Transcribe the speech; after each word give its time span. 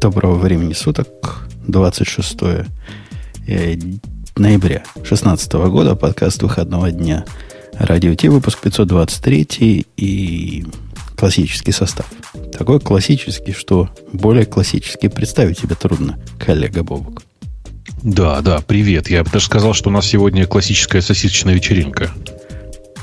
Доброго 0.00 0.36
времени 0.36 0.74
суток. 0.74 1.48
26 1.66 2.36
э, 3.48 3.76
ноября 4.36 4.84
2016 4.94 5.52
года. 5.54 5.96
Подкаст 5.96 6.40
выходного 6.40 6.92
дня. 6.92 7.24
Радио 7.72 8.14
Ти, 8.14 8.28
выпуск 8.28 8.60
523 8.60 9.86
и 9.96 10.64
классический 11.16 11.72
состав. 11.72 12.06
Такой 12.56 12.78
классический, 12.78 13.52
что 13.52 13.90
более 14.12 14.46
классический 14.46 15.08
представить 15.08 15.58
себе 15.58 15.74
трудно, 15.74 16.16
коллега 16.38 16.84
Бобок. 16.84 17.24
Да, 18.04 18.40
да, 18.40 18.60
привет. 18.60 19.10
Я 19.10 19.24
бы 19.24 19.30
даже 19.30 19.46
сказал, 19.46 19.74
что 19.74 19.90
у 19.90 19.92
нас 19.92 20.06
сегодня 20.06 20.46
классическая 20.46 21.02
сосисочная 21.02 21.54
вечеринка. 21.54 22.12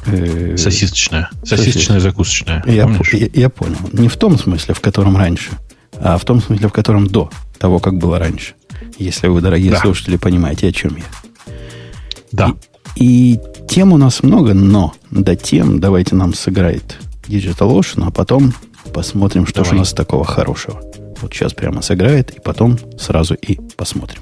Э, 0.06 0.56
сосисочная. 0.58 1.30
Сосисочная, 1.44 2.00
закусочная. 2.00 2.64
Я, 2.66 2.90
я, 3.12 3.30
я 3.34 3.50
понял. 3.50 3.78
Не 3.92 4.08
в 4.08 4.16
том 4.16 4.40
смысле, 4.40 4.74
в 4.74 4.80
котором 4.80 5.18
раньше, 5.18 5.52
а 6.06 6.20
в 6.20 6.24
том 6.24 6.40
смысле, 6.40 6.68
в 6.68 6.72
котором 6.72 7.08
до 7.08 7.32
того, 7.58 7.80
как 7.80 7.98
было 7.98 8.20
раньше. 8.20 8.54
Если 9.00 9.28
вы, 9.28 9.42
дорогие 9.42 9.72
да. 9.72 9.80
слушатели, 9.80 10.18
понимаете, 10.18 10.68
о 10.68 10.72
чем 10.72 10.98
я. 10.98 11.04
Да. 12.32 12.54
И, 12.96 13.34
и 13.34 13.40
тем 13.68 13.92
у 13.92 13.98
нас 13.98 14.22
много, 14.22 14.54
но 14.54 14.94
до 15.10 15.36
тем 15.36 15.80
давайте 15.80 16.14
нам 16.14 16.36
сыграет 16.36 17.00
Digital 17.28 17.76
Ocean, 17.76 18.04
а 18.06 18.12
потом 18.12 18.54
посмотрим, 18.94 19.48
что 19.48 19.64
Давай. 19.64 19.70
же 19.72 19.76
у 19.78 19.80
нас 19.80 19.94
такого 19.94 20.24
хорошего. 20.24 20.80
Вот 21.22 21.34
сейчас 21.34 21.56
прямо 21.56 21.82
сыграет, 21.82 22.30
и 22.30 22.40
потом 22.40 22.78
сразу 23.00 23.34
и 23.34 23.60
посмотрим. 23.76 24.22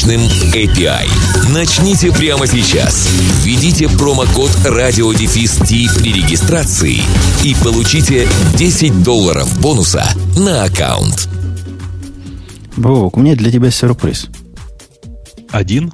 мощным 0.01 0.21
API. 0.53 1.07
Начните 1.53 2.11
прямо 2.11 2.47
сейчас. 2.47 3.07
Введите 3.43 3.87
промокод 3.87 4.49
RadioDefist 4.65 5.99
при 5.99 6.13
регистрации 6.13 7.01
и 7.43 7.55
получите 7.63 8.27
10 8.57 9.03
долларов 9.03 9.61
бонуса 9.61 10.03
на 10.37 10.63
аккаунт. 10.63 11.29
Бобок, 12.77 13.17
у 13.17 13.19
меня 13.19 13.35
для 13.35 13.51
тебя 13.51 13.69
сюрприз. 13.69 14.29
Один? 15.51 15.93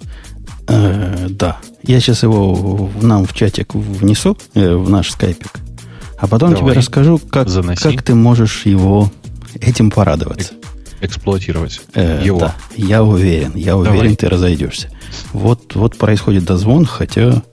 Э, 0.68 1.28
да. 1.30 1.58
Я 1.84 2.00
сейчас 2.00 2.24
его 2.24 2.90
нам 3.02 3.26
в 3.26 3.34
чатик 3.34 3.74
внесу, 3.74 4.38
э, 4.54 4.76
в 4.76 4.90
наш 4.90 5.12
скайпик. 5.12 5.52
А 6.18 6.28
потом 6.28 6.52
Давай. 6.52 6.64
тебе 6.64 6.80
расскажу, 6.80 7.20
как, 7.20 7.48
как 7.78 8.04
ты 8.04 8.16
можешь 8.16 8.66
его 8.66 9.12
этим 9.60 9.92
порадоваться 9.92 10.54
эксплуатировать 11.02 11.82
э, 11.94 12.22
его. 12.24 12.40
Да, 12.40 12.56
я 12.76 13.04
уверен, 13.04 13.54
я 13.56 13.78
уверен, 13.78 13.98
Давай. 13.98 14.16
ты 14.16 14.30
разойдешься. 14.30 14.90
Вот, 15.34 15.76
вот 15.76 15.98
происходит 15.98 16.46
дозвон, 16.46 16.86
хотя 16.86 17.44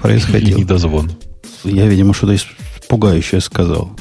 происходил. 0.00 0.58
Не 0.58 0.64
дозвон. 0.64 1.10
Я, 1.64 1.86
видимо, 1.86 2.14
что-то 2.14 2.36
пугающее 2.88 3.40
сказал. 3.40 3.92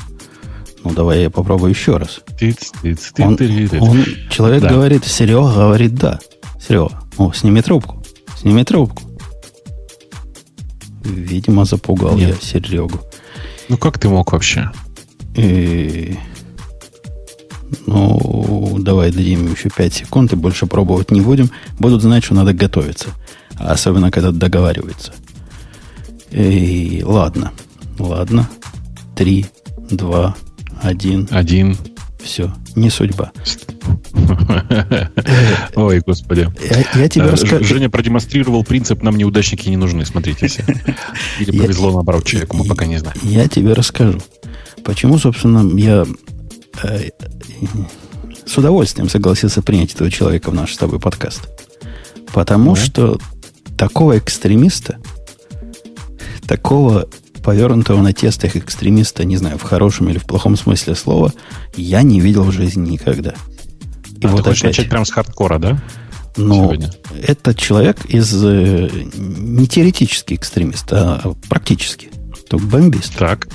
Ну, 0.83 0.91
давай 0.91 1.21
я 1.21 1.29
попробую 1.29 1.69
еще 1.69 1.97
раз. 1.97 2.21
Он, 3.19 3.37
он, 3.79 4.05
человек 4.29 4.63
да. 4.63 4.69
говорит, 4.69 5.05
Серега 5.05 5.53
говорит 5.53 5.93
да. 5.95 6.19
Серега, 6.59 6.99
о, 7.17 7.31
сними 7.33 7.61
трубку. 7.61 8.03
Сними 8.39 8.63
трубку. 8.63 9.03
Видимо, 11.03 11.65
запугал 11.65 12.15
Нет. 12.15 12.29
я 12.29 12.35
Серегу. 12.35 12.99
Ну, 13.69 13.77
как 13.77 13.99
ты 13.99 14.09
мог 14.09 14.31
вообще? 14.31 14.71
И... 15.35 16.17
Ну, 17.85 18.77
давай 18.79 19.11
дадим 19.11 19.45
им 19.45 19.53
еще 19.53 19.69
5 19.69 19.93
секунд 19.93 20.33
и 20.33 20.35
больше 20.35 20.65
пробовать 20.65 21.11
не 21.11 21.21
будем. 21.21 21.49
Будут 21.79 22.01
знать, 22.01 22.23
что 22.23 22.35
надо 22.35 22.53
готовиться. 22.53 23.09
Особенно, 23.57 24.11
когда 24.11 24.31
договариваются. 24.31 25.13
И 26.31 27.03
ладно. 27.05 27.51
Ладно. 27.99 28.49
Три, 29.15 29.45
два, 29.89 30.35
один. 30.81 31.27
Один. 31.31 31.77
Все. 32.21 32.53
Не 32.75 32.89
судьба. 32.89 33.31
Ой, 35.75 36.01
господи. 36.05 36.47
Я, 36.63 37.01
я 37.01 37.09
тебе 37.09 37.25
э, 37.25 37.31
расскажу. 37.31 37.63
Женя 37.63 37.89
продемонстрировал 37.89 38.63
принцип 38.63 39.01
«нам 39.01 39.17
неудачники 39.17 39.69
не 39.69 39.77
нужны». 39.77 40.05
Смотрите 40.05 40.47
все. 40.47 40.63
Или 41.39 41.57
повезло 41.57 41.91
наоборот 41.91 42.25
человеку, 42.25 42.57
мы 42.57 42.65
пока 42.65 42.85
не 42.85 42.97
знаем. 42.97 43.17
Я 43.23 43.47
тебе 43.47 43.73
расскажу. 43.73 44.19
Почему, 44.83 45.17
собственно, 45.17 45.67
я 45.77 46.05
с 48.45 48.57
удовольствием 48.57 49.09
согласился 49.09 49.61
принять 49.61 49.93
этого 49.93 50.09
человека 50.09 50.51
в 50.51 50.53
наш 50.53 50.73
с 50.73 50.77
тобой 50.77 50.99
подкаст. 50.99 51.49
Потому 52.33 52.75
да. 52.75 52.81
что 52.81 53.19
такого 53.77 54.17
экстремиста, 54.17 54.97
такого 56.47 57.07
повернутого 57.43 58.01
на 58.01 58.13
тестах 58.13 58.55
экстремиста, 58.55 59.25
не 59.25 59.37
знаю, 59.37 59.57
в 59.57 59.63
хорошем 59.63 60.09
или 60.09 60.17
в 60.17 60.25
плохом 60.25 60.55
смысле 60.55 60.95
слова, 60.95 61.33
я 61.75 62.03
не 62.03 62.19
видел 62.19 62.43
в 62.43 62.51
жизни 62.51 62.91
никогда. 62.91 63.33
И 64.21 64.25
а 64.25 64.29
вот 64.29 64.37
ты 64.37 64.49
хочешь 64.49 64.61
опять, 64.61 64.77
начать 64.77 64.89
прямо 64.89 65.05
с 65.05 65.11
хардкора, 65.11 65.57
да? 65.57 65.81
Ну, 66.37 66.55
Сегодня. 66.55 66.91
это 67.21 67.53
человек 67.53 68.05
из 68.05 68.33
э, 68.43 68.89
не 69.15 69.67
теоретический 69.67 70.35
экстремист, 70.35 70.85
а 70.91 71.33
практически. 71.49 72.09
То 72.49 72.57
бомбист. 72.57 73.17
Так. 73.17 73.47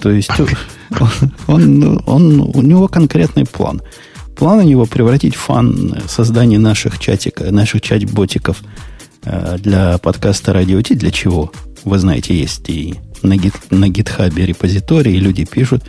То 0.00 0.10
есть 0.10 0.30
он, 1.46 2.02
он, 2.06 2.40
у 2.40 2.62
него 2.62 2.88
конкретный 2.88 3.44
план. 3.44 3.82
План 4.36 4.58
у 4.58 4.62
него 4.62 4.86
превратить 4.86 5.36
фан 5.36 5.96
создания 6.08 6.58
наших 6.58 6.98
чатиков, 6.98 7.50
наших 7.50 7.82
чат-ботиков 7.82 8.62
э, 9.24 9.58
для 9.58 9.98
подкаста 9.98 10.52
Радио 10.52 10.82
Ти. 10.82 10.94
Для 10.94 11.10
чего? 11.10 11.52
Вы 11.84 11.98
знаете, 11.98 12.36
есть 12.36 12.68
и 12.68 12.94
на, 13.22 13.36
гит, 13.36 13.54
на 13.70 13.88
гитхабе 13.88 14.46
репозитории, 14.46 15.16
люди 15.16 15.44
пишут. 15.44 15.84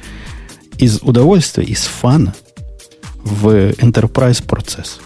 Из 0.78 1.00
удовольствия, 1.02 1.64
из 1.64 1.84
фана 1.84 2.34
в 3.24 3.48
enterprise 3.48 4.46
процесс. 4.46 5.00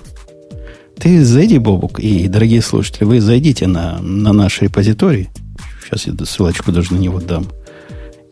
Ты 0.98 1.24
зайди, 1.24 1.60
Бобук, 1.60 2.00
и, 2.00 2.28
дорогие 2.28 2.62
слушатели, 2.62 3.06
вы 3.06 3.22
зайдите 3.22 3.68
на, 3.68 4.00
на 4.00 4.34
наш 4.34 4.62
репозиторий. 4.62 5.30
Сейчас 5.86 6.08
я 6.08 6.14
ссылочку 6.26 6.72
даже 6.72 6.94
на 6.94 6.98
него 6.98 7.22
дам. 7.22 7.48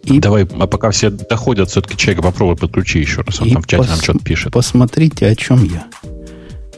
И 0.07 0.19
Давай, 0.19 0.44
а 0.44 0.68
пока 0.68 0.91
все 0.91 1.09
доходят, 1.09 1.69
все-таки 1.69 1.97
человека 1.97 2.23
попробуй 2.23 2.56
подключи 2.56 3.00
еще 3.00 3.22
раз. 3.22 3.41
Он 3.41 3.51
там 3.51 3.62
в 3.62 3.68
чате 3.68 3.84
пос... 3.84 3.90
нам 3.90 4.00
что-то 4.01 4.19
пишет. 4.19 4.53
Посмотрите, 4.53 5.28
о 5.28 5.35
чем 5.35 5.63
я. 5.66 5.88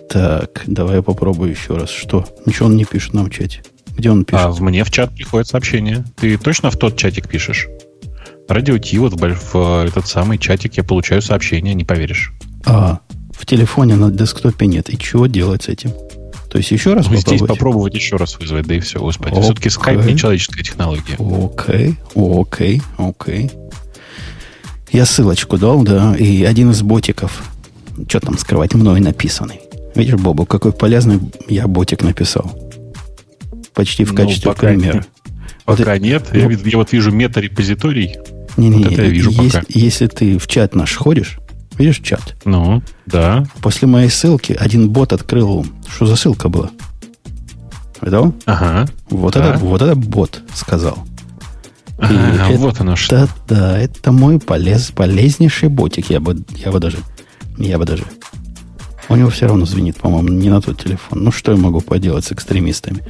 Так, 0.10 0.64
давай 0.66 0.98
я 0.98 1.02
попробую 1.04 1.52
еще 1.52 1.76
раз. 1.76 1.92
Что? 1.92 2.26
Ничего 2.48 2.66
он 2.66 2.76
не 2.76 2.86
пишет 2.86 3.14
нам 3.14 3.26
в 3.26 3.30
чате. 3.30 3.62
Где 3.96 4.10
он 4.10 4.26
пишет? 4.26 4.44
А 4.44 4.64
мне 4.64 4.84
в 4.84 4.90
чат 4.90 5.14
приходит 5.14 5.48
сообщение. 5.48 6.04
Ты 6.16 6.38
точно 6.38 6.72
в 6.72 6.78
тот 6.78 6.98
чатик 6.98 7.28
пишешь? 7.28 7.68
Радио 8.48 8.80
Ти, 8.80 8.98
вот 8.98 9.14
в, 9.14 9.54
в 9.54 9.86
этот 9.86 10.08
самый 10.08 10.40
чатик 10.40 10.78
я 10.78 10.84
получаю 10.84 11.22
сообщение, 11.22 11.76
не 11.76 11.84
поверишь. 11.84 12.34
А, 12.66 13.00
в 13.32 13.46
телефоне 13.46 13.96
на 13.96 14.10
десктопе 14.10 14.66
нет. 14.66 14.90
И 14.90 14.98
чего 14.98 15.28
делать 15.28 15.64
с 15.64 15.68
этим? 15.68 15.92
То 16.50 16.58
есть 16.58 16.72
еще 16.72 16.94
раз 16.94 17.08
ну, 17.08 17.16
попробовать? 17.16 17.38
Здесь 17.38 17.48
попробовать 17.48 17.94
еще 17.94 18.16
раз 18.16 18.40
вызвать, 18.40 18.66
да 18.66 18.76
и 18.76 18.80
все, 18.80 19.00
господи. 19.00 19.36
Okay. 19.36 19.42
Все-таки 19.42 19.70
скайп 19.70 20.06
не 20.06 20.18
человеческая 20.18 20.64
технология. 20.64 21.16
Окей, 21.20 21.96
окей, 22.16 22.82
окей. 22.98 23.52
Я 24.92 25.06
ссылочку 25.06 25.58
дал, 25.58 25.84
да, 25.84 26.16
и 26.18 26.44
один 26.44 26.72
из 26.72 26.82
ботиков, 26.82 27.44
что 28.08 28.20
там 28.20 28.38
скрывать, 28.40 28.74
мной 28.74 29.00
написанный. 29.00 29.62
Видишь, 29.94 30.16
Бобу, 30.16 30.46
какой 30.46 30.72
полезный 30.72 31.20
я 31.48 31.68
ботик 31.68 32.02
написал. 32.02 32.52
Почти 33.74 34.04
в 34.04 34.12
ну, 34.12 34.18
качестве 34.18 34.52
пока 34.52 34.68
примера. 34.68 34.96
Нет. 34.96 35.10
Пока 35.66 35.92
вот, 35.94 36.02
нет. 36.02 36.30
Ну, 36.34 36.40
я, 36.40 36.50
я 36.50 36.78
вот 36.78 36.92
вижу 36.92 37.12
мета-репозиторий. 37.12 38.16
Не-не, 38.58 38.86
вот 38.86 38.94
это 38.94 39.04
я 39.04 39.10
вижу 39.10 39.30
есть, 39.30 39.54
пока. 39.54 39.66
Если 39.70 40.08
ты 40.08 40.40
в 40.40 40.48
чат 40.48 40.74
наш 40.74 40.96
ходишь, 40.96 41.38
Видишь 41.80 42.02
чат? 42.02 42.36
Ну, 42.44 42.84
да. 43.06 43.46
После 43.62 43.88
моей 43.88 44.10
ссылки 44.10 44.52
один 44.52 44.90
бот 44.90 45.14
открыл... 45.14 45.66
Что 45.88 46.06
за 46.06 46.18
ссылка 46.18 46.50
была? 46.50 46.72
Видал? 48.02 48.36
Ага. 48.46 48.86
Вот, 49.10 49.34
да. 49.34 49.56
это, 49.56 49.60
вот 49.60 49.82
это 49.82 49.96
бот 49.96 50.42
сказал. 50.54 51.00
Ага, 51.98 52.50
это, 52.50 52.60
вот 52.60 52.82
оно 52.82 52.98
что. 52.98 53.30
Да, 53.48 53.80
это 53.80 54.12
мой 54.12 54.40
полез, 54.40 54.92
полезнейший 54.92 55.70
ботик. 55.70 56.10
Я 56.10 56.20
бы, 56.20 56.44
я 56.50 56.72
бы 56.72 56.80
даже... 56.80 56.98
Я 57.58 57.78
бы 57.78 57.86
даже... 57.86 58.04
У 59.08 59.16
него 59.16 59.30
все 59.30 59.48
равно 59.48 59.66
звенит, 59.66 59.96
по-моему, 59.96 60.28
не 60.30 60.50
на 60.50 60.62
тот 60.62 60.84
телефон. 60.84 61.24
Ну, 61.24 61.32
что 61.32 61.54
я 61.54 61.58
могу 61.58 61.80
поделать 61.80 62.26
с 62.26 62.32
экстремистами? 62.34 63.04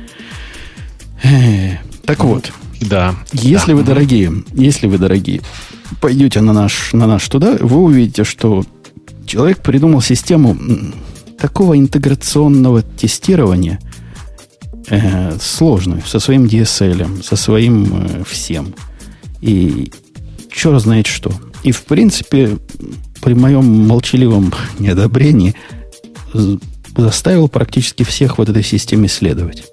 Так 2.05 2.23
вот. 2.23 2.51
Да. 2.81 3.15
Если 3.33 3.71
да. 3.71 3.77
вы 3.77 3.83
дорогие, 3.83 4.31
если 4.53 4.85
вы 4.85 4.99
дорогие, 4.99 5.41
пойдете 6.01 6.41
на 6.41 6.53
наш, 6.53 6.93
на 6.93 7.07
наш 7.07 7.27
туда, 7.27 7.57
вы 7.59 7.77
увидите, 7.77 8.23
что 8.23 8.63
человек 9.25 9.59
придумал 9.59 10.01
систему 10.01 10.57
такого 11.39 11.77
интеграционного 11.77 12.81
тестирования 12.81 13.79
э, 14.89 15.37
сложную, 15.39 16.01
со 16.05 16.19
своим 16.19 16.45
DSL, 16.45 17.23
со 17.23 17.35
своим 17.35 18.03
э, 18.03 18.23
всем. 18.27 18.73
И 19.41 19.91
черт 20.51 20.81
знает 20.81 21.07
что. 21.07 21.31
И, 21.63 21.71
в 21.71 21.83
принципе, 21.83 22.57
при 23.21 23.33
моем 23.33 23.87
молчаливом 23.87 24.53
неодобрении 24.79 25.55
заставил 26.95 27.47
практически 27.47 28.03
всех 28.03 28.37
вот 28.37 28.49
этой 28.49 28.63
системе 28.63 29.07
следовать. 29.07 29.63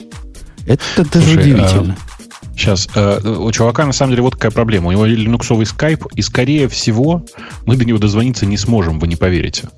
Это 0.66 1.04
даже 1.12 1.34
Слушай, 1.34 1.52
удивительно. 1.52 1.96
А, 1.98 2.15
сейчас, 2.56 2.88
э, 2.94 3.20
у 3.20 3.50
чувака 3.52 3.86
на 3.86 3.92
самом 3.92 4.12
деле 4.12 4.22
вот 4.22 4.34
какая 4.34 4.50
проблема. 4.50 4.88
У 4.88 4.92
него 4.92 5.04
линуксовый 5.04 5.66
скайп, 5.66 6.06
и 6.14 6.22
скорее 6.22 6.68
всего 6.68 7.24
мы 7.64 7.76
до 7.76 7.84
него 7.84 7.98
дозвониться 7.98 8.46
не 8.46 8.56
сможем, 8.56 8.98
вы 8.98 9.08
не 9.08 9.16
поверите. 9.16 9.68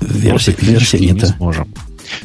Версия, 0.00 0.54
версия 0.60 0.98
не, 0.98 1.10
не 1.10 1.20
сможем. 1.20 1.72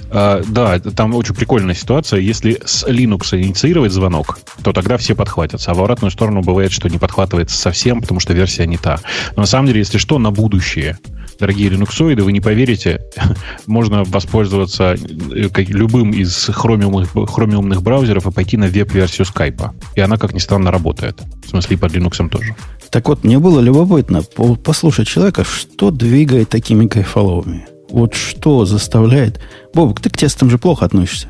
А, 0.09 0.42
да, 0.47 0.80
там 0.80 1.13
очень 1.15 1.36
прикольная 1.36 1.75
ситуация. 1.75 2.19
Если 2.19 2.62
с 2.65 2.86
Linux 2.88 3.39
инициировать 3.39 3.92
звонок, 3.92 4.39
то 4.63 4.74
тогда 4.74 4.97
все 4.97 5.15
подхватятся. 5.15 5.71
А 5.71 5.74
в 5.74 5.81
обратную 5.81 6.12
сторону 6.12 6.42
бывает, 6.42 6.71
что 6.71 6.89
не 6.89 6.97
подхватывается 6.97 7.57
совсем, 7.57 8.01
потому 8.01 8.19
что 8.19 8.33
версия 8.33 8.65
не 8.65 8.77
та. 8.77 9.00
Но 9.36 9.42
на 9.42 9.47
самом 9.47 9.68
деле, 9.68 9.80
если 9.80 9.97
что, 9.97 10.18
на 10.19 10.31
будущее 10.31 10.97
дорогие 11.39 11.69
линуксоиды, 11.69 12.23
вы 12.23 12.31
не 12.31 12.41
поверите, 12.41 13.01
можно 13.67 14.03
воспользоваться 14.03 14.95
э, 14.95 15.49
любым 15.67 16.11
из 16.11 16.49
хромиумных, 16.51 17.09
хромиумных 17.29 17.81
браузеров 17.81 18.27
и 18.27 18.31
пойти 18.31 18.57
на 18.57 18.67
веб-версию 18.67 19.25
скайпа. 19.25 19.73
И 19.95 20.01
она, 20.01 20.17
как 20.17 20.33
ни 20.33 20.39
странно, 20.39 20.71
работает. 20.71 21.21
В 21.45 21.49
смысле, 21.49 21.75
и 21.75 21.79
под 21.79 21.93
Linux 21.93 22.29
тоже. 22.29 22.55
Так 22.89 23.07
вот, 23.09 23.23
мне 23.23 23.39
было 23.39 23.59
любопытно 23.59 24.21
послушать 24.21 25.07
человека, 25.07 25.43
что 25.43 25.91
двигает 25.91 26.49
такими 26.49 26.87
кайфоловыми. 26.87 27.67
Вот 27.89 28.13
что 28.13 28.65
заставляет... 28.65 29.39
Бобок, 29.73 30.01
ты 30.01 30.09
к 30.09 30.17
тестам 30.17 30.49
же 30.49 30.57
плохо 30.57 30.85
относишься. 30.85 31.29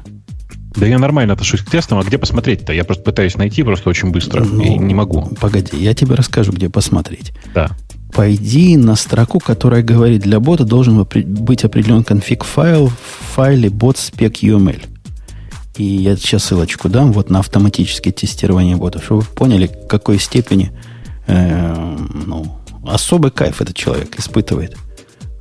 Да 0.76 0.86
я 0.86 1.00
нормально 1.00 1.34
отношусь 1.34 1.62
к 1.62 1.70
тестам, 1.70 2.00
а 2.00 2.04
где 2.04 2.18
посмотреть-то? 2.18 2.74
Я 2.74 2.84
просто 2.84 3.04
пытаюсь 3.04 3.38
найти 3.38 3.64
просто 3.64 3.90
очень 3.90 4.12
быстро 4.12 4.44
ну, 4.44 4.62
и 4.62 4.78
не 4.78 4.94
могу. 4.94 5.30
Погоди, 5.40 5.78
я 5.78 5.94
тебе 5.94 6.16
расскажу, 6.16 6.52
где 6.52 6.70
посмотреть. 6.70 7.34
Да. 7.54 7.72
Пойди 8.16 8.78
на 8.78 8.96
строку, 8.96 9.40
которая 9.40 9.84
говорит, 9.84 10.22
для 10.22 10.40
бота 10.40 10.64
должен 10.64 11.04
быть 11.04 11.64
определен 11.66 12.04
конфиг 12.04 12.46
файл 12.46 12.88
в 12.88 13.36
файле 13.36 13.68
bot 13.68 13.96
spec 13.96 14.40
UML. 14.42 14.82
И 15.76 15.84
я 15.84 16.16
сейчас 16.16 16.46
ссылочку 16.46 16.88
дам 16.88 17.12
вот 17.12 17.30
на 17.30 17.40
автоматическое 17.40 18.14
тестирование 18.14 18.78
бота, 18.78 19.02
чтобы 19.02 19.22
вы 19.22 19.28
поняли, 19.28 19.68
в 19.68 19.88
какой 19.88 20.18
степени 20.20 20.72
э, 21.28 21.98
ну, 22.26 22.58
особый 22.88 23.32
кайф 23.32 23.62
этот 23.62 23.76
человек 23.76 24.18
испытывает 24.18 24.78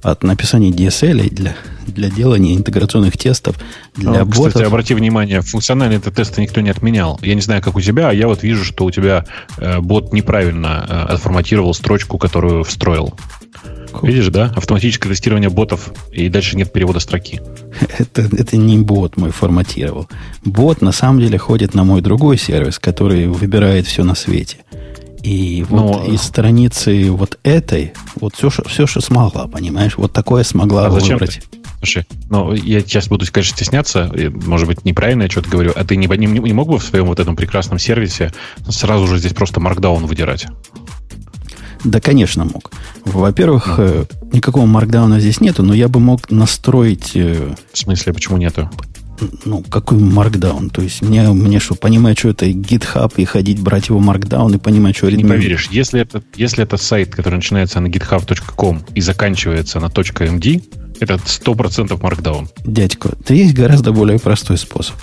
от 0.04 0.22
написания 0.22 0.70
DSL 0.70 1.30
для, 1.30 1.56
для 1.86 2.10
делания 2.10 2.54
интеграционных 2.54 3.16
тестов 3.16 3.56
для 3.96 4.10
ну, 4.10 4.26
ботов. 4.26 4.48
Кстати, 4.48 4.64
обрати 4.64 4.94
внимание, 4.94 5.40
функциональные 5.40 5.98
это 5.98 6.10
тесты 6.10 6.42
никто 6.42 6.60
не 6.60 6.70
отменял. 6.70 7.18
Я 7.22 7.34
не 7.34 7.40
знаю, 7.40 7.62
как 7.62 7.74
у 7.74 7.80
тебя, 7.80 8.10
а 8.10 8.12
я 8.12 8.28
вот 8.28 8.42
вижу, 8.42 8.64
что 8.64 8.84
у 8.84 8.90
тебя 8.90 9.24
э, 9.56 9.80
бот 9.80 10.12
неправильно 10.12 10.86
э, 10.88 11.12
отформатировал 11.14 11.72
строчку, 11.72 12.18
которую 12.18 12.64
встроил. 12.64 13.14
Cool. 13.92 14.08
Видишь, 14.08 14.28
да? 14.28 14.52
Автоматическое 14.56 15.10
тестирование 15.12 15.48
ботов, 15.48 15.92
и 16.12 16.28
дальше 16.28 16.56
нет 16.56 16.72
перевода 16.72 17.00
строки. 17.00 17.40
это, 17.98 18.22
это 18.22 18.56
не 18.56 18.78
бот 18.78 19.16
мой 19.16 19.30
форматировал. 19.30 20.08
Бот 20.44 20.82
на 20.82 20.92
самом 20.92 21.20
деле 21.20 21.38
ходит 21.38 21.74
на 21.74 21.84
мой 21.84 22.02
другой 22.02 22.36
сервис, 22.36 22.78
который 22.78 23.28
выбирает 23.28 23.86
все 23.86 24.04
на 24.04 24.14
свете. 24.14 24.58
И 25.24 25.64
вот 25.70 26.06
Но... 26.06 26.12
из 26.12 26.20
страницы 26.20 27.10
вот 27.10 27.38
этой, 27.44 27.94
вот 28.20 28.34
все, 28.34 28.50
что, 28.50 28.68
все, 28.68 28.86
что 28.86 29.00
смогла, 29.00 29.48
понимаешь, 29.48 29.96
вот 29.96 30.12
такое 30.12 30.44
смогла 30.44 30.86
а 30.86 30.90
выбрать. 30.90 31.40
Ты? 31.50 31.58
Слушай, 31.78 32.06
ну, 32.28 32.52
я 32.52 32.80
сейчас 32.80 33.08
буду, 33.08 33.24
конечно, 33.32 33.56
стесняться, 33.56 34.12
может 34.44 34.66
быть, 34.66 34.84
неправильно 34.84 35.22
я 35.22 35.30
что-то 35.30 35.48
говорю, 35.48 35.72
а 35.74 35.82
ты 35.84 35.96
не, 35.96 36.06
не, 36.06 36.26
не 36.26 36.52
мог 36.52 36.68
бы 36.68 36.78
в 36.78 36.84
своем 36.84 37.06
вот 37.06 37.20
этом 37.20 37.36
прекрасном 37.36 37.78
сервисе 37.78 38.34
сразу 38.68 39.06
же 39.06 39.16
здесь 39.16 39.32
просто 39.32 39.60
маркдаун 39.60 40.04
выдирать? 40.04 40.46
Да, 41.84 42.00
конечно, 42.00 42.44
мог. 42.44 42.70
Во-первых, 43.06 43.78
ну. 43.78 44.06
никакого 44.30 44.66
маркдауна 44.66 45.20
здесь 45.20 45.40
нету, 45.40 45.62
но 45.62 45.72
я 45.72 45.88
бы 45.88 46.00
мог 46.00 46.30
настроить... 46.30 47.12
Э, 47.14 47.54
в 47.72 47.78
смысле, 47.78 48.12
почему 48.12 48.36
нету? 48.36 48.70
Ну, 49.44 49.62
какой 49.62 49.98
маркдаун? 49.98 50.70
То 50.70 50.82
есть 50.82 51.02
мне, 51.02 51.28
мне 51.30 51.60
что, 51.60 51.74
понимать, 51.74 52.18
что 52.18 52.30
это 52.30 52.46
GitHub, 52.46 53.12
и 53.16 53.24
ходить 53.24 53.60
брать 53.60 53.88
его 53.88 54.00
маркдаун, 54.00 54.54
и 54.54 54.58
понимать, 54.58 54.96
что... 54.96 55.08
Ты 55.08 55.16
не 55.16 55.24
поверишь, 55.24 55.68
если 55.70 56.00
это, 56.00 56.22
если 56.36 56.64
это 56.64 56.76
сайт, 56.76 57.14
который 57.14 57.36
начинается 57.36 57.80
на 57.80 57.88
github.com 57.88 58.82
и 58.94 59.00
заканчивается 59.00 59.80
на 59.80 59.86
.md, 59.86 60.62
это 61.00 61.14
100% 61.14 62.02
маркдаун. 62.02 62.48
Дядько, 62.64 63.10
то 63.10 63.34
есть 63.34 63.54
гораздо 63.54 63.92
более 63.92 64.18
простой 64.18 64.58
способ. 64.58 64.96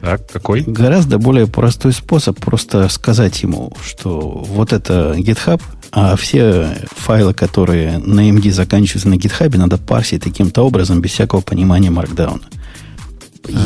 Так, 0.00 0.26
какой? 0.28 0.62
Гораздо 0.62 1.18
более 1.18 1.46
простой 1.46 1.92
способ 1.92 2.38
просто 2.38 2.88
сказать 2.88 3.42
ему, 3.42 3.72
что 3.84 4.18
вот 4.20 4.72
это 4.72 5.14
GitHub, 5.18 5.60
а 5.92 6.16
все 6.16 6.74
файлы, 6.96 7.34
которые 7.34 7.98
на 7.98 8.30
MD 8.30 8.50
заканчиваются 8.50 9.08
на 9.08 9.14
GitHub, 9.14 9.56
надо 9.58 9.76
парсить 9.76 10.22
таким-то 10.22 10.62
образом 10.62 11.00
без 11.00 11.10
всякого 11.10 11.40
понимания 11.40 11.90
маркдауна. 11.90 12.42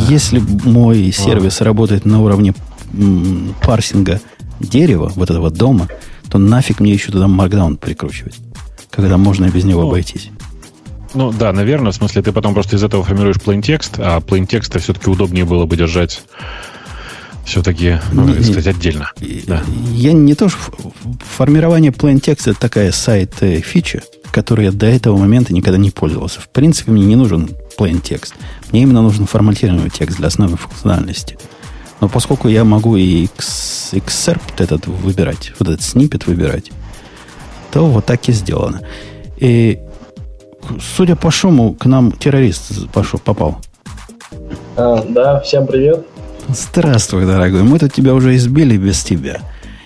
Если 0.08 0.42
мой 0.64 1.12
сервис 1.12 1.60
работает 1.60 2.04
на 2.04 2.22
уровне 2.22 2.54
парсинга 3.62 4.20
дерева, 4.60 5.12
вот 5.16 5.30
этого 5.30 5.50
дома, 5.50 5.88
то 6.30 6.38
нафиг 6.38 6.80
мне 6.80 6.92
еще 6.92 7.12
туда 7.12 7.28
маркдаун 7.28 7.76
прикручивать, 7.76 8.36
когда 8.90 9.18
можно 9.18 9.48
без 9.48 9.64
него 9.64 9.82
ну, 9.82 9.88
обойтись. 9.88 10.30
Ну 11.14 11.32
да, 11.32 11.52
наверное, 11.52 11.92
в 11.92 11.94
смысле 11.94 12.22
ты 12.22 12.32
потом 12.32 12.54
просто 12.54 12.76
из 12.76 12.82
этого 12.82 13.04
формируешь 13.04 13.36
plain 13.36 13.62
текст, 13.62 13.94
а 13.98 14.18
plain 14.18 14.46
текста 14.46 14.78
все-таки 14.78 15.10
удобнее 15.10 15.44
было 15.44 15.66
бы 15.66 15.76
держать 15.76 16.22
все-таки, 17.44 17.98
ну, 18.12 18.26
не, 18.26 18.42
сказать, 18.42 18.66
отдельно. 18.68 19.12
Да. 19.46 19.62
Я 19.92 20.12
не 20.12 20.34
то, 20.34 20.48
что 20.48 20.58
формирование 21.36 21.92
plain 21.92 22.18
текста 22.18 22.50
это 22.50 22.60
такая 22.60 22.90
сайт-фича, 22.90 24.02
которой 24.30 24.66
я 24.66 24.72
до 24.72 24.86
этого 24.86 25.16
момента 25.16 25.52
никогда 25.52 25.78
не 25.78 25.90
пользовался. 25.90 26.40
В 26.40 26.48
принципе, 26.48 26.90
мне 26.90 27.04
не 27.04 27.16
нужен 27.16 27.50
plain 27.78 28.00
текст. 28.00 28.34
Мне 28.74 28.82
именно 28.82 29.02
нужен 29.02 29.26
форматированный 29.26 29.88
текст 29.88 30.16
для 30.16 30.26
основной 30.26 30.58
функциональности. 30.58 31.38
Но 32.00 32.08
поскольку 32.08 32.48
я 32.48 32.64
могу 32.64 32.96
и 32.96 33.26
excerpt 33.92 34.54
этот 34.58 34.88
выбирать, 34.88 35.52
вот 35.60 35.68
этот 35.68 35.82
снипет 35.82 36.26
выбирать, 36.26 36.72
то 37.70 37.86
вот 37.86 38.04
так 38.04 38.28
и 38.28 38.32
сделано. 38.32 38.80
И 39.36 39.78
судя 40.96 41.14
по 41.14 41.30
шуму, 41.30 41.74
к 41.74 41.84
нам 41.84 42.10
террорист 42.10 42.88
пошел, 42.88 43.20
попал. 43.20 43.60
А, 44.76 45.06
да, 45.08 45.38
всем 45.38 45.68
привет. 45.68 46.04
Здравствуй, 46.48 47.26
дорогой. 47.26 47.62
Мы 47.62 47.78
тут 47.78 47.92
тебя 47.92 48.12
уже 48.12 48.34
избили 48.34 48.76
без 48.76 49.04
тебя. 49.04 49.38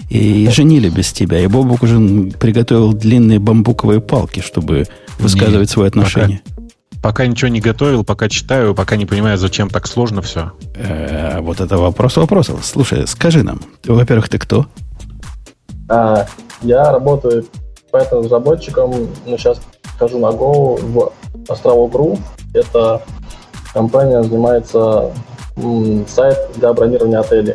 И 0.08 0.48
женили 0.54 0.88
без 0.88 1.12
тебя. 1.12 1.40
И 1.40 1.46
Бобок 1.46 1.82
уже 1.82 1.98
приготовил 2.40 2.94
длинные 2.94 3.38
бамбуковые 3.38 4.00
палки, 4.00 4.40
чтобы 4.40 4.86
высказывать 5.18 5.68
свои 5.68 5.88
отношения. 5.88 6.40
Пока, 6.42 6.57
Пока 7.02 7.26
ничего 7.26 7.48
не 7.48 7.60
готовил, 7.60 8.04
пока 8.04 8.28
читаю, 8.28 8.74
пока 8.74 8.96
не 8.96 9.06
понимаю, 9.06 9.38
зачем 9.38 9.70
так 9.70 9.86
сложно 9.86 10.20
все. 10.22 10.52
Э, 10.74 11.40
вот 11.40 11.60
это 11.60 11.78
вопрос 11.78 12.16
вопросов. 12.16 12.60
Слушай, 12.64 13.06
скажи 13.06 13.42
нам, 13.42 13.60
во-первых, 13.84 14.28
ты 14.28 14.38
кто? 14.38 14.66
А, 15.88 16.26
я 16.62 16.90
работаю 16.90 17.46
Python-разработчиком, 17.92 19.08
но 19.26 19.36
сейчас 19.36 19.60
хожу 19.98 20.18
на 20.18 20.26
Go 20.26 20.80
в 20.82 21.12
островок.ru. 21.48 22.18
Это 22.52 23.02
компания 23.72 24.22
занимается 24.22 25.12
м, 25.56 26.06
сайт 26.08 26.36
для 26.56 26.72
бронирования 26.72 27.20
отелей. 27.20 27.54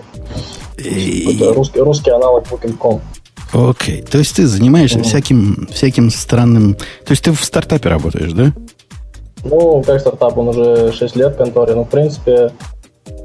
И... 0.77 1.35
Это 1.35 1.53
русский, 1.53 1.79
русский 1.79 2.12
аналог 2.12 2.45
Booking.com. 2.47 3.01
Окей. 3.53 4.01
То 4.01 4.17
есть 4.17 4.35
ты 4.35 4.47
занимаешься 4.47 5.00
mm 5.00 5.03
всяким, 5.03 5.67
всяким 5.71 6.09
странным... 6.09 6.73
То 6.73 7.12
есть 7.12 7.23
ты 7.23 7.31
в 7.31 7.43
стартапе 7.43 7.89
работаешь, 7.89 8.33
да? 8.33 8.51
Ну, 9.43 9.83
как 9.85 10.00
стартап, 10.00 10.38
он 10.38 10.50
уже 10.50 10.91
6 10.93 11.15
лет 11.15 11.33
в 11.33 11.38
конторе, 11.38 11.75
но, 11.75 11.83
в 11.83 11.89
принципе, 11.89 12.51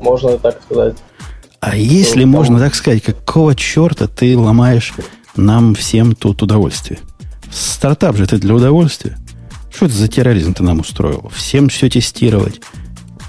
можно 0.00 0.37
так 0.38 0.60
сказать. 0.62 0.96
А 1.60 1.76
если 1.76 2.20
там... 2.20 2.30
можно 2.30 2.58
так 2.58 2.75
сказать, 2.75 3.02
какого 3.02 3.54
черта 3.54 4.06
ты 4.06 4.37
ломаешь 4.37 4.94
нам 5.37 5.75
всем 5.75 6.14
тут 6.14 6.42
удовольствие? 6.42 7.00
Стартап 7.50 8.16
же 8.16 8.26
ты 8.26 8.38
для 8.38 8.54
удовольствия. 8.54 9.16
Что 9.72 9.87
это 9.87 9.94
за 9.94 10.08
терроризм 10.08 10.54
ты 10.54 10.62
нам 10.62 10.80
устроил? 10.80 11.30
Всем 11.32 11.68
все 11.68 11.88
тестировать. 11.88 12.60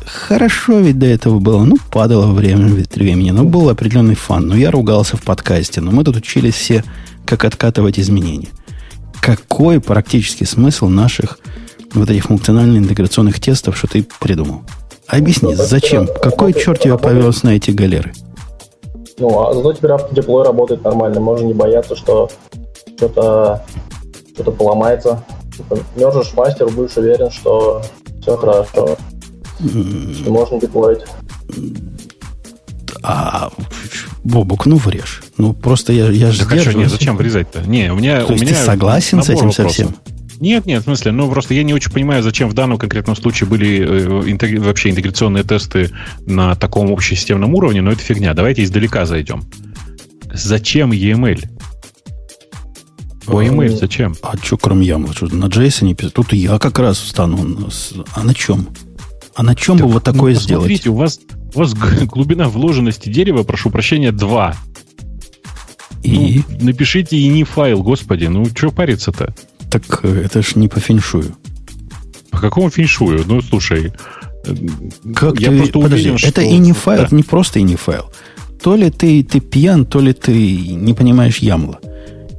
Хорошо 0.05 0.79
ведь 0.79 0.97
до 0.97 1.05
этого 1.05 1.39
было. 1.39 1.63
Ну, 1.63 1.77
падало 1.91 2.33
время 2.33 2.81
от 2.81 2.95
времени. 2.95 3.29
Но 3.29 3.43
был 3.43 3.69
определенный 3.69 4.15
фан. 4.15 4.47
Но 4.47 4.55
я 4.55 4.71
ругался 4.71 5.15
в 5.15 5.21
подкасте. 5.21 5.81
Но 5.81 5.91
мы 5.91 6.03
тут 6.03 6.15
учились 6.17 6.55
все, 6.55 6.83
как 7.25 7.45
откатывать 7.45 7.99
изменения. 7.99 8.49
Какой 9.21 9.79
практический 9.79 10.45
смысл 10.45 10.87
наших 10.87 11.39
вот 11.93 12.09
этих 12.09 12.25
функционально-интеграционных 12.25 13.39
тестов, 13.39 13.77
что 13.77 13.87
ты 13.87 14.05
придумал. 14.19 14.61
Объясни, 15.07 15.55
зачем? 15.55 16.07
Какой 16.07 16.53
черт 16.53 16.81
тебя 16.81 16.97
повез 16.97 17.43
на 17.43 17.49
эти 17.49 17.71
галеры? 17.71 18.13
Ну, 19.17 19.47
а 19.47 19.53
зато 19.53 19.73
теперь 19.73 19.91
автодеплой 19.91 20.45
работает 20.45 20.83
нормально. 20.83 21.19
Можно 21.19 21.47
не 21.47 21.53
бояться, 21.53 21.95
что 21.95 22.29
что-то 22.95 23.65
что-то 24.33 24.51
поломается. 24.51 25.23
Типа, 25.55 25.77
Мержишь 25.95 26.33
мастер, 26.33 26.69
будешь 26.69 26.95
уверен, 26.95 27.29
что 27.31 27.81
все 28.21 28.37
хорошо. 28.37 28.97
Что 29.59 30.31
можно 30.31 30.59
деплоить. 30.61 31.01
А, 33.03 33.49
Бобук, 34.23 34.65
ну 34.65 34.77
врежь. 34.77 35.23
Ну 35.37 35.53
просто 35.53 35.91
я, 35.91 36.09
я 36.09 36.31
же 36.31 36.39
Так 36.39 36.53
а 36.53 36.59
что, 36.59 36.73
нет, 36.73 36.89
зачем 36.89 37.17
врезать-то? 37.17 37.61
Не, 37.61 37.91
у 37.91 37.95
меня... 37.95 38.21
То 38.21 38.27
у 38.27 38.31
есть 38.31 38.43
меня 38.43 38.55
ты 38.55 38.63
согласен 38.63 39.23
с 39.23 39.29
этим 39.29 39.47
вопросов. 39.47 39.65
совсем? 39.65 39.95
Нет, 40.39 40.65
нет, 40.65 40.81
в 40.81 40.85
смысле, 40.85 41.11
ну 41.11 41.29
просто 41.29 41.53
я 41.53 41.63
не 41.63 41.73
очень 41.73 41.91
понимаю, 41.91 42.23
зачем 42.23 42.49
в 42.49 42.53
данном 42.53 42.77
конкретном 42.77 43.15
случае 43.15 43.49
были 43.49 43.79
э, 43.79 44.29
интегри- 44.29 44.59
вообще 44.59 44.89
интеграционные 44.89 45.43
тесты 45.43 45.91
на 46.25 46.55
таком 46.55 46.91
общесистемном 46.91 47.53
уровне, 47.55 47.81
но 47.81 47.91
это 47.91 48.01
фигня. 48.01 48.33
Давайте 48.33 48.63
издалека 48.63 49.05
зайдем. 49.05 49.43
Зачем 50.31 50.91
EML? 50.91 51.43
О, 53.27 53.41
EML 53.41 53.77
зачем? 53.77 54.15
А 54.21 54.37
что, 54.37 54.57
кроме 54.57 54.87
Ямла? 54.87 55.13
Что, 55.13 55.27
на 55.27 55.45
JSON 55.45 55.93
писать? 55.93 56.13
Тут 56.13 56.33
я 56.33 56.57
как 56.57 56.79
раз 56.79 56.99
встану. 56.99 57.69
А 58.13 58.23
на 58.23 58.33
чем? 58.33 58.69
А 59.35 59.43
на 59.43 59.55
чем 59.55 59.77
бы 59.77 59.87
вот 59.87 60.03
такое 60.03 60.33
ну, 60.33 60.39
сделать? 60.39 60.65
Смотрите, 60.65 60.89
у 60.89 60.95
вас, 60.95 61.19
у 61.53 61.59
вас 61.59 61.73
глубина 62.05 62.47
вложенности 62.47 63.09
дерева, 63.09 63.43
прошу 63.43 63.69
прощения, 63.69 64.11
2. 64.11 64.55
И? 66.03 66.43
Ну, 66.49 66.65
напишите 66.65 67.17
и 67.17 67.27
не 67.27 67.43
файл, 67.43 67.83
господи, 67.83 68.25
ну 68.25 68.45
что 68.45 68.71
париться-то? 68.71 69.35
Так 69.71 69.99
э, 70.03 70.23
это 70.25 70.41
ж 70.41 70.55
не 70.55 70.67
по 70.67 70.79
феншую. 70.79 71.35
По 72.31 72.39
какому 72.39 72.69
феншую? 72.69 73.23
Ну, 73.27 73.41
слушай, 73.41 73.91
э, 74.45 74.55
Как 75.15 75.39
я 75.39 75.49
ты, 75.49 75.57
просто 75.57 75.79
подожди, 75.79 76.09
уверен, 76.09 76.15
это 76.29 76.41
что- 76.41 76.49
и 76.49 76.57
не 76.57 76.73
файл, 76.73 76.97
Да. 76.99 77.05
это 77.05 77.15
не 77.15 77.23
просто 77.23 77.59
и 77.59 77.63
не 77.63 77.75
файл. 77.75 78.11
То 78.61 78.75
ли 78.75 78.89
ты, 78.89 79.23
ты 79.23 79.39
пьян, 79.39 79.85
то 79.85 79.99
ли 80.01 80.13
ты 80.13 80.57
не 80.57 80.93
понимаешь 80.93 81.37
ямла. 81.37 81.79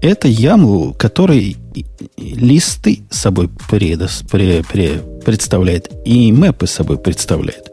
Это 0.03 0.29
ямл, 0.29 0.95
который 0.95 1.57
листы 2.17 3.01
с 3.11 3.19
собой 3.19 3.49
предос- 3.71 4.25
пре- 4.31 4.65
пре- 4.73 5.23
представляет 5.25 5.91
и 6.07 6.33
мэпы 6.33 6.67
с 6.67 6.71
собой 6.73 6.99
представляет. 6.99 7.69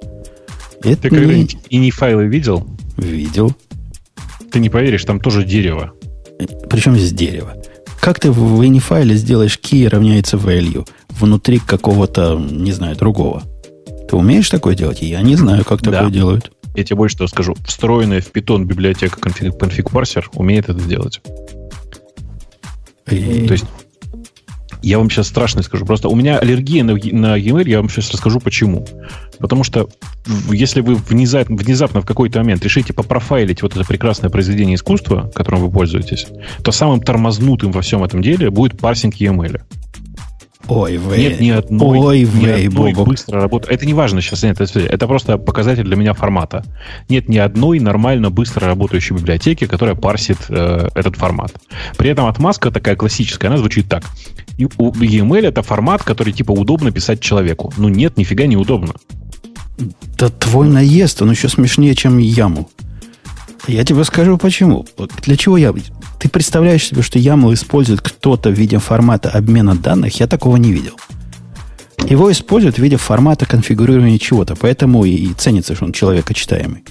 Это 0.83 1.01
Ты 1.03 1.09
не 1.09 1.17
когда-нибудь 1.17 1.57
и 1.69 1.77
не 1.77 1.91
файлы 1.91 2.27
видел? 2.27 2.67
видел. 2.97 3.53
Ты 4.51 4.59
не 4.59 4.69
поверишь, 4.69 5.03
там 5.05 5.19
тоже 5.19 5.43
дерево. 5.43 5.93
Причем 6.69 6.95
здесь 6.95 7.11
дерево. 7.13 7.55
Как 8.07 8.21
ты 8.21 8.31
в 8.31 8.65
инифайле 8.65 9.15
сделаешь 9.15 9.59
key 9.61 9.85
равняется 9.85 10.37
value 10.37 10.87
внутри 11.09 11.59
какого-то, 11.59 12.39
не 12.39 12.71
знаю, 12.71 12.95
другого? 12.95 13.43
Ты 14.07 14.15
умеешь 14.15 14.49
такое 14.49 14.75
делать? 14.75 15.01
Я 15.01 15.21
не 15.21 15.35
знаю, 15.35 15.65
как 15.65 15.81
Да. 15.81 15.91
такое 15.91 16.09
делают. 16.09 16.49
Я 16.73 16.85
тебе 16.85 16.95
больше 16.95 17.17
того 17.17 17.27
скажу. 17.27 17.53
Встроенная 17.65 18.21
в 18.21 18.31
Python 18.31 18.63
библиотека 18.63 19.19
config, 19.19 19.51
config 19.59 19.91
parser 19.91 20.23
умеет 20.35 20.69
это 20.69 20.79
делать. 20.79 21.19
И- 23.11 23.45
То 23.45 23.51
есть 23.51 23.65
я 24.81 24.97
вам 24.97 25.09
сейчас 25.09 25.27
страшно 25.27 25.63
скажу. 25.63 25.85
Просто 25.85 26.09
у 26.09 26.15
меня 26.15 26.37
аллергия 26.39 26.83
на, 26.83 26.93
на 26.93 27.37
EML, 27.37 27.69
я 27.69 27.77
вам 27.77 27.89
сейчас 27.89 28.11
расскажу 28.11 28.39
почему. 28.39 28.85
Потому 29.39 29.63
что 29.63 29.89
если 30.51 30.81
вы 30.81 30.95
внезапно, 30.95 31.55
внезапно 31.55 32.01
в 32.01 32.05
какой-то 32.05 32.39
момент 32.39 32.63
решите 32.63 32.93
попрофайлить 32.93 33.61
вот 33.61 33.75
это 33.75 33.85
прекрасное 33.85 34.29
произведение 34.29 34.75
искусства, 34.75 35.31
которым 35.33 35.61
вы 35.61 35.71
пользуетесь, 35.71 36.27
то 36.63 36.71
самым 36.71 37.01
тормознутым 37.01 37.71
во 37.71 37.81
всем 37.81 38.03
этом 38.03 38.21
деле 38.21 38.49
будет 38.49 38.79
парсинг 38.79 39.15
EML. 39.15 39.61
Ой, 40.67 40.97
вей. 40.97 41.29
Нет 41.29 41.39
ни 41.39 41.49
одной, 41.49 41.99
Ой, 41.99 42.19
ни 42.21 42.25
вей, 42.25 42.67
одной 42.67 42.93
Бобок. 42.93 43.07
быстро 43.07 43.41
работы. 43.41 43.71
Это 43.71 43.85
не 43.85 43.93
важно 43.93 44.21
сейчас, 44.21 44.43
нет, 44.43 44.59
это, 44.59 44.79
это 44.79 45.07
просто 45.07 45.37
показатель 45.37 45.83
для 45.83 45.95
меня 45.95 46.13
формата. 46.13 46.63
Нет 47.09 47.29
ни 47.29 47.37
одной 47.37 47.79
нормально 47.79 48.29
быстро 48.29 48.67
работающей 48.67 49.15
библиотеки, 49.15 49.65
которая 49.65 49.95
парсит 49.95 50.37
э, 50.49 50.89
этот 50.93 51.15
формат. 51.15 51.53
При 51.97 52.09
этом 52.09 52.25
отмазка 52.25 52.71
такая 52.71 52.95
классическая, 52.95 53.47
она 53.47 53.57
звучит 53.57 53.87
так. 53.87 54.03
И 54.57 54.65
у 54.77 54.91
EML 54.91 55.47
это 55.47 55.61
формат, 55.61 56.03
который 56.03 56.33
типа 56.33 56.51
удобно 56.51 56.91
писать 56.91 57.21
человеку. 57.21 57.73
Ну 57.77 57.87
нет, 57.87 58.17
нифига 58.17 58.45
не 58.45 58.57
удобно. 58.57 58.93
Да 60.17 60.29
твой 60.29 60.67
наезд, 60.67 61.21
он 61.21 61.31
еще 61.31 61.49
смешнее, 61.49 61.95
чем 61.95 62.17
яму. 62.17 62.69
Я 63.67 63.83
тебе 63.83 64.03
скажу 64.03 64.37
почему. 64.37 64.85
Для 65.23 65.35
чего 65.35 65.57
я... 65.57 65.73
Ты 66.19 66.29
представляешь 66.29 66.85
себе, 66.85 67.01
что 67.01 67.19
YAML 67.19 67.53
использует 67.53 68.01
кто-то 68.01 68.49
в 68.49 68.53
виде 68.53 68.77
формата 68.77 69.29
обмена 69.29 69.75
данных? 69.75 70.19
Я 70.19 70.27
такого 70.27 70.57
не 70.57 70.71
видел. 70.71 70.93
Его 72.09 72.31
используют 72.31 72.77
в 72.77 72.81
виде 72.81 72.97
формата 72.97 73.45
конфигурирования 73.45 74.17
чего-то, 74.17 74.55
поэтому 74.55 75.03
и 75.03 75.33
ценится, 75.33 75.75
что 75.75 75.85
он 75.85 75.91
человекочитаемый. 75.91 76.83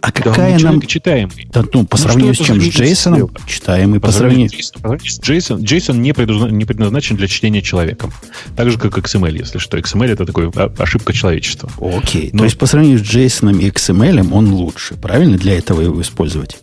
А 0.00 0.12
какая 0.12 0.58
нам... 0.60 0.80
читаемый? 0.82 1.48
Да, 1.52 1.64
ну, 1.72 1.84
по 1.84 1.96
Ну, 1.96 2.02
сравнению 2.02 2.34
с 2.34 2.38
чем? 2.38 2.60
С 2.60 2.64
видео? 2.64 3.30
Читаемый. 3.46 3.98
По, 4.00 4.06
По 4.08 4.12
сравнению... 4.12 4.50
с- 4.50 4.72
JSON, 5.20 5.58
JSON 5.58 5.96
не, 5.96 6.12
предузна- 6.12 6.50
не 6.50 6.64
предназначен 6.64 7.16
для 7.16 7.26
чтения 7.26 7.62
человеком. 7.62 8.12
Так 8.56 8.70
же, 8.70 8.78
как 8.78 8.96
XML, 8.98 9.36
если 9.36 9.58
что. 9.58 9.78
XML 9.78 10.12
это 10.12 10.24
такой 10.26 10.50
а, 10.54 10.72
ошибка 10.78 11.12
человечества. 11.12 11.70
Окей. 11.80 12.30
Ну- 12.32 12.38
То 12.40 12.44
есть 12.44 12.58
по 12.58 12.66
сравнению 12.66 12.98
с 12.98 13.02
JSON 13.02 13.58
и 13.60 13.68
XML 13.70 14.32
он 14.32 14.52
лучше. 14.52 14.94
Правильно 14.94 15.36
для 15.38 15.56
этого 15.58 15.80
его 15.80 16.00
использовать? 16.00 16.56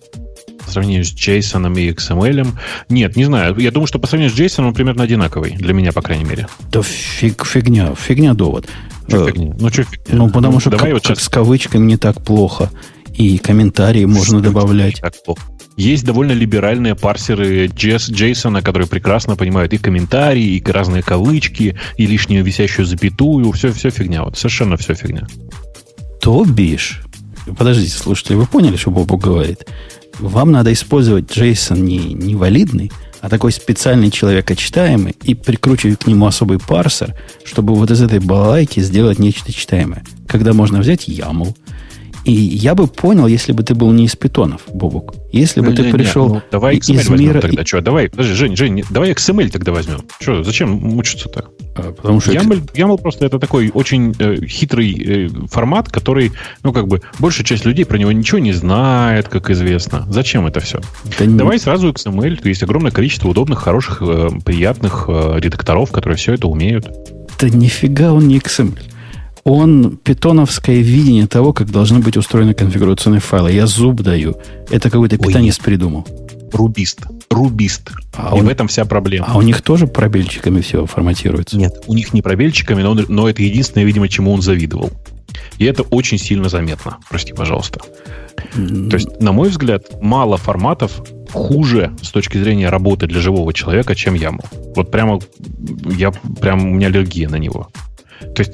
По 0.65 0.71
сравнению 0.71 1.03
с 1.03 1.13
JSON 1.13 1.77
и 1.81 1.89
XML. 1.91 2.47
Нет, 2.89 3.15
не 3.17 3.25
знаю. 3.25 3.57
Я 3.57 3.71
думаю, 3.71 3.87
что 3.87 3.99
по 3.99 4.07
сравнению 4.07 4.35
с 4.35 4.39
JSON 4.39 4.67
он 4.67 4.73
примерно 4.73 5.03
одинаковый. 5.03 5.51
Для 5.51 5.73
меня, 5.73 5.91
по 5.91 6.01
крайней 6.01 6.23
мере. 6.23 6.47
Да 6.71 6.81
фиг, 6.81 7.45
фигня, 7.45 7.93
фигня 7.95 8.33
довод. 8.33 8.67
Что 9.07 9.27
фигня? 9.27 9.53
Ну, 9.59 9.69
что 9.69 9.83
фигня? 9.83 10.03
Ну, 10.13 10.29
потому 10.29 10.61
что 10.61 10.69
давай 10.69 10.85
как, 10.91 10.93
вот 10.93 11.03
как 11.07 11.17
сейчас 11.17 11.25
с 11.25 11.29
кавычками 11.29 11.85
не 11.85 11.97
так 11.97 12.23
плохо. 12.23 12.69
И 13.13 13.37
комментарии 13.37 14.05
можно 14.05 14.41
добавлять. 14.41 15.01
Так 15.01 15.13
плохо. 15.23 15.41
Есть 15.75 16.05
довольно 16.05 16.33
либеральные 16.33 16.95
парсеры 16.95 17.65
JS, 17.65 18.11
JSON, 18.11 18.61
которые 18.61 18.87
прекрасно 18.87 19.35
понимают 19.35 19.73
и 19.73 19.77
комментарии, 19.77 20.57
и 20.57 20.71
разные 20.71 21.01
кавычки, 21.01 21.77
и 21.97 22.05
лишнюю 22.05 22.43
висящую 22.43 22.85
запятую. 22.85 23.51
Все, 23.53 23.71
все 23.71 23.89
фигня. 23.89 24.23
Вот 24.23 24.37
совершенно 24.37 24.77
все 24.77 24.93
фигня. 24.93 25.27
То 26.21 26.45
бишь. 26.45 27.01
Подождите, 27.57 27.97
слушайте, 27.97 28.35
вы 28.35 28.45
поняли, 28.45 28.77
что 28.77 28.91
Бобу 28.91 29.17
говорит? 29.17 29.65
Вам 30.19 30.51
надо 30.51 30.71
использовать 30.71 31.25
JSON 31.25 31.79
не, 31.79 31.97
не 32.13 32.35
валидный, 32.35 32.91
а 33.19 33.29
такой 33.29 33.51
специальный 33.51 34.11
человекочитаемый 34.11 35.15
и 35.23 35.33
прикручивать 35.33 35.99
к 35.99 36.07
нему 36.07 36.27
особый 36.27 36.59
парсер, 36.59 37.15
чтобы 37.43 37.73
вот 37.73 37.89
из 37.89 38.01
этой 38.01 38.19
балалайки 38.19 38.79
сделать 38.79 39.17
нечто 39.17 39.51
читаемое. 39.51 40.03
Когда 40.27 40.53
можно 40.53 40.79
взять 40.79 41.07
YAML. 41.07 41.55
И 42.25 42.31
я 42.31 42.73
бы 42.73 42.87
понял, 42.87 43.27
если 43.27 43.51
бы 43.51 43.63
ты 43.63 43.75
был 43.75 43.91
не 43.91 44.05
из 44.05 44.15
питонов, 44.15 44.61
Бобук. 44.73 45.13
Если 45.31 45.59
бы 45.59 45.67
ты 45.73 45.81
Не-не-не, 45.81 45.91
пришел 45.93 46.29
ну, 46.35 46.41
давай 46.51 46.77
из 46.77 46.89
XML 46.89 46.95
возьмем 46.95 47.19
мира... 47.19 47.41
тогда. 47.41 47.65
Что, 47.65 47.81
давай, 47.81 48.09
подожди, 48.09 48.33
Жень, 48.33 48.55
Жень, 48.55 48.73
не- 48.75 48.85
давай 48.89 49.11
XML 49.11 49.49
тогда 49.49 49.71
возьмем. 49.73 50.01
Что, 50.19 50.43
зачем 50.43 50.69
мучиться-то? 50.71 51.45
А, 51.75 51.91
Потому 51.91 52.21
что 52.21 52.31
YAML, 52.31 52.71
YAML 52.73 53.01
просто 53.01 53.25
это 53.25 53.39
такой 53.39 53.71
очень 53.73 54.15
э, 54.19 54.45
хитрый 54.45 54.93
э, 54.93 55.29
формат, 55.49 55.89
который, 55.89 56.31
ну, 56.63 56.71
как 56.71 56.87
бы, 56.87 57.01
большая 57.19 57.45
часть 57.45 57.65
людей 57.65 57.83
про 57.83 57.97
него 57.97 58.11
ничего 58.11 58.39
не 58.39 58.53
знает, 58.53 59.27
как 59.27 59.49
известно. 59.49 60.05
Зачем 60.09 60.45
это 60.45 60.59
все? 60.59 60.79
Да 61.19 61.25
не- 61.25 61.37
Давай 61.37 61.59
сразу 61.59 61.89
XML. 61.89 62.41
То 62.41 62.47
есть 62.47 62.63
огромное 62.63 62.91
количество 62.91 63.27
удобных, 63.27 63.59
хороших, 63.59 64.01
э, 64.01 64.29
приятных 64.45 65.05
э, 65.07 65.39
редакторов, 65.39 65.91
которые 65.91 66.17
все 66.17 66.33
это 66.33 66.47
умеют. 66.47 66.87
Да 67.39 67.49
нифига 67.49 68.13
он 68.13 68.27
не 68.27 68.37
XML. 68.37 68.79
Он 69.43 69.97
питоновское 69.97 70.77
видение 70.77 71.27
того, 71.27 71.51
как 71.51 71.69
должны 71.69 71.99
быть 71.99 72.15
устроены 72.15 72.53
конфигурационные 72.53 73.19
файлы. 73.19 73.51
Я 73.51 73.67
зуб 73.67 74.01
даю. 74.01 74.35
Это 74.69 74.89
какой-то 74.89 75.17
Ой, 75.19 75.27
питанец 75.27 75.57
придумал. 75.59 76.07
Рубист. 76.53 77.01
Рубист. 77.29 77.89
А 78.15 78.29
И 78.35 78.39
он- 78.39 78.45
в 78.45 78.49
этом 78.49 78.67
вся 78.67 78.85
проблема. 78.85 79.25
А 79.27 79.37
у 79.37 79.41
них 79.41 79.61
тоже 79.61 79.87
пробельчиками 79.87 80.61
все 80.61 80.85
форматируется. 80.85 81.57
Нет, 81.57 81.73
у 81.87 81.93
них 81.93 82.13
не 82.13 82.21
пробельчиками, 82.21 82.81
но, 82.83 82.93
но 82.93 83.27
это 83.27 83.41
единственное, 83.43 83.85
видимо, 83.85 84.07
чему 84.07 84.31
он 84.31 84.41
завидовал. 84.41 84.91
И 85.57 85.65
это 85.65 85.83
очень 85.83 86.17
сильно 86.19 86.47
заметно. 86.47 86.97
Прости, 87.09 87.33
пожалуйста. 87.33 87.81
То 88.53 88.95
есть, 88.95 89.19
на 89.19 89.31
мой 89.31 89.49
взгляд, 89.49 90.01
мало 90.01 90.37
форматов 90.37 91.01
хуже 91.31 91.91
с 92.01 92.09
точки 92.11 92.37
зрения 92.37 92.69
работы 92.69 93.07
для 93.07 93.19
живого 93.19 93.51
человека, 93.53 93.95
чем 93.95 94.13
YAML. 94.13 94.73
Вот 94.75 94.91
прямо 94.91 95.19
я 95.97 96.11
прям 96.11 96.65
у 96.65 96.73
меня 96.75 96.87
аллергия 96.87 97.27
на 97.29 97.35
него. 97.37 97.67
То 98.35 98.41
есть, 98.41 98.53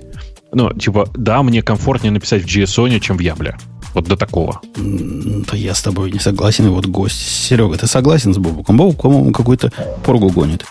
ну, 0.51 0.73
типа, 0.73 1.07
да, 1.13 1.43
мне 1.43 1.61
комфортнее 1.61 2.11
написать 2.11 2.43
в 2.43 2.45
JSON, 2.45 2.99
чем 2.99 3.17
в 3.17 3.21
YAML. 3.21 3.53
Вот 3.93 4.05
до 4.05 4.15
такого. 4.15 4.61
Да 4.75 5.57
я 5.57 5.73
с 5.73 5.81
тобой 5.81 6.11
не 6.11 6.19
согласен. 6.19 6.67
И 6.67 6.69
вот 6.69 6.85
гость. 6.85 7.19
Серега, 7.19 7.77
ты 7.77 7.87
согласен 7.87 8.33
с 8.33 8.37
Бобуком? 8.37 8.77
Бобук, 8.77 9.01
по-моему, 9.01 9.31
какую-то 9.31 9.71
поргу 10.03 10.29
гонит. 10.29 10.65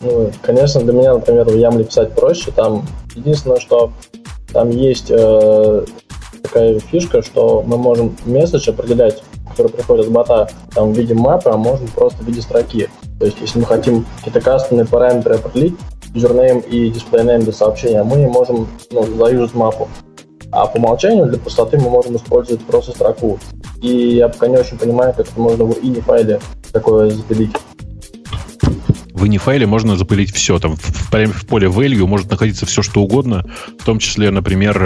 Ну, 0.00 0.30
конечно, 0.42 0.80
для 0.80 0.92
меня, 0.92 1.14
например, 1.14 1.44
в 1.44 1.56
Ямле 1.56 1.84
писать 1.84 2.14
проще. 2.14 2.50
Там 2.50 2.86
единственное, 3.14 3.60
что 3.60 3.92
там 4.52 4.70
есть 4.70 5.10
э, 5.10 5.84
такая 6.42 6.80
фишка, 6.80 7.22
что 7.22 7.62
мы 7.66 7.78
можем 7.78 8.16
месседж 8.24 8.68
определять, 8.68 9.22
который 9.50 9.70
приходит 9.70 10.06
с 10.06 10.08
бота, 10.08 10.50
там 10.74 10.92
в 10.92 10.98
виде 10.98 11.14
мапы, 11.14 11.50
а 11.50 11.56
можно 11.56 11.86
просто 11.88 12.22
в 12.22 12.26
виде 12.26 12.42
строки. 12.42 12.88
То 13.20 13.26
есть, 13.26 13.38
если 13.40 13.60
мы 13.60 13.66
хотим 13.66 14.04
какие-то 14.18 14.40
кастомные 14.40 14.86
параметры 14.86 15.34
определить, 15.36 15.74
username 16.14 16.66
и 16.68 16.90
name 16.90 17.42
для 17.42 17.52
сообщения, 17.52 18.02
мы 18.02 18.28
можем 18.28 18.68
ну, 18.90 19.04
заюзать 19.16 19.54
мапу. 19.54 19.88
А 20.50 20.66
по 20.66 20.76
умолчанию 20.76 21.26
для 21.26 21.38
простоты 21.38 21.78
мы 21.78 21.88
можем 21.88 22.16
использовать 22.16 22.60
просто 22.66 22.92
строку. 22.92 23.38
И 23.80 24.16
я 24.16 24.28
пока 24.28 24.48
не 24.48 24.58
очень 24.58 24.76
понимаю, 24.76 25.14
как 25.16 25.26
это 25.26 25.40
можно 25.40 25.64
в 25.64 25.78
ini 25.82 26.02
файле 26.02 26.40
такое 26.72 27.10
запилить. 27.10 27.52
В 29.14 29.24
ini 29.24 29.38
файле 29.38 29.66
можно 29.66 29.96
запылить 29.96 30.34
все. 30.34 30.58
Там 30.58 30.76
в, 30.76 31.10
в 31.10 31.46
поле 31.46 31.68
value 31.68 32.06
может 32.06 32.30
находиться 32.30 32.66
все, 32.66 32.82
что 32.82 33.00
угодно, 33.00 33.46
в 33.78 33.84
том 33.84 33.98
числе, 33.98 34.30
например, 34.30 34.76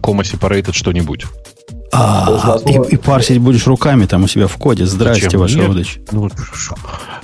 comma 0.00 0.22
separated 0.22 0.72
что-нибудь. 0.72 1.24
А, 1.92 2.58
и, 2.66 2.94
и 2.94 2.96
парсить 2.96 3.38
будешь 3.38 3.66
руками 3.66 4.04
там 4.04 4.24
у 4.24 4.28
себя 4.28 4.46
в 4.46 4.56
коде. 4.56 4.84
Здрасте, 4.84 5.24
Зачем? 5.24 5.40
ваш 5.40 5.56
родич. 5.56 6.00
Ну, 6.12 6.28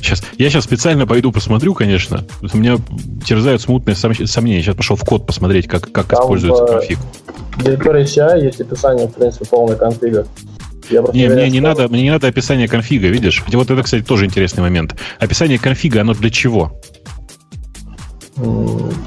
сейчас, 0.01 0.23
я 0.39 0.49
сейчас 0.49 0.65
специально 0.65 1.07
пойду 1.07 1.33
посмотрю, 1.33 1.75
конечно. 1.75 2.25
У 2.41 2.57
меня 2.57 2.79
терзают 3.25 3.61
смутные 3.61 3.95
сомнения. 3.95 4.63
Сейчас 4.63 4.77
пошел 4.77 4.97
в 4.97 5.05
код 5.05 5.27
посмотреть, 5.27 5.69
как, 5.69 5.93
как 5.93 6.13
используется 6.13 6.67
конфиг. 6.67 6.99
В 7.57 7.63
директории 7.63 8.05
CI 8.05 8.45
есть 8.45 8.61
описание, 8.61 9.07
в 9.07 9.13
принципе, 9.13 9.45
полной 9.45 9.77
конфига. 9.77 10.25
не, 10.91 11.29
мне 11.29 11.51
не, 11.51 11.61
надо, 11.61 11.89
мне 11.89 12.03
не 12.03 12.11
надо 12.11 12.29
описание 12.29 12.67
конфига, 12.67 13.09
видишь? 13.09 13.45
Вот 13.47 13.71
это, 13.71 13.83
кстати, 13.83 14.03
тоже 14.03 14.25
интересный 14.25 14.63
момент. 14.63 14.97
Описание 15.21 15.59
конфига, 15.59 16.01
оно 16.01 16.15
для 16.15 16.31
чего? 16.31 16.81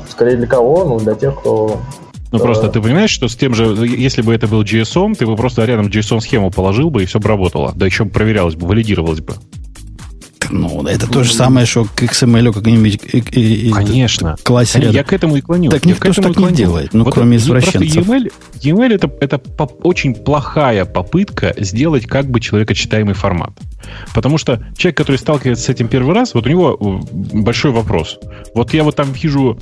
Скорее 0.10 0.38
для 0.38 0.48
кого? 0.48 0.86
Ну, 0.86 1.00
для 1.00 1.16
тех, 1.16 1.38
кто 1.40 1.82
ну, 2.32 2.40
просто 2.40 2.68
ты 2.70 2.82
понимаешь, 2.82 3.12
что 3.12 3.28
с 3.28 3.36
тем 3.36 3.54
же, 3.54 3.66
если 3.86 4.22
бы 4.22 4.34
это 4.34 4.48
был 4.48 4.64
JSON, 4.64 5.16
ты 5.16 5.26
бы 5.26 5.36
просто 5.36 5.66
рядом 5.66 5.88
JSON-схему 5.88 6.52
положил 6.52 6.90
бы, 6.90 7.04
и 7.04 7.06
все 7.06 7.20
бы 7.20 7.28
работало. 7.30 7.74
Да 7.76 7.86
еще 7.86 8.06
проверялось 8.06 8.56
бы, 8.56 8.68
валидировалось 8.68 9.22
бы. 9.22 9.36
Ну, 10.50 10.84
это 10.84 11.08
то 11.08 11.24
же 11.24 11.34
самое, 11.34 11.66
что 11.66 11.86
к 11.86 12.04
XML 12.04 12.54
какой-нибудь 12.54 13.74
Конечно. 13.74 14.38
классе. 14.44 14.88
Я 14.92 15.04
к 15.04 15.14
этому 15.14 15.36
и 15.36 15.42
клоню. 15.42 15.70
Так 15.72 15.86
никто 15.86 16.14
же 16.14 16.22
так 16.22 16.38
не 16.38 16.52
делает, 16.52 16.94
ну, 16.94 17.04
вот 17.04 17.14
кроме 17.14 17.38
извращенцев. 17.38 18.08
EML, 18.08 18.32
EML 18.62 18.94
это, 18.94 19.12
это 19.20 19.38
очень 19.84 20.14
плохая 20.16 20.86
попытка 20.86 21.54
сделать 21.58 22.06
как 22.06 22.30
бы 22.30 22.40
человекочитаемый 22.40 23.14
формат. 23.14 23.52
Потому 24.14 24.38
что 24.38 24.64
человек, 24.78 24.98
который 24.98 25.18
сталкивается 25.18 25.66
с 25.66 25.70
этим 25.70 25.88
первый 25.88 26.16
раз, 26.16 26.34
вот 26.34 26.46
у 26.46 26.50
него 26.50 26.78
большой 27.12 27.72
вопрос. 27.72 28.20
Вот 28.54 28.74
я 28.74 28.84
вот 28.84 28.96
там 28.96 29.12
вижу 29.12 29.58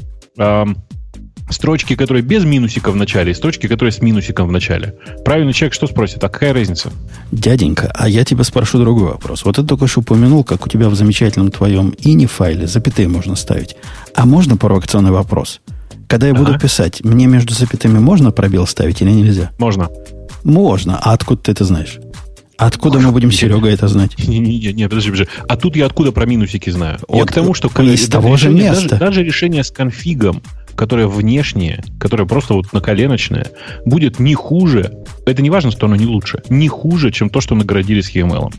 строчки, 1.50 1.96
которые 1.96 2.24
без 2.24 2.44
минусика 2.44 2.92
в 2.92 2.96
начале, 2.96 3.32
и 3.32 3.36
строчки, 3.36 3.68
которые 3.68 3.92
с 3.92 4.02
минусиком 4.02 4.48
в 4.48 4.52
начале. 4.52 4.96
Правильный 5.24 5.54
человек 5.54 5.74
что 5.74 5.88
спросит? 5.88 6.24
А 6.24 6.30
какая 6.30 6.54
разница? 6.54 6.92
Дяденька, 7.32 7.92
а 7.94 8.10
я 8.10 8.24
тебя 8.24 8.44
спрошу 8.44 8.80
другой 8.80 9.08
вопрос. 9.10 9.46
Вот 9.46 9.56
ты 9.56 9.64
только 9.64 9.88
что 9.88 10.02
упомянул, 10.02 10.44
как 10.44 10.66
у 10.66 10.70
тебя 10.70 10.90
в 10.90 10.96
замечательном 10.96 11.52
твоем 11.52 11.90
ini 11.90 12.25
файле 12.25 12.68
запятые 12.68 13.08
можно 13.08 13.36
ставить. 13.36 13.75
А 14.16 14.25
можно 14.25 14.58
провокационный 14.58 15.12
вопрос? 15.12 15.62
Когда 16.08 16.28
я 16.28 16.34
ага. 16.34 16.44
буду 16.44 16.60
писать, 16.60 17.04
мне 17.04 17.25
между 17.25 17.54
запятыми 17.54 18.00
можно 18.00 18.32
пробел 18.32 18.68
ставить 18.68 19.02
или 19.02 19.12
нельзя? 19.12 19.52
Можно. 19.58 19.90
Можно. 20.44 21.00
А 21.02 21.14
откуда 21.14 21.42
ты 21.42 21.52
это 21.52 21.64
знаешь? 21.64 22.00
Откуда 22.58 23.00
мы 23.00 23.12
будем, 23.12 23.32
Серега, 23.32 23.70
это 23.70 23.88
знать? 23.88 24.12
Не, 24.28 24.40
не, 24.40 24.60
не, 24.60 24.74
не, 24.74 24.88
подожди, 24.88 25.12
подожди. 25.12 25.32
А 25.48 25.58
тут 25.58 25.75
я 25.75 25.86
откуда 25.86 26.12
про 26.12 26.25
минусики 26.25 26.70
знаю? 26.70 27.00
Вот, 27.08 27.18
я 27.18 27.25
к 27.25 27.34
тому, 27.34 27.54
что 27.54 27.68
из 27.82 28.08
того 28.08 28.38
же 28.38 28.50
места. 28.50 28.90
Даже, 28.90 28.98
даже 28.98 29.24
решение 29.24 29.64
с 29.64 29.72
конфигом 29.72 30.42
которое 30.75 31.08
внешнее, 31.08 31.84
которое 32.00 32.25
просто 32.25 32.53
вот 32.53 32.74
наколеночное, 32.74 33.48
будет 33.86 34.20
не 34.20 34.36
хуже, 34.36 34.94
это 35.25 35.41
не 35.41 35.50
важно, 35.50 35.72
что 35.72 35.86
оно 35.86 35.96
не 35.96 36.05
лучше, 36.05 36.41
не 36.50 36.67
хуже, 36.67 37.12
чем 37.12 37.29
то, 37.29 37.41
что 37.41 37.55
наградили 37.55 38.01
с 38.01 38.13
EML. 38.13 38.53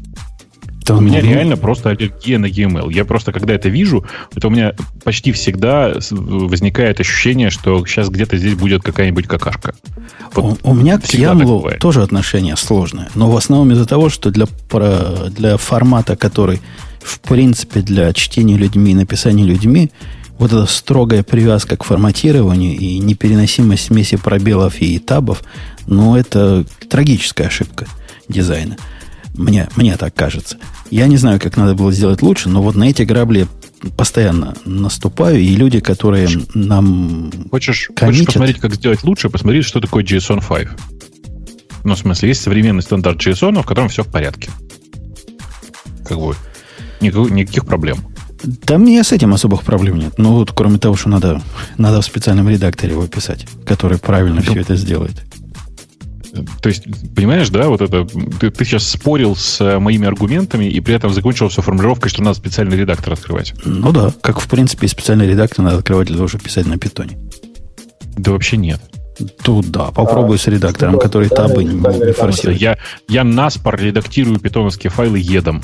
Да, 0.87 0.96
у 0.96 1.00
меня 1.00 1.20
ну, 1.20 1.30
реально 1.30 1.56
просто 1.56 1.90
аллергия 1.90 2.38
на 2.38 2.46
EML. 2.46 2.92
Я 2.92 3.04
просто, 3.04 3.32
когда 3.32 3.54
это 3.54 3.68
вижу, 3.68 4.06
это 4.37 4.46
у 4.46 4.50
меня 4.50 4.73
почти 5.02 5.32
всегда 5.32 5.94
возникает 6.11 7.00
ощущение, 7.00 7.50
что 7.50 7.85
сейчас 7.87 8.08
где-то 8.08 8.37
здесь 8.37 8.54
будет 8.54 8.82
какая-нибудь 8.82 9.26
какашка. 9.26 9.75
Вот 10.35 10.61
у, 10.62 10.70
у 10.70 10.75
меня 10.75 10.99
к 10.99 11.04
YAML 11.06 11.78
тоже 11.78 12.02
отношение 12.02 12.56
сложное. 12.56 13.08
Но 13.16 13.28
в 13.28 13.37
основном 13.37 13.73
из-за 13.73 13.85
того, 13.85 14.08
что 14.11 14.30
для, 14.30 14.46
для 15.30 15.56
формата, 15.56 16.14
который 16.14 16.61
в 17.00 17.18
принципе 17.20 17.80
для 17.80 18.12
чтения 18.12 18.56
людьми 18.56 18.92
и 18.92 18.94
написания 18.94 19.44
людьми 19.44 19.90
вот 20.38 20.52
эта 20.52 20.66
строгая 20.66 21.23
привязка 21.23 21.76
к 21.76 21.85
форматированию 21.85 22.76
и 22.76 22.99
непереносимость 22.99 23.87
смеси 23.87 24.17
пробелов 24.17 24.80
и 24.80 24.99
табов, 24.99 25.43
ну, 25.87 26.17
это 26.17 26.65
трагическая 26.89 27.47
ошибка 27.47 27.87
дизайна. 28.28 28.76
Мне, 29.34 29.69
мне 29.76 29.97
так 29.97 30.15
кажется. 30.15 30.58
Я 30.91 31.06
не 31.06 31.17
знаю, 31.17 31.41
как 31.41 31.56
надо 31.56 31.75
было 31.75 31.93
сделать 31.93 32.23
лучше, 32.23 32.49
но 32.49 32.63
вот 32.63 32.75
на 32.75 32.84
эти 32.84 33.02
грабли 33.02 33.47
постоянно 33.97 34.54
наступаю, 34.65 35.39
и 35.41 35.49
люди, 35.54 35.80
которые 35.80 36.28
нам 36.54 37.30
Хочешь, 37.50 37.91
коммитят... 37.95 38.06
хочешь 38.06 38.26
посмотреть, 38.26 38.58
как 38.60 38.75
сделать 38.75 39.04
лучше, 39.04 39.28
посмотри, 39.28 39.63
что 39.63 39.80
такое 39.80 40.04
JSON 40.04 40.43
5. 40.47 40.69
Ну, 41.84 41.95
в 41.95 41.99
смысле, 41.99 42.30
есть 42.30 42.43
современный 42.43 42.82
стандарт 42.82 43.19
JSON, 43.25 43.63
в 43.63 43.67
котором 43.67 43.89
все 43.89 44.02
в 44.02 44.10
порядке. 44.10 44.50
Как 46.06 46.19
бы 46.19 46.34
никаких 47.00 47.67
проблем. 47.67 47.99
Да 48.42 48.78
мне 48.78 49.02
с 49.02 49.12
этим 49.12 49.32
особых 49.32 49.62
проблем 49.62 49.99
нет. 49.99 50.14
Ну, 50.18 50.34
вот 50.34 50.52
кроме 50.52 50.78
того, 50.78 50.96
что 50.96 51.08
надо, 51.08 51.42
надо 51.78 52.00
в 52.00 52.04
специальном 52.04 52.49
редакторе 52.49 52.92
его 52.92 53.06
писать, 53.06 53.46
который 53.64 53.99
правильно 53.99 54.36
ну, 54.36 54.42
все 54.42 54.60
это 54.60 54.76
сделает. 54.76 55.22
То 56.60 56.68
есть, 56.68 56.84
понимаешь, 57.14 57.49
да, 57.49 57.68
вот 57.68 57.80
это 57.80 58.06
ты, 58.40 58.50
ты 58.50 58.64
сейчас 58.64 58.86
спорил 58.86 59.36
с 59.36 59.60
э, 59.60 59.78
моими 59.78 60.06
аргументами 60.06 60.66
и 60.66 60.80
при 60.80 60.94
этом 60.94 61.12
закончил 61.12 61.49
все 61.49 61.62
формулировкой, 61.62 62.10
что 62.10 62.22
надо 62.22 62.36
специальный 62.36 62.76
редактор 62.76 63.14
открывать. 63.14 63.54
Ну 63.64 63.92
да, 63.92 64.12
как 64.20 64.40
в 64.40 64.49
принципе 64.49 64.88
специальный 64.88 65.26
редактор 65.26 65.64
надо 65.64 65.78
открывать 65.78 66.08
для 66.08 66.16
того, 66.16 66.28
чтобы 66.28 66.44
писать 66.44 66.66
на 66.66 66.78
питоне. 66.78 67.18
Да 68.16 68.32
вообще 68.32 68.56
нет. 68.56 68.80
Тут 69.42 69.70
да, 69.70 69.86
попробуй 69.92 70.36
а, 70.36 70.38
с 70.38 70.46
редактором, 70.46 70.99
который 70.99 71.28
табы 71.28 71.64
не, 71.64 71.75
не 71.75 72.12
форсирует. 72.12 72.60
Я, 72.60 72.78
я 73.08 73.25
наспор 73.25 73.78
редактирую 73.80 74.38
питоновские 74.38 74.90
файлы 74.90 75.18
едом. 75.18 75.62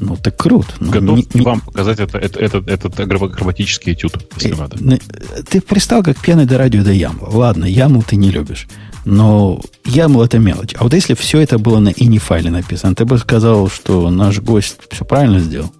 Ну, 0.00 0.16
так 0.16 0.36
круто. 0.36 0.72
Ну, 0.80 0.90
Готов 0.90 1.16
не, 1.18 1.26
не... 1.34 1.42
вам 1.42 1.60
показать 1.60 2.00
это, 2.00 2.18
это, 2.18 2.40
этот, 2.40 2.68
этот 2.68 3.00
акробатический 3.00 3.92
этюд, 3.92 4.14
если 4.36 4.54
э, 4.54 4.56
надо. 4.56 5.00
Ты 5.48 5.60
пристал 5.60 6.02
как 6.02 6.18
пьяный 6.18 6.46
до 6.46 6.58
радио 6.58 6.82
до 6.82 6.92
ямла. 6.92 7.28
Ладно, 7.30 7.66
яму 7.66 8.02
ты 8.02 8.16
не 8.16 8.30
любишь. 8.30 8.66
Но 9.04 9.60
YAML 9.84 10.24
это 10.24 10.38
мелочь. 10.38 10.74
А 10.78 10.84
вот 10.84 10.92
если 10.92 11.14
все 11.14 11.40
это 11.40 11.58
было 11.58 11.78
на 11.78 11.88
ini 11.88 12.18
файле 12.18 12.50
написано, 12.50 12.94
ты 12.94 13.04
бы 13.04 13.18
сказал, 13.18 13.68
что 13.68 14.10
наш 14.10 14.40
гость 14.40 14.76
все 14.90 15.04
правильно 15.04 15.38
сделал? 15.40 15.72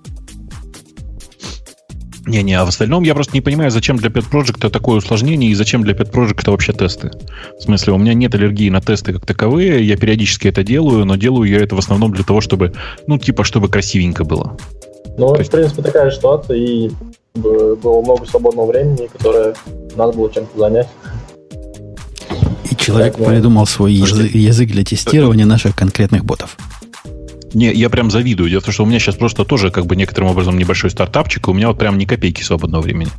Не-не, 2.27 2.55
а 2.55 2.65
в 2.65 2.69
остальном 2.69 3.03
я 3.03 3.15
просто 3.15 3.35
не 3.35 3.41
понимаю, 3.41 3.71
зачем 3.71 3.97
для 3.97 4.11
Pet 4.11 4.31
Project 4.31 4.69
такое 4.69 4.99
усложнение 4.99 5.51
и 5.51 5.55
зачем 5.55 5.83
для 5.83 5.95
Pet 5.95 6.13
Project 6.13 6.51
вообще 6.51 6.73
тесты. 6.73 7.11
В 7.59 7.63
смысле, 7.63 7.95
у 7.95 7.99
меня 7.99 8.15
нет 8.15 8.35
аллергии 8.35 8.69
на 8.69 8.81
тесты 8.81 9.13
как 9.13 9.25
таковые, 9.25 9.87
я 9.87 9.97
периодически 9.97 10.49
это 10.49 10.63
делаю, 10.63 11.05
но 11.05 11.17
делаю 11.17 11.49
я 11.49 11.61
это 11.61 11.75
в 11.75 11.79
основном 11.79 12.13
для 12.13 12.25
того, 12.25 12.41
чтобы, 12.41 12.73
ну, 13.07 13.19
типа, 13.19 13.45
чтобы 13.45 13.69
красивенько 13.69 14.25
было. 14.25 14.57
Ну, 15.17 15.35
есть... 15.37 15.49
в 15.49 15.53
принципе, 15.53 15.83
такая 15.83 16.11
ситуация, 16.11 16.57
и 16.57 16.91
было 17.35 18.03
много 18.03 18.27
свободного 18.27 18.67
времени, 18.67 19.09
которое 19.11 19.55
надо 19.97 20.13
было 20.13 20.31
чем-то 20.31 20.59
занять. 20.59 20.89
И 22.71 22.77
человек 22.77 23.17
придумал 23.17 23.67
свой 23.67 23.93
язык, 23.93 24.35
язык 24.35 24.71
для 24.71 24.85
тестирования 24.85 25.47
наших 25.47 25.75
конкретных 25.75 26.25
ботов. 26.25 26.57
Не, 27.53 27.73
я 27.73 27.91
прям 27.91 28.11
завидую. 28.11 28.49
Дело 28.49 28.61
в 28.61 28.65
том, 28.65 28.73
что 28.73 28.85
у 28.85 28.87
меня 28.87 28.99
сейчас 28.99 29.17
просто 29.17 29.45
тоже 29.45 29.71
как 29.71 29.87
бы 29.87 29.97
некоторым 29.97 30.31
образом 30.31 30.59
небольшой 30.59 30.91
стартапчик, 30.91 31.49
и 31.49 31.51
у 31.51 31.55
меня 31.55 31.69
вот 31.69 31.79
прям 31.79 31.99
ни 31.99 32.05
копейки 32.05 32.43
свободного 32.43 32.83
времени. 32.83 33.11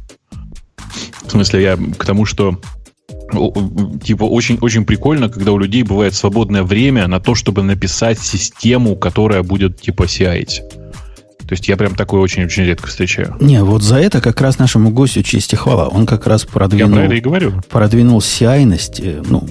В 1.25 1.31
смысле, 1.31 1.61
я 1.61 1.77
к 1.77 2.05
тому, 2.05 2.25
что 2.25 2.59
типа 4.03 4.23
очень, 4.23 4.57
очень 4.61 4.85
прикольно, 4.85 5.29
когда 5.29 5.51
у 5.51 5.57
людей 5.57 5.83
бывает 5.83 6.13
свободное 6.13 6.63
время 6.63 7.07
на 7.07 7.19
то, 7.19 7.35
чтобы 7.35 7.63
написать 7.63 8.19
систему, 8.19 8.95
которая 8.95 9.43
будет 9.43 9.81
типа 9.81 10.03
CI. 10.03 10.80
То 11.51 11.55
есть 11.55 11.67
я 11.67 11.75
прям 11.75 11.95
такое 11.95 12.21
очень-очень 12.21 12.63
редко 12.63 12.87
встречаю. 12.87 13.35
Не, 13.41 13.61
вот 13.61 13.83
за 13.83 13.97
это 13.97 14.21
как 14.21 14.39
раз 14.39 14.57
нашему 14.57 14.89
гостю 14.89 15.21
честь 15.21 15.51
и 15.51 15.57
хвала. 15.57 15.89
Он 15.89 16.05
как 16.05 16.25
раз 16.25 16.45
продвинул... 16.45 16.91
Я 16.91 16.95
про 16.95 17.05
это 17.07 17.15
и 17.15 17.19
говорю. 17.19 17.61
Продвинул 17.69 18.19
CI-ность, 18.19 19.01
э, 19.01 19.21
ну, 19.27 19.45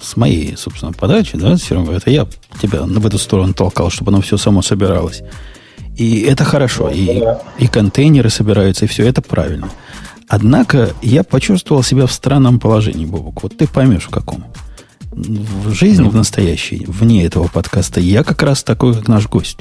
с 0.00 0.16
моей, 0.16 0.56
собственно, 0.56 0.94
подачи, 0.94 1.36
да, 1.36 1.56
все 1.56 1.74
равно 1.74 1.92
это 1.92 2.08
я 2.08 2.26
тебя 2.62 2.84
в 2.84 3.06
эту 3.06 3.18
сторону 3.18 3.52
толкал, 3.52 3.90
чтобы 3.90 4.10
оно 4.10 4.22
все 4.22 4.38
само 4.38 4.62
собиралось. 4.62 5.22
И 5.98 6.20
это 6.22 6.44
хорошо. 6.44 6.88
И, 6.88 7.22
и 7.58 7.66
контейнеры 7.66 8.30
собираются, 8.30 8.86
и 8.86 8.88
все 8.88 9.06
это 9.06 9.20
правильно. 9.20 9.68
Однако 10.28 10.94
я 11.02 11.24
почувствовал 11.24 11.82
себя 11.82 12.06
в 12.06 12.12
странном 12.12 12.58
положении, 12.58 13.04
Бобок. 13.04 13.42
Вот 13.42 13.58
ты 13.58 13.68
поймешь, 13.68 14.04
в 14.04 14.08
каком. 14.08 14.46
В 15.10 15.74
жизни, 15.74 16.04
ну. 16.04 16.08
в 16.08 16.14
настоящей, 16.16 16.86
вне 16.88 17.26
этого 17.26 17.48
подкаста, 17.48 18.00
я 18.00 18.24
как 18.24 18.42
раз 18.42 18.62
такой, 18.62 18.94
как 18.94 19.08
наш 19.08 19.28
гость. 19.28 19.58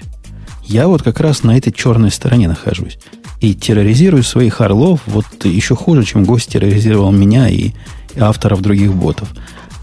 Я 0.64 0.88
вот 0.88 1.04
как 1.04 1.20
раз 1.20 1.44
на 1.44 1.58
этой 1.58 1.72
черной 1.72 2.12
стороне 2.12 2.48
нахожусь. 2.48 2.98
И 3.40 3.56
терроризирую 3.56 4.24
своих 4.24 4.62
орлов 4.62 5.02
вот 5.08 5.26
еще 5.44 5.76
хуже, 5.76 6.04
чем 6.04 6.24
гость 6.24 6.52
терроризировал 6.52 7.12
меня 7.12 7.50
и 7.50 7.72
авторов 8.20 8.62
других 8.62 8.94
ботов. 8.94 9.30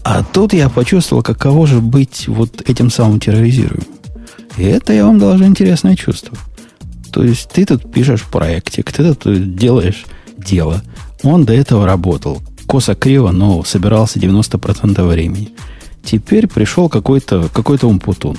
А 0.03 0.23
тут 0.23 0.53
я 0.53 0.69
почувствовал, 0.69 1.21
каково 1.21 1.67
же 1.67 1.81
быть 1.81 2.27
вот 2.27 2.67
этим 2.69 2.89
самым 2.89 3.19
терроризируемым. 3.19 3.87
И 4.57 4.63
это, 4.63 4.93
я 4.93 5.05
вам 5.05 5.19
должен 5.19 5.47
интересное 5.47 5.95
чувство. 5.95 6.37
То 7.11 7.23
есть 7.23 7.49
ты 7.49 7.65
тут 7.65 7.91
пишешь 7.91 8.23
проектик, 8.23 8.91
ты 8.91 9.13
тут 9.13 9.55
делаешь 9.55 10.05
дело. 10.37 10.81
Он 11.23 11.43
до 11.43 11.53
этого 11.53 11.85
работал. 11.85 12.41
косо-криво, 12.65 13.31
но 13.31 13.63
собирался 13.63 14.19
90% 14.19 15.05
времени. 15.07 15.49
Теперь 16.03 16.47
пришел 16.47 16.87
какой-то 16.87 17.49
какой 17.53 17.77
умпутун. 17.81 18.37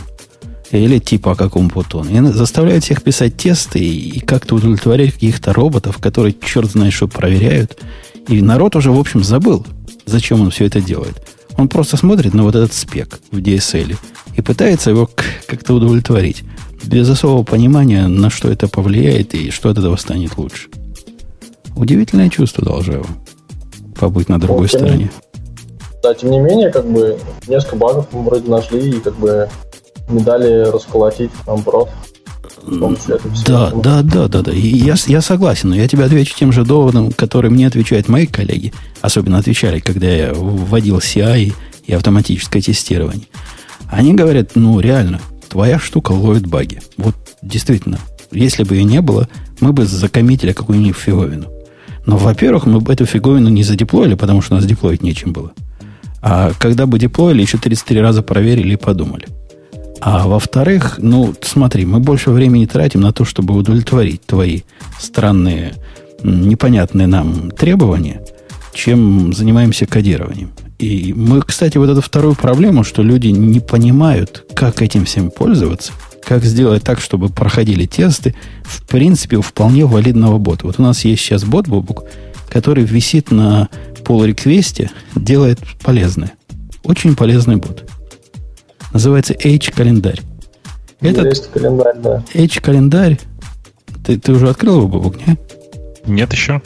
Или 0.70 0.98
типа 0.98 1.34
как 1.34 1.56
умпутун. 1.56 2.08
И 2.08 2.32
заставляет 2.32 2.84
всех 2.84 3.02
писать 3.02 3.36
тесты 3.36 3.80
и 3.80 4.20
как-то 4.20 4.54
удовлетворять 4.56 5.14
каких-то 5.14 5.52
роботов, 5.52 5.98
которые 5.98 6.34
черт 6.34 6.70
знает 6.70 6.92
что 6.92 7.08
проверяют. 7.08 7.78
И 8.28 8.40
народ 8.40 8.76
уже, 8.76 8.90
в 8.90 8.98
общем, 8.98 9.24
забыл, 9.24 9.66
зачем 10.06 10.40
он 10.40 10.50
все 10.50 10.66
это 10.66 10.80
делает. 10.80 11.20
Он 11.56 11.68
просто 11.68 11.96
смотрит 11.96 12.34
на 12.34 12.44
вот 12.44 12.54
этот 12.54 12.72
спек 12.72 13.18
в 13.32 13.38
DSL 13.38 13.96
и 14.36 14.42
пытается 14.42 14.90
его 14.90 15.10
как-то 15.46 15.74
удовлетворить. 15.74 16.44
Без 16.84 17.08
особого 17.08 17.42
понимания, 17.42 18.06
на 18.06 18.30
что 18.30 18.50
это 18.50 18.68
повлияет 18.68 19.34
и 19.34 19.50
что 19.50 19.70
от 19.70 19.78
этого 19.78 19.96
станет 19.96 20.38
лучше. 20.38 20.68
Удивительное 21.76 22.30
чувство 22.30 22.64
должно 22.64 23.04
побыть 23.98 24.28
на 24.28 24.40
другой 24.40 24.68
вот, 24.68 24.70
стороне. 24.70 25.10
Да, 26.02 26.14
тем 26.14 26.30
не 26.30 26.38
менее, 26.38 26.70
как 26.70 26.90
бы 26.90 27.18
несколько 27.46 27.76
багов 27.76 28.06
мы 28.12 28.22
вроде 28.22 28.48
нашли 28.48 28.96
и 28.96 29.00
как 29.00 29.16
бы 29.16 29.48
не 30.10 30.22
дали 30.22 30.70
расколотить 30.70 31.30
Амброд. 31.46 31.88
Да, 33.46 33.70
да, 33.70 34.02
да, 34.02 34.28
да, 34.28 34.42
да. 34.42 34.52
И 34.52 34.60
я, 34.60 34.94
я 35.06 35.20
согласен, 35.20 35.70
но 35.70 35.76
я 35.76 35.88
тебе 35.88 36.04
отвечу 36.04 36.36
тем 36.36 36.52
же 36.52 36.64
доводом, 36.64 37.10
который 37.12 37.50
мне 37.50 37.66
отвечают 37.66 38.08
мои 38.08 38.26
коллеги. 38.26 38.72
Особенно 39.00 39.38
отвечали, 39.38 39.80
когда 39.80 40.06
я 40.08 40.32
вводил 40.34 40.98
CI 40.98 41.54
и 41.86 41.92
автоматическое 41.92 42.62
тестирование. 42.62 43.26
Они 43.90 44.14
говорят, 44.14 44.52
ну, 44.54 44.78
реально, 44.80 45.20
твоя 45.48 45.78
штука 45.78 46.12
ловит 46.12 46.46
баги. 46.46 46.80
Вот 46.96 47.16
действительно, 47.42 47.98
если 48.30 48.62
бы 48.62 48.76
ее 48.76 48.84
не 48.84 49.00
было, 49.00 49.28
мы 49.60 49.72
бы 49.72 49.86
закоммитили 49.86 50.52
какую-нибудь 50.52 50.96
фиговину. 50.96 51.46
Но, 52.06 52.16
во-первых, 52.16 52.66
мы 52.66 52.80
бы 52.80 52.92
эту 52.92 53.06
фиговину 53.06 53.48
не 53.48 53.62
задеплоили, 53.62 54.14
потому 54.14 54.42
что 54.42 54.54
у 54.54 54.56
нас 54.56 54.66
деплоить 54.66 55.02
нечем 55.02 55.32
было. 55.32 55.52
А 56.22 56.52
когда 56.58 56.86
бы 56.86 56.98
деплоили, 56.98 57.42
еще 57.42 57.58
33 57.58 58.00
раза 58.00 58.22
проверили 58.22 58.74
и 58.74 58.76
подумали. 58.76 59.26
А 60.00 60.26
во-вторых, 60.26 60.98
ну, 60.98 61.34
смотри, 61.42 61.84
мы 61.84 62.00
больше 62.00 62.30
времени 62.30 62.66
тратим 62.66 63.00
на 63.00 63.12
то, 63.12 63.24
чтобы 63.24 63.54
удовлетворить 63.54 64.24
твои 64.24 64.62
странные, 64.98 65.74
непонятные 66.22 67.06
нам 67.06 67.50
требования, 67.50 68.22
чем 68.72 69.34
занимаемся 69.34 69.86
кодированием. 69.86 70.52
И 70.78 71.12
мы, 71.14 71.42
кстати, 71.42 71.76
вот 71.76 71.90
эту 71.90 72.00
вторую 72.00 72.34
проблему, 72.34 72.84
что 72.84 73.02
люди 73.02 73.28
не 73.28 73.60
понимают, 73.60 74.46
как 74.54 74.80
этим 74.80 75.04
всем 75.04 75.30
пользоваться, 75.30 75.92
как 76.24 76.44
сделать 76.44 76.82
так, 76.82 77.00
чтобы 77.00 77.28
проходили 77.28 77.84
тесты, 77.84 78.34
в 78.62 78.86
принципе, 78.86 79.36
у 79.36 79.42
вполне 79.42 79.84
валидного 79.84 80.38
бота. 80.38 80.66
Вот 80.66 80.78
у 80.78 80.82
нас 80.82 81.04
есть 81.04 81.20
сейчас 81.20 81.44
бот, 81.44 81.68
Бобук, 81.68 82.04
который 82.48 82.84
висит 82.84 83.30
на 83.30 83.68
pull 84.02 84.26
реквесте 84.26 84.90
делает 85.14 85.60
полезное. 85.82 86.32
Очень 86.82 87.14
полезный 87.14 87.56
бот. 87.56 87.89
Называется 88.92 89.34
H-календарь. 89.34 90.20
Этот 91.00 91.26
Есть 91.26 91.50
календарь, 91.50 91.96
да. 91.98 92.22
H-календарь. 92.34 93.18
Ты, 94.04 94.18
ты 94.18 94.32
уже 94.32 94.48
открыл 94.48 94.78
его, 94.78 94.88
Бобук, 94.88 95.26
нет? 95.26 95.38
Нет 96.06 96.32
еще. 96.32 96.60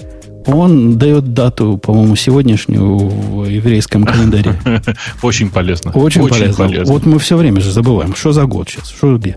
Он 0.47 0.99
дает 0.99 1.33
дату, 1.33 1.79
по-моему, 1.79 2.17
сегодняшнюю 2.17 2.97
в 2.99 3.47
еврейском 3.47 4.05
календаре. 4.05 4.55
Очень 5.23 5.51
полезно. 5.51 5.93
Очень, 5.93 6.23
Очень 6.23 6.41
полезно. 6.41 6.65
полезно. 6.65 6.93
Вот 6.93 7.07
мы 7.07 7.19
все 7.19 7.37
время 7.37 7.61
же 7.61 7.71
забываем, 7.71 8.15
что 8.15 8.33
за 8.33 8.45
год 8.45 8.69
сейчас, 8.69 8.89
что 8.91 9.17
где. 9.17 9.37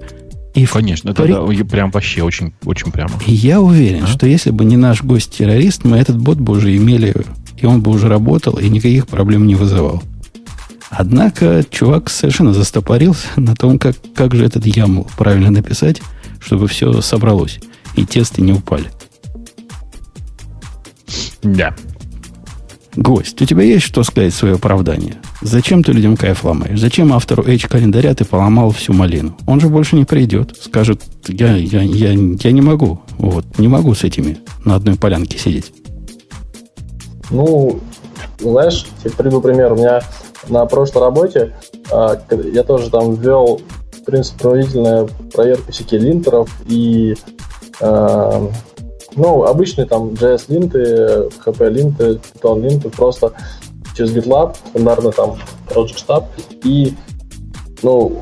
И 0.53 0.65
Конечно, 0.65 1.11
это 1.11 1.23
при... 1.23 1.31
да, 1.31 1.65
прям 1.65 1.91
вообще 1.91 2.23
очень, 2.23 2.51
очень 2.65 2.91
прямо. 2.91 3.11
И 3.27 3.31
я 3.31 3.61
уверен, 3.61 4.05
а? 4.05 4.07
что 4.07 4.25
если 4.25 4.49
бы 4.49 4.65
не 4.65 4.75
наш 4.75 5.03
гость-террорист, 5.03 5.83
мы 5.83 5.97
этот 5.97 6.17
бот 6.17 6.39
бы 6.39 6.53
уже 6.53 6.75
имели, 6.75 7.13
и 7.57 7.65
он 7.67 7.81
бы 7.83 7.91
уже 7.91 8.07
работал, 8.07 8.57
и 8.57 8.67
никаких 8.67 9.07
проблем 9.07 9.45
не 9.45 9.53
вызывал. 9.53 10.01
Однако 10.89 11.63
чувак 11.69 12.09
совершенно 12.09 12.53
застопорился 12.53 13.27
на 13.35 13.55
том, 13.55 13.77
как, 13.77 13.95
как 14.15 14.33
же 14.33 14.45
этот 14.45 14.65
яму 14.65 15.07
правильно 15.17 15.51
написать, 15.51 16.01
чтобы 16.39 16.67
все 16.67 17.01
собралось, 17.01 17.59
и 17.95 18.05
тесты 18.05 18.41
не 18.41 18.53
упали. 18.53 18.89
Да. 21.43 21.75
Гость, 22.95 23.39
у 23.41 23.45
тебя 23.45 23.63
есть 23.63 23.85
что 23.85 24.03
сказать 24.03 24.33
в 24.33 24.37
свое 24.37 24.55
оправдание? 24.55 25.17
Зачем 25.41 25.83
ты 25.83 25.91
людям 25.91 26.17
кайф 26.17 26.43
ломаешь? 26.43 26.79
Зачем 26.79 27.13
автору 27.13 27.43
H-календаря 27.43 28.15
ты 28.15 28.25
поломал 28.25 28.71
всю 28.71 28.93
малину? 28.93 29.37
Он 29.45 29.59
же 29.59 29.67
больше 29.67 29.95
не 29.95 30.03
придет. 30.03 30.57
Скажет, 30.59 31.03
я, 31.27 31.55
я, 31.55 31.83
я, 31.83 32.11
я 32.11 32.51
не 32.51 32.61
могу. 32.61 33.01
Вот, 33.19 33.59
не 33.59 33.67
могу 33.67 33.93
с 33.93 34.03
этими 34.03 34.39
на 34.65 34.75
одной 34.75 34.95
полянке 34.95 35.37
сидеть. 35.37 35.71
Ну, 37.29 37.79
знаешь, 38.39 38.87
я 39.03 39.11
приведу 39.11 39.41
пример. 39.41 39.73
У 39.73 39.75
меня 39.75 40.01
на 40.49 40.65
прошлой 40.65 41.03
работе 41.03 41.53
а, 41.91 42.19
я 42.53 42.63
тоже 42.63 42.89
там 42.89 43.15
ввел, 43.15 43.61
в 43.91 44.03
принципе, 44.05 44.39
проводительную 44.39 45.09
проверку 45.33 45.71
всяких 45.71 46.01
линтеров 46.01 46.49
и 46.67 47.15
а, 47.81 48.49
ну, 49.15 49.43
обычные 49.43 49.87
там 49.87 50.09
JS-линты, 50.09 51.29
HP-линты, 51.43 52.19
Python-линты 52.35 52.89
просто 52.89 53.33
через 53.95 54.15
GitLab, 54.15 54.55
стандартно 54.69 55.11
там 55.11 55.37
Project 55.67 56.05
Stab. 56.07 56.25
И, 56.63 56.93
ну, 57.81 58.21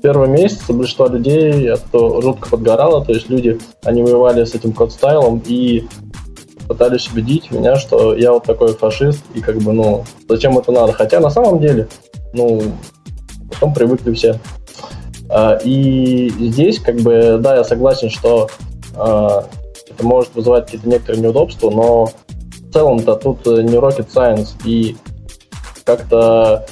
первый 0.00 0.28
месяц 0.28 0.62
большинство 0.68 1.06
людей 1.06 1.68
это 1.68 2.22
жутко 2.22 2.48
подгорало, 2.50 3.04
то 3.04 3.12
есть 3.12 3.28
люди, 3.28 3.58
они 3.84 4.02
воевали 4.02 4.44
с 4.44 4.54
этим 4.54 4.72
код-стайлом 4.72 5.42
и 5.44 5.88
пытались 6.68 7.08
убедить 7.08 7.50
меня, 7.50 7.76
что 7.76 8.14
я 8.14 8.32
вот 8.32 8.44
такой 8.44 8.74
фашист, 8.74 9.24
и 9.34 9.40
как 9.40 9.56
бы, 9.58 9.72
ну, 9.72 10.04
зачем 10.28 10.58
это 10.58 10.70
надо. 10.70 10.92
Хотя 10.92 11.20
на 11.20 11.30
самом 11.30 11.60
деле, 11.60 11.88
ну, 12.32 12.62
потом 13.50 13.72
привыкли 13.72 14.12
все. 14.12 14.38
А, 15.30 15.58
и 15.64 16.28
здесь, 16.38 16.78
как 16.78 16.96
бы, 16.96 17.38
да, 17.40 17.56
я 17.56 17.64
согласен, 17.64 18.10
что 18.10 18.48
а, 18.94 19.46
это 19.90 20.04
может 20.04 20.34
вызывать 20.34 20.66
какие-то 20.66 20.88
некоторые 20.88 21.22
неудобства, 21.22 21.70
но 21.70 22.06
в 22.06 22.72
целом-то 22.72 23.16
тут 23.16 23.46
э, 23.46 23.62
не 23.62 23.76
rocket 23.76 24.08
science, 24.14 24.50
и 24.64 24.96
как-то 25.84 26.66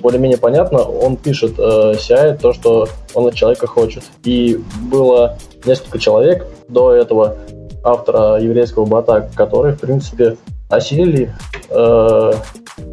более-менее 0.00 0.38
понятно, 0.38 0.82
он 0.82 1.16
пишет 1.16 1.58
э, 1.58 1.94
CI 1.96 2.38
то, 2.38 2.52
что 2.52 2.88
он 3.14 3.26
от 3.26 3.34
человека 3.34 3.66
хочет. 3.66 4.04
И 4.24 4.60
было 4.90 5.38
несколько 5.64 5.98
человек 5.98 6.46
до 6.68 6.92
этого 6.92 7.36
автора 7.84 8.40
еврейского 8.40 8.84
бота, 8.84 9.30
которые, 9.34 9.74
в 9.74 9.80
принципе, 9.80 10.36
осилили 10.68 11.32
э, 11.70 12.32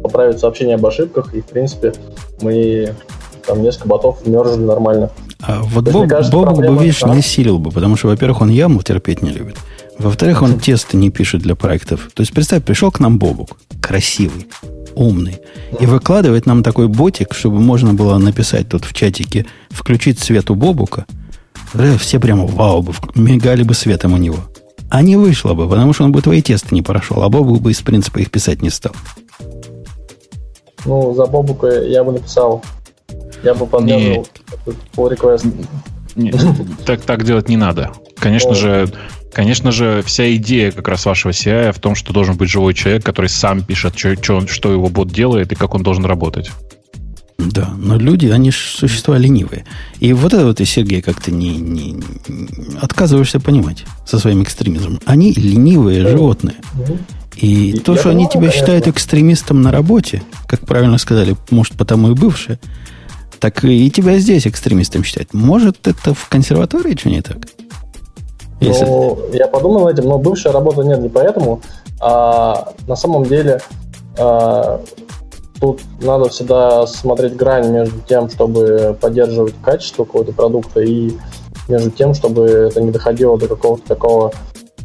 поправить 0.02 0.38
сообщения 0.38 0.74
об 0.74 0.86
ошибках, 0.86 1.34
и, 1.34 1.40
в 1.40 1.46
принципе, 1.46 1.92
мы 2.40 2.94
там 3.46 3.62
несколько 3.62 3.88
ботов 3.88 4.26
мержили 4.26 4.64
нормально. 4.64 5.10
А 5.40 5.62
вот 5.62 5.84
Боб, 5.84 6.02
есть, 6.02 6.10
кажется, 6.10 6.36
Бобу 6.36 6.56
бы, 6.56 6.82
видишь, 6.82 7.02
не 7.04 7.22
силил 7.22 7.58
бы, 7.58 7.70
потому 7.70 7.96
что, 7.96 8.08
во-первых, 8.08 8.40
он 8.42 8.50
яму 8.50 8.82
терпеть 8.82 9.22
не 9.22 9.30
любит. 9.30 9.56
Во-вторых, 9.98 10.42
он 10.42 10.58
тесты 10.58 10.96
не 10.96 11.10
пишет 11.10 11.42
для 11.42 11.54
проектов. 11.54 12.10
То 12.14 12.22
есть, 12.22 12.32
представь, 12.32 12.64
пришел 12.64 12.90
к 12.90 13.00
нам 13.00 13.18
Бобук, 13.18 13.56
красивый, 13.80 14.46
умный, 14.94 15.40
и 15.78 15.86
выкладывает 15.86 16.46
нам 16.46 16.62
такой 16.62 16.88
ботик, 16.88 17.34
чтобы 17.34 17.60
можно 17.60 17.94
было 17.94 18.18
написать 18.18 18.68
тут 18.68 18.84
в 18.84 18.92
чатике, 18.92 19.46
включить 19.70 20.18
свет 20.18 20.50
у 20.50 20.54
Бобука. 20.54 21.06
Все 21.98 22.18
прямо 22.18 22.46
вау 22.46 22.82
бы, 22.82 22.92
мигали 23.14 23.62
бы 23.62 23.74
светом 23.74 24.14
у 24.14 24.16
него. 24.16 24.38
А 24.90 25.02
не 25.02 25.16
вышло 25.16 25.54
бы, 25.54 25.68
потому 25.68 25.92
что 25.92 26.04
он 26.04 26.12
бы 26.12 26.22
твои 26.22 26.42
тесты 26.42 26.74
не 26.74 26.82
прошел, 26.82 27.22
а 27.22 27.28
Бобук 27.28 27.60
бы 27.60 27.70
из 27.70 27.80
принципа 27.82 28.18
их 28.18 28.30
писать 28.30 28.62
не 28.62 28.70
стал. 28.70 28.92
Ну, 30.84 31.14
за 31.14 31.26
Бобука 31.26 31.66
я 31.66 32.04
бы 32.04 32.12
написал 32.12 32.62
я 33.42 33.54
бы 33.54 33.66
поддерживал 33.66 34.26
pull 34.96 35.14
request. 35.14 35.46
Не, 36.16 36.32
так, 36.84 37.02
так 37.02 37.24
делать 37.24 37.48
не 37.48 37.56
надо. 37.56 37.92
Конечно 38.16 38.54
же, 38.54 38.88
конечно 39.32 39.70
же, 39.70 40.02
вся 40.04 40.34
идея 40.34 40.72
как 40.72 40.88
раз 40.88 41.06
вашего 41.06 41.30
CI 41.30 41.72
в 41.72 41.78
том, 41.78 41.94
что 41.94 42.12
должен 42.12 42.36
быть 42.36 42.50
живой 42.50 42.74
человек, 42.74 43.04
который 43.04 43.28
сам 43.28 43.62
пишет, 43.62 43.96
что, 43.96 44.16
что, 44.16 44.46
что 44.48 44.72
его 44.72 44.88
бот 44.88 45.08
делает 45.08 45.52
и 45.52 45.54
как 45.54 45.74
он 45.74 45.82
должен 45.82 46.04
работать. 46.04 46.50
Да, 47.38 47.70
но 47.78 47.96
люди, 47.96 48.26
они 48.26 48.50
же 48.50 48.58
существа 48.58 49.16
ленивые. 49.16 49.64
И 50.00 50.12
вот 50.12 50.34
это 50.34 50.44
вот 50.44 50.56
ты, 50.56 50.64
Сергей, 50.64 51.00
как-то 51.00 51.30
не, 51.30 51.56
не, 51.56 51.92
не 51.92 52.78
отказываешься 52.80 53.38
понимать 53.38 53.84
со 54.04 54.18
своим 54.18 54.42
экстремизмом. 54.42 55.00
Они 55.06 55.32
ленивые 55.32 56.06
животные. 56.06 56.56
И, 57.36 57.70
и 57.70 57.78
то, 57.78 57.96
что 57.96 58.10
они 58.10 58.26
тебя 58.26 58.40
конечно. 58.40 58.60
считают 58.60 58.88
экстремистом 58.88 59.62
на 59.62 59.70
работе, 59.70 60.22
как 60.48 60.60
правильно 60.66 60.98
сказали, 60.98 61.36
может, 61.50 61.74
потому 61.74 62.10
и 62.10 62.14
бывшие, 62.14 62.58
так 63.38 63.64
и 63.64 63.88
тебя 63.88 64.18
здесь 64.18 64.48
экстремистом 64.48 65.04
считать. 65.04 65.32
Может, 65.32 65.86
это 65.86 66.14
в 66.14 66.28
консерватории 66.28 66.96
что 66.96 67.08
не 67.08 67.22
так? 67.22 67.36
Если... 68.60 68.84
Ну, 68.84 69.16
я 69.32 69.46
подумал 69.46 69.84
над 69.84 69.96
этим, 69.96 70.08
но 70.08 70.18
бывшая 70.18 70.52
работа 70.52 70.82
нет 70.82 71.00
не 71.00 71.08
поэтому. 71.08 71.62
А 72.00 72.72
на 72.88 72.96
самом 72.96 73.24
деле 73.24 73.60
а, 74.18 74.80
тут 75.60 75.80
надо 76.00 76.28
всегда 76.28 76.86
смотреть 76.86 77.36
грань 77.36 77.70
между 77.70 78.00
тем, 78.00 78.28
чтобы 78.30 78.96
поддерживать 79.00 79.54
качество 79.62 80.04
какого-то 80.04 80.32
продукта 80.32 80.80
и 80.80 81.12
между 81.68 81.90
тем, 81.90 82.14
чтобы 82.14 82.44
это 82.44 82.80
не 82.80 82.90
доходило 82.90 83.38
до 83.38 83.48
какого-то 83.48 83.86
такого 83.86 84.32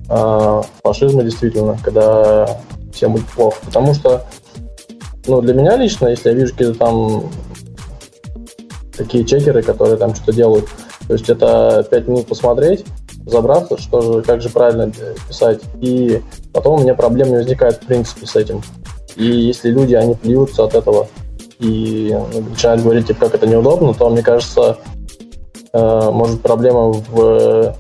э, 0.10 0.62
фашизма 0.84 1.24
действительно, 1.24 1.78
когда 1.82 2.60
всем 2.94 3.14
будет 3.14 3.28
плохо. 3.28 3.58
Потому 3.66 3.94
что, 3.94 4.26
ну, 5.28 5.42
для 5.42 5.54
меня 5.54 5.78
лично, 5.78 6.08
если 6.08 6.30
я 6.30 6.36
вижу 6.36 6.52
какие-то 6.52 6.78
там 6.78 7.24
такие 8.98 9.26
чекеры, 9.26 9.64
которые 9.64 9.98
там 9.98 10.14
что-то 10.14 10.34
делают, 10.34 10.68
то 11.08 11.14
есть 11.14 11.30
это 11.30 11.86
5 11.90 12.08
минут 12.08 12.28
посмотреть, 12.28 12.86
разобраться, 13.26 13.78
что 13.78 14.02
же, 14.02 14.22
как 14.22 14.42
же 14.42 14.50
правильно 14.50 14.92
писать, 15.28 15.62
и 15.82 16.22
потом 16.52 16.80
у 16.80 16.84
меня 16.84 16.94
проблем 16.94 17.30
не 17.30 17.36
возникает 17.36 17.76
в 17.76 17.86
принципе 17.88 18.26
с 18.26 18.36
этим. 18.36 18.62
И 19.16 19.26
если 19.26 19.70
люди, 19.70 19.94
они 19.94 20.16
плюются 20.16 20.64
от 20.64 20.76
этого 20.76 21.08
и 21.60 22.16
начинают 22.52 22.82
говорить, 22.82 23.08
типа, 23.08 23.26
как 23.26 23.36
это 23.36 23.48
неудобно, 23.48 23.94
то, 23.94 24.10
мне 24.10 24.22
кажется, 24.22 24.78
э, 25.72 26.10
может 26.12 26.42
проблема 26.42 26.92
в 26.92 27.76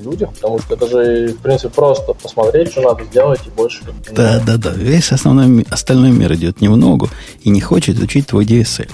людях, 0.00 0.32
потому 0.32 0.58
что 0.58 0.74
это 0.74 0.88
же, 0.88 1.34
в 1.34 1.38
принципе, 1.38 1.68
просто 1.68 2.14
посмотреть, 2.14 2.70
что 2.72 2.82
надо 2.82 3.04
сделать, 3.04 3.40
и 3.46 3.50
больше... 3.50 3.82
Да, 4.12 4.40
да, 4.44 4.56
да. 4.56 4.70
Весь 4.70 5.12
основной, 5.12 5.66
остальной 5.70 6.10
мир 6.10 6.32
идет 6.34 6.60
немного 6.60 7.08
и 7.42 7.50
не 7.50 7.60
хочет 7.60 7.98
учить 8.00 8.28
твой 8.28 8.44
DSL. 8.44 8.90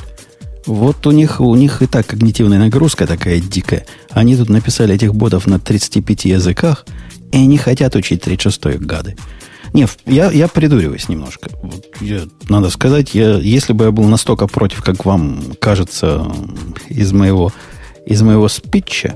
Вот 0.67 1.07
у 1.07 1.13
них, 1.13 1.41
у 1.41 1.55
них 1.55 1.81
и 1.83 1.87
так 1.87 2.07
когнитивная 2.07 2.59
нагрузка 2.59 3.07
такая 3.07 3.41
дикая. 3.41 3.87
Они 4.11 4.37
тут 4.37 4.49
написали 4.49 4.95
этих 4.95 5.15
ботов 5.15 5.47
на 5.47 5.61
35 5.61 6.25
языках, 6.25 6.85
и 7.31 7.37
они 7.37 7.57
хотят 7.57 7.95
учить 7.95 8.23
36 8.23 8.79
гады. 8.81 9.17
Не, 9.77 9.87
я, 10.07 10.31
я 10.31 10.49
придуриваюсь 10.49 11.11
немножко. 11.11 11.51
Вот 11.63 11.85
я, 12.01 12.23
надо 12.49 12.71
сказать, 12.71 13.15
я, 13.15 13.37
если 13.37 13.75
бы 13.75 13.85
я 13.85 13.91
был 13.91 14.05
настолько 14.05 14.47
против, 14.47 14.83
как 14.83 15.05
вам 15.05 15.39
кажется 15.61 16.27
из 16.89 17.13
моего, 17.13 17.53
из 18.07 18.23
моего 18.23 18.49
спича, 18.49 19.15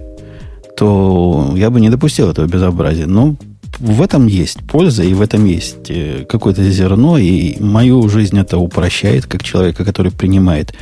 то 0.76 1.54
я 1.56 1.70
бы 1.70 1.80
не 1.80 1.88
допустил 1.88 2.28
этого 2.28 2.46
безобразия. 2.46 3.06
Но 3.06 3.36
в 3.78 4.02
этом 4.02 4.26
есть 4.26 4.58
польза, 4.68 5.02
и 5.02 5.14
в 5.14 5.22
этом 5.22 5.46
есть 5.46 5.88
э, 5.88 6.26
какое-то 6.28 6.62
зерно, 6.62 7.16
и 7.16 7.58
мою 7.58 8.06
жизнь 8.10 8.38
это 8.38 8.58
упрощает, 8.58 9.24
как 9.24 9.42
человека, 9.42 9.82
который 9.82 10.12
принимает 10.12 10.74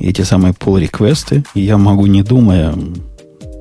эти 0.00 0.22
самые 0.22 0.54
pull-реквесты, 0.54 1.44
я 1.54 1.78
могу, 1.78 2.06
не 2.06 2.24
думая, 2.24 2.74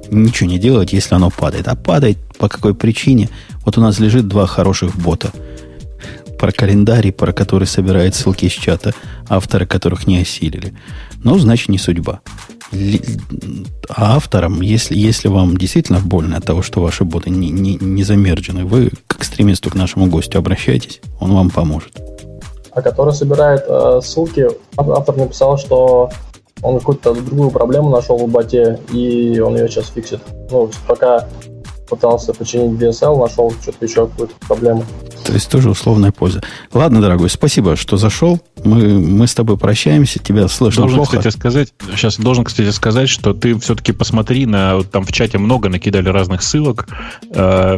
ничего 0.09 0.49
не 0.49 0.57
делать, 0.57 0.93
если 0.93 1.13
оно 1.13 1.29
падает. 1.29 1.67
А 1.67 1.75
падает 1.75 2.17
по 2.39 2.49
какой 2.49 2.73
причине? 2.73 3.29
Вот 3.65 3.77
у 3.77 3.81
нас 3.81 3.99
лежит 3.99 4.27
два 4.27 4.47
хороших 4.47 4.95
бота. 4.95 5.31
Про 6.39 6.51
календарь, 6.51 7.11
про 7.11 7.33
который 7.33 7.67
собирает 7.67 8.15
ссылки 8.15 8.45
из 8.45 8.53
чата, 8.53 8.93
авторы 9.27 9.65
которых 9.65 10.07
не 10.07 10.19
осилили. 10.21 10.73
Ну, 11.23 11.37
значит, 11.37 11.69
не 11.69 11.77
судьба. 11.77 12.21
А 13.89 14.15
авторам, 14.15 14.61
если, 14.61 14.95
если 14.95 15.27
вам 15.27 15.57
действительно 15.57 15.99
больно 15.99 16.37
от 16.37 16.45
того, 16.45 16.61
что 16.61 16.81
ваши 16.81 17.03
боты 17.03 17.29
не, 17.29 17.49
не, 17.49 17.75
не 17.75 18.03
замерджены, 18.03 18.63
вы 18.63 18.91
к 19.07 19.17
экстремисту, 19.17 19.69
к 19.69 19.75
нашему 19.75 20.07
гостю 20.07 20.39
обращайтесь, 20.39 21.01
он 21.19 21.33
вам 21.33 21.49
поможет. 21.49 21.91
А 22.71 22.81
который 22.81 23.13
собирает 23.13 23.65
э, 23.67 23.99
ссылки, 24.03 24.47
автор 24.77 25.17
написал, 25.17 25.57
что 25.57 26.09
он 26.61 26.79
какую-то 26.79 27.13
другую 27.15 27.51
проблему 27.51 27.89
нашел 27.89 28.17
в 28.17 28.29
боте, 28.29 28.79
и 28.93 29.39
он 29.39 29.55
ее 29.55 29.67
сейчас 29.67 29.89
фиксит. 29.89 30.21
Ну, 30.51 30.69
пока 30.87 31.27
пытался 31.89 32.33
починить 32.33 32.79
DSL, 32.81 33.19
нашел 33.19 33.51
что-то 33.61 33.85
еще 33.85 34.07
какую-то 34.07 34.35
проблему. 34.47 34.85
То 35.25 35.33
есть 35.33 35.49
тоже 35.49 35.69
условная 35.69 36.11
польза. 36.11 36.41
Ладно, 36.73 37.01
дорогой, 37.01 37.29
спасибо, 37.29 37.75
что 37.75 37.97
зашел. 37.97 38.39
Мы, 38.63 38.99
мы 38.99 39.27
с 39.27 39.35
тобой 39.35 39.57
прощаемся. 39.57 40.19
Тебя 40.19 40.47
слышно 40.47 40.81
должен, 40.81 40.97
плохо. 40.97 41.17
Кстати, 41.17 41.35
сказать, 41.35 41.73
сейчас 41.95 42.17
должен, 42.17 42.43
кстати, 42.43 42.71
сказать, 42.71 43.09
что 43.09 43.33
ты 43.33 43.57
все-таки 43.59 43.91
посмотри 43.91 44.45
на... 44.45 44.77
Вот 44.77 44.91
там 44.91 45.03
в 45.03 45.11
чате 45.11 45.37
много 45.37 45.69
накидали 45.69 46.09
разных 46.09 46.41
ссылок. 46.41 46.87
Э, 47.31 47.77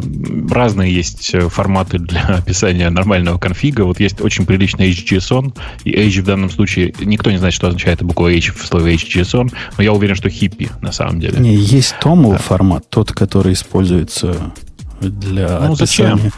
разные 0.49 0.93
есть 0.93 1.35
форматы 1.49 1.99
для 1.99 2.21
описания 2.39 2.89
нормального 2.89 3.37
конфига. 3.37 3.83
Вот 3.83 3.99
есть 3.99 4.21
очень 4.21 4.45
приличный 4.45 4.91
HGSON. 4.91 5.53
И 5.83 5.91
H 5.91 6.21
в 6.21 6.25
данном 6.25 6.49
случае... 6.49 6.93
Никто 7.01 7.31
не 7.31 7.37
знает, 7.37 7.53
что 7.53 7.67
означает 7.67 8.01
буква 8.01 8.29
H 8.29 8.53
в 8.55 8.65
слове 8.65 8.95
HGSON. 8.95 9.51
Но 9.77 9.83
я 9.83 9.91
уверен, 9.93 10.15
что 10.15 10.29
хиппи 10.29 10.69
на 10.81 10.91
самом 10.91 11.19
деле. 11.19 11.39
Не, 11.39 11.55
есть 11.55 11.95
TOML 12.01 12.31
да. 12.31 12.37
формат, 12.37 12.89
тот, 12.89 13.11
который 13.11 13.55
используется 14.03 14.53
для 15.01 15.59
ну, 15.59 15.73
описания... 15.73 16.15
Зачем? 16.15 16.31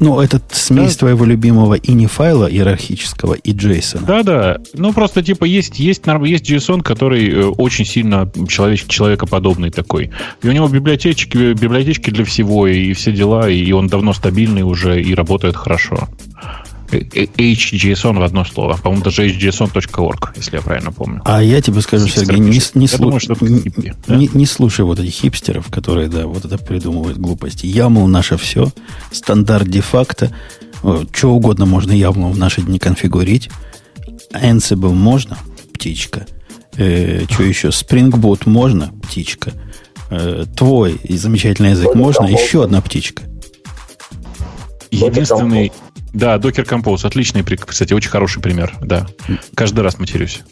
Ну, 0.00 0.20
этот 0.20 0.44
смесь 0.52 0.92
да. 0.92 1.00
твоего 1.00 1.24
любимого 1.24 1.74
и 1.74 1.92
не 1.92 2.06
файла 2.06 2.46
иерархического, 2.46 3.34
и 3.34 3.52
JSON. 3.52 4.04
Да-да. 4.06 4.58
Ну, 4.74 4.92
просто, 4.92 5.24
типа, 5.24 5.44
есть, 5.44 5.80
есть, 5.80 6.04
есть 6.06 6.48
JSON, 6.48 6.82
который 6.82 7.28
э, 7.28 7.44
очень 7.46 7.84
сильно 7.84 8.30
человек, 8.48 8.86
человекоподобный 8.86 9.70
такой. 9.70 10.12
И 10.40 10.48
у 10.48 10.52
него 10.52 10.68
библиотечки, 10.68 11.52
библиотечки 11.52 12.10
для 12.10 12.24
всего, 12.24 12.68
и 12.68 12.92
все 12.92 13.10
дела, 13.10 13.48
и 13.48 13.72
он 13.72 13.88
давно 13.88 14.12
стабильный 14.12 14.62
уже, 14.62 15.02
и 15.02 15.14
работает 15.14 15.56
хорошо. 15.56 16.08
HJSON 16.90 18.18
в 18.18 18.22
одно 18.22 18.44
слово. 18.44 18.76
По-моему, 18.76 19.04
даже 19.04 19.26
hjson.org, 19.26 20.32
если 20.36 20.56
я 20.56 20.62
правильно 20.62 20.92
помню. 20.92 21.22
А 21.24 21.42
я 21.42 21.60
тебе 21.60 21.80
скажу, 21.80 22.08
Сергей, 22.08 22.38
не, 22.38 22.60
не, 22.74 22.86
слу... 22.86 23.10
думаю, 23.10 23.20
не, 23.40 23.94
да? 24.06 24.16
не, 24.16 24.28
не 24.32 24.46
слушай 24.46 24.84
вот 24.84 24.98
этих 24.98 25.12
хипстеров, 25.12 25.70
которые, 25.70 26.08
да, 26.08 26.26
вот 26.26 26.44
это 26.44 26.58
придумывают 26.58 27.18
глупости. 27.18 27.66
YAML 27.66 28.06
наше 28.06 28.36
все, 28.36 28.72
стандарт 29.10 29.68
де-факто, 29.68 30.32
что 31.12 31.30
угодно 31.30 31.66
можно 31.66 31.92
YAML 31.92 32.32
в 32.32 32.38
наши 32.38 32.62
дни 32.62 32.78
конфигурить. 32.78 33.50
Ansible 34.32 34.92
можно, 34.92 35.38
птичка. 35.74 36.26
Э, 36.76 37.24
что 37.30 37.42
еще? 37.42 37.68
Spring 37.68 38.10
Boot 38.10 38.42
можно, 38.46 38.92
птичка. 39.02 39.52
Э, 40.10 40.44
твой 40.56 41.00
замечательный 41.08 41.70
язык 41.70 41.94
можно, 41.94 42.26
еще 42.26 42.64
одна 42.64 42.80
птичка. 42.80 43.24
Единственный, 44.90 45.72
да, 46.12 46.36
Docker 46.36 46.66
Compose. 46.66 47.06
Отличный, 47.06 47.42
кстати, 47.44 47.92
очень 47.92 48.10
хороший 48.10 48.42
пример. 48.42 48.74
Да. 48.80 49.06
Каждый 49.54 49.80
раз 49.80 49.98
матерюсь. 49.98 50.42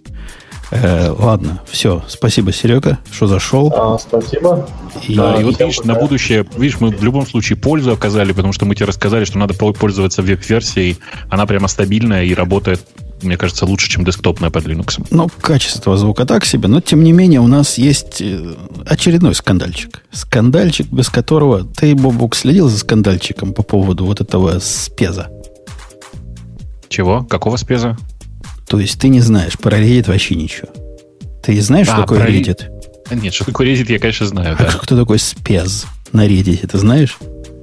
Э, 0.71 1.11
ладно, 1.17 1.63
все. 1.71 2.05
Спасибо, 2.09 2.53
Серега, 2.53 2.99
что 3.13 3.27
зашел. 3.27 3.73
А, 3.75 3.99
спасибо. 3.99 4.69
И, 5.07 5.15
да, 5.15 5.41
и 5.41 5.45
вот 5.45 5.61
видишь, 5.61 5.81
на 5.85 5.95
будущее, 5.95 6.45
видишь, 6.57 6.81
мы 6.81 6.91
в 6.91 7.03
любом 7.05 7.27
случае 7.27 7.57
пользу 7.57 7.93
оказали, 7.93 8.33
потому 8.33 8.53
что 8.53 8.67
мы 8.67 8.75
тебе 8.75 8.87
рассказали, 8.87 9.25
что 9.25 9.39
надо 9.39 9.55
пользоваться 9.55 10.23
веб-версией. 10.23 10.99
Она 11.31 11.47
прямо 11.47 11.69
стабильная 11.69 12.25
и 12.25 12.35
работает 12.35 12.81
мне 13.23 13.37
кажется, 13.37 13.65
лучше, 13.65 13.89
чем 13.89 14.05
десктопная 14.05 14.51
под 14.51 14.67
Linux. 14.67 15.05
Ну, 15.11 15.29
качество 15.41 15.97
звука 15.97 16.27
так 16.27 16.45
себе, 16.45 16.69
но 16.69 16.81
тем 16.81 17.03
не 17.03 17.13
менее 17.13 17.41
у 17.41 17.47
нас 17.47 17.79
есть 17.79 18.21
э, 18.21 18.55
очередной 18.85 19.35
скандальчик. 19.35 20.03
Скандальчик, 20.13 20.87
без 20.89 21.09
которого 21.09 21.65
ты, 21.65 21.95
Бобук, 21.95 22.37
следил 22.37 22.69
за 22.69 22.79
скандальчиком 22.79 23.53
по 23.53 23.63
поводу 23.63 24.05
вот 24.05 24.21
этого 24.21 24.59
спеза. 24.59 25.29
Чего? 26.89 27.25
Какого 27.25 27.57
спеза? 27.57 27.97
То 28.69 28.81
есть 28.81 29.01
ты 29.01 29.09
не 29.09 29.21
знаешь 29.21 29.59
про 29.59 29.79
Reddit 29.79 30.09
вообще 30.09 30.35
ничего. 30.35 30.69
Ты 31.43 31.61
знаешь, 31.61 31.89
а, 31.89 31.93
что 31.93 32.01
такое 32.03 32.21
про... 32.21 32.31
Reddit? 32.31 32.65
Нет, 33.13 33.35
что 33.35 33.45
такое 33.45 33.69
Reddit, 33.69 33.91
я, 33.93 33.99
конечно, 33.99 34.27
знаю. 34.27 34.57
А 34.59 34.63
да. 34.63 34.71
кто 34.71 34.97
такой 34.97 35.19
спез 35.19 35.87
на 36.13 36.27
Reddit, 36.27 36.67
ты 36.67 36.79
знаешь? 36.79 37.19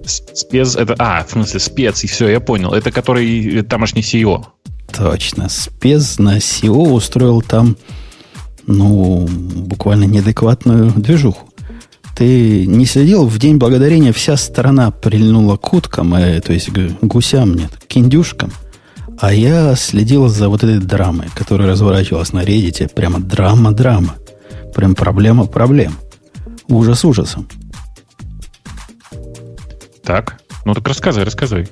Спец 0.06 0.76
это... 0.76 0.96
А, 1.00 1.24
в 1.26 1.32
смысле, 1.32 1.60
спец, 1.60 2.04
и 2.04 2.08
все, 2.08 2.30
я 2.30 2.40
понял. 2.40 2.74
Это 2.74 2.92
который 2.92 3.60
э, 3.60 3.64
тамошний 3.64 4.02
CEO. 4.02 4.46
Точно. 4.92 5.50
Спец 5.50 6.20
на 6.20 6.38
SEO 6.38 6.92
устроил 6.92 7.42
там, 7.42 7.78
ну, 8.68 9.28
буквально 9.28 10.06
неадекватную 10.06 10.92
движуху. 10.92 11.50
Ты 12.16 12.68
не 12.68 12.86
следил? 12.86 13.26
В 13.26 13.40
День 13.40 13.58
Благодарения 13.58 14.14
вся 14.14 14.38
страна 14.38 14.92
прильнула 14.92 15.58
к 15.58 15.74
уткам, 15.74 16.14
э, 16.14 16.40
то 16.42 16.54
есть 16.54 16.70
гусям, 17.02 17.56
нет, 17.56 17.72
к 17.88 17.98
индюшкам. 17.98 18.52
А 19.20 19.34
я 19.34 19.76
следил 19.76 20.28
за 20.28 20.50
вот 20.50 20.64
этой 20.64 20.80
драмой, 20.80 21.28
которая 21.36 21.70
разворачивалась 21.70 22.34
на 22.34 22.44
Reddit. 22.44 22.94
Прямо 22.94 23.20
драма-драма. 23.20 24.16
Прям 24.76 24.96
проблема 24.96 25.46
проблем. 25.46 25.94
Ужас 26.68 27.06
ужасом. 27.06 27.48
Так, 30.04 30.42
ну 30.66 30.74
так 30.74 30.88
рассказывай, 30.88 31.26
рассказывай. 31.26 31.68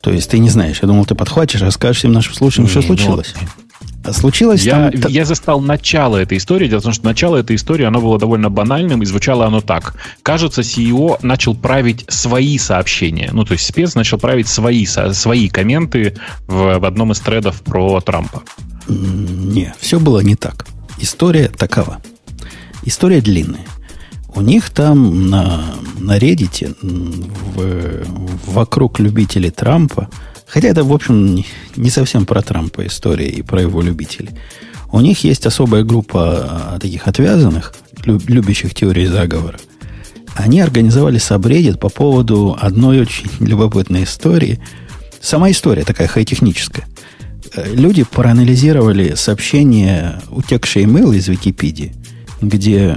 То 0.00 0.10
есть 0.10 0.30
ты 0.30 0.38
не 0.38 0.50
знаешь. 0.50 0.80
Я 0.82 0.88
думал, 0.88 1.06
ты 1.06 1.14
подхватишь, 1.14 1.62
расскажешь 1.62 1.98
всем 1.98 2.12
нашим 2.12 2.34
слушателям, 2.34 2.68
что 2.68 2.80
ну, 2.80 2.86
случилось. 2.86 3.34
А 3.36 3.63
случилось 4.12 4.62
я, 4.62 4.90
там... 4.90 5.10
Я 5.10 5.24
застал 5.24 5.60
начало 5.60 6.16
этой 6.16 6.38
истории. 6.38 6.68
Дело 6.68 6.80
в 6.80 6.84
том, 6.84 6.92
что 6.92 7.04
начало 7.04 7.36
этой 7.36 7.56
истории, 7.56 7.84
оно 7.84 8.00
было 8.00 8.18
довольно 8.18 8.50
банальным, 8.50 9.02
и 9.02 9.06
звучало 9.06 9.46
оно 9.46 9.60
так. 9.60 9.96
Кажется, 10.22 10.60
CEO 10.62 11.18
начал 11.22 11.54
править 11.54 12.04
свои 12.08 12.58
сообщения. 12.58 13.30
Ну, 13.32 13.44
то 13.44 13.52
есть 13.52 13.66
спец 13.66 13.94
начал 13.94 14.18
править 14.18 14.48
свои, 14.48 14.86
свои 14.86 15.48
комменты 15.48 16.16
в, 16.46 16.78
в 16.78 16.84
одном 16.84 17.12
из 17.12 17.20
тредов 17.20 17.62
про 17.62 18.00
Трампа. 18.00 18.42
Не, 18.88 19.74
все 19.78 19.98
было 19.98 20.20
не 20.20 20.36
так. 20.36 20.66
История 20.98 21.48
такова. 21.48 22.02
История 22.84 23.20
длинная. 23.20 23.66
У 24.34 24.40
них 24.40 24.70
там 24.70 25.30
на, 25.30 25.64
на 25.98 26.18
Reddit 26.18 26.76
в, 26.82 28.50
вокруг 28.50 28.98
любителей 28.98 29.50
Трампа 29.50 30.08
Хотя 30.46 30.68
это, 30.68 30.84
в 30.84 30.92
общем, 30.92 31.44
не 31.76 31.90
совсем 31.90 32.26
про 32.26 32.42
Трампа 32.42 32.86
история 32.86 33.28
и 33.28 33.42
про 33.42 33.62
его 33.62 33.82
любителей. 33.82 34.30
У 34.92 35.00
них 35.00 35.24
есть 35.24 35.46
особая 35.46 35.82
группа 35.82 36.74
а, 36.74 36.78
таких 36.78 37.08
отвязанных, 37.08 37.74
любящих 38.04 38.74
теории 38.74 39.06
заговора. 39.06 39.58
Они 40.36 40.60
организовали 40.60 41.18
сабреддит 41.18 41.80
по 41.80 41.88
поводу 41.88 42.56
одной 42.60 43.00
очень 43.00 43.30
любопытной 43.40 44.04
истории. 44.04 44.60
Сама 45.20 45.50
история 45.50 45.84
такая 45.84 46.08
хай-техническая. 46.08 46.86
Э, 47.54 47.72
люди 47.74 48.04
проанализировали 48.04 49.14
сообщения, 49.14 50.20
утекшие 50.28 50.84
имейл 50.84 51.12
из 51.12 51.28
Википедии, 51.28 51.94
где 52.40 52.96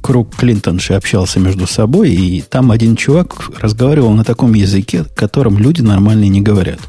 круг 0.00 0.34
Клинтонши 0.36 0.94
общался 0.94 1.40
между 1.40 1.66
собой, 1.66 2.10
и 2.10 2.40
там 2.42 2.70
один 2.70 2.96
чувак 2.96 3.50
разговаривал 3.60 4.12
на 4.12 4.24
таком 4.24 4.54
языке, 4.54 5.04
которым 5.14 5.58
люди 5.58 5.80
нормально 5.82 6.24
не 6.24 6.40
говорят. 6.40 6.80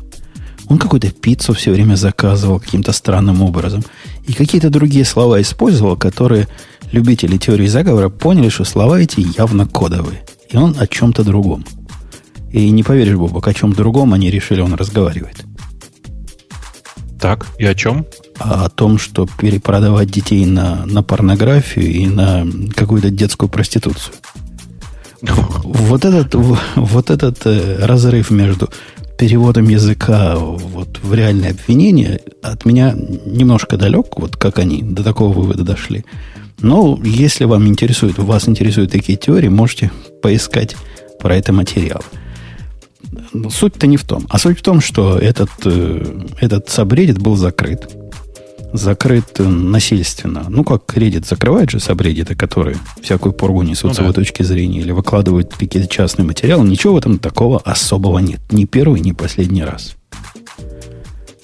Он 0.67 0.80
какую-то 0.80 1.12
пиццу 1.12 1.54
все 1.54 1.71
время 1.71 1.95
заказывал 1.95 2.60
каким-то 2.60 2.91
странным 2.91 3.41
образом. 3.41 3.84
И 4.28 4.34
какие-то 4.34 4.69
другие 4.69 5.06
слова 5.06 5.39
использовал, 5.41 5.95
которые 5.95 6.47
любители 6.91 7.38
теории 7.38 7.67
заговора 7.67 8.10
поняли, 8.10 8.49
что 8.49 8.63
слова 8.63 8.99
эти 8.99 9.25
явно 9.38 9.67
кодовые. 9.67 10.23
И 10.49 10.58
он 10.58 10.75
о 10.80 10.88
чем-то 10.88 11.23
другом. 11.23 11.65
И 12.51 12.69
не 12.69 12.84
поверишь, 12.84 13.15
Бобок, 13.15 13.47
о 13.47 13.54
чем 13.54 13.73
другом 13.73 14.13
они 14.13 14.32
решили, 14.32 14.62
он 14.62 14.73
разговаривает. 14.73 15.43
Так, 17.19 17.47
и 17.60 17.65
о 17.65 17.75
чем? 17.75 18.06
А 18.38 18.65
о 18.65 18.69
том, 18.69 18.98
что 18.98 19.28
перепродавать 19.39 20.12
детей 20.12 20.45
на, 20.45 20.86
на 20.86 21.04
порнографию 21.04 21.89
и 21.89 22.08
на 22.08 22.45
какую-то 22.76 23.10
детскую 23.10 23.50
проституцию. 23.50 24.13
Вот 25.63 26.06
этот, 26.06 26.36
вот 26.36 27.10
этот 27.10 27.45
э, 27.45 27.86
разрыв 27.86 28.32
между 28.32 28.69
переводом 29.17 29.69
языка 29.69 30.36
вот, 30.36 31.00
в 31.02 31.13
реальное 31.13 31.52
обвинение 31.52 32.19
от 32.41 32.65
меня 32.65 32.93
немножко 33.26 33.78
далек, 33.78 34.17
вот 34.17 34.36
как 34.36 34.60
они 34.60 34.84
до 34.84 35.04
такого 35.04 35.34
вывода 35.34 35.63
дошли. 35.63 36.06
Но 36.60 37.00
если 37.04 37.45
вам 37.45 37.67
интересует, 37.67 38.17
вас 38.17 38.48
интересуют 38.50 38.91
такие 38.91 39.17
теории, 39.17 39.48
можете 39.48 39.91
поискать 40.21 40.76
про 41.19 41.36
это 41.36 41.54
материал. 41.54 42.04
Суть-то 43.50 43.88
не 43.88 43.98
в 43.98 44.04
том. 44.04 44.26
А 44.30 44.38
суть 44.38 44.60
в 44.60 44.62
том, 44.62 44.82
что 44.82 45.17
этот, 45.17 45.50
э, 45.63 46.21
этот 46.41 46.69
сабреддит 46.69 47.19
был 47.19 47.38
закрыт 47.38 47.89
закрыт 48.77 49.39
насильственно. 49.39 50.45
Ну, 50.49 50.63
как 50.63 50.95
Reddit 50.95 51.27
закрывает 51.27 51.69
же 51.69 51.79
сабреддиты, 51.79 52.35
которые 52.35 52.77
всякую 53.01 53.33
поргу 53.33 53.61
несут 53.63 53.89
ну, 53.89 53.93
с 53.93 53.97
да. 53.97 54.03
его 54.03 54.13
точки 54.13 54.43
зрения, 54.43 54.79
или 54.79 54.91
выкладывают 54.91 55.53
какие-то 55.53 55.88
частные 55.88 56.25
материалы. 56.25 56.67
Ничего 56.67 56.93
в 56.93 56.97
этом 56.97 57.19
такого 57.19 57.59
особого 57.59 58.19
нет. 58.19 58.39
Ни 58.51 58.65
первый, 58.65 59.01
ни 59.01 59.11
последний 59.11 59.63
раз. 59.63 59.95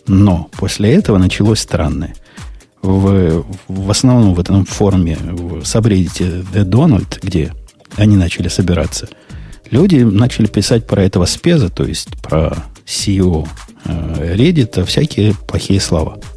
Но 0.07 0.49
после 0.57 0.93
этого 0.93 1.17
началось 1.17 1.59
странное. 1.59 2.15
В, 2.81 3.45
в 3.67 3.91
основном 3.91 4.33
в 4.33 4.39
этом 4.39 4.65
форуме, 4.65 5.17
в 5.21 5.63
сабреддите 5.65 6.43
The 6.53 6.63
Donald, 6.63 7.19
где 7.21 7.53
они 7.95 8.17
начали 8.17 8.47
собираться, 8.47 9.07
люди 9.69 9.97
начали 9.97 10.47
писать 10.47 10.87
про 10.87 11.03
этого 11.03 11.25
спеза, 11.25 11.69
то 11.69 11.83
есть 11.83 12.09
про 12.21 12.57
CEO 12.87 13.47
э, 13.85 14.35
Reddit, 14.35 14.83
всякие 14.85 15.35
плохие 15.47 15.79
слова– 15.79 16.17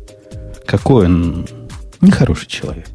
какой 0.67 1.07
он 1.07 1.47
нехороший 2.01 2.47
человек. 2.49 2.87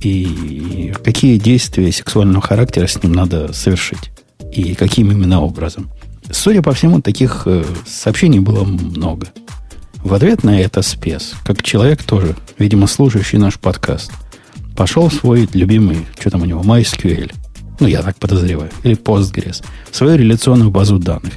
И 0.00 0.92
какие 1.04 1.38
действия 1.38 1.92
сексуального 1.92 2.42
характера 2.42 2.86
с 2.86 3.02
ним 3.02 3.12
надо 3.12 3.52
совершить. 3.52 4.10
И 4.52 4.74
каким 4.74 5.10
именно 5.10 5.40
образом. 5.40 5.90
Судя 6.30 6.62
по 6.62 6.72
всему, 6.72 7.00
таких 7.00 7.42
э, 7.46 7.64
сообщений 7.86 8.40
было 8.40 8.64
много. 8.64 9.28
В 10.02 10.14
ответ 10.14 10.42
на 10.42 10.60
это 10.60 10.82
спец, 10.82 11.34
как 11.44 11.62
человек 11.62 12.02
тоже, 12.02 12.34
видимо, 12.58 12.86
слушающий 12.86 13.38
наш 13.38 13.58
подкаст, 13.58 14.10
пошел 14.76 15.08
в 15.08 15.14
свой 15.14 15.48
любимый, 15.52 16.06
что 16.18 16.30
там 16.30 16.42
у 16.42 16.44
него, 16.44 16.62
MySQL, 16.62 17.32
ну, 17.78 17.86
я 17.86 18.02
так 18.02 18.16
подозреваю, 18.16 18.70
или 18.82 18.96
Postgres, 18.96 19.64
в 19.90 19.96
свою 19.96 20.16
реляционную 20.16 20.70
базу 20.70 20.98
данных. 20.98 21.34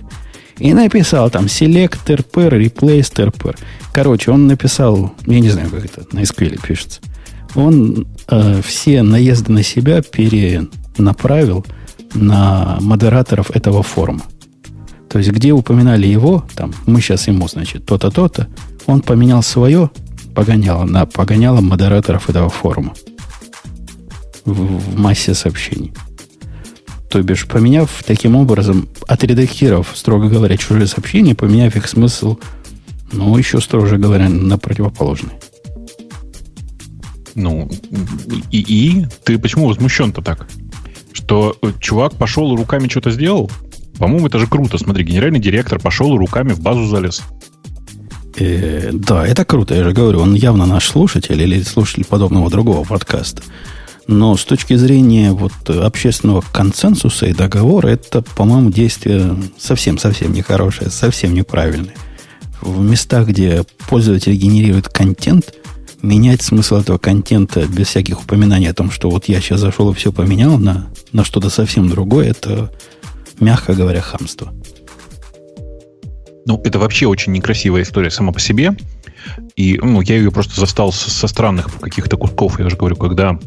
И 0.60 0.74
написал 0.74 1.30
там 1.30 1.46
select 1.46 2.06
rpr, 2.06 2.60
replace 2.60 3.12
rpr. 3.14 3.58
Короче, 3.94 4.32
он 4.32 4.48
написал, 4.48 5.14
я 5.26 5.40
не 5.40 5.50
знаю, 5.50 5.70
как 5.70 5.86
это 5.86 6.06
на 6.12 6.22
SQL 6.22 6.60
пишется. 6.66 7.02
Он 7.56 8.08
э, 8.28 8.62
все 8.64 9.04
наезды 9.04 9.52
на 9.52 9.64
себя 9.64 10.02
перенаправил 10.02 11.66
на 12.14 12.78
модераторов 12.82 13.52
этого 13.52 13.84
форума. 13.84 14.24
То 15.10 15.20
есть, 15.20 15.32
где 15.32 15.54
упоминали 15.54 16.08
его, 16.08 16.46
там, 16.56 16.74
мы 16.86 17.00
сейчас 17.00 17.28
ему, 17.28 17.48
значит, 17.48 17.86
то-то, 17.86 18.12
то-то, 18.12 18.48
он 18.86 19.02
поменял 19.02 19.42
свое, 19.44 19.90
погоняло 20.34 20.84
на 20.84 21.06
погоняло 21.06 21.62
модераторов 21.62 22.30
этого 22.30 22.50
форума 22.50 22.94
в, 24.44 24.52
в 24.54 25.00
массе 25.00 25.34
сообщений. 25.34 25.94
То 27.16 27.24
бишь, 27.24 27.48
поменяв 27.48 28.04
таким 28.06 28.36
образом, 28.36 28.90
отредактировав, 29.08 29.94
строго 29.96 30.28
говоря, 30.28 30.58
чужие 30.58 30.86
сообщения, 30.86 31.34
поменяв 31.34 31.74
их 31.78 31.88
смысл 31.88 32.36
ну, 33.14 33.38
еще 33.38 33.62
строже 33.62 33.98
говоря, 33.98 34.28
на 34.28 34.58
противоположный. 34.58 35.32
Ну, 37.34 37.72
и, 38.52 38.60
и 38.60 39.06
ты 39.24 39.40
почему 39.40 39.70
возмущен-то 39.70 40.22
так? 40.22 40.46
Что 41.14 41.56
э, 41.62 41.72
чувак 41.80 42.16
пошел 42.16 42.54
и 42.54 42.58
руками 42.58 42.90
что-то 42.90 43.12
сделал? 43.12 43.50
По-моему, 43.98 44.28
это 44.28 44.38
же 44.38 44.48
круто. 44.48 44.78
Смотри, 44.78 45.06
генеральный 45.06 45.40
директор 45.40 45.80
пошел 45.80 46.14
и 46.14 46.18
руками 46.18 46.52
в 46.52 46.60
базу 46.60 46.86
залез. 46.86 47.24
Э, 48.38 48.90
да, 48.92 49.26
это 49.26 49.46
круто, 49.46 49.74
я 49.74 49.86
же 49.86 49.94
говорю, 49.94 50.20
он 50.20 50.34
явно 50.34 50.66
наш 50.66 50.90
слушатель 50.90 51.42
или 51.42 51.62
слушатель 51.62 52.04
подобного 52.04 52.50
другого 52.50 52.84
подкаста. 52.84 53.42
Но 54.08 54.38
с 54.38 54.46
точки 54.46 54.76
зрения 54.76 55.32
вот 55.32 55.54
общественного 55.68 56.44
консенсуса 56.52 57.26
и 57.26 57.34
договора, 57.34 57.88
это, 57.88 58.22
по-моему, 58.22 58.70
действие 58.70 59.36
совсем-совсем 59.58 60.32
нехорошее, 60.32 60.92
совсем 60.92 61.34
неправильное 61.34 61.96
в 62.66 62.82
местах, 62.82 63.28
где 63.28 63.64
пользователь 63.88 64.34
генерирует 64.36 64.90
контент, 64.90 65.54
менять 66.02 66.42
смысл 66.42 66.78
этого 66.78 66.98
контента 66.98 67.66
без 67.66 67.88
всяких 67.88 68.22
упоминаний 68.22 68.70
о 68.70 68.74
том, 68.74 68.92
что 68.92 69.10
вот 69.10 69.26
я 69.26 69.40
сейчас 69.40 69.60
зашел 69.60 69.92
и 69.92 69.96
все 69.96 70.12
поменял 70.12 70.58
на, 70.58 70.88
на 71.12 71.24
что-то 71.24 71.50
совсем 71.50 71.90
другое, 71.90 72.30
это, 72.30 72.72
мягко 73.40 73.74
говоря, 73.74 74.02
хамство. 74.02 74.54
Ну, 76.46 76.62
это 76.64 76.78
вообще 76.78 77.08
очень 77.08 77.32
некрасивая 77.32 77.82
история 77.82 78.12
сама 78.12 78.32
по 78.32 78.40
себе. 78.40 78.78
И 79.56 79.80
ну, 79.82 80.02
я 80.02 80.18
ее 80.18 80.32
просто 80.32 80.60
застал 80.60 80.92
со, 80.92 81.10
со 81.10 81.28
странных 81.28 81.80
каких-то 81.80 82.18
кусков, 82.18 82.60
я 82.60 82.70
же 82.70 82.78
говорю, 82.78 82.96
когда 82.96 83.40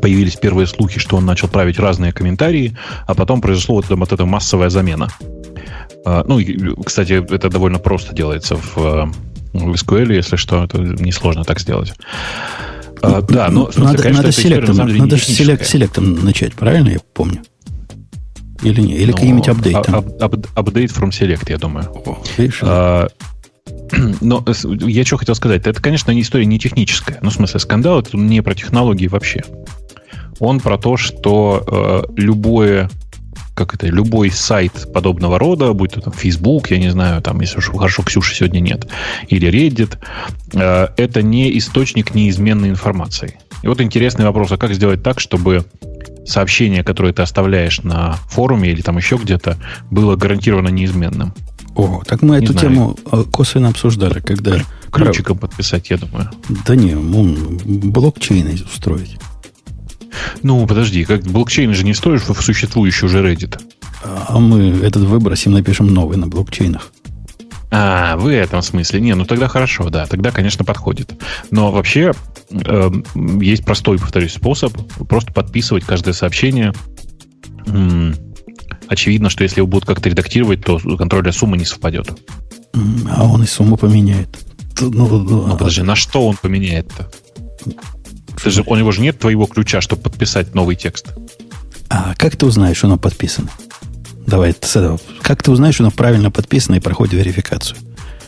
появились 0.00 0.36
первые 0.36 0.66
слухи, 0.66 0.98
что 0.98 1.16
он 1.16 1.24
начал 1.24 1.48
править 1.48 1.78
разные 1.78 2.12
комментарии, 2.12 2.76
а 3.06 3.14
потом 3.14 3.40
произошло 3.40 3.76
вот, 3.76 3.88
вот 3.88 4.12
эта 4.12 4.24
массовая 4.24 4.70
замена. 4.70 5.08
А, 6.04 6.24
ну, 6.26 6.40
кстати, 6.84 7.12
это 7.12 7.48
довольно 7.48 7.78
просто 7.78 8.14
делается 8.14 8.56
в, 8.56 8.76
в 9.52 9.72
SQL, 9.72 10.14
если 10.14 10.36
что, 10.36 10.64
это 10.64 10.78
несложно 10.78 11.44
так 11.44 11.60
сделать. 11.60 11.94
А, 13.02 13.20
да, 13.22 13.50
но 13.50 13.70
ну, 13.76 13.84
надо, 13.84 14.02
конечно, 14.02 14.22
надо, 14.22 14.32
селектом, 14.32 14.76
история, 14.76 14.98
надо 14.98 15.16
же 15.16 15.24
селект, 15.24 15.66
селектом 15.66 16.24
начать, 16.24 16.54
правильно 16.54 16.88
я 16.88 16.98
помню? 17.12 17.42
Или 18.62 18.80
нет? 18.80 18.98
Или 18.98 19.10
ну, 19.10 19.16
каким-нибудь 19.16 19.48
апдейтом? 19.48 19.94
Апдейт 20.54 20.90
from 20.90 21.10
select, 21.10 21.44
я 21.48 21.58
думаю. 21.58 21.86
О, 22.06 22.22
видишь, 22.38 22.60
а, 22.62 23.08
но 24.20 24.44
я 24.62 25.04
что 25.04 25.16
хотел 25.16 25.34
сказать, 25.34 25.66
это, 25.66 25.80
конечно, 25.80 26.10
не 26.10 26.22
история 26.22 26.46
не 26.46 26.58
техническая. 26.58 27.18
Ну, 27.22 27.30
в 27.30 27.34
смысле, 27.34 27.60
скандал 27.60 28.00
это 28.00 28.16
не 28.16 28.40
про 28.40 28.54
технологии 28.54 29.06
вообще. 29.06 29.42
Он 30.38 30.60
про 30.60 30.78
то, 30.78 30.96
что 30.96 31.64
э, 31.66 32.12
любое 32.16 32.90
как 33.54 33.74
это, 33.74 33.86
любой 33.86 34.30
сайт 34.30 34.92
подобного 34.92 35.38
рода, 35.38 35.72
будь 35.72 35.92
то 35.92 36.00
там 36.00 36.12
Facebook, 36.12 36.72
я 36.72 36.78
не 36.78 36.90
знаю, 36.90 37.22
там, 37.22 37.40
если 37.40 37.58
уж 37.58 37.70
хорошо, 37.70 38.02
Ксюши 38.02 38.34
сегодня 38.34 38.58
нет, 38.58 38.88
или 39.28 39.48
Reddit, 39.48 39.96
э, 40.54 40.88
это 40.96 41.22
не 41.22 41.56
источник 41.56 42.16
неизменной 42.16 42.70
информации. 42.70 43.38
И 43.62 43.68
вот 43.68 43.80
интересный 43.80 44.24
вопрос, 44.24 44.50
а 44.50 44.56
как 44.56 44.74
сделать 44.74 45.02
так, 45.02 45.20
чтобы 45.20 45.64
сообщение, 46.26 46.82
которое 46.82 47.12
ты 47.12 47.22
оставляешь 47.22 47.82
на 47.82 48.14
форуме 48.28 48.70
или 48.70 48.80
там 48.80 48.96
еще 48.96 49.16
где-то, 49.16 49.56
было 49.90 50.16
гарантированно 50.16 50.68
неизменным? 50.68 51.32
О, 51.76 52.02
так 52.06 52.22
мы 52.22 52.38
не 52.38 52.44
эту 52.44 52.52
знаю. 52.52 52.68
тему 52.68 52.96
э, 53.10 53.24
косвенно 53.30 53.68
обсуждали, 53.68 54.20
когда... 54.20 54.60
Ключиком 54.92 55.38
подписать, 55.38 55.90
я 55.90 55.96
думаю. 55.96 56.30
Да 56.66 56.76
не, 56.76 56.94
блокчейн 56.94 58.62
устроить. 58.64 59.18
Ну, 60.42 60.64
подожди, 60.68 61.04
как 61.04 61.24
блокчейн 61.24 61.74
же 61.74 61.84
не 61.84 61.94
стоишь 61.94 62.22
в 62.22 62.40
существующий 62.40 63.06
уже 63.06 63.18
Reddit. 63.18 63.60
А 64.04 64.38
мы 64.38 64.68
этот 64.68 65.02
выбросим, 65.02 65.52
напишем 65.52 65.86
новый 65.88 66.16
на 66.16 66.28
блокчейнах. 66.28 66.92
А, 67.70 68.16
в 68.16 68.28
этом 68.28 68.62
смысле. 68.62 69.00
Не, 69.00 69.14
ну 69.14 69.24
тогда 69.24 69.48
хорошо, 69.48 69.90
да, 69.90 70.06
тогда, 70.06 70.30
конечно, 70.30 70.64
подходит. 70.64 71.12
Но 71.50 71.72
вообще 71.72 72.12
э, 72.50 72.90
есть 73.40 73.64
простой, 73.64 73.98
повторюсь, 73.98 74.34
способ 74.34 74.72
просто 75.08 75.32
подписывать 75.32 75.84
каждое 75.84 76.14
сообщение. 76.14 76.72
Очевидно, 78.94 79.30
что 79.30 79.44
если 79.44 79.60
его 79.60 79.66
будут 79.66 79.86
как-то 79.86 80.08
редактировать, 80.08 80.64
то 80.64 80.78
контроль 80.78 81.32
суммы 81.32 81.56
не 81.56 81.64
совпадет. 81.64 82.08
А 83.10 83.24
он 83.24 83.42
и 83.42 83.46
сумму 83.46 83.76
поменяет. 83.76 84.28
Ну, 84.80 84.90
ну, 84.90 85.18
ну 85.18 85.56
подожди, 85.56 85.82
на 85.82 85.94
что 85.94 86.26
он 86.26 86.36
поменяет-то? 86.36 87.10
Ты 88.42 88.50
же, 88.50 88.62
у 88.66 88.74
него 88.74 88.90
же 88.90 89.00
нет 89.00 89.18
твоего 89.18 89.46
ключа, 89.46 89.80
чтобы 89.80 90.02
подписать 90.02 90.54
новый 90.54 90.76
текст. 90.76 91.12
А 91.88 92.14
как 92.16 92.36
ты 92.36 92.46
узнаешь, 92.46 92.78
что 92.78 92.88
оно 92.88 92.98
подписано? 92.98 93.50
Давай 94.26 94.52
с 94.58 94.76
этого. 94.76 94.98
Как 95.22 95.42
ты 95.42 95.50
узнаешь, 95.50 95.74
что 95.74 95.84
оно 95.84 95.90
правильно 95.90 96.30
подписано 96.30 96.76
и 96.76 96.80
проходит 96.80 97.14
верификацию? 97.14 97.78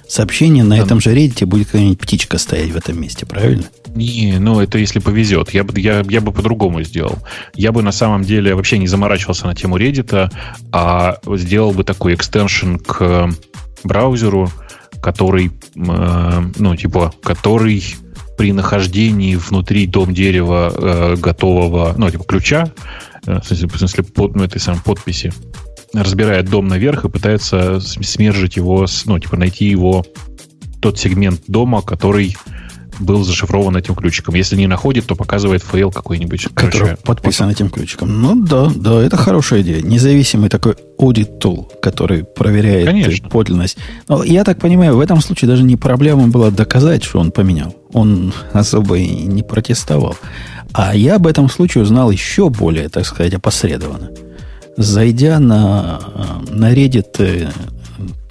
Сообщение 0.09 0.63
на 0.65 0.79
этом 0.79 1.01
же 1.01 1.15
Reddit 1.15 1.47
будет 1.47 1.67
какая-нибудь 1.67 1.99
птичка 1.99 2.39
стоять 2.39 2.71
в 2.71 2.77
этом 2.77 3.01
месте, 3.01 3.27
правильно? 3.27 3.65
Не, 3.95 4.37
ну 4.39 4.61
это 4.61 4.79
если 4.79 5.01
повезет. 5.01 5.51
Я 5.51 5.65
бы, 5.65 5.79
я, 5.81 6.05
я 6.09 6.21
бы 6.21 6.33
по-другому 6.33 6.83
сделал. 6.83 7.19
Я 7.55 7.73
бы 7.73 7.83
на 7.83 7.93
самом 7.93 8.23
деле 8.23 8.55
вообще 8.55 8.79
не 8.79 8.87
заморачивался 8.87 9.47
на 9.47 9.55
тему 9.55 9.79
Reddit, 9.79 10.31
а 10.73 11.19
сделал 11.35 11.73
бы 11.73 11.83
такой 11.83 12.15
экстеншн 12.15 12.77
к 12.77 13.31
браузеру, 13.83 14.51
который, 15.01 15.51
э, 15.75 16.43
ну, 16.57 16.77
типа, 16.77 17.13
который 17.23 17.83
при 18.37 18.53
нахождении 18.53 19.35
внутри 19.35 19.87
DOM 19.87 20.13
дерева 20.13 20.73
э, 20.75 21.17
готового, 21.17 21.95
ну, 21.97 22.11
типа 22.11 22.25
ключа, 22.25 22.71
э, 23.27 23.41
в 23.41 23.47
смысле, 23.47 23.69
в 23.69 23.79
смысле 23.79 24.05
под, 24.05 24.37
ну, 24.37 24.45
этой 24.45 24.61
самой 24.61 24.81
подписи, 24.83 25.33
разбирает 25.93 26.49
DOM 26.49 26.69
наверх 26.69 27.05
и 27.05 27.09
пытается 27.09 27.81
смержить 27.81 28.57
его, 28.57 28.87
ну, 29.05 29.19
типа 29.19 29.37
найти 29.37 29.67
его, 29.67 30.05
тот 30.81 30.99
сегмент 30.99 31.43
DOM 31.49 31.69
а, 31.69 31.83
который 31.83 32.37
был 32.99 33.25
зашифрован 33.25 33.77
этим 33.77 33.95
ключиком. 33.95 34.35
Если 34.35 34.57
не 34.57 34.67
находит, 34.67 35.07
то 35.07 35.15
показывает 35.15 35.63
фейл 35.63 35.91
какой-нибудь. 35.91 36.49
Который 36.55 36.71
Короче, 36.71 36.97
подписан 37.03 37.51
этим 37.51 37.71
ключиком. 37.71 38.23
Ну 38.23 38.35
да, 38.45 38.71
да, 38.75 39.03
это 39.03 39.17
хорошая 39.17 39.63
идея. 39.63 39.83
Независимый 39.83 40.49
такой 40.49 40.77
audit 40.99 41.39
tool, 41.39 41.67
который 41.81 42.25
проверяет 42.25 42.87
Конечно. 42.87 43.29
подлинность. 43.29 43.77
Но 44.09 44.23
я 44.23 44.45
так 44.45 44.59
понимаю, 44.59 44.97
в 44.97 45.01
этом 45.01 45.21
случае 45.21 45.49
даже 45.49 45.63
не 45.63 45.77
проблема 45.77 46.29
была 46.29 46.51
доказать, 46.51 47.05
что 47.05 47.19
он 47.19 47.33
поменял. 47.33 47.75
Он 47.93 48.33
особо 48.53 48.99
и 48.99 49.09
не 49.09 49.43
протестовал. 49.43 50.17
А 50.73 50.95
я 50.95 51.17
об 51.17 51.27
этом 51.27 51.49
случае 51.49 51.85
узнал 51.85 52.11
еще 52.11 52.51
более, 52.51 52.89
так 52.89 53.07
сказать, 53.07 53.35
опосредованно. 53.35 54.11
Зайдя 54.77 55.39
на, 55.39 56.01
на 56.51 56.73
Reddit, 56.75 57.17
э, 57.19 57.51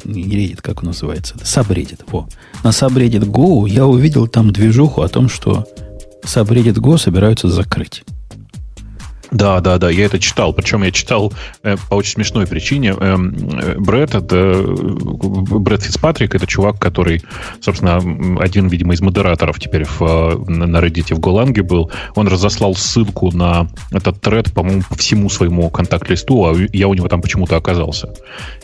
Reddit, 0.06 0.62
как 0.62 0.82
он 0.82 0.90
называется, 0.90 1.36
Subreddit, 1.36 2.02
во. 2.08 2.28
На 2.64 2.70
Subreddit 2.70 3.26
Go 3.26 3.68
я 3.68 3.86
увидел 3.86 4.28
там 4.28 4.52
движуху 4.52 5.02
о 5.02 5.10
том, 5.10 5.28
что 5.28 5.68
Subreddit 6.24 6.76
Go 6.76 6.98
собираются 6.98 7.50
закрыть. 7.50 8.04
Да, 9.36 9.60
да, 9.60 9.78
да, 9.78 9.90
я 9.90 10.06
это 10.06 10.18
читал. 10.18 10.54
Причем 10.54 10.84
я 10.84 10.92
читал 10.92 11.34
э, 11.62 11.76
по 11.90 11.96
очень 11.96 12.14
смешной 12.14 12.48
причине. 12.48 12.96
Э, 12.98 13.18
э, 13.18 13.76
Брэд, 13.78 14.16
это, 14.16 14.36
э, 14.38 14.64
Брэд 14.66 15.84
Фицпатрик, 15.84 16.36
это 16.36 16.48
чувак, 16.48 16.80
который, 16.80 17.22
собственно, 17.60 17.98
один, 18.42 18.70
видимо, 18.70 18.94
из 18.94 19.02
модераторов 19.02 19.60
теперь 19.60 19.84
в, 19.84 20.02
э, 20.02 20.38
на 20.48 20.78
Reddit 20.78 21.14
в 21.14 21.20
Голанге 21.20 21.64
был. 21.64 21.92
Он 22.16 22.30
разослал 22.30 22.76
ссылку 22.76 23.30
на 23.36 23.68
этот 23.92 24.22
тред, 24.22 24.54
по-моему, 24.54 24.84
по 24.88 24.96
всему 24.96 25.30
своему 25.30 25.70
контакт-листу, 25.70 26.46
а 26.46 26.56
я 26.72 26.88
у 26.88 26.94
него 26.94 27.10
там 27.10 27.22
почему-то 27.22 27.58
оказался. 27.58 28.14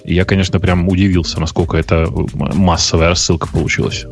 И 0.05 0.13
я, 0.13 0.23
конечно, 0.23 0.61
прям 0.61 0.87
удивился, 0.87 1.41
насколько 1.41 1.75
это 1.75 2.07
массовая 2.33 3.09
рассылка 3.09 3.49
получилась. 3.49 4.05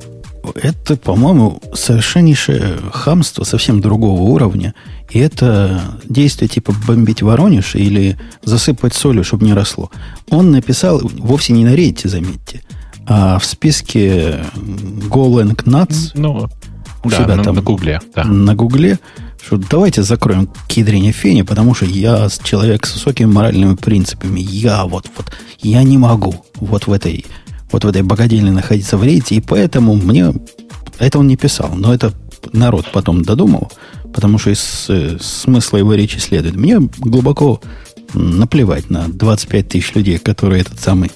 Это, 0.56 0.96
по-моему, 0.96 1.62
совершеннейшее 1.74 2.78
хамство 2.92 3.44
совсем 3.44 3.82
другого 3.82 4.22
уровня. 4.22 4.74
И 5.10 5.20
это 5.20 5.82
действие 6.06 6.48
типа 6.48 6.74
бомбить 6.88 7.22
Воронеж 7.22 7.76
или 7.76 8.18
засыпать 8.44 8.94
солью, 8.94 9.24
чтобы 9.24 9.46
не 9.46 9.54
росло. 9.54 9.92
Он 10.30 10.52
написал 10.52 11.02
вовсе 11.02 11.54
не 11.54 11.66
на 11.66 11.76
рейте, 11.76 12.10
заметьте, 12.10 12.62
а 13.06 13.40
в 13.40 13.46
списке 13.46 14.46
Golang 14.56 15.56
Nuts. 15.64 16.12
Ну, 16.14 16.48
у 17.04 17.10
да, 17.10 17.18
себя 17.18 17.36
на, 17.36 17.44
там, 17.44 17.56
на 17.56 17.62
Гугле. 17.62 18.02
Да. 18.16 18.24
На 18.24 18.56
Гугле, 18.56 19.00
что 19.44 19.58
давайте 19.58 20.04
закроем 20.04 20.50
кедрение 20.68 21.12
фени, 21.12 21.44
потому 21.44 21.74
что 21.74 21.86
я 21.86 22.28
человек 22.44 22.86
с 22.86 22.94
высокими 22.94 23.28
моральными 23.28 23.76
принципами. 23.76 24.40
Я 24.40 24.86
вот, 24.86 25.10
вот, 25.18 25.32
я 25.60 25.84
не 25.84 25.98
могу 25.98 26.46
вот 26.56 26.88
в 26.88 26.92
этой 26.92 27.26
вот 27.72 27.84
в 27.84 27.88
этой 27.88 28.02
богадельне 28.02 28.52
находиться 28.52 28.98
в 28.98 29.04
рейте, 29.04 29.36
и 29.36 29.42
поэтому 29.42 29.96
мне... 29.96 30.34
Это 30.98 31.20
он 31.20 31.28
не 31.28 31.38
писал, 31.38 31.76
но 31.76 31.94
это 31.94 32.14
народ 32.52 32.88
потом 32.92 33.24
додумал, 33.24 33.72
потому 34.14 34.38
что 34.38 34.50
из 34.50 34.86
э, 34.90 35.18
смысла 35.22 35.78
его 35.78 35.94
речи 35.94 36.18
следует. 36.18 36.56
Мне 36.56 36.80
глубоко 36.98 37.62
наплевать 38.14 38.90
на 38.90 39.08
25 39.08 39.70
тысяч 39.70 39.94
людей, 39.96 40.18
которые 40.18 40.62
этот 40.62 40.80
самый 40.80 41.12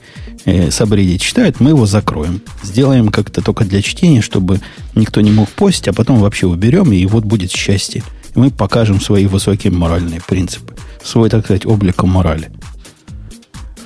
э, 0.45 0.71
сабреддит 0.71 1.21
читают, 1.21 1.59
мы 1.59 1.71
его 1.71 1.85
закроем. 1.85 2.41
Сделаем 2.61 3.09
как-то 3.09 3.41
только 3.41 3.65
для 3.65 3.81
чтения, 3.81 4.21
чтобы 4.21 4.61
никто 4.95 5.21
не 5.21 5.31
мог 5.31 5.49
постить, 5.49 5.87
а 5.87 5.93
потом 5.93 6.19
вообще 6.19 6.47
уберем, 6.47 6.91
и 6.91 7.05
вот 7.05 7.25
будет 7.25 7.51
счастье. 7.51 8.03
Мы 8.35 8.49
покажем 8.49 8.99
свои 8.99 9.27
высокие 9.27 9.71
моральные 9.71 10.21
принципы, 10.25 10.75
свой, 11.03 11.29
так 11.29 11.45
сказать, 11.45 11.65
облик 11.65 12.03
морали. 12.03 12.51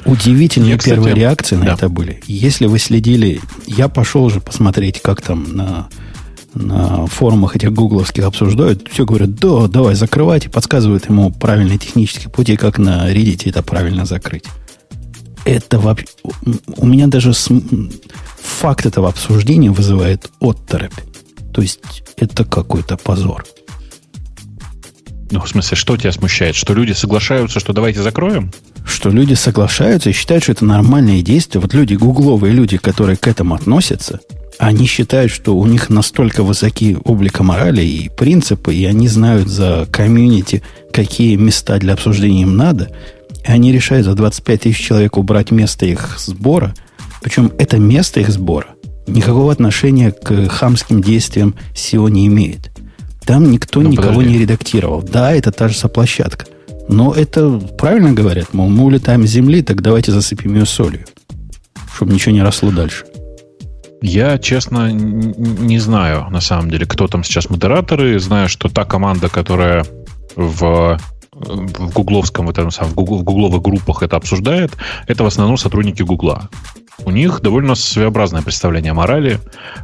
Удивительные 0.08 0.72
я, 0.72 0.78
кстати, 0.78 0.96
первые 0.96 1.16
реакции 1.16 1.56
на 1.56 1.66
да. 1.66 1.74
это 1.74 1.90
были. 1.90 2.22
Если 2.28 2.66
вы 2.66 2.80
следили, 2.80 3.42
я 3.66 3.90
пошел 3.90 4.24
уже 4.24 4.40
посмотреть, 4.40 5.02
как 5.02 5.22
там 5.22 5.56
на, 5.56 5.90
на 6.54 7.06
форумах 7.08 7.56
этих 7.58 7.74
гугловских 7.74 8.24
обсуждают. 8.24 8.88
Все 8.90 9.06
говорят, 9.06 9.36
да, 9.36 9.68
давай 9.68 9.96
закрывать, 9.96 10.46
и 10.46 10.50
подсказывают 10.50 11.10
ему 11.10 11.30
правильные 11.32 11.78
технические 11.78 12.30
пути, 12.30 12.56
как 12.56 12.78
на 12.78 13.12
Reddit 13.12 13.50
это 13.50 13.62
правильно 13.62 14.06
закрыть. 14.06 14.46
Это 15.44 15.78
вообще... 15.78 16.08
У 16.78 16.86
меня 16.86 17.08
даже 17.08 17.34
с, 17.34 17.50
факт 18.38 18.86
этого 18.86 19.10
обсуждения 19.10 19.72
вызывает 19.72 20.32
отторопь. 20.40 20.94
То 21.54 21.62
есть 21.62 22.04
это 22.18 22.46
какой-то 22.46 22.98
позор. 22.98 23.46
Ну, 25.32 25.42
в 25.42 25.50
смысле, 25.50 25.76
что 25.76 25.98
тебя 25.98 26.12
смущает? 26.12 26.56
Что 26.56 26.74
люди 26.74 26.94
соглашаются, 26.94 27.60
что 27.60 27.74
давайте 27.74 28.02
закроем? 28.02 28.52
Что 28.86 29.10
люди 29.10 29.34
соглашаются 29.34 30.10
и 30.10 30.14
считают, 30.14 30.44
что 30.44 30.54
это 30.54 30.66
нормальные 30.66 31.22
действия. 31.22 31.60
Вот 31.60 31.74
люди, 31.74 31.96
гугловые 31.96 32.54
люди, 32.54 32.78
которые 32.78 33.18
к 33.18 33.28
этому 33.28 33.56
относятся, 33.56 34.22
они 34.58 34.86
считают, 34.86 35.32
что 35.32 35.56
у 35.56 35.66
них 35.66 35.90
настолько 35.90 36.44
высоки 36.44 36.98
облика 37.04 37.44
морали 37.44 37.84
и 37.84 38.10
принципы, 38.10 38.74
и 38.74 38.86
они 38.86 39.08
знают 39.08 39.48
за 39.50 39.88
комьюнити, 39.92 40.64
какие 40.94 41.36
места 41.36 41.78
для 41.78 41.94
обсуждения 41.94 42.44
им 42.44 42.56
надо, 42.56 42.90
и 43.46 43.52
они 43.52 43.72
решают 43.72 44.06
за 44.06 44.16
25 44.16 44.62
тысяч 44.62 44.84
человек 44.84 45.18
убрать 45.18 45.52
место 45.52 45.86
их 45.86 46.18
сбора, 46.18 46.74
причем 47.22 47.52
это 47.60 47.78
место 47.78 48.20
их 48.22 48.30
сбора 48.30 48.68
никакого 49.08 49.52
отношения 49.52 50.12
к 50.12 50.50
хамским 50.50 51.02
действиям 51.02 51.56
SEO 51.74 52.10
не 52.10 52.28
имеет. 52.28 52.72
Там 53.28 53.52
никто 53.52 53.82
ну, 53.82 53.90
никого 53.90 54.14
подожди. 54.14 54.32
не 54.32 54.40
редактировал. 54.40 55.02
Да, 55.04 55.34
это 55.34 55.52
та 55.52 55.68
же 55.68 55.78
соплощадка. 55.78 56.46
Но 56.88 57.14
это 57.14 57.60
правильно 57.78 58.14
говорят, 58.14 58.54
мол, 58.54 58.70
мы 58.70 58.86
улетаем 58.86 59.28
с 59.28 59.30
Земли, 59.30 59.62
так 59.62 59.82
давайте 59.82 60.14
засыпем 60.14 60.56
ее 60.56 60.66
солью, 60.66 61.06
чтобы 61.94 62.14
ничего 62.14 62.34
не 62.34 62.42
росло 62.42 62.72
дальше. 62.72 63.04
Я, 64.02 64.38
честно, 64.38 64.92
не 64.92 65.80
знаю, 65.80 66.28
на 66.30 66.40
самом 66.40 66.72
деле, 66.72 66.86
кто 66.86 67.08
там 67.08 67.26
сейчас 67.26 67.50
модераторы. 67.50 68.18
Знаю, 68.20 68.48
что 68.48 68.70
та 68.70 68.86
команда, 68.86 69.28
которая 69.28 69.86
в 70.38 70.98
в 71.40 71.94
гугловском, 71.94 72.48
в, 72.48 72.50
этом, 72.50 72.72
в, 72.72 72.94
гугл, 72.96 73.20
в 73.20 73.24
гугловых 73.24 73.62
группах 73.62 74.02
это 74.02 74.16
обсуждает, 74.16 74.76
это 75.08 75.24
в 75.24 75.28
основном 75.28 75.58
сотрудники 75.58 76.02
Гугла. 76.02 76.50
У 77.06 77.12
них 77.12 77.42
довольно 77.42 77.76
своеобразное 77.76 78.42
представление 78.42 78.92
о 78.92 78.96
морали, 78.96 79.40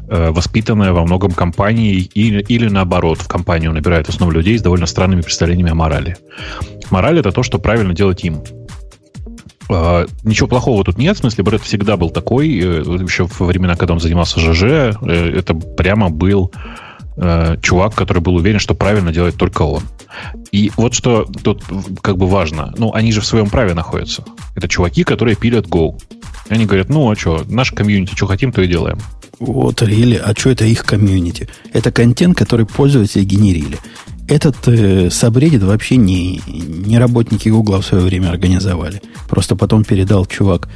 э, 0.10 0.32
воспитанное 0.32 0.94
во 0.94 1.04
многом 1.04 1.32
компанией, 1.32 2.10
или, 2.14 2.42
или 2.42 2.68
наоборот, 2.68 3.20
в 3.22 3.28
компанию 3.28 3.72
набирают 3.72 4.08
в 4.08 4.10
основном 4.10 4.36
людей 4.36 4.58
с 4.58 4.62
довольно 4.62 4.88
странными 4.88 5.22
представлениями 5.22 5.72
о 5.72 5.76
морали. 5.76 6.18
Мораль 6.90 7.20
это 7.20 7.32
то, 7.32 7.44
что 7.44 7.60
правильно 7.60 7.94
делать 7.94 8.24
им. 8.24 8.42
Uh, 9.70 10.10
ничего 10.24 10.50
плохого 10.50 10.84
тут 10.84 10.98
нет, 10.98 11.16
в 11.16 11.20
смысле, 11.20 11.44
Брэд 11.46 11.62
всегда 11.62 11.96
был 11.96 12.10
такой, 12.10 12.50
uh, 12.50 13.02
еще 13.02 13.30
во 13.40 13.46
времена, 13.46 13.76
когда 13.76 13.94
он 13.94 14.02
занимался 14.02 14.40
ЖЖ, 14.40 14.64
uh, 14.64 15.10
это 15.10 15.54
прямо 15.54 16.10
был 16.10 16.52
чувак, 17.62 17.94
который 17.94 18.24
был 18.24 18.34
уверен, 18.34 18.58
что 18.58 18.74
правильно 18.74 19.12
делает 19.12 19.36
только 19.36 19.62
он. 19.62 19.84
И 20.52 20.72
вот 20.78 20.96
что 20.96 21.26
тут 21.44 21.64
как 22.02 22.18
бы 22.18 22.26
важно. 22.26 22.74
Ну, 22.76 22.92
они 22.92 23.12
же 23.12 23.22
в 23.22 23.26
своем 23.26 23.52
праве 23.52 23.76
находятся. 23.76 24.24
Это 24.56 24.68
чуваки, 24.68 25.04
которые 25.04 25.36
пилят 25.36 25.68
Go. 25.68 25.96
Они 26.50 26.66
говорят, 26.66 26.90
ну, 26.90 27.10
а 27.10 27.16
что, 27.16 27.44
наш 27.48 27.72
комьюнити, 27.72 28.16
что 28.16 28.28
хотим, 28.28 28.52
то 28.52 28.62
и 28.62 28.68
делаем. 28.68 29.00
Вот, 29.40 29.82
рели, 29.82 30.16
а 30.16 30.34
что 30.38 30.52
это 30.52 30.66
их 30.66 30.86
комьюнити? 30.86 31.50
Это 31.74 31.92
контент, 31.92 32.38
который 32.38 32.66
пользователи 32.66 33.24
генерили. 33.24 33.80
Этот 34.28 34.56
э, 34.68 35.10
сабреддит 35.10 35.64
вообще 35.64 35.98
не, 35.98 36.42
не 36.48 36.98
работники 36.98 37.50
Гугла 37.50 37.82
в 37.82 37.86
свое 37.86 38.04
время 38.04 38.30
организовали. 38.30 39.02
Просто 39.28 39.56
потом 39.56 39.84
передал 39.84 40.26
чувак, 40.26 40.70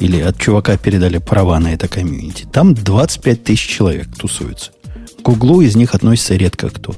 или 0.00 0.20
от 0.20 0.38
чувака 0.38 0.76
передали 0.76 1.18
права 1.18 1.58
на 1.60 1.72
это 1.72 1.88
комьюнити. 1.88 2.46
Там 2.52 2.74
25 2.74 3.44
тысяч 3.44 3.66
человек 3.68 4.08
тусуются. 4.16 4.72
К 5.22 5.28
Гуглу 5.28 5.60
из 5.60 5.76
них 5.76 5.94
относится 5.94 6.34
редко 6.36 6.68
кто. 6.68 6.96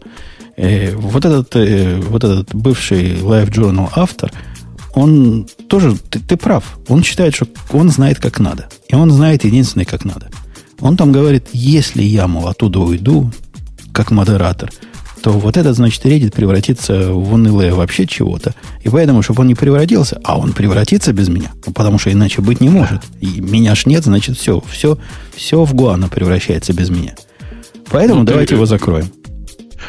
Э, 0.56 0.94
вот, 0.94 1.24
этот, 1.24 1.54
э, 1.56 2.00
вот 2.00 2.24
этот 2.24 2.54
бывший 2.54 3.14
Live 3.14 3.50
Journal 3.50 3.88
автор, 3.94 4.32
он 4.94 5.46
тоже, 5.68 5.96
ты, 6.10 6.20
ты 6.20 6.36
прав, 6.36 6.78
он 6.88 7.02
считает, 7.02 7.34
что 7.34 7.46
он 7.70 7.90
знает, 7.90 8.18
как 8.18 8.40
надо. 8.40 8.68
И 8.88 8.94
он 8.94 9.10
знает 9.10 9.44
единственное, 9.44 9.86
как 9.86 10.04
надо. 10.04 10.30
Он 10.80 10.96
там 10.96 11.12
говорит, 11.12 11.48
если 11.52 12.02
я, 12.02 12.26
мол, 12.26 12.48
оттуда 12.48 12.80
уйду, 12.80 13.30
как 13.92 14.10
модератор, 14.10 14.70
то 15.22 15.30
вот 15.30 15.56
этот, 15.56 15.76
значит, 15.76 16.04
Reddit 16.04 16.32
превратится 16.32 17.12
в 17.12 17.32
унылое 17.32 17.72
вообще 17.72 18.06
чего-то. 18.06 18.54
И 18.82 18.88
поэтому, 18.88 19.22
чтобы 19.22 19.42
он 19.42 19.46
не 19.46 19.54
превратился, 19.54 20.20
а 20.24 20.36
он 20.36 20.52
превратится 20.52 21.12
без 21.12 21.28
меня, 21.28 21.52
потому 21.74 21.98
что 21.98 22.10
иначе 22.10 22.42
быть 22.42 22.60
не 22.60 22.68
может. 22.68 23.02
И 23.20 23.40
меня 23.40 23.74
ж 23.76 23.86
нет, 23.86 24.04
значит, 24.04 24.36
все, 24.36 24.62
все, 24.68 24.98
все 25.34 25.64
в 25.64 25.74
Гуана 25.74 26.08
превращается 26.08 26.72
без 26.72 26.90
меня. 26.90 27.14
Поэтому 27.90 28.20
ну, 28.20 28.26
давайте 28.26 28.50
ты, 28.50 28.54
его 28.56 28.66
закроем 28.66 29.12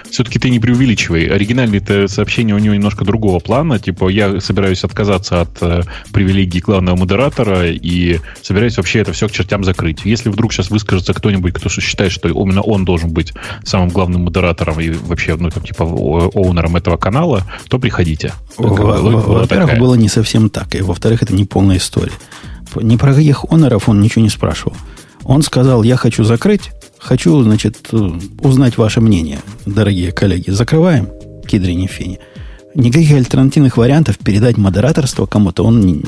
все-таки 0.10 0.40
ты 0.40 0.50
не 0.50 0.60
преувеличивай. 0.60 1.26
Оригинальные 1.26 2.08
сообщения 2.08 2.54
у 2.54 2.60
него 2.60 2.76
немножко 2.76 3.06
другого 3.06 3.40
плана. 3.40 3.80
Типа, 3.80 4.10
я 4.10 4.40
собираюсь 4.40 4.84
отказаться 4.84 5.42
от 5.42 5.62
э, 5.62 5.82
привилегий 6.12 6.60
главного 6.60 6.96
модератора 6.96 7.70
и 7.70 8.20
собираюсь 8.42 8.78
вообще 8.78 9.00
это 9.00 9.14
все 9.14 9.28
к 9.28 9.32
чертям 9.32 9.64
закрыть. 9.64 10.02
Если 10.06 10.30
вдруг 10.30 10.54
сейчас 10.54 10.70
выскажется 10.70 11.14
кто-нибудь, 11.14 11.54
кто 11.54 11.70
считает, 11.70 12.12
что 12.12 12.30
именно 12.30 12.62
он 12.62 12.86
должен 12.86 13.12
быть 13.12 13.34
самым 13.64 13.90
главным 13.90 14.24
модератором 14.24 14.80
и 14.80 14.90
вообще, 14.90 15.36
ну, 15.36 15.50
там, 15.50 15.64
типа, 15.64 15.84
оунером 15.84 16.76
этого 16.76 16.98
канала, 16.98 17.44
то 17.68 17.80
приходите. 17.80 18.34
Во-первых, 18.58 19.78
было 19.78 19.96
не 19.96 20.10
совсем 20.10 20.50
так. 20.50 20.76
И 20.76 20.82
во-вторых, 20.82 21.24
это 21.24 21.34
не 21.34 21.46
полная 21.46 21.78
история. 21.78 22.14
Ни 22.76 22.98
про 22.98 23.14
каких 23.14 23.46
оноров 23.50 23.90
он 23.90 24.02
ничего 24.02 24.24
не 24.24 24.30
спрашивал. 24.30 24.76
Он 25.24 25.42
сказал, 25.42 25.84
я 25.84 25.96
хочу 25.96 26.24
закрыть, 26.24 26.72
Хочу, 27.04 27.44
значит, 27.44 27.90
узнать 28.40 28.78
ваше 28.78 29.02
мнение, 29.02 29.40
дорогие 29.66 30.14
коллеги. 30.14 30.52
Закрываем 30.52 31.10
кедри 31.46 31.86
фени. 31.86 32.20
Никаких 32.76 33.12
альтернативных 33.12 33.76
вариантов 33.76 34.18
передать 34.18 34.56
модераторство 34.58 35.26
кому-то 35.26 35.66
он 35.66 35.82
не, 35.82 36.02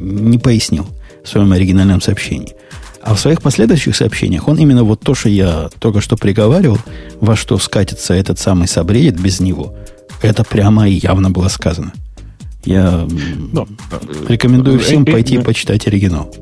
не 0.00 0.38
пояснил 0.38 0.86
в 1.22 1.28
своем 1.28 1.52
оригинальном 1.52 2.00
сообщении. 2.00 2.54
А 3.02 3.14
в 3.14 3.20
своих 3.20 3.42
последующих 3.42 3.94
сообщениях 3.94 4.48
он 4.48 4.56
именно 4.56 4.84
вот 4.84 5.00
то, 5.00 5.14
что 5.14 5.28
я 5.28 5.68
только 5.78 6.00
что 6.00 6.16
приговаривал, 6.16 6.78
во 7.20 7.36
что 7.36 7.58
скатится 7.58 8.14
этот 8.14 8.38
самый 8.38 8.68
сабреддит 8.68 9.20
без 9.20 9.38
него, 9.38 9.76
это 10.22 10.44
прямо 10.44 10.88
и 10.88 10.94
явно 10.94 11.30
было 11.30 11.48
сказано. 11.48 11.92
Я 12.64 13.06
Но, 13.52 13.68
рекомендую 14.28 14.78
э, 14.78 14.82
всем 14.82 15.04
э, 15.04 15.12
пойти 15.12 15.36
э, 15.36 15.42
почитать 15.42 15.86
оригинал. 15.86 16.34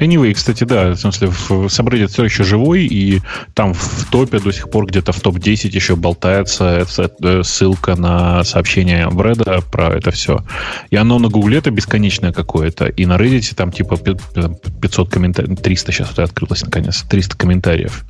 Anyway, 0.00 0.34
кстати, 0.34 0.64
да, 0.64 0.90
в 0.90 0.96
смысле, 0.96 1.28
в 1.28 1.50
Subreddit 1.66 2.08
все 2.08 2.24
еще 2.24 2.44
живой, 2.44 2.84
и 2.84 3.22
там 3.54 3.72
в 3.74 4.06
топе 4.10 4.38
до 4.38 4.52
сих 4.52 4.70
пор 4.70 4.86
где-то 4.86 5.12
в 5.12 5.20
топ-10 5.20 5.68
еще 5.68 5.96
болтается 5.96 6.86
эта 6.98 7.42
ссылка 7.42 7.96
на 7.96 8.44
сообщение 8.44 9.08
Брэда 9.08 9.62
про 9.70 9.94
это 9.94 10.10
все. 10.10 10.44
И 10.90 10.96
оно 10.96 11.18
на 11.18 11.28
Гугле 11.28 11.58
это 11.58 11.70
бесконечное 11.70 12.32
какое-то, 12.32 12.86
и 12.86 13.06
на 13.06 13.16
Reddit 13.16 13.54
там 13.54 13.72
типа 13.72 13.96
500 13.96 15.10
комментариев, 15.10 15.60
300 15.60 15.92
сейчас 15.92 16.18
открылось 16.18 16.62
наконец, 16.62 17.02
300 17.02 17.36
комментариев. 17.36 18.04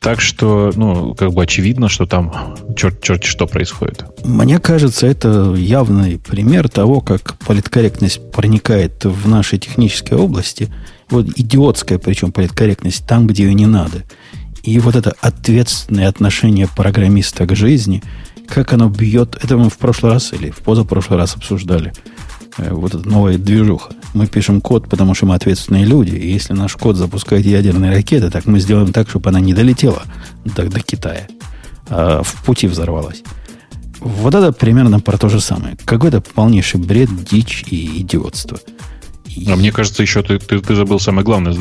Так 0.00 0.20
что, 0.20 0.70
ну, 0.76 1.14
как 1.14 1.32
бы 1.32 1.42
очевидно, 1.42 1.88
что 1.88 2.06
там 2.06 2.56
черт, 2.76 3.02
черт 3.02 3.24
что 3.24 3.46
происходит. 3.46 4.04
Мне 4.24 4.58
кажется, 4.58 5.06
это 5.06 5.54
явный 5.54 6.18
пример 6.18 6.68
того, 6.68 7.00
как 7.00 7.36
политкорректность 7.38 8.30
проникает 8.30 9.04
в 9.04 9.28
наши 9.28 9.58
технические 9.58 10.18
области– 10.18 10.72
вот 11.10 11.26
идиотская, 11.36 11.98
причем 11.98 12.32
политкорректность, 12.32 13.06
там, 13.06 13.26
где 13.26 13.44
ее 13.44 13.54
не 13.54 13.66
надо. 13.66 14.04
И 14.62 14.78
вот 14.78 14.96
это 14.96 15.14
ответственное 15.20 16.08
отношение 16.08 16.68
программиста 16.68 17.46
к 17.46 17.56
жизни, 17.56 18.02
как 18.46 18.72
оно 18.72 18.88
бьет, 18.88 19.38
это 19.42 19.56
мы 19.56 19.70
в 19.70 19.78
прошлый 19.78 20.12
раз 20.12 20.32
или 20.32 20.50
в 20.50 20.58
позапрошлый 20.58 21.18
раз 21.18 21.36
обсуждали. 21.36 21.92
Э, 22.58 22.72
вот 22.72 22.94
эта 22.94 23.08
новая 23.08 23.38
движуха. 23.38 23.92
Мы 24.14 24.26
пишем 24.26 24.60
код, 24.60 24.88
потому 24.88 25.14
что 25.14 25.26
мы 25.26 25.34
ответственные 25.34 25.84
люди. 25.84 26.14
И 26.14 26.30
если 26.30 26.52
наш 26.52 26.76
код 26.76 26.96
запускает 26.96 27.46
ядерные 27.46 27.92
ракеты, 27.92 28.30
так 28.30 28.46
мы 28.46 28.60
сделаем 28.60 28.92
так, 28.92 29.08
чтобы 29.08 29.30
она 29.30 29.40
не 29.40 29.54
долетела 29.54 30.02
до, 30.44 30.64
до 30.68 30.80
Китая, 30.80 31.26
а 31.88 32.22
в 32.22 32.44
пути 32.44 32.66
взорвалась. 32.66 33.22
Вот 34.00 34.34
это 34.34 34.52
примерно 34.52 35.00
про 35.00 35.18
то 35.18 35.28
же 35.28 35.40
самое. 35.40 35.76
Какой-то 35.84 36.20
полнейший 36.20 36.80
бред, 36.80 37.08
дичь 37.24 37.64
и 37.68 38.00
идиотство. 38.00 38.58
А 39.46 39.56
мне 39.56 39.70
кажется, 39.72 40.02
еще 40.02 40.22
ты, 40.22 40.38
ты, 40.38 40.60
ты 40.60 40.74
забыл 40.74 40.98
самое 40.98 41.24
главное. 41.24 41.52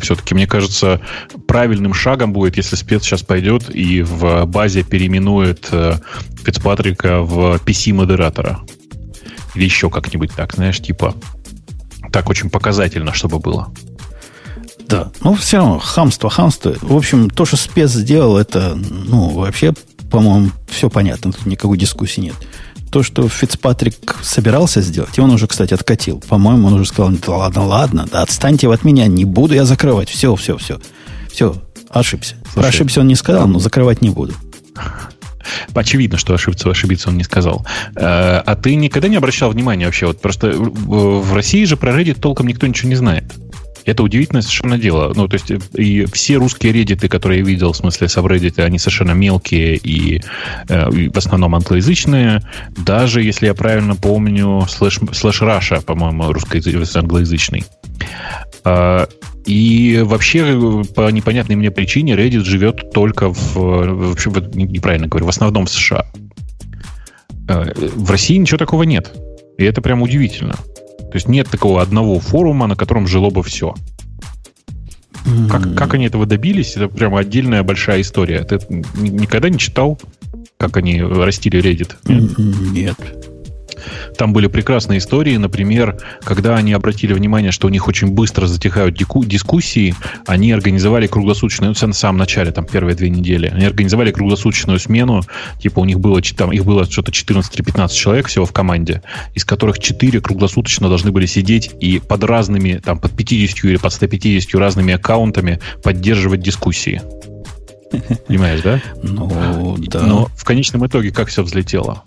Все-таки, 0.00 0.34
мне 0.34 0.46
кажется, 0.46 1.00
правильным 1.46 1.92
шагом 1.92 2.32
будет, 2.32 2.56
если 2.56 2.76
спец 2.76 3.02
сейчас 3.02 3.22
пойдет 3.22 3.74
и 3.74 4.02
в 4.02 4.46
базе 4.46 4.84
переименует 4.84 5.68
э, 5.70 5.96
Фицпатрика 6.44 7.20
в 7.20 7.60
PC-модератора. 7.64 8.60
Или 9.54 9.64
еще 9.64 9.90
как-нибудь 9.90 10.32
так, 10.34 10.54
знаешь, 10.54 10.80
типа 10.80 11.14
так 12.12 12.28
очень 12.28 12.50
показательно, 12.50 13.12
чтобы 13.12 13.38
было. 13.38 13.72
Да, 14.88 15.10
ну 15.22 15.34
все 15.34 15.58
равно, 15.58 15.78
хамство, 15.78 16.28
хамство. 16.28 16.74
В 16.80 16.94
общем, 16.94 17.30
то, 17.30 17.44
что 17.44 17.56
спец 17.56 17.90
сделал, 17.90 18.36
это, 18.36 18.74
ну, 18.74 19.30
вообще, 19.30 19.72
по-моему, 20.10 20.50
все 20.68 20.90
понятно, 20.90 21.32
тут 21.32 21.46
никакой 21.46 21.78
дискуссии 21.78 22.20
нет 22.20 22.34
то, 22.94 23.02
что 23.02 23.28
Фицпатрик 23.28 24.18
собирался 24.22 24.80
сделать, 24.80 25.18
и 25.18 25.20
он 25.20 25.32
уже, 25.32 25.48
кстати, 25.48 25.74
откатил. 25.74 26.22
По-моему, 26.28 26.68
он 26.68 26.74
уже 26.74 26.84
сказал, 26.84 27.10
да 27.10 27.32
ладно, 27.32 27.66
ладно, 27.66 28.06
да 28.08 28.22
отстаньте 28.22 28.68
от 28.68 28.84
меня, 28.84 29.08
не 29.08 29.24
буду 29.24 29.52
я 29.52 29.64
закрывать. 29.64 30.08
Все, 30.08 30.36
все, 30.36 30.56
все. 30.58 30.80
Все, 31.28 31.56
ошибся. 31.90 32.36
Слушай, 32.44 32.54
Про 32.54 32.68
ошибся 32.68 33.00
он 33.00 33.08
не 33.08 33.16
сказал, 33.16 33.48
но 33.48 33.58
закрывать 33.58 34.00
не 34.00 34.10
буду. 34.10 34.34
Очевидно, 35.74 36.18
что 36.18 36.34
ошибиться, 36.34 36.70
ошибиться 36.70 37.08
он 37.08 37.16
не 37.16 37.24
сказал. 37.24 37.66
Э, 37.96 38.42
а 38.44 38.56
ты 38.56 38.74
никогда 38.74 39.08
не 39.08 39.16
обращал 39.16 39.50
внимания 39.50 39.86
вообще? 39.86 40.06
Вот 40.06 40.20
просто 40.20 40.52
в 40.52 41.34
России 41.34 41.64
же 41.64 41.76
про 41.76 41.98
Reddit 41.98 42.20
толком 42.20 42.46
никто 42.46 42.66
ничего 42.66 42.88
не 42.88 42.96
знает. 42.96 43.24
Это 43.84 44.02
удивительное 44.02 44.42
совершенно 44.42 44.78
дело. 44.78 45.12
Ну, 45.14 45.28
то 45.28 45.34
есть, 45.34 45.52
и 45.74 46.06
все 46.06 46.36
русские 46.36 46.72
реддиты, 46.72 47.08
которые 47.08 47.40
я 47.40 47.44
видел, 47.44 47.72
в 47.72 47.76
смысле 47.76 48.08
сабреддиты, 48.08 48.62
они 48.62 48.78
совершенно 48.78 49.12
мелкие 49.12 49.76
и, 49.76 50.22
э, 50.68 50.90
и 50.90 51.08
в 51.08 51.16
основном 51.18 51.54
англоязычные. 51.54 52.42
Даже, 52.76 53.22
если 53.22 53.46
я 53.46 53.54
правильно 53.54 53.94
помню, 53.94 54.66
slash, 54.68 55.00
slash 55.12 55.42
Russia, 55.42 55.82
по-моему, 55.82 56.32
русскоязычный, 56.32 57.00
англоязычный. 57.00 57.64
А, 58.64 59.08
и 59.44 60.00
вообще, 60.02 60.82
по 60.94 61.10
непонятной 61.10 61.56
мне 61.56 61.70
причине, 61.70 62.14
Reddit 62.14 62.44
живет 62.44 62.92
только 62.92 63.32
в, 63.32 63.54
вообще, 63.56 64.30
неправильно 64.54 65.06
говорю, 65.06 65.26
в 65.26 65.28
основном 65.28 65.66
в 65.66 65.70
США. 65.70 66.06
Э, 67.48 67.72
в 67.74 68.10
России 68.10 68.36
ничего 68.36 68.58
такого 68.58 68.84
нет. 68.84 69.12
И 69.58 69.64
это 69.64 69.82
прям 69.82 70.02
удивительно. 70.02 70.54
То 70.54 71.14
есть 71.14 71.28
нет 71.28 71.48
такого 71.48 71.82
одного 71.82 72.18
форума, 72.18 72.66
на 72.66 72.74
котором 72.74 73.06
жило 73.06 73.30
бы 73.30 73.42
все. 73.42 73.74
Как, 75.50 75.74
как 75.74 75.94
они 75.94 76.06
этого 76.06 76.26
добились, 76.26 76.76
это 76.76 76.88
прямо 76.88 77.20
отдельная 77.20 77.62
большая 77.62 78.00
история. 78.00 78.42
Ты 78.42 78.58
никогда 78.98 79.48
не 79.48 79.58
читал, 79.58 79.98
как 80.58 80.76
они 80.76 81.02
растили 81.02 81.62
Reddit? 81.62 81.94
Нет. 82.06 82.96
нет. 82.98 83.33
Там 84.16 84.32
были 84.32 84.46
прекрасные 84.46 84.98
истории, 84.98 85.36
например, 85.36 85.98
когда 86.22 86.56
они 86.56 86.72
обратили 86.72 87.12
внимание, 87.12 87.52
что 87.52 87.66
у 87.66 87.70
них 87.70 87.88
очень 87.88 88.08
быстро 88.08 88.46
затихают 88.46 88.96
дискуссии, 88.96 89.94
они 90.26 90.52
организовали 90.52 91.06
круглосуточную, 91.06 91.74
ну, 91.78 91.92
в 91.92 91.96
самом 91.96 92.18
начале, 92.18 92.52
там, 92.52 92.64
первые 92.66 92.94
две 92.94 93.10
недели, 93.10 93.48
они 93.54 93.64
организовали 93.64 94.12
круглосуточную 94.12 94.78
смену, 94.78 95.22
типа 95.60 95.80
у 95.80 95.84
них 95.84 96.00
было, 96.00 96.20
там, 96.22 96.52
их 96.52 96.64
было 96.64 96.84
что-то 96.84 97.12
14 97.12 97.54
или 97.54 97.62
15 97.62 97.96
человек 97.96 98.28
всего 98.28 98.46
в 98.46 98.52
команде, 98.52 99.02
из 99.34 99.44
которых 99.44 99.78
4 99.78 100.20
круглосуточно 100.20 100.88
должны 100.88 101.12
были 101.12 101.26
сидеть 101.26 101.70
и 101.80 101.98
под 101.98 102.24
разными, 102.24 102.80
там, 102.84 102.98
под 102.98 103.16
50 103.16 103.64
или 103.64 103.76
под 103.76 103.92
150 103.92 104.54
разными 104.54 104.94
аккаунтами 104.94 105.60
поддерживать 105.82 106.40
дискуссии. 106.40 107.02
Понимаешь, 108.26 108.60
да? 108.62 108.80
Ну, 109.02 109.76
да. 109.78 110.00
Но 110.02 110.28
в 110.36 110.44
конечном 110.44 110.86
итоге 110.86 111.10
как 111.10 111.28
все 111.28 111.42
взлетело? 111.42 112.02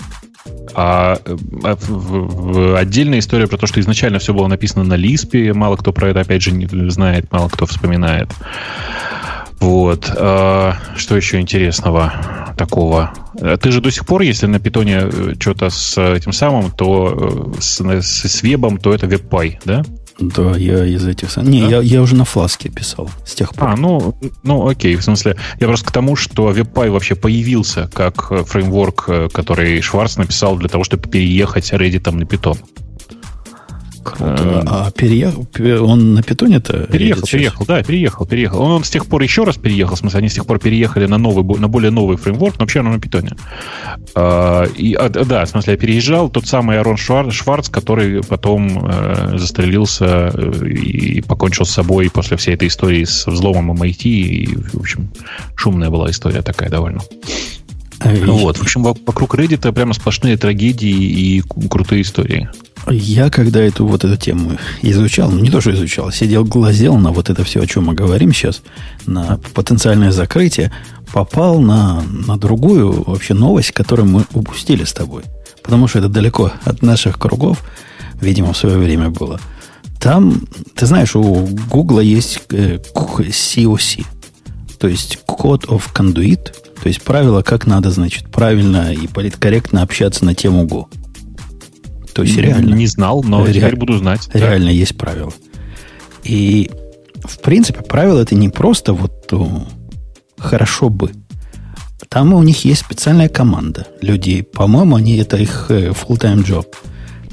А, 0.73 1.19
в, 1.25 2.77
отдельная 2.77 3.19
история 3.19 3.47
про 3.47 3.57
то, 3.57 3.67
что 3.67 3.79
изначально 3.79 4.19
все 4.19 4.33
было 4.33 4.47
написано 4.47 4.83
на 4.83 4.95
Лиспе, 4.95 5.53
мало 5.53 5.75
кто 5.75 5.91
про 5.91 6.09
это, 6.09 6.21
опять 6.21 6.41
же, 6.41 6.51
не 6.51 6.89
знает, 6.89 7.31
мало 7.31 7.49
кто 7.49 7.65
вспоминает. 7.65 8.29
Вот. 9.59 10.11
А, 10.15 10.75
что 10.95 11.15
еще 11.15 11.39
интересного 11.39 12.53
такого? 12.57 13.13
Ты 13.61 13.71
же 13.71 13.81
до 13.81 13.91
сих 13.91 14.05
пор, 14.05 14.21
если 14.21 14.47
на 14.47 14.59
питоне 14.59 15.01
э, 15.03 15.33
что-то 15.39 15.69
с 15.69 15.97
этим 15.97 16.31
самым, 16.31 16.71
то 16.71 17.53
э, 17.57 17.61
с, 17.61 17.79
с, 17.81 18.43
вебом, 18.43 18.77
то 18.77 18.93
это 18.93 19.05
WebPy, 19.05 19.59
да? 19.65 19.83
Да, 20.19 20.57
я 20.57 20.85
из 20.85 21.05
этих... 21.05 21.35
Не, 21.37 21.61
да? 21.61 21.67
я, 21.67 21.81
я 21.81 22.01
уже 22.01 22.15
на 22.15 22.25
фласке 22.25 22.69
писал 22.69 23.09
с 23.25 23.35
тех 23.35 23.53
пор. 23.53 23.69
А, 23.69 23.75
ну, 23.75 24.15
ну 24.43 24.67
окей, 24.67 24.95
в 24.95 25.03
смысле, 25.03 25.37
я 25.59 25.67
просто 25.67 25.87
к 25.87 25.91
тому, 25.91 26.15
что 26.15 26.51
WebPy 26.51 26.89
вообще 26.89 27.15
появился 27.15 27.89
как 27.93 28.31
э, 28.31 28.43
фреймворк, 28.43 29.31
который 29.31 29.81
Шварц 29.81 30.17
написал 30.17 30.57
для 30.57 30.69
того, 30.69 30.83
чтобы 30.83 31.07
переехать 31.07 31.71
Reddit 31.71 32.11
на 32.11 32.23
Python. 32.23 32.57
Круто. 34.15 34.63
А 34.65 34.91
переехал, 34.91 35.47
он 35.85 36.13
на 36.13 36.23
питоне-то? 36.23 36.87
Переехал, 36.87 37.27
переехал, 37.27 37.65
да, 37.65 37.83
переехал, 37.83 38.25
переехал. 38.25 38.61
Он, 38.61 38.71
он 38.71 38.83
с 38.83 38.89
тех 38.89 39.05
пор 39.05 39.21
еще 39.21 39.43
раз 39.43 39.57
переехал, 39.57 39.95
в 39.95 39.99
смысле, 39.99 40.19
они 40.19 40.29
с 40.29 40.33
тех 40.33 40.45
пор 40.45 40.59
переехали 40.59 41.05
на 41.05 41.17
новый, 41.17 41.43
на 41.59 41.67
более 41.67 41.91
новый 41.91 42.17
фреймворк, 42.17 42.55
но 42.57 42.63
вообще 42.63 42.79
он 42.79 42.91
на 42.91 42.99
питоне. 42.99 43.31
А, 44.15 44.63
и, 44.63 44.93
а, 44.93 45.09
да, 45.09 45.45
в 45.45 45.49
смысле, 45.49 45.73
я 45.73 45.77
переезжал 45.77 46.29
тот 46.29 46.47
самый 46.47 46.79
Арон 46.79 46.97
Шварц, 46.97 47.69
который 47.69 48.23
потом 48.23 48.87
э, 48.87 49.37
застрелился 49.37 50.31
э, 50.33 50.67
и 50.67 51.21
покончил 51.21 51.65
с 51.65 51.71
собой 51.71 52.09
после 52.09 52.37
всей 52.37 52.55
этой 52.55 52.67
истории 52.69 53.03
с 53.03 53.27
взломом 53.27 53.71
MIT. 53.73 54.03
И, 54.03 54.55
в 54.73 54.79
общем, 54.79 55.09
шумная 55.55 55.89
была 55.89 56.09
история 56.09 56.41
такая 56.41 56.69
довольно. 56.69 57.01
Вот, 57.99 58.57
в 58.57 58.61
общем, 58.61 58.83
вокруг 58.83 59.35
Reddit 59.35 59.71
прямо 59.71 59.93
сплошные 59.93 60.37
трагедии 60.37 60.89
и 60.89 61.41
крутые 61.69 62.03
истории. 62.03 62.49
Я 62.89 63.29
когда 63.29 63.59
эту 63.59 63.85
вот 63.85 64.05
эту 64.05 64.15
тему 64.15 64.57
изучал, 64.81 65.29
ну 65.29 65.39
не 65.39 65.49
то, 65.49 65.59
что 65.59 65.71
изучал, 65.71 66.11
сидел, 66.11 66.45
глазел 66.45 66.95
на 66.97 67.11
вот 67.11 67.29
это 67.29 67.43
все, 67.43 67.61
о 67.61 67.67
чем 67.67 67.85
мы 67.85 67.95
говорим 67.95 68.31
сейчас, 68.31 68.61
на 69.05 69.39
потенциальное 69.53 70.11
закрытие, 70.11 70.71
попал 71.11 71.59
на, 71.59 72.01
на 72.01 72.37
другую 72.37 73.03
вообще 73.03 73.33
новость, 73.33 73.71
которую 73.71 74.07
мы 74.07 74.25
упустили 74.33 74.83
с 74.85 74.93
тобой. 74.93 75.23
Потому 75.63 75.87
что 75.87 75.99
это 75.99 76.07
далеко 76.07 76.51
от 76.63 76.81
наших 76.81 77.19
кругов, 77.19 77.63
видимо, 78.21 78.53
в 78.53 78.57
свое 78.57 78.77
время 78.77 79.09
было. 79.09 79.39
Там, 79.99 80.47
ты 80.75 80.85
знаешь, 80.85 81.15
у 81.15 81.23
Гугла 81.69 81.99
есть 81.99 82.41
COC, 82.47 83.99
э, 83.99 84.03
то 84.79 84.87
есть 84.87 85.19
Code 85.27 85.65
of 85.67 85.91
Conduit, 85.93 86.53
то 86.87 86.89
есть 86.89 87.01
правила, 87.01 87.41
как 87.41 87.67
надо, 87.67 87.91
значит, 87.91 88.31
правильно 88.31 88.93
и 88.93 89.07
политкорректно 89.07 89.81
общаться 89.81 90.23
на 90.23 90.33
тему 90.33 90.63
Go. 90.63 90.85
То 92.13 92.23
есть 92.23 92.37
реально. 92.37 92.75
Не 92.75 92.87
знал, 92.87 93.23
но 93.23 93.45
ре, 93.45 93.55
теперь 93.55 93.75
буду 93.75 93.97
знать. 93.97 94.29
Реально 94.31 94.67
да. 94.67 94.71
есть 94.71 94.97
правила. 94.97 95.33
И, 96.23 96.71
в 97.25 97.41
принципе, 97.41 97.81
правила 97.81 98.21
это 98.21 98.35
не 98.35 98.47
просто 98.47 98.93
вот 98.93 99.33
о, 99.33 99.67
хорошо 100.37 100.87
бы. 100.87 101.11
Там 102.07 102.33
у 102.33 102.41
них 102.41 102.63
есть 102.63 102.85
специальная 102.85 103.27
команда 103.27 103.87
людей. 103.99 104.41
По-моему, 104.43 104.95
они 104.95 105.17
это 105.17 105.35
их 105.35 105.65
э, 105.67 105.89
full-time 105.89 106.45
job. 106.45 106.67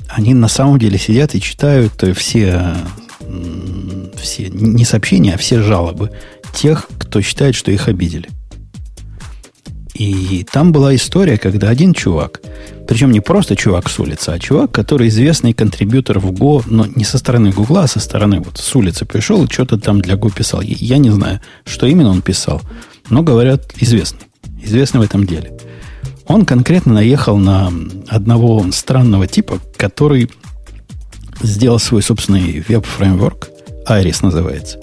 Они 0.09 0.34
на 0.34 0.48
самом 0.48 0.80
деле 0.80 0.98
сидят 0.98 1.36
и 1.36 1.40
читают 1.40 2.02
э, 2.02 2.12
все, 2.12 2.74
все 4.20 4.48
не 4.48 4.84
сообщения, 4.84 5.34
а 5.34 5.38
все 5.38 5.62
жалобы 5.62 6.11
тех, 6.52 6.88
кто 6.98 7.20
считает, 7.20 7.55
что 7.55 7.70
их 7.70 7.86
обидели. 7.86 8.28
И 9.95 10.45
там 10.51 10.72
была 10.72 10.95
история, 10.97 11.38
когда 11.38 11.68
один 11.68 11.95
чувак, 11.95 12.40
причем 12.88 13.12
не 13.12 13.20
просто 13.20 13.55
чувак 13.55 13.88
с 13.88 14.01
улицы, 14.01 14.30
а 14.30 14.38
чувак, 14.40 14.72
который 14.72 15.07
известный 15.07 15.53
контрибьютор 15.53 16.18
в 16.18 16.32
Go, 16.32 16.64
но 16.66 16.84
не 16.86 17.05
со 17.05 17.16
стороны 17.16 17.51
Гугла, 17.53 17.84
а 17.84 17.88
со 17.88 18.01
стороны 18.01 18.40
вот 18.40 18.59
с 18.59 18.74
улицы 18.74 19.05
пришел 19.05 19.45
и 19.45 19.51
что-то 19.51 19.78
там 19.78 20.01
для 20.01 20.14
Go 20.14 20.34
писал. 20.34 20.62
Я 20.62 20.99
не 20.99 21.11
знаю, 21.11 21.40
что 21.64 21.86
именно 21.86 22.11
он 22.11 22.22
писал, 22.22 22.61
но 23.09 23.22
говорят, 23.22 23.72
известный. 23.76 24.26
Известный 24.61 24.99
в 24.99 25.05
этом 25.05 25.26
деле. 25.26 25.57
Он 26.26 26.45
конкретно 26.45 26.95
наехал 26.95 27.36
на 27.36 27.70
одного 28.09 28.66
странного 28.72 29.28
типа, 29.28 29.61
который 29.76 30.28
сделал 31.42 31.78
свой 31.78 32.03
собственный 32.03 32.64
веб-фреймворк, 32.66 33.49
Iris 33.88 34.18
называется. 34.22 34.80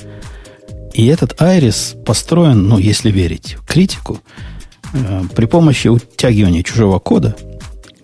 И 0.93 1.05
этот 1.07 1.33
Iris 1.41 2.01
построен, 2.03 2.67
ну, 2.67 2.77
если 2.77 3.11
верить 3.11 3.57
критику, 3.67 4.21
при 5.35 5.45
помощи 5.45 5.87
утягивания 5.87 6.63
чужого 6.63 6.99
кода 6.99 7.35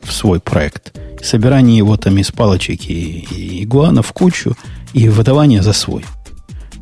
в 0.01 0.11
свой 0.11 0.39
проект, 0.39 0.97
собирания 1.21 1.77
его 1.77 1.97
там 1.97 2.17
из 2.17 2.31
палочек 2.31 2.89
и, 2.89 3.19
и 3.19 3.63
игуана 3.63 4.01
в 4.01 4.13
кучу 4.13 4.55
и 4.93 5.09
выдавания 5.09 5.61
за 5.61 5.73
свой. 5.73 6.05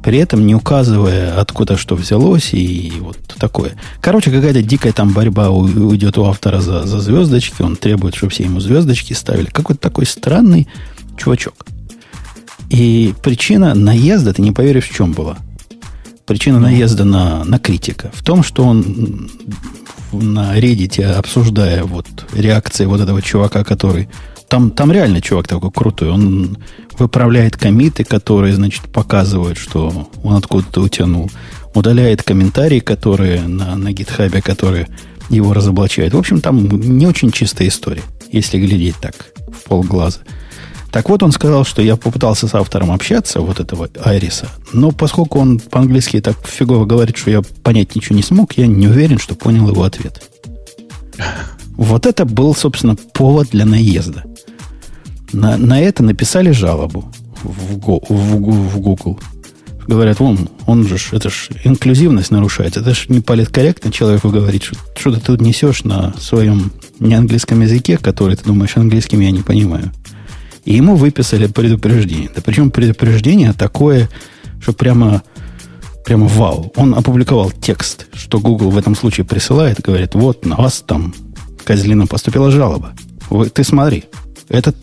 При 0.04 0.20
этом 0.20 0.46
не 0.46 0.54
указывая, 0.54 1.40
откуда 1.40 1.78
что 1.78 1.96
взялось 1.96 2.54
и 2.54 2.94
вот 3.00 3.18
такое. 3.40 3.72
Короче, 4.02 4.30
какая-то 4.30 4.62
дикая 4.62 4.94
там 4.94 5.12
борьба 5.14 5.50
уйдет 5.50 6.20
у 6.20 6.26
автора 6.26 6.62
за, 6.62 6.86
за 6.86 7.00
звездочки. 7.00 7.64
Он 7.64 7.76
требует, 7.76 8.14
чтобы 8.14 8.32
все 8.32 8.44
ему 8.44 8.60
звездочки 8.60 9.14
ставили. 9.14 9.48
Какой-то 9.48 9.82
такой 9.82 10.06
странный 10.06 10.68
чувачок. 11.18 11.66
И 12.70 13.16
причина 13.24 13.74
наезда, 13.74 14.32
ты 14.32 14.44
не 14.44 14.52
поверишь, 14.52 14.90
в 14.90 14.96
чем 14.96 15.12
была. 15.14 15.38
Причина 16.28 16.60
наезда 16.60 17.04
на, 17.04 17.44
на 17.44 17.58
критика. 17.58 18.12
В 18.14 18.24
том, 18.24 18.44
что 18.44 18.64
он 18.64 19.32
на 20.20 20.58
Reddit, 20.58 21.02
обсуждая 21.04 21.84
вот 21.84 22.08
реакции 22.34 22.86
вот 22.86 23.02
этого 23.02 23.22
чувака, 23.22 23.64
который... 23.64 24.10
Там, 24.48 24.70
там 24.70 24.92
реально 24.92 25.22
чувак 25.22 25.48
такой 25.48 25.72
крутой. 25.72 26.10
Он 26.12 26.58
выправляет 27.00 27.58
комиты, 27.58 28.04
которые, 28.04 28.54
значит, 28.54 28.84
показывают, 28.84 29.58
что 29.58 30.10
он 30.24 30.36
откуда-то 30.36 30.82
утянул. 30.82 31.32
Удаляет 31.74 32.24
комментарии, 32.24 32.80
которые 32.80 33.42
на, 33.42 33.76
на 33.76 33.92
гитхабе, 33.92 34.42
которые 34.42 34.88
его 35.30 35.54
разоблачают. 35.54 36.14
В 36.14 36.18
общем, 36.18 36.42
там 36.42 36.68
не 36.68 37.08
очень 37.08 37.32
чистая 37.32 37.68
история, 37.68 38.04
если 38.32 38.60
глядеть 38.60 38.96
так 39.02 39.16
в 39.48 39.68
полглаза. 39.68 40.20
Так 40.96 41.10
вот, 41.10 41.22
он 41.24 41.34
сказал, 41.34 41.66
что 41.66 41.82
я 41.82 41.98
попытался 41.98 42.48
с 42.48 42.56
автором 42.56 42.90
общаться, 42.90 43.42
вот 43.42 43.60
этого 43.60 43.90
Айриса, 44.02 44.48
но 44.72 44.94
поскольку 44.94 45.40
он 45.40 45.60
по-английски 45.60 46.22
так 46.22 46.38
фигово 46.48 46.86
говорит, 46.86 47.18
что 47.18 47.32
я 47.32 47.42
понять 47.42 47.98
ничего 47.98 48.16
не 48.16 48.24
смог, 48.24 48.54
я 48.54 48.66
не 48.66 48.88
уверен, 48.88 49.20
что 49.20 49.36
понял 49.36 49.68
его 49.68 49.84
ответ. 49.84 50.24
Вот 51.76 52.06
это 52.06 52.24
был, 52.24 52.56
собственно, 52.56 52.96
повод 52.96 53.50
для 53.52 53.66
наезда. 53.66 54.24
На, 55.34 55.58
на 55.58 55.82
это 55.82 56.02
написали 56.02 56.52
жалобу 56.52 57.12
в, 57.44 57.78
в, 57.78 58.02
в, 58.08 58.70
в 58.70 58.80
Google. 58.80 59.20
Говорят, 59.90 60.22
он, 60.22 60.48
он 60.66 60.88
же, 60.88 60.96
это 61.12 61.30
ж 61.30 61.50
инклюзивность 61.66 62.32
нарушает. 62.32 62.78
Это 62.78 62.96
ж 62.96 63.08
не 63.10 63.20
политкорректно 63.20 63.92
человеку 63.92 64.30
говорить, 64.30 64.64
что, 64.64 64.78
что 64.96 65.12
ты 65.12 65.20
тут 65.20 65.42
несешь 65.42 65.84
на 65.84 66.14
своем 66.18 66.72
неанглийском 67.02 67.60
языке, 67.60 67.98
который 67.98 68.38
ты 68.38 68.46
думаешь 68.46 68.78
английским 68.78 69.20
я 69.20 69.32
не 69.32 69.42
понимаю. 69.42 69.92
И 70.66 70.74
ему 70.74 70.96
выписали 70.96 71.46
предупреждение. 71.48 72.30
Да 72.36 72.42
причем 72.44 72.72
предупреждение 72.72 73.54
такое, 73.54 74.10
что 74.60 74.74
прямо, 74.74 75.22
прямо 76.06 76.28
вау. 76.28 76.74
Он 76.76 76.96
опубликовал 76.96 77.52
текст, 77.52 78.08
что 78.14 78.40
Google 78.40 78.72
в 78.72 78.78
этом 78.78 78.96
случае 78.96 79.26
присылает, 79.26 79.80
говорит, 79.82 80.16
вот 80.16 80.46
на 80.46 80.56
вас 80.56 80.84
там, 80.86 81.14
козлина, 81.64 82.08
поступила 82.08 82.50
жалоба. 82.50 82.94
Вы, 83.30 83.50
ты 83.50 83.64
смотри, 83.64 84.06
это, 84.50 84.74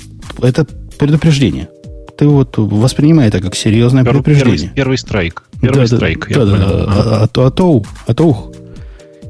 это 0.40 0.64
предупреждение. 0.98 1.68
Ты 2.16 2.28
вот 2.28 2.54
воспринимай 2.56 3.26
это 3.26 3.40
как 3.40 3.56
серьезное 3.56 4.04
первый, 4.04 4.22
предупреждение. 4.22 4.68
Первый, 4.68 4.76
первый 4.76 4.98
страйк. 4.98 5.42
Первый 5.60 5.88
да, 5.88 5.96
страйк. 5.96 6.28
Да, 6.28 6.44
да, 6.44 6.56
да. 6.56 6.66
А, 6.66 7.22
а, 7.24 7.26
то, 7.26 7.46
а 7.46 7.50
то, 7.50 7.82
а 8.06 8.14
то 8.14 8.24
ух. 8.28 8.52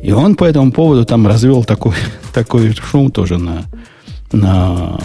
И 0.02 0.12
он 0.12 0.34
по 0.34 0.44
этому 0.44 0.70
поводу 0.72 1.06
там 1.06 1.26
развел 1.26 1.64
такой, 1.64 1.94
такой 2.34 2.74
шум 2.74 3.10
тоже 3.10 3.38
на, 3.38 3.64
на, 4.32 4.98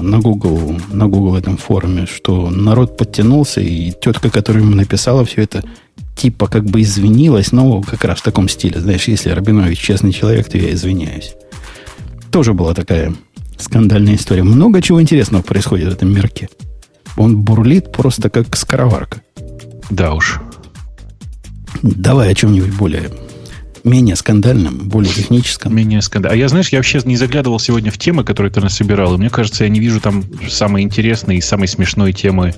на 0.00 0.18
Google, 0.18 0.76
на 0.92 1.06
Google 1.06 1.36
этом 1.36 1.56
форуме, 1.56 2.06
что 2.06 2.50
народ 2.50 2.96
подтянулся, 2.96 3.60
и 3.60 3.92
тетка, 3.92 4.30
которая 4.30 4.62
ему 4.62 4.74
написала 4.74 5.24
все 5.24 5.42
это, 5.42 5.64
типа 6.16 6.46
как 6.46 6.64
бы 6.64 6.82
извинилась, 6.82 7.52
но 7.52 7.80
как 7.82 8.04
раз 8.04 8.20
в 8.20 8.22
таком 8.22 8.48
стиле. 8.48 8.80
Знаешь, 8.80 9.08
если 9.08 9.30
Рабинович 9.30 9.78
честный 9.78 10.12
человек, 10.12 10.48
то 10.48 10.58
я 10.58 10.72
извиняюсь. 10.72 11.34
Тоже 12.30 12.52
была 12.52 12.74
такая 12.74 13.14
скандальная 13.58 14.16
история. 14.16 14.42
Много 14.42 14.82
чего 14.82 15.00
интересного 15.00 15.42
происходит 15.42 15.88
в 15.88 15.92
этом 15.92 16.12
мирке. 16.12 16.48
Он 17.16 17.42
бурлит 17.42 17.92
просто 17.92 18.30
как 18.30 18.56
скороварка. 18.56 19.22
Да 19.90 20.14
уж. 20.14 20.40
Давай 21.82 22.30
о 22.30 22.34
чем-нибудь 22.34 22.74
более 22.76 23.10
менее 23.84 24.16
скандальным, 24.16 24.88
более 24.88 25.12
техническим. 25.12 25.74
Менее 25.76 26.00
скандальным. 26.00 26.34
А 26.34 26.40
я, 26.40 26.48
знаешь, 26.48 26.70
я 26.70 26.78
вообще 26.78 27.00
не 27.04 27.16
заглядывал 27.16 27.58
сегодня 27.58 27.90
в 27.90 27.98
темы, 27.98 28.24
которые 28.24 28.50
ты 28.50 28.60
нас 28.60 28.74
собирал, 28.74 29.14
и 29.14 29.18
мне 29.18 29.30
кажется, 29.30 29.64
я 29.64 29.70
не 29.70 29.78
вижу 29.78 30.00
там 30.00 30.24
самой 30.48 30.82
интересной 30.82 31.36
и 31.36 31.40
самой 31.42 31.68
смешной 31.68 32.12
темы 32.12 32.54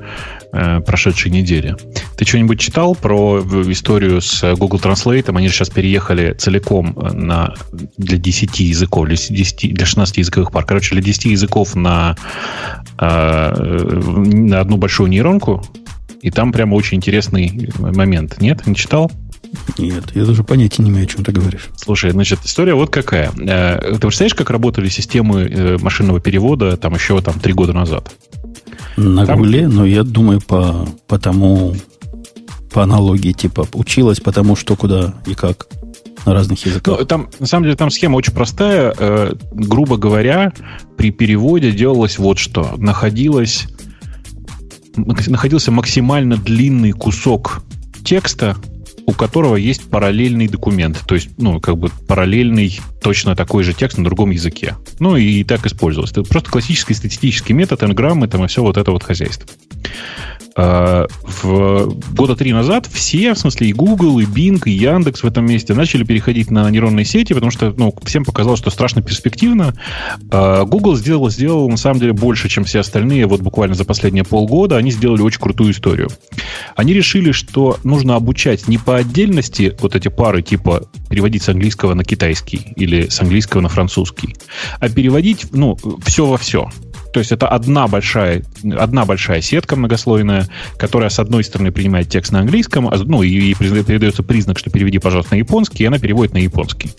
э, 0.53 0.81
прошедшей 0.81 1.33
недели. 1.33 1.77
Ты 2.17 2.25
что-нибудь 2.25 2.61
читал 2.61 2.95
про 2.95 3.41
историю 3.41 4.21
с 4.21 4.55
Google 4.55 4.79
Translate? 4.79 5.37
Они 5.37 5.49
же 5.49 5.55
сейчас 5.55 5.69
переехали 5.71 6.33
целиком 6.33 6.97
на, 7.13 7.55
для 7.97 8.19
10 8.19 8.61
языков, 8.61 9.07
для, 9.07 9.17
10, 9.17 9.75
для 9.75 9.85
16 9.85 10.19
языковых 10.19 10.53
пар. 10.53 10.65
Короче, 10.65 10.95
для 10.95 11.03
10 11.03 11.25
языков 11.27 11.75
на, 11.75 12.17
э, 13.01 13.55
на 13.55 14.61
одну 14.61 14.77
большую 14.77 15.11
нейронку, 15.11 15.65
и 16.23 16.31
там 16.31 16.53
прямо 16.53 16.75
очень 16.75 16.97
интересный 16.97 17.71
момент. 17.79 18.41
Нет, 18.41 18.67
не 18.67 18.75
читал? 18.75 19.11
Нет, 19.79 20.05
я 20.15 20.25
даже 20.25 20.43
понятия 20.43 20.83
не 20.83 20.91
имею, 20.91 21.05
о 21.05 21.09
чем 21.09 21.25
ты 21.25 21.33
говоришь. 21.33 21.69
Слушай, 21.77 22.11
значит, 22.11 22.41
история 22.45 22.75
вот 22.75 22.91
какая. 22.91 23.31
Э, 23.37 23.93
ты 23.93 23.99
представляешь, 23.99 24.35
как 24.35 24.51
работали 24.51 24.89
системы 24.89 25.43
э, 25.43 25.79
машинного 25.79 26.21
перевода 26.21 26.77
там 26.77 26.95
еще 26.95 27.21
там 27.21 27.39
три 27.39 27.53
года 27.53 27.73
назад? 27.73 28.13
На 28.97 29.27
там... 29.27 29.39
Гугле, 29.39 29.69
но 29.69 29.85
я 29.85 30.03
думаю, 30.03 30.41
по, 30.41 30.89
по 31.07 31.19
тому, 31.19 31.75
по 32.73 32.83
аналогии, 32.83 33.33
типа, 33.33 33.67
училась 33.75 34.21
потому, 34.21 34.57
что 34.57 34.77
куда 34.77 35.15
и 35.27 35.35
как 35.35 35.67
на 36.25 36.35
разных 36.35 36.65
языках. 36.67 36.99
Ну, 36.99 37.05
там, 37.07 37.29
на 37.39 37.47
самом 37.47 37.65
деле, 37.65 37.77
там 37.77 37.91
схема 37.91 38.17
очень 38.17 38.33
простая. 38.33 38.95
Э, 38.99 39.35
грубо 39.53 39.97
говоря, 39.97 40.53
при 40.97 41.11
переводе 41.11 41.71
делалось 41.71 42.19
вот 42.19 42.39
что. 42.39 42.75
Находилось, 42.79 43.67
находился 44.97 45.71
максимально 45.71 46.37
длинный 46.37 46.93
кусок 46.93 47.63
текста, 48.05 48.57
у 49.07 49.13
которого 49.13 49.57
есть 49.57 49.89
параллельный 49.89 50.49
документ, 50.49 51.03
то 51.07 51.15
есть, 51.15 51.31
ну, 51.39 51.61
как 51.61 51.79
бы 51.79 51.91
параллельный 52.09 52.79
точно 53.01 53.37
такой 53.37 53.63
же 53.63 53.73
текст 53.73 53.99
на 53.99 54.05
другом 54.05 54.31
языке. 54.31 54.77
Ну, 54.99 55.17
и 55.17 55.45
так 55.45 55.65
использовалось. 55.65 56.11
Это 56.11 56.25
просто 56.25 56.51
классический 56.51 56.95
статистический 56.95 57.55
метод, 57.55 57.85
энграммы, 57.85 58.27
там, 58.27 58.45
и 58.45 58.49
все 58.49 58.63
вот 58.63 58.77
это 58.77 58.91
вот 58.91 59.05
хозяйство. 59.05 59.49
А, 60.59 61.07
в 61.23 61.95
года 62.15 62.35
три 62.35 62.53
назад 62.53 62.89
все, 62.91 63.35
в 63.35 63.39
смысле 63.39 63.69
и 63.69 63.73
Google, 63.75 64.21
и 64.21 64.25
Bing, 64.25 64.63
и 64.65 64.71
Яндекс 64.71 65.23
в 65.23 65.27
этом 65.27 65.45
месте 65.45 65.75
начали 65.75 66.03
переходить 66.03 66.51
на 66.51 66.71
нейронные 66.71 67.05
сети, 67.05 67.35
потому 67.35 67.51
что 67.51 67.75
ну, 67.77 67.95
всем 68.05 68.25
показалось, 68.25 68.61
что 68.61 68.71
страшно 68.71 69.03
перспективно. 69.03 69.75
А, 70.31 70.65
Google 70.65 70.97
сделал, 70.97 71.29
сделал 71.29 71.69
на 71.69 71.77
самом 71.77 72.01
деле 72.01 72.15
больше, 72.15 72.49
чем 72.49 72.65
все 72.65 72.81
остальные. 72.81 73.27
Вот 73.27 73.43
буквально 73.43 73.75
за 73.75 73.85
последние 73.85 74.25
полгода 74.25 74.79
они 74.79 74.91
сделали 74.91 75.21
очень 75.21 75.41
крутую 75.41 75.73
историю. 75.73 76.09
Они 76.75 76.95
решили, 76.95 77.33
что 77.33 77.79
нужно 77.85 78.17
обучать 78.17 78.67
не 78.67 78.79
по 78.79 78.97
отдельности 78.97 79.77
вот 79.81 79.95
эти 79.95 80.09
пары 80.09 80.41
типа 80.41 80.89
переводить 81.11 81.43
с 81.43 81.51
английского 81.51 81.93
на 81.93 82.05
китайский 82.05 82.73
или 82.77 83.09
с 83.09 83.21
английского 83.21 83.61
на 83.61 83.69
французский, 83.69 84.37
а 84.81 84.89
переводить 84.89 85.47
ну, 85.53 85.77
все 86.05 86.25
во 86.25 86.39
все. 86.39 86.71
То 87.17 87.21
есть 87.21 87.33
это 87.33 87.49
одна 87.49 87.89
большая, 87.89 88.43
одна 88.79 89.07
большая 89.07 89.41
сетка 89.41 89.75
многослойная, 89.75 90.49
которая, 90.77 91.09
с 91.09 91.19
одной 91.19 91.45
стороны, 91.45 91.73
принимает 91.73 92.11
текст 92.11 92.31
на 92.31 92.41
английском, 92.41 92.89
а, 92.89 92.97
ну, 92.99 93.23
и 93.23 93.55
передается 93.55 94.23
признак, 94.23 94.59
что 94.59 94.69
переведи, 94.69 94.99
пожалуйста, 94.99 95.35
на 95.35 95.39
японский, 95.39 95.85
и 95.85 95.87
она 95.87 95.99
переводит 95.99 96.35
на 96.35 96.39
японский. 96.41 96.91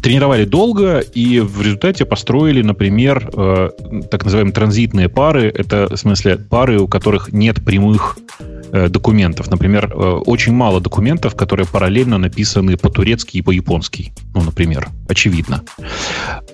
Тренировали 0.00 0.44
долго, 0.44 1.00
и 1.00 1.40
в 1.40 1.60
результате 1.60 2.04
построили, 2.04 2.62
например, 2.62 3.30
э, 3.34 3.70
так 4.10 4.24
называемые 4.24 4.54
транзитные 4.54 5.08
пары. 5.08 5.52
Это, 5.54 5.88
в 5.94 5.96
смысле, 5.96 6.36
пары, 6.38 6.78
у 6.78 6.88
которых 6.88 7.32
нет 7.32 7.64
прямых 7.64 8.16
Э, 8.74 8.88
документов. 8.88 9.50
Например, 9.50 9.92
э, 9.92 9.98
очень 10.24 10.54
мало 10.54 10.80
документов, 10.80 11.34
которые 11.34 11.66
параллельно 11.66 12.16
написаны 12.16 12.78
по-турецки 12.78 13.36
и 13.36 13.42
по-японски. 13.42 14.14
Ну, 14.34 14.40
например, 14.40 14.88
очевидно. 15.10 15.62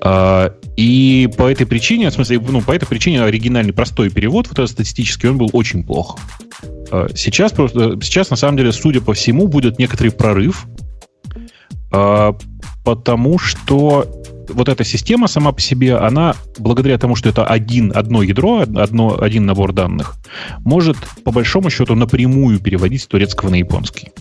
А, 0.00 0.52
и 0.76 1.30
по 1.38 1.48
этой 1.48 1.64
причине, 1.64 2.10
в 2.10 2.12
смысле, 2.12 2.40
ну, 2.40 2.60
по 2.60 2.72
этой 2.72 2.88
причине 2.88 3.22
оригинальный 3.22 3.72
простой 3.72 4.10
перевод, 4.10 4.48
вот 4.48 4.58
этот 4.58 4.68
статистический, 4.68 5.28
он 5.28 5.38
был 5.38 5.48
очень 5.52 5.84
плох. 5.84 6.18
А, 6.90 7.06
сейчас, 7.14 7.52
просто, 7.52 8.00
сейчас, 8.02 8.30
на 8.30 8.36
самом 8.36 8.56
деле, 8.56 8.72
судя 8.72 9.00
по 9.00 9.12
всему, 9.12 9.46
будет 9.46 9.78
некоторый 9.78 10.10
прорыв, 10.10 10.66
а, 11.92 12.36
потому 12.84 13.38
что 13.38 14.06
вот 14.48 14.68
эта 14.68 14.84
система 14.84 15.28
сама 15.28 15.52
по 15.52 15.60
себе, 15.60 15.96
она, 15.96 16.34
благодаря 16.58 16.98
тому, 16.98 17.16
что 17.16 17.28
это 17.28 17.44
один, 17.44 17.92
одно 17.94 18.22
ядро, 18.22 18.60
одно, 18.60 19.20
один 19.20 19.46
набор 19.46 19.72
данных, 19.72 20.16
может, 20.60 20.96
по 21.24 21.32
большому 21.32 21.70
счету, 21.70 21.94
напрямую 21.94 22.58
переводить 22.58 23.02
с 23.02 23.06
турецкого 23.06 23.50
на 23.50 23.56
японский. 23.56 24.12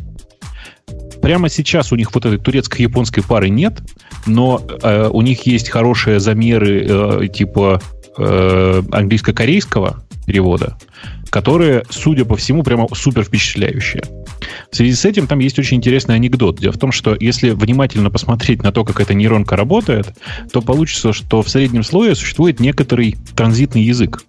Прямо 1.22 1.50
сейчас 1.50 1.92
у 1.92 1.96
них 1.96 2.14
вот 2.14 2.26
этой 2.26 2.38
турецко-японской 2.38 3.22
пары 3.22 3.50
нет, 3.50 3.82
но 4.26 4.62
э, 4.82 5.10
у 5.12 5.22
них 5.22 5.46
есть 5.48 5.70
хорошие 5.70 6.20
замеры 6.20 6.86
э, 6.88 7.28
типа 7.28 7.82
э, 8.18 8.84
английско-корейского 8.92 10.04
перевода, 10.26 10.78
которые, 11.30 11.84
судя 11.90 12.26
по 12.26 12.36
всему, 12.36 12.64
прямо 12.64 12.88
супер 12.94 13.24
впечатляющие. 13.24 14.04
В 14.72 14.76
связи 14.76 14.94
с 14.94 15.06
этим 15.06 15.28
там 15.28 15.40
есть 15.40 15.58
очень 15.58 15.78
интересный 15.78 16.16
анекдот. 16.16 16.60
Дело 16.60 16.74
в 16.74 16.78
том, 16.78 16.92
что 16.92 17.16
если 17.20 17.52
внимательно 17.52 18.10
посмотреть 18.12 18.62
на 18.62 18.72
то, 18.72 18.84
как 18.84 19.00
эта 19.00 19.14
нейронка 19.14 19.56
работает, 19.56 20.14
то 20.52 20.62
получится, 20.62 21.14
что 21.14 21.42
в 21.42 21.50
среднем 21.50 21.84
слое 21.84 22.16
существует 22.16 22.60
некоторый 22.60 23.16
транзитный 23.36 23.84
язык. 23.84 24.24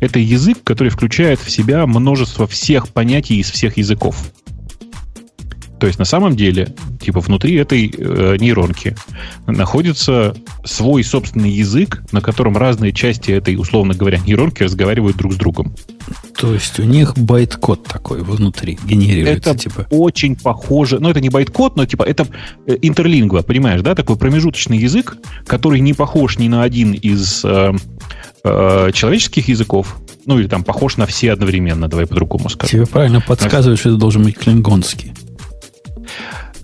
Это 0.00 0.18
язык, 0.18 0.58
который 0.62 0.90
включает 0.90 1.40
в 1.40 1.50
себя 1.50 1.86
множество 1.86 2.46
всех 2.46 2.88
понятий 2.88 3.36
из 3.36 3.50
всех 3.50 3.78
языков. 3.78 4.16
То 5.84 5.88
есть 5.88 5.98
на 5.98 6.06
самом 6.06 6.34
деле, 6.34 6.74
типа 6.98 7.20
внутри 7.20 7.56
этой 7.56 7.94
э, 7.94 8.38
нейронки 8.40 8.96
находится 9.46 10.34
свой 10.64 11.04
собственный 11.04 11.50
язык, 11.50 12.02
на 12.10 12.22
котором 12.22 12.56
разные 12.56 12.90
части 12.90 13.32
этой, 13.32 13.56
условно 13.56 13.92
говоря, 13.92 14.18
нейронки 14.18 14.62
разговаривают 14.62 15.18
друг 15.18 15.34
с 15.34 15.36
другом. 15.36 15.74
То 16.38 16.54
есть 16.54 16.80
у 16.80 16.84
них 16.84 17.18
байт-код 17.18 17.84
такой 17.84 18.22
внутри 18.22 18.78
генерируется, 18.82 19.50
это 19.50 19.58
типа. 19.58 19.86
Очень 19.90 20.36
похоже. 20.36 21.00
Ну, 21.00 21.10
это 21.10 21.20
не 21.20 21.28
байт-код, 21.28 21.76
но 21.76 21.84
типа 21.84 22.04
это 22.04 22.26
э, 22.66 22.78
интерлингва, 22.80 23.42
понимаешь, 23.42 23.82
да? 23.82 23.94
Такой 23.94 24.16
промежуточный 24.16 24.78
язык, 24.78 25.18
который 25.46 25.80
не 25.80 25.92
похож 25.92 26.38
ни 26.38 26.48
на 26.48 26.62
один 26.62 26.94
из 26.94 27.44
э, 27.44 27.72
э, 28.42 28.90
человеческих 28.94 29.48
языков, 29.48 29.98
ну 30.24 30.38
или 30.38 30.48
там 30.48 30.64
похож 30.64 30.96
на 30.96 31.04
все 31.04 31.32
одновременно, 31.32 31.88
давай 31.88 32.06
по-другому 32.06 32.48
скажем. 32.48 32.70
Тебе 32.70 32.86
правильно 32.86 33.20
подсказывают, 33.20 33.78
что 33.78 33.90
это 33.90 33.98
должен 33.98 34.22
быть 34.22 34.38
клингонский. 34.38 35.12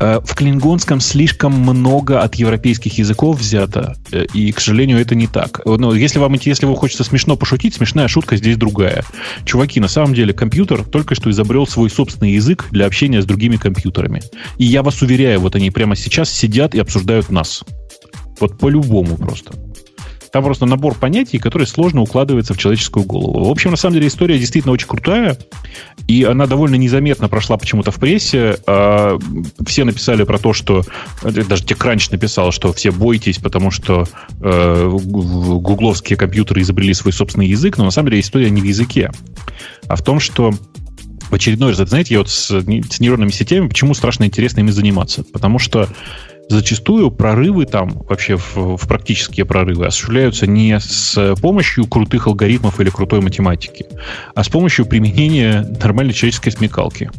Э, 0.01 0.21
в 0.25 0.35
клингонском 0.35 0.99
слишком 0.99 1.53
много 1.53 2.23
от 2.23 2.35
европейских 2.37 2.97
языков 2.97 3.39
взято, 3.39 3.97
э, 4.11 4.25
и, 4.33 4.51
к 4.51 4.59
сожалению, 4.59 4.99
это 4.99 5.15
не 5.15 5.27
так. 5.27 5.61
Но 5.67 5.95
если 5.95 6.19
вам 6.19 6.33
если 6.33 6.65
вы 6.65 6.75
хочется 6.75 7.05
смешно 7.05 7.37
пошутить, 7.37 7.75
смешная 7.75 8.09
шутка 8.09 8.37
здесь 8.37 8.57
другая. 8.57 9.05
Чуваки, 9.45 9.79
на 9.79 9.89
самом 9.89 10.15
деле 10.15 10.33
компьютер 10.33 10.85
только 10.85 11.15
что 11.15 11.31
изобрел 11.31 11.67
свой 11.67 11.91
собственный 11.91 12.33
язык 12.33 12.69
для 12.71 12.87
общения 12.87 13.21
с 13.21 13.27
другими 13.27 13.57
компьютерами. 13.57 14.23
И 14.57 14.65
я 14.65 14.83
вас 14.83 15.03
уверяю, 15.03 15.41
вот 15.41 15.55
они 15.55 15.71
прямо 15.71 15.95
сейчас 15.97 16.31
сидят 16.31 16.75
и 16.75 16.79
обсуждают 16.79 17.29
нас. 17.29 17.63
Вот 18.41 18.59
по-любому 18.59 19.19
просто. 19.19 19.53
Там 20.33 20.45
просто 20.45 20.67
набор 20.67 20.95
понятий, 20.95 21.39
который 21.39 21.67
сложно 21.67 22.03
укладывается 22.03 22.55
в 22.55 22.59
человеческую 22.59 23.05
голову. 23.05 23.45
В 23.45 23.51
общем, 23.51 23.71
на 23.71 23.77
самом 23.77 23.95
деле 23.95 24.07
история 24.07 24.39
действительно 24.39 24.73
очень 24.73 24.87
крутая, 24.87 25.37
и 26.07 26.25
она 26.25 26.47
довольно 26.47 26.77
незаметно 26.77 27.29
прошла 27.29 27.57
почему-то 27.57 27.91
в 27.91 27.97
прессе. 27.97 28.59
А, 28.67 29.19
все 29.67 29.85
написали 29.85 30.23
про 30.25 30.39
то, 30.39 30.53
что... 30.53 30.83
Даже 31.23 31.65
TechCrunch 31.65 32.09
написал, 32.13 32.53
что 32.53 32.73
все 32.73 32.91
бойтесь, 32.93 33.39
потому 33.39 33.71
что 33.71 34.07
э, 34.41 34.91
гугловские 34.91 36.17
компьютеры 36.17 36.63
изобрели 36.63 36.95
свой 36.95 37.13
собственный 37.13 37.47
язык, 37.47 37.79
но 37.79 37.85
на 37.85 37.91
самом 37.91 38.11
деле 38.11 38.21
история 38.21 38.51
не 38.51 38.61
в 38.61 38.65
языке, 38.65 39.11
а 39.89 39.97
в 39.97 40.03
том, 40.03 40.21
что 40.21 40.53
в 41.31 41.35
очередной 41.35 41.73
раз, 41.75 41.89
знаете, 41.89 42.15
я 42.15 42.21
вот 42.21 42.29
с, 42.29 42.51
с 42.51 43.01
нейронными 43.01 43.31
сетями, 43.31 43.69
почему 43.69 43.95
страшно 43.95 44.25
интересно 44.25 44.61
ими 44.61 44.71
заниматься? 44.71 45.25
Потому 45.33 45.59
что 45.59 45.89
зачастую 46.51 47.11
прорывы 47.11 47.65
там, 47.65 48.03
вообще 48.09 48.37
в, 48.37 48.77
в 48.77 48.89
практические 48.89 49.47
прорывы, 49.47 49.87
осуществляются 49.87 50.47
не 50.47 50.79
с 50.79 51.37
помощью 51.41 51.87
крутых 51.87 52.27
алгоритмов 52.27 52.81
или 52.81 52.91
крутой 52.91 53.21
математики, 53.21 53.87
а 54.35 54.43
с 54.43 54.49
помощью 54.49 54.85
применения 54.87 55.67
нормальной 55.81 56.13
человеческой 56.13 56.51
смекалки. 56.51 57.11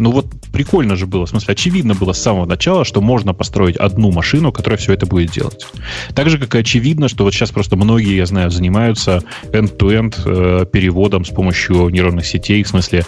Ну 0.00 0.12
вот 0.12 0.26
прикольно 0.52 0.96
же 0.96 1.06
было, 1.06 1.26
в 1.26 1.30
смысле, 1.30 1.52
очевидно 1.52 1.94
было 1.94 2.12
с 2.12 2.22
самого 2.22 2.46
начала, 2.46 2.84
что 2.84 3.00
можно 3.00 3.34
построить 3.34 3.76
одну 3.76 4.10
машину, 4.12 4.52
которая 4.52 4.78
все 4.78 4.92
это 4.92 5.06
будет 5.06 5.30
делать. 5.30 5.66
Так 6.14 6.30
же, 6.30 6.38
как 6.38 6.54
и 6.54 6.58
очевидно, 6.58 7.08
что 7.08 7.24
вот 7.24 7.34
сейчас 7.34 7.50
просто 7.50 7.76
многие, 7.76 8.16
я 8.16 8.26
знаю, 8.26 8.50
занимаются 8.50 9.22
end-to-end 9.52 10.22
э, 10.24 10.66
переводом 10.66 11.24
с 11.24 11.30
помощью 11.30 11.88
нейронных 11.88 12.26
сетей, 12.26 12.62
в 12.62 12.68
смысле, 12.68 13.04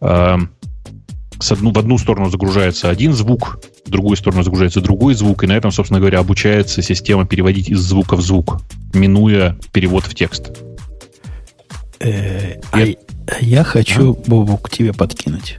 э, 0.00 0.36
с 1.40 1.52
одну, 1.52 1.72
в 1.72 1.78
одну 1.78 1.98
сторону 1.98 2.30
загружается 2.30 2.90
один 2.90 3.12
звук, 3.14 3.58
в 3.86 3.90
другую 3.90 4.16
сторону 4.16 4.42
загружается 4.42 4.80
другой 4.80 5.14
звук, 5.14 5.42
и 5.42 5.46
на 5.46 5.52
этом, 5.52 5.72
собственно 5.72 5.98
говоря, 5.98 6.20
обучается 6.20 6.82
система 6.82 7.26
переводить 7.26 7.68
из 7.68 7.80
звука 7.80 8.16
в 8.16 8.20
звук, 8.20 8.60
минуя 8.92 9.56
перевод 9.72 10.04
в 10.04 10.14
текст. 10.14 10.50
Э, 12.00 12.60
а 12.72 12.80
я 13.40 13.64
хочу, 13.64 14.18
Бобок, 14.26 14.70
тебе 14.70 14.92
подкинуть. 14.92 15.58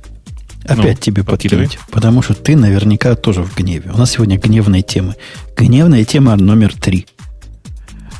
Опять 0.66 0.98
ну, 0.98 1.02
тебе 1.02 1.24
подкинуть. 1.24 1.80
Потому 1.90 2.22
что 2.22 2.36
ты 2.36 2.56
наверняка 2.56 3.16
тоже 3.16 3.42
в 3.44 3.56
гневе. 3.56 3.92
У 3.92 3.98
нас 3.98 4.12
сегодня 4.12 4.38
гневные 4.38 4.84
темы. 4.84 5.16
Гневная 5.58 6.06
тема 6.06 6.36
номер 6.36 6.76
три. 6.76 7.08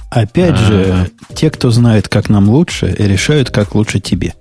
Опять 0.10 0.56
А-а-а. 0.56 0.66
же, 0.66 1.12
те, 1.36 1.50
кто 1.50 1.70
знает, 1.72 2.10
как 2.10 2.30
нам 2.30 2.50
лучше, 2.50 2.94
решают, 2.98 3.52
как 3.52 3.76
лучше 3.76 4.00
тебе 4.00 4.34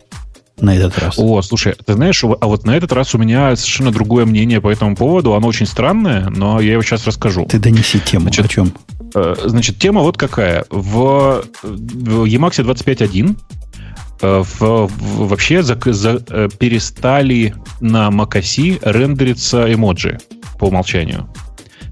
на 0.62 0.76
этот 0.76 0.98
раз. 0.98 1.18
О, 1.18 1.42
слушай, 1.42 1.74
ты 1.84 1.94
знаешь, 1.94 2.22
а 2.22 2.46
вот 2.46 2.64
на 2.64 2.76
этот 2.76 2.92
раз 2.92 3.14
у 3.14 3.18
меня 3.18 3.54
совершенно 3.56 3.92
другое 3.92 4.26
мнение 4.26 4.60
по 4.60 4.70
этому 4.70 4.96
поводу. 4.96 5.34
Оно 5.34 5.48
очень 5.48 5.66
странное, 5.66 6.28
но 6.30 6.60
я 6.60 6.72
его 6.72 6.82
сейчас 6.82 7.06
расскажу. 7.06 7.46
Ты 7.46 7.58
донеси 7.58 7.98
тему. 8.00 8.24
Значит, 8.24 8.46
о 8.46 8.48
чем? 8.48 8.72
Э, 9.14 9.34
значит, 9.44 9.78
тема 9.78 10.02
вот 10.02 10.16
какая. 10.16 10.64
В, 10.70 11.44
в 11.62 12.24
Emacs 12.24 12.64
25.1 12.64 13.36
э, 14.22 14.42
в, 14.42 14.60
в, 14.60 15.28
вообще 15.28 15.62
за, 15.62 15.78
за, 15.84 16.22
э, 16.28 16.48
перестали 16.58 17.54
на 17.80 18.08
macOS 18.08 18.80
рендериться 18.82 19.72
эмоджи 19.72 20.18
по 20.58 20.66
умолчанию. 20.66 21.28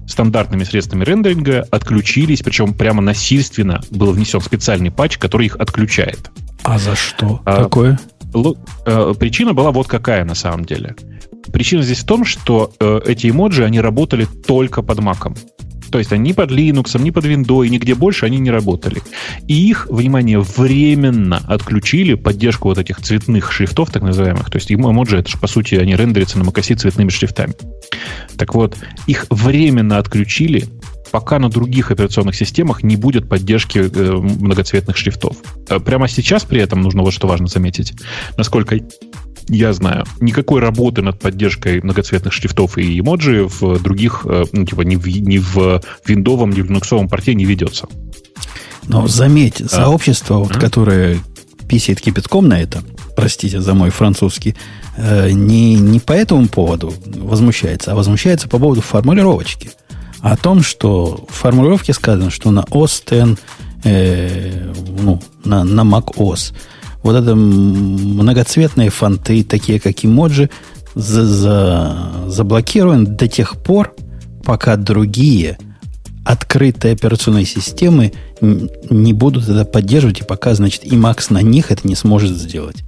Стандартными 0.07 0.63
средствами 0.63 1.03
рендеринга 1.03 1.67
отключились, 1.69 2.41
причем 2.41 2.73
прямо 2.73 3.01
насильственно 3.01 3.81
был 3.91 4.11
внесен 4.11 4.41
специальный 4.41 4.89
патч, 4.89 5.19
который 5.19 5.45
их 5.45 5.55
отключает. 5.57 6.31
А 6.63 6.79
за 6.79 6.95
что 6.95 7.41
а, 7.45 7.63
такое? 7.63 7.99
Э, 8.85 9.13
причина 9.17 9.53
была 9.53 9.71
вот 9.71 9.87
какая 9.87 10.25
на 10.25 10.35
самом 10.35 10.65
деле. 10.65 10.95
Причина 11.51 11.81
здесь 11.81 11.99
в 11.99 12.05
том, 12.05 12.25
что 12.25 12.71
э, 12.79 13.01
эти 13.05 13.29
эмоджи, 13.29 13.65
они 13.65 13.81
работали 13.81 14.25
только 14.45 14.81
под 14.81 14.99
маком. 14.99 15.35
То 15.91 15.97
есть 15.97 16.13
они 16.13 16.33
под 16.33 16.51
Linux, 16.51 17.01
ни 17.01 17.09
под 17.09 17.25
Windows, 17.25 17.67
нигде 17.67 17.95
больше 17.95 18.25
они 18.25 18.37
не 18.37 18.51
работали. 18.51 19.01
И 19.47 19.69
их, 19.69 19.87
внимание, 19.89 20.39
временно 20.39 21.37
отключили 21.47 22.13
поддержку 22.13 22.69
вот 22.69 22.77
этих 22.77 23.01
цветных 23.01 23.51
шрифтов, 23.51 23.91
так 23.91 24.03
называемых. 24.03 24.49
То 24.51 24.57
есть 24.57 24.71
эмоджи, 24.71 25.17
это 25.17 25.29
же, 25.29 25.37
по 25.37 25.47
сути, 25.47 25.75
они 25.75 25.95
рендерятся 25.95 26.37
на 26.37 26.43
macOS 26.43 26.75
цветными 26.75 27.09
шрифтами. 27.09 27.53
Так 28.37 28.53
вот, 28.53 28.77
их 29.07 29.25
временно 29.29 29.97
отключили 29.97 30.65
пока 31.11 31.39
на 31.39 31.49
других 31.49 31.91
операционных 31.91 32.35
системах 32.35 32.83
не 32.83 32.95
будет 32.95 33.27
поддержки 33.27 33.79
э, 33.79 34.11
многоцветных 34.11 34.97
шрифтов. 34.97 35.37
Э, 35.67 35.79
прямо 35.79 36.07
сейчас 36.07 36.43
при 36.43 36.61
этом 36.61 36.81
нужно 36.81 37.01
вот 37.01 37.13
что 37.13 37.27
важно 37.27 37.47
заметить, 37.47 37.93
насколько 38.37 38.79
я 39.47 39.73
знаю, 39.73 40.05
никакой 40.19 40.61
работы 40.61 41.01
над 41.01 41.19
поддержкой 41.19 41.81
многоцветных 41.81 42.33
шрифтов 42.33 42.77
и 42.77 42.99
эмоджи 42.99 43.47
в 43.47 43.81
других, 43.81 44.21
э, 44.25 44.45
ну, 44.51 44.65
типа, 44.65 44.81
ни 44.81 44.95
в, 44.95 45.07
ни 45.07 45.37
в 45.37 45.81
виндовом, 46.05 46.51
ни 46.51 46.61
в 46.61 46.65
линуксовом 46.65 47.09
порте 47.09 47.33
не 47.33 47.45
ведется. 47.45 47.87
Но 48.87 49.07
заметь, 49.07 49.61
а. 49.61 49.67
сообщество, 49.67 50.35
вот, 50.35 50.55
а? 50.55 50.59
которое 50.59 51.19
писает 51.67 52.01
кипятком 52.01 52.47
на 52.47 52.61
это, 52.61 52.83
простите 53.15 53.61
за 53.61 53.73
мой 53.73 53.91
французский, 53.91 54.55
не, 54.97 55.75
не 55.75 55.99
по 55.99 56.13
этому 56.13 56.47
поводу 56.47 56.91
возмущается, 57.05 57.91
а 57.91 57.95
возмущается 57.95 58.47
по 58.47 58.57
поводу 58.57 58.81
формулировочки. 58.81 59.69
О 60.21 60.35
том, 60.35 60.61
что 60.63 61.25
в 61.29 61.33
формулировке 61.33 61.93
сказано, 61.93 62.29
что 62.29 62.51
на 62.51 62.61
OS 62.61 63.33
X, 63.33 63.41
э, 63.83 64.73
ну, 64.99 65.21
на, 65.45 65.63
на 65.63 65.81
Mac 65.81 66.15
OS, 66.15 66.53
вот 67.03 67.15
это 67.15 67.35
многоцветные 67.35 68.89
фонты, 68.89 69.43
такие 69.43 69.79
как 69.79 70.03
эмоджи, 70.03 70.49
за, 70.95 71.25
за, 71.25 72.11
заблокированы 72.27 73.05
до 73.05 73.27
тех 73.27 73.57
пор, 73.57 73.95
пока 74.43 74.75
другие 74.75 75.57
открытые 76.25 76.93
операционные 76.93 77.45
системы 77.45 78.13
не 78.41 79.13
будут 79.13 79.47
это 79.47 79.65
поддерживать, 79.65 80.21
и 80.21 80.23
пока, 80.23 80.53
значит, 80.53 80.83
и 80.85 80.95
Max 80.95 81.27
на 81.29 81.41
них 81.41 81.71
это 81.71 81.87
не 81.87 81.95
сможет 81.95 82.37
сделать. 82.37 82.83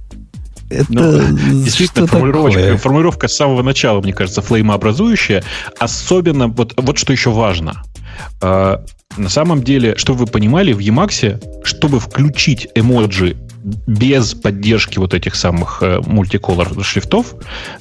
Это 0.72 0.92
ну, 0.92 1.62
действительно 1.64 2.06
формулировка, 2.06 2.76
формулировка 2.76 3.28
с 3.28 3.36
самого 3.36 3.62
начала, 3.62 4.00
мне 4.00 4.12
кажется, 4.12 4.42
флеймообразующая. 4.42 5.44
Особенно, 5.78 6.48
вот, 6.48 6.74
вот 6.76 6.98
что 6.98 7.12
еще 7.12 7.30
важно. 7.30 7.82
Э, 8.40 8.78
на 9.16 9.28
самом 9.28 9.62
деле, 9.62 9.96
чтобы 9.96 10.20
вы 10.20 10.26
понимали, 10.26 10.72
в 10.72 10.78
Emacs, 10.78 11.42
чтобы 11.64 12.00
включить 12.00 12.68
эмоджи 12.74 13.36
без 13.86 14.34
поддержки 14.34 14.98
вот 14.98 15.14
этих 15.14 15.34
самых 15.34 15.82
э, 15.82 16.00
мультиколор 16.06 16.68
шрифтов, 16.82 17.34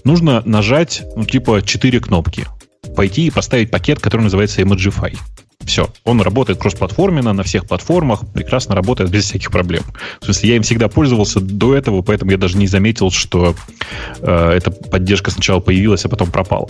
нужно 0.04 0.42
нажать, 0.46 1.04
ну, 1.16 1.26
типа, 1.26 1.62
4 1.62 2.00
кнопки. 2.00 2.48
Пойти 2.96 3.28
и 3.28 3.32
поставить 3.32 3.72
пакет, 3.72 4.00
который 4.00 4.24
называется 4.24 4.62
Emojify. 4.62 5.18
Все. 5.66 5.89
Он 6.03 6.22
работает 6.22 6.59
кроссплатформенно 6.59 7.34
на 7.34 7.43
всех 7.43 7.68
платформах, 7.68 8.22
прекрасно 8.34 8.76
работает 8.76 9.09
без 9.09 9.26
всяких 9.26 9.51
проблем. 9.51 9.84
В 10.20 10.26
смысле, 10.26 10.49
я 10.49 10.55
им 10.55 10.64
всегда 10.64 10.88
пользовался 10.88 11.39
до 11.39 11.76
этого, 11.76 12.01
поэтому 12.01 12.32
я 12.32 12.38
даже 12.38 12.57
не 12.57 12.68
заметил, 12.68 13.12
что 13.12 13.55
э, 14.20 14.51
эта 14.51 14.72
поддержка 14.72 15.32
сначала 15.32 15.59
появилась, 15.59 16.05
а 16.05 16.09
потом 16.09 16.32
пропала. 16.32 16.68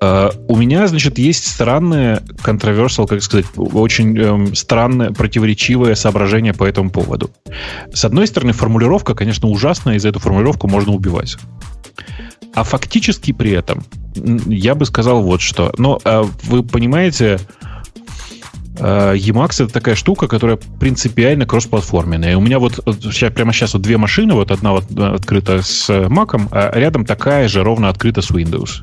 Э, 0.00 0.30
у 0.48 0.56
меня, 0.56 0.86
значит, 0.86 1.18
есть 1.18 1.46
странное 1.46 2.22
controversial, 2.44 3.06
как 3.06 3.22
сказать, 3.22 3.46
очень 3.56 4.18
э, 4.18 4.54
странное, 4.54 5.12
противоречивое 5.12 5.94
соображение 5.94 6.54
по 6.54 6.64
этому 6.64 6.90
поводу. 6.90 7.30
С 7.92 8.04
одной 8.04 8.26
стороны, 8.26 8.52
формулировка, 8.52 9.14
конечно, 9.14 9.48
ужасная, 9.48 9.96
и 9.96 9.98
за 9.98 10.08
эту 10.08 10.18
формулировку 10.18 10.68
можно 10.68 10.92
убивать. 10.92 11.36
А 12.54 12.64
фактически 12.64 13.32
при 13.32 13.52
этом 13.52 13.84
я 14.46 14.74
бы 14.74 14.84
сказал 14.86 15.22
вот 15.22 15.40
что. 15.40 15.72
Но 15.78 16.00
э, 16.04 16.24
вы 16.44 16.62
понимаете, 16.62 17.38
Emacs 18.80 19.64
это 19.64 19.72
такая 19.72 19.94
штука, 19.94 20.28
которая 20.28 20.58
принципиально 20.78 21.46
кроссплатформенная. 21.46 22.36
У 22.36 22.40
меня 22.40 22.58
вот 22.58 22.80
сейчас, 23.02 23.32
прямо 23.32 23.52
сейчас 23.52 23.74
вот 23.74 23.82
две 23.82 23.96
машины, 23.96 24.34
вот 24.34 24.50
одна 24.50 24.72
вот 24.72 24.84
э, 24.96 25.14
открыта 25.14 25.62
с 25.62 25.88
Mac, 25.88 26.48
а 26.50 26.78
рядом 26.78 27.04
такая 27.04 27.48
же 27.48 27.62
ровно 27.62 27.88
открыта 27.88 28.22
с 28.22 28.30
Windows. 28.30 28.82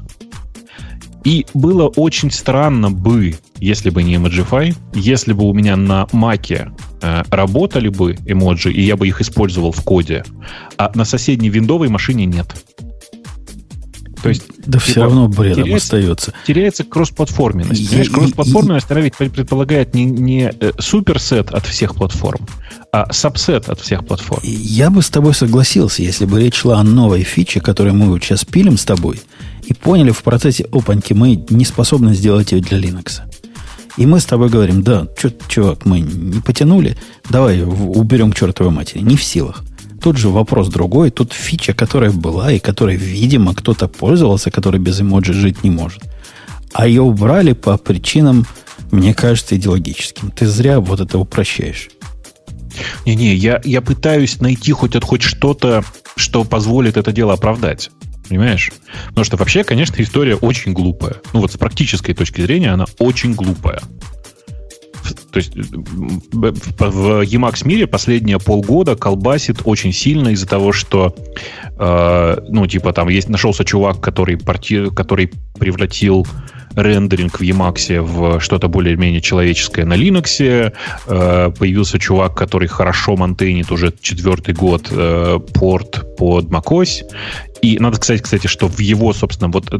И 1.25 1.47
было 1.55 1.87
очень 1.87 2.29
странно 2.29 2.91
бы, 2.91 3.35
если 3.57 3.89
бы 3.89 4.03
не 4.03 4.15
Emojify, 4.15 4.75
если 4.93 5.33
бы 5.33 5.45
у 5.45 5.53
меня 5.53 5.75
на 5.75 6.03
Mac 6.11 6.71
э, 7.01 7.23
работали 7.31 7.89
бы 7.89 8.15
эмоджи, 8.27 8.71
и 8.71 8.81
я 8.81 8.95
бы 8.95 9.07
их 9.07 9.21
использовал 9.21 9.71
в 9.71 9.83
коде, 9.83 10.23
а 10.77 10.91
на 10.93 11.03
соседней 11.03 11.49
виндовой 11.49 11.89
машине 11.89 12.27
нет. 12.27 12.55
То 14.25 14.29
есть, 14.29 14.43
да 14.57 14.79
типа, 14.79 14.91
все 14.91 15.01
равно 15.01 15.27
бредом 15.27 15.65
теряется, 15.65 15.85
остается. 15.85 16.33
Теряется 16.47 16.83
кроссплатформенность. 16.83 17.87
Знаешь, 17.89 18.09
кроссплатформенность, 18.09 18.89
она 18.89 19.01
ведь 19.01 19.15
предполагает 19.15 19.93
не, 19.93 20.05
не 20.05 20.51
э, 20.59 20.71
суперсет 20.79 21.51
от 21.51 21.67
всех 21.67 21.93
платформ, 21.93 22.43
а 22.91 23.13
сабсет 23.13 23.69
от 23.69 23.79
всех 23.79 24.03
платформ. 24.03 24.41
Я 24.43 24.89
бы 24.89 25.03
с 25.03 25.11
тобой 25.11 25.35
согласился, 25.35 26.01
если 26.01 26.25
бы 26.25 26.41
речь 26.41 26.55
шла 26.55 26.79
о 26.79 26.83
новой 26.83 27.21
фиче, 27.21 27.61
которую 27.61 27.93
мы 27.93 28.19
сейчас 28.19 28.45
пилим 28.45 28.79
с 28.79 28.83
тобой, 28.83 29.21
и 29.63 29.75
поняли 29.75 30.09
в 30.09 30.23
процессе 30.23 30.65
опаньки, 30.71 31.13
мы 31.13 31.45
не 31.51 31.63
способны 31.63 32.15
сделать 32.15 32.51
ее 32.51 32.61
для 32.61 32.79
Linux. 32.79 33.21
И 33.95 34.07
мы 34.07 34.19
с 34.19 34.25
тобой 34.25 34.49
говорим, 34.49 34.81
да, 34.81 35.05
что, 35.19 35.31
чувак, 35.47 35.85
мы 35.85 35.99
не 35.99 36.41
потянули, 36.41 36.97
давай 37.29 37.61
уберем 37.61 38.31
к 38.31 38.35
чертовой 38.35 38.71
матери. 38.71 39.01
Не 39.01 39.17
в 39.17 39.23
силах. 39.23 39.61
Тут 40.01 40.17
же 40.17 40.29
вопрос 40.29 40.69
другой. 40.69 41.11
Тут 41.11 41.33
фича, 41.33 41.73
которая 41.73 42.11
была 42.11 42.51
и 42.51 42.59
которой, 42.59 42.95
видимо, 42.95 43.53
кто-то 43.55 43.87
пользовался, 43.87 44.51
который 44.51 44.79
без 44.79 45.01
эмоджи 45.01 45.33
жить 45.33 45.63
не 45.63 45.71
может. 45.71 46.01
А 46.73 46.87
ее 46.87 47.01
убрали 47.01 47.53
по 47.53 47.77
причинам, 47.77 48.45
мне 48.91 49.13
кажется, 49.13 49.55
идеологическим. 49.55 50.31
Ты 50.31 50.47
зря 50.47 50.79
вот 50.79 50.99
это 50.99 51.17
упрощаешь. 51.17 51.89
Не-не, 53.05 53.33
я, 53.33 53.61
я 53.63 53.81
пытаюсь 53.81 54.41
найти 54.41 54.71
хоть 54.73 54.95
от 54.95 55.03
хоть 55.03 55.21
что-то, 55.21 55.83
что 56.15 56.43
позволит 56.43 56.97
это 56.97 57.11
дело 57.11 57.33
оправдать. 57.33 57.89
Понимаешь? 58.27 58.71
Потому 59.07 59.23
что 59.23 59.37
вообще, 59.37 59.63
конечно, 59.63 60.01
история 60.01 60.35
очень 60.35 60.73
глупая. 60.73 61.15
Ну 61.33 61.41
вот 61.41 61.51
с 61.51 61.57
практической 61.57 62.13
точки 62.13 62.41
зрения 62.41 62.71
она 62.71 62.85
очень 62.97 63.33
глупая. 63.33 63.81
То 65.13 65.37
есть 65.37 65.55
в 65.55 67.21
Emacs 67.23 67.67
мире 67.67 67.87
последние 67.87 68.39
полгода 68.39 68.95
колбасит 68.95 69.61
очень 69.65 69.93
сильно 69.93 70.29
из-за 70.29 70.47
того, 70.47 70.71
что 70.71 71.15
э, 71.77 72.37
ну, 72.49 72.67
типа 72.67 72.93
там 72.93 73.09
есть 73.09 73.29
нашелся 73.29 73.63
чувак, 73.65 74.01
который, 74.01 74.37
порти, 74.37 74.89
который 74.89 75.31
превратил 75.57 76.25
рендеринг 76.75 77.39
в 77.39 77.41
Emacs 77.41 78.01
в 78.01 78.39
что-то 78.39 78.67
более-менее 78.67 79.21
человеческое 79.21 79.85
на 79.85 79.93
Linux. 79.93 80.73
Э, 81.07 81.51
появился 81.57 81.99
чувак, 81.99 82.35
который 82.35 82.67
хорошо 82.67 83.15
монтейнит 83.15 83.71
уже 83.71 83.93
четвертый 84.01 84.53
год 84.53 84.87
э, 84.91 85.39
порт 85.53 86.17
под 86.17 86.45
macOS. 86.45 87.03
И 87.61 87.79
надо 87.79 87.95
сказать, 87.97 88.21
кстати, 88.21 88.47
что 88.47 88.67
в 88.67 88.79
его 88.79 89.13
собственном, 89.13 89.51
вот, 89.51 89.73
э, 89.73 89.79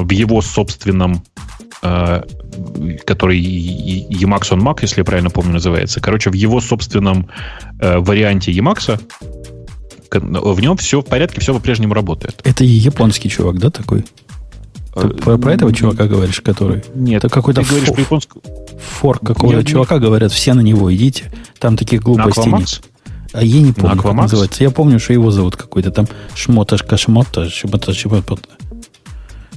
в 0.00 0.10
его 0.10 0.42
собственном 0.42 1.22
Э, 1.57 1.57
который 1.80 3.40
Emacs 3.40 4.50
on 4.50 4.60
Mac, 4.60 4.78
если 4.82 5.00
я 5.00 5.04
правильно 5.04 5.30
помню, 5.30 5.52
называется. 5.52 6.00
Короче, 6.00 6.30
в 6.30 6.34
его 6.34 6.60
собственном 6.60 7.28
э, 7.80 7.98
варианте 7.98 8.52
Emacs 8.52 9.00
в 10.10 10.60
нем 10.60 10.76
все 10.76 11.00
в 11.00 11.04
порядке, 11.04 11.40
все 11.40 11.54
по-прежнему 11.54 11.94
работает. 11.94 12.40
Это 12.44 12.64
японский 12.64 13.28
чувак, 13.28 13.58
да, 13.58 13.70
такой? 13.70 14.04
Ты 14.94 15.06
э, 15.06 15.08
про, 15.10 15.38
про 15.38 15.52
этого 15.52 15.72
чувака 15.72 16.06
говоришь, 16.06 16.40
который? 16.40 16.82
Нет, 16.94 17.24
это 17.24 17.32
какой-то 17.32 17.62
ты 17.62 17.68
говоришь 17.68 17.90
про 17.90 18.00
японского... 18.00 18.42
форк 18.78 19.26
какого-то 19.26 19.64
чувака, 19.64 19.96
не... 19.96 20.00
говорят, 20.00 20.32
все 20.32 20.54
на 20.54 20.60
него 20.60 20.92
идите. 20.94 21.30
Там 21.58 21.76
таких 21.76 22.02
глупостей 22.02 22.50
нет. 22.50 22.82
А 23.32 23.44
я 23.44 23.60
не 23.60 23.72
помню, 23.72 24.00
как 24.00 24.14
называется. 24.14 24.64
Я 24.64 24.70
помню, 24.70 24.98
что 24.98 25.12
его 25.12 25.30
зовут 25.30 25.56
какой-то 25.56 25.90
там 25.90 26.08
Шмоташка 26.34 26.96
Шмота, 26.96 27.50
Шмота, 27.50 27.92
Шмота. 27.92 28.36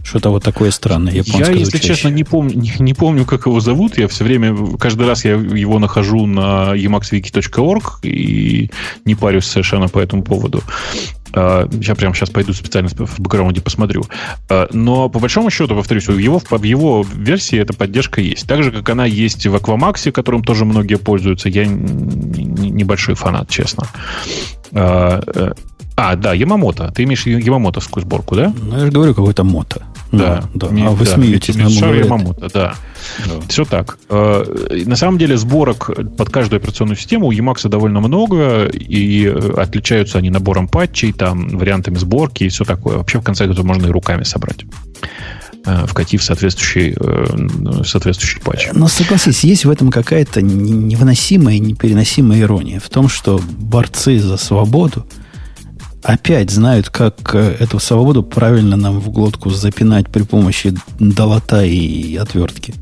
Что-то 0.03 0.29
вот 0.29 0.43
такое 0.43 0.71
странное, 0.71 1.13
японское 1.13 1.45
Я, 1.45 1.51
если 1.51 1.63
звучащее. 1.63 1.95
честно, 1.95 2.07
не 2.09 2.23
помню, 2.23 2.55
не, 2.55 2.73
не 2.79 2.93
помню, 2.93 3.25
как 3.25 3.45
его 3.45 3.59
зовут. 3.59 3.97
Я 3.97 4.07
все 4.07 4.23
время, 4.23 4.55
каждый 4.77 5.07
раз 5.07 5.25
я 5.25 5.33
его 5.33 5.79
нахожу 5.79 6.25
на 6.25 6.75
emacswiki.org 6.75 7.99
и 8.03 8.71
не 9.05 9.15
парюсь 9.15 9.45
совершенно 9.45 9.87
по 9.87 9.99
этому 9.99 10.23
поводу. 10.23 10.63
Я 11.33 11.95
прямо 11.95 12.13
сейчас 12.13 12.29
пойду 12.29 12.53
специально 12.53 12.89
в 12.89 13.19
бэкграунде 13.19 13.61
посмотрю. 13.61 14.03
А, 14.49 14.67
но 14.73 15.07
по 15.07 15.19
большому 15.19 15.49
счету, 15.49 15.75
повторюсь, 15.75 16.07
в 16.07 16.17
его, 16.17 16.39
в 16.39 16.63
его 16.63 17.05
версии 17.13 17.57
эта 17.57 17.73
поддержка 17.73 18.19
есть. 18.19 18.45
Так 18.47 18.63
же, 18.63 18.71
как 18.71 18.89
она 18.89 19.05
есть 19.05 19.47
в 19.47 19.55
Aquamax, 19.55 20.11
которым 20.11 20.43
тоже 20.43 20.65
многие 20.65 20.97
пользуются. 20.97 21.47
Я 21.47 21.65
небольшой 21.65 23.15
фанат, 23.15 23.49
честно. 23.49 23.87
А, 24.73 25.21
э, 25.25 25.53
а, 25.95 26.15
да, 26.15 26.33
Ямамото. 26.33 26.91
Ты 26.93 27.03
имеешь 27.03 27.25
ямамотовскую 27.25 28.03
сборку, 28.03 28.35
да? 28.35 28.53
Ну, 28.61 28.77
я 28.77 28.85
же 28.85 28.91
говорю, 28.91 29.13
какой-то 29.13 29.43
мото. 29.43 29.83
Да, 30.11 30.43
да. 30.53 30.67
Не, 30.69 30.85
а 30.85 30.89
вы 30.89 31.05
да, 31.05 31.15
смеетесь 31.15 31.55
на 31.55 31.67
Ямамото, 31.67 32.49
да. 32.53 32.75
да. 33.27 33.33
Все 33.47 33.63
так. 33.63 33.97
Э, 34.09 34.43
на 34.85 34.95
самом 34.95 35.17
деле 35.17 35.37
сборок 35.37 35.89
под 36.17 36.29
каждую 36.29 36.59
операционную 36.59 36.97
систему 36.97 37.27
у 37.27 37.31
Emacs 37.31 37.67
довольно 37.69 38.01
много, 38.01 38.65
и 38.65 39.25
э, 39.25 39.53
отличаются 39.57 40.17
они 40.17 40.29
набором 40.29 40.67
патчей, 40.67 41.13
там, 41.13 41.49
вариантами 41.49 41.95
сборки 41.95 42.43
и 42.43 42.49
все 42.49 42.65
такое. 42.65 42.97
Вообще, 42.97 43.19
в 43.19 43.23
конце 43.23 43.45
концов, 43.45 43.65
можно 43.65 43.87
и 43.87 43.89
руками 43.89 44.23
собрать 44.23 44.65
э, 45.65 45.85
вкатив 45.87 46.23
соответствующий, 46.23 46.95
соответствующий 47.85 48.41
патч. 48.41 48.67
Но 48.73 48.89
согласись, 48.89 49.45
есть 49.45 49.63
в 49.63 49.69
этом 49.69 49.91
какая-то 49.91 50.41
невыносимая, 50.41 51.57
непереносимая 51.57 52.41
ирония 52.41 52.81
в 52.81 52.89
том, 52.89 53.07
что 53.07 53.39
борцы 53.59 54.19
за 54.19 54.35
свободу 54.35 55.05
опять 56.03 56.51
знают, 56.51 56.89
как 56.89 57.35
э, 57.35 57.55
эту 57.59 57.79
свободу 57.79 58.23
правильно 58.23 58.75
нам 58.75 58.99
в 58.99 59.09
глотку 59.09 59.49
запинать 59.49 60.07
при 60.07 60.23
помощи 60.23 60.73
долота 60.99 61.63
и 61.63 62.15
отвертки. 62.15 62.73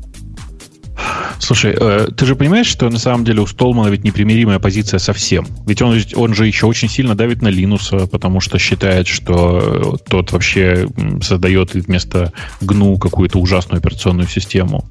Слушай, 1.38 1.74
э, 1.78 2.08
ты 2.16 2.26
же 2.26 2.36
понимаешь, 2.36 2.66
что 2.66 2.88
на 2.90 2.98
самом 2.98 3.24
деле 3.24 3.40
у 3.40 3.46
Столмана 3.46 3.88
ведь 3.88 4.04
непримиримая 4.04 4.58
позиция 4.58 4.98
совсем. 4.98 5.46
Ведь 5.66 5.82
он, 5.82 5.98
он 6.14 6.34
же 6.34 6.46
еще 6.46 6.66
очень 6.66 6.88
сильно 6.88 7.14
давит 7.14 7.42
на 7.42 7.48
Linux, 7.48 8.06
потому 8.08 8.40
что 8.40 8.58
считает, 8.58 9.06
что 9.06 9.98
тот 10.08 10.32
вообще 10.32 10.86
создает 11.22 11.74
вместо 11.74 12.32
GNU 12.60 12.98
какую-то 12.98 13.38
ужасную 13.38 13.78
операционную 13.78 14.28
систему. 14.28 14.84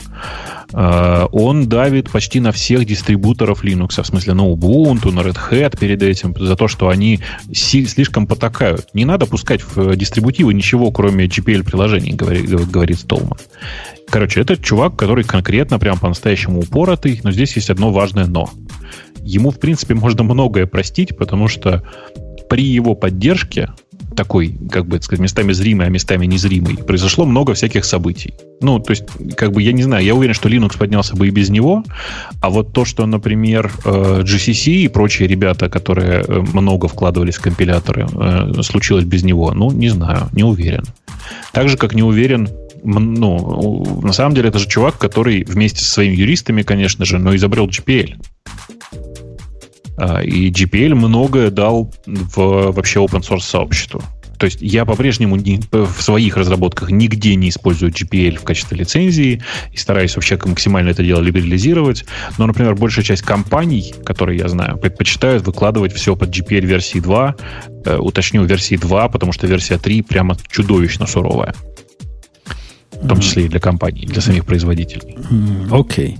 Э, 0.73 1.25
он 1.31 1.67
давит 1.67 2.09
почти 2.09 2.39
на 2.39 2.51
всех 2.51 2.85
дистрибуторов 2.85 3.63
Linux, 3.63 4.01
в 4.01 4.05
смысле 4.05 4.33
на 4.33 4.41
Ubuntu, 4.41 5.11
на 5.11 5.21
Red 5.21 5.37
Hat 5.49 5.77
перед 5.79 6.03
этим, 6.03 6.35
за 6.37 6.55
то, 6.55 6.67
что 6.67 6.89
они 6.89 7.19
слишком 7.53 8.27
потакают. 8.27 8.87
Не 8.93 9.05
надо 9.05 9.25
пускать 9.25 9.61
в 9.63 9.95
дистрибутивы 9.95 10.53
ничего, 10.53 10.91
кроме 10.91 11.25
GPL-приложений, 11.25 12.13
говорит, 12.13 12.49
говорит 12.49 12.99
Столман. 12.99 13.37
Короче, 14.09 14.41
это 14.41 14.57
чувак, 14.57 14.95
который 14.95 15.23
конкретно 15.23 15.79
прям 15.79 15.99
по-настоящему 15.99 16.59
упоротый, 16.61 17.19
но 17.23 17.31
здесь 17.31 17.55
есть 17.55 17.69
одно 17.69 17.91
важное 17.91 18.25
«но». 18.25 18.49
Ему, 19.21 19.51
в 19.51 19.59
принципе, 19.59 19.93
можно 19.93 20.23
многое 20.23 20.65
простить, 20.65 21.15
потому 21.17 21.47
что 21.47 21.83
при 22.49 22.63
его 22.63 22.95
поддержке 22.95 23.69
такой, 24.15 24.57
как 24.71 24.85
бы 24.85 25.01
сказать, 25.01 25.21
местами 25.21 25.53
зримый, 25.53 25.87
а 25.87 25.89
местами 25.89 26.25
незримый, 26.25 26.77
произошло 26.77 27.25
много 27.25 27.53
всяких 27.53 27.85
событий. 27.85 28.33
Ну, 28.59 28.79
то 28.79 28.91
есть, 28.91 29.03
как 29.37 29.51
бы, 29.51 29.61
я 29.61 29.71
не 29.71 29.83
знаю, 29.83 30.03
я 30.03 30.15
уверен, 30.15 30.33
что 30.33 30.49
Linux 30.49 30.77
поднялся 30.77 31.15
бы 31.15 31.27
и 31.27 31.31
без 31.31 31.49
него, 31.49 31.83
а 32.41 32.49
вот 32.49 32.73
то, 32.73 32.85
что, 32.85 33.05
например, 33.05 33.71
э, 33.85 34.23
GCC 34.25 34.71
и 34.83 34.87
прочие 34.87 35.27
ребята, 35.27 35.69
которые 35.69 36.23
э, 36.27 36.43
много 36.53 36.87
вкладывались 36.87 37.35
в 37.35 37.41
компиляторы, 37.41 38.07
э, 38.11 38.61
случилось 38.63 39.05
без 39.05 39.23
него, 39.23 39.51
ну, 39.53 39.71
не 39.71 39.89
знаю, 39.89 40.27
не 40.33 40.43
уверен. 40.43 40.83
Так 41.53 41.69
же, 41.69 41.77
как 41.77 41.93
не 41.93 42.03
уверен 42.03 42.49
ну, 42.83 44.01
на 44.01 44.13
самом 44.13 44.35
деле 44.35 44.49
это 44.49 44.59
же 44.59 44.67
чувак, 44.67 44.97
который 44.97 45.43
вместе 45.43 45.83
со 45.83 45.91
своими 45.91 46.15
юристами, 46.15 46.61
конечно 46.61 47.05
же, 47.05 47.17
но 47.17 47.35
изобрел 47.35 47.67
GPL. 47.67 48.15
А, 49.97 50.21
и 50.21 50.49
GPL 50.51 50.95
многое 50.95 51.51
дал 51.51 51.91
в 52.05 52.71
вообще 52.71 52.99
open 52.99 53.21
source 53.21 53.41
сообществу. 53.41 54.01
То 54.39 54.45
есть 54.45 54.59
я 54.61 54.85
по-прежнему 54.85 55.35
не, 55.35 55.59
в 55.71 56.01
своих 56.01 56.37
разработках 56.37 56.91
нигде 56.91 57.35
не 57.35 57.49
использую 57.49 57.91
GPL 57.91 58.37
в 58.37 58.43
качестве 58.43 58.77
лицензии 58.77 59.43
и 59.73 59.77
стараюсь 59.77 60.15
вообще 60.15 60.39
максимально 60.45 60.91
это 60.91 61.03
дело 61.03 61.19
либерализировать. 61.19 62.05
Но, 62.37 62.47
например, 62.47 62.75
большая 62.75 63.03
часть 63.03 63.23
компаний, 63.23 63.93
которые 64.05 64.39
я 64.39 64.47
знаю, 64.47 64.77
предпочитают 64.77 65.45
выкладывать 65.45 65.93
все 65.93 66.15
под 66.15 66.29
GPL 66.29 66.65
версии 66.65 66.99
2, 66.99 67.35
э, 67.85 67.97
уточню 67.97 68.45
версии 68.45 68.77
2, 68.77 69.09
потому 69.09 69.33
что 69.33 69.45
версия 69.45 69.77
3 69.77 70.03
прямо 70.03 70.37
чудовищно 70.49 71.05
суровая 71.05 71.53
в 73.01 73.07
том 73.07 73.19
числе 73.19 73.45
и 73.45 73.49
для 73.49 73.59
компаний, 73.59 74.05
для 74.05 74.21
самих 74.21 74.45
производителей. 74.45 75.17
Окей. 75.71 76.17
Okay. 76.17 76.19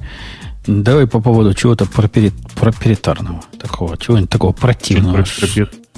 Давай 0.70 1.08
по 1.08 1.20
поводу 1.20 1.54
чего-то 1.54 1.86
проприетарного, 1.86 3.42
такого, 3.60 3.98
чего-нибудь 3.98 4.30
такого 4.30 4.52
противного. 4.52 5.26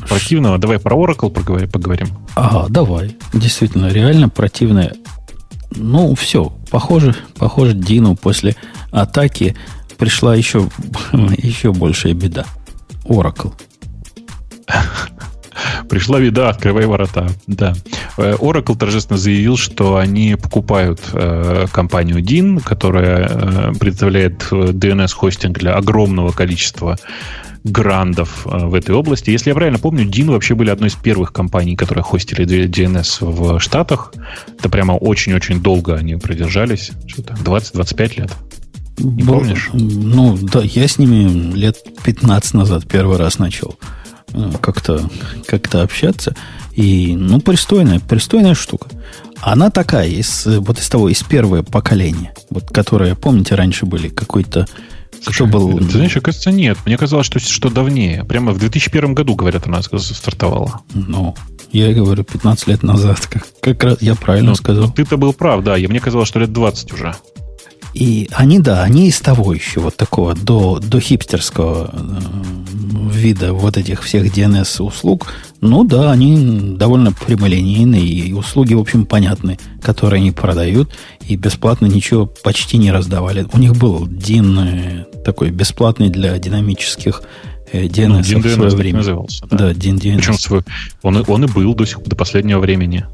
Противного? 0.08 0.58
Давай 0.58 0.80
про 0.80 0.96
Oracle 0.96 1.30
поговорим. 1.68 2.08
Ага, 2.36 2.68
давай. 2.70 3.18
Действительно, 3.34 3.88
реально 3.88 4.30
противное. 4.30 4.94
Ну, 5.76 6.16
все. 6.16 6.54
Похоже, 6.70 7.16
похоже, 7.38 7.74
Дину 7.74 8.16
после 8.16 8.56
атаки 8.92 9.56
пришла 9.98 10.36
еще, 10.36 10.70
еще 11.12 11.74
большая 11.74 12.14
беда. 12.14 12.46
Oracle. 13.04 13.54
Пришла 15.90 16.20
беда, 16.20 16.50
открывай 16.50 16.86
ворота. 16.86 17.30
Да. 17.48 17.74
Э, 18.18 18.36
Oracle 18.36 18.78
торжественно 18.78 19.18
заявил, 19.18 19.58
что 19.58 19.98
они 19.98 20.36
покупают 20.36 21.02
э, 21.14 21.66
компанию 21.72 22.20
DIN, 22.20 22.62
которая 22.62 23.28
э, 23.30 23.74
представляет 23.80 24.44
DNS-хостинг 24.52 25.60
для 25.60 25.76
огромного 25.76 26.32
количества 26.32 26.98
грандов 27.64 28.46
э, 28.46 28.66
в 28.66 28.74
этой 28.74 28.96
области. 28.96 29.30
Если 29.30 29.50
я 29.50 29.56
правильно 29.56 29.80
помню, 29.80 30.06
DIN 30.06 30.32
вообще 30.32 30.56
были 30.56 30.70
одной 30.70 30.90
из 30.90 30.96
первых 30.96 31.32
компаний, 31.34 31.76
которые 31.76 32.04
хостили 32.04 32.46
DNS 32.46 33.18
в 33.22 33.60
Штатах. 33.60 34.14
Это 34.58 34.70
прямо 34.70 34.94
очень-очень 34.94 35.62
долго 35.62 35.96
они 35.96 36.16
продержались. 36.16 36.92
Что-то 37.08 37.34
20-25 37.34 38.20
лет. 38.20 38.32
Не 38.98 39.24
Был, 39.24 39.36
помнишь? 39.36 39.70
Ну, 39.74 40.38
да, 40.42 40.62
я 40.62 40.88
с 40.88 40.98
ними 40.98 41.56
лет 41.56 41.78
15 42.04 42.54
назад 42.54 42.88
первый 42.88 43.18
раз 43.18 43.40
начал 43.40 43.78
Э, 43.80 44.01
как-то 44.62 45.10
как 45.48 45.74
общаться. 45.76 46.36
И, 46.74 47.16
ну, 47.16 47.40
пристойная, 47.42 48.00
пристойная 48.00 48.56
штука. 48.56 48.88
Она 49.42 49.70
такая, 49.70 50.08
из, 50.08 50.46
вот 50.46 50.80
из 50.80 50.88
того, 50.88 51.10
из 51.10 51.22
первого 51.24 51.64
поколения, 51.64 52.34
вот, 52.50 52.70
которые, 52.70 53.16
помните, 53.16 53.56
раньше 53.56 53.86
были 53.86 54.08
какой-то 54.08 54.68
Слушай, 55.22 55.46
был... 55.46 55.78
Ты 55.78 55.92
знаешь, 55.92 56.14
кажется, 56.14 56.52
нет. 56.52 56.78
Мне 56.86 56.98
казалось, 56.98 57.28
что, 57.28 57.40
что 57.40 57.70
давнее. 57.70 58.24
Прямо 58.24 58.54
в 58.54 58.58
2001 58.58 59.14
году, 59.14 59.36
говорят, 59.36 59.68
она 59.68 59.82
стартовала. 59.82 60.82
Ну, 60.94 61.36
я 61.72 61.94
говорю, 61.94 62.24
15 62.24 62.68
лет 62.68 62.84
назад. 62.84 63.28
Как, 63.28 63.46
как 63.62 63.84
раз 63.84 64.02
я 64.02 64.16
правильно 64.16 64.52
ну, 64.52 64.56
сказал. 64.56 64.86
Ну, 64.86 64.92
ты-то 64.92 65.18
был 65.18 65.34
прав, 65.34 65.64
да. 65.64 65.78
И 65.78 65.86
мне 65.86 66.00
казалось, 66.00 66.28
что 66.28 66.40
лет 66.40 66.52
20 66.52 66.94
уже. 66.94 67.16
И 67.94 68.30
они, 68.32 68.60
да, 68.60 68.84
они 68.84 69.08
из 69.08 69.20
того 69.20 69.54
еще 69.54 69.82
вот 69.82 69.98
такого, 69.98 70.34
до, 70.34 70.80
до 70.80 71.00
хипстерского 71.00 71.92
э, 71.94 73.12
вида 73.12 73.54
вот 73.54 73.78
этих 73.78 74.04
всех 74.04 74.26
DNS-услуг, 74.26 75.28
ну 75.60 75.84
да, 75.84 76.12
они 76.12 76.76
довольно 76.78 77.12
прямолинейные, 77.12 78.04
и 78.04 78.34
услуги, 78.34 78.74
в 78.74 78.80
общем, 78.80 79.06
понятны, 79.06 79.60
которые 79.82 80.22
они 80.22 80.32
продают, 80.32 80.90
и 81.28 81.36
бесплатно 81.36 81.86
ничего 81.86 82.26
почти 82.26 82.78
не 82.78 82.92
раздавали. 82.92 83.46
У 83.52 83.58
них 83.58 83.76
был 83.76 84.08
DIN 84.08 84.60
э, 84.60 85.24
такой 85.24 85.52
бесплатный 85.52 86.10
для 86.10 86.38
динамических 86.38 87.22
DNS 87.74 88.08
ну, 88.08 88.20
DIN 88.20 88.40
в 88.40 88.54
свое 88.54 88.72
время. 88.72 88.98
Назывался, 89.00 89.46
да. 89.50 89.58
да, 89.58 89.72
DIN 89.72 89.96
DNS. 89.96 90.16
Причем 90.18 90.34
свой, 90.34 90.62
он, 91.02 91.24
он 91.28 91.46
и 91.46 91.48
был 91.48 91.74
до, 91.74 91.86
сих, 91.86 92.02
до 92.04 92.16
последнего 92.16 92.60
времени. 92.60 93.06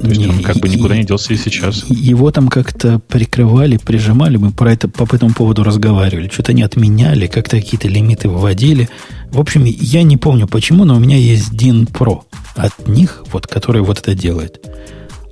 То 0.00 0.08
есть 0.08 0.20
не, 0.20 0.26
он 0.26 0.42
как 0.42 0.56
бы 0.56 0.68
никуда 0.68 0.96
не 0.96 1.04
делся 1.04 1.32
и 1.32 1.36
сейчас. 1.36 1.84
Его 1.88 2.30
там 2.30 2.48
как-то 2.48 2.98
прикрывали, 2.98 3.76
прижимали, 3.76 4.36
мы 4.36 4.50
про 4.50 4.72
это 4.72 4.88
по 4.88 5.04
этому 5.14 5.32
поводу 5.32 5.62
разговаривали. 5.62 6.28
Что-то 6.28 6.52
не 6.52 6.62
отменяли, 6.62 7.26
как-то 7.26 7.56
какие-то 7.56 7.88
лимиты 7.88 8.28
вводили. 8.28 8.88
В 9.30 9.40
общем, 9.40 9.64
я 9.64 10.02
не 10.02 10.16
помню 10.16 10.46
почему, 10.46 10.84
но 10.84 10.96
у 10.96 11.00
меня 11.00 11.16
есть 11.16 11.52
DIN 11.52 11.90
Pro 11.90 12.22
от 12.56 12.88
них, 12.88 13.24
вот, 13.32 13.46
который 13.46 13.82
вот 13.82 13.98
это 14.00 14.14
делает. 14.14 14.60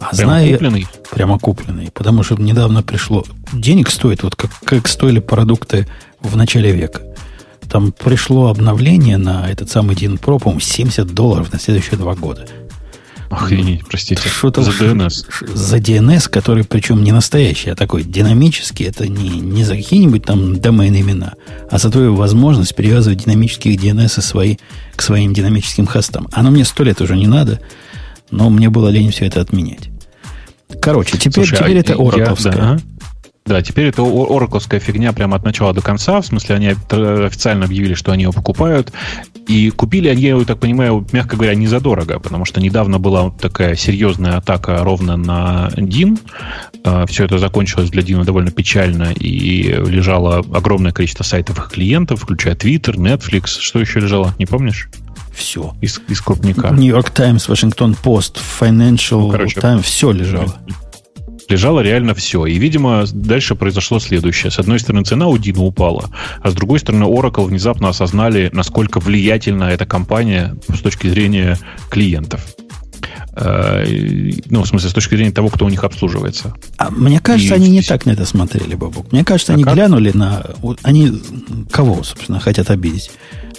А 0.01 0.15
прямо 0.17 0.33
знаю, 0.33 0.53
купленный? 0.53 0.87
Прямо 1.11 1.39
купленный. 1.39 1.91
Потому 1.93 2.23
что 2.23 2.37
недавно 2.37 2.83
пришло... 2.83 3.25
Денег 3.53 3.91
стоит, 3.91 4.23
вот 4.23 4.35
как, 4.37 4.51
как 4.65 4.89
стоили 4.89 5.21
продукты 5.21 5.87
в 6.21 6.37
начале 6.37 6.73
века. 6.73 7.03
Там 7.71 7.93
пришло 7.93 8.49
обновление 8.49 9.17
на 9.17 9.49
этот 9.51 9.71
самый 9.71 9.95
DIN 9.97 10.21
Pro, 10.21 10.39
по-моему, 10.39 10.61
70 10.61 11.07
долларов 11.15 11.53
на 11.53 11.59
следующие 11.59 11.99
два 11.99 12.15
года. 12.15 12.47
Охренеть, 13.33 13.87
простите. 13.87 14.29
Что-то 14.29 14.63
за 14.63 14.73
DNS. 14.73 15.55
За 15.55 15.79
DNS, 15.79 16.29
который 16.29 16.65
причем 16.65 17.03
не 17.03 17.13
настоящий, 17.13 17.71
а 17.71 17.75
такой 17.75 18.05
динамический. 18.05 18.87
Это 18.87 19.09
не, 19.09 19.41
не 19.41 19.65
за 19.65 19.75
какие-нибудь 19.75 20.23
там 20.25 20.61
домен 20.61 20.95
имена, 20.95 21.33
а 21.71 21.79
за 21.79 21.91
твою 21.91 22.15
возможность 22.15 22.77
привязывать 22.77 23.25
динамические 23.25 23.77
DNS 23.77 24.21
свои, 24.21 24.57
к 24.95 25.01
своим 25.01 25.33
динамическим 25.33 25.87
хостам. 25.87 26.29
Оно 26.31 26.51
мне 26.51 26.67
сто 26.67 26.85
лет 26.85 27.01
уже 27.01 27.17
не 27.17 27.27
надо, 27.27 27.61
но 28.31 28.51
мне 28.51 28.69
было 28.69 28.91
лень 28.91 29.11
все 29.11 29.25
это 29.27 29.41
отменять. 29.41 29.89
Короче, 30.83 31.17
теперь, 31.17 31.47
Слушай, 31.47 31.59
теперь 31.59 31.77
а 31.79 31.81
это 31.81 31.95
оракловское. 31.95 32.53
Да, 32.53 32.81
да, 33.45 33.61
теперь 33.61 33.87
это 33.87 34.03
оракловская 34.03 34.79
фигня 34.79 35.13
прямо 35.13 35.37
от 35.37 35.45
начала 35.45 35.75
до 35.75 35.81
конца. 35.81 36.21
В 36.21 36.27
смысле, 36.27 36.57
они 36.57 36.69
официально 36.69 37.65
объявили, 37.65 37.95
что 37.95 38.13
они 38.13 38.23
его 38.23 38.33
покупают. 38.33 38.93
И 39.49 39.71
купили 39.71 40.09
они, 40.09 40.23
я 40.23 40.39
так 40.45 40.61
понимаю, 40.61 41.05
мягко 41.13 41.35
говоря, 41.35 41.57
не 41.57 41.67
задорого, 41.67 42.21
потому 42.21 42.45
что 42.45 42.61
недавно 42.61 43.01
была 43.01 43.31
такая 43.31 43.75
серьезная 43.75 44.37
атака 44.37 44.85
ровно 44.85 45.17
на 45.17 45.71
DIN. 45.75 46.21
А, 46.85 47.05
Все 47.07 47.25
это 47.25 47.39
закончилось 47.39 47.91
для 47.91 48.03
Дина 48.03 48.25
довольно 48.25 48.53
печально, 48.53 49.13
и 49.13 49.63
лежало 49.63 50.39
огромное 50.55 50.93
количество 50.93 51.25
сайтов 51.25 51.59
их 51.59 51.71
клиентов, 51.71 52.23
включая 52.23 52.55
Twitter, 52.55 52.95
Netflix. 52.95 53.59
Что 53.59 53.81
еще 53.81 53.99
лежало, 53.99 54.33
не 54.39 54.47
помнишь? 54.47 54.89
Все. 55.35 55.75
Из, 55.81 56.01
из 56.09 56.21
крупника. 56.21 56.69
Нью-Йорк 56.71 57.11
Таймс, 57.11 57.49
Вашингтон 57.49 57.97
Пост, 57.97 58.39
Financial 58.61 59.19
ну, 59.19 59.31
короче, 59.31 59.61
Times, 59.61 59.83
все 59.83 60.13
лежало 60.13 60.55
лежало 61.49 61.81
реально 61.81 62.15
все. 62.15 62.47
И, 62.47 62.57
видимо, 62.59 63.05
дальше 63.13 63.55
произошло 63.55 63.99
следующее. 63.99 64.51
С 64.51 64.59
одной 64.59 64.81
стороны, 64.81 65.05
цена 65.05 65.29
у 65.29 65.39
Дина 65.39 65.63
упала, 65.63 66.11
а 66.41 66.51
с 66.51 66.55
другой 66.55 66.79
стороны, 66.79 67.05
Oracle 67.05 67.47
внезапно 67.47 67.89
осознали, 67.89 68.51
насколько 68.53 69.01
влиятельна 69.01 69.65
эта 69.65 69.87
компания 69.87 70.57
с 70.69 70.81
точки 70.81 71.09
зрения 71.09 71.59
клиентов. 71.91 72.47
Э, 73.35 73.85
ну, 74.51 74.63
в 74.63 74.69
смысле, 74.69 74.91
с 74.91 74.93
точки 74.93 75.15
зрения 75.15 75.33
того, 75.33 75.49
кто 75.49 75.65
у 75.65 75.69
них 75.69 75.85
обслуживается. 75.85 76.55
А 76.77 76.91
мне 76.91 77.19
кажется, 77.21 77.55
и... 77.55 77.57
они 77.57 77.71
не 77.71 77.83
так 77.83 78.05
на 78.05 78.11
это 78.11 78.27
смотрели, 78.27 78.75
Бабук. 78.75 79.11
Мне 79.13 79.25
кажется, 79.25 79.53
а 79.53 79.55
они 79.55 79.65
как? 79.65 79.75
глянули 79.75 80.13
на... 80.13 80.45
Они 80.83 81.13
кого, 81.71 82.03
собственно, 82.03 82.41
хотят 82.41 82.71
обидеть? 82.71 83.11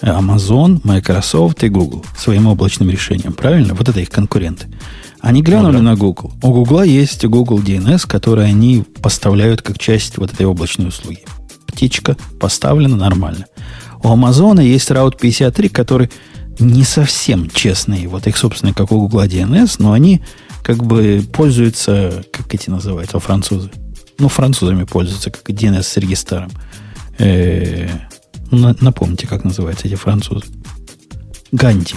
Amazon, 0.02 0.82
Microsoft 0.84 1.64
и 1.64 1.70
Google 1.70 2.06
своим 2.18 2.48
облачным 2.48 2.90
решением, 2.90 3.34
правильно? 3.34 3.74
Вот 3.74 3.88
это 3.90 4.00
их 4.00 4.10
конкуренты. 4.10 4.68
Они 5.24 5.42
глянули 5.42 5.78
ну, 5.78 5.84
да. 5.84 5.92
на 5.92 5.96
Google. 5.96 6.34
У 6.42 6.52
Google 6.52 6.84
есть 6.84 7.24
Google 7.26 7.60
DNS, 7.60 8.06
который 8.06 8.46
они 8.46 8.84
поставляют 9.02 9.62
как 9.62 9.80
часть 9.80 10.18
вот 10.18 10.34
этой 10.34 10.46
облачной 10.46 10.90
услуги. 10.90 11.24
птичка 11.66 12.18
поставлена 12.42 12.98
нормально. 12.98 13.46
У 14.04 14.10
Амазона 14.10 14.60
есть 14.60 14.92
Route 14.92 15.18
53, 15.18 15.70
который 15.70 16.12
не 16.60 16.84
совсем 16.84 17.50
честный, 17.50 18.06
вот 18.08 18.28
их 18.28 18.36
собственный, 18.36 18.74
как 18.74 18.92
у 18.92 19.00
Google 19.00 19.24
DNS, 19.24 19.78
но 19.80 19.94
они 19.94 20.22
как 20.62 20.84
бы 20.84 21.24
пользуются, 21.32 22.26
как 22.30 22.54
эти 22.54 22.70
называются, 22.70 23.18
французы. 23.20 23.72
Ну, 24.20 24.28
французами 24.28 24.84
пользуются, 24.84 25.32
как 25.32 25.50
DNS 25.50 25.84
с 25.84 25.96
регистром. 25.96 26.52
Э, 27.18 27.88
напомните, 28.52 29.26
как 29.26 29.46
называются 29.46 29.88
эти 29.88 29.96
французы. 29.96 30.44
Ганди. 31.54 31.96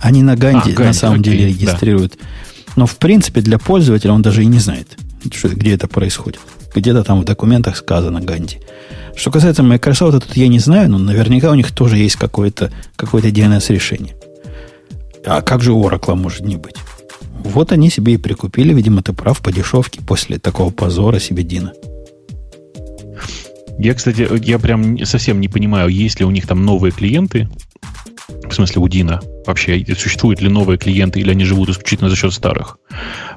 Они 0.00 0.22
на 0.22 0.34
Ганди 0.34 0.74
а, 0.78 0.80
на 0.80 0.92
самом 0.94 1.20
окей, 1.20 1.32
деле 1.36 1.48
регистрируют. 1.48 2.16
Да. 2.18 2.26
Но 2.76 2.86
в 2.86 2.96
принципе 2.96 3.40
для 3.40 3.58
пользователя 3.58 4.12
он 4.12 4.22
даже 4.22 4.42
и 4.42 4.46
не 4.46 4.58
знает, 4.58 4.96
что, 5.32 5.48
где 5.48 5.74
это 5.74 5.88
происходит. 5.88 6.40
Где-то 6.74 7.04
там 7.04 7.20
в 7.20 7.24
документах 7.24 7.76
сказано 7.76 8.20
Ганди. 8.20 8.58
Что 9.16 9.30
касается 9.30 9.62
Microsoft, 9.62 10.26
тут 10.26 10.36
я 10.36 10.48
не 10.48 10.58
знаю, 10.58 10.90
но 10.90 10.98
наверняка 10.98 11.50
у 11.50 11.54
них 11.54 11.70
тоже 11.70 11.98
есть 11.98 12.16
какое-то 12.16 12.72
какое 12.96 13.22
DNS-решение. 13.22 14.16
А 15.24 15.40
как 15.40 15.62
же 15.62 15.70
Oracle 15.70 16.16
может 16.16 16.40
не 16.40 16.56
быть? 16.56 16.76
Вот 17.44 17.72
они 17.72 17.90
себе 17.90 18.14
и 18.14 18.18
прикупили, 18.18 18.74
видимо, 18.74 19.02
ты 19.02 19.12
прав, 19.12 19.40
по 19.40 19.52
дешевке 19.52 20.00
после 20.00 20.38
такого 20.38 20.70
позора 20.70 21.20
себе 21.20 21.42
Дина. 21.42 21.72
Я, 23.78 23.94
кстати, 23.94 24.26
я 24.44 24.58
прям 24.58 25.04
совсем 25.04 25.40
не 25.40 25.48
понимаю, 25.48 25.88
есть 25.88 26.20
ли 26.20 26.26
у 26.26 26.30
них 26.30 26.46
там 26.46 26.64
новые 26.64 26.92
клиенты, 26.92 27.48
в 28.48 28.52
смысле 28.52 28.82
у 28.82 28.88
Дина, 28.88 29.20
вообще 29.46 29.84
существуют 29.96 30.40
ли 30.40 30.48
новые 30.48 30.78
клиенты 30.78 31.20
или 31.20 31.30
они 31.30 31.44
живут 31.44 31.68
исключительно 31.68 32.10
за 32.10 32.16
счет 32.16 32.32
старых. 32.32 32.78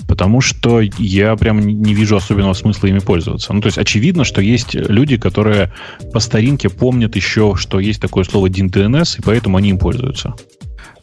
Потому 0.08 0.42
что 0.42 0.82
я 0.82 1.36
прям 1.36 1.60
не 1.60 1.94
вижу 1.94 2.16
особенного 2.16 2.54
смысла 2.54 2.88
ими 2.88 3.00
пользоваться. 3.00 3.54
Ну, 3.54 3.62
то 3.62 3.68
есть 3.68 3.78
очевидно, 3.78 4.24
что 4.24 4.42
есть 4.42 4.74
люди, 4.74 5.18
которые 5.18 5.74
по 6.14 6.20
старинке 6.20 6.70
помнят 6.70 7.16
еще, 7.16 7.56
что 7.56 7.80
есть 7.80 8.02
такое 8.02 8.24
слово 8.24 8.48
DNS, 8.48 9.20
и 9.20 9.22
поэтому 9.22 9.58
они 9.58 9.70
им 9.70 9.80
пользуются. 9.80 10.34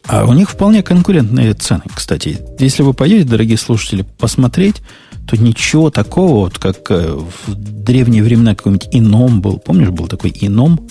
А 0.06 0.26
у 0.26 0.34
них 0.34 0.50
вполне 0.50 0.82
конкурентные 0.82 1.54
цены, 1.54 1.82
кстати. 1.94 2.38
Если 2.58 2.82
вы 2.82 2.92
пойдете, 2.92 3.24
дорогие 3.24 3.56
слушатели, 3.56 4.04
посмотреть, 4.18 4.82
то 5.26 5.36
ничего 5.36 5.90
такого, 5.90 6.44
вот 6.44 6.58
как 6.58 6.90
э, 6.90 7.16
в 7.16 7.54
древние 7.54 8.22
времена 8.22 8.54
какой-нибудь 8.54 8.88
ином 8.92 9.40
был. 9.40 9.58
Помнишь, 9.58 9.88
был 9.88 10.06
такой 10.06 10.34
ином 10.38 10.88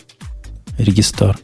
регистр? 0.80 1.38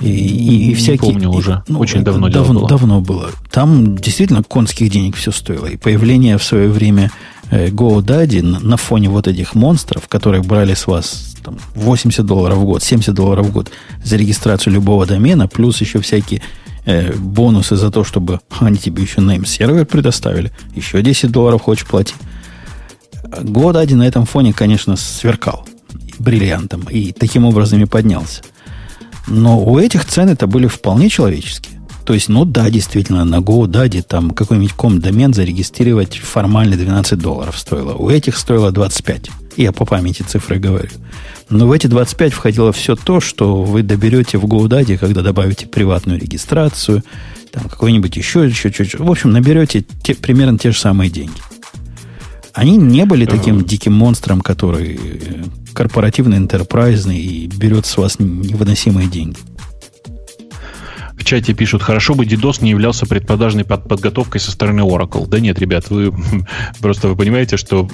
И, 0.00 0.08
и, 0.08 0.70
и 0.70 0.74
всякие, 0.74 1.12
помню 1.12 1.30
уже. 1.30 1.62
И, 1.66 1.72
ну, 1.72 1.78
Очень 1.78 2.04
давно 2.04 2.28
давно, 2.28 2.60
было. 2.60 2.68
давно 2.68 3.00
было. 3.00 3.30
Там 3.50 3.96
действительно 3.96 4.42
конских 4.42 4.90
денег 4.90 5.16
все 5.16 5.32
стоило. 5.32 5.66
И 5.66 5.76
появление 5.76 6.36
в 6.36 6.42
свое 6.42 6.68
время 6.68 7.10
э, 7.50 7.68
GoDaddy 7.68 8.42
на, 8.42 8.60
на 8.60 8.76
фоне 8.76 9.08
вот 9.08 9.26
этих 9.26 9.54
монстров, 9.54 10.06
которые 10.08 10.42
брали 10.42 10.74
с 10.74 10.86
вас 10.86 11.36
там, 11.42 11.58
80 11.74 12.26
долларов 12.26 12.58
в 12.58 12.64
год, 12.64 12.82
70 12.82 13.14
долларов 13.14 13.46
в 13.46 13.52
год 13.52 13.70
за 14.04 14.16
регистрацию 14.16 14.74
любого 14.74 15.06
домена, 15.06 15.48
плюс 15.48 15.80
еще 15.80 16.00
всякие 16.00 16.42
э, 16.84 17.14
бонусы 17.14 17.76
за 17.76 17.90
то, 17.90 18.04
чтобы 18.04 18.40
они 18.60 18.76
тебе 18.76 19.02
еще 19.02 19.20
name-сервер 19.20 19.86
предоставили, 19.86 20.52
еще 20.74 21.00
10 21.00 21.30
долларов 21.30 21.62
хочешь 21.62 21.86
платить. 21.86 22.16
GoDaddy 23.24 23.94
на 23.94 24.06
этом 24.06 24.26
фоне, 24.26 24.52
конечно, 24.52 24.96
сверкал 24.96 25.66
бриллиантом 26.18 26.82
и 26.90 27.12
таким 27.12 27.44
образом 27.44 27.82
и 27.82 27.86
поднялся. 27.86 28.42
Но 29.26 29.62
у 29.62 29.78
этих 29.78 30.04
цены 30.04 30.30
это 30.30 30.46
были 30.46 30.66
вполне 30.66 31.08
человеческие. 31.08 31.76
То 32.04 32.14
есть, 32.14 32.28
ну 32.28 32.44
да, 32.44 32.70
действительно, 32.70 33.24
на 33.24 33.40
GoDaddy 33.40 34.02
там 34.02 34.30
какой-нибудь 34.30 34.74
ком-домен 34.74 35.34
зарегистрировать 35.34 36.16
формально 36.16 36.76
12 36.76 37.18
долларов 37.18 37.58
стоило. 37.58 37.94
У 37.94 38.08
этих 38.08 38.38
стоило 38.38 38.70
25. 38.70 39.28
Я 39.56 39.72
по 39.72 39.84
памяти 39.84 40.22
цифры 40.22 40.60
говорю. 40.60 40.90
Но 41.50 41.66
в 41.66 41.72
эти 41.72 41.88
25 41.88 42.32
входило 42.32 42.72
все 42.72 42.94
то, 42.94 43.20
что 43.20 43.62
вы 43.62 43.82
доберете 43.82 44.38
в 44.38 44.44
GoDaddy, 44.44 44.98
когда 44.98 45.22
добавите 45.22 45.66
приватную 45.66 46.20
регистрацию, 46.20 47.02
там 47.50 47.64
какой-нибудь 47.64 48.16
еще, 48.16 48.46
еще 48.46 48.70
чуть-чуть. 48.70 49.00
В 49.00 49.10
общем, 49.10 49.32
наберете 49.32 49.84
те, 50.02 50.14
примерно 50.14 50.58
те 50.58 50.70
же 50.70 50.78
самые 50.78 51.10
деньги. 51.10 51.40
Они 52.56 52.78
не 52.78 53.04
были 53.04 53.26
таким 53.26 53.62
диким 53.62 53.92
монстром, 53.92 54.40
который 54.40 54.98
э, 54.98 55.44
корпоративный, 55.74 56.38
интерпрайзный 56.38 57.18
и 57.18 57.46
берет 57.48 57.84
с 57.84 57.98
вас 57.98 58.18
невыносимые 58.18 59.08
деньги. 59.08 59.36
В 61.16 61.24
чате 61.24 61.54
пишут, 61.54 61.82
хорошо 61.82 62.14
бы 62.14 62.24
DDoS 62.24 62.62
не 62.62 62.70
являлся 62.70 63.06
предпродажной 63.06 63.64
под 63.64 63.88
подготовкой 63.88 64.40
со 64.40 64.50
стороны 64.50 64.80
Oracle. 64.80 65.26
Да 65.26 65.40
нет, 65.40 65.58
ребят, 65.58 65.88
вы 65.90 66.12
просто 66.80 67.08
вы 67.08 67.16
понимаете, 67.16 67.56
что 67.56 67.88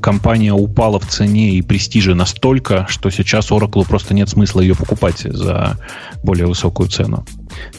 компания 0.00 0.52
упала 0.52 1.00
в 1.00 1.06
цене 1.06 1.50
и 1.50 1.62
престиже 1.62 2.14
настолько, 2.14 2.86
что 2.88 3.10
сейчас 3.10 3.50
Oracle 3.50 3.86
просто 3.86 4.14
нет 4.14 4.28
смысла 4.28 4.60
ее 4.60 4.74
покупать 4.74 5.20
за 5.20 5.78
более 6.22 6.46
высокую 6.46 6.88
цену. 6.88 7.26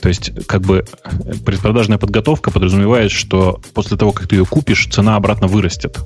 То 0.02 0.10
есть, 0.10 0.32
как 0.48 0.62
бы 0.62 0.86
предпродажная 1.46 1.98
подготовка 1.98 2.52
подразумевает, 2.52 3.12
что 3.12 3.62
после 3.74 3.98
того, 3.98 4.12
как 4.12 4.28
ты 4.28 4.36
ее 4.36 4.46
купишь, 4.46 4.88
цена 4.88 5.16
обратно 5.16 5.48
вырастет. 5.48 5.98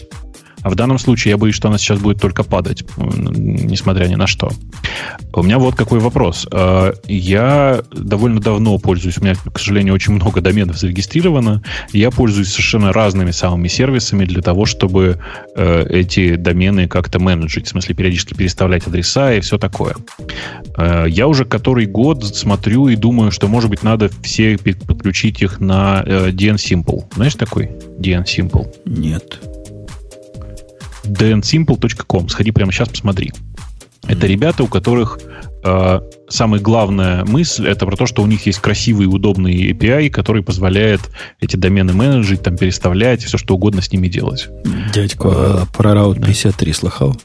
А 0.62 0.70
в 0.70 0.76
данном 0.76 0.99
случае 0.99 1.32
я 1.32 1.38
боюсь, 1.38 1.55
что 1.55 1.68
она 1.68 1.78
сейчас 1.78 1.99
будет 1.99 2.22
только 2.22 2.43
падать, 2.43 2.84
несмотря 2.97 4.05
ни 4.05 4.16
на 4.16 4.28
что. 4.28 4.51
У 5.34 5.43
меня 5.43 5.59
вот 5.59 5.76
какой 5.76 5.99
вопрос. 5.99 6.47
А, 6.51 6.93
я 7.07 7.82
довольно 7.91 8.39
давно 8.39 8.78
пользуюсь, 8.78 9.18
у 9.18 9.22
меня, 9.22 9.36
к 9.36 9.59
сожалению, 9.59 9.93
очень 9.93 10.14
много 10.14 10.41
доменов 10.41 10.78
зарегистрировано. 10.78 11.64
Я 11.93 12.12
пользуюсь 12.12 12.49
совершенно 12.49 12.93
разными 12.93 13.32
самыми 13.32 13.68
сервисами 13.68 14.26
для 14.26 14.41
того, 14.41 14.66
чтобы 14.66 15.20
э, 15.55 15.86
эти 15.89 16.36
домены 16.36 16.88
как-то 16.88 17.20
менеджить, 17.20 17.68
в 17.68 17.70
смысле 17.70 17.95
периодически 17.95 18.34
переставлять 18.34 18.86
адреса 18.88 19.34
и 19.34 19.41
все 19.41 19.57
такое. 19.57 19.95
Э, 20.78 21.05
я 21.07 21.28
уже 21.28 21.45
который 21.45 21.86
год 21.86 22.24
смотрю 22.26 22.88
и 22.88 22.95
думаю, 22.95 23.32
что, 23.32 23.47
может 23.47 23.70
быть, 23.70 23.84
надо 23.84 24.09
все 24.22 24.57
подключить 24.57 25.41
их 25.41 25.59
на 25.59 26.03
э, 26.05 26.30
DN 26.30 26.55
Simple. 26.55 27.05
Знаешь 27.16 27.36
такой 27.36 27.72
DN 27.99 28.26
Simple? 28.26 28.68
Нет 28.86 29.39
dnsimple.com. 31.04 32.30
Сходи 32.30 32.52
прямо 32.52 32.72
сейчас, 32.72 32.89
посмотри. 32.89 33.32
Это 34.08 34.28
ребята, 34.28 34.64
у 34.64 34.68
которых 34.68 35.20
э, 35.64 35.99
самая 36.28 36.60
главная 36.60 37.24
мысль 37.24 37.68
это 37.68 37.86
про 37.86 37.95
то, 37.95 38.08
что 38.08 38.24
у 38.24 38.28
них 38.28 38.45
есть 38.45 38.60
красивый 38.60 39.06
и 39.06 39.10
удобный 39.10 39.72
API, 39.72 40.10
который 40.10 40.43
позволяет 40.43 41.02
эти 41.39 41.56
домены 41.56 41.93
менеджить, 41.93 42.41
там 42.41 42.58
переставлять, 42.58 43.24
все 43.24 43.38
что 43.38 43.56
угодно 43.56 43.82
с 43.82 43.91
ними 43.91 44.08
делать. 44.08 44.49
Дядька, 44.93 45.30
а 45.30 45.66
про 45.72 45.91
Route 45.91 46.26
53 46.26 46.74
слыхал? 46.74 47.16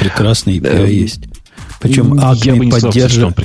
Прекрасный 0.00 0.58
API 0.58 0.60
да. 0.60 0.84
есть. 0.84 1.20
Причем 1.80 2.14
Acme 2.14 2.70
поддерживает, 2.70 3.36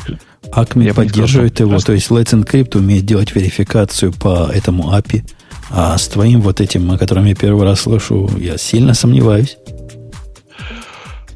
Acme 0.52 0.94
поддерживает 0.94 1.60
его, 1.60 1.80
то 1.80 1.92
есть 1.92 2.10
Let's 2.10 2.34
Encrypt 2.34 2.78
умеет 2.78 3.06
делать 3.06 3.36
верификацию 3.36 4.14
по 4.14 4.50
этому 4.54 4.94
API, 4.96 5.30
а 5.70 5.98
с 5.98 6.08
твоим 6.08 6.42
вот 6.42 6.62
этим, 6.62 6.90
о 6.92 6.98
котором 6.98 7.26
я 7.26 7.36
первый 7.36 7.64
раз 7.64 7.82
слышу, 7.82 8.30
я 8.40 8.58
сильно 8.58 8.94
сомневаюсь. 8.94 9.58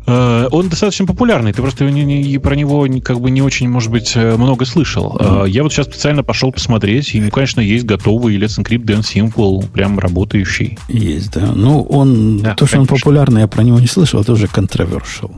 Э, 0.07 0.47
он 0.51 0.69
достаточно 0.69 1.05
популярный, 1.05 1.53
ты 1.53 1.61
просто 1.61 1.89
не, 1.89 2.03
не, 2.03 2.37
про 2.39 2.55
него 2.55 2.87
как 3.03 3.19
бы 3.19 3.31
не 3.31 3.41
очень, 3.41 3.69
может 3.69 3.91
быть, 3.91 4.13
э, 4.15 4.35
много 4.35 4.65
слышал. 4.65 5.17
Mm-hmm. 5.17 5.49
Я 5.49 5.63
вот 5.63 5.71
сейчас 5.71 5.87
специально 5.87 6.23
пошел 6.23 6.51
посмотреть, 6.51 7.13
и, 7.13 7.21
ну, 7.21 7.29
конечно, 7.29 7.61
есть 7.61 7.85
готовый 7.85 8.37
Let's 8.37 8.59
Encrypt 8.59 8.85
Dan 8.85 9.01
Simple, 9.01 9.67
прям 9.69 9.99
работающий. 9.99 10.77
Есть, 10.87 11.31
да. 11.31 11.51
Ну, 11.53 11.81
он, 11.83 12.39
да, 12.39 12.55
то, 12.55 12.65
что 12.65 12.77
конечно. 12.77 12.95
он 12.95 12.99
популярный, 12.99 13.41
я 13.41 13.47
про 13.47 13.63
него 13.63 13.79
не 13.79 13.87
слышал, 13.87 14.21
это 14.21 14.33
уже 14.33 14.47
controversial. 14.47 15.31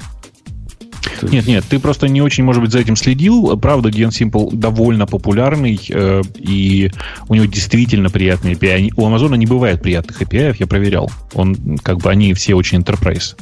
Нет, 1.22 1.48
нет, 1.48 1.64
ты 1.68 1.80
просто 1.80 2.08
не 2.08 2.22
очень, 2.22 2.44
может 2.44 2.62
быть, 2.62 2.72
за 2.72 2.80
этим 2.80 2.96
следил. 2.96 3.58
Правда, 3.58 3.90
DN 3.90 4.10
Simple 4.10 4.56
довольно 4.56 5.06
популярный, 5.06 5.80
э, 5.90 6.22
и 6.38 6.92
у 7.28 7.36
него 7.36 7.46
действительно 7.46 8.10
приятные 8.10 8.56
API. 8.56 8.92
У 8.96 9.06
Амазона 9.06 9.36
не 9.36 9.46
бывает 9.46 9.82
приятных 9.82 10.22
API, 10.22 10.56
я 10.60 10.68
проверял. 10.68 11.12
Он, 11.34 11.78
как 11.78 12.00
бы, 12.00 12.10
они 12.10 12.34
все 12.34 12.56
очень 12.56 12.80
enterprise. 12.80 13.36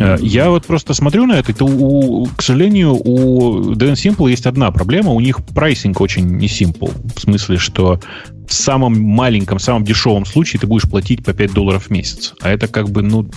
Э, 0.00 0.16
я 0.20 0.50
вот 0.50 0.66
просто 0.66 0.94
смотрю 0.94 1.26
на 1.26 1.34
это, 1.34 1.52
и 1.52 1.54
то, 1.54 1.66
у, 1.66 2.26
к 2.36 2.42
сожалению, 2.42 2.94
у 2.94 3.72
DN 3.72 3.94
Simple 3.94 4.30
есть 4.30 4.46
одна 4.46 4.70
проблема. 4.70 5.10
У 5.10 5.20
них 5.20 5.44
прайсинг 5.44 6.00
очень 6.00 6.24
не 6.24 6.46
simple. 6.46 6.92
В 7.16 7.20
смысле, 7.20 7.58
что 7.58 8.00
в 8.46 8.54
самом 8.54 9.00
маленьком, 9.00 9.58
самом 9.58 9.84
дешевом 9.84 10.24
случае 10.24 10.60
ты 10.60 10.66
будешь 10.66 10.88
платить 10.88 11.24
по 11.24 11.32
5 11.32 11.52
долларов 11.52 11.86
в 11.86 11.90
месяц. 11.90 12.34
А 12.40 12.50
это 12.50 12.68
как 12.68 12.88
бы, 12.90 13.02
ну, 13.02 13.28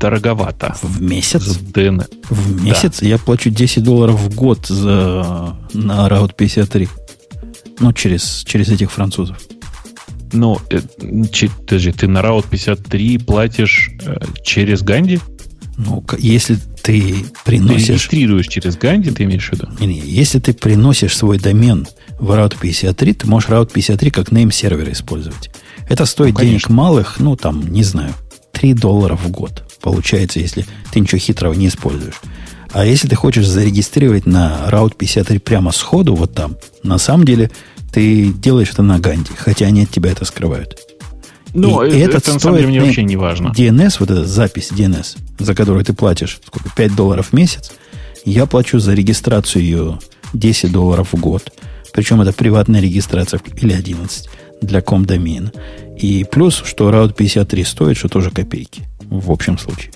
дороговато. 0.00 0.74
В 0.82 1.02
месяц? 1.02 1.42
С 1.42 1.58
DN. 1.58 2.04
В 2.30 2.62
месяц? 2.64 3.00
Да. 3.00 3.06
Я 3.06 3.18
плачу 3.18 3.50
10 3.50 3.82
долларов 3.82 4.20
в 4.20 4.34
год 4.34 4.66
за, 4.66 5.56
на 5.74 6.08
Route 6.08 6.34
53. 6.36 6.88
Ну, 7.80 7.92
через, 7.92 8.42
через 8.44 8.68
этих 8.68 8.90
французов. 8.90 9.36
Ну, 10.32 10.58
э, 10.70 10.80
подожди, 11.66 11.92
ты 11.92 12.08
на 12.08 12.20
Route 12.20 12.46
53 12.50 13.18
платишь 13.18 13.90
э, 14.04 14.16
через 14.42 14.82
Ганди? 14.82 15.20
Ну, 15.76 16.04
если 16.18 16.58
ты 16.82 17.24
приносишь... 17.44 17.86
Ты 17.86 17.92
регистрируешь 17.92 18.48
через 18.48 18.76
Ганди, 18.76 19.10
ты 19.10 19.24
имеешь 19.24 19.48
в 19.48 19.52
виду? 19.52 19.68
Не, 19.80 19.86
не, 19.86 20.00
если 20.00 20.38
ты 20.38 20.52
приносишь 20.52 21.16
свой 21.16 21.38
домен 21.38 21.86
в 22.18 22.30
Route 22.30 22.56
53, 22.60 23.14
ты 23.14 23.26
можешь 23.26 23.48
Route 23.48 23.72
53 23.72 24.10
как 24.10 24.28
name 24.28 24.52
сервер 24.52 24.90
использовать. 24.92 25.50
Это 25.88 26.06
стоит 26.06 26.34
ну, 26.34 26.40
денег 26.40 26.68
малых, 26.68 27.18
ну, 27.18 27.36
там, 27.36 27.72
не 27.72 27.82
знаю, 27.82 28.14
3 28.52 28.74
доллара 28.74 29.16
в 29.16 29.30
год 29.30 29.69
получается, 29.80 30.40
если 30.40 30.66
ты 30.92 31.00
ничего 31.00 31.18
хитрого 31.18 31.54
не 31.54 31.68
используешь. 31.68 32.20
А 32.72 32.84
если 32.84 33.08
ты 33.08 33.16
хочешь 33.16 33.46
зарегистрировать 33.46 34.26
на 34.26 34.68
Route 34.68 34.94
53 34.96 35.38
прямо 35.38 35.72
сходу, 35.72 36.14
вот 36.14 36.34
там, 36.34 36.56
на 36.82 36.98
самом 36.98 37.24
деле 37.24 37.50
ты 37.92 38.32
делаешь 38.32 38.70
это 38.72 38.82
на 38.82 38.98
Ганди, 39.00 39.32
хотя 39.36 39.66
они 39.66 39.82
от 39.82 39.90
тебя 39.90 40.12
это 40.12 40.24
скрывают. 40.24 40.78
Ну, 41.52 41.82
и 41.82 41.98
это, 41.98 42.18
это 42.18 42.34
на 42.34 42.38
самом 42.38 42.58
деле 42.58 42.68
мне 42.68 42.80
вообще 42.80 43.02
не 43.02 43.16
важно. 43.16 43.48
DNS, 43.48 43.96
вот 43.98 44.10
эта 44.10 44.24
запись 44.24 44.70
DNS, 44.70 45.18
за 45.40 45.54
которую 45.56 45.84
ты 45.84 45.94
платишь 45.94 46.38
сколько, 46.46 46.70
5 46.70 46.94
долларов 46.94 47.28
в 47.28 47.32
месяц, 47.32 47.72
я 48.24 48.46
плачу 48.46 48.78
за 48.78 48.94
регистрацию 48.94 49.64
ее 49.64 49.98
10 50.32 50.70
долларов 50.70 51.08
в 51.12 51.18
год. 51.18 51.52
Причем 51.92 52.20
это 52.20 52.32
приватная 52.32 52.80
регистрация 52.80 53.40
или 53.56 53.72
11 53.72 54.28
для 54.62 54.80
комдомена. 54.80 55.50
И 55.98 56.24
плюс, 56.30 56.62
что 56.64 56.88
Route 56.90 57.14
53 57.14 57.64
стоит, 57.64 57.96
что 57.96 58.08
тоже 58.08 58.30
копейки 58.30 58.89
в 59.10 59.30
общем 59.32 59.58
случае. 59.58 59.92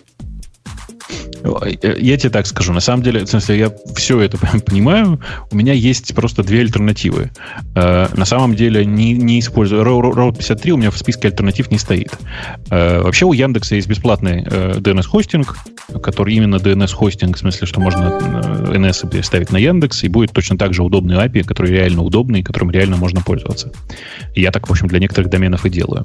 Я 1.45 2.17
тебе 2.17 2.31
так 2.31 2.47
скажу. 2.47 2.73
На 2.73 2.81
самом 2.81 3.03
деле, 3.03 3.25
в 3.25 3.29
смысле, 3.29 3.59
я 3.59 3.73
все 3.97 4.21
это 4.21 4.39
понимаю. 4.67 5.21
У 5.51 5.57
меня 5.57 5.75
есть 5.75 6.15
просто 6.15 6.43
две 6.43 6.61
альтернативы. 6.61 7.31
Э, 7.75 8.09
на 8.17 8.25
самом 8.25 8.55
деле, 8.55 8.85
не, 8.87 9.13
не 9.13 9.41
использую... 9.41 9.85
Route 9.85 10.37
53 10.37 10.73
у 10.73 10.77
меня 10.79 10.91
в 10.91 10.97
списке 10.97 11.29
альтернатив 11.29 11.71
не 11.71 11.79
стоит. 11.79 12.13
Э, 12.71 13.03
вообще 13.03 13.27
у 13.27 13.33
Яндекса 13.33 13.75
есть 13.75 13.89
бесплатный 13.89 14.43
DNS-хостинг, 14.43 15.57
э, 15.89 15.99
который 15.99 16.35
именно 16.35 16.57
DNS-хостинг, 16.57 17.37
в 17.37 17.39
смысле, 17.39 17.67
что 17.67 17.81
можно 17.81 18.05
NS 18.73 19.11
переставить 19.11 19.53
на 19.53 19.59
Яндекс, 19.59 20.05
и 20.05 20.09
будет 20.09 20.33
точно 20.33 20.57
так 20.57 20.73
же 20.73 20.83
удобный 20.83 21.17
API, 21.17 21.45
который 21.45 21.73
реально 21.73 22.03
удобный, 22.03 22.43
которым 22.43 22.71
реально 22.71 22.97
можно 22.97 23.21
пользоваться. 23.21 23.71
Я 24.35 24.51
так, 24.51 24.67
в 24.67 24.71
общем, 24.71 24.89
для 24.89 24.99
некоторых 24.99 25.31
доменов 25.31 25.67
и 25.67 25.71
делаю. 25.71 26.05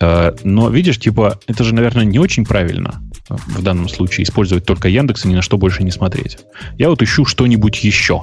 Но, 0.00 0.68
видишь, 0.70 0.98
типа, 0.98 1.40
это 1.46 1.64
же, 1.64 1.74
наверное, 1.74 2.04
не 2.04 2.18
очень 2.18 2.44
правильно 2.44 3.00
в 3.28 3.62
данном 3.62 3.88
случае 3.88 4.24
использовать 4.24 4.64
только 4.64 4.88
Яндекс 4.88 5.24
и 5.24 5.28
ни 5.28 5.34
на 5.34 5.42
что 5.42 5.56
больше 5.56 5.82
не 5.82 5.90
смотреть. 5.90 6.38
Я 6.78 6.88
вот 6.88 7.02
ищу 7.02 7.24
что-нибудь 7.24 7.82
еще. 7.84 8.22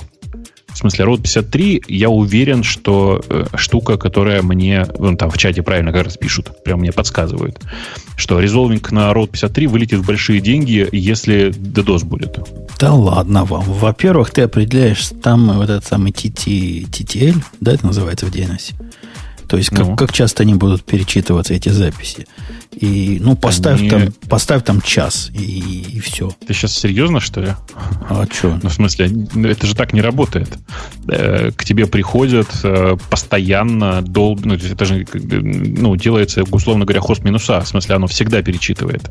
В 0.73 0.77
смысле, 0.77 1.05
Road 1.05 1.21
53, 1.21 1.83
я 1.87 2.09
уверен, 2.09 2.63
что 2.63 3.21
э, 3.27 3.45
штука, 3.55 3.97
которая 3.97 4.41
мне, 4.43 4.85
вон 4.97 5.17
там 5.17 5.31
в 5.31 5.37
чате 5.37 5.63
правильно 5.63 5.91
как 5.91 6.05
раз 6.05 6.17
пишут, 6.17 6.63
прям 6.63 6.79
мне 6.79 6.91
подсказывают, 6.91 7.59
что 8.15 8.39
резолвинг 8.39 8.91
на 8.91 9.11
Road 9.11 9.29
53 9.31 9.67
вылетит 9.67 9.99
в 9.99 10.05
большие 10.05 10.39
деньги, 10.41 10.87
если 10.91 11.49
DDoS 11.49 12.05
будет. 12.05 12.39
Да 12.79 12.93
ладно 12.93 13.45
вам. 13.45 13.63
Во-первых, 13.63 14.31
ты 14.31 14.43
определяешь 14.43 15.09
там 15.21 15.51
вот 15.53 15.69
этот 15.69 15.85
самый 15.85 16.11
TT, 16.11 16.87
TTL, 16.89 17.43
да, 17.59 17.73
это 17.73 17.87
называется 17.87 18.27
в 18.27 18.29
DNS. 18.29 18.75
То 19.49 19.57
есть, 19.57 19.69
как, 19.69 19.79
ну. 19.79 19.95
как 19.95 20.13
часто 20.13 20.43
они 20.43 20.53
будут 20.53 20.83
перечитываться, 20.83 21.55
эти 21.55 21.69
записи. 21.69 22.27
И, 22.71 23.17
ну, 23.19 23.35
поставь, 23.35 23.79
они... 23.79 23.89
там, 23.89 24.11
поставь 24.29 24.63
там 24.63 24.79
час, 24.79 25.31
и, 25.33 25.85
и 25.95 25.99
все. 25.99 26.31
Ты 26.45 26.53
сейчас 26.53 26.73
серьезно, 26.73 27.19
что 27.19 27.41
ли? 27.41 27.55
А 28.07 28.27
что? 28.31 28.59
Ну, 28.61 28.69
в 28.69 28.73
смысле, 28.73 29.11
это 29.43 29.65
же 29.65 29.75
так 29.75 29.91
не 29.93 30.01
работает. 30.01 30.55
Э, 31.07 31.49
к 31.55 31.65
тебе 31.65 31.87
приходят 31.87 32.47
э, 32.63 32.95
постоянно, 33.09 34.03
дол... 34.03 34.39
ну, 34.43 34.53
это 34.53 34.85
же 34.85 35.07
ну, 35.11 35.95
делается, 35.95 36.43
условно 36.43 36.85
говоря, 36.85 37.01
хост 37.01 37.23
минуса. 37.23 37.59
В 37.61 37.67
смысле, 37.67 37.95
оно 37.95 38.05
всегда 38.05 38.43
перечитывает 38.43 39.09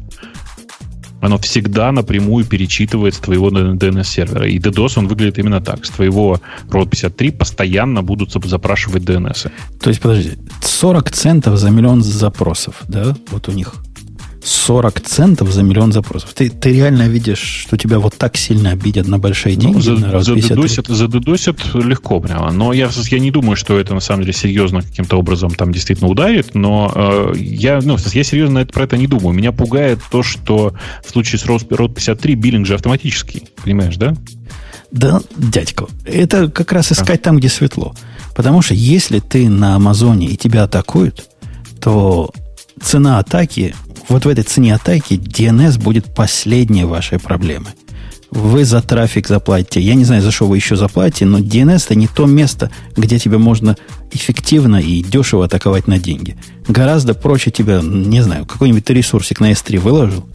оно 1.20 1.38
всегда 1.38 1.92
напрямую 1.92 2.44
перечитывает 2.44 3.14
с 3.14 3.18
твоего 3.18 3.50
DNS-сервера. 3.50 4.46
И 4.48 4.58
DDoS, 4.58 4.98
он 4.98 5.08
выглядит 5.08 5.38
именно 5.38 5.60
так. 5.60 5.84
С 5.84 5.90
твоего 5.90 6.40
ROT 6.68 6.88
53 6.88 7.30
постоянно 7.32 8.02
будут 8.02 8.32
запрашивать 8.32 9.02
DNS. 9.02 9.50
То 9.80 9.90
есть, 9.90 10.00
подожди, 10.00 10.32
40 10.62 11.10
центов 11.10 11.58
за 11.58 11.70
миллион 11.70 12.02
запросов, 12.02 12.82
да? 12.88 13.16
Вот 13.30 13.48
у 13.48 13.52
них 13.52 13.74
40 14.42 15.00
центов 15.00 15.50
за 15.52 15.62
миллион 15.62 15.92
запросов. 15.92 16.32
Ты, 16.34 16.50
ты 16.50 16.72
реально 16.72 17.08
видишь, 17.08 17.38
что 17.38 17.76
тебя 17.76 17.98
вот 17.98 18.14
так 18.14 18.36
сильно 18.36 18.70
обидят 18.70 19.08
на 19.08 19.18
большие 19.18 19.56
ну, 19.56 19.60
деньги? 19.60 19.76
Ну, 19.76 19.80
за, 19.80 19.92
на 19.94 20.20
задодосят, 20.20 20.86
задодосят 20.88 21.74
легко 21.74 22.20
прямо. 22.20 22.50
Но 22.52 22.72
я, 22.72 22.90
я 23.10 23.18
не 23.18 23.30
думаю, 23.30 23.56
что 23.56 23.78
это 23.78 23.94
на 23.94 24.00
самом 24.00 24.22
деле 24.22 24.32
серьезно 24.32 24.82
каким-то 24.82 25.16
образом 25.16 25.50
там 25.50 25.72
действительно 25.72 26.08
ударит. 26.08 26.54
Но 26.54 26.92
э, 26.94 27.32
я, 27.36 27.80
ну, 27.82 27.96
я 28.12 28.24
серьезно 28.24 28.64
про 28.66 28.84
это 28.84 28.96
не 28.96 29.06
думаю. 29.06 29.34
Меня 29.34 29.52
пугает 29.52 29.98
то, 30.10 30.22
что 30.22 30.74
в 31.04 31.10
случае 31.10 31.38
с 31.38 31.44
ROT 31.44 31.94
53 31.94 32.34
биллинг 32.34 32.66
же 32.66 32.74
автоматический. 32.74 33.44
Понимаешь, 33.62 33.96
да? 33.96 34.14
Да, 34.90 35.20
дядька, 35.36 35.86
это 36.06 36.48
как 36.48 36.72
раз 36.72 36.92
искать 36.92 37.20
а. 37.20 37.24
там, 37.24 37.38
где 37.38 37.48
светло. 37.48 37.94
Потому 38.34 38.62
что 38.62 38.72
если 38.72 39.18
ты 39.18 39.48
на 39.50 39.76
Амазоне 39.76 40.28
и 40.28 40.36
тебя 40.36 40.62
атакуют, 40.62 41.28
то 41.80 42.30
цена 42.78 43.18
атаки 43.18 43.74
вот 44.08 44.24
в 44.24 44.28
этой 44.28 44.44
цене 44.44 44.74
атаки 44.74 45.14
DNS 45.14 45.78
будет 45.78 46.14
последней 46.14 46.84
вашей 46.84 47.18
проблемой. 47.18 47.72
Вы 48.30 48.64
за 48.64 48.82
трафик 48.82 49.26
заплатите. 49.26 49.80
Я 49.80 49.94
не 49.94 50.04
знаю, 50.04 50.22
за 50.22 50.30
что 50.30 50.46
вы 50.46 50.56
еще 50.56 50.76
заплатите, 50.76 51.24
но 51.24 51.38
DNS 51.38 51.84
это 51.84 51.94
не 51.94 52.08
то 52.08 52.26
место, 52.26 52.70
где 52.96 53.18
тебе 53.18 53.38
можно 53.38 53.76
эффективно 54.12 54.76
и 54.76 55.02
дешево 55.02 55.46
атаковать 55.46 55.86
на 55.86 55.98
деньги. 55.98 56.36
Гораздо 56.66 57.14
проще 57.14 57.50
тебя, 57.50 57.80
не 57.82 58.22
знаю, 58.22 58.44
какой-нибудь 58.44 58.88
ресурсик 58.90 59.40
на 59.40 59.52
S3 59.52 59.78
выложил, 59.78 60.26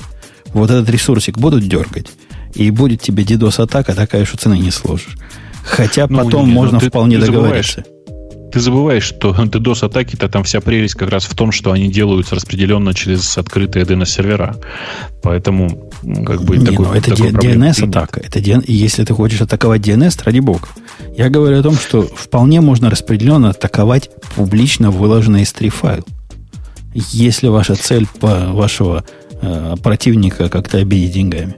вот 0.53 0.71
этот 0.71 0.89
ресурсик 0.89 1.37
будут 1.37 1.67
дергать, 1.67 2.07
и 2.55 2.69
будет 2.71 3.01
тебе 3.01 3.23
DDoS-атака 3.23 3.93
такая, 3.93 4.25
что 4.25 4.37
цены 4.37 4.57
не 4.57 4.71
сложишь. 4.71 5.17
Хотя 5.63 6.07
ну, 6.07 6.23
потом 6.23 6.47
не, 6.47 6.53
можно 6.53 6.79
ну, 6.81 6.87
вполне 6.87 7.19
ты 7.19 7.27
договориться 7.27 7.85
ты 8.53 8.59
забываешь, 8.59 9.03
что 9.03 9.31
DDoS-атаки-то 9.31 10.29
там 10.29 10.43
вся 10.43 10.61
прелесть 10.61 10.93
как 10.93 11.09
раз 11.09 11.23
в 11.23 11.33
том, 11.33 11.51
что 11.51 11.71
они 11.71 11.91
делаются 11.91 12.35
распределенно 12.35 12.93
через 12.93 13.35
открытые 13.35 13.83
DNS-сервера. 13.83 14.57
Поэтому 15.23 15.89
как 16.23 16.43
бы 16.43 16.57
Не, 16.57 16.65
такой, 16.67 16.85
ну, 16.85 16.93
это 16.93 17.11
DNS-атака. 17.11 18.19
Это 18.19 18.39
DN... 18.39 18.63
Если 18.67 19.03
ты 19.03 19.13
хочешь 19.15 19.41
атаковать 19.41 19.81
DNS, 19.81 20.21
ради 20.23 20.37
бога. 20.37 20.67
Я 21.17 21.29
говорю 21.29 21.59
о 21.59 21.63
том, 21.63 21.73
что 21.73 22.03
вполне 22.03 22.61
можно 22.61 22.91
распределенно 22.91 23.49
атаковать 23.49 24.11
публично 24.35 24.91
выложенный 24.91 25.41
S3 25.41 25.69
файл. 25.69 26.05
Если 26.93 27.47
ваша 27.47 27.73
цель 27.73 28.05
по 28.19 28.51
вашего 28.51 29.03
э, 29.41 29.75
противника 29.81 30.49
как-то 30.49 30.77
обидеть 30.77 31.13
деньгами. 31.13 31.55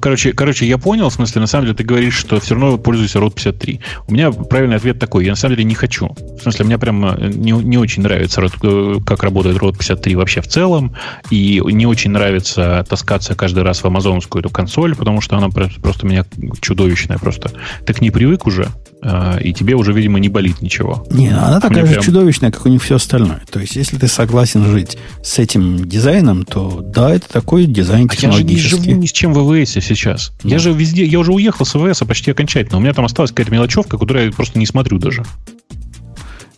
Короче, 0.00 0.32
короче, 0.32 0.66
я 0.66 0.78
понял, 0.78 1.08
в 1.08 1.14
смысле, 1.14 1.40
на 1.40 1.46
самом 1.46 1.66
деле 1.66 1.76
ты 1.76 1.84
говоришь, 1.84 2.16
что 2.16 2.40
все 2.40 2.54
равно 2.54 2.78
пользуйся 2.78 3.18
ROT 3.18 3.34
53. 3.34 3.80
У 4.08 4.12
меня 4.12 4.32
правильный 4.32 4.76
ответ 4.76 4.98
такой, 4.98 5.24
я 5.24 5.32
на 5.32 5.36
самом 5.36 5.56
деле 5.56 5.64
не 5.64 5.74
хочу. 5.74 6.14
В 6.38 6.42
смысле, 6.42 6.64
мне 6.64 6.78
прям 6.78 7.04
э, 7.04 7.30
не, 7.34 7.52
не 7.52 7.78
очень 7.78 8.02
нравится, 8.02 8.42
э, 8.42 8.96
как 9.06 9.22
работает 9.22 9.56
ROT 9.56 9.76
53 9.78 10.16
вообще 10.16 10.40
в 10.40 10.48
целом, 10.48 10.94
и 11.30 11.60
не 11.64 11.86
очень 11.86 12.10
нравится 12.10 12.84
таскаться 12.88 13.34
каждый 13.34 13.62
раз 13.62 13.82
в 13.82 13.86
амазонскую 13.86 14.40
эту 14.40 14.50
консоль, 14.50 14.94
потому 14.94 15.20
что 15.20 15.36
она 15.36 15.48
просто 15.48 16.06
меня 16.06 16.24
чудовищная 16.60 17.18
просто. 17.18 17.50
Ты 17.86 17.94
к 17.94 18.00
ней 18.00 18.10
привык 18.10 18.46
уже, 18.46 18.68
э, 19.02 19.40
и 19.42 19.52
тебе 19.52 19.74
уже, 19.74 19.92
видимо, 19.92 20.18
не 20.18 20.28
болит 20.28 20.62
ничего. 20.62 21.06
Не, 21.10 21.28
она 21.28 21.60
такая 21.60 21.86
же 21.86 21.92
прям... 21.92 22.04
чудовищная, 22.04 22.50
как 22.50 22.66
у 22.66 22.68
них 22.68 22.82
все 22.82 22.96
остальное. 22.96 23.42
То 23.50 23.60
есть, 23.60 23.76
если 23.76 23.96
ты 23.98 24.08
согласен 24.08 24.64
жить 24.64 24.98
с 25.22 25.38
этим 25.38 25.84
дизайном, 25.88 26.44
то 26.44 26.80
да, 26.82 27.14
это 27.14 27.28
такой 27.28 27.66
дизайн 27.66 28.08
технологический. 28.08 28.56
А 28.56 28.70
я 28.70 28.72
же 28.72 28.80
не 28.80 28.88
живу 28.88 29.00
ни 29.02 29.06
с 29.06 29.12
чем 29.12 29.32
в 29.32 29.38
ВВС 29.44 29.72
сейчас. 29.72 30.32
Да. 30.42 30.50
Я 30.50 30.58
же 30.58 30.72
везде, 30.72 31.04
я 31.04 31.18
уже 31.18 31.32
уехал 31.32 31.64
с 31.64 31.74
ВВС 31.74 32.00
почти 32.06 32.30
окончательно. 32.30 32.78
У 32.78 32.80
меня 32.80 32.92
там 32.92 33.04
осталась 33.04 33.30
какая-то 33.30 33.52
мелочевка, 33.52 33.98
которую 33.98 34.26
я 34.26 34.32
просто 34.32 34.58
не 34.58 34.66
смотрю 34.66 34.98
даже. 34.98 35.24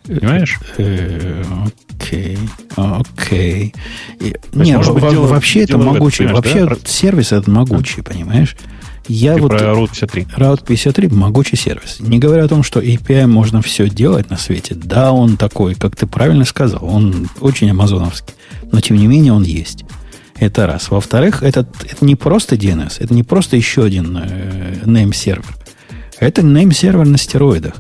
Понимаешь? 0.07 0.59
Э, 0.79 1.43
окей, 1.99 2.39
окей. 2.77 3.75
Не, 4.53 4.79
вообще 4.79 5.65
это 5.65 5.79
могучий. 5.79 6.27
Вообще 6.27 6.69
сервис 6.85 7.33
этот 7.33 7.49
могучий, 7.49 8.03
понимаешь? 8.03 8.57
Я 9.09 9.37
вот, 9.37 9.51
про 9.51 9.73
Route 9.73 9.89
53. 9.89 10.23
Route 10.37 10.65
53 10.67 11.09
могучий 11.09 11.57
сервис. 11.57 11.99
Не 12.01 12.19
говоря 12.19 12.45
о 12.45 12.49
том, 12.49 12.63
что 12.63 12.81
API 12.81 13.27
можно 13.27 13.63
все 13.63 13.89
делать 13.89 14.31
на 14.31 14.37
свете. 14.37 14.75
Да, 14.75 15.13
он 15.13 15.37
такой, 15.37 15.75
как 15.75 15.95
ты 15.95 16.07
правильно 16.07 16.45
сказал, 16.45 16.85
он 16.85 17.29
очень 17.41 17.71
амазоновский. 17.71 18.35
Но 18.73 18.81
тем 18.81 18.97
не 18.97 19.07
менее 19.07 19.33
он 19.33 19.45
есть. 19.45 19.85
Это 20.39 20.67
раз. 20.67 20.91
Во-вторых, 20.91 21.43
это, 21.43 21.67
это 21.89 22.05
не 22.05 22.15
просто 22.15 22.57
DNS, 22.57 22.97
это 22.99 23.15
не 23.15 23.23
просто 23.23 23.57
еще 23.57 23.85
один 23.85 24.17
э, 24.19 24.83
name-сервер. 24.85 25.57
Это 26.19 26.43
name-сервер 26.43 27.07
на 27.07 27.19
стероидах. 27.19 27.75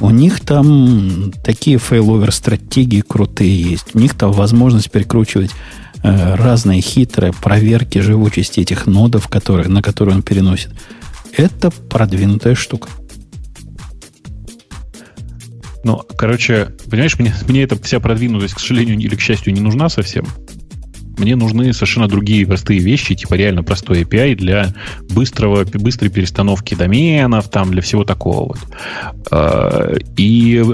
У 0.00 0.10
них 0.10 0.40
там 0.40 1.32
такие 1.44 1.78
failover 1.78 2.32
стратегии 2.32 3.02
крутые 3.02 3.62
есть. 3.62 3.94
У 3.94 3.98
них 3.98 4.14
там 4.14 4.32
возможность 4.32 4.90
перекручивать 4.90 5.50
э, 6.02 6.34
разные 6.34 6.80
хитрые 6.80 7.32
проверки 7.32 7.98
живучести 7.98 8.60
этих 8.60 8.86
нодов, 8.86 9.28
которые, 9.28 9.68
на 9.68 9.82
которые 9.82 10.16
он 10.16 10.22
переносит. 10.22 10.70
Это 11.36 11.70
продвинутая 11.70 12.54
штука. 12.54 12.88
Ну, 15.84 16.02
короче, 16.16 16.72
понимаешь, 16.90 17.18
мне, 17.18 17.34
мне 17.48 17.62
эта 17.62 17.80
вся 17.82 18.00
продвинутость, 18.00 18.54
к 18.54 18.58
сожалению 18.60 18.98
или 18.98 19.14
к 19.14 19.20
счастью, 19.20 19.52
не 19.52 19.60
нужна 19.60 19.88
совсем. 19.88 20.26
Мне 21.20 21.36
нужны 21.36 21.72
совершенно 21.74 22.08
другие 22.08 22.46
простые 22.46 22.80
вещи, 22.80 23.14
типа 23.14 23.34
реально 23.34 23.62
простой 23.62 24.02
API 24.02 24.34
для 24.34 24.74
быстрого, 25.10 25.64
быстрой 25.64 26.10
перестановки 26.10 26.74
доменов, 26.74 27.50
там, 27.50 27.70
для 27.70 27.82
всего 27.82 28.04
такого 28.04 28.48
вот. 28.48 28.58
А, 29.30 29.92
и 30.16 30.64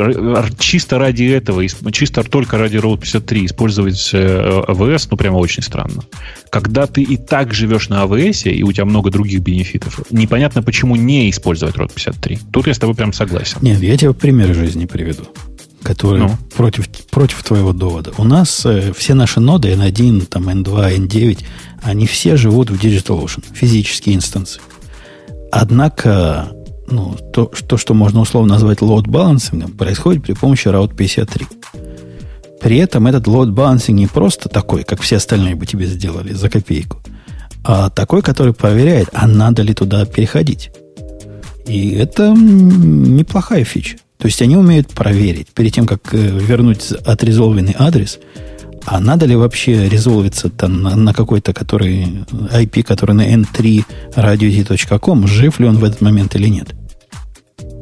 чисто 0.59 0.99
ради 0.99 1.25
этого, 1.25 1.67
чисто 1.91 2.23
только 2.23 2.59
ради 2.59 2.77
Road 2.77 3.01
53 3.01 3.47
использовать 3.47 4.15
AWS, 4.15 5.05
э, 5.05 5.09
ну, 5.11 5.17
прямо 5.17 5.37
очень 5.39 5.65
странно. 5.65 6.05
Когда 6.51 6.87
ты 6.87 7.03
и 7.03 7.17
так 7.17 7.53
живешь 7.53 7.89
на 7.89 8.05
AWS, 8.05 8.51
и 8.53 8.63
у 8.63 8.71
тебя 8.71 8.85
много 8.85 9.11
других 9.11 9.41
бенефитов, 9.41 10.01
непонятно, 10.13 10.63
почему 10.63 10.95
не 10.95 11.29
использовать 11.29 11.75
Road 11.75 11.93
53. 11.93 12.39
Тут 12.53 12.69
я 12.69 12.75
с 12.75 12.79
тобой 12.79 12.95
прям 12.95 13.13
согласен. 13.13 13.59
Нет, 13.63 13.83
я 13.83 13.97
тебе 13.97 14.13
пример 14.13 14.55
жизни 14.55 14.87
приведу 14.87 15.25
который 15.87 16.23
ну. 16.23 16.37
против, 16.57 16.89
против 17.11 17.45
твоего 17.45 17.73
довода. 17.73 18.13
У 18.19 18.25
нас 18.25 18.67
э, 18.67 18.93
все 18.93 19.15
наши 19.15 19.39
ноды 19.39 19.71
N1, 19.73 20.27
там, 20.27 20.49
N2, 20.49 20.97
N9, 20.99 21.45
они 21.83 22.07
все 22.09 22.37
живут 22.37 22.71
в 22.71 22.75
DigitalOcean, 22.75 23.45
физические 23.55 24.17
инстансы. 24.17 24.59
Однако, 25.53 26.49
ну, 26.91 27.17
то, 27.33 27.47
то, 27.47 27.77
что 27.77 27.95
можно 27.95 28.21
условно 28.21 28.55
назвать 28.55 28.79
load 28.79 29.09
балансингом, 29.09 29.73
происходит 29.73 30.25
при 30.25 30.33
помощи 30.33 30.67
Route 30.67 30.97
53. 30.97 31.47
При 32.61 32.79
этом 32.79 33.07
этот 33.07 33.29
load 33.29 33.53
балансинг 33.53 33.97
не 33.97 34.09
просто 34.09 34.49
такой, 34.49 34.83
как 34.83 35.01
все 35.01 35.17
остальные 35.17 35.55
бы 35.55 35.67
тебе 35.67 35.87
сделали 35.87 36.33
за 36.33 36.51
копейку, 36.51 36.99
а 37.63 37.91
такой, 37.91 38.23
который 38.23 38.55
проверяет, 38.55 39.09
а 39.13 39.29
надо 39.29 39.63
ли 39.63 39.73
туда 39.73 40.05
переходить. 40.05 40.73
И 41.69 41.91
это 41.93 42.33
неплохая 42.33 43.63
фича. 43.63 43.99
То 44.19 44.27
есть 44.27 44.41
они 44.43 44.57
умеют 44.57 44.89
проверить 44.89 45.49
перед 45.49 45.75
тем, 45.75 45.87
как 45.87 46.15
э, 46.15 46.17
вернуть 46.17 46.93
отрезолвенный 46.93 47.75
адрес, 47.79 48.19
а 48.87 49.01
надо 49.01 49.27
ли 49.27 49.35
вообще 49.35 49.89
резолвиться 49.89 50.49
там 50.49 50.83
на, 50.83 50.95
на 50.95 51.13
какой-то 51.13 51.53
который, 51.53 52.25
IP, 52.53 52.85
который 52.85 53.15
на 53.15 53.35
n3 53.35 53.85
radius.com, 54.15 55.27
жив 55.27 55.59
ли 55.59 55.67
он 55.67 55.79
в 55.79 55.85
этот 55.85 56.01
момент 56.01 56.37
или 56.37 56.49
нет? 56.49 56.75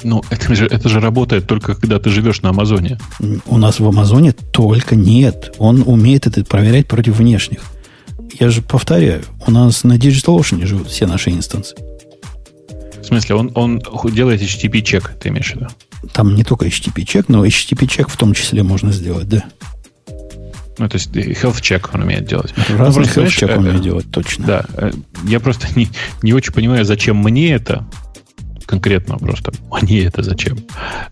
Ну, 0.02 0.22
это 0.30 0.54
же, 0.54 0.66
это 0.66 0.88
же 0.88 1.00
работает 1.00 1.46
только 1.46 1.74
когда 1.74 1.98
ты 1.98 2.10
живешь 2.10 2.42
на 2.42 2.50
Амазоне. 2.50 2.98
У 3.46 3.58
нас 3.58 3.80
в 3.80 3.86
Амазоне 3.86 4.32
только 4.32 4.96
нет. 4.96 5.54
Он 5.58 5.82
умеет 5.86 6.26
это 6.26 6.44
проверять 6.44 6.86
против 6.86 7.18
внешних. 7.18 7.60
Я 8.38 8.50
же 8.50 8.62
повторяю, 8.62 9.22
у 9.46 9.50
нас 9.50 9.84
на 9.84 9.96
DigitalOcean 9.96 10.66
живут 10.66 10.88
все 10.88 11.06
наши 11.06 11.30
инстансы. 11.30 11.74
В 13.00 13.04
смысле, 13.06 13.34
он, 13.36 13.52
он 13.54 13.82
делает 14.12 14.40
HTTP-чек, 14.40 15.12
ты 15.20 15.28
имеешь 15.28 15.52
в 15.52 15.56
виду? 15.56 15.68
Там 16.12 16.34
не 16.34 16.44
только 16.44 16.66
HTTP-чек, 16.66 17.26
но 17.28 17.44
HTTP-чек 17.44 18.08
в 18.08 18.16
том 18.16 18.34
числе 18.34 18.62
можно 18.62 18.92
сделать, 18.92 19.28
да. 19.28 19.44
Ну, 20.76 20.88
то 20.88 20.96
есть 20.96 21.10
health 21.10 21.60
check 21.60 21.88
он 21.92 22.02
умеет 22.02 22.26
делать. 22.26 22.52
Разный 22.70 23.04
ну, 23.04 23.22
health 23.22 23.28
check 23.28 23.56
умеет 23.56 23.80
делать, 23.80 24.10
точно. 24.10 24.46
Да. 24.46 24.64
Э, 24.74 24.90
я 25.24 25.38
просто 25.38 25.68
не, 25.76 25.88
не 26.22 26.32
очень 26.32 26.52
понимаю, 26.52 26.84
зачем 26.84 27.18
мне 27.18 27.52
это, 27.52 27.86
конкретно 28.74 29.18
просто. 29.18 29.52
Они 29.70 29.98
это 29.98 30.22
зачем? 30.22 30.58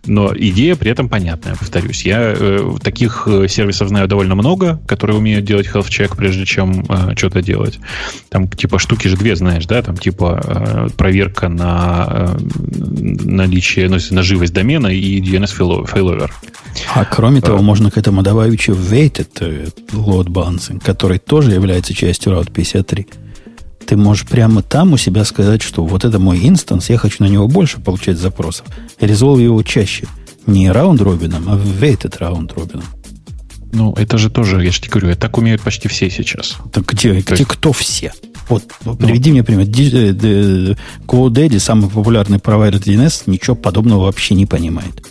Но 0.05 0.33
идея 0.35 0.75
при 0.75 0.91
этом 0.91 1.07
понятная, 1.07 1.55
повторюсь. 1.55 2.05
Я 2.05 2.33
э, 2.35 2.75
таких 2.83 3.27
э, 3.27 3.47
сервисов 3.47 3.87
знаю 3.87 4.07
довольно 4.07 4.35
много, 4.35 4.81
которые 4.85 5.17
умеют 5.17 5.45
делать 5.45 5.67
health 5.67 5.87
check, 5.87 6.15
прежде 6.15 6.45
чем 6.45 6.85
э, 6.89 7.15
что-то 7.15 7.41
делать. 7.41 7.79
Там 8.29 8.49
типа 8.49 8.79
штуки 8.79 9.07
же 9.07 9.15
две, 9.15 9.35
знаешь, 9.35 9.65
да? 9.65 9.81
Там 9.81 9.95
типа 9.95 10.41
э, 10.43 10.87
проверка 10.97 11.47
на 11.47 12.07
э, 12.09 12.37
наличие, 13.23 13.87
ну, 13.89 13.97
на 14.11 14.23
живость 14.23 14.53
домена 14.53 14.87
и 14.87 15.21
DNS 15.21 15.85
failover. 15.85 16.31
А 16.95 17.05
кроме 17.05 17.39
того, 17.39 17.59
э. 17.59 17.61
можно 17.61 17.91
к 17.91 17.97
этому 17.97 18.23
добавить 18.23 18.59
еще 18.59 18.73
weighted 18.73 19.73
load 19.93 20.27
balancing, 20.27 20.83
который 20.83 21.19
тоже 21.19 21.51
является 21.51 21.93
частью 21.93 22.33
Route 22.33 22.51
53 22.51 23.07
ты 23.85 23.95
можешь 23.95 24.25
прямо 24.25 24.61
там 24.61 24.93
у 24.93 24.97
себя 24.97 25.25
сказать, 25.25 25.61
что 25.61 25.85
вот 25.85 26.05
это 26.05 26.19
мой 26.19 26.47
инстанс, 26.47 26.89
я 26.89 26.97
хочу 26.97 27.23
на 27.23 27.27
него 27.27 27.47
больше 27.47 27.79
получать 27.79 28.17
запросов. 28.17 28.65
Резолв 28.99 29.39
его 29.39 29.61
чаще. 29.63 30.07
Не 30.45 30.71
раунд-робином, 30.71 31.45
а 31.47 31.55
weighted 31.55 32.17
раунд-робином. 32.17 32.85
Ну, 33.71 33.93
это 33.93 34.17
же 34.17 34.29
тоже, 34.29 34.63
я 34.63 34.71
же 34.71 34.81
тебе 34.81 34.91
говорю, 34.91 35.09
это 35.09 35.21
так 35.21 35.37
умеют 35.37 35.61
почти 35.61 35.87
все 35.87 36.09
сейчас. 36.09 36.57
Так 36.71 36.85
где, 36.85 37.11
где 37.19 37.35
есть... 37.35 37.45
кто 37.45 37.73
все? 37.73 38.13
Вот, 38.49 38.63
ну, 38.85 38.95
приведи 38.95 39.31
мне 39.31 39.43
пример. 39.43 39.65
GoDaddy, 41.07 41.59
самый 41.59 41.89
популярный 41.89 42.39
провайдер 42.39 42.79
DNS, 42.79 43.23
ничего 43.27 43.55
подобного 43.55 44.03
вообще 44.03 44.35
не 44.35 44.45
понимает. 44.45 45.01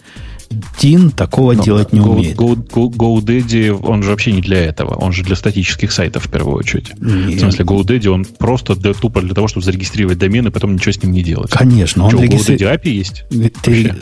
Дин 0.80 1.10
такого 1.10 1.52
Но 1.54 1.62
делать 1.62 1.92
не 1.92 2.00
Go, 2.00 2.10
умеет. 2.10 2.36
Go, 2.36 2.54
Go, 2.56 2.90
GoDaddy, 2.90 3.70
он 3.70 4.02
же 4.02 4.10
вообще 4.10 4.32
не 4.32 4.40
для 4.40 4.58
этого. 4.58 4.94
Он 4.94 5.12
же 5.12 5.22
для 5.22 5.36
статических 5.36 5.92
сайтов 5.92 6.26
в 6.26 6.30
первую 6.30 6.56
очередь. 6.56 6.92
Нет. 6.98 7.36
В 7.36 7.40
смысле, 7.40 7.64
GoDaddy, 7.64 8.08
он 8.08 8.24
просто 8.24 8.74
для, 8.74 8.94
тупо 8.94 9.20
для 9.20 9.34
того, 9.34 9.48
чтобы 9.48 9.64
зарегистрировать 9.64 10.18
домен 10.18 10.46
и 10.46 10.50
потом 10.50 10.74
ничего 10.74 10.92
с 10.92 11.02
ним 11.02 11.12
не 11.12 11.22
делать. 11.22 11.50
Конечно. 11.50 12.04
Он 12.04 12.10
Что, 12.10 12.22
регистри... 12.22 12.56
GoDaddy 12.56 12.80
API 12.80 12.90
есть? 12.90 13.24
Ты, 13.62 13.94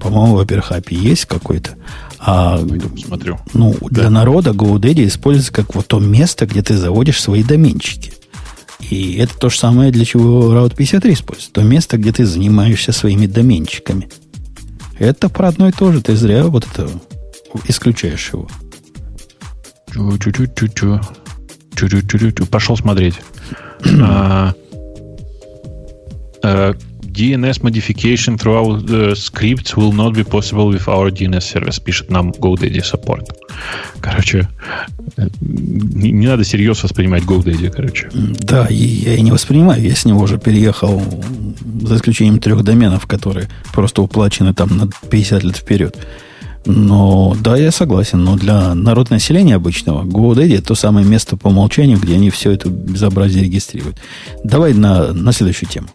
по-моему, 0.00 0.36
во-первых, 0.36 0.72
API 0.72 0.94
есть 0.94 1.26
какой-то. 1.26 1.76
А, 2.18 2.58
Пойду 2.58 2.88
посмотрю. 2.88 3.38
Ну, 3.54 3.76
да. 3.90 4.02
для 4.02 4.10
народа 4.10 4.50
GoDaddy 4.50 5.06
используется 5.06 5.52
как 5.52 5.74
вот 5.74 5.86
то 5.86 6.00
место, 6.00 6.46
где 6.46 6.62
ты 6.62 6.76
заводишь 6.76 7.20
свои 7.20 7.42
доменчики. 7.42 8.12
И 8.90 9.16
это 9.16 9.36
то 9.36 9.50
же 9.50 9.58
самое, 9.58 9.90
для 9.90 10.04
чего 10.04 10.54
Route 10.54 10.74
53 10.76 11.12
используется. 11.12 11.52
То 11.52 11.62
место, 11.62 11.98
где 11.98 12.12
ты 12.12 12.24
занимаешься 12.24 12.92
своими 12.92 13.26
доменчиками. 13.26 14.08
Это 14.98 15.28
про 15.28 15.48
одно 15.48 15.68
и 15.68 15.72
то 15.72 15.92
же. 15.92 16.02
Ты 16.02 16.16
зря 16.16 16.44
вот 16.44 16.66
это 16.66 16.90
исключаешь 17.66 18.30
его. 18.32 18.48
Чу-чу-чу-чу-чу. 19.92 21.00
Чу-чу-чу-чу. 21.74 22.46
Пошел 22.46 22.76
смотреть. 22.76 23.20
а, 24.02 24.54
а, 26.42 26.74
DNS 27.18 27.64
modification 27.64 28.38
throughout 28.38 28.86
the 28.86 29.16
scripts 29.16 29.76
will 29.76 29.92
not 29.92 30.14
be 30.14 30.22
possible 30.22 30.68
with 30.68 30.86
our 30.86 31.10
DNS 31.10 31.42
service, 31.42 31.80
пишет 31.80 32.10
нам 32.10 32.30
GoDaddy 32.30 32.80
Support. 32.80 33.26
Короче, 34.00 34.48
не, 35.40 36.12
не 36.12 36.26
надо 36.28 36.44
серьезно 36.44 36.84
воспринимать 36.84 37.24
GoDaddy, 37.24 37.70
короче. 37.70 38.08
Да, 38.12 38.66
и 38.66 38.76
я 38.76 39.16
и 39.16 39.22
не 39.22 39.32
воспринимаю. 39.32 39.82
Я 39.82 39.96
с 39.96 40.04
него 40.04 40.20
уже 40.20 40.38
переехал, 40.38 41.02
за 41.82 41.96
исключением 41.96 42.38
трех 42.38 42.62
доменов, 42.62 43.06
которые 43.06 43.48
просто 43.72 44.00
уплачены 44.02 44.54
там 44.54 44.76
на 44.76 44.88
50 45.10 45.42
лет 45.42 45.56
вперед. 45.56 45.96
Но 46.66 47.36
да, 47.42 47.56
я 47.56 47.72
согласен, 47.72 48.22
но 48.22 48.36
для 48.36 48.74
народного 48.74 49.14
населения 49.14 49.56
обычного 49.56 50.04
GoDaddy 50.04 50.58
это 50.58 50.68
то 50.68 50.74
самое 50.76 51.04
место 51.04 51.36
по 51.36 51.48
умолчанию, 51.48 51.98
где 51.98 52.14
они 52.14 52.30
все 52.30 52.52
это 52.52 52.68
безобразие 52.68 53.42
регистрируют. 53.42 53.96
Давай 54.44 54.72
на, 54.72 55.12
на 55.12 55.32
следующую 55.32 55.68
тему. 55.68 55.88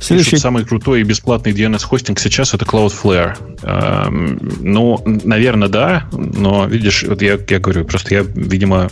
Следующий... 0.00 0.38
Самый 0.38 0.64
крутой 0.64 1.02
и 1.02 1.04
бесплатный 1.04 1.52
DNS-хостинг 1.52 2.18
сейчас 2.18 2.54
это 2.54 2.64
Cloudflare. 2.64 3.36
Эм, 3.62 4.38
ну, 4.60 5.00
наверное, 5.04 5.68
да, 5.68 6.08
но, 6.12 6.66
видишь, 6.66 7.04
вот 7.06 7.20
я, 7.20 7.38
я 7.46 7.58
говорю, 7.58 7.84
просто 7.84 8.14
я, 8.14 8.22
видимо, 8.22 8.90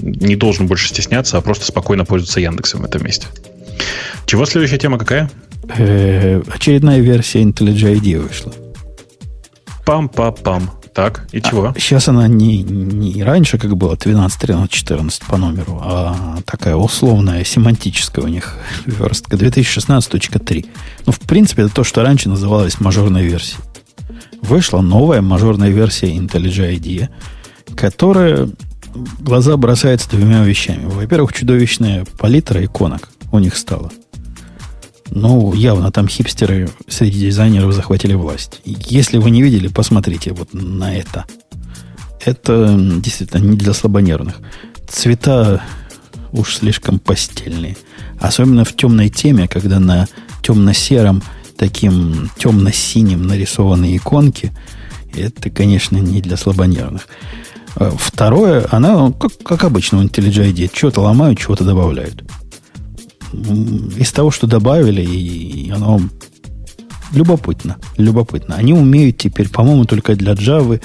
не 0.00 0.36
должен 0.36 0.66
больше 0.66 0.88
стесняться, 0.88 1.36
а 1.36 1.40
просто 1.42 1.66
спокойно 1.66 2.06
пользоваться 2.06 2.40
Яндексом 2.40 2.80
в 2.80 2.84
этом 2.86 3.04
месте. 3.04 3.26
Чего 4.24 4.46
следующая 4.46 4.78
тема 4.78 4.98
какая? 4.98 5.30
Э, 5.76 6.40
очередная 6.48 7.00
версия 7.00 7.42
IntelliJ 7.42 8.00
IDEA 8.00 8.20
вышла. 8.20 8.54
Пам-пам-пам. 9.84 10.79
Так, 11.00 11.26
и 11.32 11.40
чего? 11.40 11.72
А 11.74 11.80
сейчас 11.80 12.08
она 12.08 12.28
не, 12.28 12.62
не 12.62 13.24
раньше, 13.24 13.56
как 13.56 13.74
было, 13.74 13.96
12, 13.96 14.38
13, 14.38 14.70
14 14.70 15.22
по 15.22 15.38
номеру, 15.38 15.80
а 15.82 16.36
такая 16.44 16.76
условная, 16.76 17.42
семантическая 17.42 18.22
у 18.22 18.28
них 18.28 18.58
верстка. 18.84 19.38
2016.3. 19.38 20.68
Ну, 21.06 21.12
в 21.12 21.20
принципе, 21.20 21.62
это 21.62 21.74
то, 21.74 21.84
что 21.84 22.02
раньше 22.02 22.28
называлось 22.28 22.80
мажорной 22.80 23.24
версией. 23.24 23.62
Вышла 24.42 24.82
новая 24.82 25.22
мажорная 25.22 25.70
версия 25.70 26.14
IntelliJ 26.14 26.78
IDEA, 26.78 27.08
которая 27.74 28.50
глаза 29.20 29.56
бросается 29.56 30.10
двумя 30.10 30.44
вещами. 30.44 30.84
Во-первых, 30.84 31.32
чудовищная 31.32 32.04
палитра 32.18 32.62
иконок 32.62 33.08
у 33.32 33.38
них 33.38 33.56
стала. 33.56 33.90
Ну, 35.10 35.52
явно 35.54 35.90
там 35.90 36.08
хипстеры 36.08 36.70
среди 36.88 37.20
дизайнеров 37.20 37.72
захватили 37.74 38.14
власть. 38.14 38.60
Если 38.64 39.18
вы 39.18 39.30
не 39.30 39.42
видели, 39.42 39.68
посмотрите 39.68 40.32
вот 40.32 40.54
на 40.54 40.94
это. 40.94 41.24
Это 42.24 42.76
действительно 42.78 43.40
не 43.40 43.56
для 43.56 43.72
слабонервных. 43.72 44.36
Цвета 44.88 45.62
уж 46.32 46.56
слишком 46.56 46.98
постельные. 46.98 47.76
Особенно 48.20 48.64
в 48.64 48.76
темной 48.76 49.08
теме, 49.08 49.48
когда 49.48 49.80
на 49.80 50.06
темно-сером, 50.42 51.22
таким 51.56 52.30
темно-синим 52.38 53.26
нарисованы 53.26 53.96
иконки. 53.96 54.52
Это, 55.14 55.50
конечно, 55.50 55.96
не 55.96 56.20
для 56.20 56.36
слабонервных. 56.36 57.08
А 57.74 57.90
второе, 57.98 58.66
она, 58.70 59.12
как, 59.12 59.32
как 59.42 59.64
обычно 59.64 59.98
у 59.98 60.04
IntelliJ 60.04 60.52
IDEA, 60.52 60.70
что-то 60.72 61.00
ломают, 61.00 61.38
чего-то 61.38 61.64
добавляют 61.64 62.22
из 63.32 64.12
того, 64.12 64.30
что 64.30 64.46
добавили, 64.46 65.02
и 65.02 65.70
оно 65.70 66.00
любопытно. 67.12 67.76
Любопытно. 67.96 68.56
Они 68.56 68.72
умеют 68.72 69.18
теперь, 69.18 69.48
по-моему, 69.48 69.84
только 69.84 70.14
для 70.16 70.32
Java 70.32 70.80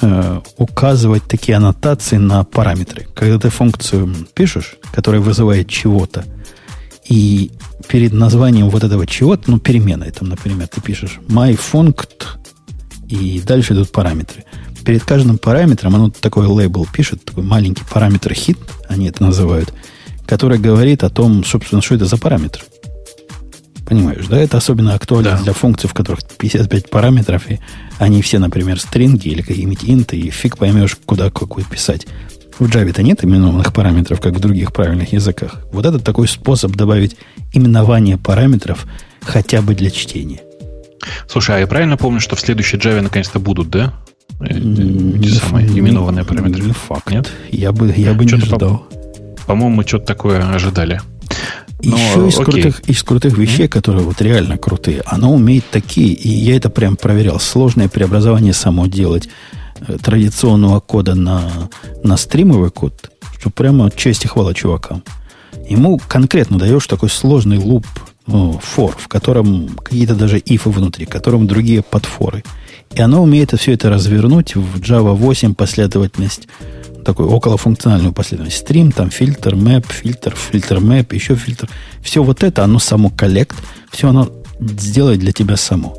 э, 0.00 0.40
указывать 0.56 1.24
такие 1.24 1.56
аннотации 1.56 2.16
на 2.16 2.44
параметры. 2.44 3.06
Когда 3.14 3.38
ты 3.38 3.50
функцию 3.50 4.14
пишешь, 4.34 4.76
которая 4.92 5.20
вызывает 5.20 5.68
чего-то, 5.68 6.24
и 7.08 7.50
перед 7.88 8.12
названием 8.12 8.70
вот 8.70 8.84
этого 8.84 9.06
чего-то, 9.06 9.50
ну, 9.50 9.58
переменной, 9.58 10.10
там, 10.10 10.28
например, 10.28 10.68
ты 10.68 10.80
пишешь 10.80 11.18
myFunct, 11.28 12.24
и 13.08 13.42
дальше 13.44 13.74
идут 13.74 13.90
параметры. 13.90 14.44
Перед 14.84 15.02
каждым 15.04 15.38
параметром 15.38 15.94
оно 15.94 16.10
такой 16.10 16.46
лейбл 16.46 16.86
пишет, 16.90 17.24
такой 17.24 17.42
маленький 17.42 17.84
параметр 17.84 18.32
хит, 18.32 18.58
они 18.88 19.08
это 19.08 19.22
называют, 19.22 19.74
который 20.30 20.58
говорит 20.58 21.02
о 21.02 21.10
том, 21.10 21.44
собственно, 21.44 21.82
что 21.82 21.96
это 21.96 22.04
за 22.04 22.16
параметр. 22.16 22.64
Понимаешь, 23.84 24.28
да? 24.28 24.38
Это 24.38 24.58
особенно 24.58 24.94
актуально 24.94 25.32
да. 25.32 25.42
для 25.42 25.52
функций, 25.52 25.90
в 25.90 25.92
которых 25.92 26.20
55 26.38 26.88
параметров, 26.88 27.50
и 27.50 27.58
они 27.98 28.22
все, 28.22 28.38
например, 28.38 28.78
стринги 28.78 29.26
или 29.26 29.42
какие-нибудь 29.42 29.80
инты, 29.82 30.16
и 30.16 30.30
фиг 30.30 30.56
поймешь, 30.56 30.96
куда 31.04 31.30
какой 31.30 31.64
писать. 31.64 32.06
В 32.60 32.66
Java-то 32.66 33.02
нет 33.02 33.24
именованных 33.24 33.72
параметров, 33.72 34.20
как 34.20 34.34
в 34.34 34.38
других 34.38 34.72
правильных 34.72 35.12
языках. 35.12 35.66
Вот 35.72 35.84
это 35.84 35.98
такой 35.98 36.28
способ 36.28 36.76
добавить 36.76 37.16
именование 37.52 38.16
параметров 38.16 38.86
хотя 39.22 39.62
бы 39.62 39.74
для 39.74 39.90
чтения. 39.90 40.42
Слушай, 41.28 41.56
а 41.56 41.58
я 41.58 41.66
правильно 41.66 41.96
помню, 41.96 42.20
что 42.20 42.36
в 42.36 42.40
следующей 42.40 42.76
Java 42.76 43.00
наконец-то 43.00 43.40
будут, 43.40 43.68
да? 43.68 43.94
Эти 44.38 45.26
самые 45.30 45.66
именованные 45.66 46.24
параметры. 46.24 46.62
Не 46.62 46.72
факт. 46.72 47.10
Нет? 47.10 47.28
Я 47.50 47.72
бы, 47.72 47.92
я 47.96 48.14
бы 48.14 48.24
не 48.24 48.36
ждал. 48.36 48.86
По-моему, 49.46 49.76
мы 49.76 49.84
что-то 49.84 50.06
такое 50.06 50.48
ожидали. 50.52 51.00
Но, 51.82 51.96
Еще 51.96 52.28
из 52.28 52.34
крутых, 52.34 52.80
из 52.80 53.02
крутых 53.02 53.38
вещей, 53.38 53.66
mm-hmm. 53.66 53.68
которые 53.68 54.04
вот 54.04 54.20
реально 54.20 54.58
крутые, 54.58 55.02
оно 55.06 55.32
умеет 55.32 55.64
такие, 55.70 56.12
и 56.12 56.28
я 56.28 56.56
это 56.56 56.68
прям 56.68 56.96
проверял, 56.96 57.40
сложное 57.40 57.88
преобразование 57.88 58.52
само 58.52 58.86
делать 58.86 59.28
э, 59.86 59.96
традиционного 59.96 60.80
кода 60.80 61.14
на, 61.14 61.50
на 62.02 62.18
стримовый 62.18 62.70
код, 62.70 63.10
что 63.38 63.48
прямо 63.48 63.90
честь 63.90 64.26
и 64.26 64.28
хвала 64.28 64.52
чувакам. 64.52 65.02
Ему 65.68 65.98
конкретно 66.06 66.58
даешь 66.58 66.86
такой 66.86 67.08
сложный 67.08 67.58
луп 67.58 67.86
ну, 68.26 68.60
for, 68.60 68.94
в 68.96 69.08
котором 69.08 69.68
какие-то 69.68 70.14
даже 70.14 70.38
ифы 70.38 70.70
внутри, 70.70 71.06
в 71.06 71.08
котором 71.08 71.46
другие 71.46 71.82
подфоры. 71.82 72.44
И 72.94 73.00
оно 73.00 73.22
умеет 73.22 73.58
все 73.58 73.72
это 73.72 73.88
развернуть 73.88 74.54
в 74.56 74.80
Java 74.80 75.14
8 75.14 75.54
последовательность 75.54 76.48
такой 77.04 77.26
околофункциональную 77.26 78.12
последовательность. 78.12 78.62
Стрим, 78.62 78.92
там 78.92 79.10
фильтр, 79.10 79.54
мэп, 79.54 79.86
фильтр, 79.86 80.34
фильтр, 80.34 80.80
мэп, 80.80 81.12
еще 81.12 81.34
фильтр. 81.34 81.68
Все 82.02 82.22
вот 82.22 82.42
это, 82.42 82.64
оно 82.64 82.78
само 82.78 83.10
коллект, 83.10 83.56
все 83.90 84.08
оно 84.08 84.30
сделает 84.60 85.20
для 85.20 85.32
тебя 85.32 85.56
само. 85.56 85.96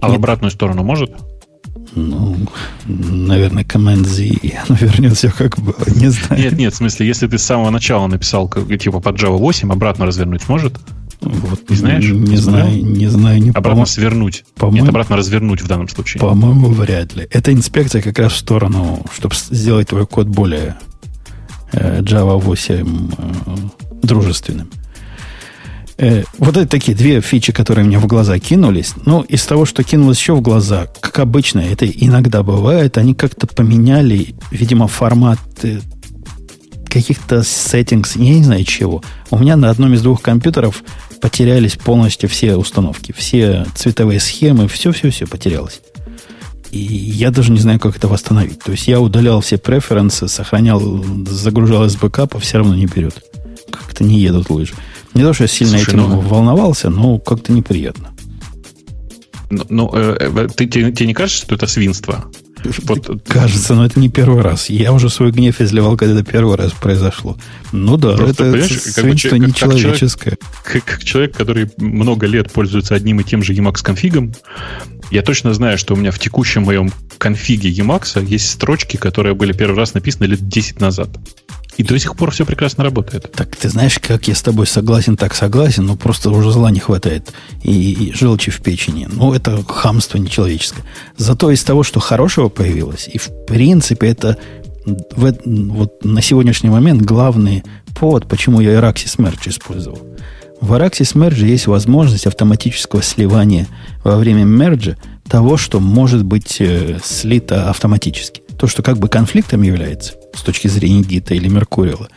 А 0.00 0.08
Нет. 0.08 0.16
в 0.16 0.18
обратную 0.18 0.50
сторону 0.50 0.82
может? 0.82 1.10
Ну, 1.94 2.36
наверное, 2.86 3.64
Command 3.64 4.04
Z, 4.04 4.24
и 4.24 4.54
оно 4.54 4.76
вернет 4.78 5.16
все 5.16 5.30
как 5.30 5.58
было, 5.58 5.76
не 5.94 6.08
знаю. 6.08 6.42
Нет, 6.42 6.52
нет, 6.54 6.74
в 6.74 6.76
смысле, 6.76 7.06
если 7.06 7.28
ты 7.28 7.38
с 7.38 7.44
самого 7.44 7.70
начала 7.70 8.06
написал 8.06 8.48
типа 8.48 9.00
под 9.00 9.16
Java 9.16 9.36
8, 9.36 9.70
обратно 9.70 10.06
развернуть 10.06 10.48
может? 10.48 10.74
Вот, 11.24 11.70
не 11.70 11.76
знаешь? 11.76 12.04
Не, 12.04 12.18
не 12.18 12.36
знаю, 12.36 12.84
не 12.84 13.06
знаю. 13.06 13.42
Не 13.42 13.50
обратно 13.50 13.86
свернуть. 13.86 14.44
Нет, 14.70 14.88
обратно 14.88 15.16
развернуть 15.16 15.62
в 15.62 15.66
данном 15.66 15.88
случае. 15.88 16.20
По-моему, 16.20 16.68
вряд 16.68 17.14
ли. 17.14 17.26
Эта 17.30 17.52
инспекция 17.52 18.02
как 18.02 18.18
раз 18.18 18.32
в 18.32 18.36
сторону, 18.36 19.04
чтобы 19.14 19.34
сделать 19.34 19.88
твой 19.88 20.06
код 20.06 20.28
более 20.28 20.76
э, 21.72 22.00
Java 22.02 22.38
8 22.38 23.10
э, 23.16 23.26
дружественным. 24.02 24.68
Э, 25.96 26.24
вот 26.38 26.56
это 26.56 26.66
такие 26.66 26.96
две 26.96 27.20
фичи, 27.20 27.52
которые 27.52 27.86
мне 27.86 27.98
в 27.98 28.06
глаза 28.06 28.38
кинулись. 28.38 28.94
Ну, 29.06 29.22
из 29.22 29.44
того, 29.46 29.64
что 29.64 29.82
кинулось 29.82 30.18
еще 30.18 30.34
в 30.34 30.40
глаза, 30.40 30.88
как 31.00 31.18
обычно, 31.20 31.60
это 31.60 31.86
иногда 31.86 32.42
бывает, 32.42 32.98
они 32.98 33.14
как-то 33.14 33.46
поменяли, 33.46 34.34
видимо, 34.50 34.88
формат 34.88 35.38
э, 35.62 35.80
каких-то 36.94 37.40
settings, 37.40 38.12
я 38.14 38.34
не 38.34 38.44
знаю 38.44 38.64
чего. 38.64 39.02
У 39.30 39.38
меня 39.38 39.56
на 39.56 39.70
одном 39.70 39.94
из 39.94 40.02
двух 40.02 40.22
компьютеров 40.22 40.84
потерялись 41.24 41.76
полностью 41.76 42.28
все 42.28 42.54
установки, 42.54 43.14
все 43.16 43.64
цветовые 43.74 44.20
схемы, 44.20 44.68
все-все-все 44.68 45.26
потерялось. 45.26 45.80
И 46.70 46.76
я 46.76 47.30
даже 47.30 47.50
не 47.50 47.60
знаю, 47.60 47.80
как 47.80 47.96
это 47.96 48.08
восстановить. 48.08 48.58
То 48.58 48.72
есть 48.72 48.86
я 48.88 49.00
удалял 49.00 49.40
все 49.40 49.56
преференсы, 49.56 50.28
сохранял, 50.28 51.02
загружал 51.26 51.86
из 51.86 51.96
бэкапа, 51.96 52.38
все 52.40 52.58
равно 52.58 52.74
не 52.74 52.84
берет. 52.84 53.24
Как-то 53.70 54.04
не 54.04 54.20
едут 54.20 54.50
лыжи. 54.50 54.74
Не 55.14 55.22
то, 55.22 55.32
что 55.32 55.44
я 55.44 55.48
сильно 55.48 55.78
Слушай, 55.78 55.88
этим 55.94 56.00
ну... 56.00 56.20
волновался, 56.20 56.90
но 56.90 57.18
как-то 57.18 57.52
неприятно. 57.52 58.10
Ну, 59.48 59.64
ну 59.70 59.90
э, 59.94 60.18
э, 60.20 60.48
ты, 60.54 60.66
тебе, 60.66 60.92
тебе 60.92 61.06
не 61.06 61.14
кажется, 61.14 61.46
что 61.46 61.54
это 61.54 61.66
свинство? 61.66 62.26
Вот. 62.84 63.22
Кажется, 63.26 63.74
но 63.74 63.84
это 63.84 64.00
не 64.00 64.08
первый 64.08 64.42
раз. 64.42 64.70
Я 64.70 64.92
уже 64.92 65.10
свой 65.10 65.30
гнев 65.30 65.60
изливал, 65.60 65.96
когда 65.96 66.20
это 66.20 66.30
первый 66.30 66.56
раз 66.56 66.72
произошло. 66.72 67.36
Ну 67.72 67.96
да, 67.96 68.16
Просто, 68.16 68.44
это 68.44 68.68
свинство 68.68 69.30
как, 69.30 69.38
нечеловеческое. 69.38 70.38
Как 70.64 70.72
человек, 70.72 70.84
как 70.84 71.04
человек, 71.04 71.36
который 71.36 71.70
много 71.76 72.26
лет 72.26 72.52
пользуется 72.52 72.94
одним 72.94 73.20
и 73.20 73.24
тем 73.24 73.42
же 73.42 73.52
Emacs 73.52 73.82
конфигом, 73.82 74.32
я 75.10 75.22
точно 75.22 75.54
знаю, 75.54 75.78
что 75.78 75.94
у 75.94 75.96
меня 75.96 76.10
в 76.10 76.18
текущем 76.18 76.62
моем 76.62 76.90
конфиге 77.18 77.70
Emacs 77.70 78.24
есть 78.24 78.50
строчки, 78.50 78.96
которые 78.96 79.34
были 79.34 79.52
первый 79.52 79.76
раз 79.76 79.94
написаны 79.94 80.26
лет 80.26 80.46
10 80.48 80.80
назад. 80.80 81.10
И 81.76 81.82
до 81.82 81.98
сих 81.98 82.16
пор 82.16 82.30
все 82.30 82.46
прекрасно 82.46 82.84
работает. 82.84 83.32
Так 83.32 83.56
ты 83.56 83.68
знаешь, 83.68 83.98
как 83.98 84.28
я 84.28 84.34
с 84.34 84.42
тобой 84.42 84.66
согласен, 84.66 85.16
так 85.16 85.34
согласен, 85.34 85.86
но 85.86 85.96
просто 85.96 86.30
уже 86.30 86.50
зла 86.52 86.70
не 86.70 86.80
хватает. 86.80 87.32
И, 87.62 87.92
и 87.92 88.12
желчи 88.12 88.50
в 88.50 88.60
печени. 88.62 89.08
Ну, 89.10 89.32
это 89.32 89.62
хамство 89.64 90.18
нечеловеческое. 90.18 90.84
Зато 91.16 91.50
из 91.50 91.64
того, 91.64 91.82
что 91.82 92.00
хорошего 92.00 92.48
появилось, 92.48 93.08
и 93.12 93.18
в 93.18 93.28
принципе 93.46 94.08
это 94.08 94.38
в, 94.84 95.32
вот 95.46 96.04
на 96.04 96.22
сегодняшний 96.22 96.70
момент 96.70 97.02
главный 97.02 97.64
повод, 97.98 98.28
почему 98.28 98.60
я 98.60 98.78
Araxis 98.78 99.18
Merge 99.18 99.48
использовал. 99.48 99.98
В 100.60 100.72
Araxis 100.72 101.14
Merge 101.14 101.46
есть 101.46 101.66
возможность 101.66 102.26
автоматического 102.26 103.02
сливания 103.02 103.66
во 104.02 104.16
время 104.16 104.44
мерджа 104.44 104.96
того, 105.28 105.56
что 105.56 105.80
может 105.80 106.24
быть 106.24 106.60
э, 106.60 106.98
слито 107.02 107.70
автоматически. 107.70 108.43
То, 108.58 108.66
что 108.66 108.82
как 108.82 108.98
бы 108.98 109.08
конфликтом 109.08 109.62
является 109.62 110.14
с 110.34 110.42
точки 110.42 110.68
зрения 110.68 111.02
Гита 111.02 111.34
или 111.34 111.48
Меркурила. 111.48 112.08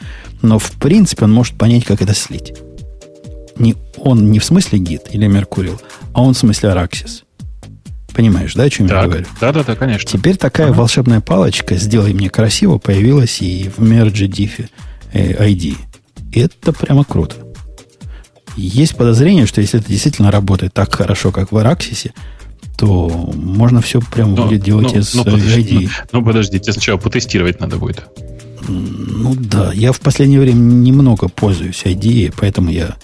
Но 0.41 0.59
в 0.59 0.71
принципе 0.73 1.25
он 1.25 1.33
может 1.33 1.57
понять, 1.57 1.85
как 1.85 2.01
это 2.01 2.13
слить. 2.13 2.53
Не, 3.57 3.75
он 3.97 4.31
не 4.31 4.39
в 4.39 4.45
смысле 4.45 4.79
Гит 4.79 5.07
или 5.11 5.25
Меркурил, 5.27 5.81
а 6.13 6.21
он 6.21 6.33
в 6.33 6.37
смысле 6.37 6.69
Араксис. 6.69 7.23
Понимаешь, 8.13 8.53
да, 8.55 8.63
о 8.63 8.69
чем 8.69 8.87
так, 8.87 9.03
я 9.03 9.07
говорю? 9.07 9.25
Да, 9.39 9.51
да, 9.51 9.63
да, 9.63 9.75
конечно. 9.75 10.09
Теперь 10.09 10.37
такая 10.37 10.67
ага. 10.67 10.77
волшебная 10.77 11.21
палочка 11.21 11.75
«Сделай 11.75 12.13
мне 12.13 12.29
красиво» 12.29 12.79
появилась 12.79 13.41
и 13.41 13.69
в 13.75 13.81
Merge 13.81 14.27
Diffie 14.27 14.69
э, 15.13 15.47
ID. 15.47 15.77
И 16.31 16.39
это 16.39 16.73
прямо 16.73 17.03
круто. 17.03 17.35
Есть 18.55 18.97
подозрение, 18.97 19.45
что 19.45 19.61
если 19.61 19.79
это 19.79 19.87
действительно 19.87 20.31
работает 20.31 20.73
так 20.73 20.93
хорошо, 20.95 21.31
как 21.31 21.51
в 21.51 21.57
Араксисе, 21.57 22.13
то 22.77 23.09
можно 23.35 23.81
все 23.81 23.99
прямо 23.99 24.35
но, 24.35 24.43
будет 24.43 24.61
делать 24.61 24.93
но, 24.93 24.99
из 24.99 25.13
но, 25.15 25.23
подожди, 25.23 25.89
Ну, 26.11 26.23
подожди, 26.23 26.59
тебе 26.59 26.73
сначала 26.73 26.97
потестировать 26.97 27.59
надо 27.59 27.77
будет. 27.77 28.03
Ну 28.67 29.33
да, 29.35 29.73
я 29.73 29.91
в 29.91 29.99
последнее 29.99 30.39
время 30.39 30.59
немного 30.59 31.27
пользуюсь 31.27 31.83
ID, 31.83 32.33
поэтому 32.37 32.69
я 32.69 32.95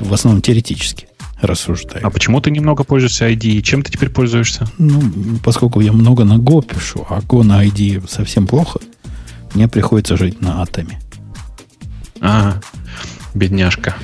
в 0.00 0.12
основном 0.12 0.40
теоретически 0.40 1.06
рассуждаю. 1.40 2.06
А 2.06 2.10
почему 2.10 2.40
ты 2.40 2.50
немного 2.50 2.84
пользуешься 2.84 3.28
ID? 3.28 3.60
Чем 3.62 3.82
ты 3.82 3.92
теперь 3.92 4.10
пользуешься? 4.10 4.66
Ну, 4.78 5.02
поскольку 5.44 5.80
я 5.80 5.92
много 5.92 6.24
на 6.24 6.38
Go 6.38 6.64
пишу, 6.64 7.06
а 7.08 7.20
Go 7.20 7.42
на 7.42 7.64
ID 7.66 8.08
совсем 8.08 8.46
плохо, 8.46 8.80
мне 9.54 9.68
приходится 9.68 10.16
жить 10.16 10.40
на 10.40 10.62
атоме. 10.62 10.98
Ага, 12.20 12.60
бедняжка. 13.34 13.94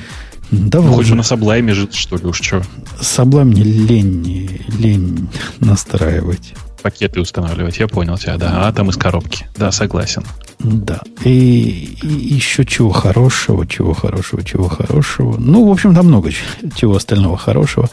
Да 0.51 0.81
ну, 0.81 0.93
хоть 0.93 1.07
же 1.07 1.15
на 1.15 1.21
Sublime 1.21 1.73
жит, 1.73 1.93
что 1.93 2.17
ли, 2.17 2.25
уж 2.25 2.41
что. 2.41 2.61
Sublime 2.99 3.45
мне 3.45 3.63
лень, 3.63 4.61
лень 4.79 5.29
настраивать. 5.59 6.53
Пакеты 6.81 7.19
устанавливать, 7.19 7.79
я 7.79 7.87
понял 7.87 8.17
тебя, 8.17 8.37
да. 8.37 8.67
А 8.67 8.71
там 8.71 8.89
из 8.91 8.95
коробки. 8.95 9.47
Да, 9.57 9.71
согласен. 9.71 10.23
Да. 10.59 11.01
И, 11.23 11.97
и 12.03 12.07
еще 12.07 12.63
чего 12.63 12.91
хорошего, 12.91 13.65
чего 13.65 13.93
хорошего, 13.93 14.43
чего 14.43 14.67
хорошего. 14.67 15.35
Ну, 15.39 15.67
в 15.67 15.71
общем, 15.71 15.95
там 15.95 16.05
много 16.07 16.29
чего 16.75 16.95
остального 16.95 17.37
хорошего. 17.37 17.89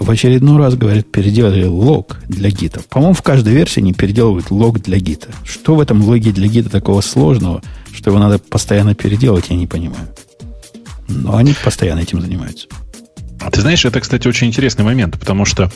В 0.00 0.10
очередной 0.10 0.58
раз, 0.58 0.74
говорят, 0.74 1.06
переделали 1.10 1.64
лог 1.64 2.18
для 2.28 2.50
гита. 2.50 2.80
По-моему, 2.88 3.14
в 3.14 3.22
каждой 3.22 3.52
версии 3.52 3.80
они 3.80 3.92
переделывают 3.92 4.50
лог 4.50 4.80
для 4.80 4.98
гита. 4.98 5.28
Что 5.44 5.76
в 5.76 5.80
этом 5.80 6.02
логе 6.02 6.32
для 6.32 6.48
гита 6.48 6.70
такого 6.70 7.02
сложного, 7.02 7.62
что 7.92 8.10
его 8.10 8.18
надо 8.18 8.38
постоянно 8.38 8.94
переделывать, 8.94 9.50
я 9.50 9.56
не 9.56 9.66
понимаю. 9.66 10.08
Но 11.08 11.36
они 11.36 11.54
постоянно 11.64 12.00
этим 12.00 12.20
занимаются. 12.20 12.68
Ты 13.52 13.60
знаешь, 13.60 13.84
это, 13.84 14.00
кстати, 14.00 14.26
очень 14.26 14.48
интересный 14.48 14.84
момент, 14.84 15.18
потому 15.18 15.44
что 15.44 15.70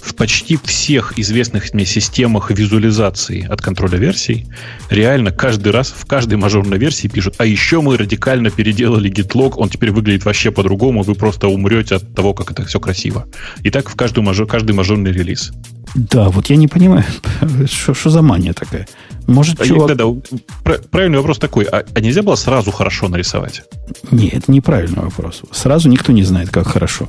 в 0.00 0.14
почти 0.14 0.58
всех 0.62 1.18
известных 1.18 1.72
мне 1.72 1.86
системах 1.86 2.50
визуализации 2.50 3.46
от 3.46 3.60
контроля 3.62 3.98
версий 3.98 4.46
реально 4.90 5.32
каждый 5.32 5.72
раз 5.72 5.88
в 5.96 6.04
каждой 6.06 6.36
мажорной 6.36 6.78
версии 6.78 7.08
пишут, 7.08 7.34
а 7.38 7.46
еще 7.46 7.80
мы 7.80 7.96
радикально 7.96 8.50
переделали 8.50 9.10
GitLog, 9.10 9.54
он 9.56 9.70
теперь 9.70 9.90
выглядит 9.90 10.24
вообще 10.24 10.50
по-другому, 10.50 11.02
вы 11.02 11.14
просто 11.14 11.48
умрете 11.48 11.96
от 11.96 12.14
того, 12.14 12.34
как 12.34 12.52
это 12.52 12.64
все 12.64 12.78
красиво. 12.78 13.26
И 13.62 13.70
так 13.70 13.88
в 13.88 13.96
каждую 13.96 14.24
мажор, 14.24 14.46
каждый 14.46 14.72
мажорный 14.72 15.10
релиз. 15.10 15.52
Да, 15.96 16.28
вот 16.28 16.50
я 16.50 16.56
не 16.56 16.68
понимаю, 16.68 17.04
что, 17.66 18.10
за 18.10 18.20
мания 18.20 18.52
такая. 18.52 18.86
Может, 19.26 19.60
а 19.60 19.64
чувак... 19.64 19.96
Да, 19.96 20.04
да, 20.04 20.74
правильный 20.90 21.16
вопрос 21.16 21.38
такой. 21.38 21.64
А, 21.64 21.84
а 21.94 22.00
нельзя 22.00 22.22
было 22.22 22.34
сразу 22.34 22.70
хорошо 22.70 23.08
нарисовать? 23.08 23.62
Нет, 24.10 24.34
это 24.34 24.52
неправильный 24.52 25.02
вопрос. 25.02 25.40
Сразу 25.52 25.88
никто 25.88 26.12
не 26.12 26.22
знает, 26.22 26.50
как 26.50 26.68
хорошо. 26.68 27.08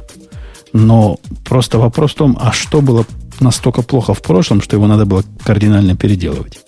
Но 0.72 1.20
просто 1.44 1.80
вопрос 1.80 2.14
в 2.14 2.16
том, 2.16 2.38
а 2.40 2.54
что 2.54 2.82
было 2.82 3.06
настолько 3.42 3.82
плохо 3.82 4.14
в 4.14 4.22
прошлом, 4.22 4.62
что 4.62 4.78
его 4.78 4.88
надо 4.88 5.06
было 5.06 5.24
кардинально 5.44 5.98
переделывать? 5.98 6.60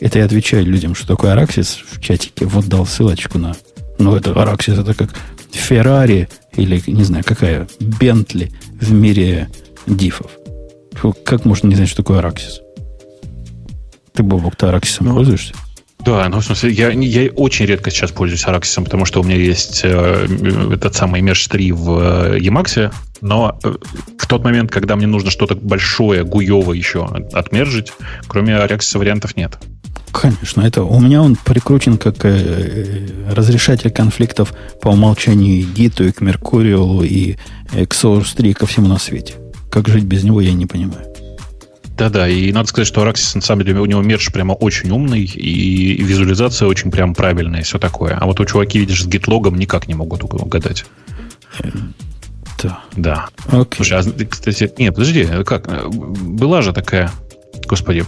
Это 0.00 0.18
я 0.18 0.26
отвечаю 0.26 0.66
людям, 0.66 0.94
что 0.94 1.06
такое 1.06 1.32
Араксис 1.32 1.78
в 1.90 2.02
чатике. 2.02 2.44
Вот 2.44 2.66
дал 2.66 2.84
ссылочку 2.84 3.38
на... 3.38 3.56
Ну, 3.98 4.14
это 4.14 4.32
Араксис, 4.32 4.78
это 4.78 4.92
как 4.92 5.14
Феррари 5.50 6.28
или, 6.54 6.82
не 6.86 7.04
знаю, 7.04 7.24
какая, 7.26 7.66
Бентли 7.80 8.52
в 8.78 8.92
мире 8.92 9.48
дифов. 9.86 10.30
Как 11.24 11.44
можно 11.44 11.68
не 11.68 11.74
знать, 11.74 11.88
что 11.88 12.02
такое 12.02 12.18
Араксис? 12.18 12.60
Ты, 14.14 14.22
Бобок, 14.22 14.56
ты 14.56 14.66
Араксисом 14.66 15.08
ну, 15.08 15.14
пользуешься? 15.14 15.54
Да, 16.04 16.28
ну, 16.28 16.40
в 16.40 16.44
смысле, 16.44 16.70
я, 16.70 16.90
я 16.90 17.30
очень 17.32 17.64
редко 17.64 17.90
сейчас 17.90 18.10
пользуюсь 18.10 18.46
Араксисом, 18.46 18.84
потому 18.84 19.06
что 19.06 19.20
у 19.20 19.24
меня 19.24 19.36
есть 19.36 19.80
э, 19.84 20.26
этот 20.72 20.94
самый 20.94 21.22
Mesh 21.22 21.48
3 21.48 21.72
в 21.72 22.34
э, 22.34 22.38
Emacs, 22.40 22.92
но 23.22 23.58
э, 23.64 23.72
в 24.18 24.26
тот 24.26 24.44
момент, 24.44 24.70
когда 24.70 24.96
мне 24.96 25.06
нужно 25.06 25.30
что-то 25.30 25.54
большое, 25.54 26.22
гуевое 26.24 26.76
еще 26.76 27.06
отмержить, 27.32 27.92
кроме 28.28 28.56
Араксиса 28.56 28.98
вариантов 28.98 29.36
нет. 29.36 29.58
Конечно, 30.12 30.60
это 30.60 30.84
у 30.84 31.00
меня 31.00 31.22
он 31.22 31.36
прикручен 31.36 31.96
как 31.96 32.24
э, 32.24 33.08
разрешатель 33.30 33.90
конфликтов 33.90 34.52
по 34.82 34.88
умолчанию 34.88 35.56
и 35.56 35.62
Гиту, 35.62 36.04
и 36.04 36.12
к 36.12 36.20
Меркуриалу, 36.20 37.02
и 37.02 37.36
к 37.72 37.92
Source 37.92 38.36
3, 38.36 38.50
и 38.50 38.52
ко 38.52 38.66
всему 38.66 38.88
на 38.88 38.98
свете. 38.98 39.34
Как 39.74 39.88
жить 39.88 40.04
без 40.04 40.22
него, 40.22 40.40
я 40.40 40.52
не 40.52 40.66
понимаю. 40.66 41.04
Да-да, 41.98 42.28
и 42.28 42.52
надо 42.52 42.68
сказать, 42.68 42.86
что 42.86 43.04
Araxis, 43.04 43.32
на 43.34 43.40
самом 43.40 43.64
деле, 43.64 43.80
у 43.80 43.86
него 43.86 44.02
мерч 44.02 44.30
прямо 44.30 44.52
очень 44.52 44.88
умный, 44.90 45.24
и 45.24 46.00
визуализация 46.00 46.68
очень 46.68 46.92
прям 46.92 47.12
правильная, 47.12 47.58
и 47.58 47.64
все 47.64 47.80
такое. 47.80 48.16
А 48.16 48.24
вот 48.24 48.38
у 48.38 48.44
чуваки, 48.44 48.78
видишь, 48.78 49.02
с 49.02 49.06
гитлогом 49.06 49.56
никак 49.56 49.88
не 49.88 49.94
могут 49.94 50.22
угадать. 50.22 50.84
Да. 52.62 52.80
Да. 52.96 53.28
Окей. 53.48 53.84
Слушай, 53.84 53.98
а, 53.98 54.24
кстати, 54.26 54.72
нет, 54.78 54.94
подожди, 54.94 55.26
как? 55.44 55.68
Была 55.92 56.62
же 56.62 56.72
такая, 56.72 57.10
господи, 57.66 58.04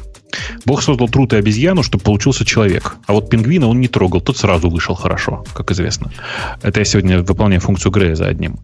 Бог 0.65 0.83
создал 0.83 1.09
труд 1.09 1.33
и 1.33 1.37
обезьяну, 1.37 1.83
чтобы 1.83 2.05
получился 2.05 2.45
человек. 2.45 2.97
А 3.07 3.13
вот 3.13 3.31
пингвина 3.31 3.69
он 3.69 3.81
не 3.81 3.89
трогал, 3.89 4.21
тот 4.21 4.37
сразу 4.37 4.69
вышел 4.69 4.95
хорошо, 4.95 5.45
как 5.55 5.71
известно. 5.71 6.11
Это 6.63 6.81
я 6.81 6.85
сегодня 6.85 7.23
выполняю 7.23 7.61
функцию 7.61 7.93
Грея 7.93 8.15
за 8.15 8.27
одним. 8.27 8.59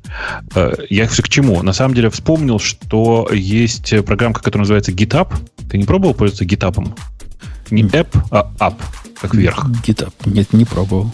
Э, 0.55 0.75
я 0.91 1.07
все 1.07 1.23
к 1.23 1.29
чему? 1.29 1.63
На 1.63 1.73
самом 1.73 1.95
деле 1.95 2.11
вспомнил, 2.11 2.59
что 2.59 3.29
есть 3.33 4.05
программка, 4.05 4.43
которая 4.43 4.63
называется 4.63 4.93
GitHub. 4.93 5.33
Ты 5.71 5.79
не 5.79 5.85
пробовал 5.85 6.15
пользоваться 6.15 6.45
GitHub? 6.45 6.93
Не 7.71 7.85
app, 7.85 8.09
а 8.31 8.51
app, 8.59 8.75
как 9.21 9.35
вверх. 9.35 9.67
GitHub. 9.87 10.13
Нет, 10.27 10.53
не 10.53 10.65
пробовал. 10.65 11.11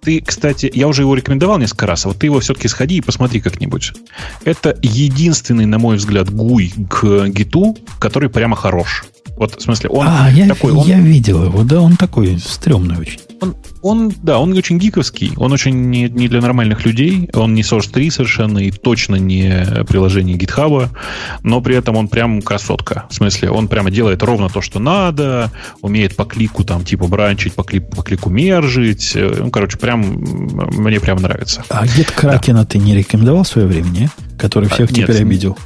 Ты, 0.00 0.20
кстати, 0.20 0.70
я 0.72 0.88
уже 0.88 1.02
его 1.02 1.14
рекомендовал 1.14 1.58
несколько 1.58 1.86
раз, 1.86 2.06
а 2.06 2.08
вот 2.08 2.18
ты 2.18 2.26
его 2.26 2.40
все-таки 2.40 2.68
сходи 2.68 2.96
и 2.96 3.00
посмотри 3.00 3.40
как-нибудь. 3.40 3.92
Это 4.44 4.76
единственный, 4.82 5.66
на 5.66 5.78
мой 5.78 5.96
взгляд, 5.96 6.30
гуй 6.30 6.72
к 6.88 7.28
гиту, 7.28 7.76
который 7.98 8.30
прямо 8.30 8.56
хорош. 8.56 9.04
Вот, 9.36 9.56
в 9.56 9.62
смысле, 9.62 9.90
он 9.90 10.06
а, 10.08 10.30
такой... 10.48 10.72
Я, 10.72 10.78
он, 10.78 10.86
я 10.86 11.00
видел 11.00 11.44
его, 11.44 11.64
да, 11.64 11.80
он 11.80 11.96
такой 11.96 12.38
стрёмный 12.38 12.98
очень. 12.98 13.20
Он, 13.40 13.56
он, 13.82 14.12
да, 14.22 14.38
он 14.38 14.52
очень 14.52 14.78
гиковский, 14.78 15.32
он 15.36 15.52
очень 15.52 15.90
не, 15.90 16.08
не 16.08 16.28
для 16.28 16.40
нормальных 16.40 16.84
людей, 16.84 17.28
он 17.32 17.54
не 17.54 17.62
Source 17.62 17.90
3 17.90 18.10
совершенно 18.10 18.58
и 18.58 18.70
точно 18.70 19.16
не 19.16 19.84
приложение 19.88 20.36
GitHub, 20.36 20.88
но 21.42 21.60
при 21.60 21.76
этом 21.76 21.96
он 21.96 22.08
прям 22.08 22.42
красотка. 22.42 23.06
В 23.08 23.14
смысле, 23.14 23.50
он 23.50 23.68
прямо 23.68 23.90
делает 23.90 24.22
ровно 24.22 24.48
то, 24.48 24.60
что 24.60 24.78
надо, 24.78 25.50
умеет 25.80 26.16
по 26.16 26.24
клику 26.24 26.64
там 26.64 26.84
типа 26.84 27.06
бранчить, 27.06 27.54
по, 27.54 27.62
клику, 27.62 27.96
по 27.96 28.02
клику 28.02 28.30
мержить. 28.30 29.12
Ну, 29.14 29.50
короче, 29.50 29.78
прям 29.78 30.00
мне 30.02 31.00
прям 31.00 31.18
нравится. 31.18 31.64
А 31.70 31.86
GitKraken 31.86 32.52
да. 32.52 32.64
ты 32.64 32.78
не 32.78 32.94
рекомендовал 32.94 33.44
в 33.44 33.48
свое 33.48 33.66
время, 33.66 33.88
не? 33.88 34.10
Который 34.38 34.68
всех 34.68 34.90
а, 34.90 34.94
теперь 34.94 35.10
нет, 35.10 35.20
обидел 35.20 35.58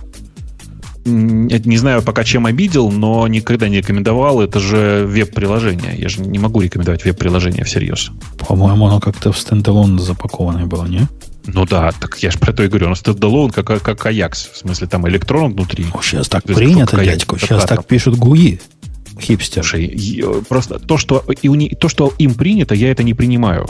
не 1.05 1.77
знаю 1.77 2.03
пока 2.03 2.25
чем 2.25 2.47
обидел, 2.47 2.91
но 2.91 3.27
никогда 3.29 3.69
не 3.69 3.79
рекомендовал. 3.79 4.41
Это 4.41 4.59
же 4.61 5.05
веб-приложение. 5.07 5.95
Я 5.97 6.09
же 6.09 6.21
не 6.21 6.39
могу 6.39 6.61
рекомендовать 6.61 7.05
веб-приложение 7.05 7.65
всерьез. 7.65 8.11
По-моему, 8.47 8.87
оно 8.87 9.01
как-то 9.01 9.33
в 9.33 9.39
standalone 9.39 9.99
запакованное 9.99 10.67
было, 10.67 10.87
не? 10.87 11.07
Ну 11.47 11.67
да, 11.67 11.93
так 11.93 12.19
я 12.19 12.31
же 12.31 12.39
про 12.39 12.53
то 12.53 12.63
и 12.63 12.69
говорю. 12.69 12.89
Он 12.89 12.97
standalone 12.97 13.51
как, 13.51 13.83
как 13.83 14.07
Аякс. 14.07 14.49
В 14.53 14.57
смысле, 14.57 14.87
там 14.87 15.07
электрон 15.09 15.53
внутри. 15.53 15.85
О, 15.93 16.01
сейчас 16.03 16.29
так 16.29 16.45
То 16.45 16.55
принято, 16.55 16.97
дядька. 17.05 17.39
Сейчас 17.39 17.65
так 17.65 17.87
пишут 17.87 18.17
GUI. 18.17 18.61
Хипстер. 19.21 19.63
Слушай, 19.63 20.25
просто 20.49 20.79
то 20.79 20.97
что, 20.97 21.23
и 21.43 21.49
у 21.49 21.55
не, 21.55 21.69
то, 21.69 21.89
что 21.89 22.13
им 22.19 22.35
принято, 22.35 22.75
я 22.75 22.91
это 22.91 23.03
не 23.03 23.15
принимаю. 23.15 23.69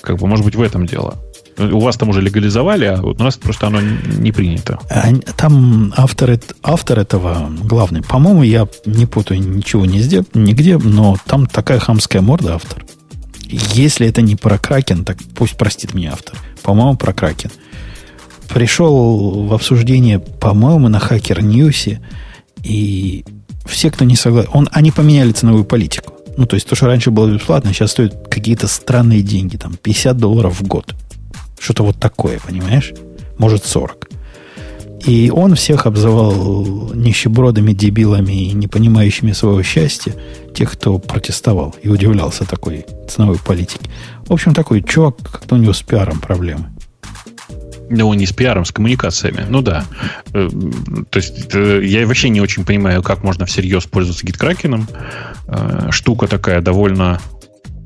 Как 0.00 0.18
бы, 0.18 0.26
может 0.26 0.44
быть, 0.44 0.54
в 0.54 0.62
этом 0.62 0.86
дело. 0.86 1.18
У 1.58 1.80
вас 1.80 1.96
там 1.96 2.10
уже 2.10 2.20
легализовали, 2.20 2.84
а 2.84 3.00
у 3.00 3.14
нас 3.14 3.36
просто 3.36 3.68
оно 3.68 3.80
не 3.80 4.30
принято. 4.32 4.78
Там 5.36 5.92
автор, 5.96 6.38
автор 6.62 6.98
этого 6.98 7.50
главный. 7.62 8.02
По-моему, 8.02 8.42
я 8.42 8.68
не 8.84 9.06
путаю 9.06 9.40
ничего 9.40 9.86
сделал, 9.86 10.26
нигде, 10.34 10.76
но 10.76 11.16
там 11.26 11.46
такая 11.46 11.78
хамская 11.78 12.20
морда 12.20 12.56
автор. 12.56 12.84
Если 13.48 14.06
это 14.06 14.22
не 14.22 14.36
про 14.36 14.58
Кракен, 14.58 15.04
так 15.04 15.18
пусть 15.34 15.56
простит 15.56 15.94
меня 15.94 16.12
автор. 16.12 16.36
По-моему, 16.62 16.96
про 16.96 17.12
Кракен. 17.12 17.50
Пришел 18.48 19.46
в 19.46 19.54
обсуждение, 19.54 20.18
по-моему, 20.18 20.88
на 20.88 20.98
Хакер 20.98 21.42
Ньюсе, 21.42 22.00
и 22.62 23.24
все, 23.66 23.90
кто 23.90 24.04
не 24.04 24.16
согласен, 24.16 24.50
он, 24.52 24.68
они 24.72 24.90
поменяли 24.90 25.32
ценовую 25.32 25.64
политику. 25.64 26.12
Ну, 26.36 26.46
то 26.46 26.54
есть 26.54 26.68
то, 26.68 26.74
что 26.74 26.86
раньше 26.86 27.10
было 27.10 27.32
бесплатно, 27.32 27.72
сейчас 27.72 27.92
стоит 27.92 28.28
какие-то 28.30 28.68
странные 28.68 29.22
деньги, 29.22 29.56
там 29.56 29.74
50 29.82 30.16
долларов 30.18 30.60
в 30.60 30.66
год. 30.66 30.94
Что-то 31.58 31.84
вот 31.84 31.98
такое, 31.98 32.38
понимаешь? 32.40 32.92
Может, 33.38 33.64
40. 33.64 34.08
И 35.04 35.30
он 35.30 35.54
всех 35.54 35.86
обзывал 35.86 36.92
нищебродами, 36.94 37.72
дебилами 37.72 38.48
и 38.48 38.52
не 38.52 38.66
понимающими 38.66 39.32
своего 39.32 39.62
счастья, 39.62 40.14
тех, 40.54 40.72
кто 40.72 40.98
протестовал 40.98 41.74
и 41.82 41.88
удивлялся 41.88 42.44
такой 42.44 42.86
ценовой 43.08 43.38
политике. 43.38 43.88
В 44.26 44.32
общем, 44.32 44.54
такой 44.54 44.82
чувак, 44.82 45.16
как-то 45.18 45.54
у 45.54 45.58
него 45.58 45.72
с 45.72 45.82
пиаром 45.82 46.18
проблемы. 46.18 46.70
Ну, 47.88 48.12
не 48.14 48.26
с 48.26 48.32
пиаром, 48.32 48.64
с 48.64 48.72
коммуникациями. 48.72 49.46
Ну 49.48 49.62
да. 49.62 49.84
Э, 50.32 50.48
то 51.10 51.18
есть 51.18 51.54
э, 51.54 51.84
я 51.84 52.04
вообще 52.06 52.28
не 52.30 52.40
очень 52.40 52.64
понимаю, 52.64 53.02
как 53.02 53.22
можно 53.22 53.46
всерьез 53.46 53.84
пользоваться 53.84 54.26
гиткракеном. 54.26 54.88
Э, 55.46 55.90
штука 55.92 56.26
такая 56.26 56.60
довольно, 56.60 57.20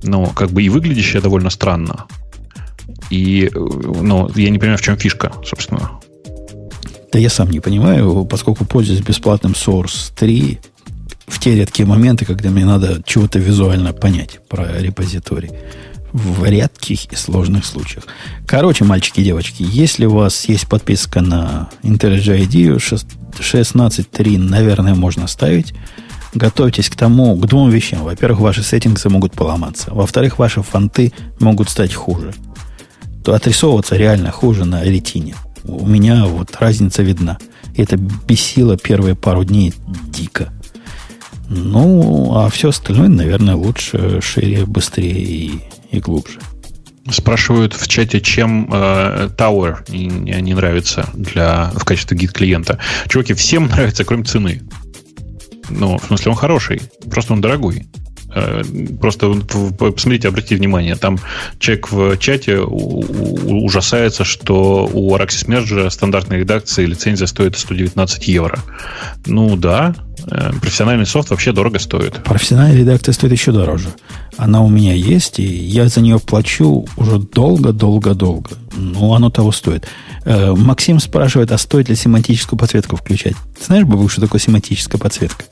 ну, 0.02 0.26
как 0.28 0.52
бы 0.52 0.62
и 0.62 0.70
выглядящая 0.70 1.20
довольно 1.20 1.50
странно. 1.50 2.06
И, 3.10 3.50
ну, 3.52 4.30
я 4.36 4.50
не 4.50 4.58
понимаю, 4.58 4.78
в 4.78 4.82
чем 4.82 4.96
фишка, 4.96 5.32
собственно. 5.44 5.90
Да 7.12 7.18
я 7.18 7.28
сам 7.28 7.50
не 7.50 7.58
понимаю, 7.58 8.24
поскольку 8.24 8.64
пользуюсь 8.64 9.00
бесплатным 9.00 9.52
Source 9.52 10.12
3 10.16 10.60
в 11.26 11.40
те 11.40 11.56
редкие 11.56 11.86
моменты, 11.86 12.24
когда 12.24 12.50
мне 12.50 12.64
надо 12.64 13.02
чего-то 13.04 13.40
визуально 13.40 13.92
понять 13.92 14.38
про 14.48 14.80
репозиторий. 14.80 15.50
В 16.12 16.44
редких 16.44 17.12
и 17.12 17.16
сложных 17.16 17.64
случаях. 17.64 18.04
Короче, 18.44 18.84
мальчики 18.84 19.20
и 19.20 19.24
девочки, 19.24 19.64
если 19.68 20.06
у 20.06 20.14
вас 20.14 20.44
есть 20.46 20.68
подписка 20.68 21.20
на 21.20 21.68
IntelliJ 21.84 22.46
IDEA 22.48 22.76
16.3, 23.38 24.38
наверное, 24.38 24.96
можно 24.96 25.28
ставить. 25.28 25.72
Готовьтесь 26.34 26.88
к 26.88 26.96
тому, 26.96 27.36
к 27.36 27.46
двум 27.46 27.70
вещам. 27.70 28.02
Во-первых, 28.02 28.40
ваши 28.40 28.62
сеттинги 28.64 29.00
могут 29.08 29.32
поломаться. 29.32 29.92
Во-вторых, 29.92 30.38
ваши 30.38 30.62
фонты 30.62 31.12
могут 31.38 31.70
стать 31.70 31.94
хуже 31.94 32.34
отрисовываться 33.26 33.96
реально 33.96 34.30
хуже 34.30 34.64
на 34.64 34.82
ретине. 34.82 35.34
У 35.64 35.86
меня 35.86 36.24
вот 36.26 36.56
разница 36.58 37.02
видна. 37.02 37.38
И 37.74 37.82
это 37.82 37.96
бесило 37.96 38.76
первые 38.76 39.14
пару 39.14 39.44
дней 39.44 39.74
дико. 40.08 40.52
Ну, 41.48 42.32
а 42.36 42.48
все 42.48 42.68
остальное, 42.68 43.08
наверное, 43.08 43.56
лучше, 43.56 44.20
шире, 44.20 44.64
быстрее 44.66 45.20
и, 45.20 45.60
и 45.90 45.98
глубже. 45.98 46.38
Спрашивают 47.10 47.74
в 47.74 47.88
чате, 47.88 48.20
чем 48.20 48.68
э, 48.72 49.30
Tower 49.36 49.78
не, 49.88 50.40
не 50.40 50.54
нравится 50.54 51.08
для, 51.14 51.72
в 51.74 51.84
качестве 51.84 52.16
гид-клиента. 52.16 52.78
Чуваки, 53.08 53.34
всем 53.34 53.66
нравится, 53.70 54.04
кроме 54.04 54.24
цены. 54.24 54.62
Ну, 55.70 55.98
в 55.98 56.04
смысле, 56.04 56.32
он 56.32 56.36
хороший, 56.36 56.82
просто 57.10 57.32
он 57.32 57.40
дорогой. 57.40 57.86
Э, 58.34 58.62
просто 59.00 59.34
посмотрите, 59.78 60.28
обратите 60.28 60.56
внимание, 60.56 60.96
там 60.96 61.18
человек 61.58 61.90
в 61.90 62.16
чате 62.18 62.60
ужасается, 62.60 64.24
что 64.24 64.88
у 64.92 65.14
Araxis 65.16 65.46
Merge 65.46 65.90
стандартной 65.90 66.38
редакции 66.38 66.86
лицензия 66.86 67.26
стоит 67.26 67.58
119 67.58 68.28
евро. 68.28 68.58
Ну 69.26 69.56
да, 69.56 69.94
э, 70.30 70.52
профессиональный 70.60 71.06
софт 71.06 71.30
вообще 71.30 71.52
дорого 71.52 71.78
стоит. 71.78 72.22
Профессиональная 72.24 72.78
редакция 72.78 73.12
стоит 73.12 73.32
еще 73.32 73.52
дороже. 73.52 73.88
Она 74.36 74.62
у 74.62 74.68
меня 74.68 74.94
есть, 74.94 75.40
и 75.40 75.44
я 75.44 75.88
за 75.88 76.00
нее 76.00 76.18
плачу 76.18 76.86
уже 76.96 77.18
долго-долго-долго. 77.18 78.50
Ну, 78.76 79.14
оно 79.14 79.30
того 79.30 79.52
стоит. 79.52 79.86
Э, 80.24 80.54
Максим 80.54 81.00
спрашивает, 81.00 81.50
а 81.52 81.58
стоит 81.58 81.88
ли 81.88 81.96
семантическую 81.96 82.58
подсветку 82.58 82.96
включать? 82.96 83.34
Знаешь, 83.60 83.84
Бабук, 83.84 84.10
что 84.10 84.20
такое 84.20 84.40
семантическая 84.40 85.00
подсветка? 85.00 85.44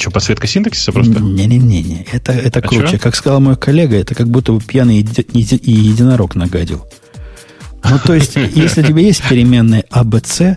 Что, 0.00 0.10
подсветка 0.10 0.46
синтаксиса 0.46 0.92
просто? 0.92 1.20
Не-не-не, 1.20 2.06
это, 2.10 2.32
это 2.32 2.60
а 2.60 2.62
круче. 2.62 2.86
Что? 2.86 2.98
Как 2.98 3.14
сказал 3.14 3.40
мой 3.40 3.56
коллега, 3.56 3.96
это 3.96 4.14
как 4.14 4.28
будто 4.28 4.52
бы 4.52 4.60
пьяный 4.60 5.00
и 5.00 5.70
единорог 5.70 6.34
нагадил. 6.34 6.86
Ну, 7.84 7.98
то 7.98 8.14
есть, 8.14 8.36
если 8.54 8.82
у 8.82 8.86
тебя 8.86 9.02
есть 9.02 9.22
переменная 9.28 9.84
ABC, 9.92 10.56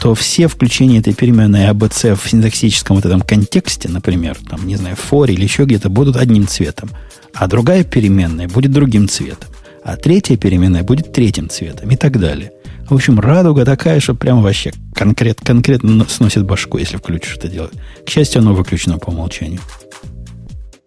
то 0.00 0.14
все 0.14 0.48
включения 0.48 0.98
этой 0.98 1.14
переменной 1.14 1.70
ABC 1.70 2.16
в 2.16 2.28
синтаксическом 2.28 2.96
вот 2.96 3.06
этом 3.06 3.20
контексте, 3.20 3.88
например, 3.88 4.36
там, 4.48 4.66
не 4.66 4.76
знаю, 4.76 4.96
в 4.96 5.00
форе 5.00 5.34
или 5.34 5.44
еще 5.44 5.64
где-то, 5.64 5.88
будут 5.88 6.16
одним 6.16 6.48
цветом, 6.48 6.90
а 7.34 7.46
другая 7.46 7.84
переменная 7.84 8.48
будет 8.48 8.72
другим 8.72 9.08
цветом, 9.08 9.50
а 9.84 9.96
третья 9.96 10.36
переменная 10.36 10.82
будет 10.82 11.12
третьим 11.12 11.48
цветом 11.48 11.90
и 11.90 11.96
так 11.96 12.18
далее. 12.18 12.50
В 12.88 12.94
общем, 12.94 13.18
радуга 13.18 13.64
такая, 13.64 13.98
что 13.98 14.14
прямо 14.14 14.42
вообще 14.42 14.72
конкрет, 14.94 15.40
конкретно 15.40 16.06
сносит 16.08 16.44
башку, 16.44 16.78
если 16.78 16.96
включишь 16.96 17.36
это 17.36 17.48
дело. 17.48 17.70
К 18.04 18.08
счастью, 18.08 18.40
оно 18.40 18.54
выключено 18.54 18.98
по 18.98 19.10
умолчанию. 19.10 19.60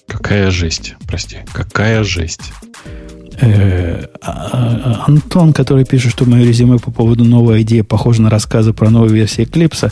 Какая 0.08 0.50
жесть, 0.50 0.96
прости, 1.08 1.40
какая 1.52 2.04
жесть. 2.04 2.52
Э, 3.42 4.06
а, 4.22 4.50
а, 4.52 5.06
Антон, 5.08 5.54
который 5.54 5.86
пишет, 5.86 6.12
что 6.12 6.26
мое 6.26 6.46
резюме 6.46 6.80
по 6.80 6.92
поводу 6.92 7.26
новой 7.26 7.62
идеи 7.62 7.82
похоже 7.82 8.22
на 8.22 8.30
рассказы 8.30 8.74
про 8.74 8.90
новую 8.90 9.12
версию 9.12 9.48
Eclipse, 9.48 9.92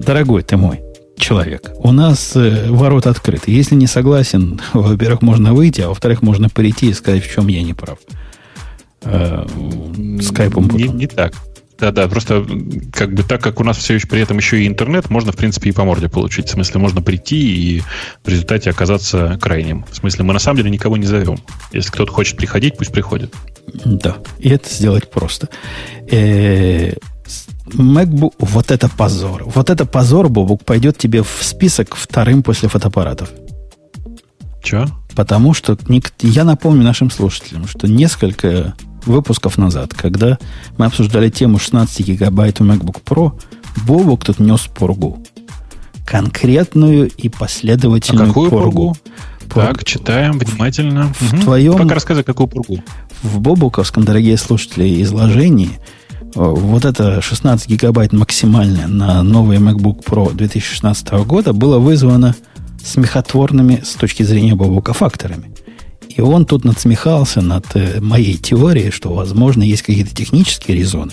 дорогой 0.00 0.42
ты 0.42 0.56
мой 0.56 0.80
человек, 1.16 1.72
у 1.76 1.92
нас 1.92 2.34
э, 2.34 2.66
ворот 2.68 3.06
открыты. 3.06 3.52
Если 3.52 3.74
не 3.74 3.86
согласен, 3.86 4.60
во-первых, 4.72 5.22
можно 5.22 5.54
выйти, 5.54 5.80
а 5.80 5.88
во-вторых, 5.88 6.22
можно 6.22 6.48
прийти 6.48 6.90
и 6.90 6.92
сказать, 6.92 7.24
в 7.24 7.32
чем 7.32 7.46
я 7.46 7.62
не 7.62 7.74
прав 7.74 7.98
э, 9.04 9.46
скайпом. 10.22 10.68
Не, 10.70 10.88
не 10.88 11.06
так. 11.06 11.34
Да-да, 11.78 12.06
просто 12.06 12.46
как 12.92 13.12
бы 13.14 13.24
так 13.24 13.42
как 13.42 13.60
у 13.60 13.64
нас 13.64 13.76
все 13.76 13.94
еще 13.94 14.06
при 14.06 14.20
этом 14.20 14.36
еще 14.38 14.62
и 14.62 14.66
интернет, 14.66 15.10
можно, 15.10 15.32
в 15.32 15.36
принципе, 15.36 15.70
и 15.70 15.72
по 15.72 15.84
морде 15.84 16.08
получить. 16.08 16.46
В 16.46 16.50
смысле, 16.50 16.80
можно 16.80 17.02
прийти 17.02 17.36
и 17.36 17.82
в 18.22 18.28
результате 18.28 18.70
оказаться 18.70 19.38
крайним. 19.40 19.84
В 19.90 19.96
смысле, 19.96 20.24
мы 20.24 20.32
на 20.32 20.38
самом 20.38 20.58
деле 20.58 20.70
никого 20.70 20.96
не 20.96 21.06
зовем. 21.06 21.36
Если 21.72 21.90
кто-то 21.90 22.12
хочет 22.12 22.36
приходить, 22.36 22.76
пусть 22.76 22.92
приходит. 22.92 23.34
Да, 23.84 24.16
и 24.38 24.50
это 24.50 24.72
сделать 24.72 25.10
просто. 25.10 25.48
Э, 26.10 26.92
MacBook, 27.66 28.34
вот 28.38 28.70
это 28.70 28.88
позор. 28.88 29.44
Вот 29.46 29.70
это 29.70 29.84
позор, 29.84 30.28
Бобук, 30.28 30.64
пойдет 30.64 30.98
тебе 30.98 31.22
в 31.22 31.38
список 31.40 31.96
вторым 31.96 32.42
после 32.42 32.68
фотоаппаратов. 32.68 33.30
Че? 34.62 34.86
Потому 35.14 35.54
что 35.54 35.76
я 36.20 36.44
напомню 36.44 36.84
нашим 36.84 37.10
слушателям, 37.10 37.66
что 37.66 37.86
несколько 37.86 38.74
выпусков 39.06 39.58
назад, 39.58 39.94
когда 39.94 40.38
мы 40.76 40.86
обсуждали 40.86 41.30
тему 41.30 41.58
16 41.58 42.06
гигабайт 42.06 42.60
у 42.60 42.64
MacBook 42.64 43.02
Pro, 43.04 43.32
Бобок 43.86 44.24
тут 44.24 44.38
нес 44.38 44.62
пургу. 44.62 45.22
Конкретную 46.06 47.08
и 47.08 47.28
последовательную 47.28 48.26
а 48.26 48.28
какую 48.28 48.50
пургу? 48.50 48.70
пургу? 48.70 48.96
Так, 49.54 49.84
читаем 49.84 50.38
внимательно. 50.38 51.12
В 51.14 51.34
угу. 51.34 51.42
твоем... 51.42 51.78
Пока 51.78 51.94
рассказывай, 51.94 52.24
какую 52.24 52.48
пургу. 52.48 52.82
В 53.22 53.40
Бобуковском, 53.40 54.04
дорогие 54.04 54.36
слушатели, 54.36 55.02
изложении 55.02 55.78
э, 56.20 56.26
вот 56.34 56.84
это 56.84 57.20
16 57.20 57.68
гигабайт 57.68 58.12
максимальное 58.12 58.86
на 58.86 59.22
новый 59.22 59.58
MacBook 59.58 60.04
Pro 60.04 60.34
2016 60.34 61.10
года 61.26 61.52
было 61.52 61.78
вызвано 61.78 62.34
смехотворными 62.84 63.82
с 63.84 63.94
точки 63.94 64.22
зрения 64.22 64.54
Бобука 64.54 64.92
факторами. 64.92 65.53
И 66.14 66.20
он 66.20 66.46
тут 66.46 66.64
надсмехался 66.64 67.40
над 67.40 67.66
э, 67.74 68.00
моей 68.00 68.36
теорией, 68.36 68.90
что, 68.90 69.12
возможно, 69.12 69.62
есть 69.62 69.82
какие-то 69.82 70.14
технические 70.14 70.78
резоны. 70.78 71.12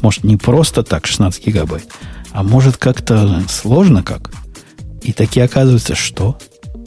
Может, 0.00 0.24
не 0.24 0.36
просто 0.36 0.82
так 0.82 1.06
16 1.06 1.46
гигабайт, 1.46 1.86
а 2.32 2.42
может, 2.42 2.76
как-то 2.76 3.42
сложно 3.48 4.02
как. 4.02 4.30
И 5.02 5.12
таки 5.12 5.40
оказывается, 5.40 5.94
что, 5.94 6.38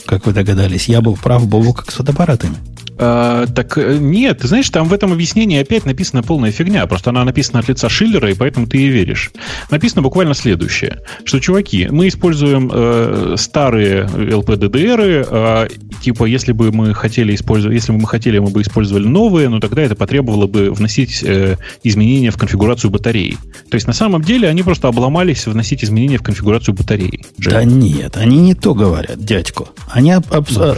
как 0.06 0.26
вы 0.26 0.32
догадались, 0.32 0.88
я 0.88 1.00
был 1.00 1.16
прав 1.16 1.46
Бобу 1.48 1.72
как 1.72 1.90
с 1.90 1.94
фотоаппаратами. 1.94 2.56
А, 2.98 3.46
так 3.46 3.76
э, 3.76 3.98
нет, 3.98 4.38
ты 4.38 4.48
знаешь, 4.48 4.68
там 4.70 4.88
в 4.88 4.92
этом 4.92 5.12
объяснении 5.12 5.60
опять 5.60 5.84
написана 5.84 6.22
полная 6.22 6.50
фигня. 6.50 6.86
Просто 6.86 7.10
она 7.10 7.24
написана 7.24 7.60
от 7.60 7.68
лица 7.68 7.88
Шиллера, 7.88 8.30
и 8.30 8.34
поэтому 8.34 8.66
ты 8.66 8.78
ей 8.78 8.88
веришь. 8.88 9.32
Написано 9.70 10.02
буквально 10.02 10.34
следующее, 10.34 11.00
что, 11.24 11.38
чуваки, 11.40 11.88
мы 11.90 12.08
используем 12.08 12.70
э, 12.72 13.34
старые 13.36 14.04
LPDDR, 14.06 15.28
э, 15.30 15.68
типа, 16.02 16.24
если 16.24 16.52
бы 16.52 16.72
мы 16.72 16.94
хотели 16.94 17.34
использовать, 17.34 17.74
если 17.74 17.92
бы 17.92 17.98
мы 17.98 18.06
хотели, 18.06 18.38
мы 18.38 18.50
бы 18.50 18.62
использовали 18.62 19.06
новые, 19.06 19.48
но 19.48 19.60
тогда 19.60 19.82
это 19.82 19.94
потребовало 19.94 20.46
бы 20.46 20.70
вносить 20.70 21.22
э, 21.22 21.56
изменения 21.82 22.30
в 22.30 22.38
конфигурацию 22.38 22.90
батареи. 22.90 23.36
То 23.70 23.74
есть 23.74 23.86
на 23.86 23.92
самом 23.92 24.22
деле 24.22 24.48
они 24.48 24.62
просто 24.62 24.88
обломались 24.88 25.46
вносить 25.46 25.84
изменения 25.84 26.18
в 26.18 26.22
конфигурацию 26.22 26.74
батареи. 26.74 27.24
Да 27.38 27.64
нет, 27.64 28.16
они 28.16 28.38
не 28.38 28.54
то 28.54 28.74
говорят, 28.74 29.22
дядько. 29.22 29.66
Они, 29.90 30.12
об, 30.12 30.24
об, 30.32 30.46
ну, 30.50 30.74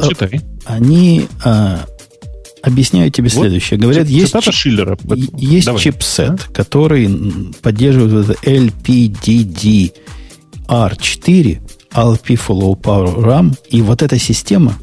они 0.66 1.26
а, 1.44 1.84
Объясняю 2.62 3.10
тебе 3.10 3.28
вот 3.28 3.40
следующее. 3.40 3.78
Говорят, 3.78 4.08
есть, 4.08 4.34
Шиллера. 4.52 4.98
есть 5.36 5.66
Давай. 5.66 5.82
чипсет, 5.82 6.30
а? 6.30 6.52
который 6.52 7.08
поддерживает 7.62 8.38
LPDDR4, 8.44 9.90
LP 10.68 12.38
Low 12.48 12.80
Power 12.80 13.16
RAM, 13.18 13.56
и 13.70 13.80
вот 13.82 14.02
эта 14.02 14.18
система, 14.18 14.74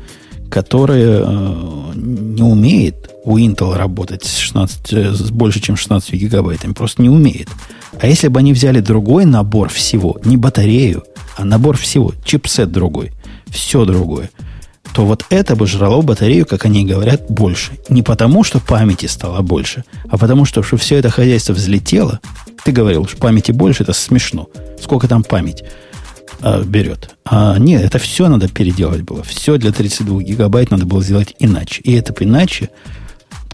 которая 0.50 1.24
э, 1.26 1.92
не 1.96 2.44
умеет 2.44 3.12
у 3.24 3.38
Intel 3.38 3.76
работать 3.76 4.24
с, 4.24 4.38
16, 4.38 4.94
э, 4.94 5.14
с 5.14 5.32
больше, 5.32 5.60
чем 5.60 5.76
16 5.76 6.14
гигабайтами, 6.14 6.74
просто 6.74 7.02
не 7.02 7.10
умеет. 7.10 7.50
А 8.00 8.08
если 8.08 8.28
бы 8.30 8.40
они 8.40 8.54
взяли 8.54 8.80
другой 8.80 9.26
набор 9.26 9.70
всего, 9.70 10.18
не 10.24 10.38
батарею, 10.38 11.04
а 11.38 11.44
набор 11.44 11.78
всего, 11.78 12.14
чипсет 12.24 12.72
другой, 12.72 13.12
все 13.50 13.86
другое– 13.86 14.30
то 14.96 15.06
вот 15.06 15.26
это 15.30 15.58
бы 15.58 15.68
жрало 15.68 16.02
батарею, 16.02 16.46
как 16.46 16.64
они 16.64 16.86
говорят, 16.86 17.26
больше. 17.28 17.74
Не 17.90 18.02
потому, 18.02 18.46
что 18.46 18.62
памяти 18.62 19.08
стало 19.08 19.42
больше, 19.42 19.84
а 20.10 20.18
потому, 20.18 20.46
что, 20.46 20.64
что 20.64 20.78
все 20.78 20.96
это 20.96 21.10
хозяйство 21.10 21.52
взлетело. 21.52 22.22
Ты 22.64 22.72
говорил, 22.72 23.06
что 23.06 23.18
памяти 23.18 23.52
больше, 23.52 23.84
это 23.84 23.92
смешно. 23.92 24.48
Сколько 24.82 25.10
там 25.10 25.24
память 25.24 25.66
а, 26.40 26.64
берет? 26.64 27.14
А, 27.26 27.58
нет, 27.60 27.84
это 27.84 28.00
все 28.00 28.30
надо 28.30 28.48
переделать 28.48 29.02
было. 29.02 29.22
Все 29.24 29.58
для 29.58 29.74
32 29.74 30.22
гигабайт 30.22 30.72
надо 30.72 30.86
было 30.86 31.04
сделать 31.04 31.36
иначе. 31.40 31.82
И 31.82 31.92
это 31.92 32.14
иначе 32.24 32.70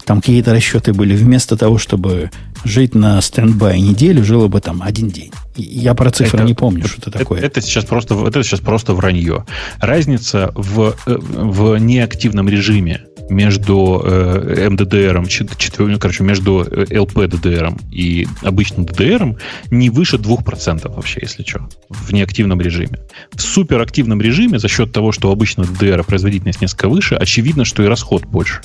там 0.04 0.20
какие-то 0.20 0.52
расчеты 0.52 0.92
были. 0.92 1.16
Вместо 1.16 1.56
того, 1.56 1.76
чтобы 1.76 2.30
жить 2.64 2.94
на 2.94 3.20
standby 3.20 3.80
неделю, 3.80 4.24
жило 4.24 4.48
бы 4.48 4.60
там 4.60 4.82
один 4.82 5.08
день. 5.08 5.32
Я 5.56 5.94
про 5.94 6.10
цифры 6.10 6.38
это, 6.38 6.46
не 6.46 6.54
помню, 6.54 6.86
что 6.86 7.10
это, 7.10 7.18
такое. 7.18 7.40
Это 7.40 7.60
сейчас, 7.60 7.84
просто, 7.84 8.14
это 8.26 8.42
сейчас 8.42 8.60
просто 8.60 8.94
вранье. 8.94 9.44
Разница 9.80 10.52
в, 10.54 10.94
э, 11.06 11.18
в 11.18 11.76
неактивном 11.76 12.48
режиме 12.48 13.02
между 13.28 14.02
э, 14.04 14.68
MDDR, 14.68 15.26
четвер, 15.28 15.98
короче, 15.98 16.24
между 16.24 16.62
LP-DDR 16.62 17.78
и 17.90 18.26
обычным 18.42 18.86
DDR 18.86 19.38
не 19.70 19.90
выше 19.90 20.16
2% 20.16 20.94
вообще, 20.94 21.20
если 21.22 21.42
что, 21.42 21.68
в 21.88 22.12
неактивном 22.12 22.60
режиме. 22.60 23.00
В 23.32 23.40
суперактивном 23.40 24.20
режиме 24.20 24.58
за 24.58 24.68
счет 24.68 24.92
того, 24.92 25.12
что 25.12 25.28
у 25.28 25.32
обычного 25.32 25.66
DDR 25.66 26.04
производительность 26.04 26.60
несколько 26.60 26.88
выше, 26.88 27.14
очевидно, 27.14 27.64
что 27.64 27.82
и 27.82 27.86
расход 27.86 28.24
больше. 28.24 28.60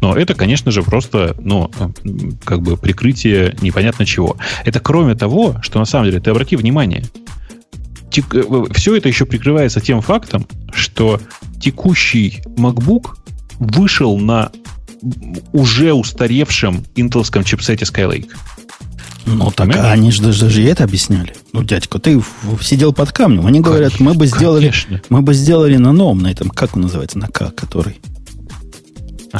Но 0.00 0.14
это, 0.16 0.34
конечно 0.34 0.70
же, 0.70 0.82
просто, 0.82 1.34
ну, 1.40 1.70
как 2.44 2.62
бы 2.62 2.76
прикрытие 2.76 3.56
непонятно 3.60 4.06
чего. 4.06 4.36
Это 4.64 4.80
кроме 4.80 5.14
того, 5.14 5.56
что 5.62 5.78
на 5.78 5.84
самом 5.84 6.06
деле, 6.06 6.20
ты 6.20 6.30
обрати 6.30 6.56
внимание, 6.56 7.04
тек, 8.10 8.34
э, 8.34 8.42
все 8.72 8.96
это 8.96 9.08
еще 9.08 9.26
прикрывается 9.26 9.80
тем 9.80 10.00
фактом, 10.00 10.46
что 10.72 11.20
текущий 11.60 12.40
MacBook 12.56 13.16
вышел 13.58 14.18
на 14.18 14.50
уже 15.52 15.92
устаревшем 15.92 16.84
интелском 16.96 17.44
чипсете 17.44 17.84
Skylake. 17.84 18.30
Ну, 19.26 19.50
так 19.50 19.68
Понимаешь? 19.68 19.92
они 19.92 20.10
же 20.10 20.22
даже, 20.22 20.46
даже 20.46 20.62
это 20.64 20.84
объясняли. 20.84 21.34
Ну, 21.52 21.62
дядька, 21.62 21.98
ты 21.98 22.22
сидел 22.62 22.92
под 22.92 23.12
камнем. 23.12 23.46
Они 23.46 23.60
говорят, 23.60 24.00
мы 24.00 24.14
бы 24.14 24.26
сделали, 24.26 24.66
конечно. 24.66 25.02
мы 25.10 25.20
бы 25.22 25.34
сделали 25.34 25.76
на 25.76 25.92
новом, 25.92 26.20
на 26.20 26.30
этом, 26.30 26.48
как 26.48 26.76
он 26.76 26.82
называется, 26.82 27.18
на 27.18 27.28
К, 27.28 27.50
который. 27.50 27.98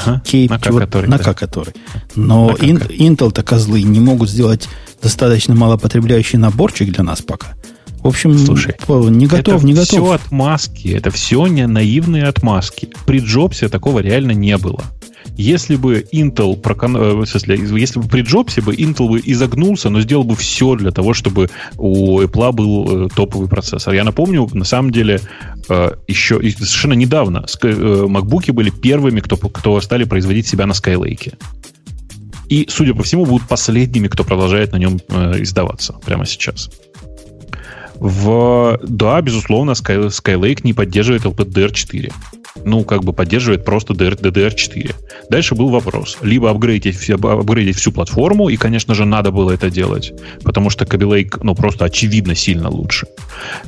Ага, 0.05 0.23
Кейп, 0.25 0.51
на 0.51 0.61
чего, 0.61 0.79
который. 0.79 1.09
На 1.09 1.19
да. 1.19 1.35
который. 1.35 1.75
Но 2.15 2.49
на 2.49 2.55
Intel-то 2.55 3.43
козлы 3.43 3.83
не 3.83 4.01
могут 4.01 4.31
сделать 4.31 4.69
достаточно 5.03 5.55
малопотребляющий 5.55 6.39
наборчик 6.39 6.91
для 6.93 7.05
нас 7.05 7.23
пока. 7.23 7.55
В 8.01 8.07
общем, 8.07 8.39
Слушай, 8.39 8.77
не 8.89 9.27
готов, 9.27 9.57
это 9.57 9.67
не 9.67 9.75
готов. 9.75 9.89
все 9.89 10.11
отмазки, 10.13 10.89
это 10.89 11.11
все 11.11 11.47
не 11.49 11.67
наивные 11.67 12.25
отмазки. 12.25 12.91
При 13.07 13.19
Джобсе 13.19 13.69
такого 13.69 13.99
реально 13.99 14.33
не 14.33 14.57
было. 14.57 14.85
Если 15.39 15.77
бы 15.77 16.05
Intel. 16.13 16.59
Э, 16.59 17.79
если 17.79 18.01
бы 18.01 18.09
при 18.09 18.23
Джобсе 18.23 18.61
бы 18.61 18.75
Intel 18.75 19.09
бы 19.09 19.23
изогнулся, 19.25 19.89
но 19.89 20.01
сделал 20.01 20.25
бы 20.25 20.35
все 20.35 20.75
для 20.75 20.91
того, 20.91 21.15
чтобы 21.15 21.49
у 21.77 22.21
Apple 22.21 22.53
был 22.53 23.07
э, 23.07 23.09
топовый 23.15 23.49
процессор. 23.49 23.95
Я 23.95 24.03
напомню, 24.03 24.49
на 24.53 24.65
самом 24.65 24.91
деле, 24.91 25.21
э, 25.69 25.93
еще 26.09 26.41
совершенно 26.51 26.95
недавно 26.95 27.47
MacBook 27.63 28.53
были 28.53 28.71
первыми, 28.71 29.21
кто, 29.21 29.37
кто 29.37 29.81
стали 29.81 30.03
производить 30.03 30.49
себя 30.49 30.67
на 30.67 30.73
Skylake. 30.73 31.35
И, 32.49 32.67
судя 32.69 32.95
по 32.95 33.05
всему, 33.05 33.25
будут 33.25 33.47
последними, 33.47 34.09
кто 34.09 34.25
продолжает 34.25 34.73
на 34.73 34.79
нем 34.79 34.97
издаваться 34.97 35.93
прямо 36.05 36.27
сейчас. 36.27 36.69
В, 37.95 38.81
да, 38.83 39.21
безусловно, 39.21 39.73
Sky, 39.73 40.09
Skylake 40.09 40.61
не 40.65 40.73
поддерживает 40.73 41.25
LPDDR4. 41.25 42.13
Ну, 42.65 42.85
как 42.85 43.05
бы 43.05 43.13
поддерживает 43.13 43.65
просто 43.65 43.95
DDR4. 43.95 44.95
Дальше 45.31 45.55
был 45.55 45.69
вопрос. 45.69 46.19
Либо 46.23 46.51
апгрейдить, 46.51 47.11
апгрейдить 47.11 47.77
всю 47.77 47.93
платформу, 47.93 48.49
и, 48.49 48.57
конечно 48.57 48.95
же, 48.95 49.05
надо 49.05 49.31
было 49.31 49.53
это 49.53 49.71
делать, 49.71 50.13
потому 50.43 50.71
что 50.71 50.85
Kaby 50.85 51.09
Lake, 51.09 51.41
ну, 51.43 51.55
просто 51.55 51.85
очевидно 51.85 52.35
сильно 52.35 52.69
лучше. 52.69 53.07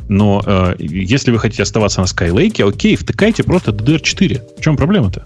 Но 0.09 0.43
э, 0.44 0.74
если 0.78 1.31
вы 1.31 1.39
хотите 1.39 1.62
оставаться 1.62 2.01
на 2.01 2.07
Skylake, 2.07 2.69
окей, 2.69 2.97
втыкайте 2.97 3.43
просто 3.43 3.73
DDR4. 3.73 4.59
В 4.59 4.61
чем 4.61 4.77
проблема-то? 4.77 5.24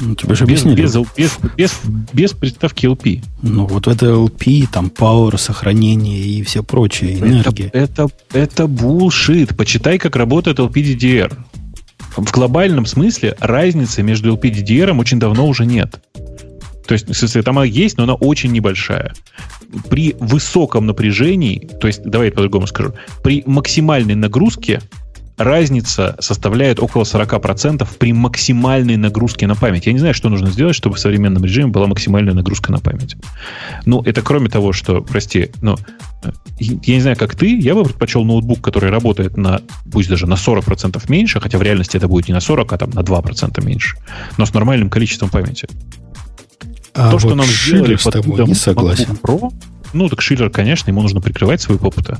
Ну, 0.00 0.14
тебе 0.14 0.34
же 0.34 0.44
без, 0.44 0.64
без, 0.64 0.96
без, 1.16 1.38
без, 1.56 1.80
без 2.12 2.32
приставки 2.32 2.86
LP. 2.86 3.22
Ну, 3.42 3.66
вот 3.66 3.86
это 3.86 4.06
LP, 4.06 4.66
там 4.70 4.90
Power, 4.94 5.38
сохранение 5.38 6.18
и 6.18 6.42
все 6.42 6.62
прочее, 6.62 7.18
энергия. 7.18 7.70
Это, 7.72 8.04
это, 8.04 8.10
это 8.32 8.64
bullshit. 8.64 9.54
Почитай, 9.54 9.98
как 9.98 10.16
работает 10.16 10.58
LPDDR. 10.58 11.32
В 12.16 12.30
глобальном 12.30 12.86
смысле 12.86 13.36
разницы 13.40 14.02
между 14.02 14.34
LPDDR 14.34 14.98
очень 14.98 15.18
давно 15.18 15.46
уже 15.46 15.66
нет. 15.66 16.00
То 16.86 16.92
есть, 16.92 17.08
в 17.08 17.14
смысле, 17.14 17.42
там 17.42 17.58
она 17.58 17.66
есть, 17.66 17.96
но 17.96 18.04
она 18.04 18.14
очень 18.14 18.52
небольшая. 18.52 19.14
При 19.88 20.14
высоком 20.18 20.86
напряжении, 20.86 21.68
то 21.80 21.86
есть, 21.86 22.02
давай 22.04 22.28
я 22.28 22.32
по-другому 22.32 22.66
скажу, 22.66 22.94
при 23.22 23.42
максимальной 23.46 24.14
нагрузке 24.14 24.80
разница 25.36 26.16
составляет 26.20 26.78
около 26.78 27.02
40% 27.02 27.86
при 27.98 28.12
максимальной 28.12 28.96
нагрузке 28.96 29.46
на 29.46 29.56
память. 29.56 29.86
Я 29.86 29.92
не 29.92 29.98
знаю, 29.98 30.14
что 30.14 30.28
нужно 30.28 30.50
сделать, 30.50 30.76
чтобы 30.76 30.96
в 30.96 31.00
современном 31.00 31.44
режиме 31.44 31.68
была 31.68 31.86
максимальная 31.86 32.34
нагрузка 32.34 32.70
на 32.70 32.78
память. 32.78 33.16
Ну, 33.84 34.02
это 34.02 34.22
кроме 34.22 34.48
того, 34.48 34.72
что, 34.72 35.02
прости, 35.02 35.50
но 35.60 35.76
э, 36.22 36.30
я 36.58 36.94
не 36.94 37.00
знаю, 37.00 37.16
как 37.16 37.34
ты, 37.34 37.58
я 37.58 37.74
бы 37.74 37.84
предпочел 37.84 38.24
ноутбук, 38.24 38.60
который 38.60 38.90
работает 38.90 39.36
на, 39.36 39.60
пусть 39.90 40.08
даже 40.08 40.26
на 40.26 40.34
40% 40.34 41.02
меньше, 41.08 41.40
хотя 41.40 41.58
в 41.58 41.62
реальности 41.62 41.96
это 41.96 42.06
будет 42.06 42.28
не 42.28 42.34
на 42.34 42.40
40, 42.40 42.72
а 42.72 42.78
там 42.78 42.90
на 42.90 43.00
2% 43.00 43.64
меньше, 43.64 43.96
но 44.38 44.46
с 44.46 44.54
нормальным 44.54 44.90
количеством 44.90 45.30
памяти. 45.30 45.68
А 46.94 47.10
То, 47.10 47.16
вот 47.16 47.20
что 47.20 47.34
нам 47.34 47.46
сделали 47.46 47.96
с 47.96 48.04
тобой 48.04 48.46
не 48.46 48.54
согласен. 48.54 49.18
Pro, 49.20 49.52
ну, 49.94 50.08
так 50.08 50.20
Шиллер, 50.20 50.50
конечно, 50.50 50.90
ему 50.90 51.02
нужно 51.02 51.20
прикрывать 51.20 51.60
свой 51.60 51.78
опыта. 51.78 52.18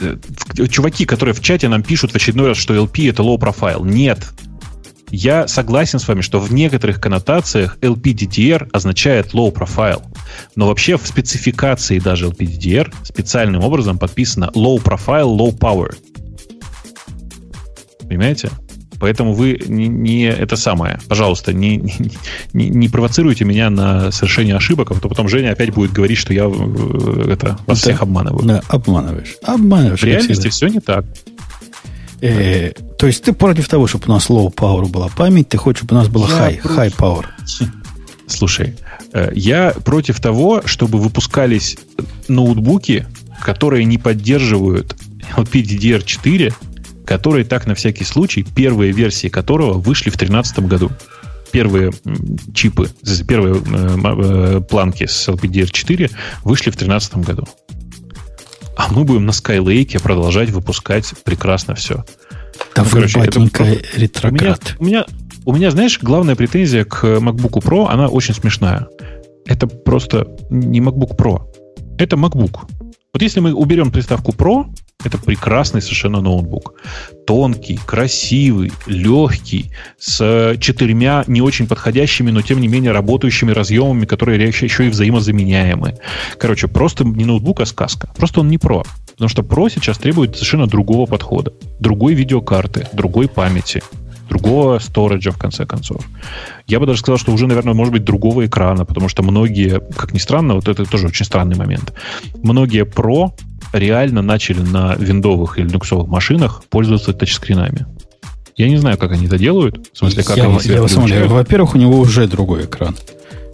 Э, 0.00 0.16
чуваки, 0.68 1.04
которые 1.04 1.34
в 1.34 1.40
чате 1.40 1.68
нам 1.68 1.82
пишут 1.82 2.12
в 2.12 2.16
очередной 2.16 2.48
раз, 2.48 2.56
что 2.56 2.74
LP 2.74 3.10
это 3.10 3.22
low 3.22 3.38
profile. 3.38 3.84
Нет. 3.84 4.28
Я 5.10 5.48
согласен 5.48 5.98
с 5.98 6.06
вами, 6.06 6.20
что 6.20 6.38
в 6.38 6.52
некоторых 6.52 7.00
коннотациях 7.00 7.78
LPDDR 7.80 8.68
означает 8.72 9.32
low 9.32 9.52
profile. 9.52 10.02
Но 10.54 10.66
вообще 10.66 10.98
в 10.98 11.06
спецификации 11.06 11.98
даже 11.98 12.26
LPDDR 12.26 12.92
специальным 13.04 13.62
образом 13.62 13.98
подписано 13.98 14.50
low 14.54 14.76
profile, 14.82 15.34
low 15.34 15.56
power. 15.56 15.94
Понимаете? 18.06 18.50
Поэтому 19.00 19.32
вы 19.32 19.60
не, 19.66 19.88
не 19.88 20.24
это 20.24 20.56
самое. 20.56 20.98
Пожалуйста, 21.08 21.52
не, 21.52 21.76
не, 22.52 22.68
не 22.68 22.88
провоцируйте 22.88 23.44
меня 23.44 23.70
на 23.70 24.10
совершение 24.10 24.56
ошибок, 24.56 24.90
а 24.90 24.94
то 24.94 25.08
потом 25.08 25.28
Женя 25.28 25.52
опять 25.52 25.72
будет 25.72 25.92
говорить, 25.92 26.18
что 26.18 26.32
я 26.32 26.44
э, 26.44 27.32
это, 27.32 27.58
вас 27.66 27.80
да, 27.80 27.90
всех 27.90 28.02
обманываю. 28.02 28.44
Да, 28.44 28.62
обманываешь. 28.68 29.36
Обманываешь. 29.42 30.00
В 30.00 30.04
реальности 30.04 30.48
все 30.48 30.68
не 30.68 30.80
так. 30.80 31.04
Э, 32.20 32.72
то 32.98 33.06
есть 33.06 33.22
ты 33.22 33.32
против 33.32 33.68
того, 33.68 33.86
чтобы 33.86 34.06
у 34.08 34.10
нас 34.10 34.28
low 34.28 34.52
power 34.52 34.88
была 34.88 35.08
память, 35.08 35.48
ты 35.48 35.56
хочешь, 35.56 35.80
чтобы 35.80 35.94
у 35.94 35.98
нас 35.98 36.08
была 36.08 36.28
high, 36.28 36.60
high 36.62 36.94
power. 36.96 37.24
Слушай, 38.26 38.76
э, 39.12 39.30
я 39.34 39.74
против 39.84 40.20
того, 40.20 40.62
чтобы 40.64 40.98
выпускались 40.98 41.78
ноутбуки, 42.26 43.06
которые 43.42 43.84
не 43.84 43.98
поддерживают 43.98 44.96
LPDDR4 45.36 46.52
который 47.08 47.44
так 47.44 47.66
на 47.66 47.74
всякий 47.74 48.04
случай, 48.04 48.42
первые 48.42 48.92
версии 48.92 49.28
которого 49.28 49.78
вышли 49.78 50.10
в 50.10 50.18
2013 50.18 50.58
году. 50.60 50.90
Первые 51.50 51.90
чипы, 52.52 52.90
первые 53.26 53.54
э, 53.56 54.58
э, 54.58 54.60
планки 54.60 55.06
с 55.06 55.26
LPDR4 55.26 56.10
вышли 56.44 56.70
в 56.70 56.76
2013 56.76 57.16
году. 57.16 57.48
А 58.76 58.92
мы 58.92 59.04
будем 59.04 59.24
на 59.24 59.30
Skylake 59.30 60.02
продолжать 60.02 60.50
выпускать 60.50 61.14
прекрасно 61.24 61.74
все. 61.74 62.04
Да 62.76 62.84
ну, 62.84 62.90
короче, 62.90 63.20
это 63.20 63.40
ретроград. 63.96 64.76
У 64.78 64.84
меня, 64.84 65.06
у 65.06 65.06
меня, 65.06 65.30
у 65.46 65.54
меня, 65.54 65.70
знаешь, 65.70 65.98
главная 66.02 66.36
претензия 66.36 66.84
к 66.84 67.04
MacBook 67.04 67.62
Pro, 67.64 67.88
она 67.88 68.08
очень 68.08 68.34
смешная. 68.34 68.86
Это 69.46 69.66
просто 69.66 70.28
не 70.50 70.80
MacBook 70.80 71.16
Pro. 71.16 71.40
Это 71.96 72.16
MacBook. 72.16 72.68
Вот 73.14 73.22
если 73.22 73.40
мы 73.40 73.54
уберем 73.54 73.90
приставку 73.90 74.32
Pro, 74.32 74.66
это 75.04 75.16
прекрасный 75.16 75.80
совершенно 75.80 76.20
ноутбук. 76.20 76.74
Тонкий, 77.24 77.78
красивый, 77.86 78.72
легкий, 78.86 79.70
с 79.96 80.56
четырьмя 80.60 81.22
не 81.28 81.40
очень 81.40 81.68
подходящими, 81.68 82.32
но 82.32 82.42
тем 82.42 82.60
не 82.60 82.66
менее 82.66 82.90
работающими 82.90 83.52
разъемами, 83.52 84.06
которые 84.06 84.44
еще 84.44 84.86
и 84.86 84.90
взаимозаменяемы. 84.90 85.98
Короче, 86.36 86.66
просто 86.66 87.04
не 87.04 87.24
ноутбук, 87.24 87.60
а 87.60 87.66
сказка. 87.66 88.10
Просто 88.16 88.40
он 88.40 88.48
не 88.48 88.58
про. 88.58 88.82
Потому 89.12 89.28
что 89.28 89.44
про 89.44 89.68
сейчас 89.68 89.98
требует 89.98 90.34
совершенно 90.34 90.66
другого 90.66 91.06
подхода. 91.06 91.52
Другой 91.78 92.14
видеокарты, 92.14 92.88
другой 92.92 93.28
памяти, 93.28 93.82
другого 94.28 94.80
сториджа, 94.80 95.30
в 95.30 95.38
конце 95.38 95.64
концов. 95.64 96.04
Я 96.66 96.80
бы 96.80 96.86
даже 96.86 97.00
сказал, 97.00 97.18
что 97.18 97.32
уже, 97.32 97.46
наверное, 97.46 97.74
может 97.74 97.92
быть 97.92 98.04
другого 98.04 98.46
экрана, 98.46 98.84
потому 98.84 99.08
что 99.08 99.22
многие, 99.22 99.80
как 99.96 100.12
ни 100.12 100.18
странно, 100.18 100.54
вот 100.54 100.66
это 100.66 100.84
тоже 100.84 101.06
очень 101.06 101.24
странный 101.24 101.56
момент, 101.56 101.94
многие 102.42 102.84
про 102.84 103.32
реально 103.72 104.22
начали 104.22 104.60
на 104.60 104.94
виндовых 104.94 105.58
или 105.58 105.68
люксовых 105.68 106.08
машинах 106.08 106.62
пользоваться 106.68 107.12
тачскринами. 107.12 107.86
Я 108.56 108.68
не 108.68 108.76
знаю, 108.76 108.98
как 108.98 109.12
они 109.12 109.26
это 109.26 109.38
делают. 109.38 109.88
В 109.92 109.98
смысле, 109.98 110.24
как 110.24 110.36
я, 110.36 110.44
они 110.44 110.58
я 110.64 110.88
смотрю, 110.88 111.28
Во-первых, 111.28 111.74
у 111.76 111.78
него 111.78 111.98
уже 111.98 112.26
другой 112.26 112.64
экран. 112.64 112.96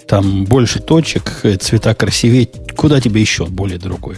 Там 0.09 0.45
больше 0.45 0.81
точек, 0.81 1.43
цвета 1.61 1.95
красивее. 1.95 2.49
Куда 2.77 3.01
тебе 3.01 3.21
еще 3.21 3.47
более 3.47 3.79
другой? 3.79 4.17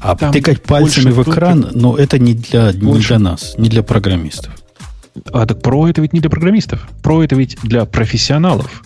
А 0.00 0.16
Там 0.16 0.32
тыкать 0.32 0.62
пальцами 0.62 1.10
в 1.10 1.22
экран, 1.22 1.62
точек, 1.62 1.76
ну, 1.76 1.96
это 1.96 2.18
не 2.20 2.34
для, 2.34 2.72
не 2.72 2.98
для 2.98 3.18
нас, 3.18 3.54
не 3.58 3.68
для 3.68 3.82
программистов. 3.82 4.52
А 5.32 5.44
так 5.44 5.58
Pro 5.58 5.90
это 5.90 6.00
ведь 6.00 6.12
не 6.12 6.20
для 6.20 6.30
программистов. 6.30 6.88
Pro 7.02 7.24
это 7.24 7.34
ведь 7.34 7.58
для 7.62 7.84
профессионалов. 7.84 8.84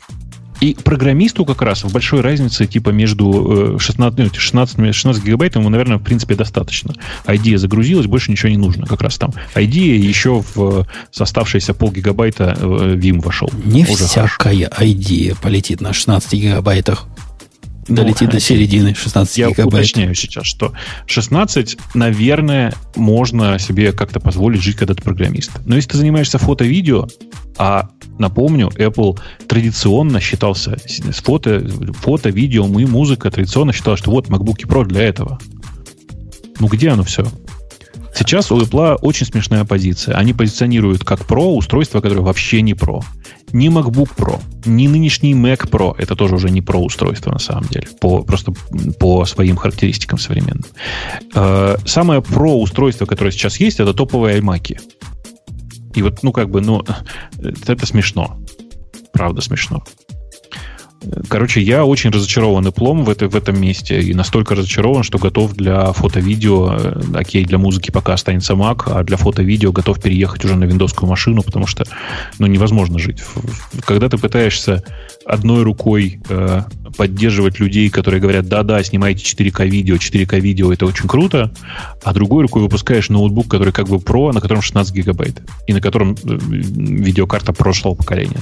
И 0.62 0.74
программисту 0.74 1.44
как 1.44 1.60
раз 1.60 1.82
в 1.82 1.92
большой 1.92 2.20
разнице 2.20 2.68
типа 2.68 2.90
между 2.90 3.80
16, 3.80 4.32
16, 4.36 4.94
16 4.94 5.24
гигабайт 5.24 5.56
ему, 5.56 5.68
наверное, 5.70 5.98
в 5.98 6.02
принципе 6.04 6.36
достаточно. 6.36 6.94
IDEA 7.26 7.56
загрузилась, 7.56 8.06
больше 8.06 8.30
ничего 8.30 8.48
не 8.48 8.56
нужно 8.56 8.86
как 8.86 9.02
раз 9.02 9.18
там. 9.18 9.32
IDEA 9.56 9.96
еще 9.96 10.44
в 10.54 10.86
оставшиеся 11.18 11.74
полгигабайта 11.74 12.56
э, 12.56 12.94
Vim 12.94 13.20
вошел. 13.20 13.50
Не 13.64 13.82
Уже 13.82 14.04
всякая 14.04 14.68
хорошо. 14.68 14.84
IDEA 14.84 15.36
полетит 15.42 15.80
на 15.80 15.92
16 15.92 16.32
гигабайтах 16.34 17.08
долетит 17.88 18.28
ну, 18.28 18.32
до 18.32 18.40
середины 18.40 18.94
16 18.94 19.38
я 19.38 19.48
гигабайт. 19.48 19.72
Я 19.72 19.78
уточняю 19.78 20.14
сейчас, 20.14 20.46
что 20.46 20.72
16, 21.06 21.76
наверное, 21.94 22.74
можно 22.96 23.58
себе 23.58 23.92
как-то 23.92 24.20
позволить 24.20 24.62
жить, 24.62 24.76
когда 24.76 24.94
ты 24.94 25.02
программист. 25.02 25.50
Но 25.66 25.76
если 25.76 25.90
ты 25.90 25.98
занимаешься 25.98 26.38
фото-видео, 26.38 27.08
а 27.58 27.90
напомню, 28.18 28.68
Apple 28.68 29.18
традиционно 29.46 30.20
считался 30.20 30.76
с 30.86 31.22
фото, 31.22 31.66
фото, 32.00 32.30
видео 32.30 32.66
и 32.78 32.86
музыка 32.86 33.30
традиционно 33.30 33.72
считала, 33.72 33.96
что 33.96 34.10
вот 34.10 34.28
MacBook 34.28 34.66
Pro 34.66 34.84
для 34.84 35.02
этого. 35.02 35.38
Ну 36.60 36.68
где 36.68 36.90
оно 36.90 37.02
все? 37.02 37.26
Сейчас 38.14 38.52
у 38.52 38.60
Apple 38.60 38.98
очень 39.00 39.26
смешная 39.26 39.64
позиция. 39.64 40.16
Они 40.16 40.32
позиционируют 40.32 41.02
как 41.02 41.20
Pro 41.20 41.54
устройство, 41.54 42.00
которое 42.00 42.20
вообще 42.20 42.60
не 42.62 42.74
Pro. 42.74 43.02
Ни 43.52 43.68
MacBook 43.68 44.16
Pro, 44.16 44.40
ни 44.64 44.86
нынешний 44.86 45.34
Mac 45.34 45.68
Pro, 45.68 45.94
это 45.98 46.16
тоже 46.16 46.36
уже 46.36 46.50
не 46.50 46.60
Pro 46.60 46.78
устройство 46.78 47.32
на 47.32 47.38
самом 47.38 47.64
деле, 47.68 47.86
по, 48.00 48.22
просто 48.22 48.52
по 48.98 49.24
своим 49.26 49.56
характеристикам 49.56 50.18
современным. 50.18 50.64
Э, 51.34 51.76
самое 51.84 52.20
Pro 52.20 52.60
устройство, 52.60 53.06
которое 53.06 53.30
сейчас 53.30 53.60
есть, 53.60 53.80
это 53.80 53.92
топовые 53.92 54.40
iMac. 54.40 54.78
И 55.94 56.02
вот, 56.02 56.22
ну, 56.22 56.32
как 56.32 56.48
бы, 56.50 56.60
ну, 56.60 56.82
это 57.38 57.86
смешно. 57.86 58.38
Правда 59.12 59.42
смешно. 59.42 59.84
Короче, 61.28 61.60
я 61.60 61.84
очень 61.84 62.10
разочарован 62.10 62.66
Apple 62.66 63.02
в, 63.02 63.10
этой, 63.10 63.28
в 63.28 63.36
этом 63.36 63.60
месте. 63.60 64.00
И 64.00 64.14
настолько 64.14 64.54
разочарован, 64.54 65.02
что 65.02 65.18
готов 65.18 65.54
для 65.54 65.92
фото-видео, 65.92 66.76
э, 66.78 67.02
окей, 67.14 67.44
для 67.44 67.58
музыки 67.58 67.90
пока 67.90 68.14
останется 68.14 68.54
Mac, 68.54 68.82
а 68.86 69.02
для 69.02 69.16
фото-видео 69.16 69.72
готов 69.72 70.00
переехать 70.00 70.44
уже 70.44 70.56
на 70.56 70.64
виндовскую 70.64 71.08
машину, 71.08 71.42
потому 71.42 71.66
что 71.66 71.84
ну, 72.38 72.46
невозможно 72.46 72.98
жить. 72.98 73.22
Когда 73.84 74.08
ты 74.08 74.18
пытаешься 74.18 74.84
одной 75.24 75.62
рукой 75.62 76.20
э, 76.28 76.62
поддерживать 76.96 77.58
людей, 77.58 77.90
которые 77.90 78.20
говорят, 78.20 78.48
да-да, 78.48 78.82
снимайте 78.82 79.24
4К 79.24 79.66
видео, 79.66 79.96
4К 79.96 80.38
видео, 80.40 80.72
это 80.72 80.86
очень 80.86 81.08
круто, 81.08 81.52
а 82.02 82.12
другой 82.12 82.42
рукой 82.42 82.62
выпускаешь 82.62 83.08
ноутбук, 83.08 83.48
который 83.48 83.72
как 83.72 83.88
бы 83.88 83.96
Pro, 83.96 84.32
на 84.32 84.40
котором 84.40 84.62
16 84.62 84.94
гигабайт, 84.94 85.42
и 85.66 85.72
на 85.72 85.80
котором 85.80 86.12
э, 86.12 86.16
видеокарта 86.24 87.52
прошлого 87.52 87.94
поколения. 87.94 88.40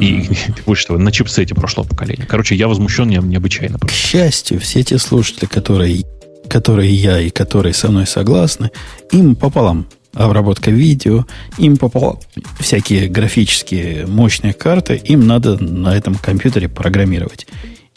И 0.00 0.28
больше 0.66 0.86
того, 0.88 0.98
на 0.98 1.12
чипсете 1.12 1.54
прошлого 1.54 1.86
поколения. 1.86 2.26
Короче, 2.26 2.54
я 2.54 2.68
возмущен 2.68 3.08
не, 3.08 3.18
необычайно. 3.18 3.78
К 3.78 3.90
счастью, 3.90 4.60
все 4.60 4.82
те 4.82 4.98
слушатели, 4.98 5.46
которые, 5.46 6.04
которые 6.48 6.92
я 6.94 7.20
и 7.20 7.30
которые 7.30 7.74
со 7.74 7.90
мной 7.90 8.06
согласны, 8.06 8.70
им 9.12 9.36
пополам 9.36 9.86
обработка 10.14 10.70
видео, 10.70 11.26
им 11.58 11.76
пополам 11.76 12.18
всякие 12.60 13.08
графические 13.08 14.06
мощные 14.06 14.52
карты, 14.52 14.94
им 14.96 15.26
надо 15.26 15.62
на 15.62 15.94
этом 15.96 16.14
компьютере 16.14 16.68
программировать. 16.68 17.46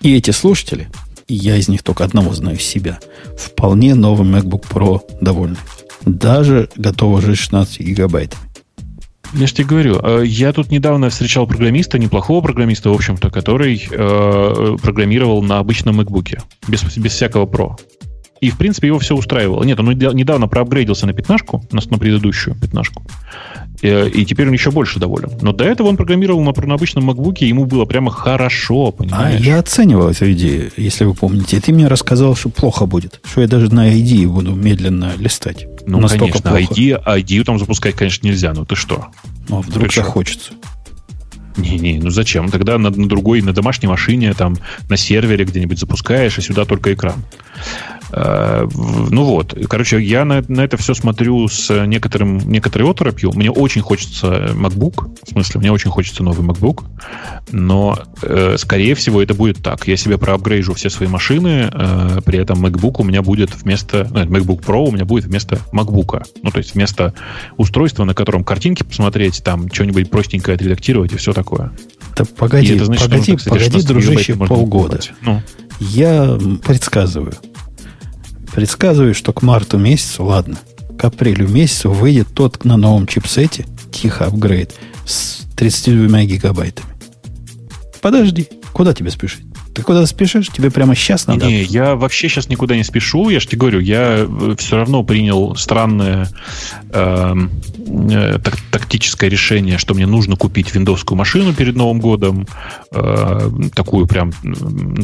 И 0.02 0.16
эти 0.16 0.32
слушатели, 0.32 0.90
я 1.28 1.56
из 1.58 1.68
них 1.68 1.84
только 1.84 2.04
одного 2.04 2.34
знаю 2.34 2.58
себя, 2.60 3.00
вполне 3.38 3.96
новый 3.96 4.28
MacBook 4.28 4.66
Pro 4.68 5.02
довольны. 5.22 5.58
Даже 6.06 6.70
готовы 6.76 7.22
жить 7.22 7.38
16 7.38 7.82
гигабайтами. 7.82 8.47
Я 9.34 9.48
же 9.48 9.54
тебе 9.54 9.68
говорю, 9.68 10.00
э, 10.02 10.24
я 10.26 10.54
тут 10.54 10.72
недавно 10.72 11.10
встречал 11.10 11.48
программиста, 11.48 12.00
неплохого 12.00 12.42
программиста, 12.42 12.90
в 12.90 12.94
общем-то, 12.94 13.30
который 13.30 13.88
э, 13.90 14.78
программировал 14.82 15.42
на 15.44 15.60
обычном 15.60 16.00
MacBook, 16.00 16.40
без, 16.68 16.98
без 16.98 17.14
всякого 17.14 17.46
Pro. 17.46 17.76
И, 18.42 18.50
в 18.50 18.58
принципе, 18.58 18.88
его 18.88 19.00
все 19.00 19.16
устраивало. 19.16 19.64
Нет, 19.64 19.80
он 19.80 19.90
недавно 19.90 20.48
проапгрейдился 20.48 21.06
на 21.08 21.14
пятнашку, 21.14 21.64
на, 21.72 21.82
на 21.90 21.98
предыдущую 21.98 22.56
пятнашку. 22.56 23.04
И, 23.82 23.88
э, 23.88 24.10
и 24.10 24.26
теперь 24.26 24.48
он 24.48 24.54
еще 24.54 24.72
больше 24.72 25.00
доволен. 25.00 25.32
Но 25.42 25.54
до 25.54 25.64
этого 25.64 25.88
он 25.88 25.98
программировал 25.98 26.42
на, 26.42 26.54
на 26.54 26.74
обычном 26.74 27.10
MacBook, 27.10 27.38
и 27.40 27.48
ему 27.48 27.66
было 27.66 27.86
прямо 27.86 28.12
хорошо, 28.12 28.92
понимаешь? 28.92 29.42
А 29.42 29.44
я 29.44 29.60
оценивал 29.60 30.10
эту 30.10 30.32
идею, 30.32 30.72
если 30.78 31.06
вы 31.06 31.14
помните. 31.14 31.58
И 31.58 31.60
ты 31.60 31.74
мне 31.74 31.88
рассказал, 31.88 32.36
что 32.36 32.50
плохо 32.50 32.86
будет. 32.86 33.22
Что 33.26 33.42
я 33.42 33.48
даже 33.48 33.74
на 33.74 33.92
ID 33.92 34.28
буду 34.28 34.54
медленно 34.54 35.14
листать. 35.18 35.68
Ну, 35.86 36.00
Настолько 36.00 36.42
конечно, 36.42 36.68
плохо. 36.68 36.82
ID, 36.82 37.04
ID 37.06 37.44
там 37.44 37.60
запускать, 37.60 37.96
конечно, 37.96 38.28
нельзя. 38.28 38.54
Ну, 38.54 38.66
ты 38.66 38.76
что? 38.76 39.08
Ну, 39.48 39.60
а 39.60 39.62
вдруг 39.62 39.94
захочется. 39.94 40.54
Не-не, 41.58 42.00
ну 42.00 42.12
зачем? 42.12 42.50
Тогда 42.50 42.78
на, 42.78 42.92
на 42.92 43.10
другой, 43.10 43.42
на 43.42 43.52
домашней 43.52 43.88
машине, 43.88 44.34
там, 44.34 44.58
на 44.90 44.98
сервере 44.98 45.44
где-нибудь 45.44 45.80
запускаешь, 45.80 46.38
и 46.38 46.42
сюда 46.42 46.66
только 46.66 46.94
экран. 46.94 47.24
Э, 48.12 48.68
ну 49.10 49.24
вот, 49.24 49.56
короче, 49.70 50.02
я 50.02 50.26
на, 50.26 50.44
на 50.48 50.62
это 50.62 50.78
все 50.78 50.94
смотрю 50.94 51.48
с 51.48 51.86
некоторым, 51.86 52.38
некоторой 52.38 52.90
оторопью. 52.90 53.32
Мне 53.34 53.52
очень 53.52 53.82
хочется 53.82 54.52
MacBook, 54.54 55.16
в 55.24 55.30
смысле, 55.30 55.60
мне 55.60 55.72
очень 55.72 55.92
хочется 55.92 56.24
новый 56.24 56.46
MacBook, 56.46 56.86
но, 57.52 57.98
э, 58.22 58.56
скорее 58.58 58.96
всего, 58.96 59.22
это 59.22 59.34
будет 59.34 59.58
так. 59.62 59.88
Я 59.88 59.98
себе 59.98 60.18
проапгрейжу 60.18 60.74
все 60.74 60.90
свои 60.90 61.08
машины, 61.08 61.70
э, 61.72 62.20
при 62.26 62.40
этом 62.40 62.66
MacBook 62.66 62.96
у 63.00 63.04
меня 63.04 63.22
будет 63.22 63.54
вместо... 63.56 64.08
Ну, 64.12 64.24
MacBook 64.24 64.64
Pro 64.66 64.88
у 64.88 64.92
меня 64.92 65.06
будет 65.06 65.26
вместо 65.26 65.60
MacBook. 65.72 66.24
Ну, 66.44 66.52
то 66.52 66.58
есть 66.58 66.76
вместо 66.76 67.14
устройства, 67.58 68.04
на 68.04 68.14
котором 68.14 68.44
картинки 68.44 68.84
посмотреть, 68.84 69.44
там, 69.44 69.72
что-нибудь 69.72 70.10
простенькое 70.10 70.56
отредактировать 70.56 71.14
и 71.14 71.18
все 71.18 71.34
такое. 71.34 71.72
Да 72.16 72.26
погоди, 72.38 72.76
это 72.76 72.86
значит, 72.86 73.06
погоди, 73.06 73.32
нужно, 73.32 73.38
кстати, 73.38 73.50
погоди, 73.50 73.88
дружище, 73.88 74.36
полгода. 74.36 75.00
Ну. 75.22 75.42
Я 75.80 76.38
предсказываю, 76.66 77.34
Предсказываю, 78.58 79.14
что 79.14 79.34
к 79.34 79.44
марту 79.44 79.78
месяцу, 79.78 80.26
ладно, 80.26 80.58
к 80.98 81.06
апрелю 81.06 81.48
месяцу 81.48 81.92
выйдет 81.92 82.30
тот 82.34 82.66
на 82.66 82.76
новом 82.76 83.06
чипсете, 83.06 83.68
тихо 83.92 84.26
апгрейд, 84.26 84.74
с 85.06 85.42
32 85.56 86.24
гигабайтами. 86.24 86.90
Подожди, 88.02 88.50
куда 88.74 88.96
тебе 88.96 89.12
спешить? 89.12 89.46
Ты 89.78 89.84
куда 89.84 90.04
спешишь? 90.08 90.48
Тебе 90.48 90.72
прямо 90.72 90.96
сейчас 90.96 91.28
надо? 91.28 91.46
Не, 91.46 91.62
я 91.62 91.96
вообще 91.96 92.30
сейчас 92.30 92.50
никуда 92.50 92.76
не 92.76 92.84
спешу. 92.84 93.30
Я 93.30 93.40
же 93.40 93.46
тебе 93.46 93.60
говорю, 93.60 93.80
я 93.80 94.26
э, 94.28 94.56
все 94.58 94.78
равно 94.78 95.04
принял 95.04 95.56
странное 95.56 96.28
эм, 96.90 97.52
э, 98.10 98.40
так, 98.44 98.58
тактическое 98.72 99.30
решение, 99.30 99.78
что 99.78 99.94
мне 99.94 100.08
нужно 100.08 100.36
купить 100.36 100.74
виндовскую 100.74 101.16
машину 101.16 101.54
перед 101.54 101.76
Новым 101.76 102.00
годом. 102.00 102.48
Э, 102.92 103.52
такую 103.76 104.08
прям, 104.08 104.32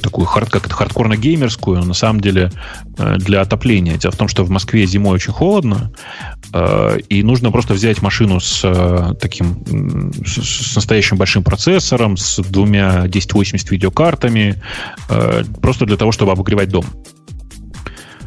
такую 0.01 0.25
хард, 0.25 0.49
как 0.49 0.65
это, 0.65 0.73
хардкорно-геймерскую, 0.73 1.75
но 1.75 1.85
на 1.85 1.93
самом 1.93 2.21
деле 2.21 2.51
э, 2.97 3.17
для 3.19 3.41
отопления. 3.41 3.99
Дело 3.99 4.11
в 4.11 4.17
том, 4.17 4.27
что 4.27 4.43
в 4.43 4.49
Москве 4.49 4.87
зимой 4.87 5.13
очень 5.13 5.33
холодно, 5.33 5.91
э, 6.51 6.97
и 7.09 7.21
нужно 7.21 7.51
просто 7.51 7.75
взять 7.75 8.01
машину 8.01 8.39
с 8.39 8.61
э, 8.63 9.13
таким, 9.21 10.11
с, 10.25 10.71
с 10.71 10.75
настоящим 10.75 11.17
большим 11.17 11.43
процессором, 11.43 12.17
с 12.17 12.39
двумя 12.39 13.01
1080 13.03 13.69
видеокартами, 13.69 14.53
Э, 14.53 14.62
просто 15.61 15.85
для 15.85 15.97
того, 15.97 16.11
чтобы 16.11 16.31
обогревать 16.31 16.69
дом. 16.69 16.85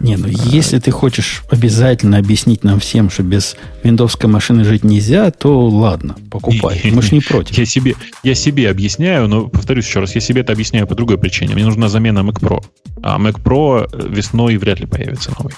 Не, 0.01 0.17
ну 0.17 0.29
если 0.29 0.79
ты 0.79 0.91
хочешь 0.91 1.43
обязательно 1.51 2.19
объяснить 2.19 2.65
нам 2.65 2.81
всем, 2.81 3.09
что 3.09 3.23
без 3.23 3.57
виндовской 3.83 4.29
машины 4.29 4.65
жить 4.65 4.85
нельзя, 4.85 5.31
то 5.31 5.67
ладно, 5.67 6.17
покупай. 6.31 6.81
Мы 6.93 7.03
ж 7.03 7.13
не 7.13 7.21
против. 7.21 7.57
Я 7.57 7.65
себе, 7.65 7.95
я 8.23 8.35
себе 8.35 8.69
объясняю, 8.71 9.27
но 9.29 9.49
повторюсь 9.49 9.87
еще 9.87 10.01
раз, 10.01 10.15
я 10.15 10.21
себе 10.21 10.43
это 10.43 10.53
объясняю 10.53 10.87
по 10.87 10.95
другой 10.95 11.19
причине. 11.19 11.55
Мне 11.55 11.65
нужна 11.65 11.89
замена 11.89 12.21
Mac 12.21 12.41
Pro. 12.41 12.63
А 13.03 13.19
Mac 13.19 13.43
Pro 13.43 13.89
весной 14.09 14.57
вряд 14.59 14.81
ли 14.81 14.87
появится 14.87 15.33
новый. 15.39 15.55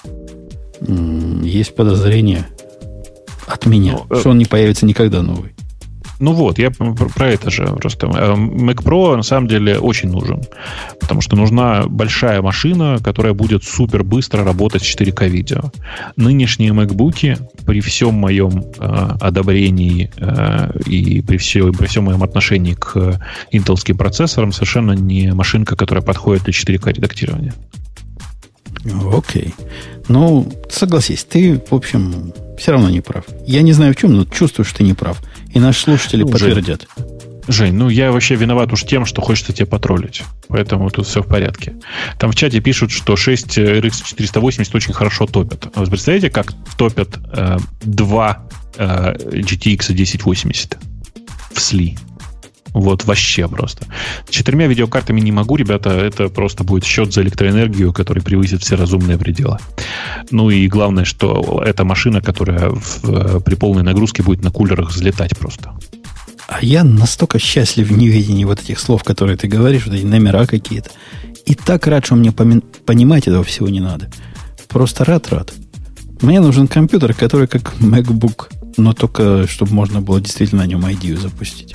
Есть 1.44 1.74
подозрение 1.74 2.46
от 3.46 3.66
меня, 3.66 3.98
ну, 4.08 4.16
э, 4.16 4.20
что 4.20 4.30
он 4.30 4.38
не 4.38 4.44
появится 4.44 4.86
никогда 4.86 5.22
новый. 5.22 5.54
Ну 6.20 6.32
вот, 6.32 6.58
я 6.58 6.70
про 6.70 7.28
это 7.28 7.50
же 7.50 7.66
просто. 7.66 8.06
Э, 8.08 8.34
Mac 8.34 8.82
Pro 8.82 9.16
на 9.16 9.22
самом 9.22 9.46
деле 9.46 9.78
очень 9.78 10.10
нужен, 10.10 10.42
потому 11.00 11.20
что 11.20 11.36
нужна 11.36 11.84
большая 11.86 12.42
машина, 12.42 12.98
которая 13.02 13.34
будет 13.34 13.64
супер 13.64 14.02
быстро 14.02 14.44
работать 14.44 14.82
с 14.82 14.96
4К 14.96 15.28
видео. 15.28 15.72
Нынешние 16.16 16.70
MacBook 16.72 17.38
при 17.64 17.80
всем 17.80 18.14
моем 18.14 18.64
э, 18.78 19.08
одобрении 19.20 20.10
э, 20.16 20.80
и 20.86 21.22
при, 21.22 21.36
все, 21.36 21.72
при 21.72 21.86
всем 21.86 22.04
моем 22.04 22.22
отношении 22.22 22.74
к 22.74 23.20
интелским 23.52 23.96
процессорам 23.96 24.52
совершенно 24.52 24.92
не 24.92 25.32
машинка, 25.32 25.76
которая 25.76 26.04
подходит 26.04 26.44
для 26.44 26.52
4К 26.52 26.92
редактирования. 26.92 27.54
Окей. 29.12 29.54
Ну, 30.08 30.50
согласись, 30.70 31.24
ты, 31.24 31.60
в 31.70 31.74
общем, 31.74 32.32
все 32.58 32.72
равно 32.72 32.90
не 32.90 33.00
прав. 33.00 33.24
Я 33.46 33.62
не 33.62 33.72
знаю 33.72 33.94
в 33.94 33.96
чем, 33.96 34.14
но 34.14 34.24
чувствую, 34.24 34.64
что 34.64 34.78
ты 34.78 34.84
не 34.84 34.94
прав. 34.94 35.20
И 35.54 35.60
наши 35.60 35.82
слушатели 35.82 36.22
ну, 36.22 36.28
подтвердят. 36.28 36.86
Жень, 37.48 37.74
ну 37.74 37.88
я 37.88 38.12
вообще 38.12 38.34
виноват 38.34 38.72
уж 38.72 38.84
тем, 38.84 39.06
что 39.06 39.22
хочется 39.22 39.52
тебя 39.54 39.66
потроллить. 39.66 40.22
Поэтому 40.48 40.90
тут 40.90 41.06
все 41.06 41.22
в 41.22 41.26
порядке. 41.26 41.76
Там 42.18 42.30
в 42.30 42.34
чате 42.34 42.60
пишут, 42.60 42.90
что 42.90 43.16
6 43.16 43.58
RX 43.58 44.04
480 44.04 44.74
очень 44.74 44.92
хорошо 44.92 45.26
топят. 45.26 45.68
А 45.74 45.80
вы 45.80 45.86
представляете, 45.86 46.28
как 46.28 46.52
топят 46.76 47.18
э, 47.32 47.56
2 47.82 48.48
э, 48.76 49.14
GTX 49.16 49.92
1080 49.92 50.78
в 51.52 51.60
сли? 51.60 51.96
Вот 52.80 53.04
вообще 53.04 53.48
просто. 53.48 53.86
С 54.28 54.30
четырьмя 54.30 54.66
видеокартами 54.66 55.20
не 55.20 55.32
могу, 55.32 55.56
ребята. 55.56 55.90
Это 55.90 56.28
просто 56.28 56.64
будет 56.64 56.84
счет 56.84 57.12
за 57.12 57.22
электроэнергию, 57.22 57.92
который 57.92 58.22
превысит 58.22 58.62
все 58.62 58.76
разумные 58.76 59.18
пределы. 59.18 59.58
Ну 60.30 60.50
и 60.50 60.68
главное, 60.68 61.04
что 61.04 61.62
это 61.66 61.84
машина, 61.84 62.20
которая 62.20 62.70
в, 62.70 63.40
при 63.40 63.54
полной 63.56 63.82
нагрузке 63.82 64.22
будет 64.22 64.44
на 64.44 64.50
кулерах 64.50 64.90
взлетать 64.90 65.36
просто. 65.36 65.72
А 66.46 66.64
я 66.64 66.84
настолько 66.84 67.38
счастлив 67.38 67.88
в 67.88 67.98
неведении 67.98 68.44
вот 68.44 68.62
этих 68.62 68.78
слов, 68.78 69.04
которые 69.04 69.36
ты 69.36 69.48
говоришь, 69.48 69.86
вот 69.86 69.94
эти 69.94 70.04
номера 70.04 70.46
какие-то. 70.46 70.90
И 71.44 71.54
так 71.54 71.86
рад, 71.86 72.06
что 72.06 72.14
мне 72.14 72.32
понимать 72.32 73.28
этого 73.28 73.44
всего 73.44 73.68
не 73.68 73.80
надо. 73.80 74.10
Просто 74.68 75.04
рад-рад. 75.04 75.52
Мне 76.22 76.40
нужен 76.40 76.68
компьютер, 76.68 77.12
который 77.12 77.48
как 77.48 77.74
MacBook, 77.80 78.46
но 78.76 78.92
только 78.92 79.46
чтобы 79.46 79.74
можно 79.74 80.00
было 80.00 80.20
действительно 80.20 80.62
на 80.62 80.66
нем 80.66 80.84
ID 80.84 81.20
запустить. 81.20 81.74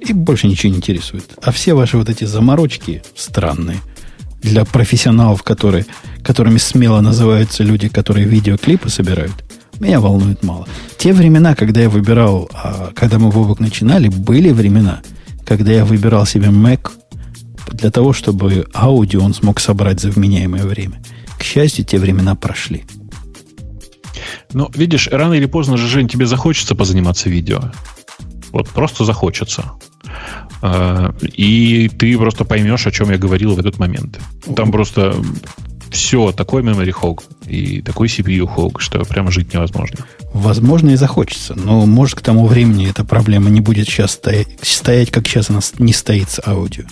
И 0.00 0.12
больше 0.12 0.46
ничего 0.46 0.72
не 0.72 0.78
интересует. 0.78 1.24
А 1.42 1.52
все 1.52 1.74
ваши 1.74 1.96
вот 1.96 2.08
эти 2.08 2.24
заморочки 2.24 3.02
странные 3.14 3.78
для 4.42 4.64
профессионалов, 4.64 5.42
которые, 5.42 5.86
которыми 6.22 6.58
смело 6.58 7.00
называются 7.00 7.62
люди, 7.64 7.88
которые 7.88 8.26
видеоклипы 8.26 8.88
собирают, 8.88 9.34
меня 9.80 10.00
волнует 10.00 10.42
мало. 10.42 10.66
Те 10.98 11.12
времена, 11.12 11.54
когда 11.54 11.80
я 11.80 11.90
выбирал, 11.90 12.48
а, 12.52 12.92
когда 12.94 13.18
мы 13.18 13.30
Вовок 13.30 13.60
начинали, 13.60 14.08
были 14.08 14.50
времена, 14.50 15.02
когда 15.44 15.72
я 15.72 15.84
выбирал 15.84 16.26
себе 16.26 16.48
Mac 16.48 16.90
для 17.72 17.90
того, 17.90 18.12
чтобы 18.12 18.66
аудио 18.74 19.22
он 19.22 19.34
смог 19.34 19.60
собрать 19.60 20.00
за 20.00 20.10
вменяемое 20.10 20.64
время. 20.64 21.02
К 21.38 21.42
счастью, 21.42 21.84
те 21.84 21.98
времена 21.98 22.34
прошли. 22.34 22.84
Ну, 24.52 24.70
видишь, 24.74 25.08
рано 25.08 25.34
или 25.34 25.46
поздно 25.46 25.76
же, 25.76 25.86
Жень, 25.88 26.08
тебе 26.08 26.26
захочется 26.26 26.74
позаниматься 26.74 27.28
видео. 27.28 27.72
Вот 28.50 28.68
просто 28.68 29.04
захочется. 29.04 29.72
А, 30.62 31.14
и 31.20 31.88
ты 31.88 32.16
просто 32.18 32.44
поймешь, 32.44 32.86
о 32.86 32.90
чем 32.90 33.10
я 33.10 33.18
говорил 33.18 33.54
в 33.54 33.58
этот 33.58 33.78
момент. 33.78 34.18
Там 34.54 34.72
просто 34.72 35.16
все, 35.90 36.32
такой 36.32 36.62
memory 36.62 36.92
hog 36.92 37.22
и 37.46 37.80
такой 37.80 38.08
CPU 38.08 38.46
hog, 38.54 38.78
что 38.78 39.02
прямо 39.04 39.30
жить 39.30 39.52
невозможно. 39.54 40.04
Возможно, 40.32 40.90
и 40.90 40.96
захочется, 40.96 41.54
но 41.54 41.86
может 41.86 42.18
к 42.18 42.20
тому 42.20 42.46
времени 42.46 42.88
эта 42.88 43.04
проблема 43.04 43.48
не 43.50 43.60
будет 43.60 43.88
сейчас 43.88 44.12
стоять, 44.12 44.48
стоять 44.62 45.10
как 45.10 45.26
сейчас 45.26 45.50
она 45.50 45.60
не 45.78 45.92
стоит 45.92 46.30
с 46.30 46.46
аудио. 46.46 46.84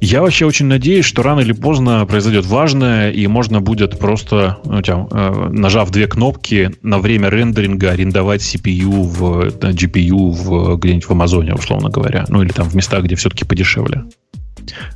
Я 0.00 0.22
вообще 0.22 0.46
очень 0.46 0.66
надеюсь, 0.66 1.04
что 1.04 1.22
рано 1.22 1.40
или 1.40 1.52
поздно 1.52 2.06
произойдет 2.06 2.46
важное, 2.46 3.10
и 3.10 3.26
можно 3.26 3.60
будет 3.60 3.98
просто, 3.98 4.58
ну, 4.64 4.80
тем, 4.80 5.08
э, 5.10 5.48
нажав 5.50 5.90
две 5.90 6.06
кнопки, 6.06 6.70
на 6.82 6.98
время 6.98 7.28
рендеринга 7.30 7.90
арендовать 7.90 8.42
CPU 8.42 9.02
в 9.02 9.40
э, 9.40 9.72
GPU 9.72 10.30
в, 10.30 10.76
где-нибудь 10.76 11.04
в 11.04 11.10
Амазоне, 11.10 11.54
условно 11.54 11.90
говоря. 11.90 12.24
Ну, 12.28 12.42
или 12.42 12.50
там 12.50 12.68
в 12.68 12.76
местах, 12.76 13.04
где 13.04 13.16
все-таки 13.16 13.44
подешевле. 13.44 14.04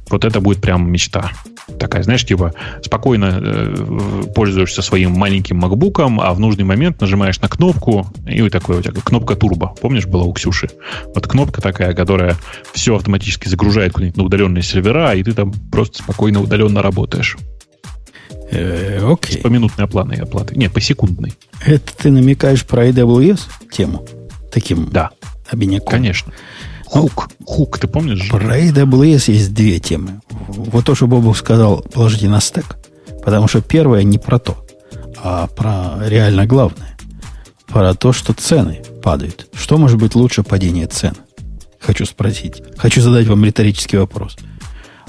Вот 0.08 0.24
это 0.24 0.40
будет 0.40 0.60
прям 0.60 0.90
мечта. 0.90 1.32
Такая, 1.78 2.02
знаешь, 2.02 2.24
типа 2.24 2.52
спокойно 2.82 3.38
э, 3.40 4.22
пользуешься 4.34 4.82
своим 4.82 5.12
маленьким 5.12 5.58
макбуком, 5.58 6.20
а 6.20 6.32
в 6.34 6.40
нужный 6.40 6.64
момент 6.64 7.00
нажимаешь 7.00 7.40
на 7.40 7.48
кнопку, 7.48 8.06
и 8.26 8.42
вот 8.42 8.52
такой 8.52 8.78
у 8.78 8.82
тебя 8.82 8.92
кнопка 9.02 9.36
турбо. 9.36 9.74
Помнишь, 9.80 10.06
была 10.06 10.24
у 10.24 10.32
Ксюши? 10.32 10.70
Вот 11.14 11.26
кнопка 11.26 11.60
такая, 11.60 11.94
которая 11.94 12.36
все 12.72 12.96
автоматически 12.96 13.48
загружает 13.48 13.92
куда-нибудь 13.92 14.16
на 14.16 14.24
удаленные 14.24 14.62
сервера, 14.62 15.14
и 15.14 15.22
ты 15.22 15.32
там 15.32 15.52
просто 15.70 16.02
спокойно 16.02 16.42
удаленно 16.42 16.82
работаешь. 16.82 17.36
Э, 18.50 19.00
окей. 19.10 19.38
С 19.38 19.42
поминутной 19.42 19.86
оплатой, 19.86 20.18
оплаты. 20.18 20.54
Нет, 20.56 20.72
посекундной. 20.72 21.34
Это 21.64 21.96
ты 21.96 22.10
намекаешь 22.10 22.64
про 22.66 22.88
AWS 22.88 23.40
тему? 23.70 24.04
Таким 24.52 24.90
да. 24.90 25.10
обиняком? 25.50 25.88
Конечно. 25.88 26.32
Хук. 26.92 27.28
Хук, 27.46 27.78
ты 27.78 27.88
помнишь? 27.88 28.28
Про 28.28 28.58
AWS 28.58 29.32
есть 29.32 29.54
две 29.54 29.78
темы. 29.78 30.20
Вот 30.48 30.84
то, 30.84 30.94
что 30.94 31.06
Бобу 31.06 31.32
сказал, 31.34 31.82
положите 31.92 32.28
на 32.28 32.40
стек. 32.40 32.76
Потому 33.24 33.48
что 33.48 33.62
первое 33.62 34.02
не 34.02 34.18
про 34.18 34.38
то, 34.38 34.64
а 35.16 35.46
про 35.46 36.06
реально 36.06 36.46
главное. 36.46 36.96
Про 37.66 37.94
то, 37.94 38.12
что 38.12 38.34
цены 38.34 38.82
падают. 39.02 39.48
Что 39.54 39.78
может 39.78 39.98
быть 39.98 40.14
лучше 40.14 40.42
падения 40.42 40.86
цен? 40.86 41.14
Хочу 41.80 42.04
спросить. 42.04 42.62
Хочу 42.76 43.00
задать 43.00 43.26
вам 43.26 43.44
риторический 43.44 43.96
вопрос– 43.96 44.36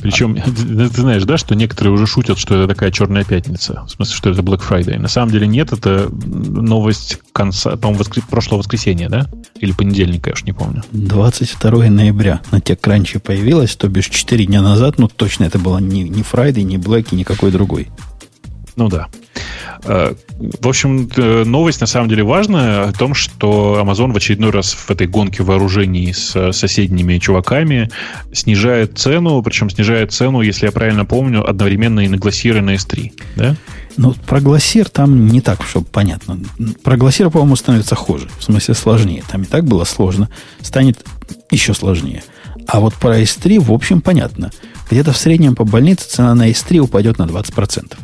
причем, 0.03 0.35
ты, 0.45 1.01
знаешь, 1.01 1.23
да, 1.23 1.37
что 1.37 1.55
некоторые 1.55 1.93
уже 1.93 2.05
шутят, 2.05 2.37
что 2.37 2.55
это 2.55 2.67
такая 2.67 2.91
черная 2.91 3.23
пятница. 3.23 3.83
В 3.87 3.89
смысле, 3.89 4.15
что 4.15 4.29
это 4.29 4.41
Black 4.41 4.61
Friday. 4.67 4.99
На 4.99 5.07
самом 5.07 5.31
деле 5.31 5.47
нет, 5.47 5.71
это 5.71 6.09
новость 6.11 7.19
конца, 7.31 7.77
по-моему, 7.77 7.99
воскр... 7.99 8.21
прошлого 8.29 8.59
воскресенья, 8.59 9.07
да? 9.07 9.29
Или 9.59 9.71
понедельника, 9.71 10.29
я 10.29 10.33
уж 10.33 10.43
не 10.43 10.51
помню. 10.51 10.83
22 10.91 11.85
ноября 11.85 12.41
на 12.51 12.57
TechCrunch 12.57 13.19
появилась, 13.19 13.77
то 13.77 13.87
бишь 13.87 14.09
4 14.09 14.45
дня 14.45 14.61
назад, 14.61 14.99
ну 14.99 15.07
точно 15.07 15.45
это 15.45 15.57
было 15.57 15.77
не, 15.77 16.03
не 16.03 16.21
Friday, 16.21 16.63
не 16.63 16.75
Black 16.75 17.07
и 17.11 17.15
никакой 17.15 17.51
другой. 17.51 17.87
Ну 18.75 18.89
да. 18.89 19.07
Э, 19.85 20.13
в 20.37 20.67
общем, 20.67 21.09
э, 21.15 21.43
новость 21.43 21.81
на 21.81 21.87
самом 21.87 22.09
деле 22.09 22.23
важная 22.23 22.85
о 22.85 22.93
том, 22.93 23.13
что 23.13 23.79
Amazon 23.83 24.11
в 24.11 24.17
очередной 24.17 24.51
раз 24.51 24.73
в 24.73 24.89
этой 24.89 25.07
гонке 25.07 25.43
вооружений 25.43 26.13
с 26.13 26.51
соседними 26.51 27.17
чуваками 27.17 27.89
снижает 28.31 28.97
цену, 28.97 29.41
причем 29.43 29.69
снижает 29.69 30.11
цену, 30.11 30.41
если 30.41 30.65
я 30.65 30.71
правильно 30.71 31.05
помню, 31.05 31.47
одновременно 31.47 31.99
и 32.01 32.07
на 32.07 32.15
Glacier, 32.15 32.57
и 32.57 32.61
на 32.61 32.75
S3. 32.75 33.11
Да? 33.35 33.55
Ну, 33.97 34.13
про 34.25 34.39
Glacier 34.39 34.89
там 34.91 35.27
не 35.27 35.41
так, 35.41 35.63
чтобы 35.63 35.85
понятно. 35.85 36.39
Про 36.83 36.95
Glacier, 36.95 37.29
по-моему, 37.29 37.55
становится 37.55 37.95
хуже. 37.95 38.27
В 38.39 38.43
смысле 38.43 38.73
сложнее. 38.73 39.23
Там 39.29 39.43
и 39.43 39.45
так 39.45 39.65
было 39.65 39.83
сложно. 39.83 40.29
Станет 40.61 41.05
еще 41.51 41.73
сложнее. 41.73 42.23
А 42.67 42.79
вот 42.79 42.93
про 42.95 43.19
S3, 43.19 43.59
в 43.59 43.71
общем, 43.71 44.01
понятно. 44.01 44.51
Где-то 44.89 45.11
в 45.11 45.17
среднем 45.17 45.55
по 45.55 45.63
больнице 45.63 46.07
цена 46.07 46.33
на 46.33 46.49
S3 46.49 46.79
упадет 46.79 47.17
на 47.19 47.23
20%. 47.23 47.97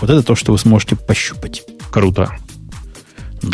Вот 0.00 0.10
это 0.10 0.22
то, 0.22 0.34
что 0.34 0.52
вы 0.52 0.58
сможете 0.58 0.96
пощупать. 0.96 1.62
Круто. 1.90 2.32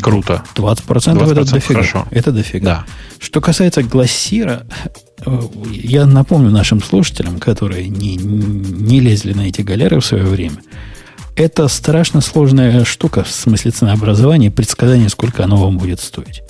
Круто. 0.01 0.45
20%, 0.55 0.87
20% 0.87 1.33
это 1.33 1.45
дофига. 1.45 1.75
Хорошо. 1.75 2.07
Это 2.11 2.33
дофига. 2.33 2.65
Да. 2.65 2.87
Что 3.19 3.41
касается 3.41 3.83
глассира, 3.83 4.67
э, 5.25 5.41
я 5.73 6.07
напомню 6.07 6.51
нашим 6.51 6.83
слушателям, 6.83 7.39
которые 7.39 7.89
не, 7.89 8.17
не 8.17 9.01
лезли 9.01 9.33
на 9.33 9.43
эти 9.49 9.63
галеры 9.63 10.01
в 10.01 10.07
свое 10.07 10.25
время, 10.25 10.59
это 11.37 11.69
страшно 11.69 12.21
сложная 12.21 12.85
штука 12.85 13.25
в 13.25 13.31
смысле 13.31 13.71
ценообразования 13.71 14.49
и 14.49 14.51
предсказания, 14.51 15.09
сколько 15.09 15.45
оно 15.45 15.57
вам 15.57 15.79
будет 15.79 16.01
стоить. 16.01 16.43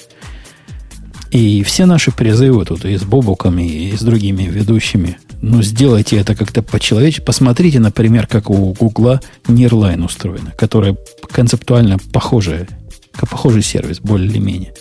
И 1.31 1.63
все 1.63 1.87
наши 1.87 2.11
призывы 2.11 2.65
тут 2.65 2.85
и 2.85 2.97
с 2.97 3.05
Бобуками, 3.05 3.63
и 3.63 3.97
с 3.97 4.01
другими 4.01 4.45
ведущими 4.45 5.19
ну, 5.43 5.63
сделайте 5.63 6.17
это 6.19 6.35
как-то 6.35 6.63
по-человечески. 6.63 7.25
Посмотрите, 7.25 7.81
например, 7.81 8.27
как 8.27 8.51
у 8.51 8.73
Гугла 8.75 9.21
Nearline 9.47 10.05
устроено, 10.05 10.53
которая 10.57 10.97
концептуально 11.31 11.99
похожая, 12.13 12.69
похожий 13.13 13.63
сервис, 13.63 14.01
более 14.01 14.29
или 14.29 14.39
менее. 14.39 14.75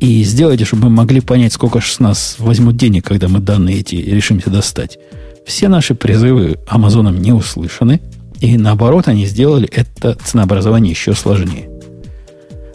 И 0.00 0.24
сделайте, 0.24 0.64
чтобы 0.64 0.84
мы 0.84 0.90
могли 0.90 1.20
понять, 1.20 1.52
сколько 1.52 1.80
же 1.80 1.92
с 1.92 2.00
нас 2.00 2.36
возьмут 2.38 2.76
денег, 2.76 3.04
когда 3.04 3.28
мы 3.28 3.38
данные 3.38 3.80
эти 3.80 3.96
решимся 3.96 4.50
достать. 4.50 4.98
Все 5.46 5.68
наши 5.68 5.94
призывы 5.94 6.58
Амазоном 6.66 7.20
не 7.20 7.32
услышаны, 7.32 8.00
и 8.40 8.56
наоборот, 8.56 9.08
они 9.08 9.26
сделали 9.26 9.68
это 9.68 10.16
ценообразование 10.24 10.90
еще 10.90 11.14
сложнее. 11.14 11.68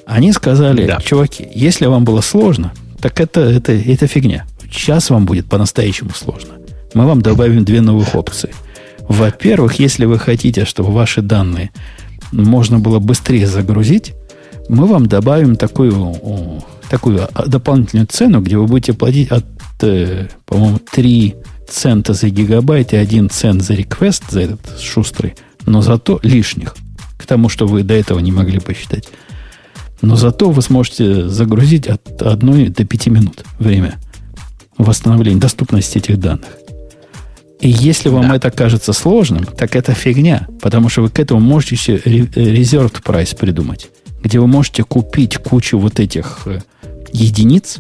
Они 0.05 0.31
сказали, 0.31 0.85
да. 0.85 0.99
чуваки, 1.01 1.47
если 1.53 1.87
вам 1.87 2.05
было 2.05 2.21
сложно, 2.21 2.73
так 3.01 3.19
это, 3.19 3.41
это, 3.41 3.73
это 3.73 4.05
фигня. 4.05 4.45
Сейчас 4.75 5.09
вам 5.09 5.25
будет 5.25 5.47
по-настоящему 5.47 6.11
сложно. 6.11 6.55
Мы 6.93 7.05
вам 7.05 7.21
добавим 7.21 7.63
две 7.63 7.79
новых 7.79 8.13
опции. 8.13 8.53
Во-первых, 9.07 9.79
если 9.79 10.05
вы 10.05 10.19
хотите, 10.19 10.65
чтобы 10.65 10.91
ваши 10.91 11.21
данные 11.21 11.71
можно 12.31 12.79
было 12.79 12.99
быстрее 12.99 13.47
загрузить, 13.47 14.13
мы 14.67 14.85
вам 14.85 15.05
добавим 15.05 15.55
такую, 15.55 16.61
такую 16.89 17.27
дополнительную 17.47 18.07
цену, 18.07 18.41
где 18.41 18.57
вы 18.57 18.65
будете 18.65 18.93
платить 18.93 19.31
от, 19.31 19.45
э, 19.81 20.27
по-моему, 20.45 20.79
3 20.91 21.35
цента 21.69 22.13
за 22.13 22.29
гигабайт 22.29 22.93
и 22.93 22.97
1 22.97 23.29
цент 23.29 23.61
за 23.61 23.75
реквест, 23.75 24.23
за 24.29 24.41
этот 24.41 24.79
шустрый, 24.79 25.35
но 25.65 25.81
зато 25.81 26.19
лишних, 26.21 26.75
к 27.17 27.25
тому, 27.25 27.47
что 27.47 27.65
вы 27.65 27.83
до 27.83 27.93
этого 27.93 28.19
не 28.19 28.31
могли 28.31 28.59
посчитать. 28.59 29.07
Но 30.01 30.15
зато 30.15 30.49
вы 30.49 30.61
сможете 30.61 31.27
загрузить 31.29 31.87
от 31.87 32.21
1 32.21 32.73
до 32.73 32.85
5 32.85 33.07
минут 33.07 33.45
время 33.57 33.99
восстановления 34.77 35.39
доступности 35.39 35.97
этих 35.97 36.19
данных. 36.19 36.49
И 37.59 37.69
если 37.69 38.09
вам 38.09 38.29
да. 38.29 38.35
это 38.35 38.51
кажется 38.51 38.93
сложным, 38.93 39.45
так 39.45 39.75
это 39.75 39.93
фигня, 39.93 40.47
потому 40.61 40.89
что 40.89 41.01
вы 41.01 41.09
к 41.09 41.19
этому 41.19 41.39
можете 41.39 41.75
еще 41.75 41.97
reserved 41.97 43.01
прайс 43.03 43.33
придумать, 43.33 43.89
где 44.21 44.39
вы 44.39 44.47
можете 44.47 44.83
купить 44.83 45.37
кучу 45.37 45.79
вот 45.79 45.99
этих 45.99 46.41
э, 46.45 46.59
единиц 47.13 47.79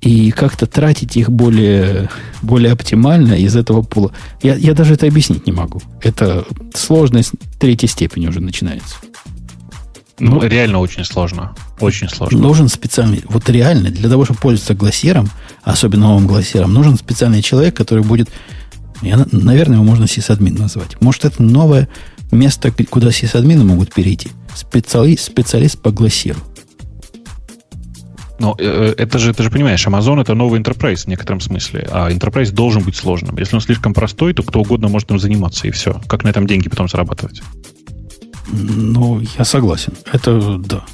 и 0.00 0.30
как-то 0.32 0.66
тратить 0.66 1.16
их 1.16 1.30
более, 1.30 2.08
более 2.42 2.72
оптимально 2.72 3.34
из 3.34 3.54
этого 3.54 3.82
пула. 3.82 4.12
Я, 4.42 4.54
я 4.56 4.74
даже 4.74 4.94
это 4.94 5.06
объяснить 5.06 5.46
не 5.46 5.52
могу. 5.52 5.80
Это 6.02 6.44
сложность 6.74 7.32
третьей 7.58 7.88
степени 7.88 8.26
уже 8.26 8.40
начинается. 8.40 8.96
Ну, 10.18 10.34
ну, 10.34 10.46
реально 10.46 10.80
очень 10.80 11.04
сложно. 11.04 11.54
Очень 11.80 12.08
сложно. 12.08 12.38
Нужен 12.38 12.68
специальный, 12.68 13.22
вот 13.28 13.48
реально, 13.48 13.90
для 13.90 14.08
того, 14.08 14.24
чтобы 14.24 14.40
пользоваться 14.40 14.74
глассером, 14.74 15.30
особенно 15.62 16.08
новым 16.08 16.26
глассером, 16.26 16.72
нужен 16.72 16.96
специальный 16.96 17.42
человек, 17.42 17.76
который 17.76 18.04
будет, 18.04 18.28
я, 19.02 19.24
наверное, 19.32 19.76
его 19.76 19.84
можно 19.84 20.06
сисадмин 20.06 20.54
назвать. 20.54 21.00
Может, 21.00 21.24
это 21.24 21.42
новое 21.42 21.88
место, 22.30 22.72
куда 22.88 23.10
сисадмины 23.10 23.64
могут 23.64 23.92
перейти. 23.94 24.28
Специалист, 24.54 25.24
специалист 25.24 25.80
по 25.80 25.90
глассеру. 25.90 26.40
Но 28.40 28.56
э, 28.58 28.64
э, 28.64 29.02
это 29.02 29.18
же, 29.18 29.34
ты 29.34 29.42
же 29.42 29.50
понимаешь, 29.50 29.86
Amazon 29.86 30.20
это 30.20 30.34
новый 30.34 30.60
enterprise 30.60 31.04
в 31.04 31.06
некотором 31.08 31.40
смысле, 31.40 31.86
а 31.92 32.10
enterprise 32.10 32.50
должен 32.50 32.82
быть 32.82 32.96
сложным. 32.96 33.36
Если 33.36 33.54
он 33.54 33.60
слишком 33.60 33.92
простой, 33.92 34.32
то 34.32 34.42
кто 34.42 34.60
угодно 34.60 34.88
может 34.88 35.10
им 35.10 35.18
заниматься, 35.18 35.68
и 35.68 35.70
все. 35.70 36.00
Как 36.08 36.24
на 36.24 36.28
этом 36.28 36.46
деньги 36.46 36.68
потом 36.68 36.88
зарабатывать? 36.88 37.42
Ну, 38.50 39.20
я 39.38 39.44
согласен. 39.44 39.92
Это 40.10 40.56
да. 40.58 40.84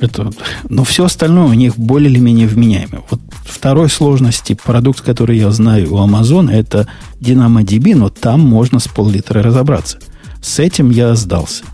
Это, 0.00 0.30
но 0.68 0.84
все 0.84 1.04
остальное 1.04 1.44
у 1.44 1.52
них 1.52 1.76
более 1.76 2.10
или 2.10 2.18
менее 2.18 2.46
вменяемое. 2.46 3.02
Вот 3.10 3.20
второй 3.44 3.88
сложности 3.88 4.54
продукт, 4.62 5.00
который 5.00 5.38
я 5.38 5.50
знаю 5.50 5.94
у 5.94 5.98
Amazon, 5.98 6.50
это 6.50 6.88
DynamoDB, 7.20 7.94
но 7.94 8.08
там 8.08 8.40
можно 8.40 8.78
с 8.80 8.88
пол-литра 8.88 9.42
разобраться. 9.42 9.98
С 10.40 10.58
этим 10.58 10.90
я 10.90 11.14
сдался. 11.14 11.64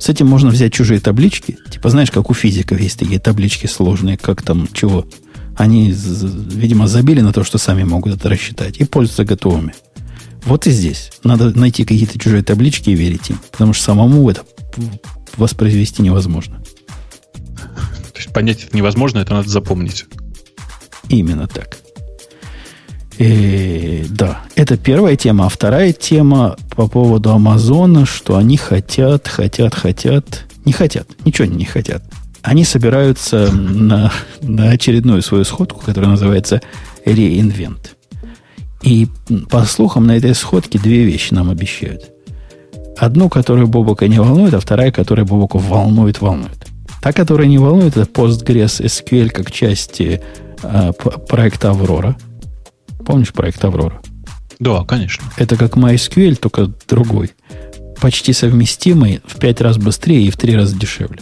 С 0.00 0.08
этим 0.08 0.26
можно 0.26 0.50
взять 0.50 0.72
чужие 0.72 0.98
таблички. 0.98 1.58
Типа, 1.70 1.88
знаешь, 1.90 2.10
как 2.10 2.30
у 2.30 2.34
физиков 2.34 2.80
есть 2.80 2.98
такие 2.98 3.20
таблички 3.20 3.66
сложные, 3.66 4.16
как 4.16 4.42
там 4.42 4.68
чего. 4.72 5.06
Они, 5.56 5.92
видимо, 5.92 6.88
забили 6.88 7.20
на 7.20 7.32
то, 7.32 7.44
что 7.44 7.58
сами 7.58 7.84
могут 7.84 8.16
это 8.16 8.28
рассчитать, 8.28 8.78
и 8.78 8.84
пользуются 8.84 9.24
готовыми. 9.24 9.74
Вот 10.44 10.66
и 10.66 10.72
здесь. 10.72 11.12
Надо 11.22 11.56
найти 11.56 11.84
какие-то 11.84 12.18
чужие 12.18 12.42
таблички 12.42 12.90
и 12.90 12.94
верить 12.94 13.30
им. 13.30 13.38
Потому 13.52 13.74
что 13.74 13.84
самому 13.84 14.28
это 14.28 14.42
воспроизвести 15.36 16.02
невозможно. 16.02 16.62
То 18.12 18.18
есть 18.18 18.32
понять 18.32 18.64
это 18.64 18.76
невозможно, 18.76 19.18
это 19.18 19.34
надо 19.34 19.48
запомнить. 19.48 20.06
Именно 21.08 21.48
так. 21.48 21.78
И, 23.18 24.04
да, 24.08 24.42
это 24.56 24.76
первая 24.76 25.16
тема. 25.16 25.46
А 25.46 25.48
вторая 25.48 25.92
тема 25.92 26.56
по 26.70 26.88
поводу 26.88 27.30
Амазона, 27.30 28.06
что 28.06 28.36
они 28.36 28.56
хотят, 28.56 29.28
хотят, 29.28 29.74
хотят, 29.74 30.44
не 30.64 30.72
хотят, 30.72 31.06
ничего 31.24 31.46
не 31.46 31.64
хотят. 31.64 32.02
Они 32.42 32.64
собираются 32.64 33.52
на, 33.52 34.12
на 34.40 34.70
очередную 34.70 35.22
свою 35.22 35.44
сходку, 35.44 35.80
которая 35.80 36.10
называется 36.10 36.60
Reinvent. 37.04 37.90
И 38.82 39.06
по 39.48 39.64
слухам 39.64 40.06
на 40.06 40.16
этой 40.16 40.34
сходке 40.34 40.78
две 40.78 41.04
вещи 41.04 41.32
нам 41.32 41.50
обещают. 41.50 42.10
Одну, 42.98 43.28
которую 43.28 43.66
Бобока 43.68 44.08
не 44.08 44.18
волнует, 44.18 44.54
а 44.54 44.60
вторая, 44.60 44.92
которая 44.92 45.24
Бобоку 45.24 45.58
волнует, 45.58 46.20
волнует. 46.20 46.66
Та, 47.00 47.12
которая 47.12 47.48
не 47.48 47.58
волнует, 47.58 47.96
это 47.96 48.08
Postgres 48.10 48.80
SQL 48.84 49.30
как 49.30 49.50
части 49.50 50.20
э, 50.62 50.92
проекта 51.28 51.70
Аврора. 51.70 52.16
Помнишь 53.04 53.32
проект 53.32 53.64
Аврора? 53.64 54.00
Да, 54.60 54.84
конечно. 54.84 55.24
Это 55.36 55.56
как 55.56 55.76
MySQL, 55.76 56.36
только 56.36 56.70
другой. 56.88 57.32
Почти 58.00 58.32
совместимый, 58.32 59.20
в 59.26 59.38
пять 59.38 59.60
раз 59.60 59.78
быстрее 59.78 60.22
и 60.22 60.30
в 60.30 60.36
три 60.36 60.54
раза 60.54 60.76
дешевле. 60.76 61.20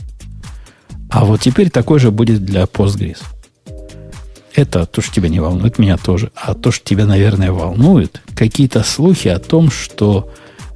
А 1.09 1.25
вот 1.25 1.41
теперь 1.41 1.71
такой 1.71 1.99
же 1.99 2.11
будет 2.11 2.45
для 2.45 2.65
Postgres. 2.65 3.19
Это 4.55 4.85
то, 4.85 5.01
что 5.01 5.15
тебя 5.15 5.29
не 5.29 5.41
волнует, 5.41 5.79
меня 5.79 5.97
тоже. 5.97 6.31
А 6.35 6.55
то, 6.55 6.71
что 6.71 6.85
тебя, 6.85 7.07
наверное, 7.07 7.53
волнует, 7.53 8.21
какие-то 8.35 8.83
слухи 8.83 9.29
о 9.29 9.39
том, 9.39 9.71
что 9.71 10.31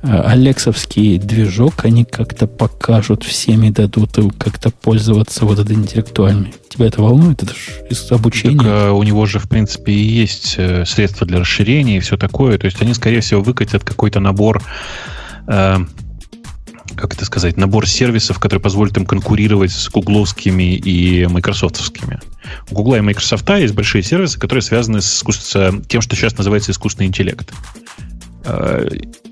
Алексовский 0.05 1.19
движок 1.19 1.85
они 1.85 2.05
как-то 2.05 2.47
покажут 2.47 3.25
всем 3.25 3.63
и 3.65 3.71
дадут 3.71 4.19
как-то 4.39 4.71
пользоваться 4.71 5.47
вот 5.47 5.59
этой 5.59 5.77
интеллектуальной. 5.77 6.55
Тебя 6.69 6.87
это 6.87 7.03
волнует? 7.03 7.43
Это 7.43 7.55
же 7.55 7.87
из 7.89 8.13
обучения. 8.13 8.59
Так, 8.59 8.67
а, 8.67 8.93
у 8.93 9.03
него 9.03 9.25
же, 9.27 9.39
в 9.39 9.49
принципе, 9.49 9.93
и 9.93 10.03
есть 10.03 10.57
э, 10.59 10.85
средства 10.85 11.27
для 11.27 11.39
расширения 11.41 11.97
и 11.97 12.01
все 12.01 12.17
такое. 12.17 12.59
То 12.59 12.67
есть 12.67 12.83
они, 12.83 12.93
скорее 12.95 13.21
всего, 13.21 13.41
выкатят 13.41 13.83
какой-то 13.85 14.21
набор 14.21 14.63
э, 15.47 15.77
как 16.97 17.15
это 17.15 17.25
сказать, 17.25 17.57
набор 17.57 17.89
сервисов, 17.89 18.39
который 18.39 18.61
позволит 18.61 18.97
им 18.97 19.07
конкурировать 19.07 19.73
с 19.73 19.89
гугловскими 19.89 20.77
и 20.77 21.27
майкрософтовскими. 21.27 22.21
У 22.71 22.75
Гугла 22.75 22.97
и 22.97 23.01
Microsoft 23.01 23.49
есть 23.51 23.75
большие 23.75 24.03
сервисы, 24.03 24.39
которые 24.39 24.63
связаны 24.63 25.01
с, 25.01 25.25
с 25.27 25.73
тем, 25.89 26.01
что 26.01 26.15
сейчас 26.15 26.37
называется 26.37 26.73
искусственный 26.73 27.07
интеллект. 27.07 27.53
Э, 28.45 28.89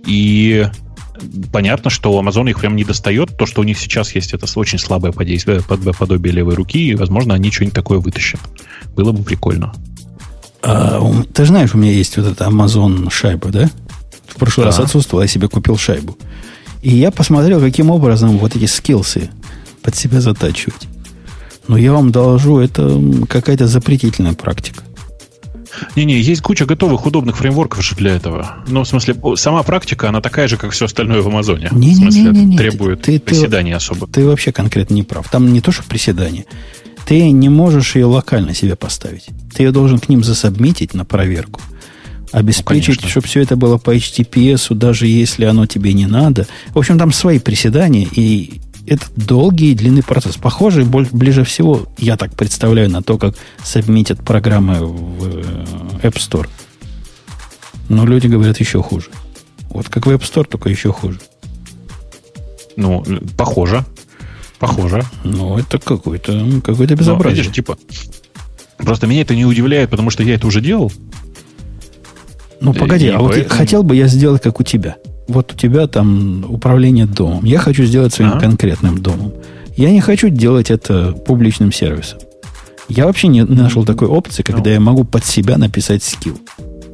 и 0.06 0.66
понятно, 1.52 1.90
что 1.90 2.12
у 2.12 2.22
Amazon 2.22 2.48
их 2.50 2.60
прям 2.60 2.76
не 2.76 2.84
достает. 2.84 3.36
То, 3.36 3.46
что 3.46 3.60
у 3.60 3.64
них 3.64 3.78
сейчас 3.78 4.14
есть, 4.14 4.32
это 4.32 4.46
очень 4.58 4.78
слабое 4.78 5.12
подействие, 5.12 5.62
подобие 5.62 6.32
левой 6.32 6.54
руки, 6.54 6.88
и, 6.88 6.94
возможно, 6.94 7.34
они 7.34 7.50
что-нибудь 7.50 7.74
такое 7.74 7.98
вытащат. 7.98 8.40
Было 8.96 9.12
бы 9.12 9.22
прикольно. 9.22 9.72
А, 10.62 11.00
ты 11.34 11.44
знаешь, 11.44 11.74
у 11.74 11.78
меня 11.78 11.92
есть 11.92 12.16
вот 12.16 12.26
эта 12.26 12.44
Amazon 12.44 13.10
шайба, 13.10 13.48
да? 13.48 13.70
В 14.26 14.36
прошлый 14.36 14.64
да. 14.64 14.70
раз 14.70 14.80
отсутствовал, 14.80 15.22
я 15.22 15.28
себе 15.28 15.48
купил 15.48 15.76
шайбу. 15.76 16.16
И 16.82 16.90
я 16.90 17.10
посмотрел, 17.10 17.60
каким 17.60 17.90
образом 17.90 18.38
вот 18.38 18.56
эти 18.56 18.64
скиллсы 18.64 19.30
под 19.82 19.94
себя 19.96 20.20
затачивать. 20.20 20.88
Но 21.68 21.76
я 21.76 21.92
вам 21.92 22.10
доложу, 22.10 22.58
это 22.58 23.00
какая-то 23.28 23.66
запретительная 23.66 24.34
практика. 24.34 24.82
Не-не, 25.96 26.20
есть 26.20 26.42
куча 26.42 26.66
готовых 26.66 27.06
удобных 27.06 27.36
фреймворков 27.36 27.96
для 27.96 28.12
этого. 28.12 28.56
Ну, 28.68 28.84
в 28.84 28.88
смысле, 28.88 29.16
сама 29.36 29.62
практика, 29.62 30.08
она 30.08 30.20
такая 30.20 30.48
же, 30.48 30.56
как 30.56 30.72
все 30.72 30.86
остальное 30.86 31.22
в 31.22 31.28
Амазоне. 31.28 31.68
Не, 31.72 31.94
в 31.94 31.96
смысле, 31.96 32.22
не, 32.22 32.30
не, 32.30 32.44
не, 32.44 32.56
требует 32.56 33.02
ты, 33.02 33.18
приседаний 33.18 33.72
ты, 33.72 33.76
особо. 33.76 34.06
Ты 34.06 34.26
вообще 34.26 34.52
конкретно 34.52 34.94
не 34.94 35.02
прав. 35.02 35.28
Там 35.30 35.52
не 35.52 35.60
то, 35.60 35.72
что 35.72 35.82
приседания. 35.84 36.44
Ты 37.06 37.30
не 37.30 37.48
можешь 37.48 37.96
ее 37.96 38.06
локально 38.06 38.54
себе 38.54 38.76
поставить. 38.76 39.26
Ты 39.54 39.64
ее 39.64 39.72
должен 39.72 39.98
к 39.98 40.08
ним 40.08 40.22
засобмитить 40.22 40.94
на 40.94 41.04
проверку 41.04 41.60
обеспечить, 42.32 43.02
ну, 43.02 43.08
чтобы 43.08 43.26
все 43.26 43.42
это 43.42 43.56
было 43.56 43.76
по 43.76 43.94
HTTPS, 43.94 44.74
даже 44.74 45.06
если 45.06 45.44
оно 45.44 45.66
тебе 45.66 45.92
не 45.92 46.06
надо. 46.06 46.46
В 46.72 46.78
общем, 46.78 46.98
там 46.98 47.12
свои 47.12 47.38
приседания, 47.38 48.08
и 48.10 48.62
это 48.86 49.06
долгий 49.16 49.72
и 49.72 49.74
длинный 49.74 50.02
процесс. 50.02 50.36
Похоже, 50.36 50.84
ближе 50.84 51.44
всего, 51.44 51.86
я 51.98 52.16
так 52.16 52.34
представляю, 52.34 52.90
на 52.90 53.02
то, 53.02 53.18
как 53.18 53.34
сабмитят 53.62 54.24
программы 54.24 54.84
в 54.84 55.26
э, 55.26 55.42
App 56.02 56.14
Store. 56.14 56.48
Но 57.88 58.04
люди 58.06 58.26
говорят 58.26 58.58
еще 58.58 58.82
хуже. 58.82 59.08
Вот 59.70 59.88
как 59.88 60.06
в 60.06 60.10
App 60.10 60.20
Store, 60.20 60.44
только 60.44 60.68
еще 60.68 60.92
хуже. 60.92 61.20
Ну, 62.76 63.04
похоже. 63.36 63.84
Похоже. 64.58 65.04
Ну, 65.24 65.58
это 65.58 65.78
какой-то 65.78 66.60
какой 66.64 66.86
безобразие. 66.86 67.16
Но, 67.16 67.42
видишь, 67.42 67.52
типа, 67.52 67.78
просто 68.78 69.06
меня 69.06 69.22
это 69.22 69.34
не 69.34 69.44
удивляет, 69.44 69.90
потому 69.90 70.10
что 70.10 70.22
я 70.22 70.34
это 70.34 70.46
уже 70.46 70.60
делал. 70.60 70.92
Ну, 72.60 72.72
погоди, 72.72 73.08
а 73.08 73.18
вот 73.18 73.32
поэтому... 73.32 73.58
хотел 73.58 73.82
бы 73.82 73.96
я 73.96 74.06
сделать, 74.06 74.40
как 74.40 74.60
у 74.60 74.62
тебя. 74.62 74.96
Вот 75.32 75.52
у 75.52 75.56
тебя 75.56 75.86
там 75.86 76.44
управление 76.48 77.06
домом. 77.06 77.44
Я 77.44 77.58
хочу 77.58 77.84
сделать 77.84 78.12
своим 78.12 78.32
а? 78.34 78.40
конкретным 78.40 78.98
домом. 79.02 79.32
Я 79.76 79.90
не 79.90 80.00
хочу 80.00 80.28
делать 80.28 80.70
это 80.70 81.12
публичным 81.12 81.72
сервисом. 81.72 82.18
Я 82.88 83.06
вообще 83.06 83.28
не 83.28 83.42
нашел 83.44 83.86
такой 83.86 84.08
опции, 84.08 84.42
когда 84.42 84.64
ну. 84.64 84.70
я 84.70 84.80
могу 84.80 85.04
под 85.04 85.24
себя 85.24 85.56
написать 85.56 86.02
скилл. 86.02 86.38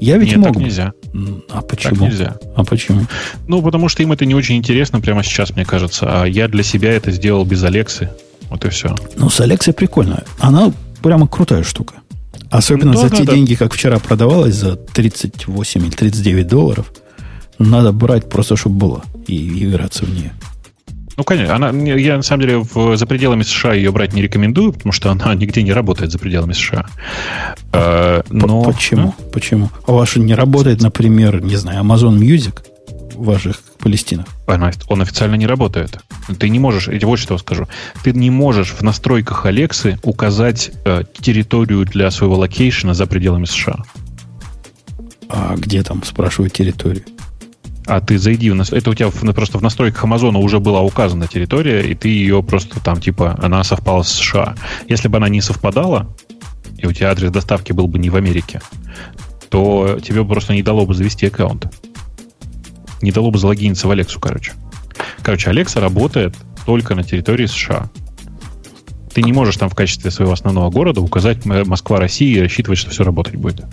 Я 0.01 0.17
ведь 0.17 0.29
Нет, 0.29 0.39
мог. 0.39 0.49
Так 0.55 0.57
нельзя. 0.63 0.93
А 1.51 1.61
почему? 1.61 1.95
Так 1.97 2.01
нельзя. 2.01 2.37
А 2.55 2.65
почему? 2.65 3.07
Ну, 3.49 3.63
потому 3.63 3.89
что 3.89 4.03
им 4.05 4.13
это 4.13 4.25
не 4.25 4.35
очень 4.35 4.57
интересно 4.57 5.01
прямо 5.01 5.25
сейчас, 5.25 5.55
мне 5.57 5.65
кажется. 5.65 6.07
А 6.23 6.25
я 6.25 6.47
для 6.47 6.63
себя 6.63 6.93
это 6.93 7.11
сделал 7.11 7.45
без 7.45 7.65
Алексы. 7.65 8.09
Вот 8.51 8.65
и 8.65 8.69
все. 8.69 8.95
Ну, 9.17 9.29
с 9.29 9.41
Алексой 9.41 9.75
прикольно. 9.75 10.23
Она 10.39 10.73
прямо 11.03 11.27
крутая 11.27 11.65
штука. 11.65 11.95
Особенно 12.51 12.93
да, 12.93 12.99
за 12.99 13.11
да, 13.11 13.17
те 13.17 13.25
да. 13.25 13.35
деньги, 13.35 13.55
как 13.55 13.75
вчера 13.75 13.99
продавалось, 13.99 14.55
за 14.55 14.77
38 14.77 15.83
или 15.83 15.91
39 15.91 16.47
долларов. 16.47 16.93
Надо 17.59 17.93
брать 17.93 18.29
просто, 18.29 18.57
чтобы 18.57 18.77
было, 18.77 19.05
и 19.27 19.65
играться 19.65 20.05
в 20.05 20.11
нее. 20.11 20.33
Ну, 21.17 21.25
конечно. 21.25 21.57
Она, 21.57 21.71
я, 21.71 22.17
на 22.17 22.23
самом 22.23 22.43
деле, 22.43 22.59
в, 22.59 22.97
за 22.97 23.05
пределами 23.07 23.43
США 23.43 23.75
ее 23.75 23.91
брать 23.91 24.13
не 24.13 24.23
рекомендую, 24.23 24.73
потому 24.73 24.93
что 24.93 25.11
она 25.11 25.35
нигде 25.37 25.63
не 25.63 25.73
работает 25.73 26.13
за 26.13 26.19
пределами 26.19 26.53
США. 26.53 26.87
А, 27.73 28.23
но... 28.31 28.63
Почему? 28.63 29.15
А? 29.19 29.23
Почему? 29.33 29.71
А 29.87 29.93
ваша 29.93 30.21
не 30.21 30.35
работает, 30.35 30.81
например, 30.81 31.43
не 31.43 31.57
знаю, 31.57 31.83
Amazon 31.83 32.19
Music? 32.19 32.63
ваших 33.19 33.63
Палестинах? 33.79 34.27
Он 34.89 35.03
официально 35.03 35.35
не 35.35 35.47
работает. 35.47 35.99
Ты 36.39 36.49
не 36.49 36.59
можешь, 36.59 36.89
я 36.89 37.07
вот 37.07 37.19
что 37.19 37.37
скажу, 37.39 37.69
ты 38.03 38.13
не 38.13 38.31
можешь 38.31 38.71
в 38.71 38.83
настройках 38.83 39.47
Alexa'ы 39.47 39.99
указать 40.03 40.71
э, 40.85 41.03
территорию 41.21 41.85
для 41.85 42.11
своего 42.11 42.37
location'а 42.37 42.95
за 42.95 43.07
пределами 43.07 43.45
США. 43.45 43.83
А 45.29 45.57
где 45.57 45.83
там, 45.83 46.03
спрашиваю, 46.05 46.51
территорию? 46.51 47.05
А 47.89 48.01
ты 48.01 48.19
зайди 48.19 48.51
в 48.51 48.55
нас. 48.55 48.71
Это 48.71 48.91
у 48.91 48.95
тебя 48.95 49.09
в, 49.09 49.33
просто 49.33 49.59
в 49.59 49.63
настройках 49.63 50.05
Amazon'а 50.05 50.39
уже 50.39 50.61
была 50.61 50.83
указана 50.83 51.27
территория, 51.27 51.81
и 51.81 51.95
ты 51.95 52.09
ее 52.09 52.43
просто 52.43 52.81
там, 52.81 53.01
типа, 53.01 53.39
она 53.43 53.65
совпала 53.65 54.03
с 54.03 54.13
США. 54.13 54.55
Если 54.89 55.09
бы 55.09 55.17
она 55.17 55.29
не 55.29 55.41
совпадала, 55.41 56.15
и 56.77 56.87
у 56.87 56.93
тебя 56.93 57.11
адрес 57.11 57.31
доставки 57.31 57.73
был 57.73 57.89
бы 57.89 57.99
не 57.99 58.11
в 58.11 58.17
Америке, 58.17 58.61
то 59.49 59.99
тебе 60.03 60.25
просто 60.25 60.53
не 60.53 60.63
дало 60.63 60.87
бы 60.87 60.95
завести 60.95 61.27
аккаунт 61.27 61.67
не 63.03 63.13
дало 63.13 63.31
бы 63.31 63.39
залогиниться 63.39 63.87
в 63.89 63.91
Алексу, 63.91 64.21
короче. 64.21 64.53
Короче, 65.23 65.51
Алекса 65.51 65.81
работает 65.81 66.35
только 66.67 66.95
на 66.95 67.03
территории 67.03 67.47
США. 67.47 67.91
Ты 69.13 69.23
не 69.23 69.33
можешь 69.33 69.57
там 69.57 69.69
в 69.69 69.75
качестве 69.75 70.11
своего 70.11 70.33
основного 70.33 70.71
города 70.71 71.01
указать 71.01 71.45
Москва, 71.45 71.99
Россия 71.99 72.39
и 72.39 72.43
рассчитывать, 72.43 72.79
что 72.79 72.91
все 72.91 73.05
работать 73.05 73.37
будет. 73.37 73.65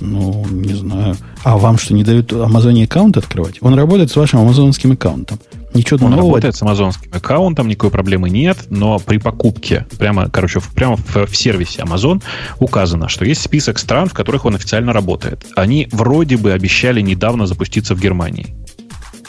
Ну, 0.00 0.46
не 0.50 0.74
знаю. 0.74 1.16
А 1.44 1.56
вам 1.56 1.78
что, 1.78 1.94
не 1.94 2.04
дают 2.04 2.32
Амазоне 2.32 2.84
аккаунт 2.84 3.16
открывать? 3.16 3.56
Он 3.60 3.74
работает 3.74 4.10
с 4.10 4.16
вашим 4.16 4.40
амазонским 4.40 4.92
аккаунтом. 4.92 5.38
Ничего 5.72 6.04
Он 6.04 6.10
нового. 6.10 6.28
работает 6.28 6.56
с 6.56 6.62
амазонским 6.62 7.10
аккаунтом, 7.12 7.68
никакой 7.68 7.90
проблемы 7.90 8.28
нет, 8.28 8.58
но 8.70 8.98
при 8.98 9.18
покупке, 9.18 9.86
прямо, 9.98 10.28
короче, 10.28 10.60
прямо 10.74 10.96
в, 10.96 11.26
в 11.26 11.36
сервисе 11.36 11.82
Amazon 11.82 12.22
указано, 12.58 13.08
что 13.08 13.24
есть 13.24 13.42
список 13.42 13.78
стран, 13.78 14.08
в 14.08 14.14
которых 14.14 14.44
он 14.46 14.56
официально 14.56 14.92
работает. 14.92 15.46
Они 15.54 15.88
вроде 15.92 16.36
бы 16.36 16.52
обещали 16.52 17.00
недавно 17.00 17.46
запуститься 17.46 17.94
в 17.94 18.00
Германии. 18.00 18.54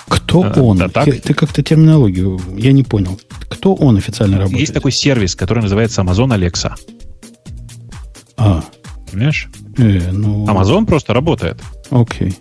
Кто 0.08 0.44
а, 0.44 0.60
он? 0.60 0.78
Да, 0.78 0.90
так? 0.90 1.06
Ты 1.06 1.34
как-то 1.34 1.62
терминологию, 1.62 2.42
я 2.58 2.72
не 2.72 2.84
понял. 2.84 3.20
Кто 3.48 3.76
он 3.76 3.98
официально 3.98 4.38
работает? 4.38 4.60
Есть 4.60 4.74
такой 4.74 4.92
сервис, 4.92 5.36
который 5.36 5.62
называется 5.62 6.02
Amazon 6.02 6.36
Alexa. 6.36 6.74
А. 8.38 8.64
Понимаешь? 9.12 9.50
Э, 9.78 10.12
ну... 10.12 10.46
Amazon 10.46 10.86
просто 10.86 11.14
работает. 11.14 11.60
Окей. 11.90 12.36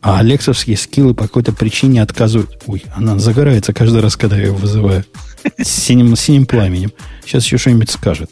А 0.00 0.20
алексовские 0.20 0.76
скиллы 0.76 1.14
по 1.14 1.24
какой-то 1.24 1.52
причине 1.52 2.02
отказывают. 2.02 2.62
Ой, 2.66 2.84
она 2.94 3.18
загорается 3.18 3.72
каждый 3.72 4.00
раз, 4.00 4.16
когда 4.16 4.36
я 4.36 4.46
ее 4.46 4.52
вызываю. 4.52 5.04
С 5.58 5.68
синим, 5.68 6.14
синим 6.16 6.46
пламенем. 6.46 6.92
Сейчас 7.24 7.44
еще 7.44 7.58
что-нибудь 7.58 7.90
скажет. 7.90 8.30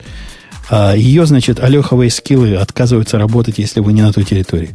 А 0.69 0.95
ее, 0.95 1.27
значит, 1.27 1.61
алеховые 1.61 2.11
скиллы 2.11 2.55
отказываются 2.57 3.19
работать, 3.19 3.59
если 3.59 3.81
вы 3.81 3.93
не 3.93 4.03
на 4.03 4.13
той 4.13 4.25
территории. 4.25 4.71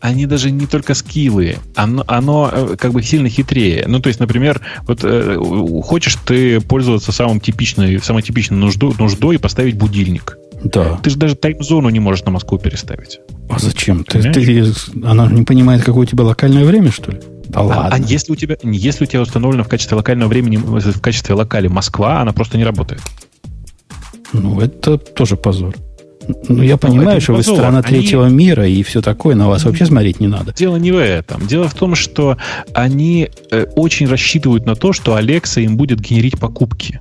Они 0.00 0.24
даже 0.24 0.50
не 0.50 0.66
только 0.66 0.94
скиллы, 0.94 1.58
оно, 1.74 2.04
оно 2.06 2.50
э, 2.50 2.76
как 2.78 2.92
бы 2.92 3.02
сильно 3.02 3.28
хитрее. 3.28 3.84
Ну, 3.86 4.00
то 4.00 4.08
есть, 4.08 4.18
например, 4.18 4.62
вот 4.86 5.00
э, 5.02 5.36
хочешь 5.84 6.16
ты 6.24 6.60
пользоваться 6.60 7.12
самым 7.12 7.38
типичной, 7.38 8.00
самой 8.00 8.22
типичной 8.22 8.56
нуждой, 8.56 8.94
нуждой 8.98 9.34
и 9.34 9.38
поставить 9.38 9.76
будильник. 9.76 10.38
Да. 10.64 10.98
Ты 11.02 11.10
же 11.10 11.16
даже 11.16 11.34
тайм-зону 11.34 11.88
не 11.88 12.00
можешь 12.00 12.24
на 12.24 12.32
Москву 12.32 12.58
переставить. 12.58 13.20
А 13.48 13.58
зачем? 13.58 14.04
Ты, 14.04 14.32
ты, 14.32 14.72
она 15.04 15.26
не 15.26 15.42
понимает, 15.42 15.82
какое 15.82 16.02
у 16.02 16.06
тебя 16.06 16.24
локальное 16.24 16.64
время, 16.64 16.92
что 16.92 17.12
ли? 17.12 17.20
Да 17.48 17.62
ладно. 17.62 17.88
А, 17.88 17.94
а 17.94 17.98
если 17.98 18.32
у 18.32 18.36
тебя, 18.36 18.56
если 18.62 19.04
у 19.04 19.06
тебя 19.06 19.22
установлено 19.22 19.64
в 19.64 19.68
качестве 19.68 19.96
локального 19.96 20.28
времени, 20.28 20.56
в 20.56 21.00
качестве 21.00 21.34
локали 21.34 21.66
Москва, 21.66 22.20
она 22.20 22.32
просто 22.32 22.58
не 22.58 22.64
работает. 22.64 23.02
Ну, 24.32 24.60
это 24.60 24.98
тоже 24.98 25.36
позор. 25.36 25.74
Ну, 26.48 26.62
я 26.62 26.74
ну, 26.74 26.78
понимаю, 26.78 27.20
что 27.20 27.34
позор. 27.34 27.54
вы 27.54 27.60
страна 27.60 27.82
третьего 27.82 28.26
они... 28.26 28.36
мира 28.36 28.68
и 28.68 28.82
все 28.82 29.02
такое, 29.02 29.34
на 29.34 29.48
вас 29.48 29.64
вообще 29.64 29.86
смотреть 29.86 30.20
не 30.20 30.28
надо. 30.28 30.52
Дело 30.52 30.76
не 30.76 30.92
в 30.92 30.98
этом. 31.00 31.46
Дело 31.46 31.66
в 31.66 31.74
том, 31.74 31.96
что 31.96 32.36
они 32.72 33.30
э, 33.50 33.66
очень 33.74 34.06
рассчитывают 34.06 34.66
на 34.66 34.76
то, 34.76 34.92
что 34.92 35.18
Alexa 35.18 35.62
им 35.62 35.76
будет 35.76 36.00
генерить 36.00 36.38
покупки. 36.38 37.00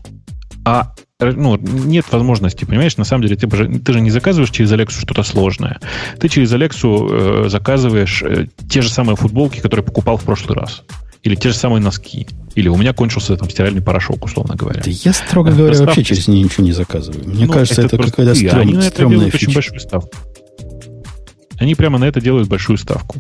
А 0.66 0.94
ну, 1.20 1.58
нет 1.58 2.06
возможности, 2.12 2.64
понимаешь, 2.64 2.96
на 2.96 3.04
самом 3.04 3.24
деле 3.24 3.36
ты, 3.36 3.54
же, 3.56 3.68
ты 3.80 3.94
же 3.94 4.00
не 4.00 4.10
заказываешь 4.10 4.52
через 4.52 4.72
Алексу 4.72 5.02
что-то 5.02 5.24
сложное. 5.24 5.80
Ты 6.18 6.30
через 6.30 6.54
Алексу 6.54 7.10
э, 7.12 7.50
заказываешь 7.50 8.24
э, 8.24 8.48
те 8.70 8.82
же 8.82 8.90
самые 8.90 9.18
футболки, 9.18 9.60
которые 9.60 9.86
покупал 9.86 10.16
в 10.16 10.24
прошлый 10.24 10.58
раз. 10.58 10.84
Или 11.24 11.36
те 11.36 11.50
же 11.50 11.56
самые 11.56 11.82
носки. 11.82 12.26
Или 12.56 12.70
у 12.70 12.78
меня 12.78 12.94
кончился 12.94 13.36
там 13.36 13.50
стиральный 13.50 13.82
порошок, 13.82 14.24
условно 14.24 14.56
говоря. 14.56 14.82
Да 14.84 14.90
я, 14.90 15.12
строго 15.12 15.52
говоря, 15.52 15.72
Доставки... 15.72 15.88
вообще 15.88 16.04
через 16.04 16.28
нее 16.30 16.44
ничего 16.44 16.64
не 16.64 16.72
заказываю. 16.72 17.28
Мне 17.28 17.46
ну, 17.46 17.52
кажется, 17.52 17.82
это, 17.82 17.98
это 17.98 18.06
какая-то 18.06 18.36
стрём, 18.36 18.60
Они 18.60 18.82
стрёмная 18.82 19.30
фича. 19.30 19.44
очень 19.44 19.54
большую 19.54 19.80
ставку. 19.82 20.12
Они 21.58 21.76
прямо 21.76 22.00
на 22.00 22.06
это 22.06 22.22
делают 22.22 22.48
большую 22.48 22.78
ставку. 22.78 23.18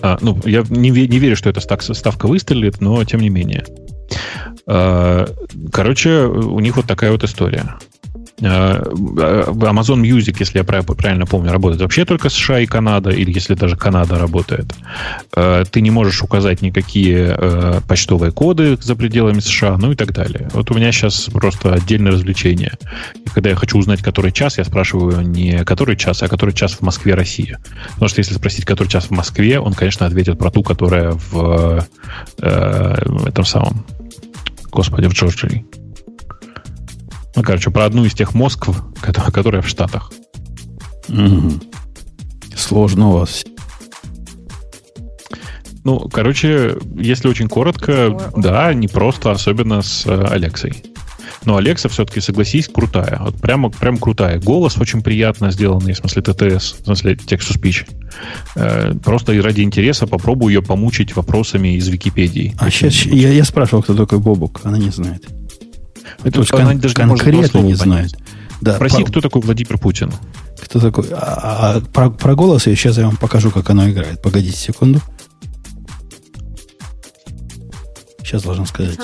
А, 0.00 0.16
ну, 0.22 0.40
я 0.46 0.64
не, 0.70 0.88
не 0.88 1.18
верю, 1.18 1.36
что 1.36 1.50
эта 1.50 1.60
ставка 1.60 2.26
выстрелит, 2.26 2.80
но 2.80 3.04
тем 3.04 3.20
не 3.20 3.28
менее. 3.28 3.64
А, 4.66 5.26
короче, 5.72 6.24
у 6.24 6.60
них 6.60 6.76
вот 6.76 6.86
такая 6.86 7.10
вот 7.12 7.24
история. 7.24 7.76
А, 8.42 8.82
Amazon 8.82 10.02
Music, 10.02 10.36
если 10.38 10.58
я 10.58 10.64
правильно 10.64 11.26
помню, 11.26 11.52
работает 11.52 11.82
вообще 11.82 12.04
только 12.04 12.28
США 12.28 12.60
и 12.60 12.66
Канада, 12.66 13.10
или 13.10 13.32
если 13.32 13.54
даже 13.54 13.76
Канада 13.76 14.18
работает. 14.18 14.74
А, 15.34 15.64
ты 15.64 15.80
не 15.80 15.90
можешь 15.90 16.22
указать 16.22 16.62
никакие 16.62 17.36
почтовые 17.88 18.32
коды 18.32 18.76
за 18.80 18.96
пределами 18.96 19.40
США, 19.40 19.76
ну 19.78 19.92
и 19.92 19.96
так 19.96 20.12
далее. 20.12 20.48
Вот 20.52 20.70
у 20.70 20.74
меня 20.74 20.92
сейчас 20.92 21.28
просто 21.32 21.72
отдельное 21.72 22.12
развлечение. 22.12 22.72
И 23.24 23.28
когда 23.28 23.50
я 23.50 23.56
хочу 23.56 23.78
узнать, 23.78 24.02
который 24.02 24.32
час, 24.32 24.58
я 24.58 24.64
спрашиваю 24.64 25.20
не 25.20 25.64
который 25.64 25.96
час, 25.96 26.22
а 26.22 26.28
который 26.28 26.54
час 26.54 26.72
в 26.72 26.82
Москве, 26.82 27.14
Россия. 27.14 27.58
Потому 27.92 28.08
что 28.08 28.20
если 28.20 28.34
спросить, 28.34 28.64
который 28.64 28.88
час 28.88 29.06
в 29.06 29.10
Москве, 29.10 29.58
он, 29.60 29.74
конечно, 29.74 30.06
ответит 30.06 30.38
про 30.38 30.50
ту, 30.50 30.62
которая 30.62 31.12
в, 31.12 31.86
в 32.38 33.26
этом 33.26 33.44
самом 33.44 33.84
господи, 34.74 35.06
в 35.06 35.12
Джорджии. 35.12 35.64
Ну, 37.36 37.42
короче, 37.42 37.70
про 37.70 37.84
одну 37.84 38.04
из 38.04 38.14
тех 38.14 38.34
Москв, 38.34 38.68
которая 39.00 39.62
в 39.62 39.68
Штатах. 39.68 40.12
Угу. 41.08 41.52
Сложно 42.56 43.08
у 43.08 43.12
вас. 43.12 43.44
Ну, 45.84 46.08
короче, 46.10 46.76
если 46.96 47.28
очень 47.28 47.48
коротко, 47.48 48.32
да, 48.36 48.72
не 48.72 48.88
просто, 48.88 49.30
особенно 49.30 49.82
с 49.82 50.06
э, 50.06 50.26
Алексой. 50.30 50.82
Но 51.44 51.56
Алекса 51.56 51.90
все-таки, 51.90 52.20
согласись, 52.20 52.68
крутая. 52.68 53.18
Вот 53.20 53.36
прямо, 53.36 53.68
прям 53.68 53.98
крутая. 53.98 54.40
Голос 54.40 54.78
очень 54.78 55.02
приятно 55.02 55.50
сделанный, 55.50 55.92
в 55.92 55.98
смысле 55.98 56.22
ТТС, 56.22 56.72
в 56.80 56.84
смысле 56.84 57.16
текст-to-speech. 57.16 57.86
Э, 58.56 58.94
просто 58.94 59.40
ради 59.42 59.60
интереса 59.60 60.06
попробую 60.06 60.54
ее 60.54 60.62
помучить 60.62 61.14
вопросами 61.14 61.76
из 61.76 61.86
Википедии. 61.88 62.54
А 62.58 62.70
сейчас 62.70 63.04
я, 63.04 63.30
я 63.30 63.44
спрашивал, 63.44 63.82
кто 63.82 63.94
такой 63.94 64.20
Бобук. 64.20 64.62
Она 64.64 64.78
не 64.78 64.90
знает. 64.90 65.26
Это 66.22 66.40
уж 66.40 66.48
кон- 66.48 66.78
даже 66.78 66.94
конкретно 66.94 67.58
не, 67.58 67.68
не 67.68 67.74
знает. 67.74 68.16
Да, 68.60 68.76
Спроси, 68.76 69.02
по... 69.04 69.10
кто 69.10 69.20
такой 69.20 69.42
Владимир 69.42 69.78
Путин. 69.78 70.12
Кто 70.60 70.80
такой? 70.80 71.08
А, 71.12 71.16
а, 71.16 71.76
а 71.76 71.80
про, 71.80 72.10
про 72.10 72.34
голос 72.34 72.66
я 72.66 72.74
сейчас 72.74 72.96
я 72.98 73.06
вам 73.06 73.16
покажу, 73.16 73.50
как 73.50 73.68
оно 73.70 73.88
играет. 73.90 74.22
Погодите 74.22 74.56
секунду. 74.56 75.00
Сейчас 78.22 78.42
должен 78.42 78.66
сказать. 78.66 78.96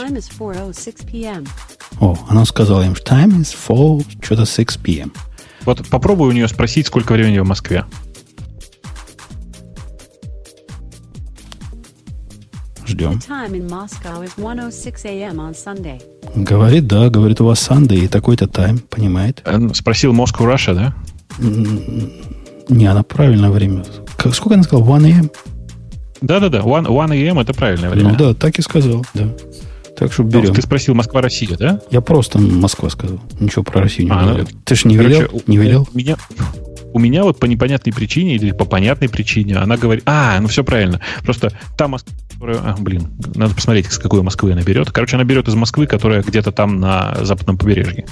О, 2.00 2.16
она 2.28 2.44
сказала 2.44 2.82
им, 2.82 2.92
time 2.92 3.42
is 3.42 3.54
4, 3.54 4.24
что-то 4.24 4.46
6 4.46 4.78
p.m. 4.80 5.12
Вот 5.64 5.86
попробуй 5.88 6.28
у 6.28 6.32
нее 6.32 6.48
спросить, 6.48 6.86
сколько 6.86 7.12
времени 7.12 7.38
в 7.38 7.46
Москве. 7.46 7.84
Ждем. 12.90 13.20
Говорит, 16.34 16.86
да, 16.88 17.08
говорит, 17.08 17.40
у 17.40 17.44
вас 17.44 17.68
Sunday 17.68 18.00
и 18.00 18.08
такой-то 18.08 18.48
тайм, 18.48 18.78
понимает. 18.78 19.42
Э, 19.44 19.60
спросил 19.74 20.12
Moscow 20.12 20.52
Russia, 20.52 20.74
да? 20.74 20.94
Не, 22.68 22.86
она 22.86 23.02
правильное 23.02 23.50
время. 23.50 23.84
Сколько 24.32 24.54
она 24.54 24.64
сказала? 24.64 24.96
1 24.96 25.06
a.m.? 25.06 25.30
Да-да-да, 26.20 26.62
1, 26.62 26.86
1 26.86 27.12
a.m. 27.12 27.38
это 27.38 27.54
правильное 27.54 27.90
время. 27.90 28.10
Ну 28.10 28.16
да, 28.16 28.34
так 28.34 28.58
и 28.58 28.62
сказал, 28.62 29.06
да. 29.14 29.28
Так 29.96 30.12
что 30.12 30.22
берем. 30.22 30.54
Ты 30.54 30.62
спросил 30.62 30.94
Москва-Россия, 30.94 31.56
да? 31.56 31.80
Я 31.90 32.00
просто 32.00 32.38
Москва 32.38 32.90
сказал. 32.90 33.20
Ничего 33.38 33.62
про 33.62 33.82
Россию 33.82 34.08
не 34.08 34.14
а, 34.14 34.22
говорил. 34.24 34.48
Ну, 34.50 34.60
Ты 34.64 34.74
же 34.74 34.88
не 34.88 34.96
короче, 34.96 35.14
велел? 35.14 35.42
Не 35.46 35.56
велел? 35.58 35.88
Меня, 35.94 36.16
у 36.92 36.98
меня 36.98 37.22
вот 37.22 37.38
по 37.38 37.46
непонятной 37.46 37.92
причине 37.92 38.36
или 38.36 38.52
по 38.52 38.64
понятной 38.64 39.08
причине 39.08 39.56
она 39.56 39.76
говорит... 39.76 40.02
А, 40.06 40.38
ну 40.40 40.48
все 40.48 40.64
правильно. 40.64 41.00
Просто 41.22 41.52
та 41.76 41.88
Москва, 41.88 42.12
которая... 42.32 42.58
А, 42.58 42.76
блин, 42.78 43.08
надо 43.34 43.54
посмотреть, 43.54 43.90
с 43.90 43.98
какой 43.98 44.22
Москвы 44.22 44.52
она 44.52 44.62
берет. 44.62 44.90
Короче, 44.90 45.16
она 45.16 45.24
берет 45.24 45.48
из 45.48 45.54
Москвы, 45.54 45.86
которая 45.86 46.22
где-то 46.22 46.52
там 46.52 46.80
на 46.80 47.16
западном 47.22 47.58
побережье. 47.58 48.06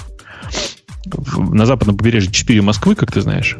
На 1.37 1.65
западном 1.65 1.97
побережье 1.97 2.31
4 2.31 2.61
Москвы, 2.61 2.95
как 2.95 3.11
ты 3.11 3.21
знаешь. 3.21 3.57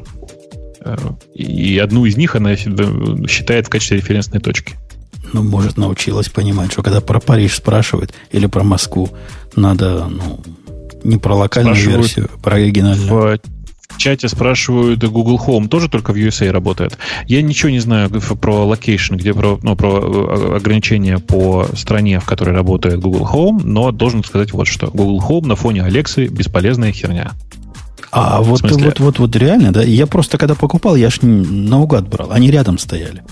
Э, 0.81 0.95
и 1.33 1.77
одну 1.77 2.05
из 2.05 2.17
них 2.17 2.35
она 2.35 2.55
считает 2.55 3.67
в 3.67 3.69
качестве 3.69 3.97
референсной 3.97 4.39
точки 4.39 4.75
ну, 5.33 5.43
может, 5.43 5.77
научилась 5.77 6.29
понимать, 6.29 6.71
что 6.71 6.81
когда 6.81 7.01
про 7.01 7.19
Париж 7.19 7.55
спрашивают 7.55 8.13
или 8.31 8.47
про 8.47 8.63
Москву, 8.63 9.09
надо, 9.55 10.07
ну, 10.07 10.39
не 11.03 11.17
про 11.17 11.35
локальную 11.35 11.75
спрашивают 11.75 12.05
версию, 12.05 12.29
а 12.33 12.37
про 12.39 12.55
оригинальную. 12.55 13.07
В 13.07 13.39
чате 13.97 14.27
спрашивают, 14.29 15.03
Google 15.03 15.39
Home 15.47 15.67
тоже 15.67 15.89
только 15.89 16.13
в 16.13 16.15
USA 16.15 16.51
работает. 16.51 16.97
Я 17.27 17.41
ничего 17.41 17.69
не 17.69 17.79
знаю 17.79 18.09
про 18.09 18.65
location, 18.65 19.15
где 19.15 19.33
про, 19.33 19.59
ну, 19.61 19.75
про 19.75 19.99
э, 19.99 20.55
ограничения 20.57 21.19
по 21.19 21.67
стране, 21.75 22.19
в 22.19 22.25
которой 22.25 22.55
работает 22.55 22.99
Google 22.99 23.27
Home, 23.31 23.61
но 23.63 23.91
должен 23.91 24.23
сказать 24.23 24.53
вот 24.53 24.67
что. 24.67 24.87
Google 24.87 25.23
Home 25.27 25.47
на 25.47 25.55
фоне 25.55 25.83
Алексы 25.83 26.27
бесполезная 26.27 26.91
херня. 26.91 27.31
А 28.11 28.41
вот, 28.41 28.61
вот, 28.61 28.99
вот, 28.99 29.19
вот 29.19 29.35
реально, 29.35 29.71
да? 29.71 29.83
Я 29.83 30.07
просто 30.07 30.37
когда 30.37 30.55
покупал, 30.55 30.95
я 30.95 31.09
ж 31.09 31.19
наугад 31.21 32.07
брал. 32.07 32.31
Они 32.31 32.49
рядом 32.49 32.77
стояли 32.79 33.23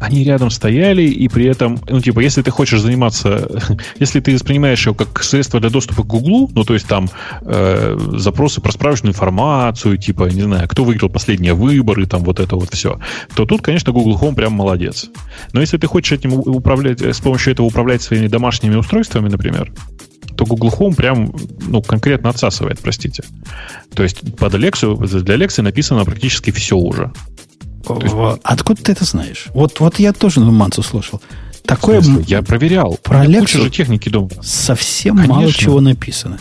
они 0.00 0.24
рядом 0.24 0.50
стояли, 0.50 1.02
и 1.02 1.28
при 1.28 1.46
этом, 1.46 1.78
ну, 1.88 2.00
типа, 2.00 2.20
если 2.20 2.42
ты 2.42 2.50
хочешь 2.50 2.80
заниматься, 2.80 3.48
если 3.98 4.20
ты 4.20 4.34
воспринимаешь 4.34 4.84
его 4.86 4.94
как 4.94 5.22
средство 5.22 5.60
для 5.60 5.70
доступа 5.70 6.02
к 6.02 6.06
Гуглу, 6.06 6.50
ну, 6.54 6.64
то 6.64 6.74
есть 6.74 6.86
там 6.86 7.08
э, 7.42 7.98
запросы 8.16 8.60
про 8.60 8.72
справочную 8.72 9.12
информацию, 9.12 9.96
типа, 9.96 10.24
не 10.24 10.42
знаю, 10.42 10.68
кто 10.68 10.84
выиграл 10.84 11.08
последние 11.08 11.54
выборы, 11.54 12.06
там 12.06 12.22
вот 12.22 12.40
это 12.40 12.56
вот 12.56 12.72
все, 12.72 13.00
то 13.34 13.46
тут, 13.46 13.62
конечно, 13.62 13.92
Google 13.92 14.18
Home 14.20 14.34
прям 14.34 14.52
молодец. 14.52 15.10
Но 15.52 15.60
если 15.60 15.78
ты 15.78 15.86
хочешь 15.86 16.12
этим 16.12 16.34
управлять, 16.34 17.00
с 17.02 17.20
помощью 17.20 17.52
этого 17.52 17.66
управлять 17.66 18.02
своими 18.02 18.26
домашними 18.26 18.76
устройствами, 18.76 19.28
например, 19.28 19.72
то 20.36 20.44
Google 20.44 20.72
Home 20.78 20.94
прям, 20.94 21.34
ну, 21.66 21.82
конкретно 21.82 22.30
отсасывает, 22.30 22.78
простите. 22.80 23.24
То 23.94 24.02
есть 24.02 24.36
под 24.36 24.54
Alexa, 24.54 25.22
для 25.22 25.36
Alexa 25.36 25.62
написано 25.62 26.04
практически 26.04 26.50
все 26.50 26.76
уже. 26.76 27.12
Есть... 28.02 28.40
Откуда 28.42 28.82
ты 28.82 28.92
это 28.92 29.04
знаешь? 29.04 29.46
Вот, 29.54 29.80
вот 29.80 29.98
я 29.98 30.12
тоже 30.12 30.40
на 30.40 30.50
Мансу 30.50 30.82
слушал. 30.82 31.20
Такое... 31.64 32.02
Я 32.26 32.42
проверял. 32.42 32.98
Про 33.02 33.20
Алексу 33.20 33.62
же 33.62 33.70
техники 33.70 34.08
дома. 34.08 34.30
Совсем 34.42 35.16
Конечно. 35.16 35.34
мало 35.34 35.52
чего 35.52 35.80
написано. 35.80 36.38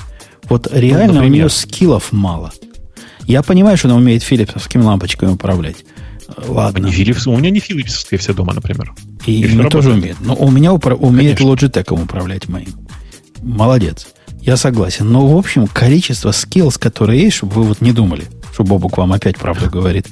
Вот 0.49 0.67
реально 0.71 1.21
ну, 1.21 1.25
у 1.25 1.29
нее 1.29 1.49
скиллов 1.49 2.11
мало. 2.11 2.51
Я 3.25 3.41
понимаю, 3.41 3.77
что 3.77 3.87
она 3.87 3.97
умеет 3.97 4.21
филипсовскими 4.21 4.83
лампочками 4.83 5.31
управлять. 5.31 5.77
Ладно. 6.47 6.91
Филипс, 6.91 7.27
у 7.27 7.35
меня 7.35 7.49
не 7.49 7.59
филипсовские 7.59 8.19
все 8.19 8.33
дома, 8.33 8.53
например. 8.53 8.93
И, 9.25 9.41
и 9.41 9.69
тоже 9.69 9.91
умеет. 9.93 10.17
Но 10.21 10.35
у 10.35 10.51
меня 10.51 10.71
упра- 10.71 10.95
умеет 10.95 11.39
Logitech 11.39 11.91
управлять 11.91 12.47
моим. 12.47 12.69
Молодец. 13.41 14.07
Я 14.41 14.57
согласен. 14.57 15.11
Но, 15.11 15.25
в 15.25 15.37
общем, 15.37 15.65
количество 15.67 16.29
skills, 16.29 16.77
которые 16.79 17.23
есть, 17.23 17.37
чтобы 17.37 17.53
вы 17.53 17.63
вот 17.63 17.81
не 17.81 17.91
думали, 17.91 18.25
что 18.55 18.63
Бобук 18.63 18.97
вам 18.97 19.11
опять 19.11 19.37
правду 19.37 19.69
говорит, 19.69 20.07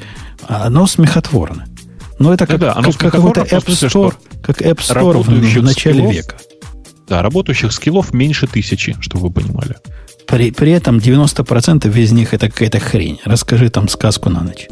оно 0.48 0.86
смехотворно. 0.86 1.66
Но 2.20 2.34
это 2.34 2.46
как, 2.46 2.60
да, 2.60 2.74
как, 2.74 2.98
как 2.98 3.14
какой-то 3.14 3.42
App 3.42 3.66
Store, 3.66 3.90
что 3.90 4.14
как 4.42 4.62
App 4.62 4.80
Store 4.80 5.24
в, 5.24 5.28
в 5.28 5.64
начале 5.64 5.96
скиллов, 5.96 6.14
века. 6.14 6.36
Да, 7.08 7.22
работающих 7.22 7.72
скиллов 7.72 8.14
меньше 8.14 8.48
тысячи, 8.48 8.98
чтобы 9.00 9.28
вы 9.28 9.32
понимали. 9.32 9.78
При, 10.28 10.52
при 10.52 10.72
этом 10.72 10.98
90% 10.98 11.98
из 11.98 12.12
них 12.12 12.34
это 12.34 12.50
какая-то 12.50 12.82
хрень. 12.82 13.22
Расскажи 13.24 13.70
там 13.70 13.88
сказку 13.88 14.30
на 14.30 14.42
ночь. 14.42 14.68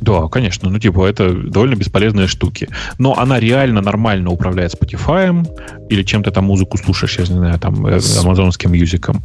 Да, 0.00 0.28
конечно. 0.28 0.70
Ну, 0.70 0.78
типа, 0.78 1.06
это 1.06 1.30
довольно 1.30 1.74
бесполезные 1.74 2.26
штуки. 2.26 2.70
Но 2.96 3.18
она 3.18 3.38
реально 3.38 3.82
нормально 3.82 4.30
управляет 4.30 4.74
Spotify 4.74 5.46
или 5.90 6.02
чем-то 6.02 6.30
там 6.30 6.46
музыку 6.46 6.78
слушаешь, 6.78 7.18
я 7.18 7.26
не 7.26 7.38
знаю, 7.38 7.58
там, 7.58 7.86
э, 7.86 8.00
амазонским 8.18 8.72
мюзиком. 8.72 9.22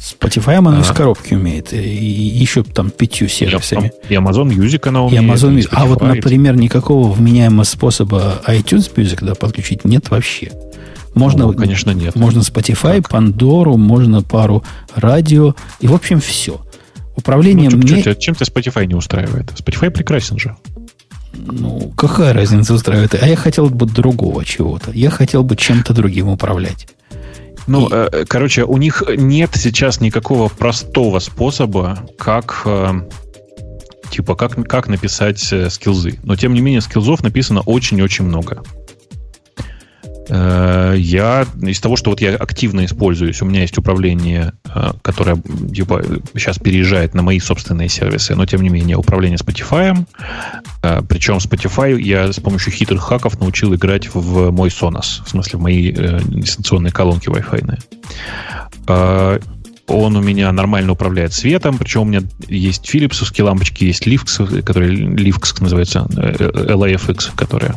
Spotify 0.00 0.54
оно 0.54 0.78
а, 0.78 0.80
из 0.80 0.88
коробки 0.88 1.34
умеет. 1.34 1.72
И 1.74 1.78
еще 1.78 2.62
там 2.62 2.90
пятью 2.90 3.28
сервисами. 3.28 3.92
И 4.08 4.14
Amazon 4.14 4.48
Music 4.48 4.88
она 4.88 5.04
умеет. 5.04 5.22
И 5.22 5.26
Amazon 5.26 5.56
Music. 5.56 5.68
А 5.72 5.84
вот, 5.84 6.00
например, 6.00 6.56
никакого 6.56 7.12
вменяемого 7.12 7.64
способа 7.64 8.40
iTunes 8.46 8.92
Music 8.94 9.18
да, 9.24 9.34
подключить 9.34 9.84
нет 9.84 10.10
вообще. 10.10 10.52
Можно, 11.14 11.46
ну, 11.46 11.52
конечно, 11.52 11.90
нет. 11.90 12.14
Можно 12.14 12.40
Spotify, 12.40 13.02
так. 13.02 13.10
Pandora, 13.10 13.76
можно 13.76 14.22
пару 14.22 14.64
радио. 14.94 15.54
И, 15.80 15.86
в 15.86 15.94
общем, 15.94 16.20
все. 16.20 16.60
Управление... 17.16 17.68
Ну, 17.68 17.76
мне... 17.76 18.02
чем, 18.02 18.16
чем 18.16 18.34
тебя 18.34 18.46
Spotify 18.46 18.86
не 18.86 18.94
устраивает? 18.94 19.50
Spotify 19.52 19.90
прекрасен 19.90 20.38
же. 20.38 20.56
Ну, 21.34 21.92
какая 21.96 22.32
разница 22.32 22.74
устраивает? 22.74 23.14
А 23.20 23.26
я 23.26 23.36
хотел 23.36 23.68
бы 23.68 23.86
другого 23.86 24.44
чего-то. 24.44 24.92
Я 24.92 25.10
хотел 25.10 25.42
бы 25.42 25.56
чем-то 25.56 25.92
другим 25.92 26.28
управлять. 26.28 26.86
Ну, 27.70 27.86
и... 27.86 27.92
э, 27.92 28.24
короче, 28.28 28.64
у 28.64 28.76
них 28.76 29.02
нет 29.16 29.50
сейчас 29.54 30.00
никакого 30.00 30.48
простого 30.48 31.20
способа, 31.20 32.00
как 32.18 32.62
э, 32.64 32.92
типа 34.10 34.34
как, 34.34 34.66
как 34.68 34.88
написать 34.88 35.52
э, 35.52 35.70
скилзы. 35.70 36.18
Но 36.24 36.34
тем 36.34 36.52
не 36.52 36.60
менее, 36.60 36.80
скилзов 36.80 37.22
написано 37.22 37.60
очень-очень 37.60 38.24
много. 38.24 38.62
Э, 40.30 40.94
я 40.96 41.44
из 41.60 41.80
того, 41.80 41.96
что 41.96 42.10
вот 42.10 42.20
я 42.20 42.36
активно 42.36 42.84
используюсь, 42.84 43.42
у 43.42 43.44
меня 43.44 43.62
есть 43.62 43.76
управление, 43.78 44.52
э, 44.64 44.92
которое 45.02 45.42
типа, 45.74 46.02
сейчас 46.34 46.58
переезжает 46.58 47.14
на 47.14 47.22
мои 47.22 47.40
собственные 47.40 47.88
сервисы, 47.88 48.36
но 48.36 48.46
тем 48.46 48.62
не 48.62 48.68
менее 48.68 48.96
управление 48.96 49.38
Spotify. 49.38 50.06
Э, 50.82 51.02
Причем 51.08 51.38
Spotify 51.38 52.00
я 52.00 52.32
с 52.32 52.38
помощью 52.38 52.72
хитрых 52.72 53.02
хаков 53.02 53.40
научил 53.40 53.74
играть 53.74 54.14
в 54.14 54.50
мой 54.52 54.68
Sonos, 54.68 55.24
в 55.24 55.30
смысле 55.30 55.58
в 55.58 55.62
мои 55.62 55.92
дистанционные 55.92 56.92
колонки 56.92 57.28
Wi-Fi. 57.28 57.80
Он 59.90 60.16
у 60.16 60.22
меня 60.22 60.50
нормально 60.52 60.92
управляет 60.92 61.32
светом, 61.32 61.78
причем 61.78 62.02
у 62.02 62.04
меня 62.04 62.22
есть 62.48 62.86
филипсовские 62.86 63.44
лампочки, 63.44 63.84
есть 63.84 64.06
Livx, 64.06 64.62
которые 64.62 64.96
Livx 64.96 65.60
называется, 65.60 66.06
LAFX, 66.08 67.30
которая 67.34 67.76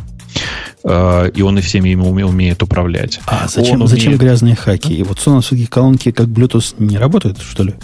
Э, 0.84 1.30
и 1.34 1.42
он 1.42 1.58
и 1.58 1.60
всеми 1.62 1.90
ими 1.90 2.22
умеет 2.22 2.62
управлять. 2.62 3.20
А 3.26 3.48
зачем, 3.48 3.76
умеет... 3.76 3.90
зачем 3.90 4.16
грязные 4.16 4.54
хаки? 4.54 4.94
И 4.94 5.02
вот 5.02 5.18
соносовские 5.18 5.66
колонки 5.66 6.10
как 6.10 6.26
Bluetooth 6.26 6.74
не 6.78 6.98
работают, 6.98 7.38
что 7.40 7.62
ли? 7.62 7.74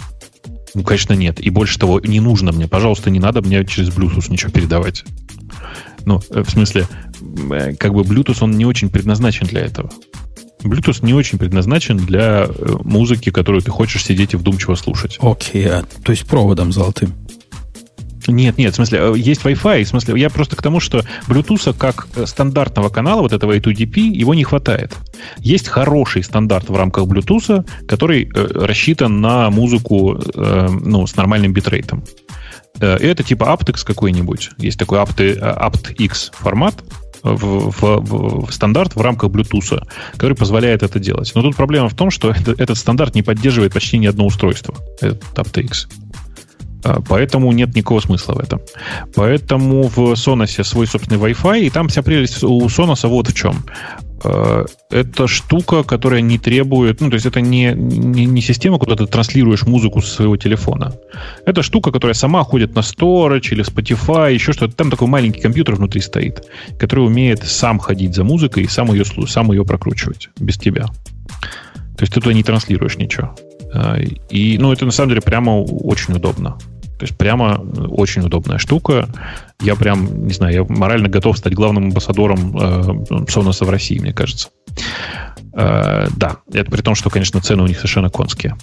Ну, 0.73 0.83
конечно, 0.83 1.13
нет. 1.13 1.39
И 1.39 1.49
больше 1.49 1.79
того, 1.79 1.99
не 1.99 2.19
нужно 2.19 2.51
мне. 2.51 2.67
Пожалуйста, 2.67 3.09
не 3.09 3.19
надо 3.19 3.41
мне 3.41 3.65
через 3.65 3.89
Bluetooth 3.89 4.31
ничего 4.31 4.51
передавать. 4.51 5.03
Ну, 6.05 6.21
э, 6.29 6.43
в 6.43 6.49
смысле, 6.49 6.87
э, 7.51 7.73
как 7.75 7.93
бы 7.93 8.01
Bluetooth, 8.01 8.37
он 8.41 8.51
не 8.51 8.65
очень 8.65 8.89
предназначен 8.89 9.47
для 9.47 9.61
этого. 9.61 9.89
Bluetooth 10.63 11.05
не 11.05 11.13
очень 11.13 11.37
предназначен 11.37 11.97
для 11.97 12.47
музыки, 12.83 13.31
которую 13.31 13.61
ты 13.61 13.71
хочешь 13.71 14.05
сидеть 14.05 14.33
и 14.33 14.37
вдумчиво 14.37 14.75
слушать. 14.75 15.17
Окей, 15.21 15.65
okay, 15.65 15.69
а, 15.69 15.83
то 16.03 16.11
есть 16.11 16.25
проводом 16.25 16.71
золотым. 16.71 17.13
Нет, 18.27 18.57
нет, 18.57 18.73
в 18.73 18.75
смысле, 18.75 18.99
э, 18.99 19.13
есть 19.17 19.41
Wi-Fi, 19.41 19.83
в 19.83 19.87
смысле, 19.87 20.19
я 20.19 20.29
просто 20.29 20.55
к 20.55 20.61
тому, 20.61 20.79
что 20.79 21.03
Bluetooth 21.27 21.75
как 21.77 22.07
э, 22.15 22.25
стандартного 22.25 22.89
канала, 22.89 23.21
вот 23.21 23.33
этого 23.33 23.55
A2DP, 23.57 23.99
его 23.99 24.33
не 24.33 24.43
хватает. 24.43 24.95
Есть 25.39 25.67
хороший 25.67 26.23
стандарт 26.23 26.69
в 26.69 26.75
рамках 26.75 27.05
Bluetooth, 27.05 27.67
который 27.87 28.29
э, 28.33 28.47
рассчитан 28.53 29.21
на 29.21 29.49
музыку 29.49 30.19
э, 30.35 30.67
ну, 30.69 31.07
с 31.07 31.15
нормальным 31.15 31.53
битрейтом. 31.53 32.03
Э, 32.79 32.95
это 32.97 33.23
типа 33.23 33.45
aptX 33.45 33.83
какой-нибудь. 33.83 34.51
Есть 34.57 34.77
такой 34.77 34.99
apt, 34.99 35.17
aptX 35.17 36.31
формат, 36.33 36.75
в, 37.23 37.71
в, 37.71 38.45
в 38.47 38.51
стандарт 38.51 38.95
в 38.95 39.01
рамках 39.01 39.29
Bluetooth, 39.31 39.87
который 40.13 40.35
позволяет 40.35 40.83
это 40.83 40.99
делать. 40.99 41.31
Но 41.35 41.41
тут 41.41 41.55
проблема 41.55 41.89
в 41.89 41.95
том, 41.95 42.11
что 42.11 42.31
это, 42.31 42.51
этот 42.51 42.77
стандарт 42.77 43.15
не 43.15 43.23
поддерживает 43.23 43.73
почти 43.73 43.97
ни 43.97 44.07
одно 44.07 44.25
устройство, 44.25 44.75
этот 44.99 45.23
aptX. 45.35 45.87
А, 46.83 47.01
поэтому 47.07 47.51
нет 47.51 47.75
никакого 47.75 47.99
смысла 47.99 48.33
в 48.33 48.39
этом. 48.39 48.61
Поэтому 49.15 49.83
в 49.83 50.13
Sonos 50.13 50.63
свой 50.63 50.87
собственный 50.87 51.19
Wi-Fi, 51.19 51.61
и 51.61 51.69
там 51.69 51.87
вся 51.87 52.01
прелесть 52.01 52.43
у 52.43 52.65
Sonos 52.67 53.07
вот 53.07 53.29
в 53.29 53.33
чем. 53.33 53.63
А, 54.23 54.65
это 54.89 55.27
штука, 55.27 55.83
которая 55.83 56.21
не 56.21 56.37
требует, 56.37 57.01
ну, 57.01 57.09
то 57.09 57.15
есть 57.15 57.25
это 57.25 57.41
не, 57.41 57.73
не, 57.73 58.25
не 58.25 58.41
система, 58.41 58.79
куда 58.79 58.95
ты 58.95 59.05
транслируешь 59.05 59.63
музыку 59.63 60.01
со 60.01 60.15
своего 60.15 60.37
телефона. 60.37 60.93
Это 61.45 61.61
штука, 61.61 61.91
которая 61.91 62.15
сама 62.15 62.43
ходит 62.43 62.75
на 62.75 62.79
Storage 62.79 63.49
или 63.51 63.63
Spotify, 63.63 64.33
еще 64.33 64.53
что-то. 64.53 64.75
Там 64.75 64.89
такой 64.89 65.07
маленький 65.07 65.41
компьютер 65.41 65.75
внутри 65.75 66.01
стоит, 66.01 66.47
который 66.79 67.05
умеет 67.05 67.43
сам 67.43 67.79
ходить 67.79 68.15
за 68.15 68.23
музыкой 68.23 68.63
и 68.63 68.67
сам 68.67 68.91
ее, 68.91 69.05
сам 69.05 69.51
ее 69.51 69.65
прокручивать 69.65 70.29
без 70.39 70.57
тебя. 70.57 70.85
То 70.85 72.03
есть 72.03 72.13
ты 72.13 72.21
туда 72.21 72.33
не 72.33 72.43
транслируешь 72.43 72.97
ничего. 72.97 73.35
А, 73.73 73.97
и, 73.97 74.57
ну, 74.57 74.71
это 74.71 74.85
на 74.85 74.91
самом 74.91 75.09
деле 75.09 75.21
прямо 75.21 75.61
очень 75.61 76.13
удобно. 76.13 76.57
То 77.01 77.05
есть 77.05 77.17
прямо 77.17 77.55
очень 77.89 78.21
удобная 78.21 78.59
штука. 78.59 79.09
Я 79.59 79.75
прям, 79.75 80.27
не 80.27 80.33
знаю, 80.33 80.53
я 80.53 80.65
морально 80.69 81.09
готов 81.09 81.35
стать 81.35 81.55
главным 81.55 81.85
амбассадором 81.85 82.55
э, 82.55 82.61
Sonos 83.25 83.65
в 83.65 83.69
России, 83.71 83.97
мне 83.97 84.13
кажется. 84.13 84.49
Э, 85.55 86.09
да, 86.15 86.37
это 86.53 86.69
при 86.69 86.81
том, 86.83 86.93
что, 86.93 87.09
конечно, 87.09 87.41
цены 87.41 87.63
у 87.63 87.65
них 87.65 87.77
совершенно 87.77 88.11
конские. 88.11 88.55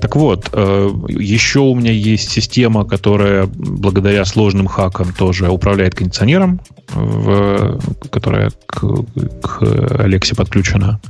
Так 0.00 0.16
вот, 0.16 0.48
э, 0.50 0.90
еще 1.10 1.60
у 1.60 1.74
меня 1.74 1.92
есть 1.92 2.30
система, 2.30 2.86
которая 2.86 3.44
благодаря 3.44 4.24
сложным 4.24 4.66
хакам 4.66 5.12
тоже 5.12 5.50
управляет 5.50 5.94
кондиционером, 5.94 6.62
в, 6.94 7.78
которая 8.08 8.50
к, 8.64 9.04
к 9.42 10.00
Алексе 10.00 10.34
подключена. 10.34 11.02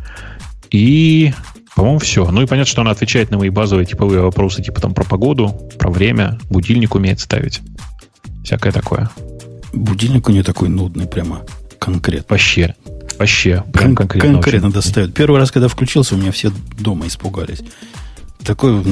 И 0.73 1.33
по-моему, 1.79 2.01
все. 2.01 2.29
Ну 2.29 2.43
и 2.43 2.47
понятно, 2.47 2.69
что 2.69 2.81
она 2.81 2.91
отвечает 2.91 3.31
на 3.31 3.39
мои 3.39 3.51
базовые 3.51 3.87
типовые 3.87 4.21
вопросы, 4.21 4.61
типа 4.65 4.81
там 4.81 4.95
про 4.95 5.05
погоду, 5.05 5.49
про 5.79 5.91
время, 5.91 6.37
будильник 6.51 6.97
умеет 6.97 7.21
ставить. 7.21 7.61
Всякое 8.43 8.73
такое. 8.73 9.11
Будильник 9.73 10.29
у 10.29 10.33
нее 10.33 10.43
такой 10.43 10.71
нудный, 10.71 11.07
прямо 11.07 11.43
конкретно. 11.79 12.27
Вообще. 12.31 12.75
Вообще. 13.17 13.63
Прям 13.73 13.95
Кон- 13.95 14.09
конкретно. 14.09 14.33
Конкретно 14.33 14.73
достает. 14.73 15.15
Первый 15.15 15.39
раз, 15.39 15.53
когда 15.53 15.69
включился, 15.69 16.17
у 16.17 16.19
меня 16.19 16.33
все 16.33 16.51
дома 16.81 17.07
испугались. 17.07 17.61
Такое 18.45 18.83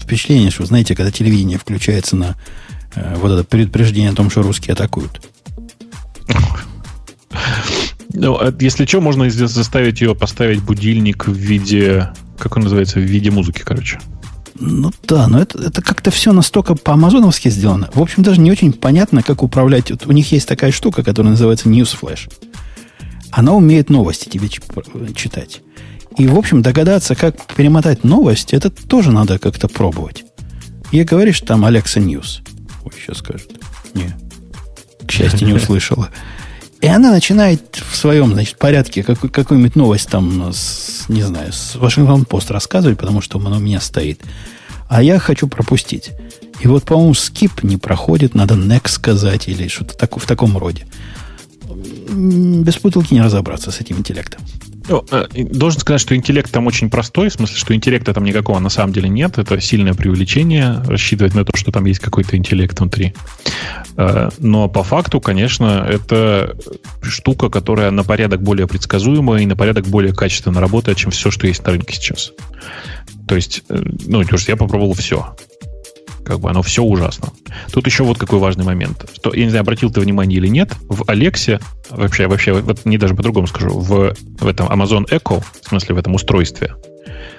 впечатление, 0.00 0.52
что, 0.52 0.64
знаете, 0.64 0.94
когда 0.94 1.10
телевидение 1.10 1.58
включается 1.58 2.14
на 2.14 2.36
э, 2.94 3.16
вот 3.16 3.32
это 3.32 3.42
предупреждение 3.42 4.10
о 4.10 4.14
том, 4.14 4.30
что 4.30 4.42
русские 4.42 4.74
атакуют. 4.74 5.28
Ну, 8.12 8.36
а 8.36 8.54
если 8.60 8.86
что, 8.86 9.00
можно 9.00 9.28
заставить 9.28 10.00
ее 10.00 10.14
поставить 10.14 10.62
будильник 10.62 11.26
в 11.26 11.32
виде 11.32 12.10
как 12.38 12.56
он 12.56 12.62
называется, 12.64 12.98
в 12.98 13.02
виде 13.02 13.30
музыки, 13.30 13.62
короче. 13.64 14.00
Ну 14.60 14.90
да, 15.04 15.28
но 15.28 15.40
это, 15.40 15.58
это 15.62 15.82
как-то 15.82 16.10
все 16.10 16.32
настолько 16.32 16.74
по-амазоновски 16.74 17.48
сделано. 17.48 17.90
В 17.94 18.00
общем, 18.00 18.22
даже 18.22 18.40
не 18.40 18.50
очень 18.50 18.72
понятно, 18.72 19.22
как 19.22 19.42
управлять. 19.42 19.90
Вот 19.90 20.06
у 20.06 20.12
них 20.12 20.32
есть 20.32 20.48
такая 20.48 20.72
штука, 20.72 21.04
которая 21.04 21.32
называется 21.32 21.68
Newsflash. 21.68 22.30
Она 23.30 23.52
умеет 23.52 23.90
новости 23.90 24.28
тебе 24.28 24.48
читать. 24.48 25.60
И, 26.16 26.26
в 26.26 26.36
общем, 26.36 26.62
догадаться, 26.62 27.14
как 27.14 27.36
перемотать 27.54 28.02
новость, 28.02 28.52
это 28.52 28.70
тоже 28.70 29.12
надо 29.12 29.38
как-то 29.38 29.68
пробовать. 29.68 30.24
И 30.90 31.02
говоришь, 31.04 31.40
там 31.42 31.64
Alexa 31.64 32.02
News. 32.02 32.40
Ой, 32.84 32.92
сейчас 32.98 33.18
скажет. 33.18 33.50
Не. 33.94 34.14
К 35.06 35.12
счастью, 35.12 35.46
не 35.46 35.52
услышала. 35.54 36.08
И 36.80 36.86
она 36.86 37.10
начинает 37.10 37.82
в 37.90 37.96
своем, 37.96 38.32
значит, 38.32 38.56
порядке 38.56 39.02
как, 39.02 39.18
какую-нибудь 39.18 39.74
новость 39.74 40.08
там, 40.08 40.52
с, 40.52 41.08
не 41.08 41.22
знаю, 41.22 41.52
с 41.52 41.74
Вашингтон-Пост 41.74 42.50
рассказывать, 42.50 42.98
потому 42.98 43.20
что 43.20 43.38
она 43.38 43.56
у 43.56 43.60
меня 43.60 43.80
стоит. 43.80 44.20
А 44.88 45.02
я 45.02 45.18
хочу 45.18 45.48
пропустить. 45.48 46.12
И 46.60 46.68
вот, 46.68 46.84
по-моему, 46.84 47.14
скип 47.14 47.62
не 47.64 47.76
проходит, 47.76 48.34
надо 48.34 48.54
next 48.54 48.90
сказать 48.90 49.48
или 49.48 49.66
что-то 49.68 49.96
так, 49.96 50.16
в 50.16 50.26
таком 50.26 50.56
роде. 50.56 50.86
Без 52.10 52.76
путалки 52.76 53.12
не 53.12 53.22
разобраться 53.22 53.70
с 53.70 53.80
этим 53.80 53.98
интеллектом. 53.98 54.40
Ну, 54.88 55.04
э, 55.10 55.26
должен 55.34 55.80
сказать, 55.80 56.00
что 56.00 56.16
интеллект 56.16 56.50
там 56.50 56.66
очень 56.66 56.88
простой, 56.88 57.28
в 57.28 57.32
смысле, 57.34 57.56
что 57.56 57.74
интеллекта 57.74 58.14
там 58.14 58.24
никакого 58.24 58.58
на 58.58 58.70
самом 58.70 58.92
деле 58.92 59.08
нет. 59.08 59.38
Это 59.38 59.60
сильное 59.60 59.94
преувеличение, 59.94 60.82
рассчитывать 60.86 61.34
на 61.34 61.44
то, 61.44 61.56
что 61.56 61.70
там 61.70 61.84
есть 61.84 62.00
какой-то 62.00 62.36
интеллект 62.36 62.78
внутри. 62.78 63.14
Э, 63.96 64.30
но 64.38 64.68
по 64.68 64.82
факту, 64.82 65.20
конечно, 65.20 65.86
это 65.88 66.56
штука, 67.02 67.50
которая 67.50 67.90
на 67.90 68.02
порядок 68.02 68.42
более 68.42 68.66
предсказуемая 68.66 69.42
и 69.42 69.46
на 69.46 69.56
порядок 69.56 69.86
более 69.86 70.14
качественно 70.14 70.60
работает, 70.60 70.96
чем 70.96 71.10
все, 71.10 71.30
что 71.30 71.46
есть 71.46 71.64
на 71.66 71.72
рынке 71.72 71.94
сейчас. 71.94 72.32
То 73.28 73.36
есть, 73.36 73.64
э, 73.68 73.78
ну, 74.06 74.24
то 74.24 74.36
есть 74.36 74.48
я 74.48 74.56
попробовал 74.56 74.94
все. 74.94 75.36
Как 76.28 76.40
бы 76.40 76.50
оно 76.50 76.60
все 76.60 76.82
ужасно. 76.82 77.30
Тут 77.72 77.86
еще 77.86 78.04
вот 78.04 78.18
какой 78.18 78.38
важный 78.38 78.62
момент. 78.62 79.08
Что, 79.14 79.32
я 79.32 79.44
не 79.44 79.48
знаю, 79.48 79.62
обратил 79.62 79.90
ты 79.90 80.00
внимание 80.00 80.36
или 80.36 80.46
нет, 80.46 80.74
в 80.82 81.10
Алексе, 81.10 81.58
вообще, 81.88 82.26
вообще, 82.26 82.52
вот 82.52 82.84
не 82.84 82.98
даже 82.98 83.14
по-другому 83.14 83.46
скажу, 83.46 83.70
в, 83.70 84.14
в 84.14 84.46
этом 84.46 84.68
Amazon 84.68 85.08
Echo, 85.08 85.42
в 85.62 85.68
смысле 85.68 85.94
в 85.94 85.98
этом 85.98 86.14
устройстве, 86.14 86.74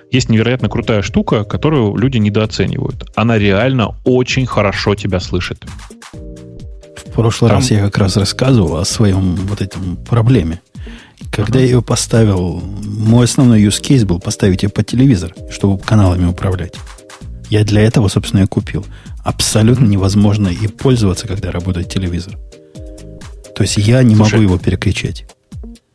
есть 0.09 0.29
невероятно 0.29 0.69
крутая 0.69 1.03
штука, 1.03 1.43
которую 1.43 1.95
люди 1.97 2.17
недооценивают. 2.17 3.11
Она 3.13 3.37
реально 3.37 3.95
очень 4.05 4.47
хорошо 4.47 4.95
тебя 4.95 5.19
слышит. 5.19 5.63
В 6.11 7.11
прошлый 7.13 7.49
Там... 7.49 7.59
раз 7.59 7.69
я 7.69 7.81
как 7.81 7.99
раз 7.99 8.17
рассказывал 8.17 8.77
о 8.77 8.85
своем 8.85 9.35
вот 9.35 9.61
этом 9.61 9.97
проблеме. 9.97 10.61
Когда 11.31 11.59
uh-huh. 11.59 11.61
я 11.61 11.65
ее 11.65 11.81
поставил, 11.83 12.59
мой 12.59 13.25
основной 13.25 13.61
use 13.61 13.81
case 13.81 14.03
был 14.03 14.19
поставить 14.19 14.63
ее 14.63 14.69
под 14.69 14.87
телевизор, 14.87 15.35
чтобы 15.51 15.77
каналами 15.77 16.25
управлять. 16.25 16.73
Я 17.49 17.63
для 17.63 17.81
этого, 17.81 18.07
собственно, 18.07 18.43
и 18.43 18.45
купил. 18.45 18.85
Абсолютно 19.23 19.85
невозможно 19.85 20.49
и 20.49 20.67
пользоваться, 20.67 21.27
когда 21.27 21.51
работает 21.51 21.89
телевизор. 21.89 22.37
То 23.55 23.63
есть 23.63 23.77
я 23.77 24.03
не 24.03 24.15
Слушай, 24.15 24.33
могу 24.33 24.43
его 24.43 24.57
переключать. 24.57 25.25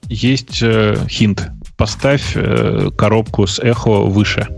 Есть 0.08 0.62
э, 0.62 0.96
хинт. 1.08 1.48
Поставь 1.76 2.32
э, 2.34 2.90
коробку 2.96 3.46
с 3.46 3.58
эхо 3.58 4.02
выше. 4.02 4.48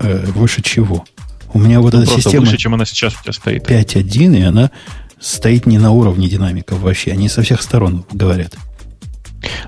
Э, 0.00 0.26
выше 0.32 0.62
чего? 0.62 1.04
У 1.52 1.58
меня 1.58 1.80
вот 1.80 1.94
ну, 1.94 2.02
эта 2.02 2.12
система... 2.12 2.44
выше, 2.44 2.56
чем 2.56 2.74
она 2.74 2.84
сейчас 2.84 3.14
у 3.18 3.22
тебя 3.22 3.32
стоит. 3.32 3.68
5.1, 3.68 4.38
и 4.38 4.42
она 4.42 4.70
стоит 5.18 5.66
не 5.66 5.78
на 5.78 5.92
уровне 5.92 6.28
динамиков 6.28 6.80
вообще. 6.80 7.12
Они 7.12 7.28
со 7.28 7.42
всех 7.42 7.62
сторон 7.62 8.04
говорят. 8.12 8.56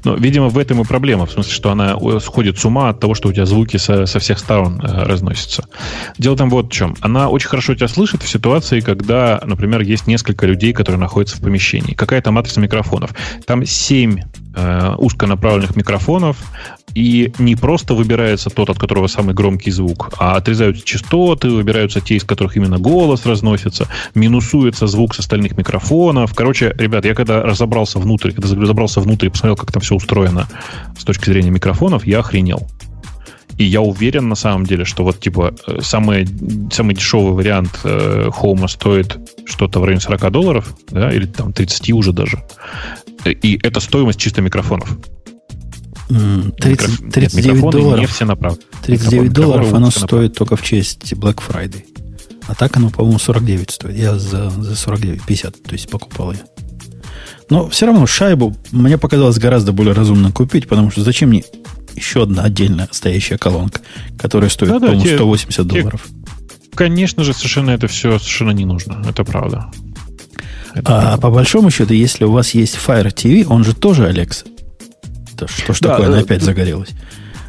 Но, 0.05 0.15
видимо, 0.15 0.49
в 0.49 0.59
этом 0.59 0.81
и 0.81 0.85
проблема, 0.85 1.27
в 1.27 1.33
смысле, 1.33 1.53
что 1.53 1.71
она 1.71 1.97
сходит 2.21 2.59
с 2.59 2.65
ума 2.65 2.91
от 2.91 3.01
того, 3.01 3.15
что 3.15 3.29
у 3.29 3.33
тебя 3.33 3.47
звуки 3.47 3.77
со, 3.77 4.07
со 4.07 4.19
всех 4.19 4.39
сторон 4.39 4.81
э, 4.81 5.05
разносятся. 5.05 5.67
Дело 6.19 6.37
там 6.37 6.51
вот 6.51 6.67
в 6.67 6.73
чем. 6.73 6.97
Она 7.01 7.29
очень 7.29 7.49
хорошо 7.49 7.75
тебя 7.75 7.89
слышит 7.89 8.23
в 8.23 8.29
ситуации, 8.29 8.81
когда, 8.81 9.41
например, 9.45 9.81
есть 9.81 10.07
несколько 10.07 10.47
людей, 10.47 10.73
которые 10.73 11.01
находятся 11.01 11.37
в 11.37 11.41
помещении. 11.41 11.95
Какая-то 11.95 12.31
матрица 12.31 12.61
микрофонов. 12.61 13.11
Там 13.47 13.65
7 13.65 14.19
э, 14.55 14.95
узконаправленных 14.99 15.77
микрофонов, 15.77 16.37
и 16.95 17.33
не 17.39 17.57
просто 17.57 17.95
выбирается 17.95 18.51
тот, 18.51 18.71
от 18.71 18.79
которого 18.79 19.07
самый 19.07 19.35
громкий 19.35 19.71
звук, 19.71 20.11
а 20.19 20.37
отрезаются 20.37 20.85
частоты, 20.85 21.49
выбираются 21.49 22.01
те, 22.01 22.17
из 22.17 22.25
которых 22.25 22.57
именно 22.57 22.79
голос 22.79 23.27
разносится, 23.27 23.89
минусуется 24.15 24.87
звук 24.87 25.15
с 25.15 25.21
остальных 25.21 25.57
микрофонов. 25.57 26.35
Короче, 26.35 26.75
ребят, 26.77 27.05
я 27.05 27.15
когда 27.15 27.43
разобрался 27.43 27.99
внутрь, 27.99 28.33
когда 28.33 28.55
разобрался 28.55 29.01
внутрь 29.01 29.27
и 29.27 29.31
посмотрел, 29.31 29.57
как 29.57 29.73
там 29.73 29.83
все 29.83 29.95
устроено 29.95 30.49
с 30.99 31.05
точки 31.05 31.27
зрения 31.27 31.51
микрофонов, 31.51 32.07
я 32.07 32.21
охренел. 32.21 32.69
И 33.59 33.65
я 33.65 33.81
уверен 33.81 34.29
на 34.29 34.35
самом 34.35 34.65
деле, 34.65 34.85
что 34.85 35.05
вот 35.05 35.21
типа 35.21 35.55
э, 35.67 35.81
самый, 35.83 36.27
самый 36.73 36.95
дешевый 36.95 37.35
вариант 37.35 37.81
э, 37.85 38.29
Home 38.41 38.67
стоит 38.67 39.19
что-то 39.45 39.81
в 39.81 39.85
районе 39.85 40.01
40 40.01 40.31
долларов, 40.31 40.75
да, 40.91 41.13
или 41.13 41.27
там 41.27 41.53
30 41.53 41.93
уже 41.93 42.13
даже. 42.13 42.43
И 43.25 43.61
это 43.63 43.81
стоимость 43.81 44.19
чисто 44.19 44.41
микрофонов. 44.41 44.97
30, 46.59 47.11
39 47.13 47.71
долларов. 47.71 48.01
Не 48.01 48.07
все 48.07 48.25
направо. 48.25 48.57
39 48.83 49.33
долларов 49.33 49.73
оно 49.73 49.91
стоит 49.91 50.35
только 50.35 50.57
в 50.57 50.63
честь 50.63 51.13
Black 51.13 51.41
Friday. 51.47 51.85
А 52.47 52.55
так 52.55 52.77
оно, 52.77 52.91
по-моему, 52.91 53.19
49 53.19 53.71
стоит. 53.71 53.97
Я 53.97 54.19
за, 54.19 54.51
за 54.51 54.75
49, 54.75 55.23
50, 55.23 55.63
то 55.63 55.73
есть 55.73 55.89
покупал 55.89 56.33
я. 56.33 56.41
Но 57.51 57.69
все 57.69 57.87
равно 57.87 58.07
шайбу 58.07 58.57
мне 58.71 58.99
показалось 58.99 59.39
гораздо 59.39 59.73
более 59.73 59.95
разумно 59.95 60.33
купить, 60.33 60.69
потому 60.69 60.91
что 60.91 61.03
зачем 61.03 61.29
мне 61.29 61.45
еще 61.95 62.23
одна 62.23 62.45
отдельная 62.45 62.89
стоящая 62.91 63.39
колонка, 63.39 63.81
которая 64.19 64.51
стоит, 64.51 64.71
да, 64.71 64.81
по-моему, 64.81 65.03
те, 65.03 65.17
180 65.17 65.57
те, 65.57 65.63
долларов. 65.63 66.07
Конечно 66.75 67.23
же, 67.25 67.35
совершенно 67.35 67.71
это 67.71 67.87
все 67.89 68.19
совершенно 68.19 68.53
не 68.53 68.65
нужно. 68.65 69.05
Это 69.09 69.25
правда. 69.25 69.71
Это 70.75 70.99
а 70.99 71.01
правда. 71.01 71.19
по 71.19 71.31
большому 71.31 71.71
счету, 71.71 71.93
если 71.93 72.25
у 72.25 72.33
вас 72.33 72.55
есть 72.55 72.77
Fire 72.77 73.13
TV, 73.13 73.45
он 73.47 73.65
же 73.65 73.75
тоже 73.75 74.09
Alexa. 74.09 74.47
Это 75.45 75.63
что 75.63 75.73
ж 75.73 75.81
да, 75.81 75.89
такое, 75.91 76.07
она 76.09 76.19
э, 76.19 76.23
опять 76.23 76.43
загорелась. 76.43 76.91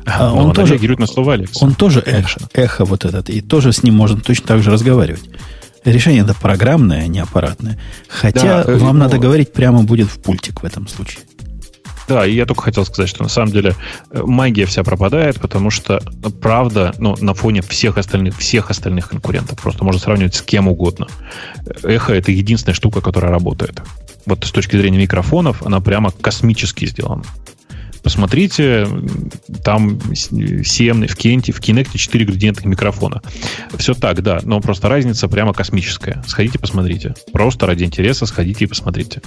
А, 0.05 0.33
он, 0.33 0.47
он 0.47 0.53
тоже 0.53 0.73
реагирует 0.73 0.99
на 0.99 1.07
слова 1.07 1.33
Алекса. 1.33 1.63
Он 1.63 1.75
тоже 1.75 2.01
эхо, 2.05 2.41
эхо 2.53 2.85
вот 2.85 3.05
этот, 3.05 3.29
и 3.29 3.41
тоже 3.41 3.71
с 3.71 3.83
ним 3.83 3.95
можно 3.95 4.19
точно 4.19 4.47
так 4.47 4.63
же 4.63 4.71
разговаривать. 4.71 5.23
Решение 5.85 6.23
это 6.23 6.33
программное, 6.33 7.03
а 7.03 7.07
не 7.07 7.19
аппаратное. 7.19 7.79
Хотя 8.07 8.63
да, 8.63 8.71
э, 8.71 8.77
вам 8.77 8.97
но... 8.97 9.05
надо 9.05 9.17
говорить 9.17 9.53
прямо 9.53 9.83
будет 9.83 10.07
в 10.07 10.21
пультик 10.21 10.61
в 10.61 10.65
этом 10.65 10.87
случае. 10.87 11.23
Да, 12.13 12.27
и 12.27 12.35
я 12.35 12.45
только 12.45 12.61
хотел 12.61 12.85
сказать, 12.85 13.09
что 13.09 13.23
на 13.23 13.29
самом 13.29 13.51
деле 13.51 13.75
э, 14.11 14.21
магия 14.23 14.67
вся 14.67 14.83
пропадает, 14.83 15.39
потому 15.39 15.71
что 15.71 15.99
правда, 16.43 16.93
ну, 16.99 17.15
на 17.19 17.33
фоне 17.33 17.63
всех 17.63 17.97
остальных, 17.97 18.37
всех 18.37 18.69
остальных 18.69 19.09
конкурентов, 19.09 19.59
просто 19.59 19.83
можно 19.83 19.99
сравнивать 19.99 20.35
с 20.35 20.43
кем 20.43 20.67
угодно. 20.67 21.07
Эхо 21.81 22.13
это 22.13 22.31
единственная 22.31 22.75
штука, 22.75 23.01
которая 23.01 23.31
работает. 23.31 23.81
Вот 24.27 24.45
с 24.45 24.51
точки 24.51 24.77
зрения 24.77 24.99
микрофонов, 24.99 25.65
она 25.65 25.81
прямо 25.81 26.11
космически 26.11 26.85
сделана. 26.85 27.23
Посмотрите, 28.03 28.87
там 29.63 29.99
7 30.13 31.07
в 31.07 31.15
Кенте, 31.15 31.51
в 31.51 31.59
Kinect 31.59 31.97
4 31.97 32.25
градиентных 32.25 32.65
микрофона. 32.65 33.23
Все 33.79 33.95
так, 33.95 34.21
да, 34.21 34.39
но 34.43 34.61
просто 34.61 34.87
разница 34.87 35.27
прямо 35.27 35.53
космическая. 35.53 36.23
Сходите, 36.27 36.59
посмотрите. 36.59 37.15
Просто 37.31 37.65
ради 37.65 37.85
интереса 37.85 38.27
сходите 38.27 38.65
и 38.65 38.67
посмотрите. 38.67 39.23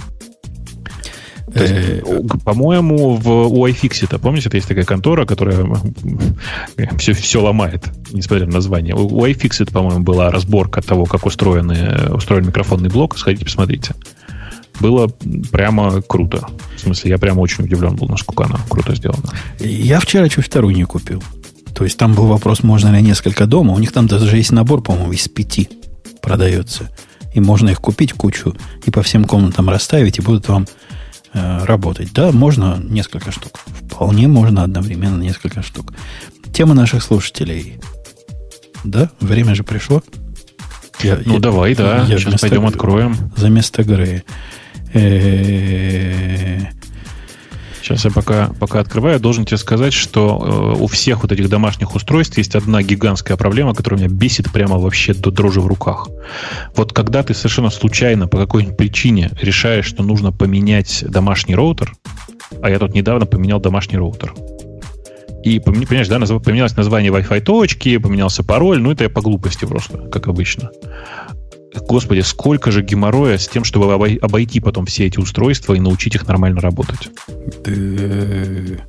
Э, 1.53 2.01
по-моему, 2.43 3.15
в, 3.15 3.29
у 3.29 3.67
iFixit, 3.67 4.17
помните, 4.19 4.49
это 4.49 4.57
есть 4.57 4.67
такая 4.67 4.83
контора, 4.83 5.25
которая 5.25 5.65
все, 6.97 7.13
все 7.13 7.41
ломает, 7.41 7.85
несмотря 8.11 8.45
на 8.45 8.53
название. 8.53 8.95
У 8.95 9.25
iFixit, 9.25 9.71
по-моему, 9.71 10.03
была 10.03 10.29
разборка 10.29 10.81
того, 10.81 11.05
как 11.05 11.25
устроены, 11.25 12.11
устроен 12.13 12.47
микрофонный 12.47 12.89
блок. 12.89 13.17
Сходите, 13.17 13.45
посмотрите 13.45 13.93
было 14.79 15.07
прямо 15.51 16.01
круто. 16.01 16.47
В 16.75 16.79
смысле, 16.79 17.11
я 17.11 17.17
прямо 17.17 17.41
очень 17.41 17.63
удивлен 17.63 17.95
был, 17.95 18.07
насколько 18.07 18.45
она 18.45 18.59
круто 18.69 18.95
сделана. 18.95 19.31
Я 19.59 19.99
вчера 19.99 20.29
чуть 20.29 20.45
вторую 20.45 20.75
не 20.75 20.83
купил. 20.83 21.23
То 21.73 21.83
есть 21.83 21.97
там 21.97 22.13
был 22.13 22.25
вопрос, 22.25 22.63
можно 22.63 22.95
ли 22.95 23.01
несколько 23.01 23.45
дома. 23.45 23.73
У 23.73 23.79
них 23.79 23.91
там 23.91 24.07
даже 24.07 24.35
есть 24.37 24.51
набор, 24.51 24.81
по-моему, 24.81 25.11
из 25.13 25.27
пяти 25.27 25.69
продается. 26.21 26.89
И 27.33 27.39
можно 27.39 27.69
их 27.69 27.79
купить 27.79 28.13
кучу 28.13 28.55
и 28.85 28.91
по 28.91 29.03
всем 29.03 29.25
комнатам 29.25 29.69
расставить, 29.69 30.17
и 30.17 30.21
будут 30.21 30.47
вам 30.47 30.65
э, 31.33 31.65
работать. 31.65 32.13
Да, 32.13 32.31
можно 32.31 32.79
несколько 32.81 33.31
штук. 33.31 33.59
Вполне 33.65 34.27
можно 34.27 34.63
одновременно 34.63 35.21
несколько 35.21 35.61
штук. 35.61 35.93
Тема 36.53 36.73
наших 36.73 37.03
слушателей. 37.03 37.79
Да, 38.83 39.09
время 39.19 39.55
же 39.55 39.63
пришло. 39.63 40.03
Я, 41.01 41.19
ну, 41.25 41.35
я, 41.35 41.39
давай, 41.39 41.75
да. 41.75 42.05
Я 42.07 42.17
Сейчас 42.17 42.41
пойдем 42.41 42.65
откроем. 42.65 43.15
За 43.35 43.49
место 43.49 43.83
Грея. 43.83 44.23
Сейчас 47.87 48.03
я 48.03 48.11
пока, 48.11 48.49
пока 48.59 48.81
открываю, 48.81 49.17
должен 49.17 49.45
тебе 49.45 49.55
сказать, 49.55 49.93
что 49.93 50.75
э, 50.77 50.81
у 50.81 50.87
всех 50.87 51.21
вот 51.21 51.31
этих 51.31 51.47
домашних 51.47 51.95
устройств 51.95 52.37
есть 52.37 52.53
одна 52.53 52.83
гигантская 52.83 53.37
проблема, 53.37 53.73
которая 53.73 54.01
меня 54.01 54.13
бесит 54.13 54.51
прямо 54.51 54.77
вообще 54.77 55.13
до 55.13 55.31
дрожи 55.31 55.61
в 55.61 55.67
руках. 55.67 56.09
Вот 56.75 56.91
когда 56.91 57.23
ты 57.23 57.33
совершенно 57.33 57.69
случайно 57.69 58.27
по 58.27 58.37
какой-нибудь 58.37 58.75
причине 58.75 59.31
решаешь, 59.41 59.85
что 59.85 60.03
нужно 60.03 60.33
поменять 60.33 61.05
домашний 61.07 61.55
роутер, 61.55 61.93
а 62.61 62.69
я 62.69 62.77
тут 62.77 62.93
недавно 62.93 63.25
поменял 63.25 63.61
домашний 63.61 63.97
роутер, 63.97 64.33
и, 65.45 65.59
понимаешь, 65.59 66.09
да, 66.09 66.19
поменялось 66.39 66.75
название 66.75 67.09
Wi-Fi 67.13 67.39
точки, 67.39 67.97
поменялся 67.99 68.43
пароль, 68.43 68.81
ну 68.81 68.91
это 68.91 69.05
я 69.05 69.09
по 69.09 69.21
глупости 69.21 69.63
просто, 69.63 69.99
как 70.09 70.27
обычно. 70.27 70.71
Господи, 71.87 72.21
сколько 72.21 72.71
же 72.71 72.81
геморроя 72.81 73.37
с 73.37 73.47
тем, 73.47 73.63
чтобы 73.63 73.93
обойти 73.93 74.59
потом 74.59 74.85
все 74.85 75.05
эти 75.05 75.19
устройства 75.19 75.73
и 75.73 75.79
научить 75.79 76.15
их 76.15 76.27
нормально 76.27 76.61
работать. 76.61 77.09
Да... 77.65 78.83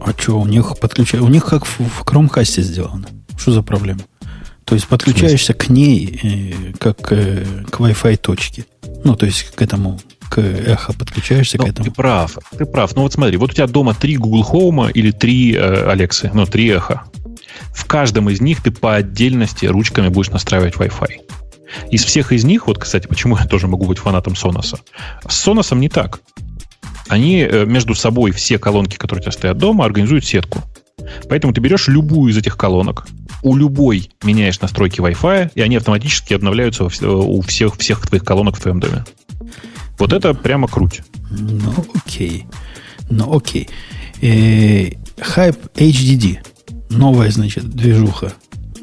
А 0.00 0.12
что, 0.16 0.38
у 0.38 0.46
них 0.46 0.78
подключают? 0.80 1.26
У 1.26 1.30
них 1.30 1.46
как 1.46 1.64
в, 1.64 1.80
в 1.80 2.02
Chromecast 2.02 2.60
сделано. 2.60 3.06
Что 3.38 3.52
за 3.52 3.62
проблема? 3.62 4.00
То 4.64 4.74
есть 4.74 4.86
подключаешься 4.86 5.54
к 5.54 5.68
ней 5.68 6.20
э, 6.22 6.72
как 6.78 7.12
э, 7.12 7.44
к 7.70 7.80
Wi-Fi 7.80 8.16
точке. 8.16 8.64
Ну, 9.04 9.14
то 9.14 9.26
есть 9.26 9.50
к 9.54 9.60
этому, 9.60 10.00
к 10.30 10.38
эхо 10.38 10.92
подключаешься 10.94 11.58
ну, 11.58 11.64
к 11.64 11.68
этому. 11.68 11.84
Ты 11.84 11.90
прав, 11.94 12.38
ты 12.56 12.64
прав. 12.64 12.94
Ну 12.96 13.02
вот 13.02 13.12
смотри, 13.12 13.36
вот 13.36 13.50
у 13.50 13.54
тебя 13.54 13.66
дома 13.66 13.94
три 13.94 14.16
Google 14.16 14.46
Home 14.50 14.90
или 14.92 15.10
три 15.10 15.54
э, 15.54 15.92
Alexa, 15.92 16.30
ну, 16.32 16.46
три 16.46 16.68
эхо. 16.68 17.02
В 17.74 17.84
каждом 17.84 18.30
из 18.30 18.40
них 18.40 18.62
ты 18.62 18.70
по 18.70 18.94
отдельности 18.94 19.66
ручками 19.66 20.08
будешь 20.08 20.30
настраивать 20.30 20.74
Wi-Fi. 20.74 21.43
Из 21.90 22.04
всех 22.04 22.32
из 22.32 22.44
них, 22.44 22.66
вот, 22.66 22.78
кстати, 22.78 23.06
почему 23.06 23.36
я 23.36 23.46
тоже 23.46 23.66
могу 23.66 23.86
быть 23.86 23.98
фанатом 23.98 24.34
Sonos. 24.34 24.78
С 25.28 25.46
Sonos 25.46 25.74
не 25.76 25.88
так. 25.88 26.20
Они 27.08 27.40
э, 27.40 27.64
между 27.66 27.94
собой 27.94 28.32
все 28.32 28.58
колонки, 28.58 28.96
которые 28.96 29.20
у 29.20 29.22
тебя 29.24 29.32
стоят 29.32 29.58
дома, 29.58 29.84
организуют 29.84 30.24
сетку. 30.24 30.62
Поэтому 31.28 31.52
ты 31.52 31.60
берешь 31.60 31.88
любую 31.88 32.32
из 32.32 32.38
этих 32.38 32.56
колонок, 32.56 33.06
у 33.42 33.56
любой 33.56 34.10
меняешь 34.22 34.60
настройки 34.60 35.00
Wi-Fi, 35.00 35.50
и 35.54 35.60
они 35.60 35.76
автоматически 35.76 36.34
обновляются 36.34 36.84
у 36.84 37.40
всех, 37.42 37.76
всех 37.76 38.06
твоих 38.06 38.24
колонок 38.24 38.56
в 38.56 38.60
твоем 38.60 38.80
доме. 38.80 39.04
Вот 39.98 40.12
это 40.12 40.34
прямо 40.34 40.66
круть. 40.66 41.02
Ну, 41.30 41.72
окей. 41.94 42.46
Ну, 43.10 43.36
окей. 43.36 43.68
Э, 44.22 44.90
Hype 45.16 45.72
HDD. 45.74 46.38
Новая, 46.90 47.30
значит, 47.30 47.68
движуха 47.68 48.32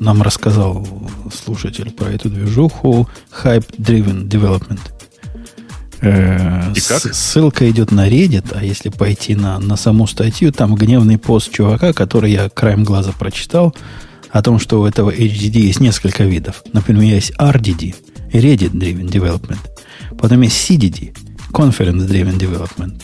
нам 0.02 0.24
рассказал 0.24 0.86
слушатель 1.32 1.92
про 1.92 2.10
эту 2.10 2.30
движуху 2.30 3.08
Hype 3.44 3.78
Driven 3.78 4.28
Development. 4.28 4.80
Э, 6.02 6.74
И 6.76 6.82
как? 6.82 7.02
Ссылка 7.14 7.70
идет 7.70 7.92
на 7.92 8.10
Reddit, 8.10 8.52
а 8.56 8.66
если 8.66 8.90
пойти 8.90 9.36
на, 9.36 9.60
на 9.60 9.78
саму 9.78 10.08
статью, 10.08 10.52
там 10.52 10.74
гневный 10.74 11.20
пост 11.20 11.52
чувака, 11.54 11.94
который 11.94 12.32
я 12.32 12.50
краем 12.50 12.84
глаза 12.84 13.12
прочитал, 13.12 13.76
о 14.32 14.42
том, 14.42 14.60
что 14.60 14.82
у 14.82 14.86
этого 14.86 15.12
HDD 15.12 15.60
есть 15.60 15.80
несколько 15.80 16.24
видов. 16.24 16.64
Например, 16.74 17.04
есть 17.04 17.34
RDD, 17.38 17.96
Reddit 18.34 18.72
Driven 18.72 19.08
Development. 19.08 19.60
Потом 20.18 20.42
есть 20.42 20.70
CDD, 20.70 21.16
Conference 21.52 22.08
Driven 22.08 22.40
Development. 22.40 23.00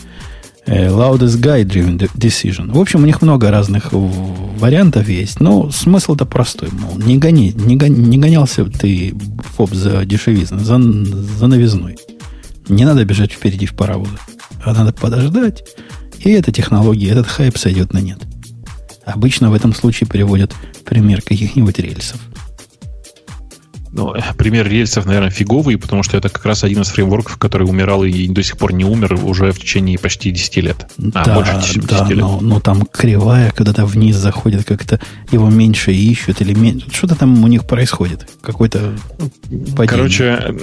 Э, 0.68 0.88
loudest 0.88 1.40
Guy 1.40 1.64
Driven 1.64 1.98
Decision. 2.14 2.70
В 2.72 2.78
общем, 2.78 3.02
у 3.02 3.06
них 3.06 3.22
много 3.22 3.50
разных 3.50 3.88
вариантов 3.92 5.08
есть, 5.08 5.40
но 5.40 5.70
смысл-то 5.70 6.26
простой. 6.26 6.68
Мол, 6.72 6.98
не, 6.98 7.16
гони, 7.16 7.52
не, 7.54 7.76
гони, 7.76 7.96
не 7.96 8.18
гонялся 8.18 8.66
ты, 8.66 9.14
ФОП, 9.56 9.72
за 9.72 10.04
дешевизной, 10.04 10.60
за, 10.60 10.78
за 10.78 11.46
новизной. 11.46 11.96
Не 12.68 12.84
надо 12.84 13.06
бежать 13.06 13.32
впереди 13.32 13.64
в 13.64 13.74
паровозы. 13.74 14.18
А 14.62 14.74
надо 14.74 14.92
подождать, 14.92 15.64
и 16.18 16.30
эта 16.30 16.52
технология, 16.52 17.08
этот 17.10 17.26
хайп 17.26 17.56
сойдет 17.56 17.94
на 17.94 17.98
нет. 17.98 18.18
Обычно 19.06 19.50
в 19.50 19.54
этом 19.54 19.74
случае 19.74 20.06
приводят 20.06 20.52
пример 20.84 21.22
каких-нибудь 21.22 21.78
рельсов. 21.78 22.20
Ну, 23.92 24.14
пример 24.36 24.68
рельсов, 24.68 25.06
наверное, 25.06 25.30
фиговый, 25.30 25.78
потому 25.78 26.02
что 26.02 26.16
это 26.16 26.28
как 26.28 26.44
раз 26.44 26.64
один 26.64 26.82
из 26.82 26.88
фреймворков, 26.88 27.36
который 27.38 27.64
умирал 27.64 28.04
и 28.04 28.28
до 28.28 28.42
сих 28.42 28.56
пор 28.58 28.72
не 28.72 28.84
умер 28.84 29.18
уже 29.24 29.52
в 29.52 29.58
течение 29.58 29.98
почти 29.98 30.30
10 30.30 30.56
лет. 30.58 30.90
А, 31.14 31.24
да, 31.24 31.34
больше 31.34 31.54
10, 31.60 31.86
да, 31.86 31.98
10 32.00 32.10
лет. 32.10 32.18
Но, 32.18 32.40
но 32.40 32.60
там 32.60 32.84
кривая, 32.84 33.50
когда-то 33.50 33.86
вниз 33.86 34.16
заходит, 34.16 34.64
как-то 34.64 35.00
его 35.30 35.48
меньше 35.48 35.92
ищут 35.92 36.40
или 36.40 36.54
меньше. 36.54 36.86
Что-то 36.92 37.14
там 37.14 37.42
у 37.42 37.46
них 37.46 37.66
происходит. 37.66 38.28
Какой-то 38.42 38.94
падение. 39.76 39.86
Короче, 39.86 40.54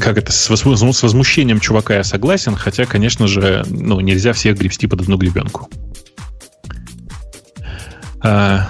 как 0.00 0.18
это, 0.18 0.32
с, 0.32 0.48
с 0.48 1.02
возмущением 1.02 1.60
чувака 1.60 1.94
я 1.94 2.04
согласен, 2.04 2.54
хотя, 2.54 2.84
конечно 2.84 3.26
же, 3.26 3.64
ну, 3.68 4.00
нельзя 4.00 4.32
всех 4.32 4.58
гребсти 4.58 4.86
под 4.86 5.02
одну 5.02 5.16
гребенку. 5.16 5.68
А, 8.20 8.68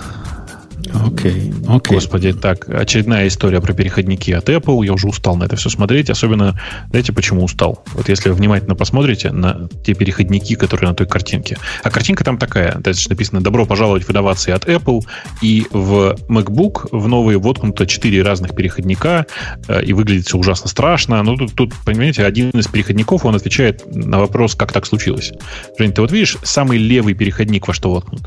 Окей, 0.95 1.33
okay. 1.33 1.79
Okay. 1.79 1.95
Господи, 1.95 2.33
так, 2.33 2.69
очередная 2.69 3.27
история 3.29 3.61
про 3.61 3.73
переходники 3.73 4.31
от 4.31 4.49
Apple. 4.49 4.85
Я 4.85 4.93
уже 4.93 5.09
устал 5.09 5.37
на 5.37 5.45
это 5.45 5.57
все 5.57 5.69
смотреть. 5.69 6.11
Особенно, 6.11 6.59
знаете, 6.91 7.13
почему 7.13 7.45
устал? 7.45 7.85
Вот 7.95 8.09
если 8.09 8.31
вы 8.31 8.37
внимательно 8.37 8.75
посмотрите 8.75 9.31
на 9.31 9.69
те 9.85 9.95
переходники, 9.95 10.55
которые 10.55 10.91
на 10.91 10.95
той 10.95 11.07
картинке. 11.07 11.59
А 11.83 11.91
картинка 11.91 12.25
там 12.25 12.39
такая. 12.39 12.79
Здесь 12.79 13.09
написано 13.09 13.41
«Добро 13.41 13.67
пожаловать 13.67 14.05
в 14.05 14.11
инновации 14.11 14.53
от 14.53 14.67
Apple». 14.67 15.03
И 15.43 15.67
в 15.71 16.17
MacBook 16.29 16.89
в 16.91 17.09
новые 17.09 17.39
воткнуто 17.39 17.87
четыре 17.87 18.23
разных 18.23 18.55
переходника. 18.55 19.27
Э, 19.69 19.83
и 19.83 19.93
выглядит 19.93 20.27
все 20.27 20.39
ужасно 20.39 20.69
страшно. 20.69 21.23
Но 21.23 21.37
тут, 21.37 21.55
тут, 21.55 21.75
понимаете, 21.85 22.25
один 22.25 22.51
из 22.51 22.67
переходников, 22.67 23.25
он 23.25 23.35
отвечает 23.35 23.85
на 23.95 24.19
вопрос, 24.19 24.55
как 24.55 24.73
так 24.73 24.87
случилось. 24.87 25.33
Жень, 25.79 25.93
ты 25.93 26.01
вот 26.01 26.13
видишь 26.13 26.37
самый 26.43 26.79
левый 26.79 27.15
переходник 27.15 27.69
во 27.69 27.75
что 27.75 27.91
воткнут? 27.91 28.23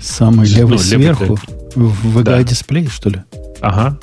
Самый 0.00 0.48
левый 0.48 0.76
ну, 0.76 0.78
сверху? 0.78 1.38
VGA-дисплей, 1.74 2.84
да. 2.84 2.90
что 2.90 3.10
ли? 3.10 3.22
Ага. 3.60 3.98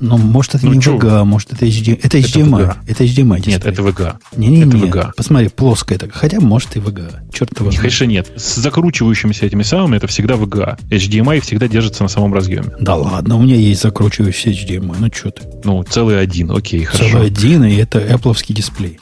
Ну, 0.00 0.18
может, 0.18 0.56
это 0.56 0.66
ну, 0.66 0.72
не? 0.72 0.80
VGA, 0.80 1.24
может, 1.24 1.52
это 1.52 1.66
HDMI. 1.66 2.00
Это 2.02 2.18
HDMI. 2.18 2.62
Это, 2.62 2.78
это 2.86 3.04
HDMI 3.04 3.36
дисплей. 3.36 3.54
Нет, 3.54 3.66
это 3.66 3.82
VGA. 3.82 4.16
Не-не-не. 4.36 4.64
VGA. 4.64 5.12
Посмотри, 5.16 5.48
плоское 5.48 5.98
так. 5.98 6.12
Хотя, 6.12 6.40
может, 6.40 6.76
и 6.76 6.80
VGA. 6.80 7.32
Черт 7.32 7.58
его 7.58 7.70
Конечно, 7.70 8.04
нет. 8.04 8.30
С 8.36 8.56
закручивающимися 8.56 9.46
этими 9.46 9.62
самыми 9.62 9.96
это 9.96 10.06
всегда 10.06 10.34
VGA. 10.34 10.78
HDMI 10.90 11.40
всегда 11.40 11.68
держится 11.68 12.02
на 12.02 12.08
самом 12.08 12.34
разъеме. 12.34 12.74
Да 12.80 12.96
ладно, 12.96 13.36
у 13.36 13.42
меня 13.42 13.56
есть 13.56 13.82
закручивающийся 13.82 14.50
HDMI. 14.50 14.96
Ну, 14.98 15.08
что 15.12 15.30
ты? 15.30 15.42
Ну, 15.64 15.82
целый 15.84 16.20
один. 16.20 16.50
Окей, 16.50 16.84
хорошо. 16.84 17.10
Целый 17.10 17.26
один, 17.28 17.64
и 17.64 17.74
это 17.76 17.98
Apple 17.98 18.34
дисплей. 18.52 18.98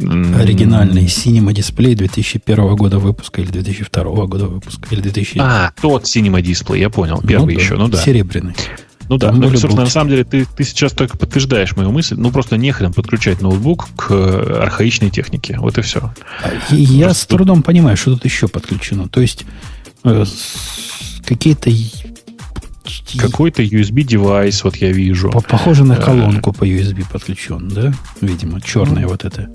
Оригинальный 0.00 1.06
Cinema 1.06 1.52
дисплей 1.52 1.94
2001 1.94 2.76
года 2.76 2.98
выпуска 2.98 3.40
или 3.40 3.50
2002 3.50 4.26
года 4.26 4.46
выпуска 4.46 4.88
или 4.90 5.00
2000. 5.00 5.38
А, 5.38 5.72
тот 5.80 6.04
Cinema 6.04 6.40
дисплей, 6.40 6.80
я 6.80 6.90
понял. 6.90 7.22
Первый 7.22 7.54
ну, 7.54 7.60
еще, 7.60 7.74
да, 7.74 7.82
ну 7.82 7.88
да. 7.88 7.98
Серебряный. 7.98 8.54
Ну 9.10 9.16
да, 9.16 9.32
ну, 9.32 9.50
собственно, 9.50 9.82
на 9.82 9.90
самом 9.90 10.10
деле 10.10 10.22
ты, 10.22 10.44
ты 10.44 10.62
сейчас 10.62 10.92
только 10.92 11.18
подтверждаешь 11.18 11.74
мою 11.74 11.90
мысль. 11.90 12.14
Ну, 12.16 12.30
просто 12.30 12.56
нехрен 12.56 12.92
подключать 12.92 13.42
ноутбук 13.42 13.88
к 13.96 14.12
архаичной 14.62 15.10
технике. 15.10 15.56
Вот 15.58 15.78
и 15.78 15.82
все. 15.82 16.14
И 16.70 16.76
я 16.76 17.06
просто 17.06 17.24
с 17.24 17.26
трудом 17.26 17.64
понимаю, 17.64 17.96
что 17.96 18.12
тут 18.12 18.24
еще 18.24 18.46
подключено. 18.46 19.08
То 19.08 19.20
есть 19.20 19.46
э, 20.04 20.24
какие-то 21.26 21.72
какой-то 23.18 23.62
USB-девайс, 23.64 24.60
вот 24.62 24.76
я 24.76 24.92
вижу. 24.92 25.30
Похоже 25.48 25.84
на 25.84 25.94
э, 25.94 26.00
колонку 26.00 26.52
по 26.52 26.64
USB 26.64 27.04
подключен, 27.10 27.68
да? 27.68 27.92
Видимо, 28.20 28.60
черная 28.60 29.02
ну, 29.02 29.08
вот 29.08 29.24
это. 29.24 29.50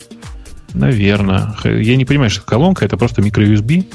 Наверное. 0.75 1.55
Я 1.63 1.95
не 1.95 2.05
понимаю, 2.05 2.29
что 2.29 2.41
колонка, 2.41 2.85
это 2.85 2.97
просто 2.97 3.21
микро-USB. 3.21 3.85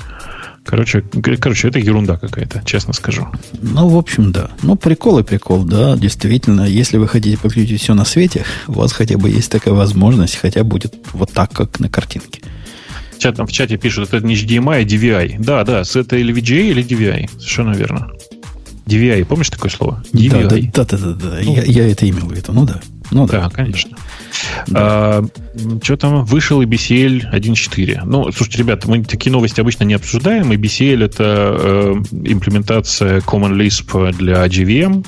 Короче, 0.65 1.03
короче, 1.41 1.69
это 1.69 1.79
ерунда 1.79 2.17
какая-то, 2.17 2.63
честно 2.65 2.93
скажу. 2.93 3.27
Ну, 3.61 3.89
в 3.89 3.97
общем, 3.97 4.31
да. 4.31 4.51
Ну, 4.63 4.77
прикол 4.77 5.19
и 5.19 5.23
прикол, 5.23 5.65
да. 5.65 5.97
Действительно, 5.97 6.63
если 6.63 6.99
вы 6.99 7.09
хотите 7.09 7.39
подключить 7.39 7.81
все 7.81 7.95
на 7.95 8.05
свете, 8.05 8.45
у 8.69 8.73
вас 8.73 8.93
хотя 8.93 9.17
бы 9.17 9.31
есть 9.31 9.51
такая 9.51 9.75
возможность, 9.75 10.37
хотя 10.37 10.63
будет 10.63 10.95
вот 11.13 11.33
так, 11.33 11.53
как 11.53 11.81
на 11.81 11.89
картинке. 11.89 12.43
Чат, 13.19 13.37
там 13.37 13.47
в 13.47 13.53
чате 13.53 13.77
пишут, 13.79 14.13
это 14.13 14.25
не 14.25 14.35
HDMI, 14.35 14.77
а 14.77 14.83
DVI. 14.83 15.37
Да, 15.39 15.65
да, 15.65 15.83
это 15.83 16.17
или 16.17 16.35
VGA, 16.35 16.71
или 16.71 16.85
DVI. 16.85 17.29
Совершенно 17.33 17.73
верно. 17.73 18.11
DVI, 18.87 19.25
помнишь 19.25 19.51
такое 19.51 19.71
слово? 19.71 20.03
DVI. 20.13 20.71
Да, 20.73 20.85
да, 20.85 20.97
да, 20.97 21.13
да, 21.13 21.13
да. 21.15 21.39
Ну, 21.43 21.55
я, 21.55 21.63
я 21.63 21.89
это 21.89 22.09
имел 22.09 22.27
в 22.27 22.33
виду. 22.33 22.53
Ну 22.53 22.65
да. 22.65 22.81
Ну 23.11 23.27
да. 23.27 23.43
Да, 23.43 23.51
конечно. 23.51 23.97
А, 24.73 25.25
что 25.83 25.97
там? 25.97 26.25
Вышел 26.25 26.61
и 26.63 26.67
BCL 26.67 27.33
1.4. 27.33 28.03
Ну, 28.05 28.31
слушайте, 28.33 28.59
ребята, 28.59 28.89
мы 28.89 29.05
такие 29.05 29.33
новости 29.33 29.61
обычно 29.61 29.85
не 29.85 29.95
обсуждаем. 29.95 30.53
И 30.53 30.71
это 30.81 31.57
э, 31.59 31.93
имплементация 32.25 33.21
Common 33.21 33.57
Lisp 33.57 34.13
для 34.13 34.45
JVM. 34.47 35.07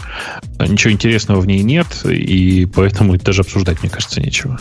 Ничего 0.69 0.93
интересного 0.93 1.40
в 1.40 1.47
ней 1.47 1.62
нет, 1.62 2.05
и 2.05 2.66
поэтому 2.66 3.16
даже 3.16 3.43
обсуждать, 3.43 3.82
мне 3.82 3.90
кажется, 3.90 4.20
нечего. 4.20 4.59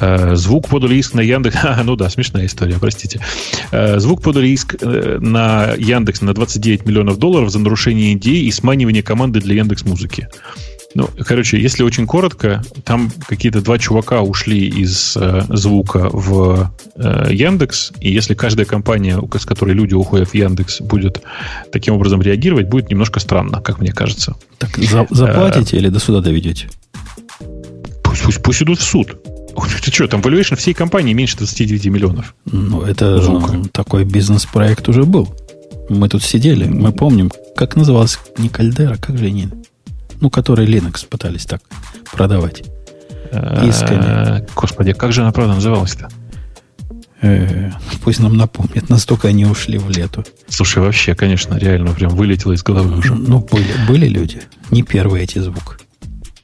Э, 0.00 0.34
звук 0.36 0.68
подали 0.68 0.96
иск 0.96 1.14
на 1.14 1.20
Яндекс. 1.20 1.56
А, 1.62 1.82
ну 1.84 1.96
да, 1.96 2.08
смешная 2.08 2.46
история, 2.46 2.76
простите. 2.80 3.20
Э, 3.72 3.98
звук 3.98 4.22
подали 4.22 4.48
иск 4.48 4.76
на 4.80 5.74
Яндекс 5.76 6.22
на 6.22 6.34
29 6.34 6.86
миллионов 6.86 7.18
долларов 7.18 7.50
за 7.50 7.58
нарушение 7.58 8.14
идей 8.14 8.44
и 8.44 8.50
сманивание 8.50 9.02
команды 9.02 9.40
для 9.40 9.56
Яндекс 9.56 9.84
Музыки. 9.84 10.28
Ну, 10.96 11.10
короче, 11.26 11.60
если 11.60 11.82
очень 11.82 12.06
коротко, 12.06 12.62
там 12.82 13.12
какие-то 13.28 13.60
два 13.60 13.78
чувака 13.78 14.22
ушли 14.22 14.66
из 14.66 15.14
э, 15.14 15.42
звука 15.50 16.08
в 16.10 16.72
э, 16.94 17.26
Яндекс, 17.32 17.92
и 18.00 18.10
если 18.10 18.32
каждая 18.32 18.64
компания, 18.64 19.20
с 19.38 19.44
которой 19.44 19.74
люди 19.74 19.92
уходят 19.92 20.30
в 20.30 20.34
Яндекс, 20.34 20.80
будет 20.80 21.20
таким 21.70 21.96
образом 21.96 22.22
реагировать, 22.22 22.68
будет 22.68 22.88
немножко 22.88 23.20
странно, 23.20 23.60
как 23.60 23.78
мне 23.78 23.92
кажется. 23.92 24.36
Так 24.56 24.78
за, 24.78 25.06
заплатите 25.10 25.76
а, 25.76 25.80
или 25.80 25.90
до 25.90 25.98
суда 25.98 26.22
доведете? 26.22 26.70
Пусть, 28.02 28.22
пусть, 28.22 28.42
пусть 28.42 28.62
идут 28.62 28.78
в 28.78 28.84
суд. 28.84 29.18
Ты 29.84 29.92
что, 29.92 30.08
там 30.08 30.22
valuation 30.22 30.56
всей 30.56 30.72
компании 30.72 31.12
меньше 31.12 31.36
29 31.36 31.86
миллионов. 31.88 32.34
Ну, 32.46 32.80
это 32.80 33.20
Звука. 33.20 33.62
такой 33.70 34.06
бизнес-проект 34.06 34.88
уже 34.88 35.04
был. 35.04 35.28
Мы 35.90 36.08
тут 36.08 36.22
сидели, 36.22 36.64
мы 36.64 36.92
помним, 36.92 37.30
как 37.54 37.76
называлась 37.76 38.18
не 38.38 38.48
Кальдера, 38.48 38.96
как 38.96 39.18
же 39.18 39.26
они 39.26 39.50
ну, 40.20 40.30
которые 40.30 40.68
Linux 40.68 41.06
пытались 41.08 41.46
так 41.46 41.60
продавать. 42.12 42.62
Исками. 43.32 44.40
Э, 44.40 44.46
господи, 44.54 44.92
как 44.92 45.12
же 45.12 45.22
она, 45.22 45.32
правда, 45.32 45.54
называлась-то? 45.54 46.08
Э, 47.22 47.70
пусть 48.02 48.20
нам 48.20 48.36
напомнят, 48.36 48.88
настолько 48.88 49.28
они 49.28 49.46
ушли 49.46 49.78
в 49.78 49.90
лету. 49.90 50.24
Слушай, 50.48 50.82
вообще, 50.82 51.14
конечно, 51.14 51.56
реально 51.56 51.92
прям 51.92 52.10
вылетело 52.10 52.52
из 52.52 52.62
головы 52.62 52.98
уже. 52.98 53.14
Ну, 53.14 53.40
были, 53.40 53.72
были 53.88 54.06
люди. 54.06 54.42
Не 54.70 54.82
первый 54.82 55.22
эти 55.22 55.38
звук. 55.38 55.78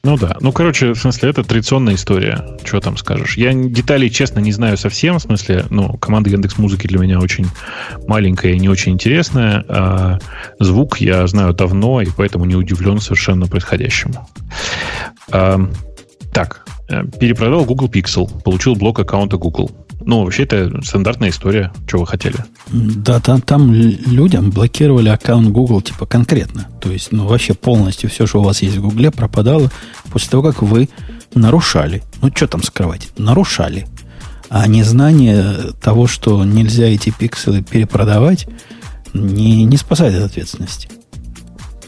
Ну 0.05 0.17
да. 0.17 0.35
Ну, 0.41 0.51
короче, 0.51 0.91
в 0.91 0.99
смысле, 0.99 1.29
это 1.29 1.43
традиционная 1.45 1.95
история. 1.95 2.43
Что 2.65 2.81
там 2.81 2.97
скажешь? 2.97 3.37
Я 3.37 3.53
деталей, 3.53 4.09
честно, 4.09 4.41
не 4.41 4.51
знаю 4.51 4.75
совсем. 4.75 5.17
В 5.17 5.21
смысле, 5.21 5.65
ну, 5.69 5.93
команда 5.93 6.29
Яндекс 6.29 6.57
Музыки 6.57 6.87
для 6.87 6.99
меня 6.99 7.19
очень 7.19 7.47
маленькая 8.05 8.51
и 8.51 8.59
не 8.59 8.67
очень 8.67 8.91
интересная. 8.91 9.63
А 9.69 10.19
звук 10.59 10.99
я 10.99 11.25
знаю 11.27 11.53
давно, 11.53 12.01
и 12.01 12.07
поэтому 12.17 12.43
не 12.43 12.55
удивлен 12.55 12.99
совершенно 12.99 13.47
происходящему. 13.47 14.27
А, 15.31 15.57
так, 16.33 16.65
э, 16.89 17.05
перепродал 17.05 17.63
Google 17.63 17.87
Pixel, 17.87 18.29
получил 18.43 18.75
блок 18.75 18.99
аккаунта 18.99 19.37
Google. 19.37 19.71
Ну, 20.05 20.23
вообще, 20.23 20.43
это 20.43 20.81
стандартная 20.83 21.29
история. 21.29 21.71
Что 21.87 21.99
вы 21.99 22.07
хотели? 22.07 22.35
Да, 22.67 23.19
там, 23.19 23.41
там 23.41 23.73
людям 23.73 24.49
блокировали 24.49 25.09
аккаунт 25.09 25.49
Google, 25.49 25.81
типа, 25.81 26.05
конкретно. 26.05 26.67
То 26.81 26.91
есть, 26.91 27.11
ну, 27.11 27.25
вообще 27.25 27.53
полностью 27.53 28.09
все, 28.09 28.27
что 28.27 28.41
у 28.41 28.43
вас 28.43 28.61
есть 28.61 28.77
в 28.77 28.81
Google, 28.81 29.11
пропадало 29.11 29.71
после 30.11 30.29
того, 30.29 30.43
как 30.43 30.61
вы 30.61 30.89
нарушали. 31.33 32.03
Ну, 32.21 32.29
что 32.33 32.47
там 32.47 32.63
скрывать? 32.63 33.09
Нарушали. 33.17 33.87
А 34.49 34.67
незнание 34.67 35.71
того, 35.81 36.07
что 36.07 36.43
нельзя 36.43 36.85
эти 36.85 37.09
пикселы 37.09 37.63
перепродавать, 37.63 38.47
не, 39.13 39.63
не 39.65 39.77
спасает 39.77 40.15
от 40.15 40.23
ответственности. 40.31 40.89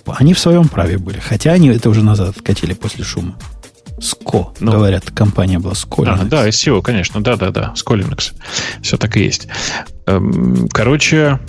Они 0.06 0.34
в 0.34 0.40
своем 0.40 0.68
праве 0.68 0.98
были. 0.98 1.20
Хотя 1.20 1.52
они 1.52 1.70
это 1.70 1.90
уже 1.90 2.04
назад 2.04 2.30
откатили 2.30 2.74
после 2.74 3.04
шума. 3.04 3.36
Ско, 4.36 4.54
ну, 4.60 4.72
говорят, 4.72 5.12
компания 5.12 5.60
была 5.60 5.74
Scolinux. 5.74 6.22
А, 6.22 6.26
да, 6.26 6.48
SEO, 6.50 6.82
конечно, 6.82 7.24
да-да-да, 7.24 7.74
Scolinux. 7.76 8.34
Все 8.82 8.98
так 8.98 9.16
и 9.18 9.24
есть. 9.24 9.48
Эм, 10.08 10.68
короче, 10.70 11.40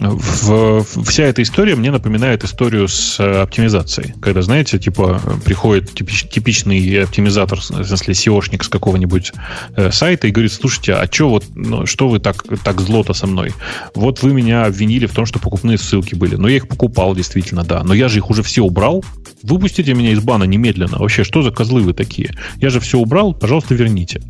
в, 0.00 0.84
вся 1.04 1.24
эта 1.24 1.42
история 1.42 1.74
мне 1.74 1.90
напоминает 1.90 2.44
историю 2.44 2.88
с 2.88 3.18
э, 3.18 3.40
оптимизацией. 3.40 4.14
Когда, 4.20 4.42
знаете, 4.42 4.78
типа 4.78 5.20
приходит 5.44 5.92
типич, 5.92 6.24
типичный 6.28 7.02
оптимизатор, 7.02 7.60
в 7.60 7.64
смысле 7.64 8.14
SEOшник 8.14 8.62
с 8.62 8.68
какого-нибудь 8.68 9.32
э, 9.76 9.90
сайта 9.90 10.28
и 10.28 10.30
говорит, 10.30 10.52
слушайте, 10.52 10.94
а 10.94 11.08
что 11.10 11.30
вот, 11.30 11.44
ну, 11.54 11.86
что 11.86 12.08
вы 12.08 12.20
так, 12.20 12.44
так 12.62 12.80
зло-то 12.80 13.12
со 13.12 13.26
мной? 13.26 13.52
Вот 13.94 14.22
вы 14.22 14.32
меня 14.32 14.66
обвинили 14.66 15.06
в 15.06 15.12
том, 15.12 15.26
что 15.26 15.38
покупные 15.38 15.78
ссылки 15.78 16.14
были. 16.14 16.36
Но 16.36 16.48
я 16.48 16.56
их 16.56 16.68
покупал, 16.68 17.14
действительно, 17.14 17.64
да. 17.64 17.82
Но 17.82 17.94
я 17.94 18.08
же 18.08 18.18
их 18.18 18.30
уже 18.30 18.42
все 18.42 18.62
убрал. 18.62 19.04
Выпустите 19.42 19.94
меня 19.94 20.12
из 20.12 20.20
бана 20.20 20.44
немедленно. 20.44 20.98
Вообще, 20.98 21.24
что 21.24 21.42
за 21.42 21.50
козлы 21.50 21.82
вы 21.82 21.92
такие? 21.92 22.34
Я 22.56 22.70
же 22.70 22.80
все 22.80 22.98
убрал, 22.98 23.34
пожалуйста, 23.34 23.74
верните. 23.74 24.22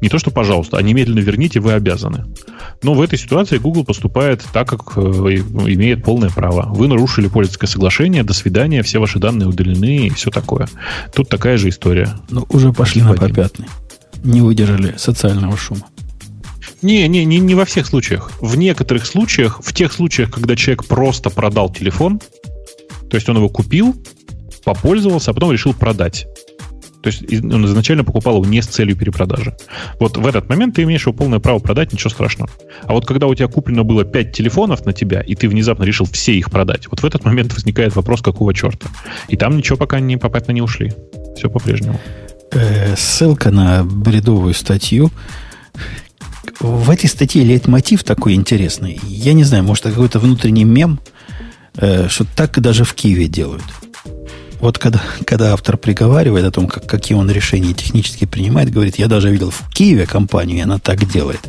Не 0.00 0.08
то, 0.08 0.18
что 0.18 0.30
пожалуйста, 0.30 0.76
а 0.76 0.82
немедленно 0.82 1.20
верните, 1.20 1.60
вы 1.60 1.72
обязаны. 1.72 2.24
Но 2.82 2.94
в 2.94 3.00
этой 3.00 3.18
ситуации 3.18 3.58
Google 3.58 3.84
поступает 3.84 4.42
так, 4.52 4.68
как 4.68 4.96
э, 4.96 5.13
имеет 5.14 6.04
полное 6.04 6.30
право. 6.30 6.72
Вы 6.74 6.88
нарушили 6.88 7.28
пользовательское 7.28 7.68
соглашение, 7.68 8.22
до 8.22 8.34
свидания, 8.34 8.82
все 8.82 8.98
ваши 8.98 9.18
данные 9.18 9.48
удалены 9.48 10.06
и 10.06 10.10
все 10.10 10.30
такое. 10.30 10.68
Тут 11.14 11.28
такая 11.28 11.56
же 11.58 11.68
история. 11.68 12.14
Ну, 12.30 12.46
уже 12.48 12.72
пошли 12.72 13.02
на 13.02 13.14
попятный. 13.14 13.66
Не 14.22 14.40
выдержали 14.40 14.94
социального 14.96 15.56
шума. 15.56 15.86
Не, 16.82 17.08
не, 17.08 17.24
не, 17.24 17.38
не 17.38 17.54
во 17.54 17.64
всех 17.64 17.86
случаях. 17.86 18.30
В 18.40 18.56
некоторых 18.56 19.06
случаях, 19.06 19.60
в 19.62 19.72
тех 19.72 19.92
случаях, 19.92 20.30
когда 20.30 20.54
человек 20.54 20.84
просто 20.84 21.30
продал 21.30 21.72
телефон, 21.72 22.20
то 23.08 23.16
есть 23.16 23.28
он 23.28 23.36
его 23.36 23.48
купил, 23.48 23.94
попользовался, 24.64 25.30
а 25.30 25.34
потом 25.34 25.52
решил 25.52 25.72
продать. 25.72 26.26
То 27.04 27.10
есть 27.10 27.44
он 27.44 27.66
изначально 27.66 28.02
покупал 28.02 28.36
его 28.36 28.46
не 28.46 28.62
с 28.62 28.66
целью 28.66 28.96
перепродажи. 28.96 29.54
Вот 30.00 30.16
в 30.16 30.26
этот 30.26 30.48
момент 30.48 30.76
ты 30.76 30.84
имеешь 30.84 31.02
его 31.02 31.12
полное 31.12 31.38
право 31.38 31.58
продать, 31.58 31.92
ничего 31.92 32.08
страшного. 32.08 32.50
А 32.84 32.94
вот 32.94 33.04
когда 33.04 33.26
у 33.26 33.34
тебя 33.34 33.46
куплено 33.46 33.84
было 33.84 34.06
5 34.06 34.32
телефонов 34.32 34.86
на 34.86 34.94
тебя, 34.94 35.20
и 35.20 35.34
ты 35.34 35.46
внезапно 35.46 35.84
решил 35.84 36.06
все 36.06 36.32
их 36.32 36.50
продать, 36.50 36.88
вот 36.90 37.00
в 37.00 37.04
этот 37.04 37.22
момент 37.22 37.52
возникает 37.52 37.94
вопрос, 37.94 38.22
какого 38.22 38.54
черта. 38.54 38.88
И 39.28 39.36
там 39.36 39.58
ничего 39.58 39.76
пока 39.76 40.00
не, 40.00 40.16
попятно 40.16 40.52
не 40.52 40.62
ушли. 40.62 40.94
Все 41.36 41.50
по-прежнему. 41.50 42.00
Э, 42.52 42.96
ссылка 42.96 43.50
на 43.50 43.84
бредовую 43.84 44.54
статью. 44.54 45.10
В 46.58 46.88
этой 46.88 47.10
статье 47.10 47.44
лейтмотив 47.44 48.02
такой 48.02 48.32
интересный. 48.32 48.98
Я 49.06 49.34
не 49.34 49.44
знаю, 49.44 49.64
может, 49.64 49.84
это 49.84 49.94
какой-то 49.94 50.20
внутренний 50.20 50.64
мем, 50.64 51.00
э, 51.76 52.08
что 52.08 52.24
так 52.24 52.58
даже 52.62 52.84
в 52.84 52.94
Киеве 52.94 53.26
делают. 53.26 53.64
Вот 54.64 54.78
когда, 54.78 55.02
когда 55.26 55.52
автор 55.52 55.76
приговаривает 55.76 56.46
о 56.46 56.50
том, 56.50 56.66
как, 56.66 56.86
какие 56.86 57.18
он 57.18 57.30
решения 57.30 57.74
технически 57.74 58.24
принимает, 58.24 58.70
говорит, 58.70 58.96
я 58.96 59.08
даже 59.08 59.30
видел 59.30 59.50
в 59.50 59.70
Киеве 59.70 60.06
компанию, 60.06 60.56
и 60.56 60.62
она 60.62 60.78
так 60.78 61.06
делает. 61.06 61.40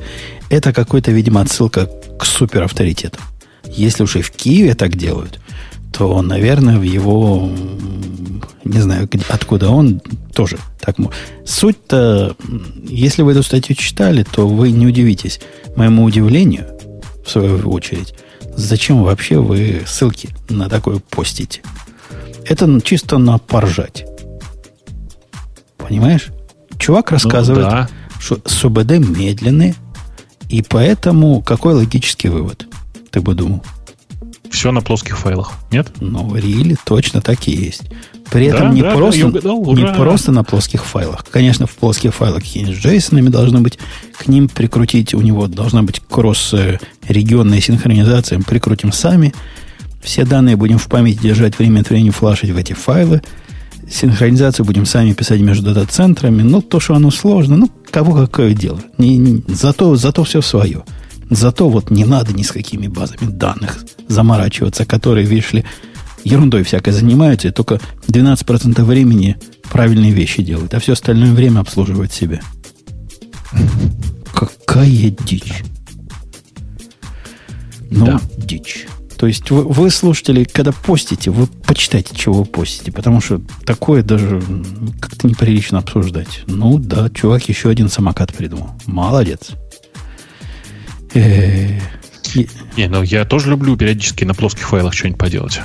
Это 0.50 0.74
какой-то, 0.74 1.12
видимо, 1.12 1.40
отсылка 1.40 1.90
к 2.20 2.26
суперавторитетам. 2.26 3.22
Если 3.68 4.04
уж 4.04 4.18
и 4.18 4.22
в 4.22 4.32
Киеве 4.32 4.76
так 4.76 4.98
делают, 4.98 5.40
то, 5.94 6.22
наверное, 6.22 6.78
в 6.78 6.82
его, 6.82 7.50
не 8.66 8.82
знаю, 8.82 9.10
откуда 9.30 9.70
он, 9.70 10.02
тоже 10.34 10.58
так. 10.82 10.98
Суть-то, 11.46 12.36
если 12.84 13.22
вы 13.22 13.32
эту 13.32 13.44
статью 13.44 13.78
читали, 13.78 14.24
то 14.30 14.46
вы 14.46 14.72
не 14.72 14.88
удивитесь 14.88 15.40
моему 15.78 16.04
удивлению, 16.04 16.68
в 17.26 17.32
свою 17.32 17.60
очередь, 17.70 18.14
зачем 18.58 19.04
вообще 19.04 19.40
вы 19.40 19.84
ссылки 19.88 20.32
на 20.50 20.68
такое 20.68 21.00
постите. 21.00 21.62
Это 22.46 22.80
чисто 22.82 23.18
на 23.18 23.38
поржать. 23.38 24.06
Понимаешь? 25.78 26.28
Чувак 26.78 27.12
ну 27.12 27.16
рассказывает, 27.16 27.66
ну, 27.66 27.72
да. 27.72 27.90
что 28.20 28.40
СУБД 28.46 29.00
медленные, 29.00 29.76
и 30.50 30.62
поэтому 30.62 31.42
какой 31.42 31.74
логический 31.74 32.30
вывод? 32.30 32.68
Ты 33.12 33.22
бы 33.22 33.34
думал? 33.34 33.64
Все 34.52 34.72
на 34.72 34.82
плоских 34.82 35.18
файлах, 35.18 35.54
нет? 35.72 35.92
Ну, 36.00 36.36
рили 36.36 36.78
точно 36.86 37.22
так 37.22 37.48
и 37.48 37.52
есть. 37.52 37.84
При 38.30 38.48
этом 38.48 38.70
да, 38.70 38.74
не, 38.74 38.82
да, 38.82 38.96
просто, 38.96 39.28
угадал, 39.28 39.74
не 39.74 39.86
просто 39.94 40.32
на 40.32 40.44
плоских 40.44 40.86
файлах. 40.86 41.26
Конечно, 41.30 41.68
в 41.68 41.76
плоских 41.76 42.14
файлах 42.14 42.42
какие-нибудь 42.42 42.84
JSON 42.84 43.30
должно 43.30 43.62
быть, 43.62 43.80
к 44.18 44.28
ним 44.28 44.48
прикрутить, 44.50 45.14
у 45.14 45.22
него 45.22 45.48
должна 45.48 45.84
быть 45.84 46.02
кросс-регионная 46.10 47.62
синхронизация, 47.62 48.40
прикрутим 48.40 48.92
сами– 48.92 49.34
все 50.06 50.24
данные 50.24 50.56
будем 50.56 50.78
в 50.78 50.88
памяти 50.88 51.20
держать 51.22 51.58
время 51.58 51.82
от 51.82 51.90
времени, 51.90 52.12
флашить 52.12 52.52
в 52.52 52.58
эти 52.58 52.74
файлы. 52.74 53.22
Синхронизацию 53.90 54.66
будем 54.66 54.86
сами 54.86 55.14
писать 55.14 55.42
между 55.42 55.74
дата-центрами. 55.74 56.44
Ну, 56.44 56.62
то, 56.62 56.80
что 56.80 56.96
оно 56.96 57.12
сложно, 57.12 57.58
ну, 57.58 57.70
кого 57.92 58.14
какое 58.14 58.54
дело. 58.54 58.80
Не, 58.98 59.18
не, 59.18 59.44
зато, 59.48 59.96
зато 59.96 60.24
все 60.24 60.42
свое. 60.42 60.84
Зато 61.30 61.70
вот 61.70 61.90
не 61.90 62.06
надо 62.06 62.34
ни 62.34 62.44
с 62.44 62.52
какими 62.52 62.88
базами 62.88 63.30
данных 63.30 63.84
заморачиваться, 64.08 64.86
которые, 64.86 65.26
видишь 65.26 65.54
ли, 65.54 65.66
ерундой 66.24 66.64
всякой 66.64 66.94
занимаются, 66.94 67.48
и 67.48 67.52
только 67.52 67.80
12% 68.08 68.84
времени 68.84 69.38
правильные 69.72 70.12
вещи 70.12 70.44
делают, 70.44 70.74
а 70.76 70.80
все 70.80 70.94
остальное 70.94 71.32
время 71.32 71.60
обслуживают 71.60 72.12
себя. 72.12 72.42
Какая 74.34 75.10
дичь. 75.10 75.64
Ну, 77.90 78.06
да. 78.06 78.22
дичь. 78.38 78.88
То 79.18 79.28
есть 79.28 79.50
вы, 79.50 79.64
вы, 79.64 79.90
слушатели, 79.90 80.44
когда 80.44 80.72
постите, 80.72 81.32
вы 81.32 81.48
почитайте, 81.48 82.16
чего 82.16 82.40
вы 82.40 82.46
постите, 82.46 82.92
потому 82.92 83.22
что 83.22 83.42
такое 83.66 84.04
даже 84.04 84.42
как-то 85.00 85.28
неприлично 85.28 85.80
обсуждать. 85.80 86.44
Ну 86.48 86.80
да, 86.80 87.10
чувак 87.10 87.48
еще 87.48 87.70
один 87.70 87.90
самокат 87.90 88.34
придумал. 88.34 88.72
Молодец. 88.86 89.52
Э, 91.14 91.80
не, 92.76 92.88
ну 92.88 93.04
я 93.04 93.24
тоже 93.26 93.52
люблю 93.52 93.78
периодически 93.78 94.26
на 94.26 94.34
плоских 94.34 94.68
файлах 94.68 94.94
что-нибудь 94.94 95.20
поделать. 95.20 95.62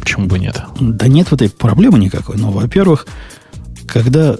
Почему 0.00 0.26
бы 0.26 0.38
нет? 0.38 0.62
Да 0.80 1.06
нет 1.06 1.28
в 1.28 1.34
этой 1.34 1.50
проблемы 1.50 1.98
никакой. 1.98 2.36
Но, 2.36 2.50
во-первых, 2.50 3.06
когда 3.86 4.36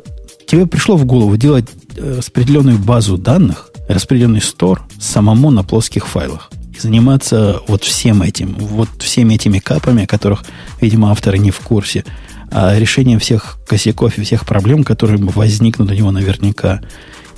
тебе 0.46 0.66
пришло 0.66 0.96
в 0.96 1.04
голову 1.04 1.36
делать 1.36 1.66
э, 1.96 2.16
распределенную 2.18 2.78
базу 2.78 3.18
данных, 3.18 3.70
распределенный 3.88 4.40
стор 4.40 4.82
самому 4.98 5.50
на 5.50 5.62
плоских 5.62 6.06
файлах, 6.06 6.50
заниматься 6.80 7.60
вот 7.66 7.84
всем 7.84 8.22
этим, 8.22 8.54
вот 8.54 8.88
всеми 8.98 9.34
этими 9.34 9.58
капами, 9.58 10.04
о 10.04 10.06
которых, 10.06 10.44
видимо, 10.80 11.10
авторы 11.10 11.38
не 11.38 11.50
в 11.50 11.60
курсе, 11.60 12.04
а 12.50 12.78
решением 12.78 13.18
всех 13.18 13.58
косяков 13.66 14.18
и 14.18 14.22
всех 14.22 14.46
проблем, 14.46 14.84
которые 14.84 15.18
возникнут 15.18 15.90
у 15.90 15.94
него 15.94 16.10
наверняка, 16.10 16.80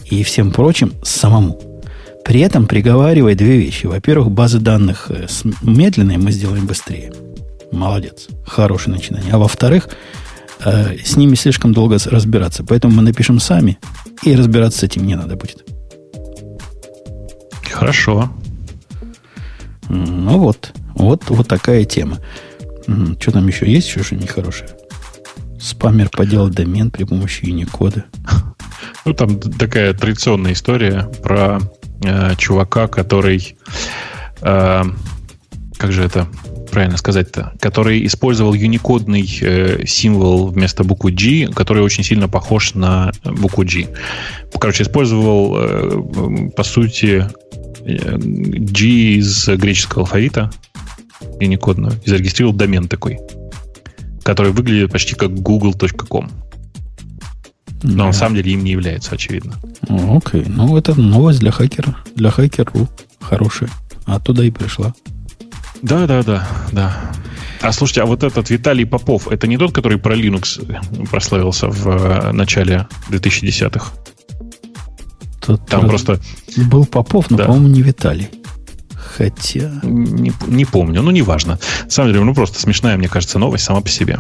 и 0.04 0.22
всем 0.22 0.52
прочим, 0.52 0.92
самому. 1.02 1.60
При 2.24 2.40
этом 2.40 2.66
приговаривая 2.66 3.34
две 3.34 3.56
вещи. 3.56 3.86
Во-первых, 3.86 4.30
базы 4.30 4.58
данных 4.58 5.06
э, 5.10 5.26
медленные 5.62 6.18
мы 6.18 6.32
сделаем 6.32 6.66
быстрее. 6.66 7.12
Молодец. 7.70 8.28
Хорошее 8.44 8.96
начинание. 8.96 9.32
А 9.32 9.38
во-вторых, 9.38 9.88
э, 10.65 10.97
с 11.05 11.16
ними 11.16 11.36
слишком 11.36 11.73
долго 11.73 11.98
разбираться. 12.05 12.65
Поэтому 12.65 12.94
мы 12.97 13.02
напишем 13.02 13.39
сами, 13.39 13.78
и 14.24 14.34
разбираться 14.34 14.81
с 14.81 14.82
этим 14.82 15.06
не 15.06 15.15
надо 15.15 15.36
будет. 15.36 15.65
Хорошо. 17.70 18.31
Ну 19.89 20.39
вот, 20.39 20.73
вот, 20.94 21.24
вот 21.28 21.48
такая 21.48 21.84
тема. 21.84 22.18
Что 23.20 23.32
там 23.32 23.47
еще 23.47 23.70
есть, 23.70 23.89
что 23.89 24.15
нехорошее? 24.15 24.70
Спамер 25.60 26.10
поделал 26.10 26.48
домен 26.48 26.90
при 26.90 27.05
помощи 27.05 27.44
Unicode. 27.44 28.05
Ну, 29.05 29.15
там 29.15 29.39
такая 29.40 29.94
традиционная 29.94 30.52
история 30.52 31.08
про 31.23 31.60
э, 32.02 32.34
чувака, 32.36 32.89
который... 32.89 33.56
Э, 34.42 34.82
как 35.78 35.92
же 35.92 36.02
это 36.02 36.28
правильно 36.70 36.97
сказать-то? 36.97 37.55
Который 37.60 38.05
использовал 38.06 38.52
юникодный 38.55 39.26
э, 39.40 39.86
символ 39.86 40.48
вместо 40.48 40.84
буквы 40.84 41.12
G, 41.12 41.48
который 41.48 41.82
очень 41.82 42.05
сильно 42.05 42.28
похож 42.28 42.74
на 42.74 43.12
букву 43.24 43.65
G. 43.65 43.89
Короче, 44.58 44.82
использовал, 44.82 45.56
э, 45.56 46.50
по 46.55 46.62
сути, 46.62 47.26
G 47.86 48.86
из 48.86 49.48
греческого 49.48 50.02
алфавита, 50.02 50.50
юникодную, 51.40 51.92
и 52.05 52.10
зарегистрировал 52.10 52.55
домен 52.55 52.89
такой, 52.89 53.18
который 54.23 54.52
выглядит 54.52 54.92
почти 54.92 55.15
как 55.15 55.32
google.com. 55.34 56.31
Но 57.82 57.97
да. 57.97 58.05
на 58.06 58.12
самом 58.12 58.36
деле 58.36 58.52
им 58.52 58.65
не 58.65 58.73
является, 58.73 59.15
очевидно. 59.15 59.55
Окей. 59.89 60.44
Ну, 60.47 60.76
это 60.76 60.98
новость 60.98 61.40
для 61.40 61.52
хакера. 61.52 61.97
Для 62.15 62.31
хакеру 62.31 62.89
хорошая. 63.20 63.70
Оттуда 64.06 64.42
и 64.42 64.50
пришла. 64.50 64.94
Да, 65.82 66.06
да, 66.06 66.23
да, 66.23 66.48
да. 66.73 67.12
А 67.60 67.73
слушайте, 67.73 68.02
а 68.02 68.06
вот 68.06 68.23
этот 68.23 68.50
Виталий 68.50 68.86
Попов, 68.86 69.28
это 69.28 69.47
не 69.47 69.58
тот, 69.58 69.73
который 69.73 69.98
про 69.98 70.16
Linux 70.16 71.08
прославился 71.10 71.68
в 71.68 71.89
э, 71.89 72.32
начале 72.32 72.86
2010-х? 73.10 73.92
Тут 75.47 75.66
Там 75.66 75.89
просто... 75.89 76.20
Был 76.57 76.86
Попов, 76.86 77.31
но, 77.31 77.36
да. 77.36 77.44
по-моему, 77.44 77.68
не 77.68 77.83
Виталий. 77.83 78.28
Хотя... 79.16 79.70
Не, 79.83 80.33
не 80.47 80.65
помню, 80.65 81.02
ну, 81.02 81.10
неважно. 81.10 81.58
На 81.84 81.91
самом 81.91 82.12
деле, 82.12 82.25
ну, 82.25 82.34
просто 82.34 82.58
смешная, 82.60 82.97
мне 82.97 83.08
кажется, 83.08 83.39
новость 83.39 83.65
сама 83.65 83.81
по 83.81 83.89
себе. 83.89 84.18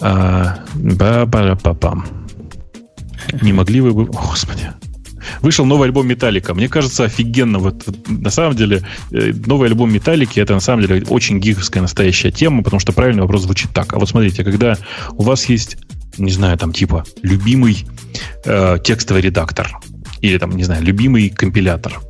А, 0.00 0.60
ба 0.74 1.26
ба 1.26 1.58
па 1.62 1.74
пам 1.74 2.06
Не 3.42 3.52
могли 3.52 3.80
вы 3.80 3.92
бы... 3.92 4.04
О, 4.04 4.28
господи. 4.30 4.70
Вышел 5.42 5.66
новый 5.66 5.88
альбом 5.88 6.06
Металлика. 6.06 6.54
Мне 6.54 6.68
кажется, 6.68 7.04
офигенно. 7.04 7.58
Вот, 7.58 7.84
на 8.08 8.30
самом 8.30 8.56
деле, 8.56 8.82
э, 9.10 9.32
новый 9.46 9.68
альбом 9.68 9.92
Металлики 9.92 10.40
это 10.40 10.54
на 10.54 10.60
самом 10.60 10.86
деле 10.86 11.04
очень 11.08 11.40
гиковская 11.40 11.82
настоящая 11.82 12.30
тема, 12.30 12.62
потому 12.62 12.80
что 12.80 12.92
правильный 12.92 13.22
вопрос 13.22 13.42
звучит 13.42 13.70
так. 13.72 13.92
А 13.92 13.98
вот 13.98 14.08
смотрите, 14.08 14.44
когда 14.44 14.78
у 15.12 15.22
вас 15.22 15.46
есть, 15.46 15.76
не 16.16 16.30
знаю, 16.30 16.56
там 16.56 16.72
типа 16.72 17.04
любимый 17.22 17.84
э, 18.44 18.78
текстовый 18.82 19.22
редактор 19.22 19.78
или 20.20 20.38
там, 20.38 20.56
не 20.56 20.64
знаю, 20.64 20.82
любимый 20.84 21.30
компилятор, 21.30 22.00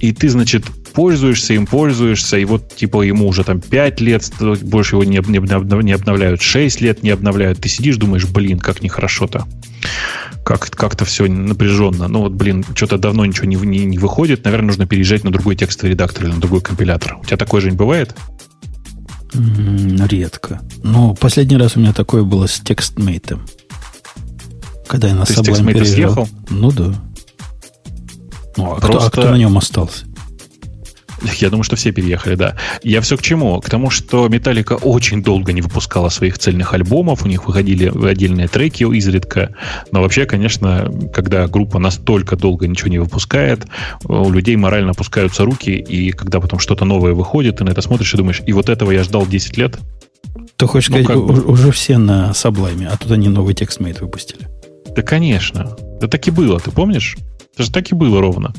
и 0.00 0.12
ты, 0.12 0.28
значит, 0.28 0.64
пользуешься 0.92 1.54
им, 1.54 1.66
пользуешься, 1.66 2.38
и 2.38 2.44
вот 2.44 2.74
типа 2.74 3.02
ему 3.02 3.28
уже 3.28 3.44
там 3.44 3.60
5 3.60 4.00
лет, 4.00 4.30
больше 4.62 4.96
его 4.96 5.04
не, 5.04 5.20
не, 5.28 5.92
обновляют, 5.92 6.42
6 6.42 6.80
лет 6.80 7.02
не 7.02 7.10
обновляют. 7.10 7.60
Ты 7.60 7.68
сидишь, 7.68 7.96
думаешь, 7.96 8.26
блин, 8.26 8.58
как 8.58 8.82
нехорошо-то. 8.82 9.46
Как, 10.44 10.70
как-то 10.70 11.04
все 11.04 11.26
напряженно. 11.26 12.08
Ну 12.08 12.20
вот, 12.20 12.32
блин, 12.32 12.64
что-то 12.74 12.96
давно 12.96 13.26
ничего 13.26 13.46
не, 13.46 13.56
не, 13.56 13.84
не 13.84 13.98
выходит. 13.98 14.44
Наверное, 14.44 14.68
нужно 14.68 14.86
переезжать 14.86 15.24
на 15.24 15.30
другой 15.30 15.56
текстовый 15.56 15.92
редактор 15.92 16.24
или 16.24 16.32
на 16.32 16.40
другой 16.40 16.62
компилятор. 16.62 17.18
У 17.20 17.24
тебя 17.24 17.36
такое 17.36 17.60
же 17.60 17.70
не 17.70 17.76
бывает? 17.76 18.16
Редко. 19.34 20.60
Ну, 20.82 21.14
последний 21.14 21.58
раз 21.58 21.76
у 21.76 21.80
меня 21.80 21.92
такое 21.92 22.22
было 22.22 22.46
с 22.46 22.60
текстмейтом. 22.60 23.42
Когда 24.88 25.08
я 25.08 25.14
на 25.14 25.22
Sublime 25.22 25.72
переезжал. 25.72 25.84
съехал? 25.84 26.28
Ну 26.50 26.72
да. 26.72 26.94
Ну, 28.56 28.72
а, 28.72 28.80
Просто... 28.80 28.88
кто, 28.88 28.98
а 28.98 29.10
кто 29.10 29.30
на 29.30 29.36
нем 29.36 29.56
остался? 29.56 30.04
Я 31.40 31.50
думаю, 31.50 31.64
что 31.64 31.76
все 31.76 31.90
переехали, 31.92 32.36
да. 32.36 32.56
Я 32.82 33.00
все 33.00 33.16
к 33.16 33.22
чему? 33.22 33.60
К 33.60 33.68
тому, 33.68 33.90
что 33.90 34.28
Металлика 34.28 34.74
очень 34.74 35.22
долго 35.22 35.52
не 35.52 35.60
выпускала 35.60 36.08
своих 36.10 36.38
цельных 36.38 36.74
альбомов, 36.74 37.24
у 37.24 37.28
них 37.28 37.46
выходили 37.46 37.92
отдельные 38.06 38.48
треки 38.48 38.84
изредка. 38.84 39.54
Но 39.90 40.00
вообще, 40.00 40.26
конечно, 40.26 40.90
когда 41.12 41.48
группа 41.48 41.78
настолько 41.78 42.36
долго 42.36 42.68
ничего 42.68 42.90
не 42.90 42.98
выпускает, 42.98 43.66
у 44.04 44.30
людей 44.30 44.56
морально 44.56 44.92
опускаются 44.92 45.44
руки, 45.44 45.70
и 45.70 46.12
когда 46.12 46.40
потом 46.40 46.60
что-то 46.60 46.84
новое 46.84 47.14
выходит, 47.14 47.56
ты 47.56 47.64
на 47.64 47.70
это 47.70 47.82
смотришь 47.82 48.14
и 48.14 48.16
думаешь, 48.16 48.42
и 48.46 48.52
вот 48.52 48.68
этого 48.68 48.92
я 48.92 49.02
ждал 49.02 49.26
10 49.26 49.56
лет. 49.56 49.78
Ты 50.56 50.66
хочешь 50.66 50.90
ну, 50.90 51.02
сказать, 51.02 51.22
бы... 51.22 51.42
уже 51.42 51.72
все 51.72 51.98
на 51.98 52.32
Саблайме, 52.32 52.88
а 52.88 52.96
тут 52.96 53.10
они 53.12 53.28
новый 53.28 53.54
текстмейт 53.54 54.00
выпустили? 54.00 54.48
Да, 54.98 55.02
конечно. 55.02 55.76
Да 56.00 56.08
так 56.08 56.26
и 56.26 56.32
было, 56.32 56.58
ты 56.58 56.72
помнишь? 56.72 57.16
Это 57.54 57.62
же 57.62 57.70
так 57.70 57.92
и 57.92 57.94
было 57.94 58.20
ровно. 58.20 58.52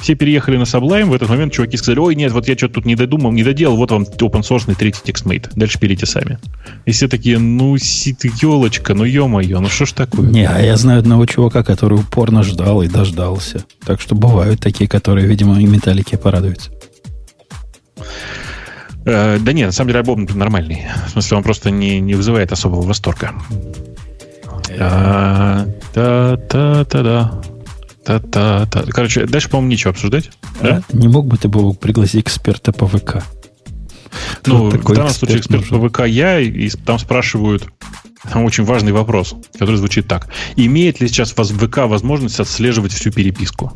Все 0.00 0.16
переехали 0.16 0.56
на 0.56 0.64
Sublime, 0.64 1.04
в 1.04 1.14
этот 1.14 1.28
момент 1.28 1.52
чуваки 1.52 1.76
сказали, 1.76 2.00
ой, 2.00 2.16
нет, 2.16 2.32
вот 2.32 2.48
я 2.48 2.56
что-то 2.56 2.74
тут 2.74 2.84
не 2.84 2.96
додумал, 2.96 3.30
не 3.30 3.44
доделал, 3.44 3.76
вот 3.76 3.92
вам 3.92 4.02
open 4.02 4.40
source 4.40 4.74
третий 4.74 5.02
TextMate. 5.04 5.50
Дальше 5.54 5.78
берите 5.80 6.04
сами. 6.04 6.40
И 6.84 6.90
все 6.90 7.06
такие, 7.06 7.38
ну, 7.38 7.78
си 7.78 8.12
ты 8.12 8.28
елочка, 8.42 8.94
ну, 8.94 9.04
ё-моё, 9.04 9.60
ну 9.60 9.68
что 9.68 9.86
ж 9.86 9.92
такое? 9.92 10.28
Не, 10.28 10.48
а 10.48 10.58
я 10.60 10.76
знаю 10.76 10.98
одного 10.98 11.26
чувака, 11.26 11.62
который 11.62 12.00
упорно 12.00 12.42
ждал 12.42 12.82
и 12.82 12.88
дождался. 12.88 13.64
Так 13.86 14.00
что 14.00 14.16
бывают 14.16 14.58
такие, 14.58 14.88
которые, 14.88 15.28
видимо, 15.28 15.60
и 15.60 15.64
металлики 15.64 16.16
порадуются. 16.16 16.72
Э, 19.06 19.38
да 19.38 19.52
нет, 19.52 19.66
на 19.66 19.72
самом 19.72 19.90
деле 19.90 20.00
альбом 20.00 20.26
нормальный. 20.34 20.88
В 21.06 21.10
смысле, 21.10 21.36
он 21.36 21.44
просто 21.44 21.70
не, 21.70 22.00
не 22.00 22.16
вызывает 22.16 22.50
особого 22.50 22.82
восторга. 22.82 23.32
Та-та-та-да. 25.94 27.42
Та-та-та. 28.04 28.82
Короче, 28.90 29.26
дальше, 29.26 29.48
по-моему, 29.48 29.70
нечего 29.70 29.90
обсуждать. 29.90 30.30
Да? 30.62 30.82
Не 30.92 31.08
мог 31.08 31.26
бы 31.26 31.36
ты 31.36 31.48
был 31.48 31.74
пригласить 31.74 32.22
эксперта 32.22 32.72
по 32.72 32.86
ВК? 32.86 33.24
Ну, 34.46 34.70
в 34.70 34.94
данном 34.94 35.08
случае 35.10 35.38
эксперт 35.38 35.68
по 35.68 35.88
ВК 35.88 36.06
я, 36.06 36.38
и 36.40 36.68
там 36.70 36.98
спрашивают 36.98 37.66
там 38.30 38.44
очень 38.44 38.64
важный 38.64 38.92
вопрос, 38.92 39.34
который 39.52 39.76
звучит 39.76 40.08
так. 40.08 40.28
Имеет 40.56 41.00
ли 41.00 41.08
сейчас 41.08 41.32
ВК 41.32 41.78
возможность 41.78 42.40
отслеживать 42.40 42.92
всю 42.92 43.10
переписку? 43.12 43.72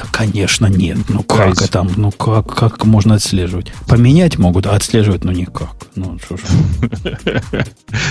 Да, 0.00 0.08
конечно, 0.10 0.66
нет. 0.66 0.98
Ну 1.08 1.22
как 1.22 1.54
Кайс. 1.54 1.62
это? 1.62 1.82
Ну 1.82 2.10
как, 2.10 2.54
как 2.54 2.84
можно 2.84 3.16
отслеживать? 3.16 3.72
Поменять 3.86 4.38
могут, 4.38 4.66
а 4.66 4.74
отслеживать 4.74 5.24
ну 5.24 5.32
никак. 5.32 5.76
Ну, 5.94 6.18
что 6.18 6.36
ж. 6.36 6.40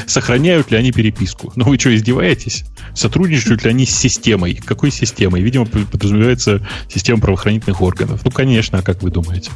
Сохраняют 0.05 0.69
ли 0.71 0.77
они 0.77 0.91
переписку? 0.91 1.51
Ну 1.55 1.65
вы 1.65 1.79
что, 1.79 1.95
издеваетесь? 1.95 2.65
Сотрудничают 2.93 3.63
ли 3.63 3.69
они 3.71 3.85
с 3.85 3.97
системой? 3.97 4.55
Какой 4.55 4.91
системой? 4.91 5.41
Видимо, 5.41 5.65
подразумевается 5.65 6.65
система 6.89 7.21
правоохранительных 7.21 7.81
органов. 7.81 8.21
Ну, 8.23 8.31
конечно, 8.31 8.79
а 8.79 8.81
как 8.81 9.01
вы 9.01 9.09
думаете? 9.09 9.51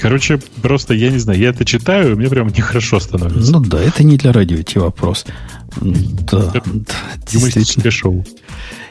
Короче, 0.00 0.38
просто 0.62 0.94
я 0.94 1.10
не 1.10 1.18
знаю, 1.18 1.40
я 1.40 1.50
это 1.50 1.64
читаю, 1.64 2.16
мне 2.16 2.28
прям 2.28 2.48
нехорошо 2.48 3.00
становится. 3.00 3.52
Ну 3.52 3.60
да, 3.60 3.80
это 3.82 4.04
не 4.04 4.16
для 4.16 4.32
радио 4.32 4.60
идти 4.60 4.78
вопрос. 4.78 5.26
Да, 5.76 6.52
Юмористическое 7.30 7.92
шоу. 7.92 8.24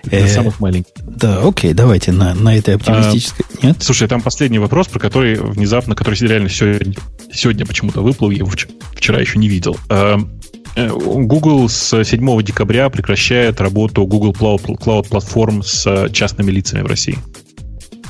Для 0.04 0.20
э, 0.20 0.28
самых 0.28 0.60
маленьких. 0.60 0.92
Да, 1.04 1.42
окей, 1.42 1.74
давайте 1.74 2.12
на, 2.12 2.34
на 2.34 2.56
этой 2.56 2.76
оптимистической... 2.76 3.46
А, 3.62 3.66
Нет? 3.68 3.78
Слушай, 3.82 4.08
там 4.08 4.22
последний 4.22 4.60
вопрос, 4.60 4.88
про 4.88 5.00
который 5.00 5.36
внезапно, 5.36 5.96
который 5.96 6.18
реально 6.20 6.50
сегодня, 6.50 6.94
сегодня 7.34 7.66
почему-то 7.66 8.02
выплыл, 8.02 8.32
я 8.32 8.38
его 8.38 8.52
вчера 8.94 9.20
еще 9.20 9.40
не 9.40 9.50
видел. 9.50 9.78
А, 9.90 10.18
э, 10.76 10.90
Google 10.90 11.68
с 11.68 12.04
7 12.04 12.44
декабря 12.44 12.90
прекращает 12.90 13.60
работу 13.60 14.06
Google 14.06 14.32
Cloud, 14.32 14.66
Cloud 14.78 15.10
Platform 15.10 15.64
с 15.64 16.10
частными 16.12 16.52
лицами 16.52 16.84
в 16.84 16.88
России. 16.88 17.18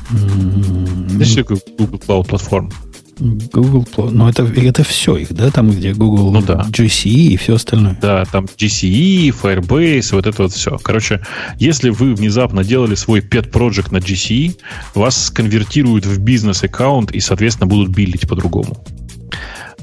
Знаешь, 0.10 1.28
что 1.28 1.44
такое 1.44 1.60
Google 1.78 2.02
Cloud 2.06 2.28
Platform? 2.28 2.72
Google 3.20 3.86
Plus. 3.96 4.12
Но 4.12 4.30
это, 4.30 4.44
это 4.44 4.84
все 4.84 5.18
их, 5.18 5.34
да? 5.34 5.50
Там, 5.52 5.72
где 5.72 5.94
Google 5.94 6.32
ну, 6.32 6.42
да. 6.42 6.68
GCE 6.70 7.10
и 7.10 7.38
все 7.38 7.56
остальное. 7.56 7.98
Да, 8.02 8.26
там 8.26 8.46
GCE, 8.46 9.30
Firebase, 9.30 10.10
вот 10.14 10.28
это 10.28 10.44
вот 10.44 10.54
все. 10.54 10.78
Короче, 10.78 11.22
если 11.60 11.90
вы 11.90 12.14
внезапно 12.14 12.64
делали 12.64 12.96
свой 12.96 13.22
pet 13.22 13.52
project 13.52 13.92
на 13.92 13.98
GCE, 13.98 14.58
вас 14.94 15.30
конвертируют 15.32 16.06
в 16.06 16.20
бизнес-аккаунт 16.20 17.12
и, 17.12 17.20
соответственно, 17.20 17.68
будут 17.68 17.90
биллить 17.90 18.28
по-другому. 18.28 18.84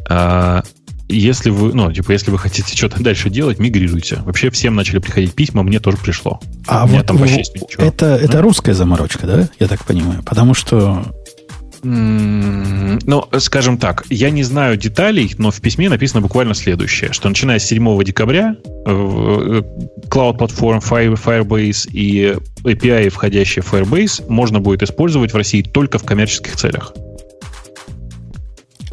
А, 0.08 0.62
если 1.08 1.50
вы, 1.50 1.74
ну, 1.74 1.92
типа, 1.92 2.12
если 2.12 2.30
вы 2.30 2.38
хотите 2.38 2.74
что-то 2.76 3.02
дальше 3.02 3.28
делать, 3.28 3.58
мигрируйте. 3.58 4.16
Вообще 4.24 4.50
всем 4.50 4.74
начали 4.74 4.98
приходить 4.98 5.34
письма, 5.34 5.62
мне 5.62 5.78
тоже 5.78 5.98
пришло. 5.98 6.40
А 6.66 6.86
вот 6.86 7.06
там 7.06 7.18
вообще 7.18 7.42
это, 7.76 8.06
это 8.06 8.40
русская 8.40 8.74
заморочка, 8.74 9.26
да? 9.26 9.48
Я 9.58 9.68
так 9.68 9.84
понимаю. 9.84 10.22
Потому 10.22 10.54
что 10.54 11.04
ну, 11.84 13.28
скажем 13.38 13.76
так, 13.78 14.04
я 14.08 14.30
не 14.30 14.42
знаю 14.42 14.76
деталей, 14.76 15.34
но 15.38 15.50
в 15.50 15.60
письме 15.60 15.88
написано 15.88 16.22
буквально 16.22 16.54
следующее, 16.54 17.12
что 17.12 17.28
начиная 17.28 17.58
с 17.58 17.66
7 17.66 18.02
декабря 18.04 18.56
э, 18.86 18.90
Cloud 18.90 20.38
Platform 20.38 20.80
Firebase 20.80 21.90
и 21.92 22.36
API, 22.62 23.10
входящие 23.10 23.62
в 23.62 23.72
Firebase, 23.72 24.24
можно 24.28 24.60
будет 24.60 24.82
использовать 24.82 25.32
в 25.32 25.36
России 25.36 25.62
только 25.62 25.98
в 25.98 26.04
коммерческих 26.04 26.56
целях. 26.56 26.94